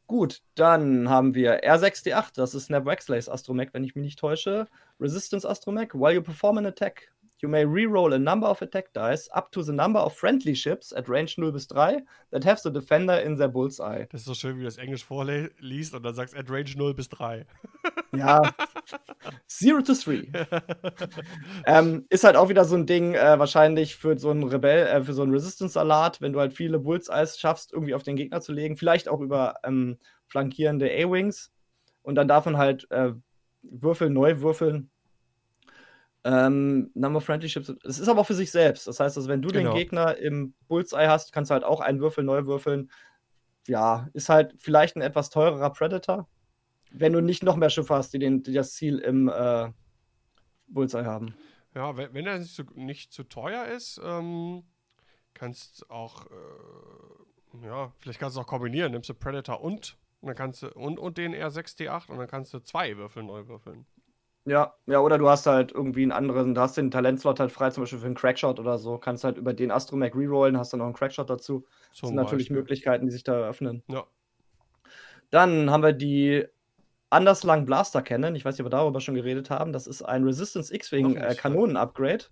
Gut, 0.07 0.41
dann 0.55 1.11
haben 1.11 1.35
wir 1.35 1.63
R6D8, 1.65 2.31
das 2.37 2.55
ist 2.55 2.67
Snap 2.67 2.87
Wexleys 2.87 3.29
Astromech, 3.29 3.69
wenn 3.73 3.85
ich 3.85 3.95
mich 3.95 4.05
nicht 4.05 4.19
täusche. 4.19 4.67
Resistance 4.99 5.47
Astromech, 5.47 5.93
while 5.95 6.15
you 6.15 6.23
perform 6.23 6.57
an 6.59 6.67
attack, 6.67 7.13
you 7.41 7.49
may 7.49 7.65
reroll 7.65 8.15
a 8.15 8.19
number 8.19 8.47
of 8.47 8.63
attack 8.63 8.93
dice 8.93 9.29
up 9.35 9.51
to 9.53 9.63
the 9.63 9.73
number 9.73 10.01
of 10.01 10.15
friendly 10.15 10.55
ships 10.55 10.93
at 10.93 11.09
range 11.09 11.37
0 11.39 11.53
bis 11.53 11.67
3 11.67 12.03
that 12.31 12.45
have 12.45 12.61
the 12.63 12.71
defender 12.71 13.21
in 13.21 13.37
their 13.37 13.49
bullseye. 13.49 14.07
Das 14.11 14.23
ist 14.23 14.27
so 14.27 14.35
schön, 14.35 14.57
wie 14.57 14.61
du 14.61 14.65
das 14.67 14.79
Englisch 14.79 15.05
vorliest 15.05 15.95
und 15.95 16.03
dann 16.03 16.15
sagst 16.15 16.37
at 16.37 16.51
Range 16.51 16.71
0 16.77 16.95
bis 16.95 17.09
3. 17.09 17.47
Ja, 18.17 18.43
0 19.63 19.83
to 19.83 19.95
3. 19.95 20.31
Ähm, 21.67 22.07
ist 22.09 22.25
halt 22.25 22.37
auch 22.37 22.49
wieder 22.49 22.65
so 22.65 22.77
ein 22.77 22.87
Ding, 22.87 23.15
äh, 23.15 23.39
wahrscheinlich 23.39 23.97
für 23.97 24.19
so 24.19 24.31
einen 24.31 24.45
Rebell, 24.45 24.87
äh, 24.87 25.03
für 25.03 25.13
so 25.13 25.23
einen 25.23 25.33
Resistance-Salat, 25.33 26.21
wenn 26.21 26.33
du 26.33 26.41
halt 26.41 26.55
viele 26.55 26.79
Bullseyes 26.79 27.39
schaffst, 27.39 27.73
irgendwie 27.73 27.95
auf 27.95 28.03
den 28.03 28.17
Gegner 28.17 28.41
zu 28.41 28.53
legen, 28.53 28.77
vielleicht 28.77 29.09
auch 29.09 29.21
über 29.21 29.57
ähm, 29.65 29.99
flankierende 30.27 30.87
A-Wings. 30.87 31.53
Und 32.03 32.15
dann 32.15 32.29
darf 32.29 32.47
man 32.47 32.57
halt 32.57 32.91
äh, 32.91 33.13
würfeln, 33.63 34.13
neu 34.13 34.41
würfeln. 34.41 34.91
Ähm, 36.25 36.91
Number 36.95 37.21
Friendly 37.21 37.49
Ships. 37.49 37.69
Es 37.85 37.99
ist 37.99 38.09
aber 38.09 38.21
auch 38.23 38.27
für 38.27 38.35
sich 38.35 38.51
selbst. 38.51 38.87
Das 38.87 39.01
heißt, 39.01 39.17
also, 39.17 39.29
wenn 39.29 39.41
du 39.43 39.49
Genau. 39.49 39.71
den 39.71 39.79
Gegner 39.79 40.17
im 40.17 40.55
Bullseye 40.67 41.09
hast, 41.09 41.33
kannst 41.33 41.51
du 41.51 41.55
halt 41.55 41.65
auch 41.65 41.81
einen 41.81 42.01
Würfel 42.01 42.25
neu 42.25 42.47
würfeln. 42.47 42.91
Ja, 43.67 44.09
ist 44.15 44.29
halt 44.29 44.55
vielleicht 44.59 44.97
ein 44.97 45.03
etwas 45.03 45.31
teurerer 45.31 45.71
Predator, 45.71 46.29
wenn 46.91 47.13
du 47.13 47.21
nicht 47.21 47.43
noch 47.43 47.57
mehr 47.57 47.71
Schiffe 47.71 47.95
hast, 47.95 48.13
die, 48.15 48.19
den, 48.19 48.43
die 48.43 48.53
das 48.53 48.73
Ziel 48.73 48.99
im 48.99 49.29
äh, 49.29 49.71
Bullseye 50.69 51.05
haben. 51.05 51.35
Ja, 51.75 51.97
wenn, 51.97 52.13
wenn 52.15 52.27
er 52.27 52.39
nicht 52.39 52.55
zu, 52.55 52.65
nicht 52.75 53.13
zu 53.13 53.25
teuer 53.25 53.67
ist, 53.67 54.01
ähm, 54.03 54.65
kannst 55.35 55.89
auch, 55.91 56.27
äh, 56.27 57.67
ja, 57.67 57.93
vielleicht 57.99 58.19
kannst 58.19 58.37
du 58.37 58.41
es 58.41 58.45
auch 58.45 58.49
kombinieren. 58.49 58.93
Nimmst 58.93 59.09
du 59.09 59.15
Predator 59.15 59.61
und, 59.61 59.97
und 60.21 60.29
dann 60.29 60.37
kannst 60.37 60.63
du, 60.63 60.71
und, 60.73 60.99
und 60.99 61.19
den 61.19 61.35
R6D8 61.35 62.11
und 62.11 62.19
dann 62.19 62.27
kannst 62.27 62.53
du 62.55 62.59
zwei 62.61 62.97
Würfel 62.97 63.23
neu 63.23 63.47
würfeln. 63.47 63.87
Ja, 64.49 64.75
ja, 64.87 65.01
oder 65.01 65.19
du 65.19 65.29
hast 65.29 65.47
halt 65.47 65.73
irgendwie 65.73 66.03
einen 66.03 66.13
anderen, 66.13 66.55
du 66.55 66.61
hast 66.61 66.77
den 66.77 66.91
Talentslot 66.91 67.39
halt 67.39 67.53
frei, 67.53 67.71
zum 67.71 67.83
Beispiel 67.83 67.99
für 67.99 68.07
einen 68.07 68.15
Crackshot 68.15 68.59
oder 68.59 68.79
so. 68.79 68.99
Kannst 68.99 69.25
halt 69.25 69.37
über 69.37 69.53
den 69.53 69.71
Astromech 69.71 70.15
rerollen, 70.15 70.59
hast 70.59 70.73
dann 70.73 70.79
noch 70.79 70.87
einen 70.87 70.95
Crackshot 70.95 71.29
dazu. 71.29 71.67
Das 71.91 71.99
Zum 71.99 72.09
sind 72.09 72.17
natürlich 72.17 72.47
Beispiel. 72.47 72.57
Möglichkeiten, 72.57 73.07
die 73.07 73.13
sich 73.13 73.25
da 73.25 73.35
eröffnen. 73.35 73.83
Ja. 73.89 74.05
Dann 75.31 75.71
haben 75.71 75.83
wir 75.83 75.93
die 75.93 76.47
Anderslang 77.11 77.67
Blaster 77.67 78.03
Cannon. 78.03 78.35
Ich 78.35 78.45
weiß 78.45 78.55
nicht, 78.55 78.61
ob 78.61 78.67
wir 78.67 78.77
darüber 78.77 79.01
schon 79.01 79.15
geredet 79.15 79.51
haben. 79.51 79.73
Das 79.73 79.87
ist 79.87 80.03
ein 80.03 80.25
Resistance 80.25 80.75
X-Wing 80.75 81.15
Noch 81.15 81.23
äh, 81.23 81.35
Kanonen-Upgrade. 81.35 82.25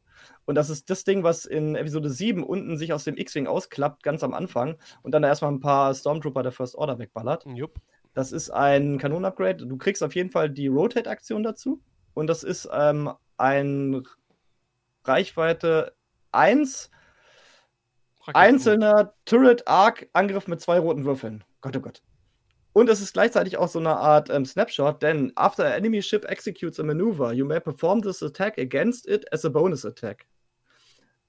Und 0.44 0.54
das 0.54 0.70
ist 0.70 0.90
das 0.90 1.04
Ding, 1.04 1.22
was 1.22 1.44
in 1.44 1.76
Episode 1.76 2.10
7 2.10 2.42
unten 2.44 2.76
sich 2.76 2.92
aus 2.92 3.04
dem 3.04 3.16
X-Wing 3.16 3.46
ausklappt, 3.46 4.02
ganz 4.02 4.22
am 4.22 4.34
Anfang. 4.34 4.76
Und 5.02 5.12
dann 5.12 5.24
erstmal 5.24 5.52
ein 5.52 5.60
paar 5.60 5.94
Stormtrooper 5.94 6.42
der 6.42 6.52
First 6.52 6.74
Order 6.76 6.98
wegballert. 6.98 7.44
Jupp. 7.46 7.80
Das 8.14 8.32
ist 8.32 8.50
ein 8.50 8.98
Kanonen-Upgrade. 8.98 9.66
Du 9.66 9.76
kriegst 9.76 10.02
auf 10.02 10.14
jeden 10.14 10.30
Fall 10.30 10.50
die 10.50 10.68
Rotate-Aktion 10.68 11.42
dazu. 11.42 11.80
Und 12.16 12.28
das 12.28 12.42
ist 12.42 12.66
ähm, 12.72 13.12
ein 13.36 14.02
Reichweite 15.04 15.94
1 16.32 16.90
Raketen- 18.22 18.34
einzelner 18.34 19.12
Turret-Arc-Angriff 19.26 20.48
mit 20.48 20.62
zwei 20.62 20.78
roten 20.78 21.04
Würfeln. 21.04 21.44
Gott, 21.60 21.76
oh 21.76 21.80
Gott. 21.80 22.02
Und 22.72 22.88
es 22.88 23.02
ist 23.02 23.12
gleichzeitig 23.12 23.58
auch 23.58 23.68
so 23.68 23.78
eine 23.78 23.98
Art 23.98 24.30
ähm, 24.30 24.46
Snapshot, 24.46 25.02
denn 25.02 25.30
after 25.36 25.66
an 25.66 25.72
enemy 25.72 26.00
ship 26.00 26.24
executes 26.24 26.80
a 26.80 26.82
maneuver, 26.82 27.34
you 27.34 27.44
may 27.44 27.60
perform 27.60 28.00
this 28.00 28.22
attack 28.22 28.56
against 28.58 29.06
it 29.06 29.30
as 29.30 29.44
a 29.44 29.50
bonus 29.50 29.84
attack. 29.84 30.26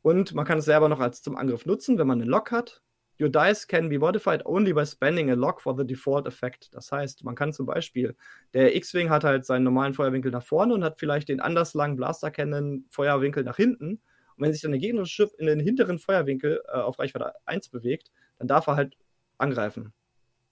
Und 0.03 0.33
man 0.35 0.45
kann 0.45 0.59
es 0.59 0.65
selber 0.65 0.87
noch 0.87 1.01
als 1.01 1.21
zum 1.21 1.35
Angriff 1.35 1.65
nutzen, 1.65 1.97
wenn 1.97 2.07
man 2.07 2.21
einen 2.21 2.29
Lock 2.29 2.51
hat. 2.51 2.81
Your 3.19 3.29
dice 3.29 3.65
can 3.67 3.89
be 3.89 3.97
modified 3.97 4.45
only 4.45 4.73
by 4.73 4.85
spending 4.85 5.31
a 5.31 5.35
lock 5.35 5.59
for 5.61 5.75
the 5.75 5.85
default 5.85 6.27
effect. 6.27 6.73
Das 6.73 6.91
heißt, 6.91 7.23
man 7.23 7.35
kann 7.35 7.51
zum 7.51 7.65
Beispiel, 7.65 8.15
der 8.53 8.75
X-Wing 8.75 9.09
hat 9.09 9.23
halt 9.23 9.45
seinen 9.45 9.63
normalen 9.63 9.93
Feuerwinkel 9.93 10.31
nach 10.31 10.43
vorne 10.43 10.73
und 10.73 10.83
hat 10.83 10.99
vielleicht 10.99 11.29
den 11.29 11.39
anders 11.39 11.73
langen 11.73 11.95
Blaster 11.95 12.29
Cannon 12.29 12.85
Feuerwinkel 12.89 13.43
nach 13.43 13.55
hinten. 13.55 14.01
Und 14.35 14.43
wenn 14.43 14.53
sich 14.53 14.61
dann 14.61 14.71
der 14.71 14.79
gegnerische 14.79 15.13
Schiff 15.13 15.31
in 15.39 15.47
den 15.47 15.59
hinteren 15.59 15.97
Feuerwinkel 15.97 16.61
äh, 16.67 16.77
auf 16.77 16.99
Reichweite 16.99 17.33
1 17.45 17.69
bewegt, 17.69 18.11
dann 18.37 18.47
darf 18.47 18.67
er 18.67 18.75
halt 18.75 18.95
angreifen. 19.39 19.93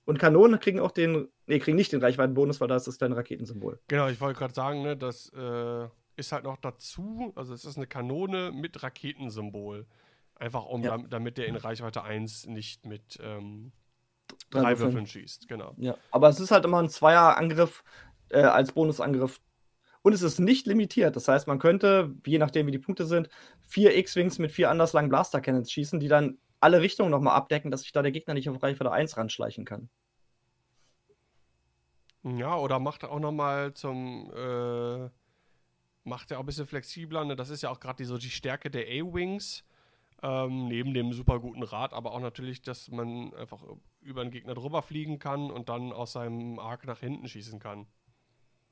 Und 0.06 0.20
Kanonen 0.20 0.60
kriegen 0.60 0.80
auch 0.80 0.92
den, 0.92 1.28
nee, 1.48 1.60
kriegen 1.60 1.76
nicht 1.76 1.92
den 1.92 2.02
Reichweitenbonus, 2.02 2.62
weil 2.62 2.68
da 2.68 2.76
ist 2.76 2.88
das 2.88 2.98
kleine 2.98 3.16
Raketensymbol. 3.16 3.80
Genau, 3.88 4.08
ich 4.08 4.22
wollte 4.22 4.40
gerade 4.40 4.54
sagen, 4.54 4.84
ne, 4.84 4.96
das 4.96 5.32
äh, 5.36 5.88
ist 6.16 6.32
halt 6.32 6.44
noch 6.44 6.58
dazu, 6.58 7.34
also 7.36 7.54
es 7.54 7.66
ist 7.66 7.78
eine 7.78 7.88
Kanone 7.88 8.52
mit 8.52 8.82
Raketensymbol. 8.82 9.86
Einfach 10.36 10.66
um, 10.66 10.84
Ja. 10.84 10.92
dam- 10.92 11.10
damit 11.10 11.38
der 11.38 11.48
in 11.48 11.56
Reichweite 11.56 12.04
1 12.04 12.46
nicht 12.48 12.86
mit 12.86 13.18
ähm, 13.22 13.72
Drei 14.50 14.72
Würfeln. 14.72 14.80
Würfeln 14.90 15.08
schießt, 15.08 15.48
genau. 15.48 15.74
Ja, 15.78 15.98
aber 16.12 16.30
es 16.30 16.40
ist 16.40 16.52
halt 16.52 16.66
immer 16.66 16.82
ein 16.82 16.90
Zweierangriff 16.90 17.84
äh, 18.30 18.42
als 18.42 18.72
Bonusangriff. 18.74 19.40
Und 20.02 20.14
es 20.14 20.22
ist 20.22 20.40
nicht 20.40 20.68
limitiert. 20.68 21.16
Das 21.16 21.28
heißt, 21.28 21.48
man 21.48 21.58
könnte, 21.58 22.14
je 22.26 22.38
nachdem 22.38 22.68
wie 22.68 22.72
die 22.72 22.80
Punkte 22.80 23.06
sind, 23.06 23.30
vier 23.62 23.96
X-Wings 23.98 24.38
mit 24.38 24.52
vier 24.52 24.70
anders 24.70 24.94
langen 24.94 25.10
Blaster 25.10 25.42
Cannons 25.42 25.72
schießen, 25.72 26.00
die 26.00 26.08
dann 26.08 26.38
alle 26.60 26.82
Richtungen 26.82 27.10
nochmal 27.12 27.36
abdecken, 27.36 27.72
dass 27.72 27.82
sich 27.82 27.92
da 27.92 28.02
der 28.02 28.12
Gegner 28.12 28.34
nicht 28.36 28.50
auf 28.50 28.62
Reichweite 28.62 28.92
1 28.92 29.18
ranschleichen 29.18 29.66
kann. 29.66 29.90
Ja, 32.24 32.56
oder 32.58 32.80
macht 32.80 33.04
er 33.04 33.12
auch 33.12 33.20
nochmal 33.20 33.74
zum, 33.74 34.32
äh, 34.36 35.10
macht 36.04 36.32
er 36.32 36.38
auch 36.38 36.44
ein 36.44 36.46
bisschen 36.48 36.66
flexibler, 36.68 37.24
ne? 37.24 37.36
Das 37.36 37.50
ist 37.50 37.62
ja 37.62 37.70
auch 37.70 37.80
gerade 37.80 37.98
die, 37.98 38.06
so 38.06 38.18
die 38.18 38.32
Stärke 38.32 38.72
der 38.72 38.84
A-Wings, 38.88 39.64
ähm, 40.26 40.68
neben 40.68 40.94
dem 40.94 41.14
super 41.14 41.40
guten 41.40 41.64
Rad, 41.64 41.94
aber 41.94 42.12
auch 42.14 42.20
natürlich, 42.20 42.62
dass 42.64 42.90
man 42.90 43.34
einfach 43.36 43.64
über 44.02 44.24
den 44.24 44.32
Gegner 44.32 44.56
drüber 44.56 44.82
fliegen 44.82 45.20
kann 45.20 45.52
und 45.52 45.70
dann 45.70 45.92
aus 45.94 46.14
seinem 46.14 46.58
Arc 46.60 46.86
nach 46.86 47.00
hinten 47.00 47.28
schießen 47.28 47.60
kann. 47.60 47.86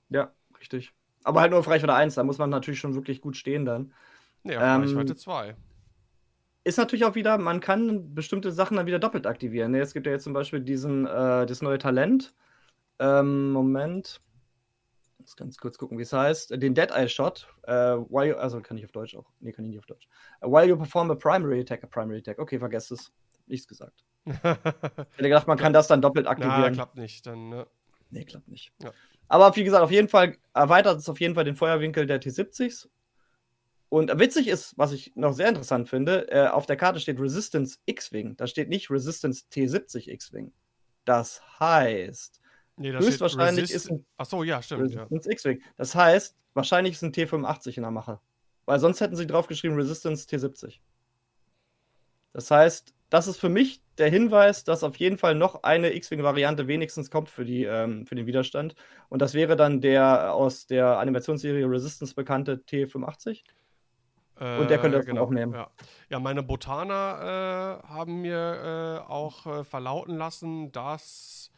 Ja, 0.10 0.32
richtig. 0.60 0.94
Aber 1.24 1.42
halt 1.42 1.52
nur 1.52 1.60
auf 1.60 1.68
Reichweite 1.68 1.94
1, 1.94 2.16
da 2.16 2.24
muss 2.24 2.40
man 2.40 2.50
natürlich 2.50 2.80
schon 2.80 2.96
wirklich 2.96 3.22
gut 3.22 3.38
stehen 3.38 3.66
dann. 3.66 3.94
Ja, 4.44 4.76
Ähm, 4.76 4.82
Reichweite 4.82 5.16
2. 5.16 5.56
Ist 6.66 6.78
natürlich 6.78 7.04
auch 7.06 7.16
wieder, 7.16 7.38
man 7.38 7.60
kann 7.60 8.16
bestimmte 8.16 8.52
Sachen 8.52 8.78
dann 8.78 8.88
wieder 8.88 9.00
doppelt 9.00 9.28
aktivieren. 9.28 9.72
Ne, 9.72 9.82
Es 9.82 9.94
gibt 9.94 10.06
ja 10.06 10.14
jetzt 10.14 10.24
zum 10.24 10.34
Beispiel 10.34 10.62
diesen, 10.62 11.06
äh, 11.06 11.46
das 11.46 11.62
neue 11.62 11.78
Talent. 11.78 12.34
Ähm, 13.00 13.52
Moment. 13.52 14.22
Muss 15.24 15.38
ganz 15.38 15.58
kurz 15.58 15.78
gucken, 15.78 15.98
wie 15.98 16.02
es 16.02 16.12
heißt. 16.12 16.52
Den 16.62 16.76
Dead 16.76 16.91
Eye 16.91 17.08
Shot. 17.08 17.48
Äh, 17.66 17.95
you, 17.95 18.36
also 18.36 18.60
kann 18.60 18.78
ich 18.78 18.84
auf 18.84 18.91
Deutsch 18.91 19.16
auch. 19.16 19.32
Nee, 19.40 19.54
kann 19.54 19.64
ich 19.64 19.72
nicht 19.72 19.80
auf 19.80 19.86
Deutsch. 19.86 20.06
Uh, 20.44 20.52
while 20.52 20.66
you 20.66 20.76
perform 20.76 21.10
a 21.12 21.16
primary 21.16 21.62
attack, 21.62 21.82
a 21.82 21.88
primary 21.88 22.20
attack. 22.20 22.40
Okay, 22.40 22.60
vergesst 22.60 22.91
es. 22.91 23.14
Nichts 23.48 23.66
gesagt. 23.66 24.04
Ich 24.26 24.34
hätte 24.44 25.08
gedacht, 25.18 25.48
man 25.48 25.58
kann 25.58 25.72
das 25.72 25.88
dann 25.88 26.02
doppelt 26.02 26.26
Na, 26.26 26.32
aktivieren. 26.32 26.74
klappt 26.74 26.98
nicht. 26.98 27.26
Dann, 27.26 27.48
ne? 27.50 27.68
Nee, 28.10 28.26
klappt 28.26 28.50
nicht. 28.50 28.74
Ja. 28.82 28.91
Aber 29.30 29.56
wie 29.56 29.64
gesagt, 29.64 29.82
auf 29.82 29.91
jeden 29.91 30.10
Fall 30.10 30.36
erweitert 30.54 31.00
es 31.00 31.08
auf 31.08 31.22
jeden 31.22 31.36
Fall 31.36 31.45
den 31.45 31.56
Feuerwinkel 31.56 32.06
der 32.06 32.22
T70s. 32.22 32.90
Und 33.88 34.20
witzig 34.20 34.50
ist, 34.50 34.78
was 34.78 34.91
ich 34.91 35.16
noch 35.16 35.34
sehr 35.34 35.48
interessant 35.48 35.88
finde, 35.88 36.30
äh, 36.32 36.48
auf 36.48 36.66
der 36.66 36.76
Karte 36.76 37.00
steht 37.00 37.20
Resistance 37.20 37.80
X-Wing. 37.86 38.36
Da 38.36 38.45
steht 38.45 38.68
nicht 38.68 38.91
Resistance 38.91 39.45
T70 39.54 40.10
X-Wing. 40.10 40.52
Das 41.06 41.41
heißt, 41.60 42.41
Nee, 42.78 42.91
da 42.91 43.00
höchstwahrscheinlich 43.00 43.66
steht 43.66 43.76
ist 43.76 43.91
ein 43.91 44.06
Ach 44.18 44.26
so, 44.26 44.44
ja, 44.44 44.62
stimmt. 44.62 44.94
Ja. 44.94 45.08
X-Wing. 45.10 45.62
Das 45.78 45.95
heißt, 45.95 46.36
wahrscheinlich 46.54 46.94
ist 46.94 47.04
ein 47.04 47.12
T85 47.12 47.78
in 47.78 47.84
der 47.84 47.91
Mache. 47.91 48.20
Weil 48.66 48.80
sonst 48.80 49.02
hätten 49.02 49.16
sie 49.16 49.28
draufgeschrieben 49.28 49.78
Resistance 49.78 50.28
T70. 50.28 50.80
Das 52.32 52.50
heißt, 52.50 52.94
das 53.10 53.28
ist 53.28 53.38
für 53.38 53.50
mich 53.50 53.84
der 54.00 54.10
Hinweis, 54.10 54.64
dass 54.64 54.84
auf 54.84 54.95
jeden 54.95 55.18
Fall 55.18 55.36
noch 55.36 55.62
eine 55.62 55.94
X-Wing-Variante 55.94 56.68
wenigstens 56.68 57.12
kommt 57.12 57.30
für, 57.30 57.45
die, 57.45 57.64
ähm, 57.64 58.08
für 58.08 58.16
den 58.16 58.26
Widerstand. 58.26 58.74
Und 59.10 59.22
das 59.22 59.36
wäre 59.36 59.56
dann 59.56 59.82
der 59.82 60.34
aus 60.34 60.66
der 60.66 60.98
Animationsserie 60.98 61.70
Resistance 61.70 62.16
bekannte 62.16 62.64
T85. 62.68 63.44
Und 64.36 64.70
der 64.70 64.80
könnte 64.80 64.98
das 64.98 65.06
dann 65.06 65.20
auch 65.20 65.30
nehmen. 65.30 65.54
Äh, 65.54 65.58
Ja, 65.58 65.72
ja 66.10 66.20
meine 66.20 66.41
Botaner 66.41 67.82
äh, 67.84 67.88
haben 67.88 68.22
mir 68.22 69.04
äh, 69.06 69.12
auch 69.12 69.45
äh, 69.45 69.64
verlauten 69.64 70.18
lassen, 70.18 70.72
dass 70.72 71.52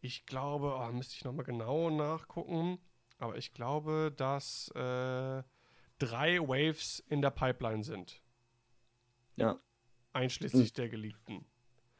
ich 0.00 0.26
glaube, 0.26 0.74
oh, 0.78 0.92
müsste 0.92 1.14
ich 1.16 1.24
nochmal 1.24 1.44
genau 1.44 1.90
nachgucken, 1.90 2.78
aber 3.18 3.36
ich 3.36 3.52
glaube, 3.52 4.12
dass 4.16 4.68
äh, 4.74 5.42
drei 5.98 6.40
Waves 6.40 7.00
in 7.08 7.20
der 7.22 7.30
Pipeline 7.30 7.84
sind. 7.84 8.22
Ja. 9.36 9.58
Einschließlich 10.12 10.72
der 10.72 10.88
geleakten. 10.88 11.44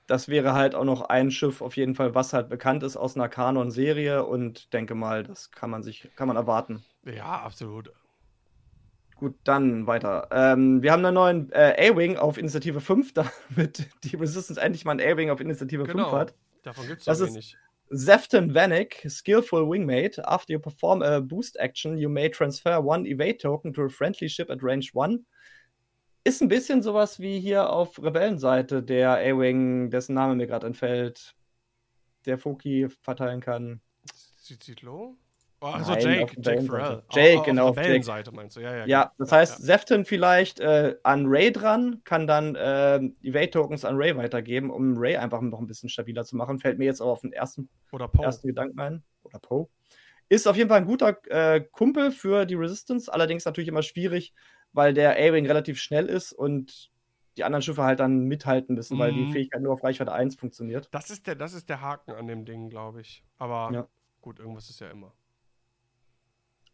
Das 0.06 0.26
wäre 0.28 0.54
halt 0.54 0.74
auch 0.74 0.84
noch 0.84 1.02
ein 1.02 1.30
Schiff 1.30 1.60
auf 1.62 1.76
jeden 1.76 1.94
Fall, 1.94 2.14
was 2.14 2.32
halt 2.32 2.48
bekannt 2.48 2.82
ist 2.82 2.96
aus 2.96 3.14
einer 3.14 3.28
Kanon-Serie 3.28 4.24
und 4.24 4.72
denke 4.72 4.96
mal, 4.96 5.22
das 5.22 5.52
kann 5.52 5.70
man 5.70 5.82
sich, 5.84 6.08
kann 6.16 6.26
man 6.26 6.36
erwarten. 6.36 6.82
Ja, 7.04 7.40
absolut. 7.42 7.92
Gut, 9.14 9.36
dann 9.44 9.86
weiter. 9.86 10.26
Ähm, 10.32 10.82
wir 10.82 10.92
haben 10.92 11.04
einen 11.04 11.14
neuen 11.14 11.52
äh, 11.52 11.90
A-Wing 11.90 12.16
auf 12.16 12.38
Initiative 12.38 12.80
5, 12.80 13.12
damit 13.48 13.86
die 14.02 14.16
Resistance 14.16 14.60
endlich 14.60 14.84
mal 14.84 14.92
einen 14.98 15.00
A-Wing 15.12 15.30
auf 15.30 15.40
Initiative 15.40 15.84
5 15.84 15.92
Genau. 15.94 16.12
hat. 16.12 16.34
Davon 16.62 16.86
gibt 16.88 17.06
es 17.06 17.20
ist- 17.20 17.28
wenig. 17.34 17.56
Zefton 17.92 18.52
Vanek, 18.52 19.10
Skillful 19.10 19.66
Wingmate. 19.66 20.20
After 20.24 20.52
you 20.52 20.60
perform 20.60 21.02
a 21.02 21.20
boost 21.20 21.56
action, 21.58 21.98
you 21.98 22.08
may 22.08 22.28
transfer 22.28 22.80
one 22.80 23.04
Evade 23.04 23.40
Token 23.40 23.72
to 23.72 23.82
a 23.82 23.88
friendly 23.88 24.28
ship 24.28 24.48
at 24.48 24.62
range 24.62 24.92
1. 24.94 25.20
Ist 26.22 26.40
ein 26.40 26.48
bisschen 26.48 26.82
sowas 26.82 27.18
wie 27.18 27.40
hier 27.40 27.68
auf 27.68 28.00
Rebellenseite 28.00 28.82
der 28.82 29.18
A-Wing, 29.18 29.90
dessen 29.90 30.14
Name 30.14 30.36
mir 30.36 30.46
gerade 30.46 30.68
entfällt, 30.68 31.34
der 32.26 32.38
Foki 32.38 32.88
verteilen 33.02 33.40
kann. 33.40 33.80
Ciclo? 34.36 35.16
Oh, 35.62 35.66
also 35.66 35.92
Nein, 35.92 36.00
Jake, 36.02 36.36
Jake. 36.40 36.62
Farrell. 36.62 37.02
Jake, 37.10 37.38
Auf- 37.40 37.44
genau, 37.46 37.68
Auf 37.68 37.76
Jake. 37.76 37.86
Rebellenseite 37.88 38.32
meinst 38.32 38.56
du, 38.56 38.60
ja, 38.60 38.76
ja. 38.76 38.86
Ja, 38.86 39.02
genau. 39.02 39.14
das 39.18 39.32
heißt, 39.32 39.58
ja. 39.60 39.64
Zefton 39.66 40.04
vielleicht 40.06 40.58
äh, 40.60 40.96
an 41.02 41.26
Ray 41.26 41.52
dran, 41.52 42.00
kann 42.04 42.26
dann 42.26 42.56
ähm, 42.58 43.16
Evade-Tokens 43.22 43.84
an 43.84 43.96
Ray 43.96 44.16
weitergeben, 44.16 44.70
um 44.70 44.96
Ray 44.96 45.16
einfach 45.18 45.42
noch 45.42 45.60
ein 45.60 45.66
bisschen 45.66 45.90
stabiler 45.90 46.24
zu 46.24 46.36
machen. 46.36 46.58
Fällt 46.60 46.78
mir 46.78 46.86
jetzt 46.86 47.02
aber 47.02 47.10
auf 47.12 47.20
den 47.20 47.32
ersten, 47.34 47.68
ersten 48.22 48.46
Gedanken 48.48 48.80
ein. 48.80 49.02
Oder 49.22 49.38
Poe. 49.38 49.68
Ist 50.30 50.46
auf 50.48 50.56
jeden 50.56 50.68
Fall 50.70 50.78
ein 50.78 50.86
guter 50.86 51.18
äh, 51.28 51.60
Kumpel 51.60 52.10
für 52.10 52.46
die 52.46 52.54
Resistance, 52.54 53.12
allerdings 53.12 53.44
natürlich 53.44 53.68
immer 53.68 53.82
schwierig, 53.82 54.32
weil 54.72 54.94
der 54.94 55.12
A-Wing 55.16 55.46
relativ 55.46 55.78
schnell 55.78 56.06
ist 56.06 56.32
und 56.32 56.90
die 57.36 57.44
anderen 57.44 57.62
Schiffe 57.62 57.82
halt 57.82 58.00
dann 58.00 58.24
mithalten 58.24 58.76
müssen, 58.76 58.98
weil 58.98 59.12
die 59.12 59.26
Mhm. 59.26 59.32
Fähigkeit 59.32 59.60
nur 59.60 59.72
auf 59.74 59.84
Reichweite 59.84 60.12
1 60.12 60.36
funktioniert. 60.36 60.88
Das 60.92 61.10
ist 61.10 61.26
der, 61.26 61.34
das 61.34 61.52
ist 61.52 61.68
der 61.68 61.80
Haken 61.82 62.12
an 62.12 62.26
dem 62.26 62.44
Ding, 62.46 62.70
glaube 62.70 63.00
ich. 63.02 63.24
Aber 63.38 63.70
Ja. 63.72 63.86
gut, 64.20 64.38
irgendwas 64.38 64.70
ist 64.70 64.80
ja 64.80 64.88
immer. 64.88 65.12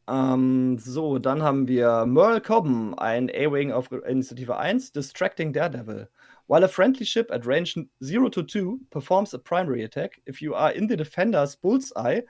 Ähm, 0.08 0.78
so, 0.78 1.18
dann 1.18 1.42
haben 1.42 1.66
wir 1.66 2.06
Merle 2.06 2.40
Cobham, 2.40 2.94
ein 2.98 3.28
A-Wing 3.30 3.72
auf 3.72 3.90
Initiative 3.90 4.56
1, 4.56 4.92
Distracting 4.92 5.52
Daredevil. 5.52 6.08
While 6.48 6.64
a 6.64 6.68
friendly 6.68 7.04
ship 7.04 7.30
at 7.32 7.44
range 7.44 7.74
0 7.98 8.30
to 8.30 8.42
2 8.42 8.78
performs 8.90 9.34
a 9.34 9.38
primary 9.38 9.82
attack, 9.82 10.20
if 10.28 10.40
you 10.40 10.54
are 10.54 10.70
in 10.72 10.88
the 10.88 10.96
defender's 10.96 11.56
bullseye, 11.56 12.20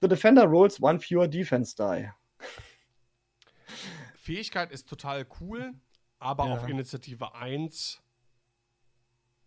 the 0.00 0.08
defender 0.08 0.46
rolls 0.48 0.80
one 0.80 0.98
fewer 0.98 1.28
defense 1.28 1.74
die. 1.74 2.10
Fähigkeit 4.16 4.70
ist 4.70 4.88
total 4.88 5.26
cool, 5.40 5.74
aber 6.18 6.46
Ja. 6.46 6.54
auf 6.54 6.68
Initiative 6.68 7.34
1. 7.34 8.00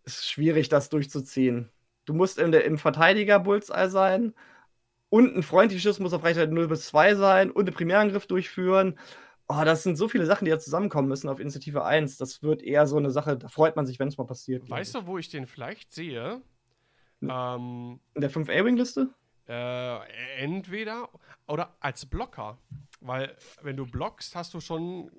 ist 0.04 0.30
schwierig, 0.30 0.70
das 0.70 0.90
durchzuziehen. 0.90 1.70
Du 2.06 2.14
musst 2.14 2.38
in 2.40 2.52
der, 2.52 2.66
im 2.66 2.78
Verteidiger-Bullseye 2.78 3.90
sein 3.90 4.34
und 5.12 5.36
ein 5.36 5.44
freundliches 5.44 6.00
muss 6.00 6.14
auf 6.14 6.24
Reichweite 6.24 6.52
0 6.52 6.68
bis 6.70 6.88
2 6.88 7.16
sein 7.16 7.52
und 7.52 7.68
einen 7.68 7.76
Primärangriff 7.76 8.26
durchführen. 8.26 8.98
Oh, 9.50 9.62
das 9.66 9.84
sind 9.84 9.98
so 9.98 10.08
viele 10.08 10.26
Sachen, 10.26 10.46
die 10.46 10.52
da 10.52 10.58
zusammenkommen 10.58 11.10
müssen 11.10 11.28
auf 11.28 11.42
Initiative 11.42 11.84
1. 11.84 12.18
Das 12.18 12.42
wird 12.42 12.64
eher 12.64 12.88
so 12.88 12.98
eine 12.98 13.12
Sache, 13.12 13.38
da 13.38 13.50
freut 13.50 13.76
man 13.76 13.86
sich, 13.86 14.00
wenn 14.00 14.08
es 14.08 14.18
mal 14.18 14.24
passiert. 14.26 14.68
Weißt 14.70 14.96
du, 14.96 15.06
wo 15.06 15.18
ich 15.18 15.28
den 15.28 15.46
vielleicht 15.46 15.94
sehe? 15.94 16.42
Hm. 17.20 17.30
Ähm. 17.30 18.00
In 18.16 18.22
der 18.22 18.32
5A-Wing-Liste? 18.32 19.10
äh, 19.48 19.98
entweder 20.38 21.10
oder 21.48 21.76
als 21.82 22.06
Blocker. 22.06 22.58
Weil, 23.02 23.36
wenn 23.62 23.76
du 23.76 23.86
blockst, 23.86 24.36
hast 24.36 24.54
du 24.54 24.62
schon 24.62 25.12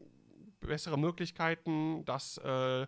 bessere 0.61 0.99
Möglichkeiten, 0.99 2.05
dass 2.07 2.39
äh, 2.39 2.87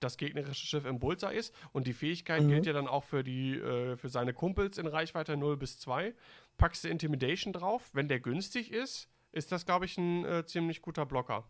das 0.00 0.16
gegnerische 0.16 0.66
Schiff 0.66 0.84
im 0.84 0.98
Bullseye 0.98 1.34
ist. 1.38 1.54
Und 1.72 1.86
die 1.86 1.92
Fähigkeit 1.92 2.42
Mhm. 2.42 2.48
gilt 2.48 2.66
ja 2.66 2.72
dann 2.72 2.88
auch 2.88 3.04
für, 3.04 3.22
die, 3.22 3.54
äh, 3.56 3.96
für 3.96 4.08
seine 4.08 4.34
Kumpels 4.34 4.76
in 4.76 4.86
Reichweite 4.86 5.36
0 5.36 5.56
bis 5.56 5.78
2. 5.78 6.12
Packst 6.56 6.84
du 6.84 6.88
Intimidation 6.88 7.52
drauf. 7.52 7.90
Wenn 7.92 8.08
der 8.08 8.20
günstig 8.20 8.72
ist, 8.72 9.08
ist 9.32 9.52
das, 9.52 9.66
glaube 9.66 9.84
ich, 9.86 9.98
ein 9.98 10.24
äh, 10.24 10.46
ziemlich 10.46 10.82
guter 10.82 11.06
Blocker. 11.06 11.48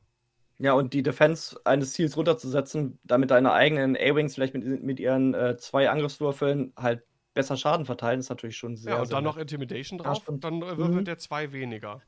Ja, 0.59 0.75
und 0.75 0.93
die 0.95 1.03
Defense 1.03 1.61
eines 1.65 1.93
Ziels 1.93 2.17
runterzusetzen, 2.17 2.99
damit 3.03 3.31
deine 3.31 3.53
eigenen 3.53 3.97
A-Wings 3.97 4.35
vielleicht 4.35 4.55
mit, 4.55 4.83
mit 4.83 5.01
ihren 5.01 5.35
äh, 5.35 5.57
zwei 5.57 5.91
Angriffswürfeln 5.91 6.73
halt 6.77 7.03
besser 7.35 7.57
Schaden 7.57 7.85
verteilen, 7.87 8.21
ist 8.21 8.29
natürlich 8.31 8.57
schon 8.57 8.77
sehr. 8.77 8.97
Ja, 8.97 9.01
und 9.01 9.07
sehr 9.07 9.17
dann 9.17 9.25
nett. 9.25 9.25
noch 9.25 9.37
Intimidation 9.39 9.99
Ja, 10.03 10.15
drauf, 10.15 10.15
stimmt. 10.15 10.45
dann 10.45 10.63
äh, 10.63 10.79
würfelt 10.79 11.05
Mhm. 11.05 11.05
der 11.05 11.19
zwei 11.19 11.53
weniger. 11.53 12.03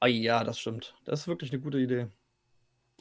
Ah, 0.00 0.06
ja, 0.06 0.42
das 0.44 0.58
stimmt. 0.58 0.94
Das 1.04 1.20
ist 1.20 1.28
wirklich 1.28 1.52
eine 1.52 1.60
gute 1.60 1.78
Idee. 1.78 2.08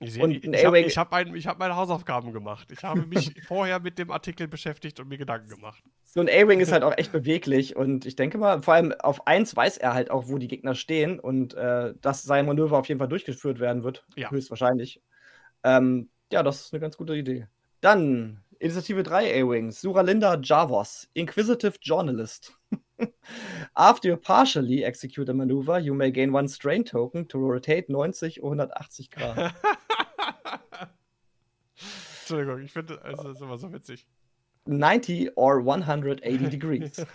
Ich, 0.02 0.20
Und 0.20 0.32
ich, 0.32 0.66
habe 0.66 0.80
ich 0.80 0.98
hab 0.98 1.12
mein, 1.12 1.34
hab 1.46 1.58
meine 1.58 1.76
Hausaufgaben 1.78 2.34
gemacht. 2.34 2.70
Ich 2.72 2.84
habe 2.84 3.06
mich 3.06 3.34
vorher 3.48 3.80
mit 3.80 3.98
dem 3.98 4.12
Artikel 4.12 4.48
beschäftigt 4.48 5.00
und 5.00 5.08
mir 5.08 5.18
Gedanken 5.18 5.48
gemacht. 5.48 5.82
So 6.04 6.20
ein 6.20 6.28
A-Wing 6.28 6.60
ist 6.60 6.72
halt 6.74 6.84
auch 6.84 6.98
echt 6.98 7.14
beweglich 7.14 7.76
und 7.78 8.06
ich 8.06 8.18
denke 8.18 8.38
mal, 8.38 8.62
vor 8.62 8.74
allem 8.74 8.92
auf 9.00 9.26
1 9.26 9.56
weiß 9.56 9.78
er 9.78 9.94
halt 9.94 10.12
auch, 10.12 10.28
wo 10.28 10.38
die 10.38 10.50
Gegner 10.50 10.76
stehen 10.76 11.20
und 11.20 11.54
äh, 11.54 11.94
dass 12.02 12.24
sein 12.24 12.46
Manöver 12.46 12.78
auf 12.78 12.90
jeden 12.90 13.00
Fall 13.00 13.08
durchgeführt 13.08 13.60
werden 13.60 13.84
wird. 13.84 14.06
Ja. 14.18 14.32
Höchstwahrscheinlich. 14.32 15.02
Ähm, 15.64 16.10
ja, 16.32 16.44
das 16.44 16.66
ist 16.66 16.74
eine 16.74 16.82
ganz 16.82 16.98
gute 16.98 17.16
Idee. 17.16 17.48
Dann 17.80 18.44
Initiative 18.60 19.04
3 19.04 19.44
A-Wings. 19.44 19.82
Suralinda 19.82 20.40
Javos, 20.42 21.08
Inquisitive 21.14 21.76
Journalist. 21.82 22.54
After 23.76 24.10
you 24.10 24.18
partially 24.18 24.84
execute 24.84 25.30
a 25.30 25.34
maneuver, 25.34 25.80
you 25.80 25.94
may 25.94 26.12
gain 26.12 26.34
one 26.34 26.48
strain 26.48 26.84
token 26.84 27.28
to 27.28 27.38
rotate 27.38 27.90
90 27.90 28.42
oder 28.42 28.64
180 28.64 29.12
Grad. 29.12 29.54
Entschuldigung, 32.22 32.62
ich 32.62 32.72
finde, 32.72 33.02
es 33.04 33.24
ist 33.24 33.42
immer 33.42 33.58
so 33.58 33.72
witzig. 33.72 34.08
90 34.68 35.38
or 35.38 35.60
180 35.60 36.50
degrees. 36.50 37.06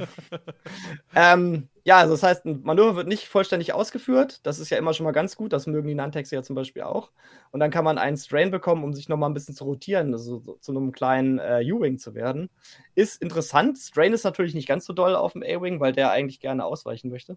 ähm, 1.17 1.69
ja, 1.85 1.99
also 1.99 2.15
das 2.15 2.23
heißt, 2.23 2.45
ein 2.45 2.63
Manöver 2.63 2.95
wird 2.95 3.09
nicht 3.09 3.27
vollständig 3.27 3.73
ausgeführt. 3.73 4.47
Das 4.47 4.61
ist 4.61 4.71
ja 4.71 4.79
immer 4.79 4.95
schon 4.95 5.05
mal 5.05 5.11
ganz 5.13 5.35
gut. 5.35 5.53
Das 5.53 5.67
mögen 5.67 5.89
die 5.89 5.95
Nantexe 5.95 6.37
ja 6.37 6.43
zum 6.45 6.55
Beispiel 6.55 6.83
auch. 6.83 7.11
Und 7.51 7.59
dann 7.59 7.73
kann 7.73 7.85
man 7.85 7.99
einen 7.99 8.17
Strain 8.17 8.53
bekommen, 8.53 8.85
um 8.85 8.95
sich 8.95 9.09
noch 9.09 9.17
mal 9.17 9.27
ein 9.27 9.35
bisschen 9.35 9.57
zu 9.57 9.65
rotieren, 9.65 10.13
also 10.13 10.43
so, 10.45 10.59
zu 10.61 10.71
einem 10.71 10.93
kleinen 10.93 11.41
äh, 11.41 11.65
U-Wing 11.73 11.99
zu 11.99 12.15
werden. 12.15 12.51
Ist 12.95 13.21
interessant. 13.21 13.79
Strain 13.79 14.13
ist 14.13 14.25
natürlich 14.25 14.55
nicht 14.55 14.69
ganz 14.69 14.85
so 14.85 14.93
doll 14.93 15.17
auf 15.17 15.33
dem 15.33 15.43
A-Wing, 15.43 15.81
weil 15.81 15.93
der 15.93 16.13
eigentlich 16.13 16.39
gerne 16.39 16.65
ausweichen 16.65 17.11
möchte. 17.11 17.37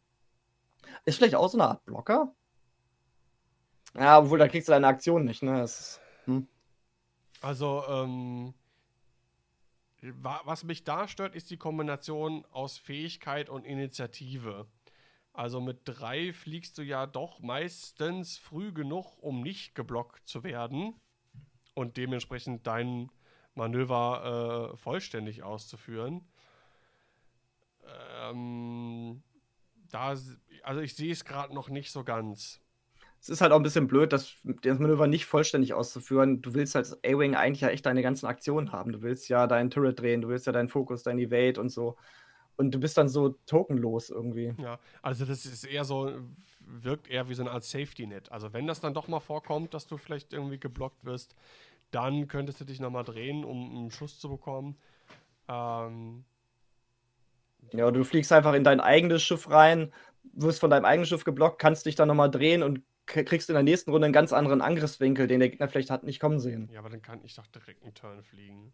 Ist 1.05 1.17
vielleicht 1.17 1.35
auch 1.35 1.49
so 1.49 1.57
eine 1.57 1.69
Art 1.69 1.85
Blocker. 1.85 2.33
Ja, 3.95 4.19
obwohl, 4.19 4.39
da 4.39 4.47
kriegst 4.47 4.67
du 4.67 4.71
deine 4.71 4.87
Aktion 4.87 5.25
nicht, 5.25 5.43
ne? 5.43 5.63
Ist, 5.63 5.99
hm. 6.25 6.47
Also, 7.41 7.83
ähm, 7.89 8.53
wa- 10.01 10.41
was 10.45 10.63
mich 10.63 10.83
da 10.83 11.07
stört, 11.07 11.35
ist 11.35 11.49
die 11.49 11.57
Kombination 11.57 12.45
aus 12.51 12.77
Fähigkeit 12.77 13.49
und 13.49 13.65
Initiative. 13.65 14.67
Also 15.33 15.61
mit 15.61 15.81
drei 15.85 16.33
fliegst 16.33 16.77
du 16.77 16.83
ja 16.83 17.07
doch 17.07 17.39
meistens 17.41 18.37
früh 18.37 18.73
genug, 18.73 19.17
um 19.21 19.41
nicht 19.41 19.75
geblockt 19.75 20.27
zu 20.27 20.43
werden 20.43 20.95
und 21.75 21.97
dementsprechend 21.97 22.67
dein 22.67 23.11
Manöver 23.55 24.71
äh, 24.73 24.77
vollständig 24.77 25.43
auszuführen. 25.43 26.27
Ähm, 28.21 29.23
da, 29.89 30.15
also 30.63 30.81
ich 30.81 30.95
sehe 30.95 31.11
es 31.11 31.25
gerade 31.25 31.53
noch 31.53 31.69
nicht 31.69 31.91
so 31.91 32.03
ganz. 32.03 32.62
Es 33.23 33.29
ist 33.29 33.39
halt 33.39 33.53
auch 33.53 33.57
ein 33.57 33.63
bisschen 33.63 33.87
blöd, 33.87 34.11
das, 34.11 34.35
das 34.43 34.79
Manöver 34.79 35.07
nicht 35.07 35.25
vollständig 35.25 35.73
auszuführen. 35.73 36.41
Du 36.41 36.53
willst 36.55 36.75
als 36.75 37.01
A-Wing 37.05 37.35
eigentlich 37.35 37.61
ja 37.61 37.69
echt 37.69 37.85
deine 37.85 38.01
ganzen 38.01 38.25
Aktionen 38.25 38.73
haben. 38.73 38.91
Du 38.91 39.01
willst 39.01 39.29
ja 39.29 39.47
deinen 39.47 39.69
Turret 39.69 40.01
drehen, 40.01 40.19
du 40.19 40.27
willst 40.27 40.45
ja 40.45 40.51
deinen 40.51 40.67
Fokus, 40.67 41.03
dein 41.03 41.17
Evade 41.19 41.61
und 41.61 41.69
so. 41.69 41.95
Und 42.57 42.75
du 42.75 42.81
bist 42.81 42.97
dann 42.97 43.07
so 43.07 43.29
tokenlos 43.45 44.09
irgendwie. 44.09 44.53
Ja, 44.61 44.77
also 45.01 45.23
das 45.23 45.45
ist 45.45 45.63
eher 45.63 45.85
so, 45.85 46.11
wirkt 46.59 47.09
eher 47.09 47.29
wie 47.29 47.33
so 47.33 47.43
eine 47.43 47.51
Art 47.51 47.63
Safety-Net. 47.63 48.29
Also 48.29 48.51
wenn 48.51 48.67
das 48.67 48.81
dann 48.81 48.93
doch 48.93 49.07
mal 49.07 49.21
vorkommt, 49.21 49.73
dass 49.73 49.87
du 49.87 49.95
vielleicht 49.95 50.33
irgendwie 50.33 50.59
geblockt 50.59 51.05
wirst, 51.05 51.33
dann 51.91 52.27
könntest 52.27 52.59
du 52.59 52.65
dich 52.65 52.81
nochmal 52.81 53.05
drehen, 53.05 53.45
um 53.45 53.73
einen 53.73 53.91
Schuss 53.91 54.19
zu 54.19 54.27
bekommen. 54.27 54.75
Ähm, 55.47 56.25
Ja, 57.71 57.89
du 57.89 58.03
fliegst 58.03 58.33
einfach 58.33 58.53
in 58.53 58.65
dein 58.65 58.81
eigenes 58.81 59.23
Schiff 59.23 59.49
rein, 59.49 59.93
wirst 60.33 60.59
von 60.59 60.69
deinem 60.69 60.83
eigenen 60.83 61.05
Schiff 61.05 61.23
geblockt, 61.23 61.57
kannst 61.57 61.85
dich 61.85 61.95
dann 61.95 62.09
nochmal 62.09 62.29
drehen 62.29 62.63
und 62.63 62.81
kriegst 63.05 63.49
in 63.49 63.53
der 63.53 63.63
nächsten 63.63 63.91
Runde 63.91 64.05
einen 64.05 64.13
ganz 64.13 64.33
anderen 64.33 64.61
Angriffswinkel, 64.61 65.27
den 65.27 65.39
der 65.39 65.49
Gegner 65.49 65.67
vielleicht 65.67 65.89
hat 65.89 66.03
nicht 66.03 66.19
kommen 66.19 66.39
sehen. 66.39 66.69
ja, 66.71 66.79
aber 66.79 66.89
dann 66.89 67.01
kann 67.01 67.23
ich 67.23 67.35
doch 67.35 67.47
direkt 67.47 67.83
einen 67.83 67.93
Turn 67.93 68.23
fliegen. 68.23 68.73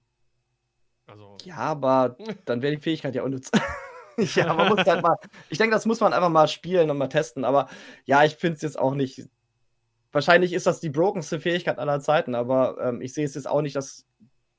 Also, 1.07 1.38
Ja, 1.43 1.57
aber 1.57 2.18
dann 2.45 2.61
wäre 2.61 2.76
die 2.76 2.81
Fähigkeit 2.81 3.15
ja 3.15 3.23
unnütz. 3.23 3.51
ja, 4.35 4.53
man 4.53 4.69
muss 4.69 4.85
halt 4.85 5.01
mal. 5.01 5.18
Ich 5.49 5.57
denke, 5.57 5.73
das 5.73 5.85
muss 5.85 5.99
man 5.99 6.14
einfach 6.14 6.30
mal 6.30 6.47
spielen 6.47 6.89
und 6.89 6.97
mal 6.97 7.07
testen. 7.07 7.43
Aber 7.43 7.69
ja, 8.06 8.23
ich 8.23 8.35
finde 8.35 8.57
es 8.57 8.61
jetzt 8.61 8.80
auch 8.80 8.93
nicht. 8.93 9.27
Wahrscheinlich 10.11 10.53
ist 10.53 10.65
das 10.65 10.80
die 10.80 10.89
brokenste 10.89 11.39
Fähigkeit 11.39 11.77
aller 11.77 11.99
Zeiten, 11.99 12.34
aber 12.34 12.77
ähm, 12.81 13.01
ich 13.01 13.14
sehe 13.14 13.26
es 13.26 13.35
jetzt 13.35 13.47
auch 13.47 13.61
nicht, 13.61 13.76
dass 13.76 14.07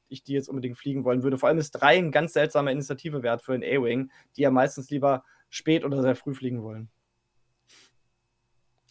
ich 0.09 0.23
die 0.23 0.33
jetzt 0.33 0.49
unbedingt 0.49 0.79
fliegen 0.79 1.05
wollen 1.05 1.23
würde. 1.23 1.39
Vor 1.39 1.49
allem 1.49 1.59
ist 1.59 1.73
3 1.73 1.99
ein 1.99 2.13
ganz 2.13 2.33
seltsamer 2.35 2.71
Initiative-Wert 2.71 3.43
für 3.43 3.55
einen 3.55 3.65
A-Wing, 3.65 4.11
die 4.37 4.43
ja 4.43 4.51
meistens 4.51 4.91
lieber 4.91 5.25
spät 5.49 5.85
oder 5.85 6.03
sehr 6.03 6.17
früh 6.17 6.35
fliegen 6.35 6.63
wollen. 6.63 6.89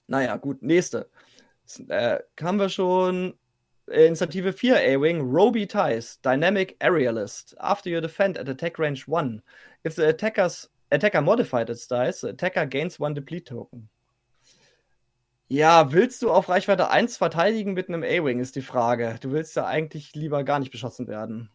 Naja, 0.09 0.37
gut, 0.37 0.63
nächste. 0.63 1.07
Äh, 1.87 2.19
haben 2.41 2.59
wir 2.59 2.69
schon 2.69 3.35
äh, 3.87 4.07
Initiative 4.07 4.53
4 4.53 4.75
A-Wing, 4.75 5.21
Roby 5.21 5.67
Ties, 5.67 6.19
Dynamic 6.21 6.75
Aerialist. 6.79 7.55
After 7.59 7.89
you 7.89 8.01
defend 8.01 8.37
at 8.37 8.49
attack 8.49 8.79
range 8.79 9.05
1, 9.07 9.41
if 9.85 9.95
the 9.95 10.05
attacker's 10.05 10.71
attacker 10.89 11.21
modified 11.21 11.69
its 11.69 11.87
dice, 11.87 12.21
the 12.21 12.29
attacker 12.29 12.65
gains 12.65 12.99
one 12.99 13.13
deplete 13.13 13.45
token. 13.45 13.87
Ja, 15.47 15.91
willst 15.93 16.23
du 16.23 16.31
auf 16.31 16.49
Reichweite 16.49 16.89
1 16.89 17.17
verteidigen 17.17 17.73
mit 17.73 17.87
einem 17.87 18.03
A-Wing, 18.03 18.39
ist 18.39 18.55
die 18.55 18.61
Frage. 18.61 19.17
Du 19.21 19.31
willst 19.31 19.55
ja 19.55 19.65
eigentlich 19.65 20.15
lieber 20.15 20.43
gar 20.43 20.59
nicht 20.59 20.71
beschossen 20.71 21.07
werden. 21.07 21.51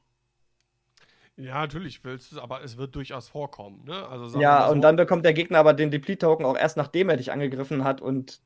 Ja, 1.36 1.60
natürlich 1.60 2.02
willst 2.04 2.30
du 2.32 2.36
es, 2.36 2.42
aber 2.42 2.62
es 2.62 2.76
wird 2.76 2.94
durchaus 2.94 3.28
vorkommen. 3.28 3.84
Ne? 3.84 4.06
Also, 4.08 4.26
Ja, 4.32 4.56
mal 4.56 4.68
und 4.68 4.80
so, 4.80 4.82
dann 4.82 4.96
bekommt 4.96 5.24
der 5.24 5.32
Gegner 5.32 5.58
aber 5.58 5.72
den 5.74 5.90
Deplete-Token 5.90 6.44
auch 6.44 6.56
erst 6.56 6.76
nachdem 6.76 7.08
er 7.08 7.16
dich 7.16 7.32
angegriffen 7.32 7.84
hat 7.84 8.00
und. 8.00 8.40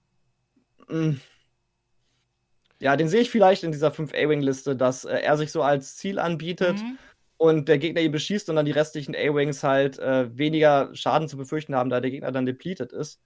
mh. 0.88 1.16
Ja, 2.80 2.96
den 2.96 3.08
sehe 3.08 3.20
ich 3.22 3.30
vielleicht 3.30 3.64
in 3.64 3.72
dieser 3.72 3.90
5 3.90 4.12
A-Wing-Liste, 4.14 4.76
dass 4.76 5.04
äh, 5.04 5.18
er 5.20 5.36
sich 5.36 5.50
so 5.50 5.62
als 5.62 5.96
Ziel 5.96 6.18
anbietet 6.18 6.80
Mhm. 6.80 6.98
und 7.36 7.68
der 7.68 7.78
Gegner 7.78 8.00
ihn 8.02 8.12
beschießt 8.12 8.48
und 8.50 8.56
dann 8.56 8.66
die 8.66 8.72
restlichen 8.72 9.16
A-Wings 9.16 9.64
halt 9.64 9.98
äh, 9.98 10.36
weniger 10.36 10.94
Schaden 10.94 11.28
zu 11.28 11.36
befürchten 11.36 11.74
haben, 11.74 11.90
da 11.90 12.00
der 12.00 12.10
Gegner 12.10 12.30
dann 12.32 12.46
depleted 12.46 12.92
ist. 12.92 13.20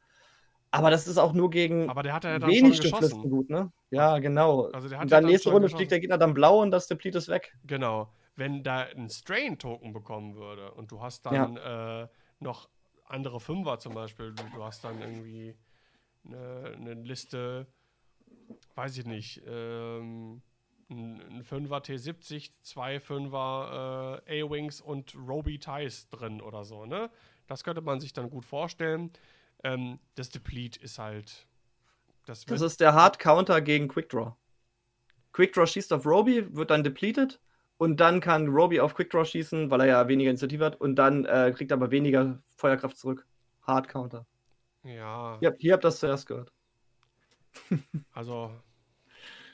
Aber 0.71 0.91
das 0.91 1.09
ist 1.09 1.19
auch 1.19 1.33
nur 1.35 1.51
gegen 1.51 1.89
Aber 1.91 2.03
der 2.03 2.15
hat 2.15 2.25
ja 2.25 2.39
dann 2.39 2.49
wenig 2.49 2.81
geschossen. 2.81 3.23
gut, 3.31 3.51
ne? 3.51 3.73
Ja, 3.91 4.19
genau. 4.21 4.71
Also 4.73 4.89
der 4.89 4.99
hat 4.99 5.05
und 5.05 5.11
ja 5.11 5.19
dann 5.19 5.25
dann 5.25 5.33
nächste 5.33 5.51
Runde 5.51 5.67
geschossen. 5.67 5.77
fliegt 5.77 5.93
der 5.93 6.01
Gegner 6.01 6.19
dann 6.19 6.35
blau 6.35 6.63
und 6.63 6.71
das 6.71 6.87
Deplete 6.89 7.19
ist 7.19 7.29
weg. 7.29 7.53
Genau. 7.65 8.09
Wenn 8.35 8.63
da 8.63 8.81
ein 8.83 9.11
Strain-Token 9.11 9.93
bekommen 9.93 10.37
würde 10.37 10.73
und 10.73 10.91
du 10.91 11.03
hast 11.03 11.27
dann 11.27 11.57
äh, 11.57 12.09
noch 12.41 12.69
andere 13.05 13.41
Fünfer 13.41 13.79
zum 13.79 13.95
Beispiel, 13.95 14.33
du, 14.33 14.43
du 14.55 14.65
hast 14.65 14.85
dann 14.85 15.01
irgendwie 15.01 15.55
eine, 16.25 16.73
eine 16.77 16.95
Liste, 16.95 17.67
weiß 18.75 18.97
ich 18.97 19.07
nicht, 19.07 19.43
ähm, 19.47 20.43
ein, 20.91 21.21
ein 21.21 21.45
Fünfer 21.45 21.79
T70, 21.79 22.53
zwei 22.63 23.01
Fünfer 23.01 24.23
äh, 24.27 24.43
A-Wings 24.43 24.81
und 24.81 25.15
Roby 25.15 25.59
Ties 25.59 26.09
drin 26.11 26.41
oder 26.41 26.65
so, 26.65 26.87
ne? 26.87 27.11
Das 27.47 27.65
könnte 27.65 27.83
man 27.83 28.01
sich 28.01 28.13
dann 28.13 28.31
gut 28.31 28.45
vorstellen. 28.45 29.11
Ähm, 29.65 29.99
das 30.15 30.31
Deplete 30.31 30.81
ist 30.81 30.99
halt 30.99 31.47
Das, 32.25 32.45
das 32.45 32.61
ist 32.61 32.81
der 32.81 32.95
Hard 32.95 33.19
Counter 33.19 33.61
gegen 33.61 33.89
Quickdraw. 33.89 34.37
Quickdraw 35.33 35.67
schießt 35.67 35.93
auf 35.93 36.07
Roby, 36.07 36.55
wird 36.55 36.71
dann 36.71 36.85
depleted 36.85 37.41
und 37.79 38.01
dann 38.01 38.21
kann 38.21 38.49
Roby 38.49 38.81
auf 38.81 38.95
Quickdraw 38.95 39.25
schießen, 39.25 39.71
weil 39.71 39.81
er 39.81 39.87
ja 39.87 40.09
weniger 40.09 40.31
Initiative 40.31 40.65
hat 40.65 40.81
und 40.81 40.97
dann 40.97 41.25
äh, 41.25 41.53
kriegt 41.55 41.71
er 41.73 41.77
aber 41.77 41.91
weniger 41.91 42.43
Feuerkraft 42.57 42.97
zurück. 42.97 43.27
Hard 43.63 43.89
Counter. 43.89 44.27
Ja. 44.85 45.37
Hier 45.41 45.51
habt 45.51 45.63
ihr 45.63 45.77
das 45.77 46.01
zuerst 46.01 46.27
gehört. 46.27 46.53
also, 48.13 48.51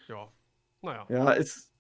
ja. 0.09 0.29
Naja. 0.83 1.07
Ja, 1.09 1.33
es 1.35 1.73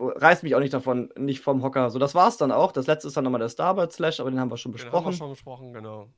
reißt 0.00 0.42
mich 0.42 0.54
auch 0.54 0.60
nicht 0.60 0.74
davon, 0.74 1.10
nicht 1.16 1.40
vom 1.40 1.62
Hocker. 1.62 1.90
So, 1.90 1.98
das 1.98 2.14
war's 2.14 2.36
dann 2.36 2.52
auch. 2.52 2.72
Das 2.72 2.86
letzte 2.86 3.08
ist 3.08 3.16
dann 3.16 3.24
nochmal 3.24 3.40
der 3.40 3.48
Starbird 3.48 3.92
Slash, 3.92 4.20
aber 4.20 4.30
den 4.30 4.40
haben 4.40 4.50
wir 4.50 4.56
schon 4.56 4.72
besprochen. 4.72 4.92
Den 4.92 5.04
haben 5.04 5.12
wir 5.12 5.16
schon 5.16 5.30
besprochen, 5.30 5.72
genau. 5.72 6.08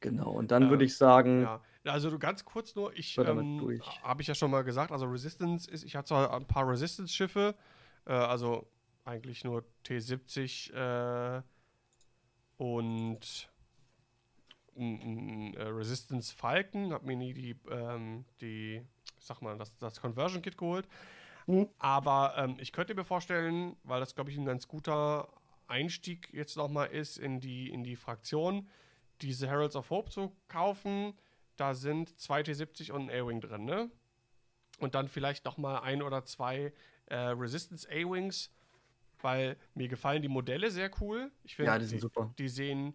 Genau, 0.00 0.30
und 0.30 0.50
dann 0.50 0.64
äh, 0.64 0.70
würde 0.70 0.84
ich 0.84 0.96
sagen. 0.96 1.42
Ja, 1.42 1.60
also 1.92 2.18
ganz 2.18 2.44
kurz 2.44 2.74
nur, 2.74 2.94
ich 2.96 3.16
ähm, 3.18 3.80
habe 4.02 4.22
ich 4.22 4.28
ja 4.28 4.34
schon 4.34 4.50
mal 4.50 4.62
gesagt, 4.64 4.92
also 4.92 5.06
Resistance 5.06 5.70
ist, 5.70 5.84
ich 5.84 5.96
hatte 5.96 6.08
zwar 6.08 6.32
ein 6.34 6.46
paar 6.46 6.68
Resistance-Schiffe, 6.68 7.54
äh, 8.06 8.12
also 8.12 8.70
eigentlich 9.04 9.44
nur 9.44 9.64
T70 9.84 10.72
äh, 10.72 11.42
und 12.58 13.50
äh, 14.76 15.62
Resistance 15.62 16.34
Falcon, 16.34 16.92
habe 16.92 17.06
mir 17.06 17.16
nie 17.16 17.34
die, 17.34 17.56
ähm, 17.70 18.24
die, 18.40 18.82
sag 19.18 19.42
mal, 19.42 19.56
das, 19.58 19.76
das 19.78 20.00
Conversion 20.00 20.42
Kit 20.42 20.56
geholt. 20.56 20.86
Mhm. 21.46 21.68
Aber 21.78 22.34
ähm, 22.36 22.56
ich 22.58 22.72
könnte 22.72 22.94
mir 22.94 23.04
vorstellen, 23.04 23.76
weil 23.82 24.00
das, 24.00 24.14
glaube 24.14 24.30
ich, 24.30 24.38
ein 24.38 24.44
ganz 24.44 24.68
guter 24.68 25.28
Einstieg 25.66 26.32
jetzt 26.32 26.56
nochmal 26.56 26.88
ist 26.88 27.18
in 27.18 27.40
die, 27.40 27.70
in 27.70 27.82
die 27.84 27.96
Fraktion, 27.96 28.68
diese 29.22 29.48
Heralds 29.48 29.76
of 29.76 29.90
Hope 29.90 30.10
zu 30.10 30.36
kaufen. 30.48 31.14
Da 31.56 31.74
sind 31.74 32.18
zwei 32.18 32.40
T70 32.42 32.92
und 32.92 33.10
ein 33.10 33.20
A-Wing 33.20 33.40
drin, 33.40 33.64
ne? 33.64 33.90
Und 34.78 34.94
dann 34.94 35.08
vielleicht 35.08 35.44
nochmal 35.44 35.80
ein 35.80 36.00
oder 36.00 36.24
zwei 36.24 36.72
äh, 37.10 37.16
Resistance 37.16 37.88
A-Wings, 37.88 38.50
weil 39.20 39.56
mir 39.74 39.88
gefallen 39.88 40.22
die 40.22 40.28
Modelle 40.28 40.70
sehr 40.70 40.90
cool. 41.00 41.30
Ich 41.44 41.56
finde, 41.56 41.72
ja, 41.72 41.78
die 41.78 41.84
sind 41.84 41.98
die, 41.98 42.00
super. 42.00 42.34
Die 42.38 42.48
sehen, 42.48 42.94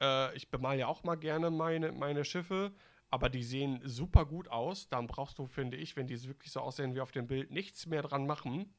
äh, 0.00 0.36
ich 0.36 0.50
bemal 0.50 0.78
ja 0.78 0.86
auch 0.86 1.02
mal 1.04 1.16
gerne 1.16 1.50
meine, 1.50 1.92
meine 1.92 2.24
Schiffe, 2.24 2.72
aber 3.10 3.28
die 3.30 3.42
sehen 3.42 3.80
super 3.84 4.26
gut 4.26 4.48
aus. 4.48 4.88
Dann 4.88 5.06
brauchst 5.06 5.38
du, 5.38 5.46
finde 5.46 5.76
ich, 5.76 5.96
wenn 5.96 6.06
die 6.06 6.22
wirklich 6.24 6.52
so 6.52 6.60
aussehen 6.60 6.94
wie 6.94 7.00
auf 7.00 7.12
dem 7.12 7.26
Bild, 7.26 7.50
nichts 7.50 7.86
mehr 7.86 8.02
dran 8.02 8.26
machen. 8.26 8.72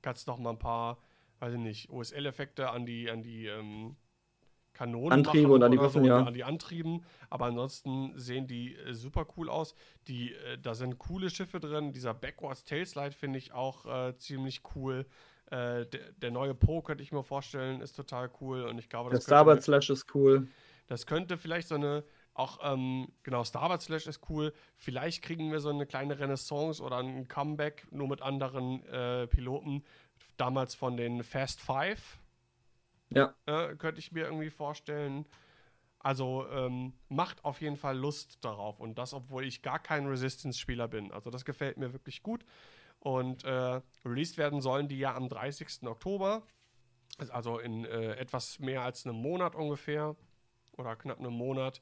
Kannst 0.00 0.26
noch 0.26 0.38
mal 0.38 0.50
ein 0.50 0.58
paar, 0.58 0.98
weiß 1.38 1.54
ich 1.54 1.60
nicht, 1.60 1.90
OSL-Effekte 1.90 2.70
an 2.70 2.86
die, 2.86 3.10
an 3.10 3.22
die 3.22 3.46
ähm, 3.46 3.96
Kanonen 4.72 5.12
Antriebe 5.12 5.52
und 5.52 5.62
an 5.62 5.70
die 5.70 5.78
Waffen, 5.78 6.02
so, 6.02 6.08
ja. 6.08 6.24
An 6.24 6.34
die 6.34 6.44
Antrieben. 6.44 7.04
Aber 7.30 7.46
ansonsten 7.46 8.12
sehen 8.16 8.46
die 8.46 8.74
äh, 8.74 8.94
super 8.94 9.26
cool 9.36 9.48
aus. 9.48 9.74
Die, 10.08 10.32
äh, 10.32 10.58
da 10.60 10.74
sind 10.74 10.98
coole 10.98 11.30
Schiffe 11.30 11.60
drin. 11.60 11.92
Dieser 11.92 12.14
Backwards 12.14 12.64
Tailslide 12.64 13.12
finde 13.12 13.38
ich 13.38 13.52
auch 13.52 13.86
äh, 13.86 14.16
ziemlich 14.16 14.62
cool. 14.74 15.06
Äh, 15.46 15.86
der, 15.86 16.12
der, 16.16 16.30
neue 16.30 16.54
Po 16.54 16.80
könnte 16.80 17.02
ich 17.02 17.12
mir 17.12 17.22
vorstellen, 17.22 17.80
ist 17.80 17.94
total 17.94 18.30
cool. 18.40 18.62
Und 18.62 18.78
ich 18.78 18.88
glaube, 18.88 19.10
der 19.10 19.20
Starboard 19.20 19.62
Slash 19.62 19.90
ist 19.90 20.14
cool. 20.14 20.48
Das 20.86 21.06
könnte 21.06 21.36
vielleicht 21.36 21.68
so 21.68 21.74
eine, 21.74 22.04
auch, 22.34 22.58
ähm, 22.62 23.08
genau, 23.22 23.44
Starboard 23.44 23.82
Slash 23.82 24.06
ist 24.06 24.22
cool. 24.30 24.54
Vielleicht 24.78 25.22
kriegen 25.22 25.52
wir 25.52 25.60
so 25.60 25.68
eine 25.68 25.84
kleine 25.86 26.18
Renaissance 26.18 26.82
oder 26.82 26.98
ein 26.98 27.28
Comeback, 27.28 27.86
nur 27.90 28.08
mit 28.08 28.22
anderen 28.22 28.82
äh, 28.86 29.26
Piloten. 29.26 29.84
Damals 30.38 30.74
von 30.74 30.96
den 30.96 31.22
Fast 31.22 31.60
Five 31.60 32.18
ja. 33.14 33.34
Äh, 33.46 33.76
könnte 33.76 33.98
ich 34.00 34.12
mir 34.12 34.24
irgendwie 34.24 34.50
vorstellen. 34.50 35.26
Also 35.98 36.46
ähm, 36.50 36.94
macht 37.08 37.44
auf 37.44 37.60
jeden 37.60 37.76
Fall 37.76 37.96
Lust 37.96 38.44
darauf. 38.44 38.80
Und 38.80 38.98
das, 38.98 39.14
obwohl 39.14 39.44
ich 39.44 39.62
gar 39.62 39.78
kein 39.78 40.06
Resistance-Spieler 40.06 40.88
bin. 40.88 41.12
Also 41.12 41.30
das 41.30 41.44
gefällt 41.44 41.76
mir 41.76 41.92
wirklich 41.92 42.22
gut. 42.22 42.44
Und 42.98 43.44
äh, 43.44 43.80
released 44.04 44.36
werden 44.36 44.60
sollen 44.60 44.88
die 44.88 44.98
ja 44.98 45.14
am 45.14 45.28
30. 45.28 45.84
Oktober. 45.84 46.42
Also 47.28 47.58
in 47.58 47.84
äh, 47.84 48.14
etwas 48.14 48.58
mehr 48.58 48.82
als 48.82 49.06
einem 49.06 49.16
Monat 49.16 49.54
ungefähr. 49.54 50.16
Oder 50.76 50.96
knapp 50.96 51.18
einem 51.18 51.34
Monat. 51.34 51.80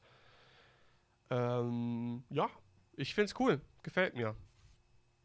Ähm, 1.30 2.24
ja, 2.28 2.50
ich 2.96 3.14
finde 3.14 3.26
es 3.26 3.40
cool. 3.40 3.60
Gefällt 3.82 4.16
mir. 4.16 4.34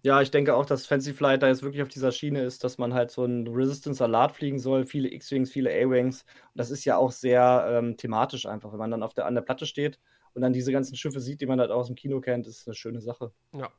Ja, 0.05 0.21
ich 0.21 0.29
denke 0.29 0.53
auch, 0.53 0.67
dass 0.67 0.85
Fancy 0.85 1.13
Flight 1.13 1.41
da 1.41 1.47
jetzt 1.47 1.63
wirklich 1.63 1.81
auf 1.81 1.87
dieser 1.87 2.11
Schiene 2.11 2.43
ist, 2.43 2.63
dass 2.63 2.77
man 2.77 2.93
halt 2.93 3.09
so 3.09 3.23
einen 3.23 3.47
Resistance-Salat 3.47 4.33
fliegen 4.33 4.59
soll, 4.59 4.85
viele 4.85 5.11
X-Wings, 5.11 5.51
viele 5.51 5.71
A-Wings. 5.71 6.25
Das 6.53 6.69
ist 6.69 6.85
ja 6.85 6.97
auch 6.97 7.11
sehr 7.11 7.65
ähm, 7.67 7.97
thematisch 7.97 8.45
einfach, 8.45 8.71
wenn 8.71 8.77
man 8.77 8.91
dann 8.91 9.01
auf 9.01 9.15
der, 9.15 9.25
an 9.25 9.33
der 9.33 9.41
Platte 9.41 9.65
steht 9.65 9.99
und 10.35 10.43
dann 10.43 10.53
diese 10.53 10.71
ganzen 10.71 10.95
Schiffe 10.95 11.19
sieht, 11.19 11.41
die 11.41 11.47
man 11.47 11.59
halt 11.59 11.71
aus 11.71 11.87
dem 11.87 11.95
Kino 11.95 12.21
kennt, 12.21 12.45
ist 12.45 12.67
eine 12.67 12.75
schöne 12.75 13.01
Sache. 13.01 13.31
Ja. 13.51 13.71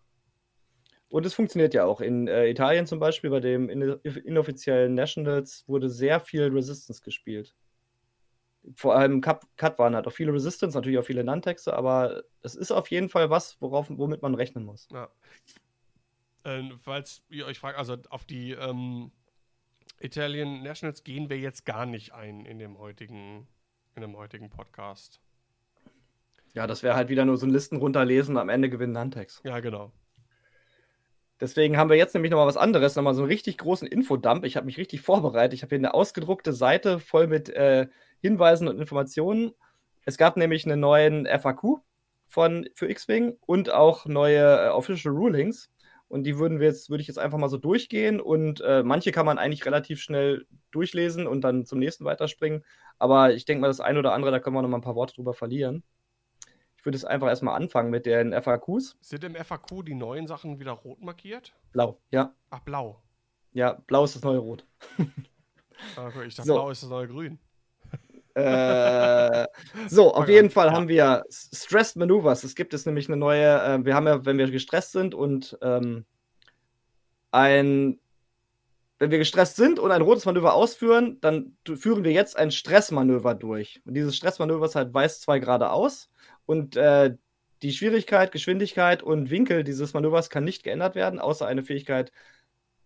Und 1.11 1.25
es 1.25 1.33
funktioniert 1.33 1.75
ja 1.75 1.85
auch. 1.85 2.01
In 2.01 2.27
äh, 2.27 2.51
Italien 2.51 2.87
zum 2.87 2.99
Beispiel, 2.99 3.31
bei 3.31 3.39
dem 3.39 3.69
in, 3.69 3.83
inoffiziellen 4.03 4.95
Nationals, 4.95 5.63
wurde 5.69 5.89
sehr 5.89 6.19
viel 6.19 6.49
Resistance 6.49 7.03
gespielt. 7.03 7.55
Vor 8.75 8.97
allem 8.97 9.21
Cut, 9.21 9.45
Cut 9.57 9.79
waren 9.79 9.95
halt 9.95 10.09
auch 10.09 10.13
viele 10.13 10.33
Resistance, 10.33 10.77
natürlich 10.77 10.99
auch 10.99 11.07
viele 11.07 11.23
Nantexe, 11.23 11.73
aber 11.73 12.25
es 12.43 12.57
ist 12.57 12.73
auf 12.73 12.91
jeden 12.91 13.11
Fall 13.11 13.31
was, 13.31 13.61
worauf, 13.61 13.87
womit 13.91 14.23
man 14.23 14.35
rechnen 14.35 14.65
muss. 14.65 14.89
Ja. 14.91 15.09
Äh, 16.47 16.71
falls 16.81 17.23
ihr 17.29 17.45
euch 17.47 17.59
fragt, 17.59 17.77
also 17.77 17.97
auf 18.09 18.25
die 18.25 18.53
ähm, 18.53 19.11
Italian 19.99 20.63
Nationals 20.63 21.03
gehen 21.03 21.29
wir 21.29 21.39
jetzt 21.39 21.67
gar 21.67 21.87
nicht 21.87 22.13
ein 22.13 22.47
in 22.47 22.61
dem 22.61 22.79
heutigen, 22.79 23.49
in 23.97 24.03
dem 24.03 24.17
heutigen 24.17 24.49
Podcast. 24.49 25.21
Ja, 26.55 26.69
das 26.69 26.85
wäre 26.85 26.95
halt 26.95 27.09
wieder 27.09 27.25
nur 27.25 27.37
so 27.37 27.47
ein 27.47 27.51
Listen 27.51 27.77
runterlesen 27.77 28.37
und 28.37 28.41
am 28.41 28.49
Ende 28.49 28.71
gewinnen 28.71 28.93
Nantex. 28.93 29.41
Ja, 29.45 29.59
genau. 29.59 29.93
Deswegen 31.41 31.77
haben 31.77 31.91
wir 31.91 31.97
jetzt 31.97 32.15
nämlich 32.15 32.31
nochmal 32.31 32.47
was 32.47 32.57
anderes, 32.57 32.95
nochmal 32.95 33.15
so 33.15 33.23
einen 33.23 33.31
richtig 33.31 33.59
großen 33.59 33.89
Infodump. 33.89 34.45
Ich 34.45 34.57
habe 34.57 34.67
mich 34.67 34.79
richtig 34.79 35.01
vorbereitet. 35.01 35.55
Ich 35.55 35.63
habe 35.63 35.71
hier 35.71 35.81
eine 35.81 35.95
ausgedruckte 35.95 36.53
Seite 36.53 37.01
voll 37.01 37.27
mit 37.27 37.49
äh, 37.51 37.89
Hinweisen 38.21 38.69
und 38.69 38.79
Informationen. 38.79 39.53
Es 40.05 40.17
gab 40.17 40.37
nämlich 40.37 40.65
einen 40.65 40.81
neuen 40.81 41.27
FAQ 41.27 41.81
von, 42.29 42.69
für 42.75 42.89
X-Wing 42.89 43.37
und 43.41 43.71
auch 43.71 44.07
neue 44.07 44.67
äh, 44.67 44.69
Official 44.69 45.13
Rulings. 45.13 45.69
Und 46.09 46.23
die 46.23 46.39
würden 46.39 46.61
wir 46.61 46.69
jetzt, 46.69 46.89
würde 46.89 47.01
ich 47.01 47.09
jetzt 47.09 47.19
einfach 47.19 47.39
mal 47.39 47.49
so 47.49 47.59
durchgehen. 47.59 48.21
Und 48.21 48.61
äh, 48.61 48.83
manche 48.83 49.13
kann 49.13 49.27
man 49.27 49.39
eigentlich 49.39 49.67
relativ 49.67 50.01
schnell 50.01 50.47
durchlesen 50.71 51.27
und 51.27 51.43
dann 51.43 51.67
zum 51.67 51.79
nächsten 51.79 52.05
weiterspringen. 52.05 52.65
Aber 52.99 53.33
ich 53.35 53.45
denke 53.45 53.63
mal, 53.63 53.69
das 53.69 53.81
eine 53.81 53.99
oder 53.99 54.13
andere, 54.13 54.31
da 54.31 54.39
können 54.39 54.55
wir 54.57 54.63
noch 54.63 54.69
mal 54.69 54.79
ein 54.79 54.83
paar 54.83 54.95
Worte 54.95 55.15
drüber 55.15 55.35
verlieren. 55.35 55.83
Ich 56.77 56.85
würde 56.85 56.97
es 56.97 57.05
einfach 57.05 57.27
erstmal 57.27 57.57
anfangen 57.57 57.91
mit 57.91 58.07
den 58.07 58.33
FAQs. 58.33 58.97
Sind 59.01 59.25
im 59.25 59.35
FAQ 59.35 59.85
die 59.85 59.95
neuen 59.95 60.29
Sachen 60.29 60.61
wieder 60.61 60.73
rot 60.73 61.03
markiert? 61.03 61.53
Blau, 61.73 61.99
ja. 62.13 62.35
Ach, 62.51 62.61
blau. 62.61 63.03
Ja, 63.53 63.73
blau 63.87 64.05
ist 64.05 64.15
das 64.15 64.23
neue 64.23 64.39
Rot. 64.39 64.67
okay, 65.97 66.27
ich 66.27 66.37
dachte, 66.37 66.47
so. 66.47 66.55
blau 66.55 66.71
ist 66.71 66.83
das 66.83 66.91
neue 66.91 67.09
Grün. 67.09 67.39
Äh, 68.37 69.47
so, 69.89 70.13
auf 70.13 70.29
jeden 70.29 70.51
Fall 70.51 70.71
haben 70.71 70.89
wir 70.89 71.25
Stressed 71.31 71.97
Maneuvers. 71.97 72.45
Es 72.45 72.55
gibt 72.55 72.75
es 72.75 72.85
nämlich 72.85 73.09
eine 73.09 73.17
neue, 73.17 73.47
äh, 73.47 73.85
wir 73.85 73.95
haben 73.95 74.07
ja, 74.07 74.27
wenn 74.27 74.37
wir 74.37 74.51
gestresst 74.51 74.93
sind 74.93 75.15
und 75.15 75.57
ähm, 75.63 76.05
ein, 77.31 77.99
wenn 78.99 79.11
wir 79.11 79.17
gestresst 79.19 79.57
sind 79.57 79.79
und 79.79 79.91
ein 79.91 80.03
rotes 80.03 80.27
Manöver 80.27 80.53
ausführen, 80.53 81.19
dann 81.23 81.57
führen 81.79 82.05
wir 82.05 82.13
jetzt 82.13 82.37
ein 82.37 82.51
Stressmanöver 82.51 83.35
durch. 83.35 83.81
Und 83.87 83.95
dieses 83.95 84.15
Stressmanöver 84.17 84.67
ist 84.67 84.75
halt 84.75 84.93
weiß 84.93 85.21
zwei 85.23 85.39
Grad 85.39 85.63
aus 85.63 86.11
und 86.45 86.77
äh, 86.77 87.17
die 87.63 87.73
Schwierigkeit, 87.73 88.33
Geschwindigkeit 88.33 89.03
und 89.03 89.31
Winkel 89.31 89.65
dieses 89.65 89.95
Manövers 89.95 90.29
kann 90.29 90.45
nicht 90.45 90.63
geändert 90.63 90.95
werden, 90.95 91.21
außer 91.21 91.47
eine 91.47 91.63
Fähigkeit 91.63 92.13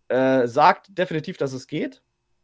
äh, 0.07 0.47
sagt 0.47 0.97
definitiv, 0.97 1.35
dass 1.35 1.51
es 1.51 1.67
geht. 1.67 2.01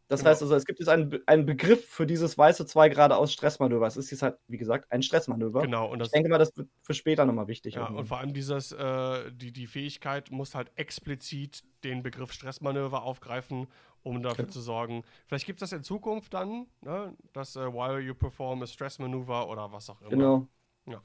Das 0.08 0.22
genau. 0.22 0.32
heißt 0.32 0.42
also, 0.42 0.56
es 0.56 0.66
gibt 0.66 0.80
jetzt 0.80 0.88
einen, 0.88 1.20
einen 1.26 1.46
Begriff 1.46 1.86
für 1.90 2.06
dieses 2.06 2.38
weiße 2.38 2.66
2 2.66 2.90
geradeaus 2.90 3.34
Stressmanöver. 3.34 3.86
Es 3.88 3.98
ist 3.98 4.10
jetzt 4.12 4.22
halt, 4.22 4.38
wie 4.48 4.58
gesagt, 4.58 4.92
ein 4.92 5.02
Stressmanöver. 5.02 5.62
Genau. 5.62 5.92
Und 5.92 6.00
das, 6.00 6.08
ich 6.08 6.12
denke 6.14 6.30
mal, 6.30 6.38
das 6.38 6.56
wird 6.56 6.70
für 6.82 6.94
später 6.94 7.26
nochmal 7.26 7.48
wichtig. 7.48 7.76
Ja, 7.76 7.88
und 7.88 8.06
vor 8.06 8.20
allem 8.20 8.34
dieses, 8.34 8.72
äh, 8.72 9.32
die, 9.32 9.52
die 9.52 9.68
Fähigkeit 9.68 10.32
muss 10.32 10.56
halt 10.56 10.72
explizit 10.76 11.64
den 11.84 12.04
Begriff 12.04 12.32
Stressmanöver 12.32 13.04
aufgreifen, 13.04 13.68
um 14.02 14.24
dafür 14.24 14.46
okay. 14.46 14.54
zu 14.54 14.62
sorgen. 14.62 15.04
Vielleicht 15.26 15.46
gibt 15.46 15.62
es 15.62 15.70
das 15.70 15.78
in 15.78 15.84
Zukunft 15.84 16.34
dann, 16.34 16.68
ne? 16.82 17.14
dass 17.34 17.58
äh, 17.58 17.60
while 17.60 18.00
you 18.00 18.14
perform 18.14 18.64
a 18.64 18.68
stress 18.68 19.00
maneuver 19.00 19.50
oder 19.50 19.72
was 19.74 19.90
auch 19.90 20.02
immer. 20.02 20.10
Genau. 20.10 20.48
Ja 20.86 21.02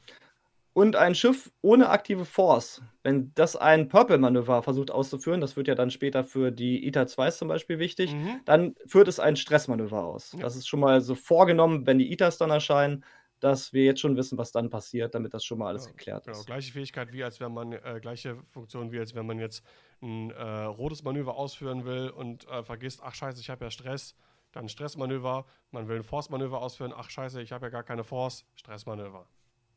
und 0.74 0.96
ein 0.96 1.14
Schiff 1.14 1.52
ohne 1.60 1.90
aktive 1.90 2.24
Force, 2.24 2.82
wenn 3.02 3.32
das 3.34 3.56
ein 3.56 3.88
Purple-Manöver 3.88 4.62
versucht 4.62 4.90
auszuführen, 4.90 5.40
das 5.40 5.56
wird 5.56 5.68
ja 5.68 5.74
dann 5.74 5.90
später 5.90 6.24
für 6.24 6.50
die 6.50 6.86
ITA 6.86 7.06
2 7.06 7.30
zum 7.32 7.48
Beispiel 7.48 7.78
wichtig, 7.78 8.14
mhm. 8.14 8.40
dann 8.44 8.74
führt 8.86 9.08
es 9.08 9.20
ein 9.20 9.36
Stressmanöver 9.36 10.02
aus. 10.02 10.32
Ja. 10.32 10.40
Das 10.40 10.56
ist 10.56 10.68
schon 10.68 10.80
mal 10.80 11.00
so 11.00 11.14
vorgenommen, 11.14 11.86
wenn 11.86 11.98
die 11.98 12.12
ITAs 12.12 12.38
dann 12.38 12.50
erscheinen, 12.50 13.04
dass 13.40 13.72
wir 13.72 13.84
jetzt 13.84 14.00
schon 14.00 14.16
wissen, 14.16 14.38
was 14.38 14.52
dann 14.52 14.70
passiert, 14.70 15.16
damit 15.16 15.34
das 15.34 15.44
schon 15.44 15.58
mal 15.58 15.66
alles 15.66 15.86
ja, 15.86 15.90
geklärt 15.90 16.24
genau. 16.24 16.38
ist. 16.38 16.46
Gleiche 16.46 16.72
Fähigkeit 16.72 17.12
wie 17.12 17.24
als 17.24 17.40
wenn 17.40 17.52
man, 17.52 17.72
äh, 17.72 17.98
gleiche 18.00 18.36
Funktion 18.50 18.92
wie 18.92 19.00
als 19.00 19.14
wenn 19.16 19.26
man 19.26 19.40
jetzt 19.40 19.64
ein 20.00 20.30
äh, 20.30 20.42
rotes 20.42 21.02
Manöver 21.02 21.36
ausführen 21.36 21.84
will 21.84 22.08
und 22.08 22.46
äh, 22.48 22.62
vergisst, 22.62 23.00
ach 23.02 23.14
scheiße, 23.14 23.40
ich 23.40 23.50
habe 23.50 23.64
ja 23.64 23.70
Stress, 23.70 24.14
dann 24.52 24.68
Stressmanöver, 24.68 25.44
man 25.70 25.88
will 25.88 25.96
ein 25.96 26.04
Force-Manöver 26.04 26.62
ausführen, 26.62 26.92
ach 26.96 27.10
scheiße, 27.10 27.42
ich 27.42 27.50
habe 27.50 27.66
ja 27.66 27.70
gar 27.70 27.82
keine 27.82 28.04
Force, 28.04 28.44
Stressmanöver. 28.54 29.26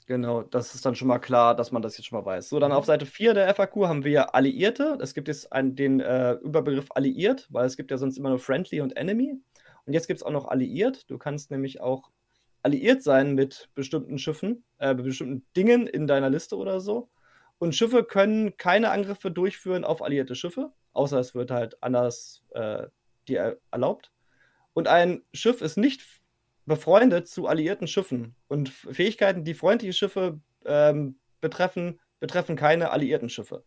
Genau, 0.07 0.43
das 0.43 0.75
ist 0.75 0.85
dann 0.85 0.95
schon 0.95 1.07
mal 1.07 1.17
klar, 1.17 1.55
dass 1.55 1.71
man 1.71 1.81
das 1.81 1.97
jetzt 1.97 2.05
schon 2.05 2.19
mal 2.19 2.25
weiß. 2.25 2.49
So, 2.49 2.59
dann 2.59 2.71
auf 2.71 2.85
Seite 2.85 3.07
4 3.07 3.33
der 3.33 3.53
FAQ 3.55 3.87
haben 3.87 4.03
wir 4.03 4.35
Alliierte. 4.35 4.99
Es 5.01 5.15
gibt 5.15 5.27
jetzt 5.27 5.51
einen, 5.51 5.75
den 5.75 5.99
äh, 5.99 6.33
Überbegriff 6.33 6.89
Alliiert, 6.91 7.47
weil 7.49 7.65
es 7.65 7.75
gibt 7.75 7.89
ja 7.89 7.97
sonst 7.97 8.17
immer 8.17 8.29
nur 8.29 8.37
Friendly 8.37 8.81
und 8.81 8.95
Enemy. 8.97 9.41
Und 9.85 9.93
jetzt 9.93 10.07
gibt 10.07 10.19
es 10.19 10.23
auch 10.23 10.31
noch 10.31 10.47
Alliiert. 10.47 11.09
Du 11.09 11.17
kannst 11.17 11.49
nämlich 11.49 11.81
auch 11.81 12.11
alliiert 12.65 13.03
sein 13.03 13.35
mit 13.35 13.69
bestimmten 13.75 14.17
Schiffen, 14.17 14.63
äh, 14.79 14.95
mit 14.95 15.05
bestimmten 15.05 15.45
Dingen 15.55 15.85
in 15.85 16.07
deiner 16.07 16.31
Liste 16.31 16.57
oder 16.57 16.79
so. 16.79 17.09
Und 17.59 17.75
Schiffe 17.75 18.03
können 18.03 18.57
keine 18.57 18.89
Angriffe 18.89 19.29
durchführen 19.31 19.85
auf 19.85 20.01
alliierte 20.01 20.35
Schiffe, 20.35 20.73
außer 20.93 21.19
es 21.19 21.35
wird 21.35 21.51
halt 21.51 21.81
anders 21.83 22.43
äh, 22.51 22.87
dir 23.27 23.59
erlaubt. 23.71 24.11
Und 24.73 24.87
ein 24.87 25.21
Schiff 25.31 25.61
ist 25.61 25.77
nicht 25.77 26.03
befreundet 26.65 27.27
zu 27.27 27.47
alliierten 27.47 27.87
Schiffen. 27.87 28.35
Und 28.47 28.69
Fähigkeiten, 28.69 29.43
die 29.43 29.53
freundliche 29.53 29.93
Schiffe 29.93 30.39
ähm, 30.65 31.19
betreffen, 31.41 31.99
betreffen 32.19 32.55
keine 32.55 32.91
alliierten 32.91 33.29
Schiffe. 33.29 33.63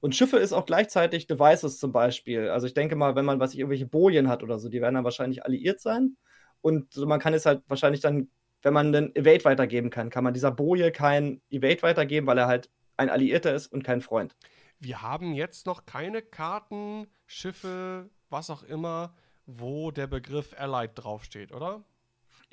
Und 0.00 0.14
Schiffe 0.14 0.36
ist 0.36 0.52
auch 0.52 0.66
gleichzeitig 0.66 1.26
Devices 1.26 1.78
zum 1.78 1.92
Beispiel. 1.92 2.48
Also 2.50 2.66
ich 2.66 2.74
denke 2.74 2.96
mal, 2.96 3.16
wenn 3.16 3.24
man, 3.24 3.40
was 3.40 3.54
ich, 3.54 3.60
irgendwelche 3.60 3.86
Bojen 3.86 4.28
hat 4.28 4.42
oder 4.42 4.58
so, 4.58 4.68
die 4.68 4.82
werden 4.82 4.96
dann 4.96 5.04
wahrscheinlich 5.04 5.44
alliiert 5.44 5.80
sein. 5.80 6.16
Und 6.60 6.96
man 6.96 7.20
kann 7.20 7.34
es 7.34 7.46
halt 7.46 7.62
wahrscheinlich 7.68 8.00
dann, 8.00 8.28
wenn 8.62 8.74
man 8.74 8.94
einen 8.94 9.14
Evade 9.16 9.44
weitergeben 9.44 9.90
kann, 9.90 10.10
kann 10.10 10.24
man 10.24 10.34
dieser 10.34 10.50
Boje 10.50 10.92
kein 10.92 11.40
Evade 11.50 11.82
weitergeben, 11.82 12.26
weil 12.26 12.38
er 12.38 12.48
halt 12.48 12.70
ein 12.96 13.10
Alliierter 13.10 13.54
ist 13.54 13.68
und 13.68 13.82
kein 13.82 14.00
Freund. 14.00 14.36
Wir 14.78 15.02
haben 15.02 15.34
jetzt 15.34 15.66
noch 15.66 15.86
keine 15.86 16.20
Karten, 16.20 17.06
Schiffe, 17.26 18.10
was 18.28 18.50
auch 18.50 18.62
immer, 18.62 19.14
wo 19.46 19.90
der 19.90 20.06
Begriff 20.06 20.54
Allied 20.58 20.90
draufsteht, 20.94 21.52
oder? 21.52 21.84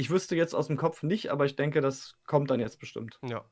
Ich 0.02 0.10
wüsste 0.10 0.36
jetzt 0.36 0.56
aus 0.56 0.66
dem 0.66 0.78
Kopf 0.78 1.04
nicht, 1.04 1.30
aber 1.30 1.46
ich 1.46 1.56
denke, 1.56 1.80
das 1.80 2.16
kommt 2.26 2.50
dann 2.50 2.60
jetzt 2.60 2.80
bestimmt. 2.80 3.20
Ja. 3.22 3.46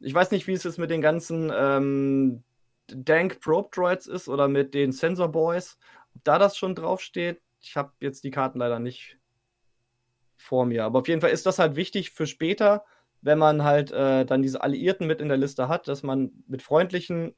Ich 0.00 0.14
weiß 0.14 0.30
nicht, 0.30 0.46
wie 0.46 0.54
es 0.54 0.64
jetzt 0.64 0.78
mit 0.78 0.88
den 0.88 1.02
ganzen 1.02 1.52
ähm, 1.54 2.42
Dank 2.86 3.38
Probe 3.40 3.68
Droids 3.70 4.06
ist 4.06 4.30
oder 4.30 4.48
mit 4.48 4.72
den 4.72 4.92
Sensor 4.92 5.28
Boys. 5.28 5.76
Ob 6.14 6.24
da 6.24 6.38
das 6.38 6.56
schon 6.56 6.74
draufsteht, 6.74 7.42
ich 7.60 7.76
habe 7.76 7.92
jetzt 8.00 8.24
die 8.24 8.30
Karten 8.30 8.60
leider 8.60 8.78
nicht 8.78 9.18
vor 10.36 10.64
mir. 10.64 10.84
Aber 10.84 11.00
auf 11.00 11.08
jeden 11.08 11.20
Fall 11.20 11.32
ist 11.32 11.44
das 11.44 11.58
halt 11.58 11.76
wichtig 11.76 12.12
für 12.12 12.26
später, 12.26 12.86
wenn 13.20 13.36
man 13.38 13.62
halt 13.62 13.92
äh, 13.92 14.24
dann 14.24 14.40
diese 14.40 14.62
Alliierten 14.62 15.06
mit 15.06 15.20
in 15.20 15.28
der 15.28 15.36
Liste 15.36 15.68
hat, 15.68 15.86
dass 15.86 16.02
man 16.02 16.32
mit 16.46 16.62
freundlichen, 16.62 17.34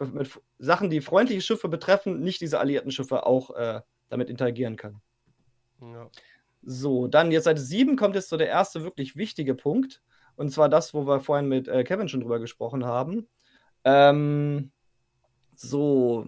mit 0.00 0.40
Sachen, 0.58 0.90
die 0.90 1.00
freundliche 1.00 1.40
Schiffe 1.40 1.68
betreffen, 1.68 2.18
nicht 2.18 2.40
diese 2.40 2.58
alliierten 2.58 2.90
Schiffe 2.90 3.24
auch 3.24 3.50
äh, 3.54 3.80
damit 4.08 4.28
interagieren 4.28 4.74
kann. 4.74 5.00
Ja. 5.80 6.10
So, 6.66 7.08
dann 7.08 7.30
jetzt 7.30 7.44
Seite 7.44 7.60
7 7.60 7.96
kommt 7.96 8.14
jetzt 8.14 8.28
so 8.28 8.36
der 8.36 8.48
erste 8.48 8.82
wirklich 8.82 9.16
wichtige 9.16 9.54
Punkt. 9.54 10.02
Und 10.36 10.50
zwar 10.50 10.68
das, 10.68 10.94
wo 10.94 11.06
wir 11.06 11.20
vorhin 11.20 11.48
mit 11.48 11.68
äh, 11.68 11.84
Kevin 11.84 12.08
schon 12.08 12.20
drüber 12.20 12.40
gesprochen 12.40 12.84
haben. 12.84 13.28
Ähm, 13.84 14.72
so. 15.54 16.26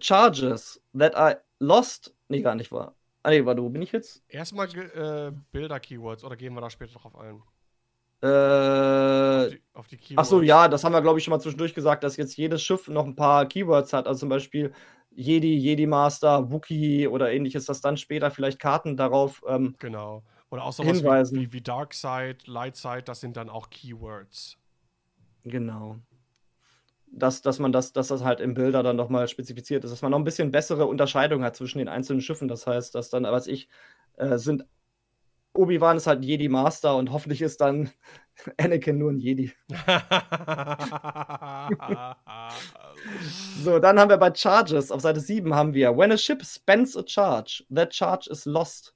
Charges 0.00 0.82
that 0.96 1.14
I 1.16 1.36
lost. 1.58 2.14
Nee, 2.28 2.42
gar 2.42 2.54
nicht 2.54 2.72
wahr. 2.72 2.94
Ah, 3.22 3.30
nee, 3.30 3.44
war 3.44 3.54
du. 3.54 3.70
Bin 3.70 3.82
ich 3.82 3.92
jetzt? 3.92 4.22
Erstmal 4.28 4.68
äh, 4.68 5.32
Bilder-Keywords 5.52 6.24
oder 6.24 6.36
gehen 6.36 6.54
wir 6.54 6.60
da 6.60 6.68
später 6.68 6.92
noch 6.92 7.06
auf 7.06 7.18
allen? 7.18 7.42
Äh, 8.22 8.26
auf 8.26 9.50
die, 9.50 9.62
auf 9.72 9.88
die 9.88 9.96
Keywords. 9.96 10.28
Achso, 10.28 10.42
ja, 10.42 10.68
das 10.68 10.84
haben 10.84 10.92
wir, 10.92 11.02
glaube 11.02 11.18
ich, 11.18 11.24
schon 11.24 11.32
mal 11.32 11.40
zwischendurch 11.40 11.74
gesagt, 11.74 12.04
dass 12.04 12.16
jetzt 12.16 12.36
jedes 12.36 12.62
Schiff 12.62 12.88
noch 12.88 13.06
ein 13.06 13.16
paar 13.16 13.46
Keywords 13.46 13.92
hat. 13.92 14.06
Also 14.06 14.20
zum 14.20 14.28
Beispiel 14.28 14.72
Jedi, 15.16 15.56
Jedi 15.56 15.86
Master, 15.86 16.50
Wookie 16.50 17.06
oder 17.08 17.32
ähnliches, 17.32 17.66
dass 17.66 17.80
dann 17.80 17.96
später 17.96 18.30
vielleicht 18.30 18.58
Karten 18.58 18.96
darauf 18.96 19.42
ähm, 19.46 19.74
genau. 19.78 20.22
Oder 20.50 20.64
auch 20.64 20.72
sowas 20.72 20.98
hinweisen. 20.98 21.40
Wie, 21.40 21.52
wie 21.52 21.60
Dark 21.60 21.94
Side, 21.94 22.38
Light 22.46 22.76
Side, 22.76 23.02
das 23.04 23.20
sind 23.20 23.36
dann 23.36 23.48
auch 23.48 23.70
Keywords. 23.70 24.56
Genau. 25.44 25.98
Dass, 27.06 27.42
dass 27.42 27.58
man 27.58 27.72
das, 27.72 27.92
dass 27.92 28.08
das 28.08 28.24
halt 28.24 28.40
im 28.40 28.54
Bilder 28.54 28.82
dann 28.82 28.96
nochmal 28.96 29.28
spezifiziert 29.28 29.84
ist, 29.84 29.90
dass 29.90 30.02
man 30.02 30.10
noch 30.10 30.18
ein 30.18 30.24
bisschen 30.24 30.50
bessere 30.50 30.86
Unterscheidung 30.86 31.44
hat 31.44 31.56
zwischen 31.56 31.78
den 31.78 31.88
einzelnen 31.88 32.20
Schiffen. 32.20 32.48
Das 32.48 32.66
heißt, 32.66 32.94
dass 32.94 33.10
dann, 33.10 33.24
was 33.24 33.46
ich, 33.46 33.68
äh, 34.16 34.38
sind 34.38 34.64
Obi-Wan 35.54 35.96
ist 35.96 36.06
halt 36.06 36.20
ein 36.20 36.24
Jedi 36.24 36.48
Master 36.48 36.96
und 36.96 37.12
hoffentlich 37.12 37.40
ist 37.40 37.60
dann 37.60 37.90
Anakin 38.58 38.98
nur 38.98 39.12
ein 39.12 39.18
Jedi. 39.18 39.52
so, 43.62 43.78
dann 43.78 43.98
haben 43.98 44.10
wir 44.10 44.18
bei 44.18 44.34
Charges 44.34 44.90
auf 44.90 45.00
Seite 45.00 45.20
7 45.20 45.54
haben 45.54 45.74
wir 45.74 45.96
When 45.96 46.12
a 46.12 46.18
ship 46.18 46.44
spends 46.44 46.96
a 46.96 47.04
charge, 47.06 47.64
that 47.72 47.94
charge 47.94 48.28
is 48.30 48.44
lost. 48.44 48.94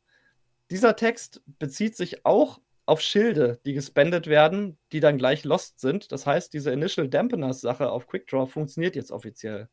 Dieser 0.70 0.97
Text 0.97 1.40
bezieht 1.59 1.97
sich 1.97 2.26
auch 2.26 2.60
auf 2.86 3.01
Schilde, 3.01 3.60
die 3.64 3.74
gespendet 3.74 4.26
werden, 4.26 4.78
die 4.93 5.01
dann 5.01 5.18
gleich 5.18 5.44
lost 5.44 5.78
sind. 5.78 6.10
Das 6.10 6.26
heißt, 6.26 6.52
diese 6.52 6.72
Initial 6.72 7.09
Dampeners 7.09 7.60
Sache 7.60 7.90
auf 7.90 8.06
Quickdraw 8.06 8.47
funktioniert 8.47 8.97
jetzt 8.97 9.12
offiziell 9.12 9.68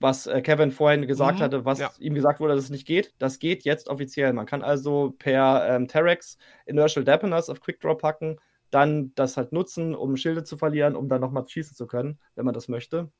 was 0.00 0.26
äh, 0.26 0.40
Kevin 0.42 0.70
vorhin 0.70 1.06
gesagt 1.06 1.38
mhm, 1.38 1.42
hatte, 1.42 1.64
was 1.64 1.80
ja. 1.80 1.90
ihm 1.98 2.14
gesagt 2.14 2.40
wurde, 2.40 2.54
dass 2.54 2.64
es 2.64 2.70
nicht 2.70 2.86
geht. 2.86 3.14
Das 3.18 3.38
geht 3.38 3.64
jetzt 3.64 3.88
offiziell. 3.88 4.32
Man 4.32 4.46
kann 4.46 4.62
also 4.62 5.14
per 5.18 5.66
ähm, 5.68 5.88
Terex 5.88 6.38
Inertial 6.66 7.04
Dampeners 7.04 7.50
auf 7.50 7.60
Quickdraw 7.60 7.96
packen, 7.96 8.38
dann 8.70 9.12
das 9.14 9.36
halt 9.36 9.52
nutzen, 9.52 9.94
um 9.94 10.16
Schilde 10.16 10.44
zu 10.44 10.56
verlieren, 10.56 10.94
um 10.94 11.08
dann 11.08 11.20
nochmal 11.20 11.48
schießen 11.48 11.76
zu 11.76 11.86
können, 11.86 12.18
wenn 12.34 12.44
man 12.44 12.54
das 12.54 12.68
möchte. 12.68 13.10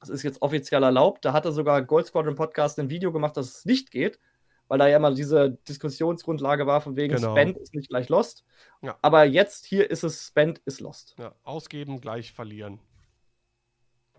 Das 0.00 0.08
ist 0.08 0.22
jetzt 0.22 0.42
offiziell 0.42 0.82
erlaubt. 0.82 1.24
Da 1.24 1.32
hatte 1.32 1.52
sogar 1.52 1.82
Gold 1.82 2.06
Squadron 2.06 2.34
Podcast 2.34 2.78
ein 2.78 2.90
Video 2.90 3.12
gemacht, 3.12 3.36
dass 3.36 3.58
es 3.58 3.64
nicht 3.64 3.90
geht, 3.90 4.18
weil 4.66 4.78
da 4.78 4.88
ja 4.88 4.96
immer 4.96 5.14
diese 5.14 5.52
Diskussionsgrundlage 5.68 6.66
war, 6.66 6.80
von 6.80 6.96
wegen 6.96 7.14
genau. 7.14 7.32
Spend 7.32 7.58
ist 7.58 7.74
nicht 7.74 7.90
gleich 7.90 8.08
Lost. 8.08 8.44
Ja. 8.82 8.96
Aber 9.02 9.24
jetzt 9.24 9.66
hier 9.66 9.90
ist 9.90 10.02
es 10.02 10.26
Spend 10.26 10.60
ist 10.64 10.80
Lost. 10.80 11.14
Ja, 11.18 11.34
ausgeben 11.44 12.00
gleich 12.00 12.32
verlieren. 12.32 12.80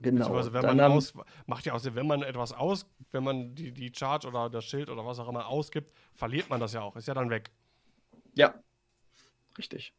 Genau. 0.05 0.53
wenn 0.53 0.65
man 0.65 0.77
dann, 0.77 0.91
aus, 0.91 1.13
macht 1.45 1.65
ja 1.65 1.73
auch 1.73 1.79
Sinn, 1.79 1.95
wenn 1.95 2.07
man 2.07 2.21
etwas 2.21 2.53
aus, 2.53 2.85
wenn 3.11 3.23
man 3.23 3.55
die, 3.55 3.71
die 3.71 3.91
Charge 3.95 4.27
oder 4.27 4.49
das 4.49 4.65
Schild 4.65 4.89
oder 4.89 5.05
was 5.05 5.19
auch 5.19 5.27
immer 5.27 5.47
ausgibt, 5.47 5.91
verliert 6.13 6.49
man 6.49 6.59
das 6.59 6.73
ja 6.73 6.81
auch. 6.81 6.95
Ist 6.95 7.07
ja 7.07 7.13
dann 7.13 7.29
weg. 7.29 7.51
Ja. 8.35 8.53
Richtig. 9.57 9.93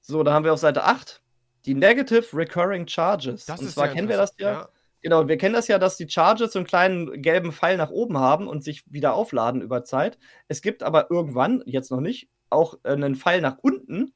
So, 0.00 0.22
da 0.22 0.32
haben 0.32 0.44
wir 0.44 0.52
auf 0.52 0.58
Seite 0.58 0.84
8 0.84 1.22
die 1.66 1.74
Negative 1.74 2.26
Recurring 2.32 2.86
Charges. 2.86 3.44
Das 3.46 3.60
und 3.60 3.70
zwar 3.70 3.88
kennen 3.88 4.08
wir 4.08 4.16
das 4.16 4.34
ja. 4.38 4.52
ja. 4.52 4.68
Genau, 5.02 5.28
wir 5.28 5.38
kennen 5.38 5.54
das 5.54 5.68
ja, 5.68 5.78
dass 5.78 5.96
die 5.96 6.08
Charges 6.08 6.52
so 6.52 6.58
einen 6.58 6.66
kleinen 6.66 7.22
gelben 7.22 7.52
Pfeil 7.52 7.78
nach 7.78 7.90
oben 7.90 8.18
haben 8.18 8.46
und 8.46 8.62
sich 8.62 8.84
wieder 8.92 9.14
aufladen 9.14 9.62
über 9.62 9.82
Zeit. 9.82 10.18
Es 10.46 10.60
gibt 10.60 10.82
aber 10.82 11.10
irgendwann, 11.10 11.62
jetzt 11.64 11.90
noch 11.90 12.00
nicht, 12.00 12.28
auch 12.50 12.74
einen 12.82 13.14
Pfeil 13.14 13.40
nach 13.40 13.56
unten, 13.62 14.12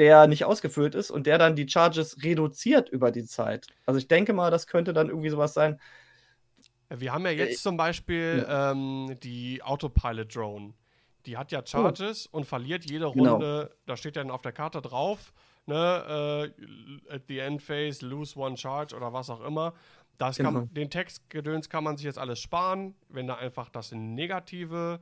der 0.00 0.26
nicht 0.26 0.46
ausgefüllt 0.46 0.94
ist 0.94 1.10
und 1.10 1.26
der 1.26 1.36
dann 1.36 1.54
die 1.54 1.68
Charges 1.68 2.24
reduziert 2.24 2.88
über 2.88 3.12
die 3.12 3.26
Zeit. 3.26 3.66
Also 3.84 3.98
ich 3.98 4.08
denke 4.08 4.32
mal, 4.32 4.50
das 4.50 4.66
könnte 4.66 4.94
dann 4.94 5.08
irgendwie 5.10 5.28
sowas 5.28 5.52
sein. 5.52 5.78
Wir 6.88 7.12
haben 7.12 7.26
ja 7.26 7.32
jetzt 7.32 7.60
äh, 7.60 7.62
zum 7.62 7.76
Beispiel 7.76 8.46
ja. 8.48 8.72
ähm, 8.72 9.14
die 9.22 9.62
Autopilot 9.62 10.34
Drone. 10.34 10.72
Die 11.26 11.36
hat 11.36 11.52
ja. 11.52 11.60
Charges 11.64 12.30
oh. 12.32 12.38
und 12.38 12.46
verliert 12.46 12.86
jede 12.86 13.10
genau. 13.12 13.32
Runde, 13.32 13.58
genau. 13.64 13.74
da 13.84 13.96
steht 13.98 14.16
dann 14.16 14.30
auf 14.30 14.40
der 14.40 14.52
Karte 14.52 14.80
drauf, 14.80 15.34
ne, 15.66 16.50
äh, 16.58 17.14
at 17.14 17.24
the 17.28 17.38
end 17.38 17.62
phase, 17.62 18.04
lose 18.04 18.38
one 18.38 18.56
charge 18.56 18.96
oder 18.96 19.12
was 19.12 19.28
auch 19.28 19.44
immer. 19.44 19.74
Das 20.16 20.38
genau. 20.38 20.52
kann, 20.52 20.72
den 20.72 20.88
Textgedöns 20.88 21.68
kann 21.68 21.84
man 21.84 21.98
sich 21.98 22.06
jetzt 22.06 22.18
alles 22.18 22.40
sparen. 22.40 22.94
Wenn 23.10 23.26
da 23.26 23.34
einfach 23.34 23.68
das 23.68 23.92
negative 23.92 25.00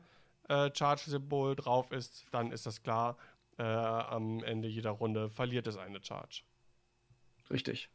äh, 0.48 0.70
Charge-Symbol 0.74 1.54
drauf 1.54 1.92
ist, 1.92 2.26
dann 2.32 2.50
ist 2.50 2.66
das 2.66 2.82
klar 2.82 3.16
äh, 3.58 3.62
am 3.62 4.42
Ende 4.44 4.68
jeder 4.68 4.90
Runde 4.90 5.30
verliert 5.30 5.66
es 5.66 5.76
eine 5.76 6.02
Charge. 6.02 6.42
Richtig. 7.50 7.90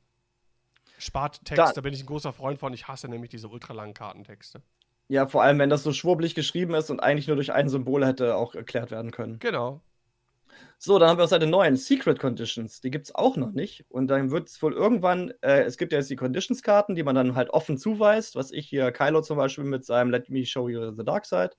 Spart 0.98 1.44
Text, 1.46 1.60
da, 1.60 1.72
da 1.72 1.82
bin 1.82 1.94
ich 1.94 2.04
ein 2.04 2.06
großer 2.06 2.34
Freund 2.34 2.60
von. 2.60 2.74
Ich 2.74 2.88
hasse 2.88 3.08
nämlich 3.08 3.32
diese 3.32 3.48
ultralangen 3.48 3.94
Kartentexte. 3.94 4.62
Ja, 5.08 5.28
vor 5.28 5.44
allem, 5.44 5.60
wenn 5.60 5.70
das 5.70 5.84
so 5.84 5.92
schwurbelig 5.92 6.36
geschrieben 6.36 6.74
ist 6.76 6.90
und 6.90 7.02
eigentlich 7.02 7.28
nur 7.28 7.36
durch 7.36 7.52
ein 7.52 7.70
Symbol 7.70 8.06
hätte 8.06 8.36
auch 8.36 8.56
erklärt 8.56 8.92
werden 8.92 9.12
können. 9.12 9.40
Genau. 9.40 9.82
So, 10.78 11.00
dann 11.00 11.10
haben 11.10 11.18
wir 11.18 11.24
auf 11.24 11.30
Seite 11.30 11.48
9 11.48 11.78
Secret 11.78 12.20
Conditions. 12.20 12.82
Die 12.82 12.92
gibt 12.92 13.08
es 13.08 13.16
auch 13.16 13.38
noch 13.38 13.52
nicht. 13.54 13.86
Und 13.90 14.08
dann 14.08 14.32
wird 14.32 14.50
es 14.50 14.62
wohl 14.62 14.74
irgendwann, 14.74 15.34
äh, 15.42 15.64
es 15.64 15.78
gibt 15.78 15.92
ja 15.92 15.98
jetzt 15.98 16.10
die 16.10 16.16
Conditions-Karten, 16.16 16.96
die 16.96 17.04
man 17.04 17.16
dann 17.16 17.36
halt 17.36 17.50
offen 17.50 17.78
zuweist, 17.78 18.36
was 18.36 18.52
ich 18.52 18.68
hier, 18.68 18.92
Kylo 18.92 19.22
zum 19.22 19.38
Beispiel 19.38 19.64
mit 19.64 19.86
seinem 19.86 20.12
Let 20.12 20.30
me 20.30 20.46
show 20.46 20.68
you 20.70 20.92
the 20.92 21.04
dark 21.04 21.26
side. 21.26 21.52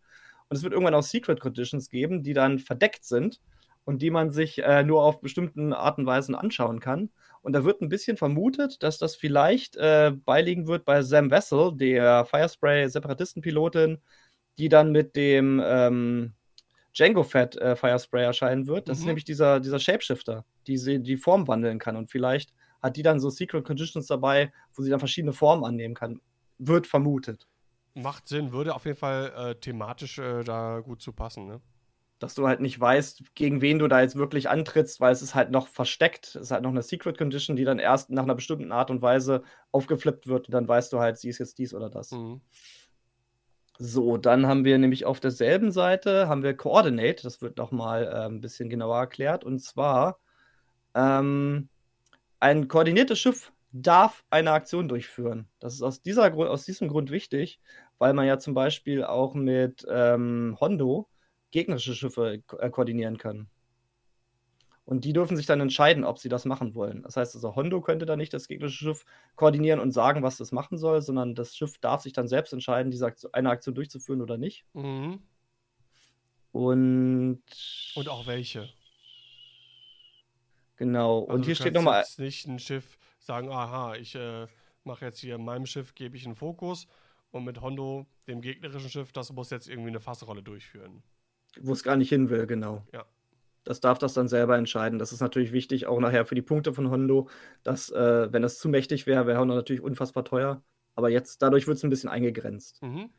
Und 0.48 0.56
es 0.56 0.62
wird 0.62 0.72
irgendwann 0.72 0.94
auch 0.94 1.02
Secret 1.02 1.40
Conditions 1.40 1.89
geben, 1.89 2.22
die 2.22 2.35
dann 2.35 2.59
verdeckt 2.59 3.05
sind 3.05 3.40
und 3.85 4.02
die 4.02 4.11
man 4.11 4.31
sich 4.31 4.62
äh, 4.62 4.82
nur 4.82 5.02
auf 5.02 5.20
bestimmten 5.20 5.73
Arten 5.73 6.02
und 6.02 6.06
Weisen 6.06 6.35
anschauen 6.35 6.81
kann. 6.81 7.11
Und 7.43 7.52
da 7.52 7.65
wird 7.65 7.82
ein 7.82 7.90
bisschen 7.90 8.16
vermutet, 8.16 8.82
dass 8.82 8.98
das 8.98 9.16
vielleicht 9.16 9.77
äh, 9.77 10.12
beiliegen 10.24 10.66
wird 10.66 10.85
bei 10.85 11.02
Sam 11.02 11.31
Vessel, 11.31 11.73
der 11.77 12.24
Firespray-Separatistenpilotin, 12.24 13.98
die 14.59 14.69
dann 14.69 14.93
mit 14.93 15.15
dem 15.15 15.61
ähm, 15.62 16.32
Django 16.97 17.23
Fett 17.23 17.56
äh, 17.56 17.77
Firespray 17.77 18.24
erscheinen 18.24 18.66
wird. 18.66 18.89
Das 18.89 18.98
mhm. 18.98 19.02
ist 19.02 19.06
nämlich 19.06 19.24
dieser, 19.24 19.61
dieser 19.61 19.78
Shapeshifter, 19.78 20.44
die 20.66 21.02
die 21.02 21.16
Form 21.16 21.47
wandeln 21.47 21.78
kann. 21.78 21.97
Und 21.97 22.11
vielleicht 22.11 22.55
hat 22.82 22.97
die 22.97 23.02
dann 23.02 23.20
so 23.20 23.31
Secret 23.31 23.65
Conditions 23.65 24.06
dabei, 24.06 24.52
wo 24.74 24.82
sie 24.82 24.90
dann 24.90 25.01
verschiedene 25.01 25.32
Formen 25.32 25.65
annehmen 25.65 25.94
kann. 25.94 26.20
Wird 26.59 26.86
vermutet. 26.86 27.47
Macht 27.94 28.28
Sinn, 28.28 28.52
würde 28.52 28.74
auf 28.74 28.86
jeden 28.86 28.97
Fall 28.97 29.32
äh, 29.36 29.55
thematisch 29.55 30.19
äh, 30.19 30.43
da 30.44 30.81
gut 30.81 31.02
zu 31.02 31.12
passen, 31.12 31.47
ne? 31.47 31.61
Dass 32.18 32.34
du 32.34 32.46
halt 32.46 32.60
nicht 32.60 32.78
weißt, 32.78 33.34
gegen 33.34 33.60
wen 33.60 33.78
du 33.78 33.88
da 33.88 34.00
jetzt 34.00 34.16
wirklich 34.16 34.48
antrittst, 34.48 35.00
weil 35.00 35.12
es 35.12 35.22
ist 35.22 35.34
halt 35.34 35.50
noch 35.50 35.66
versteckt. 35.68 36.28
Es 36.28 36.36
ist 36.36 36.50
halt 36.50 36.62
noch 36.62 36.70
eine 36.70 36.82
Secret 36.82 37.18
Condition, 37.18 37.56
die 37.56 37.64
dann 37.64 37.78
erst 37.78 38.10
nach 38.10 38.22
einer 38.22 38.34
bestimmten 38.34 38.72
Art 38.72 38.90
und 38.90 39.02
Weise 39.02 39.42
aufgeflippt 39.72 40.26
wird. 40.26 40.48
Und 40.48 40.52
dann 40.52 40.68
weißt 40.68 40.92
du 40.92 41.00
halt, 41.00 41.18
sie 41.18 41.28
ist 41.28 41.38
jetzt 41.38 41.58
dies 41.58 41.74
oder 41.74 41.90
das. 41.90 42.12
Mhm. 42.12 42.40
So, 43.78 44.16
dann 44.16 44.46
haben 44.46 44.64
wir 44.64 44.78
nämlich 44.78 45.04
auf 45.04 45.18
derselben 45.18 45.72
Seite 45.72 46.28
haben 46.28 46.44
wir 46.44 46.56
Coordinate. 46.56 47.22
Das 47.22 47.42
wird 47.42 47.58
nochmal 47.58 48.04
äh, 48.04 48.26
ein 48.26 48.40
bisschen 48.40 48.68
genauer 48.70 48.98
erklärt. 48.98 49.42
Und 49.42 49.58
zwar 49.58 50.20
ähm, 50.94 51.68
ein 52.38 52.68
koordiniertes 52.68 53.18
Schiff 53.18 53.52
darf 53.72 54.24
eine 54.30 54.52
Aktion 54.52 54.88
durchführen. 54.88 55.48
Das 55.58 55.74
ist 55.74 55.82
aus, 55.82 56.00
dieser, 56.00 56.32
aus 56.32 56.64
diesem 56.64 56.88
Grund 56.88 57.10
wichtig, 57.10 57.60
weil 57.98 58.14
man 58.14 58.26
ja 58.26 58.38
zum 58.38 58.54
Beispiel 58.54 59.02
auch 59.02 59.34
mit 59.34 59.84
ähm, 59.90 60.56
Hondo 60.60 61.08
gegnerische 61.55 61.94
Schiffe 61.94 62.43
äh, 62.59 62.70
koordinieren 62.70 63.16
können. 63.16 63.48
Und 64.85 65.05
die 65.05 65.12
dürfen 65.14 65.36
sich 65.36 65.47
dann 65.47 65.60
entscheiden, 65.60 66.05
ob 66.05 66.18
sie 66.18 66.28
das 66.28 66.44
machen 66.44 66.74
wollen. 66.74 67.05
Das 67.05 67.16
heißt 67.16 67.35
also, 67.36 67.55
Hondo 67.55 67.81
könnte 67.81 68.06
da 68.06 68.16
nicht 68.16 68.35
das 68.35 68.48
gegnerische 68.48 68.85
Schiff 68.85 69.05
koordinieren 69.36 69.78
und 69.81 69.93
sagen, 69.93 70.22
was 70.22 70.36
das 70.36 70.51
machen 70.51 70.76
soll, 70.76 71.01
sondern 71.01 71.35
das 71.36 71.56
Schiff 71.56 71.78
darf 71.78 72.02
sich 72.02 72.12
dann 72.12 72.26
selbst 72.26 72.52
entscheiden, 72.52 72.90
diese 72.90 73.06
Aktion, 73.06 73.32
eine 73.32 73.51
Aktion 73.51 73.74
durchzuführen 73.74 74.20
oder 74.20 74.36
nicht. 74.36 74.66
Mhm. 74.74 75.22
Und. 76.51 77.43
Und 77.94 78.09
auch 78.09 78.26
welche. 78.26 78.68
Genau. 80.76 81.20
Also 81.20 81.32
und 81.35 81.44
hier 81.47 81.55
steht 81.55 81.74
nochmal. 81.74 82.02
Jetzt 82.02 82.18
nicht 82.18 82.47
ein 82.48 82.59
Schiff 82.59 82.98
sagen, 83.20 83.48
aha, 83.48 83.94
ich 83.94 84.16
äh, 84.16 84.48
mache 84.82 85.05
jetzt 85.05 85.20
hier 85.20 85.36
in 85.36 85.44
meinem 85.44 85.66
Schiff, 85.66 85.94
gebe 85.94 86.16
ich 86.16 86.26
einen 86.26 86.35
Fokus 86.35 86.89
und 87.31 87.44
mit 87.44 87.60
Hondo, 87.60 88.06
dem 88.26 88.43
gegnerischen 88.43 88.90
Schiff, 88.90 89.12
das 89.12 89.32
muss 89.32 89.51
jetzt 89.51 89.68
irgendwie 89.68 89.90
eine 89.90 90.01
Fassrolle 90.01 90.43
durchführen 90.43 91.05
wo 91.62 91.72
es 91.72 91.82
gar 91.82 91.97
nicht 91.97 92.09
hin 92.09 92.31
will, 92.31 92.47
genau. 92.47 92.86
Ja. 92.93 93.05
Das 93.64 93.81
darf 93.81 93.98
das 93.98 94.12
dann 94.12 94.28
selber 94.28 94.59
entscheiden. 94.59 94.98
Das 94.98 95.12
ist 95.12 95.20
natürlich 95.20 95.52
wichtig, 95.52 95.86
auch 95.86 95.98
nachher 95.98 96.26
für 96.26 96.35
die 96.35 96.43
Punkte 96.43 96.74
von 96.74 96.90
Hondo, 96.90 97.28
dass, 97.62 97.90
äh, 97.90 98.32
wenn 98.32 98.43
das 98.43 98.59
zu 98.59 98.68
mächtig 98.68 99.06
wäre, 99.06 99.26
wäre 99.26 99.40
Hondo 99.40 99.55
natürlich 99.55 99.82
unfassbar 99.82 100.24
teuer. 100.24 100.62
Aber 100.94 101.09
jetzt, 101.09 101.40
dadurch 101.43 101.66
wird 101.66 101.78
es 101.78 101.82
ein 101.82 101.90
bisschen 101.90 102.10
eingegrenzt. 102.10 102.82
Mhm. 102.82 103.10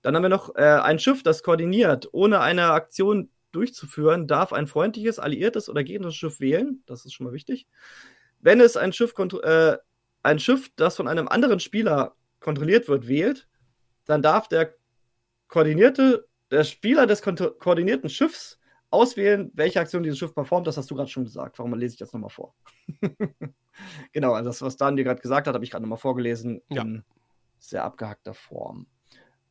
Dann 0.00 0.16
haben 0.16 0.22
wir 0.22 0.30
noch 0.30 0.54
äh, 0.56 0.62
ein 0.62 0.98
Schiff, 0.98 1.22
das 1.22 1.42
koordiniert, 1.42 2.08
ohne 2.12 2.40
eine 2.40 2.72
Aktion 2.72 3.30
durchzuführen, 3.52 4.26
darf 4.26 4.52
ein 4.52 4.66
freundliches, 4.66 5.18
alliiertes 5.18 5.68
oder 5.68 5.84
gegnerisches 5.84 6.18
Schiff 6.18 6.40
wählen. 6.40 6.82
Das 6.86 7.04
ist 7.04 7.12
schon 7.12 7.26
mal 7.26 7.32
wichtig. 7.32 7.68
Wenn 8.40 8.60
es 8.60 8.76
ein 8.76 8.92
Schiff, 8.92 9.14
äh, 9.42 9.76
ein 10.22 10.38
Schiff, 10.38 10.70
das 10.74 10.96
von 10.96 11.06
einem 11.06 11.28
anderen 11.28 11.60
Spieler 11.60 12.16
kontrolliert 12.40 12.88
wird, 12.88 13.06
wählt, 13.06 13.46
dann 14.06 14.22
darf 14.22 14.48
der 14.48 14.74
koordinierte 15.48 16.26
der 16.52 16.64
Spieler 16.64 17.06
des 17.06 17.22
ko 17.22 17.32
koordinierten 17.58 18.10
Schiffs 18.10 18.60
auswählen, 18.90 19.50
welche 19.54 19.80
Aktion 19.80 20.02
dieses 20.02 20.18
Schiff 20.18 20.34
performt. 20.34 20.66
Das 20.66 20.76
hast 20.76 20.90
du 20.90 20.94
gerade 20.94 21.10
schon 21.10 21.24
gesagt. 21.24 21.58
Warum 21.58 21.74
lese 21.74 21.94
ich 21.94 21.98
das 21.98 22.12
nochmal 22.12 22.30
vor? 22.30 22.54
genau, 24.12 24.34
also 24.34 24.50
das, 24.50 24.62
was 24.62 24.76
Dan 24.76 24.96
dir 24.96 25.04
gerade 25.04 25.22
gesagt 25.22 25.46
hat, 25.46 25.54
habe 25.54 25.64
ich 25.64 25.70
gerade 25.70 25.82
nochmal 25.82 25.98
vorgelesen 25.98 26.60
ja. 26.68 26.82
in 26.82 27.02
sehr 27.58 27.84
abgehackter 27.84 28.34
Form. 28.34 28.86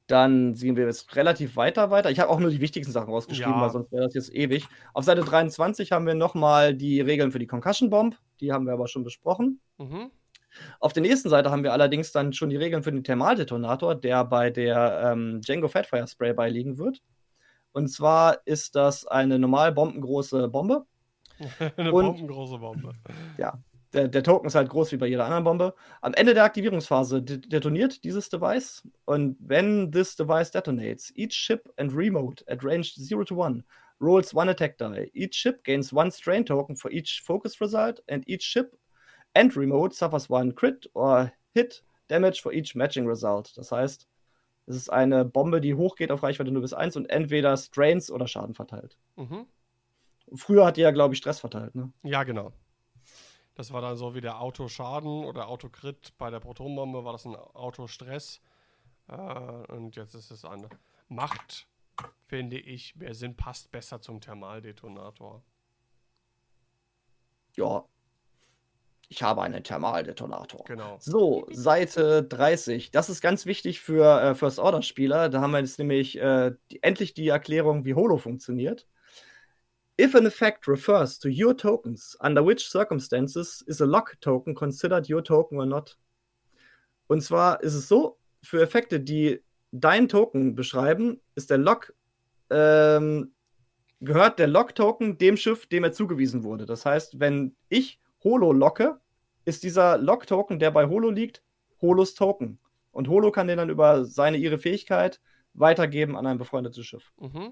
Dann 0.06 0.56
sehen 0.56 0.76
wir 0.76 0.86
jetzt 0.86 1.16
relativ 1.16 1.56
weiter 1.56 1.90
weiter. 1.90 2.12
Ich 2.12 2.20
habe 2.20 2.30
auch 2.30 2.40
nur 2.40 2.52
die 2.52 2.60
wichtigsten 2.60 2.92
Sachen 2.92 3.10
rausgeschrieben, 3.10 3.54
ja. 3.54 3.62
weil 3.62 3.70
sonst 3.72 3.92
wäre 3.92 4.04
das 4.04 4.14
jetzt 4.14 4.34
ewig. 4.36 4.68
Auf 4.94 5.06
Seite 5.06 5.22
23 5.22 5.92
haben 5.92 6.06
wir 6.06 6.16
nochmal 6.16 6.76
die 6.76 7.02
Regeln 7.02 7.32
für 7.32 7.40
die 7.40 7.48
Concussion 7.48 7.90
Bomb. 7.90 8.18
Die 8.42 8.52
haben 8.52 8.66
wir 8.66 8.74
aber 8.74 8.88
schon 8.88 9.04
besprochen. 9.04 9.60
Mhm. 9.78 10.12
Auf 10.80 10.94
der 10.94 11.02
nächsten 11.02 11.30
Seite 11.30 11.52
haben 11.52 11.64
wir 11.64 11.74
allerdings 11.74 12.12
dann 12.12 12.34
schon 12.34 12.50
die 12.50 12.58
Regeln 12.58 12.84
für 12.84 12.92
den 12.92 13.04
Thermaldetonator, 13.04 13.96
der 13.96 14.26
bei 14.26 14.50
der 14.50 15.12
ähm, 15.12 15.42
Django 15.42 15.68
Fatfire 15.68 16.08
Spray 16.08 16.34
beiliegen 16.34 16.78
wird. 16.78 17.02
Und 17.72 17.88
zwar 17.88 18.40
ist 18.46 18.76
das 18.76 19.08
eine 19.08 19.40
normal 19.40 19.72
bombengroße 19.72 20.50
Bombe. 20.50 20.86
eine 21.78 21.92
Und, 21.92 22.06
bombengroße 22.06 22.58
Bombe. 22.58 22.92
Ja, 23.38 23.60
der, 23.94 24.08
der, 24.08 24.24
Token 24.24 24.48
ist 24.48 24.56
halt 24.56 24.70
groß 24.70 24.92
wie 24.92 24.98
bei 24.98 25.08
jeder 25.08 25.26
anderen 25.26 25.44
Bombe. 25.44 25.76
Am 26.02 26.14
Ende 26.14 26.34
der 26.34 26.44
Aktivierungsphase 26.44 27.22
detoniert 27.22 28.04
dieses 28.04 28.30
Device. 28.30 28.88
Und 29.06 29.38
wenn 29.40 29.92
this 29.92 30.16
device 30.16 30.52
detonates, 30.52 31.12
each 31.16 31.34
ship 31.34 31.70
and 31.78 31.94
remote 31.94 32.44
at 32.48 32.64
range 32.64 32.94
0 32.98 33.26
to 33.26 33.42
1 33.42 33.64
rolls 34.02 34.34
one 34.34 34.50
attack 34.50 34.78
die. 34.78 35.10
Each 35.14 35.36
ship 35.36 35.64
gains 35.64 35.94
one 35.94 36.12
strain 36.12 36.44
token 36.44 36.76
for 36.76 36.92
each 36.92 37.22
focus 37.24 37.62
result, 37.62 38.02
and 38.10 38.24
each 38.28 38.44
ship 38.44 38.76
and 39.34 39.56
remote 39.56 39.96
suffers 39.96 40.30
one 40.30 40.54
crit 40.54 40.90
or 40.94 41.32
hit 41.54 41.84
damage 42.08 42.42
for 42.42 42.54
each 42.54 42.76
matching 42.76 43.08
result. 43.08 43.58
Das 43.58 43.72
heißt, 43.72 44.08
es 44.68 44.76
ist 44.76 44.90
eine 44.90 45.26
Bombe, 45.26 45.62
die 45.62 45.76
hochgeht 45.76 46.12
auf 46.12 46.24
Reichweite 46.24 46.52
0 46.52 46.62
bis 46.62 46.74
1 46.74 46.96
und 46.96 47.10
entweder 47.10 47.58
Strains 47.58 48.12
oder 48.12 48.28
Schaden 48.28 48.54
verteilt. 48.54 48.98
Mhm. 49.16 49.48
Früher 50.34 50.66
hat 50.66 50.78
die 50.78 50.82
ja, 50.82 50.92
glaube 50.92 51.14
ich, 51.14 51.18
Stress 51.18 51.40
verteilt, 51.40 51.76
ne? 51.76 51.92
Ja, 52.04 52.24
genau. 52.24 52.54
Das 53.56 53.74
war 53.74 53.82
dann 53.82 53.98
so 53.98 54.16
wie 54.16 54.22
der 54.22 54.40
Autoschaden 54.40 55.26
oder 55.26 55.50
Autocrit. 55.50 56.14
Bei 56.18 56.30
der 56.30 56.40
Protonbombe 56.40 57.04
war 57.04 57.12
das 57.12 57.26
ein 57.26 57.36
Autostress. 57.36 58.40
Äh, 59.08 59.14
und 59.14 59.96
jetzt 59.96 60.16
ist 60.16 60.32
es 60.32 60.46
eine 60.46 60.70
Macht, 61.10 61.68
finde 62.28 62.58
ich. 62.58 62.96
Mehr 62.96 63.14
Sinn 63.14 63.36
passt 63.36 63.72
besser 63.72 64.02
zum 64.02 64.22
Thermaldetonator. 64.22 65.44
Ja, 67.58 67.84
ich 69.12 69.22
habe 69.24 69.42
einen 69.42 69.62
Thermaldetonator. 69.62 70.64
Genau. 70.64 70.96
So, 71.02 71.46
Seite 71.52 72.24
30. 72.24 72.92
Das 72.92 73.10
ist 73.10 73.20
ganz 73.20 73.46
wichtig 73.46 73.82
für 73.82 74.22
äh, 74.22 74.36
First-Order-Spieler. 74.36 75.28
Da 75.28 75.42
haben 75.42 75.52
wir 75.52 75.60
jetzt 75.60 75.80
nämlich 75.80 76.18
äh, 76.18 76.54
die, 76.72 76.82
endlich 76.82 77.14
die 77.14 77.28
Erklärung, 77.28 77.84
wie 77.84 77.94
Holo 77.94 78.18
funktioniert. 78.18 78.88
If 80.00 80.16
an 80.16 80.26
effect 80.26 80.66
refers 80.66 81.20
to 81.20 81.28
your 81.28 81.58
tokens, 81.58 82.18
under 82.22 82.46
which 82.48 82.70
circumstances 82.70 83.62
is 83.68 83.82
a 83.82 83.86
lock 83.86 84.16
token 84.22 84.56
considered 84.56 85.10
your 85.10 85.22
token 85.22 85.60
or 85.60 85.66
not? 85.66 85.98
Und 87.08 87.22
zwar 87.22 87.62
ist 87.62 87.74
es 87.74 87.90
so, 87.90 88.18
für 88.42 88.62
Effekte, 88.62 89.02
die 89.02 89.44
dein 89.74 90.08
Token 90.08 90.56
beschreiben, 90.56 91.20
ist 91.36 91.50
der 91.50 91.58
Lock 91.58 91.94
ähm, 92.50 93.34
gehört 94.00 94.40
der 94.40 94.48
Lock-Token 94.48 95.18
dem 95.18 95.36
Schiff, 95.36 95.68
dem 95.68 95.84
er 95.84 95.92
zugewiesen 95.92 96.46
wurde. 96.46 96.66
Das 96.66 96.86
heißt, 96.86 97.20
wenn 97.20 97.58
ich 97.68 98.00
Holo 98.24 98.54
locke, 98.54 99.01
ist 99.52 99.64
dieser 99.64 99.98
Lock-Token, 99.98 100.60
der 100.60 100.72
bei 100.72 100.88
Holo 100.88 101.10
liegt, 101.10 101.44
Holos 101.82 102.14
Token. 102.14 102.58
Und 102.94 103.10
Holo 103.10 103.32
kann 103.32 103.48
den 103.48 103.58
dann 103.58 103.70
über 103.70 104.06
seine, 104.06 104.38
ihre 104.38 104.58
Fähigkeit 104.58 105.20
weitergeben 105.54 106.16
an 106.16 106.26
ein 106.26 106.38
befreundetes 106.38 106.86
Schiff. 106.86 107.12
Mhm. 107.20 107.52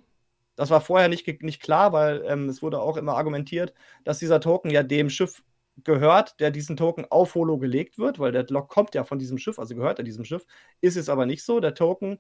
Das 0.56 0.70
war 0.70 0.80
vorher 0.80 1.10
nicht, 1.10 1.28
nicht 1.44 1.62
klar, 1.62 1.92
weil 1.92 2.24
ähm, 2.26 2.48
es 2.48 2.62
wurde 2.62 2.80
auch 2.80 2.96
immer 2.96 3.16
argumentiert, 3.16 3.74
dass 4.06 4.20
dieser 4.20 4.40
Token 4.40 4.72
ja 4.72 4.82
dem 4.82 5.10
Schiff 5.10 5.44
gehört, 5.84 6.40
der 6.40 6.52
diesen 6.52 6.78
Token 6.78 7.06
auf 7.10 7.36
Holo 7.36 7.58
gelegt 7.58 7.98
wird, 7.98 8.18
weil 8.18 8.32
der 8.32 8.46
Lock 8.48 8.70
kommt 8.70 8.96
ja 8.96 9.04
von 9.04 9.20
diesem 9.20 9.38
Schiff, 9.38 9.60
also 9.60 9.76
gehört 9.76 10.00
er 10.00 10.06
diesem 10.06 10.24
Schiff. 10.24 10.46
Ist 10.80 10.96
es 10.96 11.10
aber 11.10 11.26
nicht 11.26 11.44
so. 11.44 11.60
Der 11.60 11.76
Token 11.76 12.20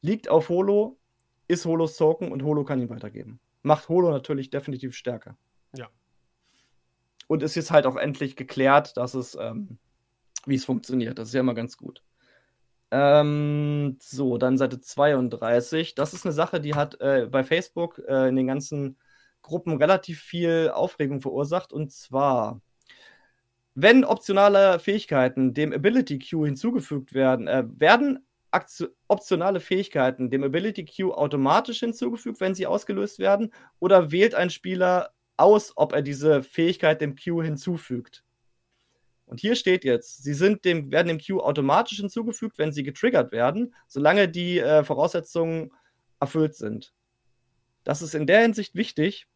liegt 0.00 0.28
auf 0.28 0.48
Holo, 0.48 0.98
ist 1.46 1.64
Holos 1.64 1.96
Token 1.96 2.32
und 2.32 2.42
Holo 2.42 2.64
kann 2.64 2.80
ihn 2.80 2.90
weitergeben. 2.90 3.38
Macht 3.62 3.88
Holo 3.88 4.10
natürlich 4.10 4.50
definitiv 4.50 4.96
stärker. 4.96 5.36
Ja. 5.76 5.88
Und 7.32 7.42
ist 7.42 7.54
jetzt 7.54 7.70
halt 7.70 7.86
auch 7.86 7.96
endlich 7.96 8.36
geklärt, 8.36 8.98
dass 8.98 9.14
es, 9.14 9.38
ähm, 9.40 9.78
wie 10.44 10.54
es 10.54 10.66
funktioniert. 10.66 11.18
Das 11.18 11.28
ist 11.28 11.34
ja 11.34 11.40
immer 11.40 11.54
ganz 11.54 11.78
gut. 11.78 12.02
Ähm, 12.90 13.96
so, 14.02 14.36
dann 14.36 14.58
Seite 14.58 14.80
32. 14.80 15.94
Das 15.94 16.12
ist 16.12 16.26
eine 16.26 16.34
Sache, 16.34 16.60
die 16.60 16.74
hat 16.74 17.00
äh, 17.00 17.26
bei 17.30 17.42
Facebook 17.42 18.02
äh, 18.06 18.28
in 18.28 18.36
den 18.36 18.48
ganzen 18.48 18.98
Gruppen 19.40 19.78
relativ 19.78 20.20
viel 20.20 20.70
Aufregung 20.74 21.22
verursacht. 21.22 21.72
Und 21.72 21.90
zwar, 21.90 22.60
wenn 23.74 24.04
optionale 24.04 24.78
Fähigkeiten 24.78 25.54
dem 25.54 25.72
Ability 25.72 26.18
Queue 26.18 26.44
hinzugefügt 26.44 27.14
werden, 27.14 27.48
äh, 27.48 27.64
werden 27.66 28.26
optionale 29.08 29.60
Fähigkeiten 29.60 30.28
dem 30.28 30.44
Ability 30.44 30.84
Queue 30.84 31.16
automatisch 31.16 31.80
hinzugefügt, 31.80 32.40
wenn 32.40 32.54
sie 32.54 32.66
ausgelöst 32.66 33.18
werden, 33.18 33.54
oder 33.78 34.12
wählt 34.12 34.34
ein 34.34 34.50
Spieler 34.50 35.14
aus, 35.36 35.72
ob 35.76 35.92
er 35.92 36.02
diese 36.02 36.42
Fähigkeit 36.42 37.00
dem 37.00 37.16
Queue 37.16 37.44
hinzufügt. 37.44 38.24
Und 39.26 39.40
hier 39.40 39.56
steht 39.56 39.84
jetzt, 39.84 40.22
sie 40.22 40.34
sind 40.34 40.64
dem, 40.64 40.90
werden 40.90 41.08
dem 41.08 41.18
Queue 41.18 41.42
automatisch 41.42 41.98
hinzugefügt, 41.98 42.58
wenn 42.58 42.72
sie 42.72 42.82
getriggert 42.82 43.32
werden, 43.32 43.74
solange 43.88 44.28
die 44.28 44.58
äh, 44.58 44.84
Voraussetzungen 44.84 45.72
erfüllt 46.20 46.54
sind. 46.54 46.92
Das 47.84 48.02
ist 48.02 48.14
in 48.14 48.26
der 48.26 48.42
Hinsicht 48.42 48.74
wichtig, 48.74 49.26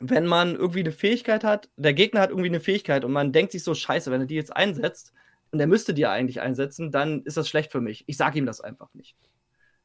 wenn 0.00 0.26
man 0.26 0.54
irgendwie 0.54 0.80
eine 0.80 0.92
Fähigkeit 0.92 1.44
hat, 1.44 1.70
der 1.76 1.94
Gegner 1.94 2.20
hat 2.20 2.30
irgendwie 2.30 2.48
eine 2.48 2.60
Fähigkeit 2.60 3.04
und 3.04 3.12
man 3.12 3.32
denkt 3.32 3.52
sich 3.52 3.64
so, 3.64 3.74
scheiße, 3.74 4.10
wenn 4.10 4.20
er 4.20 4.26
die 4.26 4.34
jetzt 4.34 4.54
einsetzt, 4.54 5.12
und 5.52 5.60
er 5.60 5.66
müsste 5.66 5.94
die 5.94 6.06
eigentlich 6.06 6.40
einsetzen, 6.40 6.90
dann 6.90 7.22
ist 7.22 7.36
das 7.36 7.48
schlecht 7.48 7.70
für 7.70 7.82
mich. 7.82 8.04
Ich 8.06 8.16
sage 8.16 8.38
ihm 8.38 8.46
das 8.46 8.62
einfach 8.62 8.92
nicht. 8.94 9.16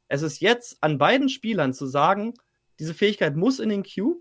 Es 0.07 0.21
ist 0.21 0.39
jetzt 0.39 0.77
an 0.81 0.97
beiden 0.97 1.27
Spielern 1.27 1.73
zu 1.73 1.85
sagen, 1.85 2.33
diese 2.79 2.93
Fähigkeit 2.93 3.35
muss 3.35 3.59
in 3.59 3.69
den 3.69 3.83
Queue 3.83 4.15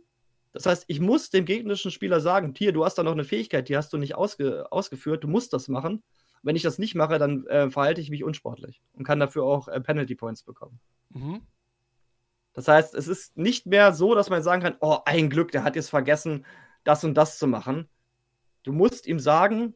das 0.57 0.65
heißt, 0.65 0.85
ich 0.87 1.01
muss 1.01 1.29
dem 1.29 1.45
gegnerischen 1.45 1.91
Spieler 1.91 2.19
sagen, 2.19 2.55
hier, 2.57 2.73
du 2.73 2.83
hast 2.83 2.95
da 2.95 3.03
noch 3.03 3.13
eine 3.13 3.25
Fähigkeit, 3.25 3.69
die 3.69 3.77
hast 3.77 3.93
du 3.93 3.99
nicht 3.99 4.15
ausge 4.15 4.73
ausgeführt, 4.73 5.23
du 5.23 5.29
musst 5.29 5.53
das 5.53 5.69
machen. 5.69 6.03
Wenn 6.43 6.57
ich 6.57 6.63
das 6.63 6.79
nicht 6.79 6.95
mache, 6.95 7.19
dann 7.19 7.47
äh, 7.47 7.69
verhalte 7.69 8.01
ich 8.01 8.09
mich 8.09 8.25
unsportlich 8.25 8.81
und 8.95 9.05
kann 9.05 9.21
dafür 9.21 9.45
auch 9.45 9.69
äh, 9.69 9.79
Penalty 9.83 10.15
Points 10.15 10.43
bekommen. 10.43 10.81
Mhm. 11.11 11.43
Das 12.55 12.69
heißt, 12.69 12.95
es 12.95 13.07
ist 13.07 13.37
nicht 13.37 13.67
mehr 13.67 13.93
so, 13.93 14.15
dass 14.15 14.31
man 14.31 14.43
sagen 14.43 14.63
kann, 14.63 14.77
oh, 14.81 14.97
ein 15.05 15.29
Glück, 15.29 15.53
der 15.53 15.63
hat 15.63 15.77
jetzt 15.77 15.91
vergessen, 15.91 16.47
das 16.85 17.05
und 17.05 17.13
das 17.13 17.37
zu 17.37 17.47
machen. 17.47 17.87
Du 18.63 18.73
musst 18.73 19.07
ihm 19.07 19.21
sagen, 19.21 19.75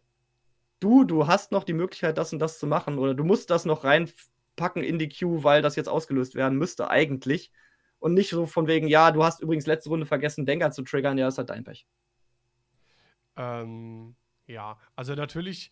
du, 0.79 1.05
du 1.05 1.27
hast 1.27 1.53
noch 1.53 1.65
die 1.65 1.75
Möglichkeit, 1.75 2.17
das 2.17 2.33
und 2.33 2.39
das 2.39 2.59
zu 2.59 2.67
machen 2.67 2.97
oder 2.97 3.13
du 3.13 3.23
musst 3.23 3.51
das 3.51 3.67
noch 3.67 3.85
reinpacken 3.85 4.83
in 4.83 4.99
die 4.99 5.11
Queue, 5.11 5.45
weil 5.45 5.61
das 5.61 5.77
jetzt 5.77 5.91
ausgelöst 5.91 6.35
werden 6.35 6.57
müsste 6.57 6.89
eigentlich. 6.89 7.53
Und 8.01 8.15
nicht 8.15 8.31
so 8.31 8.47
von 8.47 8.67
wegen, 8.67 8.89
ja, 8.89 9.13
du 9.13 9.23
hast 9.23 9.41
übrigens 9.41 9.67
letzte 9.67 9.91
Runde 9.91 10.07
vergessen, 10.07 10.47
Denker 10.47 10.73
zu 10.73 10.83
triggern, 10.83 11.19
ja, 11.19 11.29
ist 11.29 11.39
halt 11.39 11.51
dein 11.51 11.65
Pech. 11.65 11.87
Ähm, 13.37 14.17
ja, 14.47 14.79
also 14.97 15.15
natürlich, 15.15 15.71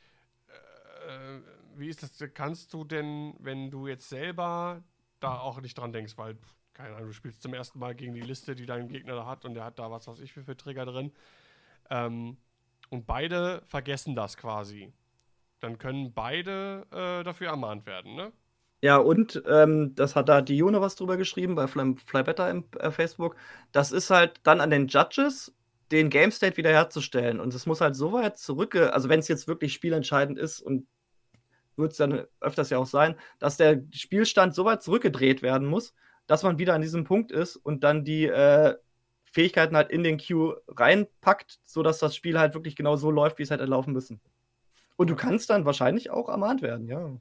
äh, 1.09 1.41
wie 1.77 1.89
ist 1.89 2.03
das, 2.03 2.13
kannst 2.35 2.73
du 2.73 2.85
denn, 2.85 3.35
wenn 3.41 3.71
du 3.71 3.89
jetzt 3.89 4.09
selber 4.09 4.85
da 5.21 5.39
auch 5.39 5.61
nicht 5.61 5.77
dran 5.77 5.93
denkst, 5.93 6.17
weil 6.17 6.39
keine 6.79 6.95
Ahnung, 6.95 7.09
du 7.09 7.13
spielst 7.13 7.43
zum 7.43 7.55
ersten 7.55 7.81
Mal 7.81 7.97
gegen 7.97 8.15
die 8.15 8.21
Liste, 8.21 8.55
die 8.55 8.65
dein 8.65 8.89
Gegner 8.89 9.17
da 9.17 9.27
hat 9.27 9.45
und 9.45 9.55
der 9.55 9.65
hat 9.65 9.81
da 9.81 9.91
was 9.91 10.07
weiß 10.07 10.21
ich 10.21 10.33
für, 10.33 10.45
für 10.45 10.57
Trigger 10.57 10.87
drin. 10.87 11.13
Ähm, 11.91 12.37
und 12.89 13.05
beide 13.05 13.63
vergessen 13.67 14.15
das 14.15 14.37
quasi. 14.37 14.93
Dann 15.59 15.79
können 15.79 16.13
beide 16.15 16.87
äh, 16.93 17.25
dafür 17.25 17.49
ermahnt 17.49 17.85
werden, 17.85 18.15
ne? 18.15 18.33
Ja, 18.81 18.99
und 18.99 19.43
ähm, 19.47 19.95
das 19.97 20.15
hat 20.15 20.29
da 20.29 20.41
die 20.41 20.57
June 20.57 20.81
was 20.81 20.95
drüber 20.95 21.17
geschrieben 21.17 21.57
bei 21.57 21.67
Fly, 21.67 21.97
Fly 22.07 22.23
Better 22.23 22.49
im 22.49 22.65
äh, 22.79 22.91
Facebook. 22.93 23.37
Das 23.73 23.91
ist 23.91 24.11
halt 24.11 24.41
dann 24.45 24.61
an 24.61 24.71
den 24.71 24.87
Judges, 24.87 25.53
den 25.91 26.11
Game 26.11 26.31
State 26.31 26.57
wiederherzustellen. 26.57 27.41
Und 27.41 27.55
es 27.55 27.67
muss 27.67 27.81
halt 27.81 27.97
so 27.97 28.13
weit 28.13 28.39
zurückge, 28.39 28.93
also 28.93 29.09
wenn 29.09 29.21
es 29.21 29.29
jetzt 29.29 29.49
wirklich 29.49 29.73
spielentscheidend 29.73 30.39
ist 30.39 30.61
und 30.61 30.87
wird 31.77 31.93
es 31.93 31.99
dann 31.99 32.25
öfters 32.41 32.71
ja 32.71 32.79
auch 32.79 32.87
sein, 32.87 33.17
dass 33.39 33.57
der 33.57 33.83
Spielstand 33.93 34.55
so 34.55 34.65
weit 34.65 34.83
zurückgedreht 34.83 35.43
werden 35.43 35.67
muss, 35.67 35.95
dass 36.27 36.43
man 36.43 36.59
wieder 36.59 36.75
an 36.75 36.83
diesem 36.83 37.05
Punkt 37.05 37.33
ist 37.33 37.57
und 37.57 37.85
dann 37.85 38.05
die 38.05 38.27
äh, 38.27 38.77
Fähigkeiten 39.25 39.77
halt 39.77 39.91
in 39.91 40.03
den 40.03 40.19
Queue 40.19 40.61
reinpackt, 40.69 41.61
sodass 41.65 41.99
das 41.99 42.15
Spiel 42.15 42.39
halt 42.39 42.55
wirklich 42.55 42.77
genau 42.77 42.97
so 42.97 43.11
läuft, 43.11 43.39
wie 43.39 43.43
es 43.43 43.51
hätte 43.51 43.65
laufen 43.65 43.93
müssen. 43.93 44.21
Und 44.97 45.11
du 45.11 45.17
kannst 45.17 45.51
dann 45.51 45.65
wahrscheinlich 45.65 46.11
auch 46.11 46.29
ermahnt 46.29 46.63
werden, 46.63 46.87
ja. 46.89 47.17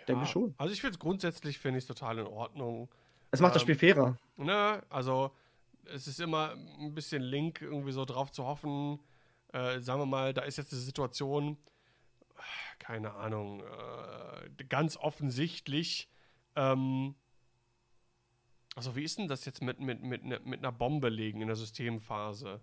Ja 0.00 0.06
denke 0.06 0.26
schon. 0.26 0.54
Also 0.58 0.72
ich 0.72 0.80
finde 0.80 0.94
es 0.94 0.98
grundsätzlich 0.98 1.58
finde 1.58 1.78
ich 1.78 1.86
total 1.86 2.18
in 2.18 2.26
Ordnung. 2.26 2.88
Es 3.30 3.40
macht 3.40 3.50
ähm, 3.50 3.54
das 3.54 3.62
Spiel 3.62 3.74
fairer. 3.74 4.16
Ne, 4.36 4.82
also 4.88 5.32
es 5.84 6.06
ist 6.06 6.20
immer 6.20 6.52
ein 6.78 6.94
bisschen 6.94 7.22
Link, 7.22 7.60
irgendwie 7.60 7.92
so 7.92 8.04
drauf 8.04 8.30
zu 8.30 8.44
hoffen. 8.44 8.98
Äh, 9.52 9.80
sagen 9.80 10.00
wir 10.00 10.06
mal, 10.06 10.32
da 10.32 10.42
ist 10.42 10.58
jetzt 10.58 10.72
eine 10.72 10.82
Situation, 10.82 11.56
keine 12.78 13.14
Ahnung, 13.14 13.60
äh, 13.60 14.64
ganz 14.64 14.96
offensichtlich 14.96 16.08
ähm, 16.56 17.14
also 18.76 18.94
wie 18.96 19.02
ist 19.02 19.18
denn 19.18 19.28
das 19.28 19.44
jetzt 19.44 19.62
mit, 19.62 19.80
mit, 19.80 20.02
mit, 20.02 20.24
ne, 20.24 20.40
mit 20.44 20.60
einer 20.60 20.72
Bombe 20.72 21.08
legen 21.08 21.40
in 21.40 21.48
der 21.48 21.56
Systemphase? 21.56 22.60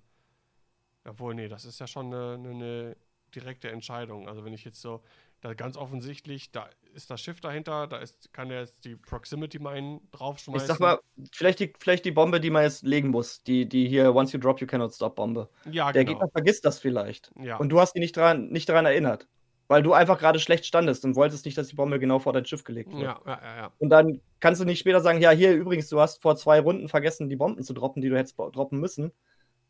Obwohl, 1.06 1.36
nee, 1.36 1.48
das 1.48 1.66
ist 1.66 1.80
ja 1.80 1.88
schon 1.88 2.14
eine, 2.14 2.50
eine, 2.50 2.98
direkte 3.36 3.70
Entscheidung. 3.70 4.30
Also 4.30 4.46
wenn 4.46 4.54
ich 4.54 4.64
jetzt 4.64 4.82
so, 4.82 5.04
da 5.42 5.54
ganz 5.54 5.78
offensichtlich, 5.78 6.52
da 6.52 6.70
ist 6.94 7.12
das 7.12 7.22
Schiff 7.22 7.40
dahinter, 7.42 7.88
da 7.88 7.98
ist, 7.98 8.34
kann 8.34 8.50
er 8.50 8.62
jetzt 8.62 8.84
die 8.86 8.96
Proximity 8.96 9.60
Mine 9.60 10.02
draufschmeißen. 10.12 10.62
Ich 10.62 10.68
sag 10.68 10.80
mal, 10.80 11.00
vielleicht 11.32 11.60
die, 11.60 11.74
vielleicht 11.80 12.06
die 12.06 12.12
Bombe, 12.12 12.40
die 12.40 12.50
man 12.50 12.64
jetzt 12.64 12.84
legen 12.84 13.10
muss, 13.10 13.44
die, 13.44 13.68
die 13.68 13.88
hier 13.88 14.16
Once 14.16 14.34
you 14.34 14.40
drop, 14.40 14.60
you 14.60 14.68
cannot 14.68 14.94
stop 14.94 15.16
Bombe. 15.16 15.50
Ja, 15.70 15.92
Der 15.92 16.06
genau. 16.06 16.20
Gegner 16.20 16.32
vergisst 16.32 16.66
das 16.66 16.80
vielleicht. 16.80 17.32
Ja. 17.40 17.58
Und 17.58 17.70
du 17.70 17.80
hast 17.80 17.96
ihn 17.96 18.02
nicht 18.02 18.18
daran 18.18 18.50
nicht 18.50 18.68
dran 18.68 18.86
erinnert. 18.86 19.28
Weil 19.70 19.84
du 19.84 19.92
einfach 19.92 20.18
gerade 20.18 20.40
schlecht 20.40 20.66
standest 20.66 21.04
und 21.04 21.18
wolltest 21.18 21.44
nicht, 21.46 21.58
dass 21.58 21.68
die 21.68 21.76
Bombe 21.76 22.00
genau 22.00 22.20
vor 22.20 22.32
dein 22.32 22.46
Schiff 22.46 22.64
gelegt 22.64 22.94
wird. 22.94 23.04
Ja, 23.04 23.20
ja, 23.26 23.40
ja, 23.44 23.72
Und 23.80 23.90
dann 23.90 24.22
kannst 24.40 24.62
du 24.62 24.66
nicht 24.66 24.80
später 24.80 25.02
sagen, 25.02 25.20
ja, 25.20 25.32
hier 25.32 25.54
übrigens, 25.54 25.90
du 25.90 26.00
hast 26.00 26.22
vor 26.22 26.38
zwei 26.38 26.62
Runden 26.62 26.88
vergessen, 26.88 27.28
die 27.28 27.36
Bomben 27.36 27.62
zu 27.64 27.74
droppen, 27.74 28.02
die 28.02 28.08
du 28.08 28.18
hättest 28.18 28.38
droppen 28.38 28.80
müssen. 28.80 29.12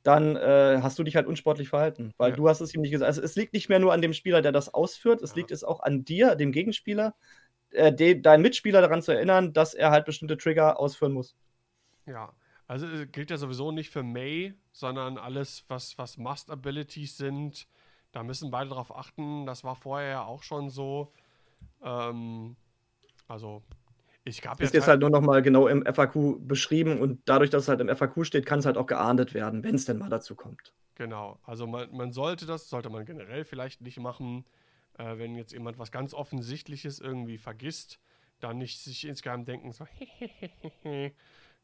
Dann 0.08 0.38
äh, 0.38 0.80
hast 0.82 0.98
du 0.98 1.04
dich 1.04 1.18
halt 1.18 1.28
unsportlich 1.28 1.68
verhalten, 1.68 2.14
weil 2.16 2.30
ja. 2.30 2.38
du 2.38 2.48
hast 2.48 2.62
es 2.62 2.74
ihm 2.74 2.80
nicht 2.80 2.92
gesagt. 2.92 3.08
Also 3.08 3.22
es 3.22 3.36
liegt 3.36 3.52
nicht 3.52 3.68
mehr 3.68 3.80
nur 3.80 3.92
an 3.92 4.02
dem 4.02 4.14
Spieler, 4.14 4.42
der 4.42 4.54
das 4.54 4.74
ausführt, 4.74 5.22
es 5.22 5.36
liegt 5.36 5.52
es 5.52 5.66
auch 5.66 5.82
an 5.82 6.06
dir, 6.06 6.36
dem 6.36 6.54
Gegenspieler, 6.54 7.14
äh, 7.72 7.92
de, 7.92 8.22
deinen 8.22 8.42
Mitspieler 8.42 8.80
daran 8.80 9.02
zu 9.02 9.12
erinnern, 9.12 9.52
dass 9.52 9.74
er 9.74 9.92
halt 9.92 10.06
bestimmte 10.06 10.38
Trigger 10.38 10.80
ausführen 10.80 11.12
muss. 11.12 11.36
Ja, 12.06 12.32
also 12.68 12.88
äh, 12.88 13.06
gilt 13.06 13.32
ja 13.32 13.36
sowieso 13.36 13.74
nicht 13.74 13.90
für 13.90 14.02
May, 14.02 14.54
sondern 14.72 15.18
alles, 15.18 15.66
was, 15.68 15.98
was 15.98 16.16
Must-Abilities 16.18 17.18
sind, 17.18 17.68
da 18.14 18.24
müssen 18.24 18.50
beide 18.50 18.70
darauf 18.70 18.96
achten. 18.96 19.46
Das 19.46 19.66
war 19.66 19.76
vorher 19.76 20.10
ja 20.10 20.24
auch 20.24 20.42
schon 20.42 20.70
so. 20.70 21.12
Ähm, 21.84 22.56
also, 23.27 23.61
ich 24.27 24.41
gab. 24.41 24.59
Ist 24.61 24.73
jetzt 24.73 24.83
halt, 24.83 24.91
halt 24.91 25.01
nur 25.01 25.09
nochmal 25.09 25.41
genau 25.41 25.67
im 25.67 25.85
FAQ 25.85 26.47
beschrieben 26.47 26.99
und 26.99 27.22
dadurch, 27.25 27.49
dass 27.49 27.64
es 27.64 27.69
halt 27.69 27.81
im 27.81 27.95
FAQ 27.95 28.25
steht, 28.25 28.45
kann 28.45 28.59
es 28.59 28.65
halt 28.65 28.77
auch 28.77 28.85
geahndet 28.85 29.33
werden, 29.33 29.64
wenn 29.64 29.75
es 29.75 29.85
denn 29.85 29.97
mal 29.97 30.09
dazu 30.09 30.35
kommt. 30.35 30.73
Genau. 30.95 31.39
Also, 31.43 31.67
man, 31.67 31.95
man 31.95 32.11
sollte 32.11 32.45
das, 32.45 32.69
sollte 32.69 32.89
man 32.89 33.06
generell 33.06 33.45
vielleicht 33.45 33.81
nicht 33.81 33.99
machen, 33.99 34.45
äh, 34.97 35.17
wenn 35.17 35.35
jetzt 35.35 35.53
jemand 35.53 35.77
was 35.80 35.91
ganz 35.91 36.14
Offensichtliches 36.14 36.99
irgendwie 36.99 37.38
vergisst, 37.38 37.99
dann 38.39 38.57
nicht 38.57 38.80
sich 38.80 39.07
insgeheim 39.07 39.45
denken, 39.45 39.72
so, 39.72 39.85
äh, 40.83 41.11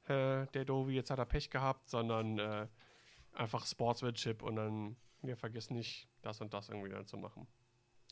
der 0.08 0.66
Dovi, 0.66 0.94
jetzt 0.96 1.12
hat 1.12 1.20
er 1.20 1.26
Pech 1.26 1.50
gehabt, 1.50 1.90
sondern 1.90 2.40
äh, 2.40 2.68
einfach 3.34 3.66
Sportsmanship 3.66 4.42
und 4.42 4.56
dann 4.56 4.96
wir 5.24 5.38
vergessen 5.38 5.76
nicht, 5.76 6.08
das 6.22 6.42
und 6.42 6.54
das 6.54 6.70
irgendwie 6.70 6.90
dann 6.90 7.06
zu 7.06 7.18
machen. 7.18 7.48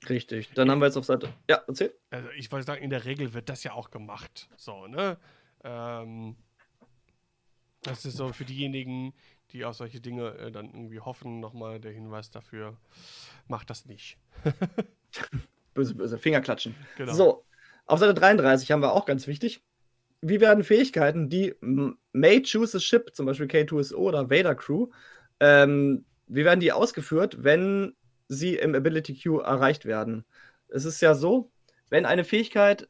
Richtig. 0.09 0.51
Dann 0.53 0.69
haben 0.71 0.80
wir 0.80 0.88
jetzt 0.88 0.97
auf 0.97 1.05
Seite. 1.05 1.30
Ja, 1.49 1.61
erzähl. 1.67 1.93
Also 2.09 2.30
ich 2.31 2.51
wollte 2.51 2.65
sagen, 2.65 2.81
in 2.81 2.89
der 2.89 3.05
Regel 3.05 3.33
wird 3.33 3.49
das 3.49 3.63
ja 3.63 3.73
auch 3.73 3.91
gemacht. 3.91 4.49
So, 4.57 4.88
ne? 4.88 5.17
Ähm, 5.63 6.35
das 7.83 8.05
ist 8.05 8.17
so 8.17 8.33
für 8.33 8.45
diejenigen, 8.45 9.13
die 9.51 9.65
auf 9.65 9.75
solche 9.75 9.99
Dinge 9.99 10.35
äh, 10.38 10.51
dann 10.51 10.73
irgendwie 10.73 10.99
hoffen, 10.99 11.39
nochmal 11.39 11.80
der 11.80 11.91
Hinweis 11.91 12.31
dafür, 12.31 12.77
macht 13.47 13.69
das 13.69 13.85
nicht. 13.85 14.17
böse, 15.73 15.95
böse, 15.95 16.17
Fingerklatschen. 16.17 16.75
Genau. 16.97 17.13
So, 17.13 17.45
auf 17.85 17.99
Seite 17.99 18.13
33 18.13 18.71
haben 18.71 18.81
wir 18.81 18.93
auch 18.93 19.05
ganz 19.05 19.27
wichtig. 19.27 19.63
Wie 20.21 20.39
werden 20.39 20.63
Fähigkeiten, 20.63 21.30
die 21.30 21.55
May 22.11 22.43
Choose 22.43 22.77
a 22.77 22.80
Ship, 22.80 23.09
zum 23.13 23.25
Beispiel 23.25 23.47
K2SO 23.47 23.95
oder 23.95 24.30
Vader 24.30 24.55
Crew, 24.55 24.88
ähm, 25.39 26.05
wie 26.27 26.45
werden 26.45 26.59
die 26.59 26.71
ausgeführt, 26.71 27.43
wenn 27.43 27.95
sie 28.32 28.56
im 28.56 28.76
Ability 28.76 29.14
Queue 29.16 29.43
erreicht 29.43 29.85
werden? 29.85 30.26
Es 30.69 30.85
ist 30.85 31.01
ja 31.01 31.16
so, 31.16 31.51
wenn 31.90 32.06
eine 32.06 32.24
Fähigkeit 32.24 32.90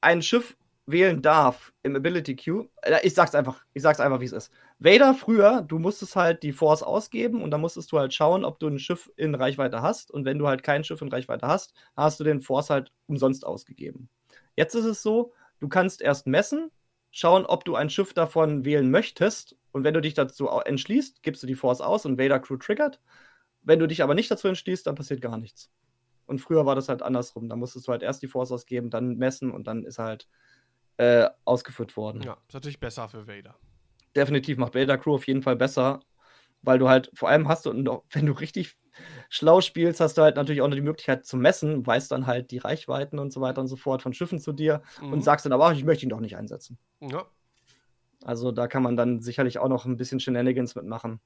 ein 0.00 0.22
Schiff 0.22 0.56
wählen 0.86 1.22
darf 1.22 1.72
im 1.82 1.96
Ability 1.96 2.36
Queue, 2.36 2.68
äh, 2.82 2.98
ich 3.02 3.14
sag's 3.14 3.34
einfach, 3.34 3.64
ich 3.74 3.82
sag's 3.82 4.00
einfach, 4.00 4.20
wie 4.20 4.26
es 4.26 4.32
ist. 4.32 4.52
Vader 4.78 5.14
früher, 5.14 5.62
du 5.62 5.78
musstest 5.78 6.16
halt 6.16 6.42
die 6.42 6.52
Force 6.52 6.82
ausgeben 6.82 7.42
und 7.42 7.50
dann 7.50 7.60
musstest 7.60 7.90
du 7.92 7.98
halt 7.98 8.14
schauen, 8.14 8.44
ob 8.44 8.58
du 8.58 8.68
ein 8.68 8.78
Schiff 8.78 9.10
in 9.16 9.34
Reichweite 9.34 9.82
hast. 9.82 10.10
Und 10.10 10.24
wenn 10.24 10.38
du 10.38 10.46
halt 10.46 10.62
kein 10.62 10.84
Schiff 10.84 11.02
in 11.02 11.08
Reichweite 11.08 11.46
hast, 11.46 11.74
hast 11.96 12.20
du 12.20 12.24
den 12.24 12.40
Force 12.40 12.70
halt 12.70 12.92
umsonst 13.06 13.46
ausgegeben. 13.46 14.08
Jetzt 14.56 14.74
ist 14.74 14.84
es 14.84 15.02
so, 15.02 15.32
du 15.60 15.68
kannst 15.68 16.00
erst 16.00 16.26
messen, 16.26 16.70
schauen, 17.10 17.44
ob 17.44 17.64
du 17.64 17.74
ein 17.74 17.90
Schiff 17.90 18.14
davon 18.14 18.64
wählen 18.64 18.90
möchtest 18.90 19.56
und 19.72 19.84
wenn 19.84 19.94
du 19.94 20.00
dich 20.00 20.14
dazu 20.14 20.48
entschließt, 20.48 21.22
gibst 21.22 21.42
du 21.42 21.46
die 21.46 21.54
Force 21.54 21.80
aus 21.80 22.06
und 22.06 22.18
Vader 22.18 22.40
Crew 22.40 22.56
triggert. 22.56 23.00
Wenn 23.68 23.78
du 23.78 23.86
dich 23.86 24.02
aber 24.02 24.14
nicht 24.14 24.30
dazu 24.30 24.48
entschließt, 24.48 24.86
dann 24.86 24.94
passiert 24.94 25.20
gar 25.20 25.36
nichts. 25.36 25.70
Und 26.24 26.40
früher 26.40 26.64
war 26.64 26.74
das 26.74 26.88
halt 26.88 27.02
andersrum. 27.02 27.50
Da 27.50 27.54
musstest 27.54 27.86
du 27.86 27.92
halt 27.92 28.02
erst 28.02 28.22
die 28.22 28.26
Force 28.26 28.50
ausgeben, 28.50 28.88
dann 28.88 29.16
messen 29.16 29.50
und 29.50 29.66
dann 29.66 29.84
ist 29.84 29.98
halt 29.98 30.26
äh, 30.96 31.28
ausgeführt 31.44 31.94
worden. 31.94 32.22
Ja, 32.22 32.38
ist 32.48 32.54
natürlich 32.54 32.80
besser 32.80 33.10
für 33.10 33.28
Vader. 33.28 33.56
Definitiv 34.16 34.56
macht 34.56 34.74
Vader 34.74 34.96
Crew 34.96 35.14
auf 35.14 35.26
jeden 35.26 35.42
Fall 35.42 35.54
besser, 35.54 36.00
weil 36.62 36.78
du 36.78 36.88
halt, 36.88 37.10
vor 37.12 37.28
allem 37.28 37.46
hast 37.46 37.66
du, 37.66 38.02
wenn 38.10 38.24
du 38.24 38.32
richtig 38.32 38.74
schlau 39.28 39.60
spielst, 39.60 40.00
hast 40.00 40.16
du 40.16 40.22
halt 40.22 40.36
natürlich 40.36 40.62
auch 40.62 40.68
noch 40.68 40.74
die 40.74 40.80
Möglichkeit 40.80 41.26
zu 41.26 41.36
messen, 41.36 41.86
weißt 41.86 42.10
dann 42.10 42.26
halt 42.26 42.50
die 42.50 42.58
Reichweiten 42.58 43.18
und 43.18 43.34
so 43.34 43.42
weiter 43.42 43.60
und 43.60 43.68
so 43.68 43.76
fort 43.76 44.00
von 44.00 44.14
Schiffen 44.14 44.38
zu 44.38 44.52
dir 44.52 44.80
mhm. 45.02 45.12
und 45.12 45.22
sagst 45.22 45.44
dann 45.44 45.52
aber, 45.52 45.66
auch, 45.66 45.72
ich 45.72 45.84
möchte 45.84 46.06
ihn 46.06 46.08
doch 46.08 46.20
nicht 46.20 46.38
einsetzen. 46.38 46.78
Ja, 47.00 47.26
also 48.24 48.50
da 48.50 48.66
kann 48.66 48.82
man 48.82 48.96
dann 48.96 49.20
sicherlich 49.20 49.58
auch 49.58 49.68
noch 49.68 49.84
ein 49.84 49.96
bisschen 49.96 50.20
Shenanigans 50.20 50.74
mitmachen. 50.74 51.20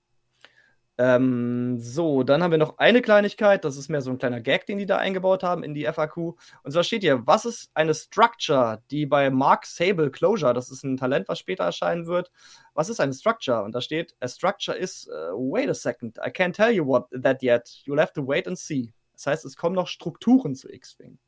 Ähm, 0.99 1.79
so, 1.81 2.23
dann 2.23 2.43
haben 2.43 2.51
wir 2.51 2.59
noch 2.59 2.77
eine 2.77 3.01
Kleinigkeit, 3.01 3.65
das 3.65 3.79
ist 3.79 3.89
mehr 3.89 4.03
so 4.03 4.11
ein 4.11 4.19
kleiner 4.19 4.41
Gag, 4.41 4.67
den 4.67 4.79
die 4.79 4.85
da 4.85 4.99
eingebaut 4.99 5.43
haben 5.43 5.65
in 5.65 5.73
die 5.73 5.87
FAQ. 5.87 6.35
Und 6.62 6.73
zwar 6.73 6.85
steht 6.85 7.03
hier, 7.03 7.27
was 7.27 7.47
ist 7.47 7.71
eine 7.75 7.95
Structure, 7.95 8.83
die 8.91 9.07
bei 9.07 9.31
Mark 9.31 9.65
Sable 9.65 10.11
Closure, 10.11 10.53
das 10.53 10.71
ist 10.71 10.85
ein 10.85 10.99
Talent, 10.99 11.29
was 11.29 11.39
später 11.39 11.65
erscheinen 11.65 12.07
wird, 12.07 12.31
was 12.75 12.91
ist 12.91 13.01
eine 13.01 13.15
Structure? 13.15 13.62
Und 13.62 13.75
da 13.75 13.81
steht, 13.81 14.15
a 14.21 14.29
structure 14.29 14.77
is, 14.77 15.09
uh, 15.09 15.35
wait 15.35 15.71
a 15.71 15.75
second, 15.75 16.19
I 16.19 16.29
can't 16.29 16.53
tell 16.53 16.71
you 16.71 16.87
what 16.87 17.09
that 17.23 17.43
yet, 17.43 17.69
you'll 17.87 18.01
have 18.01 18.12
to 18.12 18.27
wait 18.27 18.47
and 18.47 18.59
see. 18.59 18.93
Das 19.15 19.27
heißt, 19.27 19.45
es 19.47 19.57
kommen 19.57 19.75
noch 19.75 19.89
Strukturen 19.89 20.55
zu 20.55 20.69
X-Wing, 20.69 21.19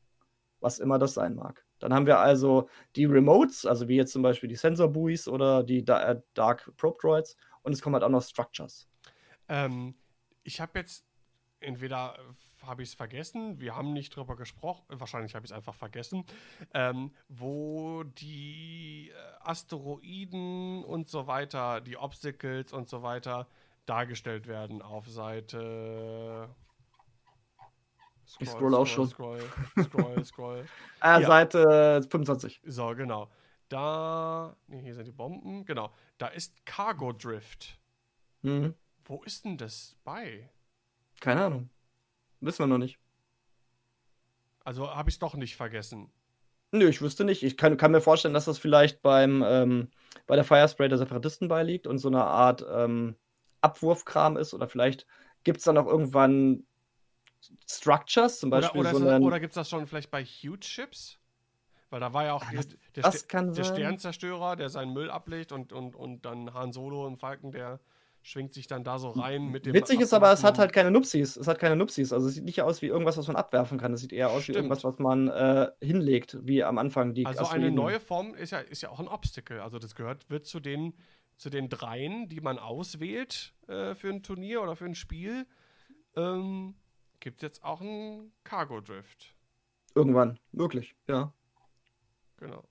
was 0.59 0.77
immer 0.77 0.99
das 0.99 1.15
sein 1.15 1.33
mag. 1.33 1.65
Dann 1.79 1.93
haben 1.93 2.05
wir 2.05 2.19
also 2.19 2.69
die 2.95 3.05
Remotes, 3.05 3.65
also 3.65 3.87
wie 3.87 3.95
jetzt 3.95 4.13
zum 4.13 4.21
Beispiel 4.21 4.49
die 4.49 4.55
Sensor 4.55 4.89
Buoys 4.89 5.27
oder 5.27 5.63
die 5.63 5.79
äh, 5.79 6.21
Dark 6.33 6.71
Probe 6.77 6.97
Droids. 7.01 7.35
Und 7.63 7.73
es 7.73 7.81
kommen 7.81 7.95
halt 7.95 8.03
auch 8.03 8.09
noch 8.09 8.23
Structures. 8.23 8.87
Ähm, 9.47 9.95
ich 10.43 10.61
habe 10.61 10.79
jetzt 10.79 11.05
entweder 11.59 12.17
hab 12.61 12.79
ich's 12.79 12.93
vergessen, 12.93 13.59
wir 13.59 13.75
haben 13.75 13.93
nicht 13.93 14.15
drüber 14.15 14.35
gesprochen, 14.35 14.83
wahrscheinlich 14.89 15.35
habe 15.35 15.45
ich 15.45 15.51
es 15.51 15.55
einfach 15.55 15.75
vergessen, 15.75 16.25
ähm, 16.73 17.13
wo 17.27 18.03
die 18.03 19.11
äh, 19.11 19.13
Asteroiden 19.41 20.83
und 20.83 21.09
so 21.09 21.27
weiter, 21.27 21.81
die 21.81 21.97
Obstacles 21.97 22.73
und 22.73 22.89
so 22.89 23.03
weiter 23.03 23.47
dargestellt 23.85 24.47
werden 24.47 24.81
auf 24.81 25.07
Seite. 25.07 26.49
Ich 28.39 28.49
scroll 28.49 28.73
auch 28.73 28.87
schon. 28.87 29.07
Scroll, 29.07 29.41
scroll, 29.83 30.25
scroll. 30.25 30.65
äh, 31.03 31.21
Ja. 31.21 31.27
Seite 31.27 32.01
25. 32.09 32.61
So, 32.65 32.95
genau. 32.95 33.29
Da, 33.69 34.55
nee, 34.67 34.81
hier 34.81 34.95
sind 34.95 35.05
die 35.05 35.11
Bomben, 35.11 35.65
genau. 35.65 35.91
Da 36.17 36.27
ist 36.27 36.65
Cargo 36.65 37.11
Drift. 37.13 37.79
Mhm. 38.41 38.73
Wo 39.05 39.21
ist 39.23 39.45
denn 39.45 39.57
das 39.57 39.95
bei? 40.03 40.49
Keine 41.19 41.45
Ahnung. 41.45 41.69
Wissen 42.41 42.59
wir 42.63 42.67
noch 42.67 42.77
nicht. 42.77 42.99
Also 44.63 44.89
habe 44.93 45.09
ich 45.09 45.15
es 45.15 45.19
doch 45.19 45.35
nicht 45.35 45.55
vergessen. 45.55 46.11
Nö, 46.71 46.89
ich 46.89 47.01
wüsste 47.01 47.23
nicht. 47.23 47.43
Ich 47.43 47.55
kann, 47.57 47.77
kann 47.77 47.91
mir 47.91 48.01
vorstellen, 48.01 48.33
dass 48.33 48.45
das 48.45 48.57
vielleicht 48.57 49.01
beim, 49.01 49.43
ähm, 49.47 49.91
bei 50.27 50.35
der 50.35 50.43
Firespray 50.43 50.89
der 50.89 50.97
Separatisten 50.97 51.47
beiliegt 51.47 51.87
und 51.87 51.99
so 51.99 52.07
eine 52.07 52.23
Art 52.23 52.65
ähm, 52.69 53.15
Abwurfkram 53.61 54.37
ist. 54.37 54.53
Oder 54.53 54.67
vielleicht 54.67 55.05
gibt 55.43 55.59
es 55.59 55.63
dann 55.65 55.77
auch 55.77 55.85
irgendwann 55.85 56.65
Structures, 57.69 58.39
zum 58.39 58.49
Oder, 58.51 58.61
Beispiel 58.61 58.81
oder, 58.81 58.93
so 58.95 58.99
das- 58.99 59.13
einen. 59.13 59.23
oder 59.23 59.39
gibt 59.39 59.51
es 59.51 59.55
das 59.55 59.69
schon 59.69 59.85
vielleicht 59.85 60.09
bei 60.11 60.25
Huge 60.25 60.65
Ships? 60.65 61.19
Weil 61.91 61.99
da 61.99 62.11
war 62.13 62.25
ja 62.25 62.33
auch 62.33 62.43
Ah, 62.43 62.51
das- 62.53 62.67
der, 62.69 62.77
das 63.03 63.27
der 63.27 63.53
sein. 63.53 63.63
Sternzerstörer, 63.63 64.55
der 64.55 64.69
seinen 64.69 64.93
Müll 64.93 65.11
ablegt 65.11 65.51
und, 65.51 65.71
und, 65.71 65.95
und 65.95 66.23
dann 66.25 66.53
Han 66.53 66.73
Solo 66.73 67.07
im 67.07 67.17
Falken, 67.17 67.51
der 67.51 67.79
schwingt 68.25 68.53
sich 68.53 68.65
dann 68.65 68.83
da 68.83 68.97
so 68.97 69.09
rein 69.11 69.49
mit 69.51 69.65
dem. 69.67 69.73
Witzig 69.75 69.99
ist 70.01 70.11
aber, 70.11 70.31
es 70.31 70.43
hat 70.43 70.57
halt 70.57 70.73
keine 70.73 70.89
Nupsis. 70.89 71.37
Es 71.37 71.47
hat 71.47 71.59
keine 71.59 71.75
Nupsis. 71.75 72.11
Also 72.11 72.27
es 72.27 72.33
sieht 72.33 72.43
nicht 72.43 72.59
aus 72.63 72.81
wie 72.81 72.87
irgendwas, 72.87 73.17
was 73.17 73.27
man 73.27 73.35
abwerfen 73.35 73.77
kann. 73.77 73.93
Es 73.93 74.01
sieht 74.01 74.11
eher 74.11 74.29
aus 74.31 74.39
wie 74.39 74.43
Stimmt. 74.43 74.57
irgendwas, 74.57 74.83
was 74.83 74.97
man 74.97 75.27
äh, 75.27 75.69
hinlegt, 75.79 76.37
wie 76.41 76.63
am 76.63 76.79
Anfang 76.79 77.13
die 77.13 77.25
Also 77.25 77.41
eine 77.41 77.47
Asteroiden. 77.49 77.75
neue 77.75 77.99
Form 77.99 78.33
ist 78.33 78.49
ja, 78.51 78.59
ist 78.59 78.81
ja 78.81 78.89
auch 78.89 78.99
ein 78.99 79.07
Obstacle. 79.07 79.61
Also 79.61 79.77
das 79.77 79.93
gehört, 79.93 80.27
wird 80.31 80.47
zu 80.47 80.59
den, 80.59 80.95
zu 81.37 81.51
den 81.51 81.69
dreien, 81.69 82.27
die 82.27 82.41
man 82.41 82.57
auswählt 82.57 83.53
äh, 83.67 83.93
für 83.93 84.09
ein 84.09 84.23
Turnier 84.23 84.63
oder 84.63 84.75
für 84.75 84.85
ein 84.85 84.95
Spiel. 84.95 85.45
Ähm, 86.15 86.73
Gibt 87.19 87.43
jetzt 87.43 87.63
auch 87.63 87.79
einen 87.81 88.31
Cargo 88.43 88.81
Drift. 88.81 89.35
Irgendwann. 89.93 90.39
Wirklich, 90.51 90.95
ja. 91.07 91.31
Genau. 92.37 92.63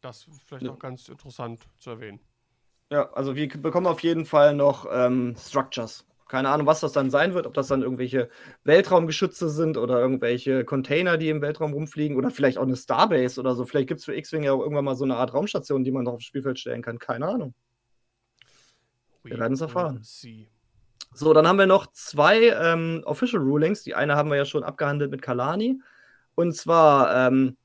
Das 0.00 0.26
ist 0.26 0.42
vielleicht 0.42 0.64
Ja. 0.64 0.72
auch 0.72 0.78
ganz 0.78 1.08
interessant 1.08 1.68
zu 1.78 1.90
erwähnen. 1.90 2.18
Ja, 2.92 3.10
also 3.14 3.34
wir 3.34 3.48
bekommen 3.48 3.86
auf 3.86 4.00
jeden 4.02 4.26
Fall 4.26 4.54
noch 4.54 4.86
ähm, 4.92 5.34
Structures. 5.38 6.04
Keine 6.28 6.50
Ahnung, 6.50 6.66
was 6.66 6.80
das 6.80 6.92
dann 6.92 7.08
sein 7.08 7.32
wird, 7.32 7.46
ob 7.46 7.54
das 7.54 7.68
dann 7.68 7.80
irgendwelche 7.80 8.28
Weltraumgeschütze 8.64 9.48
sind 9.48 9.78
oder 9.78 9.98
irgendwelche 9.98 10.62
Container, 10.66 11.16
die 11.16 11.30
im 11.30 11.40
Weltraum 11.40 11.72
rumfliegen 11.72 12.18
oder 12.18 12.30
vielleicht 12.30 12.58
auch 12.58 12.64
eine 12.64 12.76
Starbase 12.76 13.40
oder 13.40 13.54
so. 13.54 13.64
Vielleicht 13.64 13.88
gibt 13.88 14.00
es 14.00 14.04
für 14.04 14.14
X-Wing 14.14 14.42
ja 14.42 14.52
auch 14.52 14.60
irgendwann 14.60 14.84
mal 14.84 14.94
so 14.94 15.04
eine 15.04 15.16
Art 15.16 15.32
Raumstation, 15.32 15.84
die 15.84 15.90
man 15.90 16.04
noch 16.04 16.12
aufs 16.12 16.24
Spielfeld 16.24 16.58
stellen 16.58 16.82
kann. 16.82 16.98
Keine 16.98 17.28
Ahnung. 17.28 17.54
Wir 19.22 19.38
werden's 19.38 19.60
will 19.60 19.68
erfahren. 19.68 20.02
So, 21.14 21.32
dann 21.32 21.48
haben 21.48 21.58
wir 21.58 21.66
noch 21.66 21.86
zwei 21.92 22.48
ähm, 22.48 23.00
Official 23.06 23.40
Rulings. 23.40 23.84
Die 23.84 23.94
eine 23.94 24.16
haben 24.16 24.28
wir 24.28 24.36
ja 24.36 24.44
schon 24.44 24.64
abgehandelt 24.64 25.10
mit 25.10 25.22
Kalani. 25.22 25.80
Und 26.34 26.54
zwar 26.54 27.28
ähm, 27.28 27.56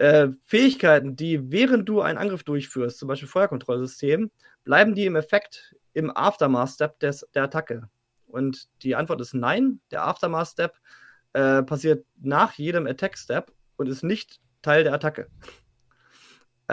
äh, 0.00 0.28
Fähigkeiten, 0.46 1.14
die 1.14 1.50
während 1.52 1.88
du 1.88 2.00
einen 2.00 2.18
Angriff 2.18 2.42
durchführst, 2.42 2.98
zum 2.98 3.08
Beispiel 3.08 3.28
Feuerkontrollsystem, 3.28 4.30
bleiben 4.64 4.94
die 4.94 5.04
im 5.04 5.14
Effekt 5.16 5.76
im 5.92 6.10
Aftermath-Step 6.14 6.98
des- 7.00 7.28
der 7.34 7.44
Attacke. 7.44 7.88
Und 8.26 8.68
die 8.82 8.94
Antwort 8.96 9.20
ist 9.20 9.34
nein. 9.34 9.80
Der 9.90 10.04
Aftermath-Step 10.04 10.74
äh, 11.34 11.62
passiert 11.62 12.06
nach 12.20 12.54
jedem 12.54 12.86
Attack-Step 12.86 13.52
und 13.76 13.88
ist 13.88 14.02
nicht 14.02 14.40
Teil 14.62 14.84
der 14.84 14.94
Attacke. 14.94 15.28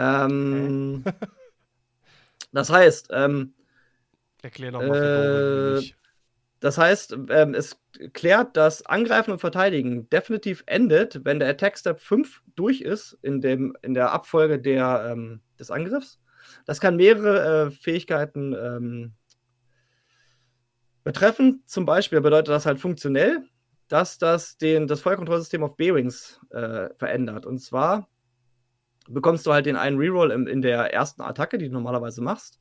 Ähm, 0.00 1.02
das 2.52 2.70
heißt, 2.70 3.08
ähm, 3.10 3.54
Erklär 4.42 4.70
noch 4.70 4.80
mal 4.80 5.80
Äh. 5.82 5.92
Das 6.60 6.76
heißt, 6.76 7.16
ähm, 7.30 7.54
es 7.54 7.80
klärt, 8.12 8.56
dass 8.56 8.84
Angreifen 8.84 9.30
und 9.30 9.38
Verteidigen 9.38 10.08
definitiv 10.10 10.64
endet, 10.66 11.24
wenn 11.24 11.38
der 11.38 11.48
Attack 11.48 11.78
Step 11.78 12.00
5 12.00 12.42
durch 12.56 12.80
ist 12.80 13.16
in, 13.22 13.40
dem, 13.40 13.76
in 13.82 13.94
der 13.94 14.12
Abfolge 14.12 14.58
der, 14.58 15.10
ähm, 15.12 15.40
des 15.58 15.70
Angriffs. 15.70 16.20
Das 16.66 16.80
kann 16.80 16.96
mehrere 16.96 17.66
äh, 17.66 17.70
Fähigkeiten 17.70 18.54
ähm, 18.54 19.12
betreffen. 21.04 21.62
Zum 21.66 21.86
Beispiel 21.86 22.20
bedeutet 22.20 22.48
das 22.48 22.66
halt 22.66 22.80
funktionell, 22.80 23.44
dass 23.86 24.18
das 24.18 24.58
den, 24.58 24.86
das 24.86 25.00
Feuerkontrollsystem 25.00 25.62
auf 25.62 25.76
B-Wings 25.76 26.40
äh, 26.50 26.88
verändert. 26.96 27.46
Und 27.46 27.58
zwar 27.58 28.08
bekommst 29.08 29.46
du 29.46 29.52
halt 29.52 29.66
den 29.66 29.76
einen 29.76 29.98
Reroll 29.98 30.32
im, 30.32 30.46
in 30.46 30.60
der 30.60 30.92
ersten 30.92 31.22
Attacke, 31.22 31.58
die 31.58 31.68
du 31.68 31.72
normalerweise 31.72 32.20
machst. 32.20 32.60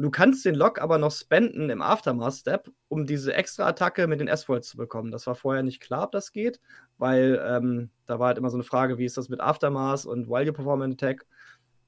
Du 0.00 0.10
kannst 0.10 0.46
den 0.46 0.54
Lock 0.54 0.80
aber 0.80 0.96
noch 0.96 1.12
spenden 1.12 1.68
im 1.68 1.82
Aftermath-Step, 1.82 2.72
um 2.88 3.04
diese 3.04 3.34
extra 3.34 3.66
Attacke 3.66 4.06
mit 4.06 4.20
den 4.20 4.28
S-Volts 4.28 4.68
zu 4.68 4.78
bekommen. 4.78 5.10
Das 5.10 5.26
war 5.26 5.34
vorher 5.34 5.62
nicht 5.62 5.80
klar, 5.80 6.04
ob 6.04 6.12
das 6.12 6.32
geht, 6.32 6.58
weil 6.96 7.38
ähm, 7.46 7.90
da 8.06 8.18
war 8.18 8.28
halt 8.28 8.38
immer 8.38 8.48
so 8.48 8.56
eine 8.56 8.64
Frage, 8.64 8.96
wie 8.96 9.04
ist 9.04 9.18
das 9.18 9.28
mit 9.28 9.40
Aftermath 9.40 10.06
und 10.06 10.28
While 10.28 10.46
you 10.46 10.52
perform 10.54 10.80
an 10.80 10.92
attack? 10.92 11.26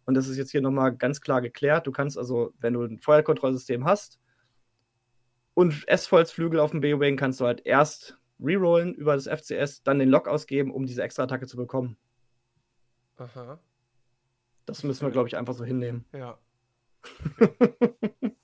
Und 0.05 0.15
das 0.15 0.28
ist 0.28 0.36
jetzt 0.36 0.50
hier 0.50 0.60
nochmal 0.60 0.94
ganz 0.94 1.23
klar 1.23 1.41
geklärt. 1.41 1.86
Du 1.86 1.92
kannst 1.92 2.18
also, 2.18 2.52
wenn 2.58 2.74
du 2.74 2.82
ein 2.82 2.99
Feuerkontrollsystem 2.99 3.86
hast 3.86 4.20
und 5.55 5.89
S-Volts-Flügel 5.89 6.60
auf 6.60 6.73
dem 6.73 6.81
B-Wing, 6.81 7.16
kannst 7.16 7.41
du 7.41 7.47
halt 7.47 7.65
erst 7.65 8.18
rerollen 8.39 8.94
über 8.94 9.15
das 9.15 9.26
FCS, 9.26 9.84
dann 9.84 9.99
den 9.99 10.10
Lock 10.10 10.28
ausgeben, 10.28 10.70
um 10.70 10.84
diese 10.84 11.02
extra 11.02 11.23
Attacke 11.23 11.47
zu 11.47 11.57
bekommen. 11.57 11.97
Aha. 13.16 13.58
Das 14.66 14.82
müssen 14.82 15.07
wir, 15.07 15.12
glaube 15.12 15.28
ich, 15.28 15.36
einfach 15.36 15.55
so 15.55 15.65
hinnehmen. 15.65 16.05
Ja. 16.12 16.39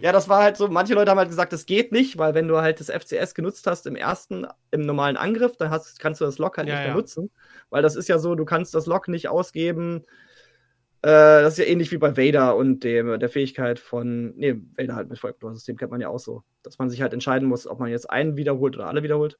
Ja, 0.00 0.12
das 0.12 0.28
war 0.28 0.42
halt 0.42 0.56
so, 0.58 0.68
manche 0.68 0.94
Leute 0.94 1.10
haben 1.10 1.18
halt 1.18 1.30
gesagt, 1.30 1.52
das 1.52 1.64
geht 1.66 1.90
nicht, 1.92 2.18
weil 2.18 2.34
wenn 2.34 2.48
du 2.48 2.58
halt 2.60 2.80
das 2.80 2.90
FCS 2.90 3.34
genutzt 3.34 3.66
hast 3.66 3.86
im 3.86 3.96
ersten, 3.96 4.46
im 4.70 4.82
normalen 4.82 5.16
Angriff, 5.16 5.56
dann 5.56 5.70
hast, 5.70 5.98
kannst 5.98 6.20
du 6.20 6.26
das 6.26 6.38
Lock 6.38 6.58
halt 6.58 6.68
Ja, 6.68 6.74
nicht 6.74 6.82
mehr 6.82 6.90
ja. 6.90 6.94
nutzen. 6.94 7.30
Weil 7.70 7.82
das 7.82 7.96
ist 7.96 8.08
ja 8.08 8.18
so, 8.18 8.34
du 8.34 8.44
kannst 8.44 8.74
das 8.74 8.86
Lock 8.86 9.08
nicht 9.08 9.28
ausgeben. 9.28 10.04
Äh, 11.02 11.42
das 11.42 11.54
ist 11.54 11.58
ja 11.58 11.66
ähnlich 11.70 11.92
wie 11.92 11.98
bei 11.98 12.16
Vader 12.16 12.56
und 12.56 12.82
dem, 12.84 13.18
der 13.20 13.28
Fähigkeit 13.28 13.78
von, 13.78 14.34
nee, 14.36 14.56
Vader 14.76 14.94
halt 14.96 15.08
mit 15.10 15.18
Feuerkontrollsystem 15.18 15.76
kennt 15.76 15.90
man 15.90 16.00
ja 16.00 16.08
auch 16.08 16.18
so, 16.18 16.44
dass 16.62 16.78
man 16.78 16.88
sich 16.90 17.02
halt 17.02 17.12
entscheiden 17.12 17.48
muss, 17.48 17.66
ob 17.66 17.78
man 17.80 17.90
jetzt 17.90 18.08
einen 18.10 18.36
wiederholt 18.36 18.76
oder 18.76 18.86
alle 18.86 19.02
wiederholt. 19.02 19.38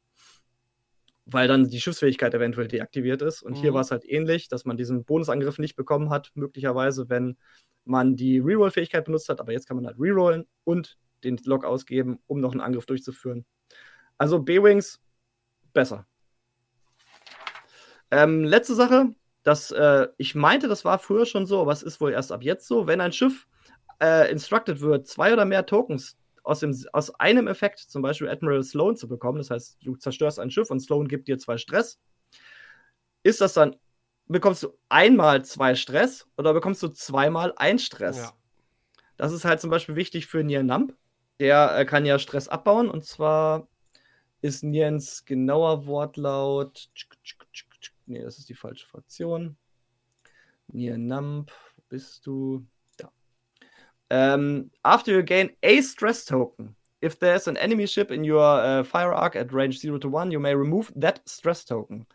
Weil 1.27 1.49
dann 1.49 1.69
die 1.69 1.81
Schiffsfähigkeit 1.81 2.35
eventuell 2.35 2.69
deaktiviert 2.69 3.23
ist. 3.23 3.43
Und 3.43 3.55
hier 3.57 3.71
Mhm. 3.71 3.75
war 3.75 3.81
es 3.81 3.91
halt 3.91 4.05
ähnlich, 4.05 4.49
dass 4.49 4.65
man 4.65 4.77
diesen 4.77 5.05
Bonusangriff 5.05 5.59
nicht 5.59 5.75
bekommen 5.77 6.11
hat, 6.11 6.31
möglicherweise, 6.35 7.09
wenn 7.09 7.37
man 7.85 8.17
die 8.17 8.39
Reroll-Fähigkeit 8.39 9.05
benutzt 9.05 9.29
hat, 9.29 9.41
aber 9.41 9.53
jetzt 9.53 9.67
kann 9.67 9.77
man 9.77 9.87
halt 9.87 9.99
rerollen 9.99 10.47
und 10.65 10.99
den 11.23 11.39
Lock 11.45 11.65
ausgeben, 11.65 12.19
um 12.27 12.41
noch 12.41 12.53
einen 12.53 12.61
Angriff 12.61 12.87
durchzuführen. 12.87 13.45
Also 14.19 14.39
B-Wings 14.39 15.01
besser. 15.73 16.07
Ähm, 18.11 18.45
letzte 18.45 18.75
Sache, 18.75 19.15
das, 19.43 19.71
äh, 19.71 20.09
ich 20.19 20.35
meinte, 20.35 20.69
das 20.69 20.85
war 20.85 20.99
früher 20.99 21.27
schon 21.27 21.47
so, 21.47 21.61
aber 21.61 21.73
es 21.73 21.83
ist 21.83 22.01
wohl 22.01 22.13
erst 22.13 22.33
ab 22.33 22.43
jetzt 22.43 22.67
so, 22.67 22.87
wenn 22.87 23.01
ein 23.01 23.13
Schiff 23.13 23.47
äh, 24.01 24.31
instructed 24.31 24.81
wird, 24.81 25.07
zwei 25.07 25.33
oder 25.33 25.45
mehr 25.45 25.67
Tokens 25.67 26.17
aus, 26.45 26.61
dem, 26.61 26.77
aus 26.93 27.15
einem 27.17 27.49
Effekt, 27.49 27.81
zum 27.81 28.03
Beispiel 28.03 28.29
Admiral 28.29 28.63
Sloan 28.63 28.97
zu 28.97 29.09
bekommen, 29.09 29.39
das 29.39 29.51
heißt, 29.51 29.79
du 29.83 29.97
zerstörst 29.97 30.39
ein 30.39 30.51
Schiff 30.51 30.71
und 30.71 30.81
Sloan 30.81 31.09
gibt 31.09 31.27
dir 31.27 31.39
zwei 31.39 31.59
Stress, 31.59 32.01
ist 33.23 33.41
das 33.41 33.55
dann 33.55 33.77
bekommst 34.27 34.63
du 34.63 34.79
einmal 34.89 35.45
zwei 35.45 35.75
Stress 35.75 36.27
oder 36.37 36.55
bekommst 36.55 36.83
du 36.83 36.89
zweimal 36.89 37.53
ein 37.57 37.79
Stress? 37.79 38.19
Ja. 38.19 38.33
Das 39.17 39.33
ist 39.33 39.45
halt 39.45 39.61
zum 39.61 39.71
Beispiel 39.71 39.97
wichtig 39.97 40.27
für 40.27 40.43
Nian 40.43 40.67
Namp. 40.67 40.97
Der 41.41 41.77
äh, 41.77 41.85
kann 41.85 42.07
ja 42.07 42.19
Stress 42.19 42.49
abbauen 42.49 42.89
und 42.89 43.05
zwar 43.05 43.69
ist 44.41 44.63
Niens 44.63 45.25
genauer 45.25 45.87
Wortlaut. 45.87 46.91
Nee, 48.07 48.23
das 48.23 48.39
ist 48.39 48.49
die 48.49 48.55
falsche 48.55 48.87
Fraktion. 48.87 49.57
Nian 50.69 51.07
Namp, 51.07 51.51
wo 51.77 51.83
bist 51.89 52.27
du? 52.27 52.67
Da. 54.09 54.35
Ähm, 54.35 54.71
after 54.83 55.13
you 55.13 55.23
gain 55.23 55.51
a 55.63 55.81
stress 55.81 56.25
token, 56.25 56.77
if 57.03 57.19
there's 57.19 57.49
an 57.49 57.57
enemy 57.57 57.87
ship 57.87 58.11
in 58.11 58.23
your 58.25 58.41
uh, 58.41 58.85
fire 58.85 59.15
arc 59.15 59.37
at 59.37 59.53
range 59.53 59.81
0 59.83 59.99
to 60.01 60.09
1, 60.09 60.31
you 60.31 60.41
may 60.41 60.55
remove 60.55 60.93
that 60.99 61.21
stress 61.27 61.65
token. 61.65 62.07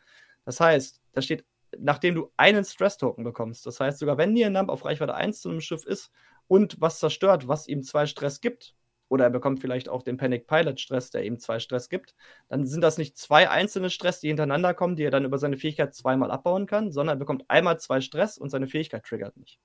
Das 0.46 0.60
heißt, 0.60 1.02
da 1.14 1.22
steht 1.22 1.44
nachdem 1.78 2.16
du 2.16 2.32
einen 2.38 2.64
Stress-Token 2.64 3.24
bekommst. 3.24 3.66
Das 3.66 3.80
heißt, 3.80 4.00
sogar 4.00 4.18
wenn 4.18 4.34
Nier 4.34 4.50
Nump 4.50 4.70
auf 4.70 4.86
Reichweite 4.86 5.16
1 5.16 5.42
zu 5.42 5.50
einem 5.50 5.62
Schiff 5.62 5.86
ist 5.86 6.12
und 6.48 6.80
was 6.80 7.00
zerstört, 7.00 7.48
was 7.48 7.68
ihm 7.68 7.84
zwei 7.84 8.06
Stress 8.06 8.42
gibt, 8.42 8.76
oder 9.08 9.24
er 9.24 9.30
bekommt 9.32 9.60
vielleicht 9.60 9.90
auch 9.90 10.04
den 10.04 10.18
Panic 10.18 10.46
Pilot 10.46 10.80
Stress, 10.80 11.10
der 11.10 11.26
ihm 11.26 11.40
zwei 11.40 11.58
Stress 11.60 11.90
gibt, 11.90 12.14
dann 12.48 12.66
sind 12.66 12.82
das 12.82 13.00
nicht 13.00 13.18
zwei 13.18 13.50
einzelne 13.50 13.90
Stress, 13.90 14.20
die 14.20 14.28
hintereinander 14.28 14.76
kommen, 14.76 14.96
die 14.96 15.04
er 15.04 15.10
dann 15.10 15.26
über 15.26 15.40
seine 15.40 15.58
Fähigkeit 15.58 15.96
zweimal 15.96 16.30
abbauen 16.30 16.68
kann, 16.68 16.92
sondern 16.92 17.18
er 17.18 17.20
bekommt 17.20 17.44
einmal 17.48 17.80
zwei 17.80 18.02
Stress 18.02 18.38
und 18.38 18.50
seine 18.50 18.68
Fähigkeit 18.68 19.04
triggert 19.04 19.36
nicht. 19.36 19.60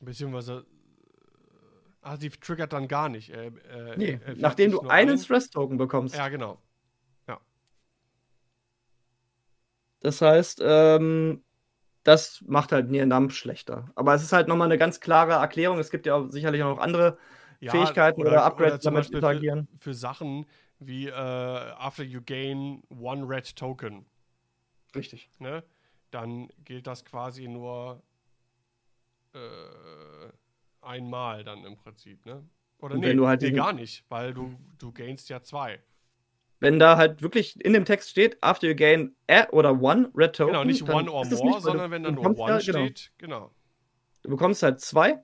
Beziehungsweise. 0.00 0.66
Ah, 2.04 2.16
die 2.16 2.30
triggert 2.30 2.72
dann 2.72 2.86
gar 2.86 3.08
nicht. 3.08 3.30
Äh, 3.30 3.46
äh, 3.46 3.96
Nee, 3.96 4.20
äh, 4.26 4.34
nachdem 4.36 4.70
du 4.70 4.80
einen 4.82 5.18
Stress-Token 5.18 5.78
bekommst. 5.78 6.14
Ja, 6.16 6.28
genau. 6.28 6.58
Das 10.04 10.20
heißt, 10.20 10.60
ähm, 10.62 11.42
das 12.02 12.44
macht 12.46 12.72
halt 12.72 12.90
Nier 12.90 13.06
Numb 13.06 13.32
schlechter. 13.32 13.90
Aber 13.94 14.14
es 14.14 14.22
ist 14.22 14.34
halt 14.34 14.48
nochmal 14.48 14.68
eine 14.68 14.76
ganz 14.76 15.00
klare 15.00 15.32
Erklärung. 15.32 15.78
Es 15.78 15.90
gibt 15.90 16.04
ja 16.04 16.14
auch 16.14 16.28
sicherlich 16.28 16.62
auch 16.62 16.76
noch 16.76 16.82
andere 16.82 17.16
ja, 17.58 17.70
Fähigkeiten 17.70 18.20
oder, 18.20 18.32
oder 18.32 18.44
Upgrades, 18.44 18.80
die 18.80 18.84
damit 18.84 19.10
interagieren. 19.10 19.66
Für, 19.78 19.84
für, 19.84 19.94
Sachen 19.94 20.44
wie 20.78 21.08
äh, 21.08 21.10
After 21.10 22.02
you 22.04 22.20
gain 22.20 22.82
one 22.90 23.26
red 23.26 23.56
token. 23.56 24.04
Richtig. 24.94 25.30
Ne? 25.38 25.64
Dann 26.10 26.48
gilt 26.66 26.86
das 26.86 27.06
quasi 27.06 27.48
nur 27.48 28.02
äh, 29.32 29.38
einmal 30.84 31.44
dann 31.44 31.64
im 31.64 31.76
Prinzip, 31.76 32.24
ne? 32.26 32.46
Oder 32.78 32.96
nee, 32.96 33.14
du 33.14 33.26
halt 33.26 33.42
nee 33.42 33.52
gar 33.52 33.72
nicht, 33.72 34.04
weil 34.08 34.34
du, 34.34 34.54
du 34.78 34.92
gainst 34.92 35.28
ja 35.30 35.42
zwei. 35.42 35.80
Wenn 36.60 36.78
da 36.78 36.96
halt 36.96 37.22
wirklich 37.22 37.62
in 37.64 37.72
dem 37.72 37.84
Text 37.84 38.10
steht, 38.10 38.36
after 38.42 38.68
you 38.68 38.74
gain 38.74 39.14
a 39.28 39.48
oder 39.50 39.80
one 39.80 40.10
red 40.14 40.34
token. 40.34 40.52
Genau, 40.52 40.64
nicht 40.64 40.82
one 40.82 41.10
or 41.10 41.24
more, 41.24 41.44
nicht, 41.44 41.60
sondern 41.62 41.90
wenn 41.90 42.02
da 42.02 42.10
nur 42.10 42.24
one 42.38 42.52
ja, 42.52 42.58
genau. 42.58 42.78
steht, 42.84 43.12
genau. 43.18 43.50
Du 44.22 44.30
bekommst 44.30 44.62
halt 44.62 44.80
zwei 44.80 45.22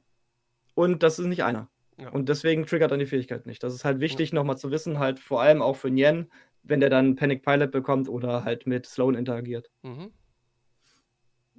und 0.74 1.02
das 1.02 1.18
ist 1.18 1.26
nicht 1.26 1.44
einer. 1.44 1.70
Ja. 1.98 2.10
Und 2.10 2.28
deswegen 2.28 2.66
triggert 2.66 2.90
dann 2.90 2.98
die 2.98 3.06
Fähigkeit 3.06 3.47
nicht. 3.47 3.62
Das 3.62 3.74
ist 3.74 3.84
halt 3.84 4.00
wichtig, 4.00 4.30
ja. 4.30 4.34
nochmal 4.36 4.58
zu 4.58 4.70
wissen, 4.70 4.98
halt 4.98 5.20
vor 5.20 5.42
allem 5.42 5.60
auch 5.60 5.76
für 5.76 5.90
Nien, 5.90 6.30
wenn 6.62 6.80
der 6.80 6.90
dann 6.90 7.16
Panic 7.16 7.42
Pilot 7.42 7.70
bekommt 7.70 8.08
oder 8.08 8.44
halt 8.44 8.66
mit 8.66 8.86
Sloan 8.86 9.14
interagiert. 9.14 9.70
Mhm. 9.82 10.12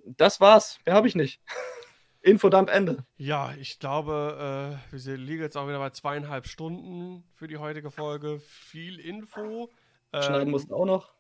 Das 0.04 0.42
war's. 0.42 0.80
Mehr 0.86 0.96
habe 0.96 1.08
ich 1.08 1.16
nicht. 1.16 1.42
Infodump 2.22 2.70
Ende. 2.70 3.06
Ja, 3.18 3.54
ich 3.60 3.80
glaube, 3.80 4.78
äh, 4.92 4.96
wir 4.96 5.18
liegen 5.18 5.42
jetzt 5.42 5.58
auch 5.58 5.68
wieder 5.68 5.80
bei 5.80 5.90
zweieinhalb 5.90 6.48
Stunden 6.48 7.24
für 7.34 7.48
die 7.48 7.58
heutige 7.58 7.90
Folge. 7.90 8.40
Viel 8.40 9.00
Info. 9.00 9.70
Schneiden 10.14 10.48
ähm, 10.48 10.52
musst 10.52 10.70
du 10.70 10.76
auch 10.76 10.86
noch. 10.86 11.14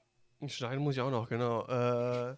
Schneiden 0.47 0.83
muss 0.83 0.95
ich 0.95 1.01
auch 1.01 1.11
noch, 1.11 1.29
genau. 1.29 1.65
Äh, 1.67 2.35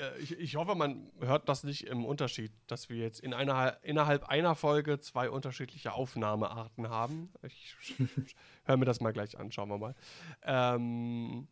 äh, 0.00 0.18
ich, 0.18 0.38
ich, 0.38 0.56
hoffe, 0.56 0.74
man 0.74 1.10
hört 1.20 1.48
das 1.48 1.64
nicht 1.64 1.86
im 1.86 2.04
Unterschied, 2.04 2.52
dass 2.66 2.88
wir 2.88 2.96
jetzt 2.96 3.20
in 3.20 3.34
einer, 3.34 3.78
innerhalb 3.82 4.28
einer 4.28 4.54
Folge 4.54 5.00
zwei 5.00 5.30
unterschiedliche 5.30 5.92
Aufnahmearten 5.92 6.88
haben. 6.88 7.32
Ich 7.42 7.76
höre 8.64 8.76
mir 8.76 8.84
das 8.84 9.00
mal 9.00 9.12
gleich 9.12 9.38
an, 9.38 9.52
schauen 9.52 9.68
wir 9.68 9.78
mal. 9.78 9.94
Ähm, 10.42 11.48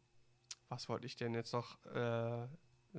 was 0.68 0.88
wollte 0.88 1.06
ich 1.06 1.16
denn 1.16 1.34
jetzt 1.34 1.52
noch 1.52 1.82
äh, 1.86 2.46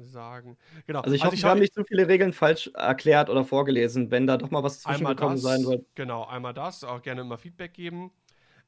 sagen. 0.03 0.57
Genau. 0.87 1.01
Also 1.01 1.15
ich 1.15 1.21
also 1.21 1.33
hoffe, 1.33 1.43
wir 1.43 1.49
haben 1.49 1.59
nicht 1.59 1.73
zu 1.73 1.83
viele 1.83 2.07
Regeln 2.07 2.33
falsch 2.33 2.69
erklärt 2.73 3.29
oder 3.29 3.43
vorgelesen, 3.43 4.11
wenn 4.11 4.27
da 4.27 4.37
doch 4.37 4.51
mal 4.51 4.63
was 4.63 4.81
zwischengekommen 4.81 5.37
sein 5.37 5.61
soll. 5.61 5.85
Genau, 5.95 6.25
einmal 6.25 6.53
das, 6.53 6.83
auch 6.83 7.01
gerne 7.01 7.21
immer 7.21 7.37
Feedback 7.37 7.73
geben. 7.73 8.11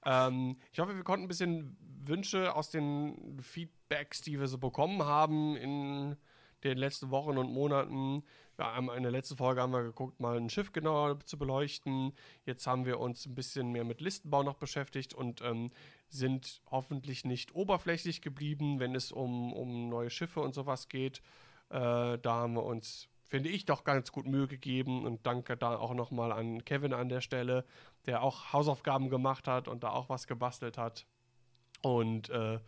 Ähm, 0.06 0.58
ich 0.72 0.80
hoffe, 0.80 0.96
wir 0.96 1.04
konnten 1.04 1.26
ein 1.26 1.28
bisschen 1.28 1.78
Wünsche 2.06 2.56
aus 2.56 2.70
den 2.70 3.40
Feedbacks, 3.42 4.22
die 4.22 4.40
wir 4.40 4.48
so 4.48 4.58
bekommen 4.58 5.04
haben 5.04 5.56
in 5.56 6.16
den 6.64 6.78
letzten 6.78 7.12
Wochen 7.12 7.38
und 7.38 7.52
Monaten. 7.52 8.24
In 8.96 9.04
der 9.04 9.12
letzten 9.12 9.38
Folge 9.38 9.62
haben 9.62 9.74
wir 9.74 9.84
geguckt, 9.84 10.20
mal 10.20 10.38
ein 10.38 10.50
Schiff 10.50 10.72
genauer 10.72 11.20
zu 11.22 11.38
beleuchten. 11.38 12.14
Jetzt 12.46 12.68
haben 12.68 12.86
wir 12.86 13.00
uns 13.00 13.26
ein 13.26 13.34
bisschen 13.34 13.72
mehr 13.72 13.84
mit 13.84 14.02
Listenbau 14.02 14.44
noch 14.44 14.56
beschäftigt 14.56 15.14
und 15.14 15.42
ähm, 15.42 15.72
sind 16.10 16.62
hoffentlich 16.70 17.26
nicht 17.26 17.56
oberflächlich 17.56 18.22
geblieben, 18.22 18.80
wenn 18.80 18.94
es 18.94 19.12
um, 19.12 19.52
um 19.52 19.90
neue 19.90 20.10
Schiffe 20.10 20.42
und 20.42 20.54
sowas 20.54 20.90
geht. 20.90 21.24
Äh, 21.70 22.20
da 22.20 22.34
haben 22.34 22.54
wir 22.54 22.64
uns, 22.64 23.08
finde 23.24 23.50
ich, 23.50 23.66
doch 23.66 23.84
ganz 23.84 24.12
gut 24.12 24.28
Mühe 24.28 24.48
gegeben 24.48 25.06
und 25.06 25.26
danke 25.26 25.58
da 25.58 25.76
auch 25.78 25.94
nochmal 25.94 26.32
an 26.32 26.64
Kevin 26.64 26.94
an 26.94 27.10
der 27.10 27.22
Stelle, 27.22 27.66
der 28.06 28.22
auch 28.22 28.54
Hausaufgaben 28.54 29.10
gemacht 29.10 29.48
hat 29.48 29.68
und 29.68 29.84
da 29.84 29.90
auch 29.90 30.10
was 30.10 30.28
gebastelt 30.28 30.78
hat. 30.78 31.08
Und 31.82 32.30
äh, 32.30 32.60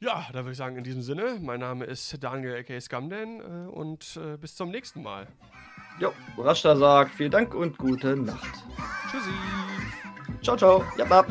ja, 0.00 0.26
da 0.32 0.40
würde 0.40 0.52
ich 0.52 0.58
sagen, 0.58 0.76
in 0.76 0.84
diesem 0.84 1.02
Sinne, 1.02 1.38
mein 1.40 1.60
Name 1.60 1.84
ist 1.84 2.22
Daniel 2.22 2.56
aka 2.56 2.80
Scamden 2.80 3.40
äh, 3.40 3.70
und 3.70 4.16
äh, 4.16 4.36
bis 4.36 4.54
zum 4.54 4.70
nächsten 4.70 5.02
Mal. 5.02 5.26
Jo, 5.98 6.12
Rashta 6.36 6.76
sagt 6.76 7.14
vielen 7.14 7.32
Dank 7.32 7.54
und 7.54 7.76
gute 7.76 8.16
Nacht. 8.16 8.62
Tschüssi. 9.10 9.30
Ciao, 10.42 10.56
ciao. 10.56 10.84
Ja, 10.96 11.04
bab. 11.04 11.26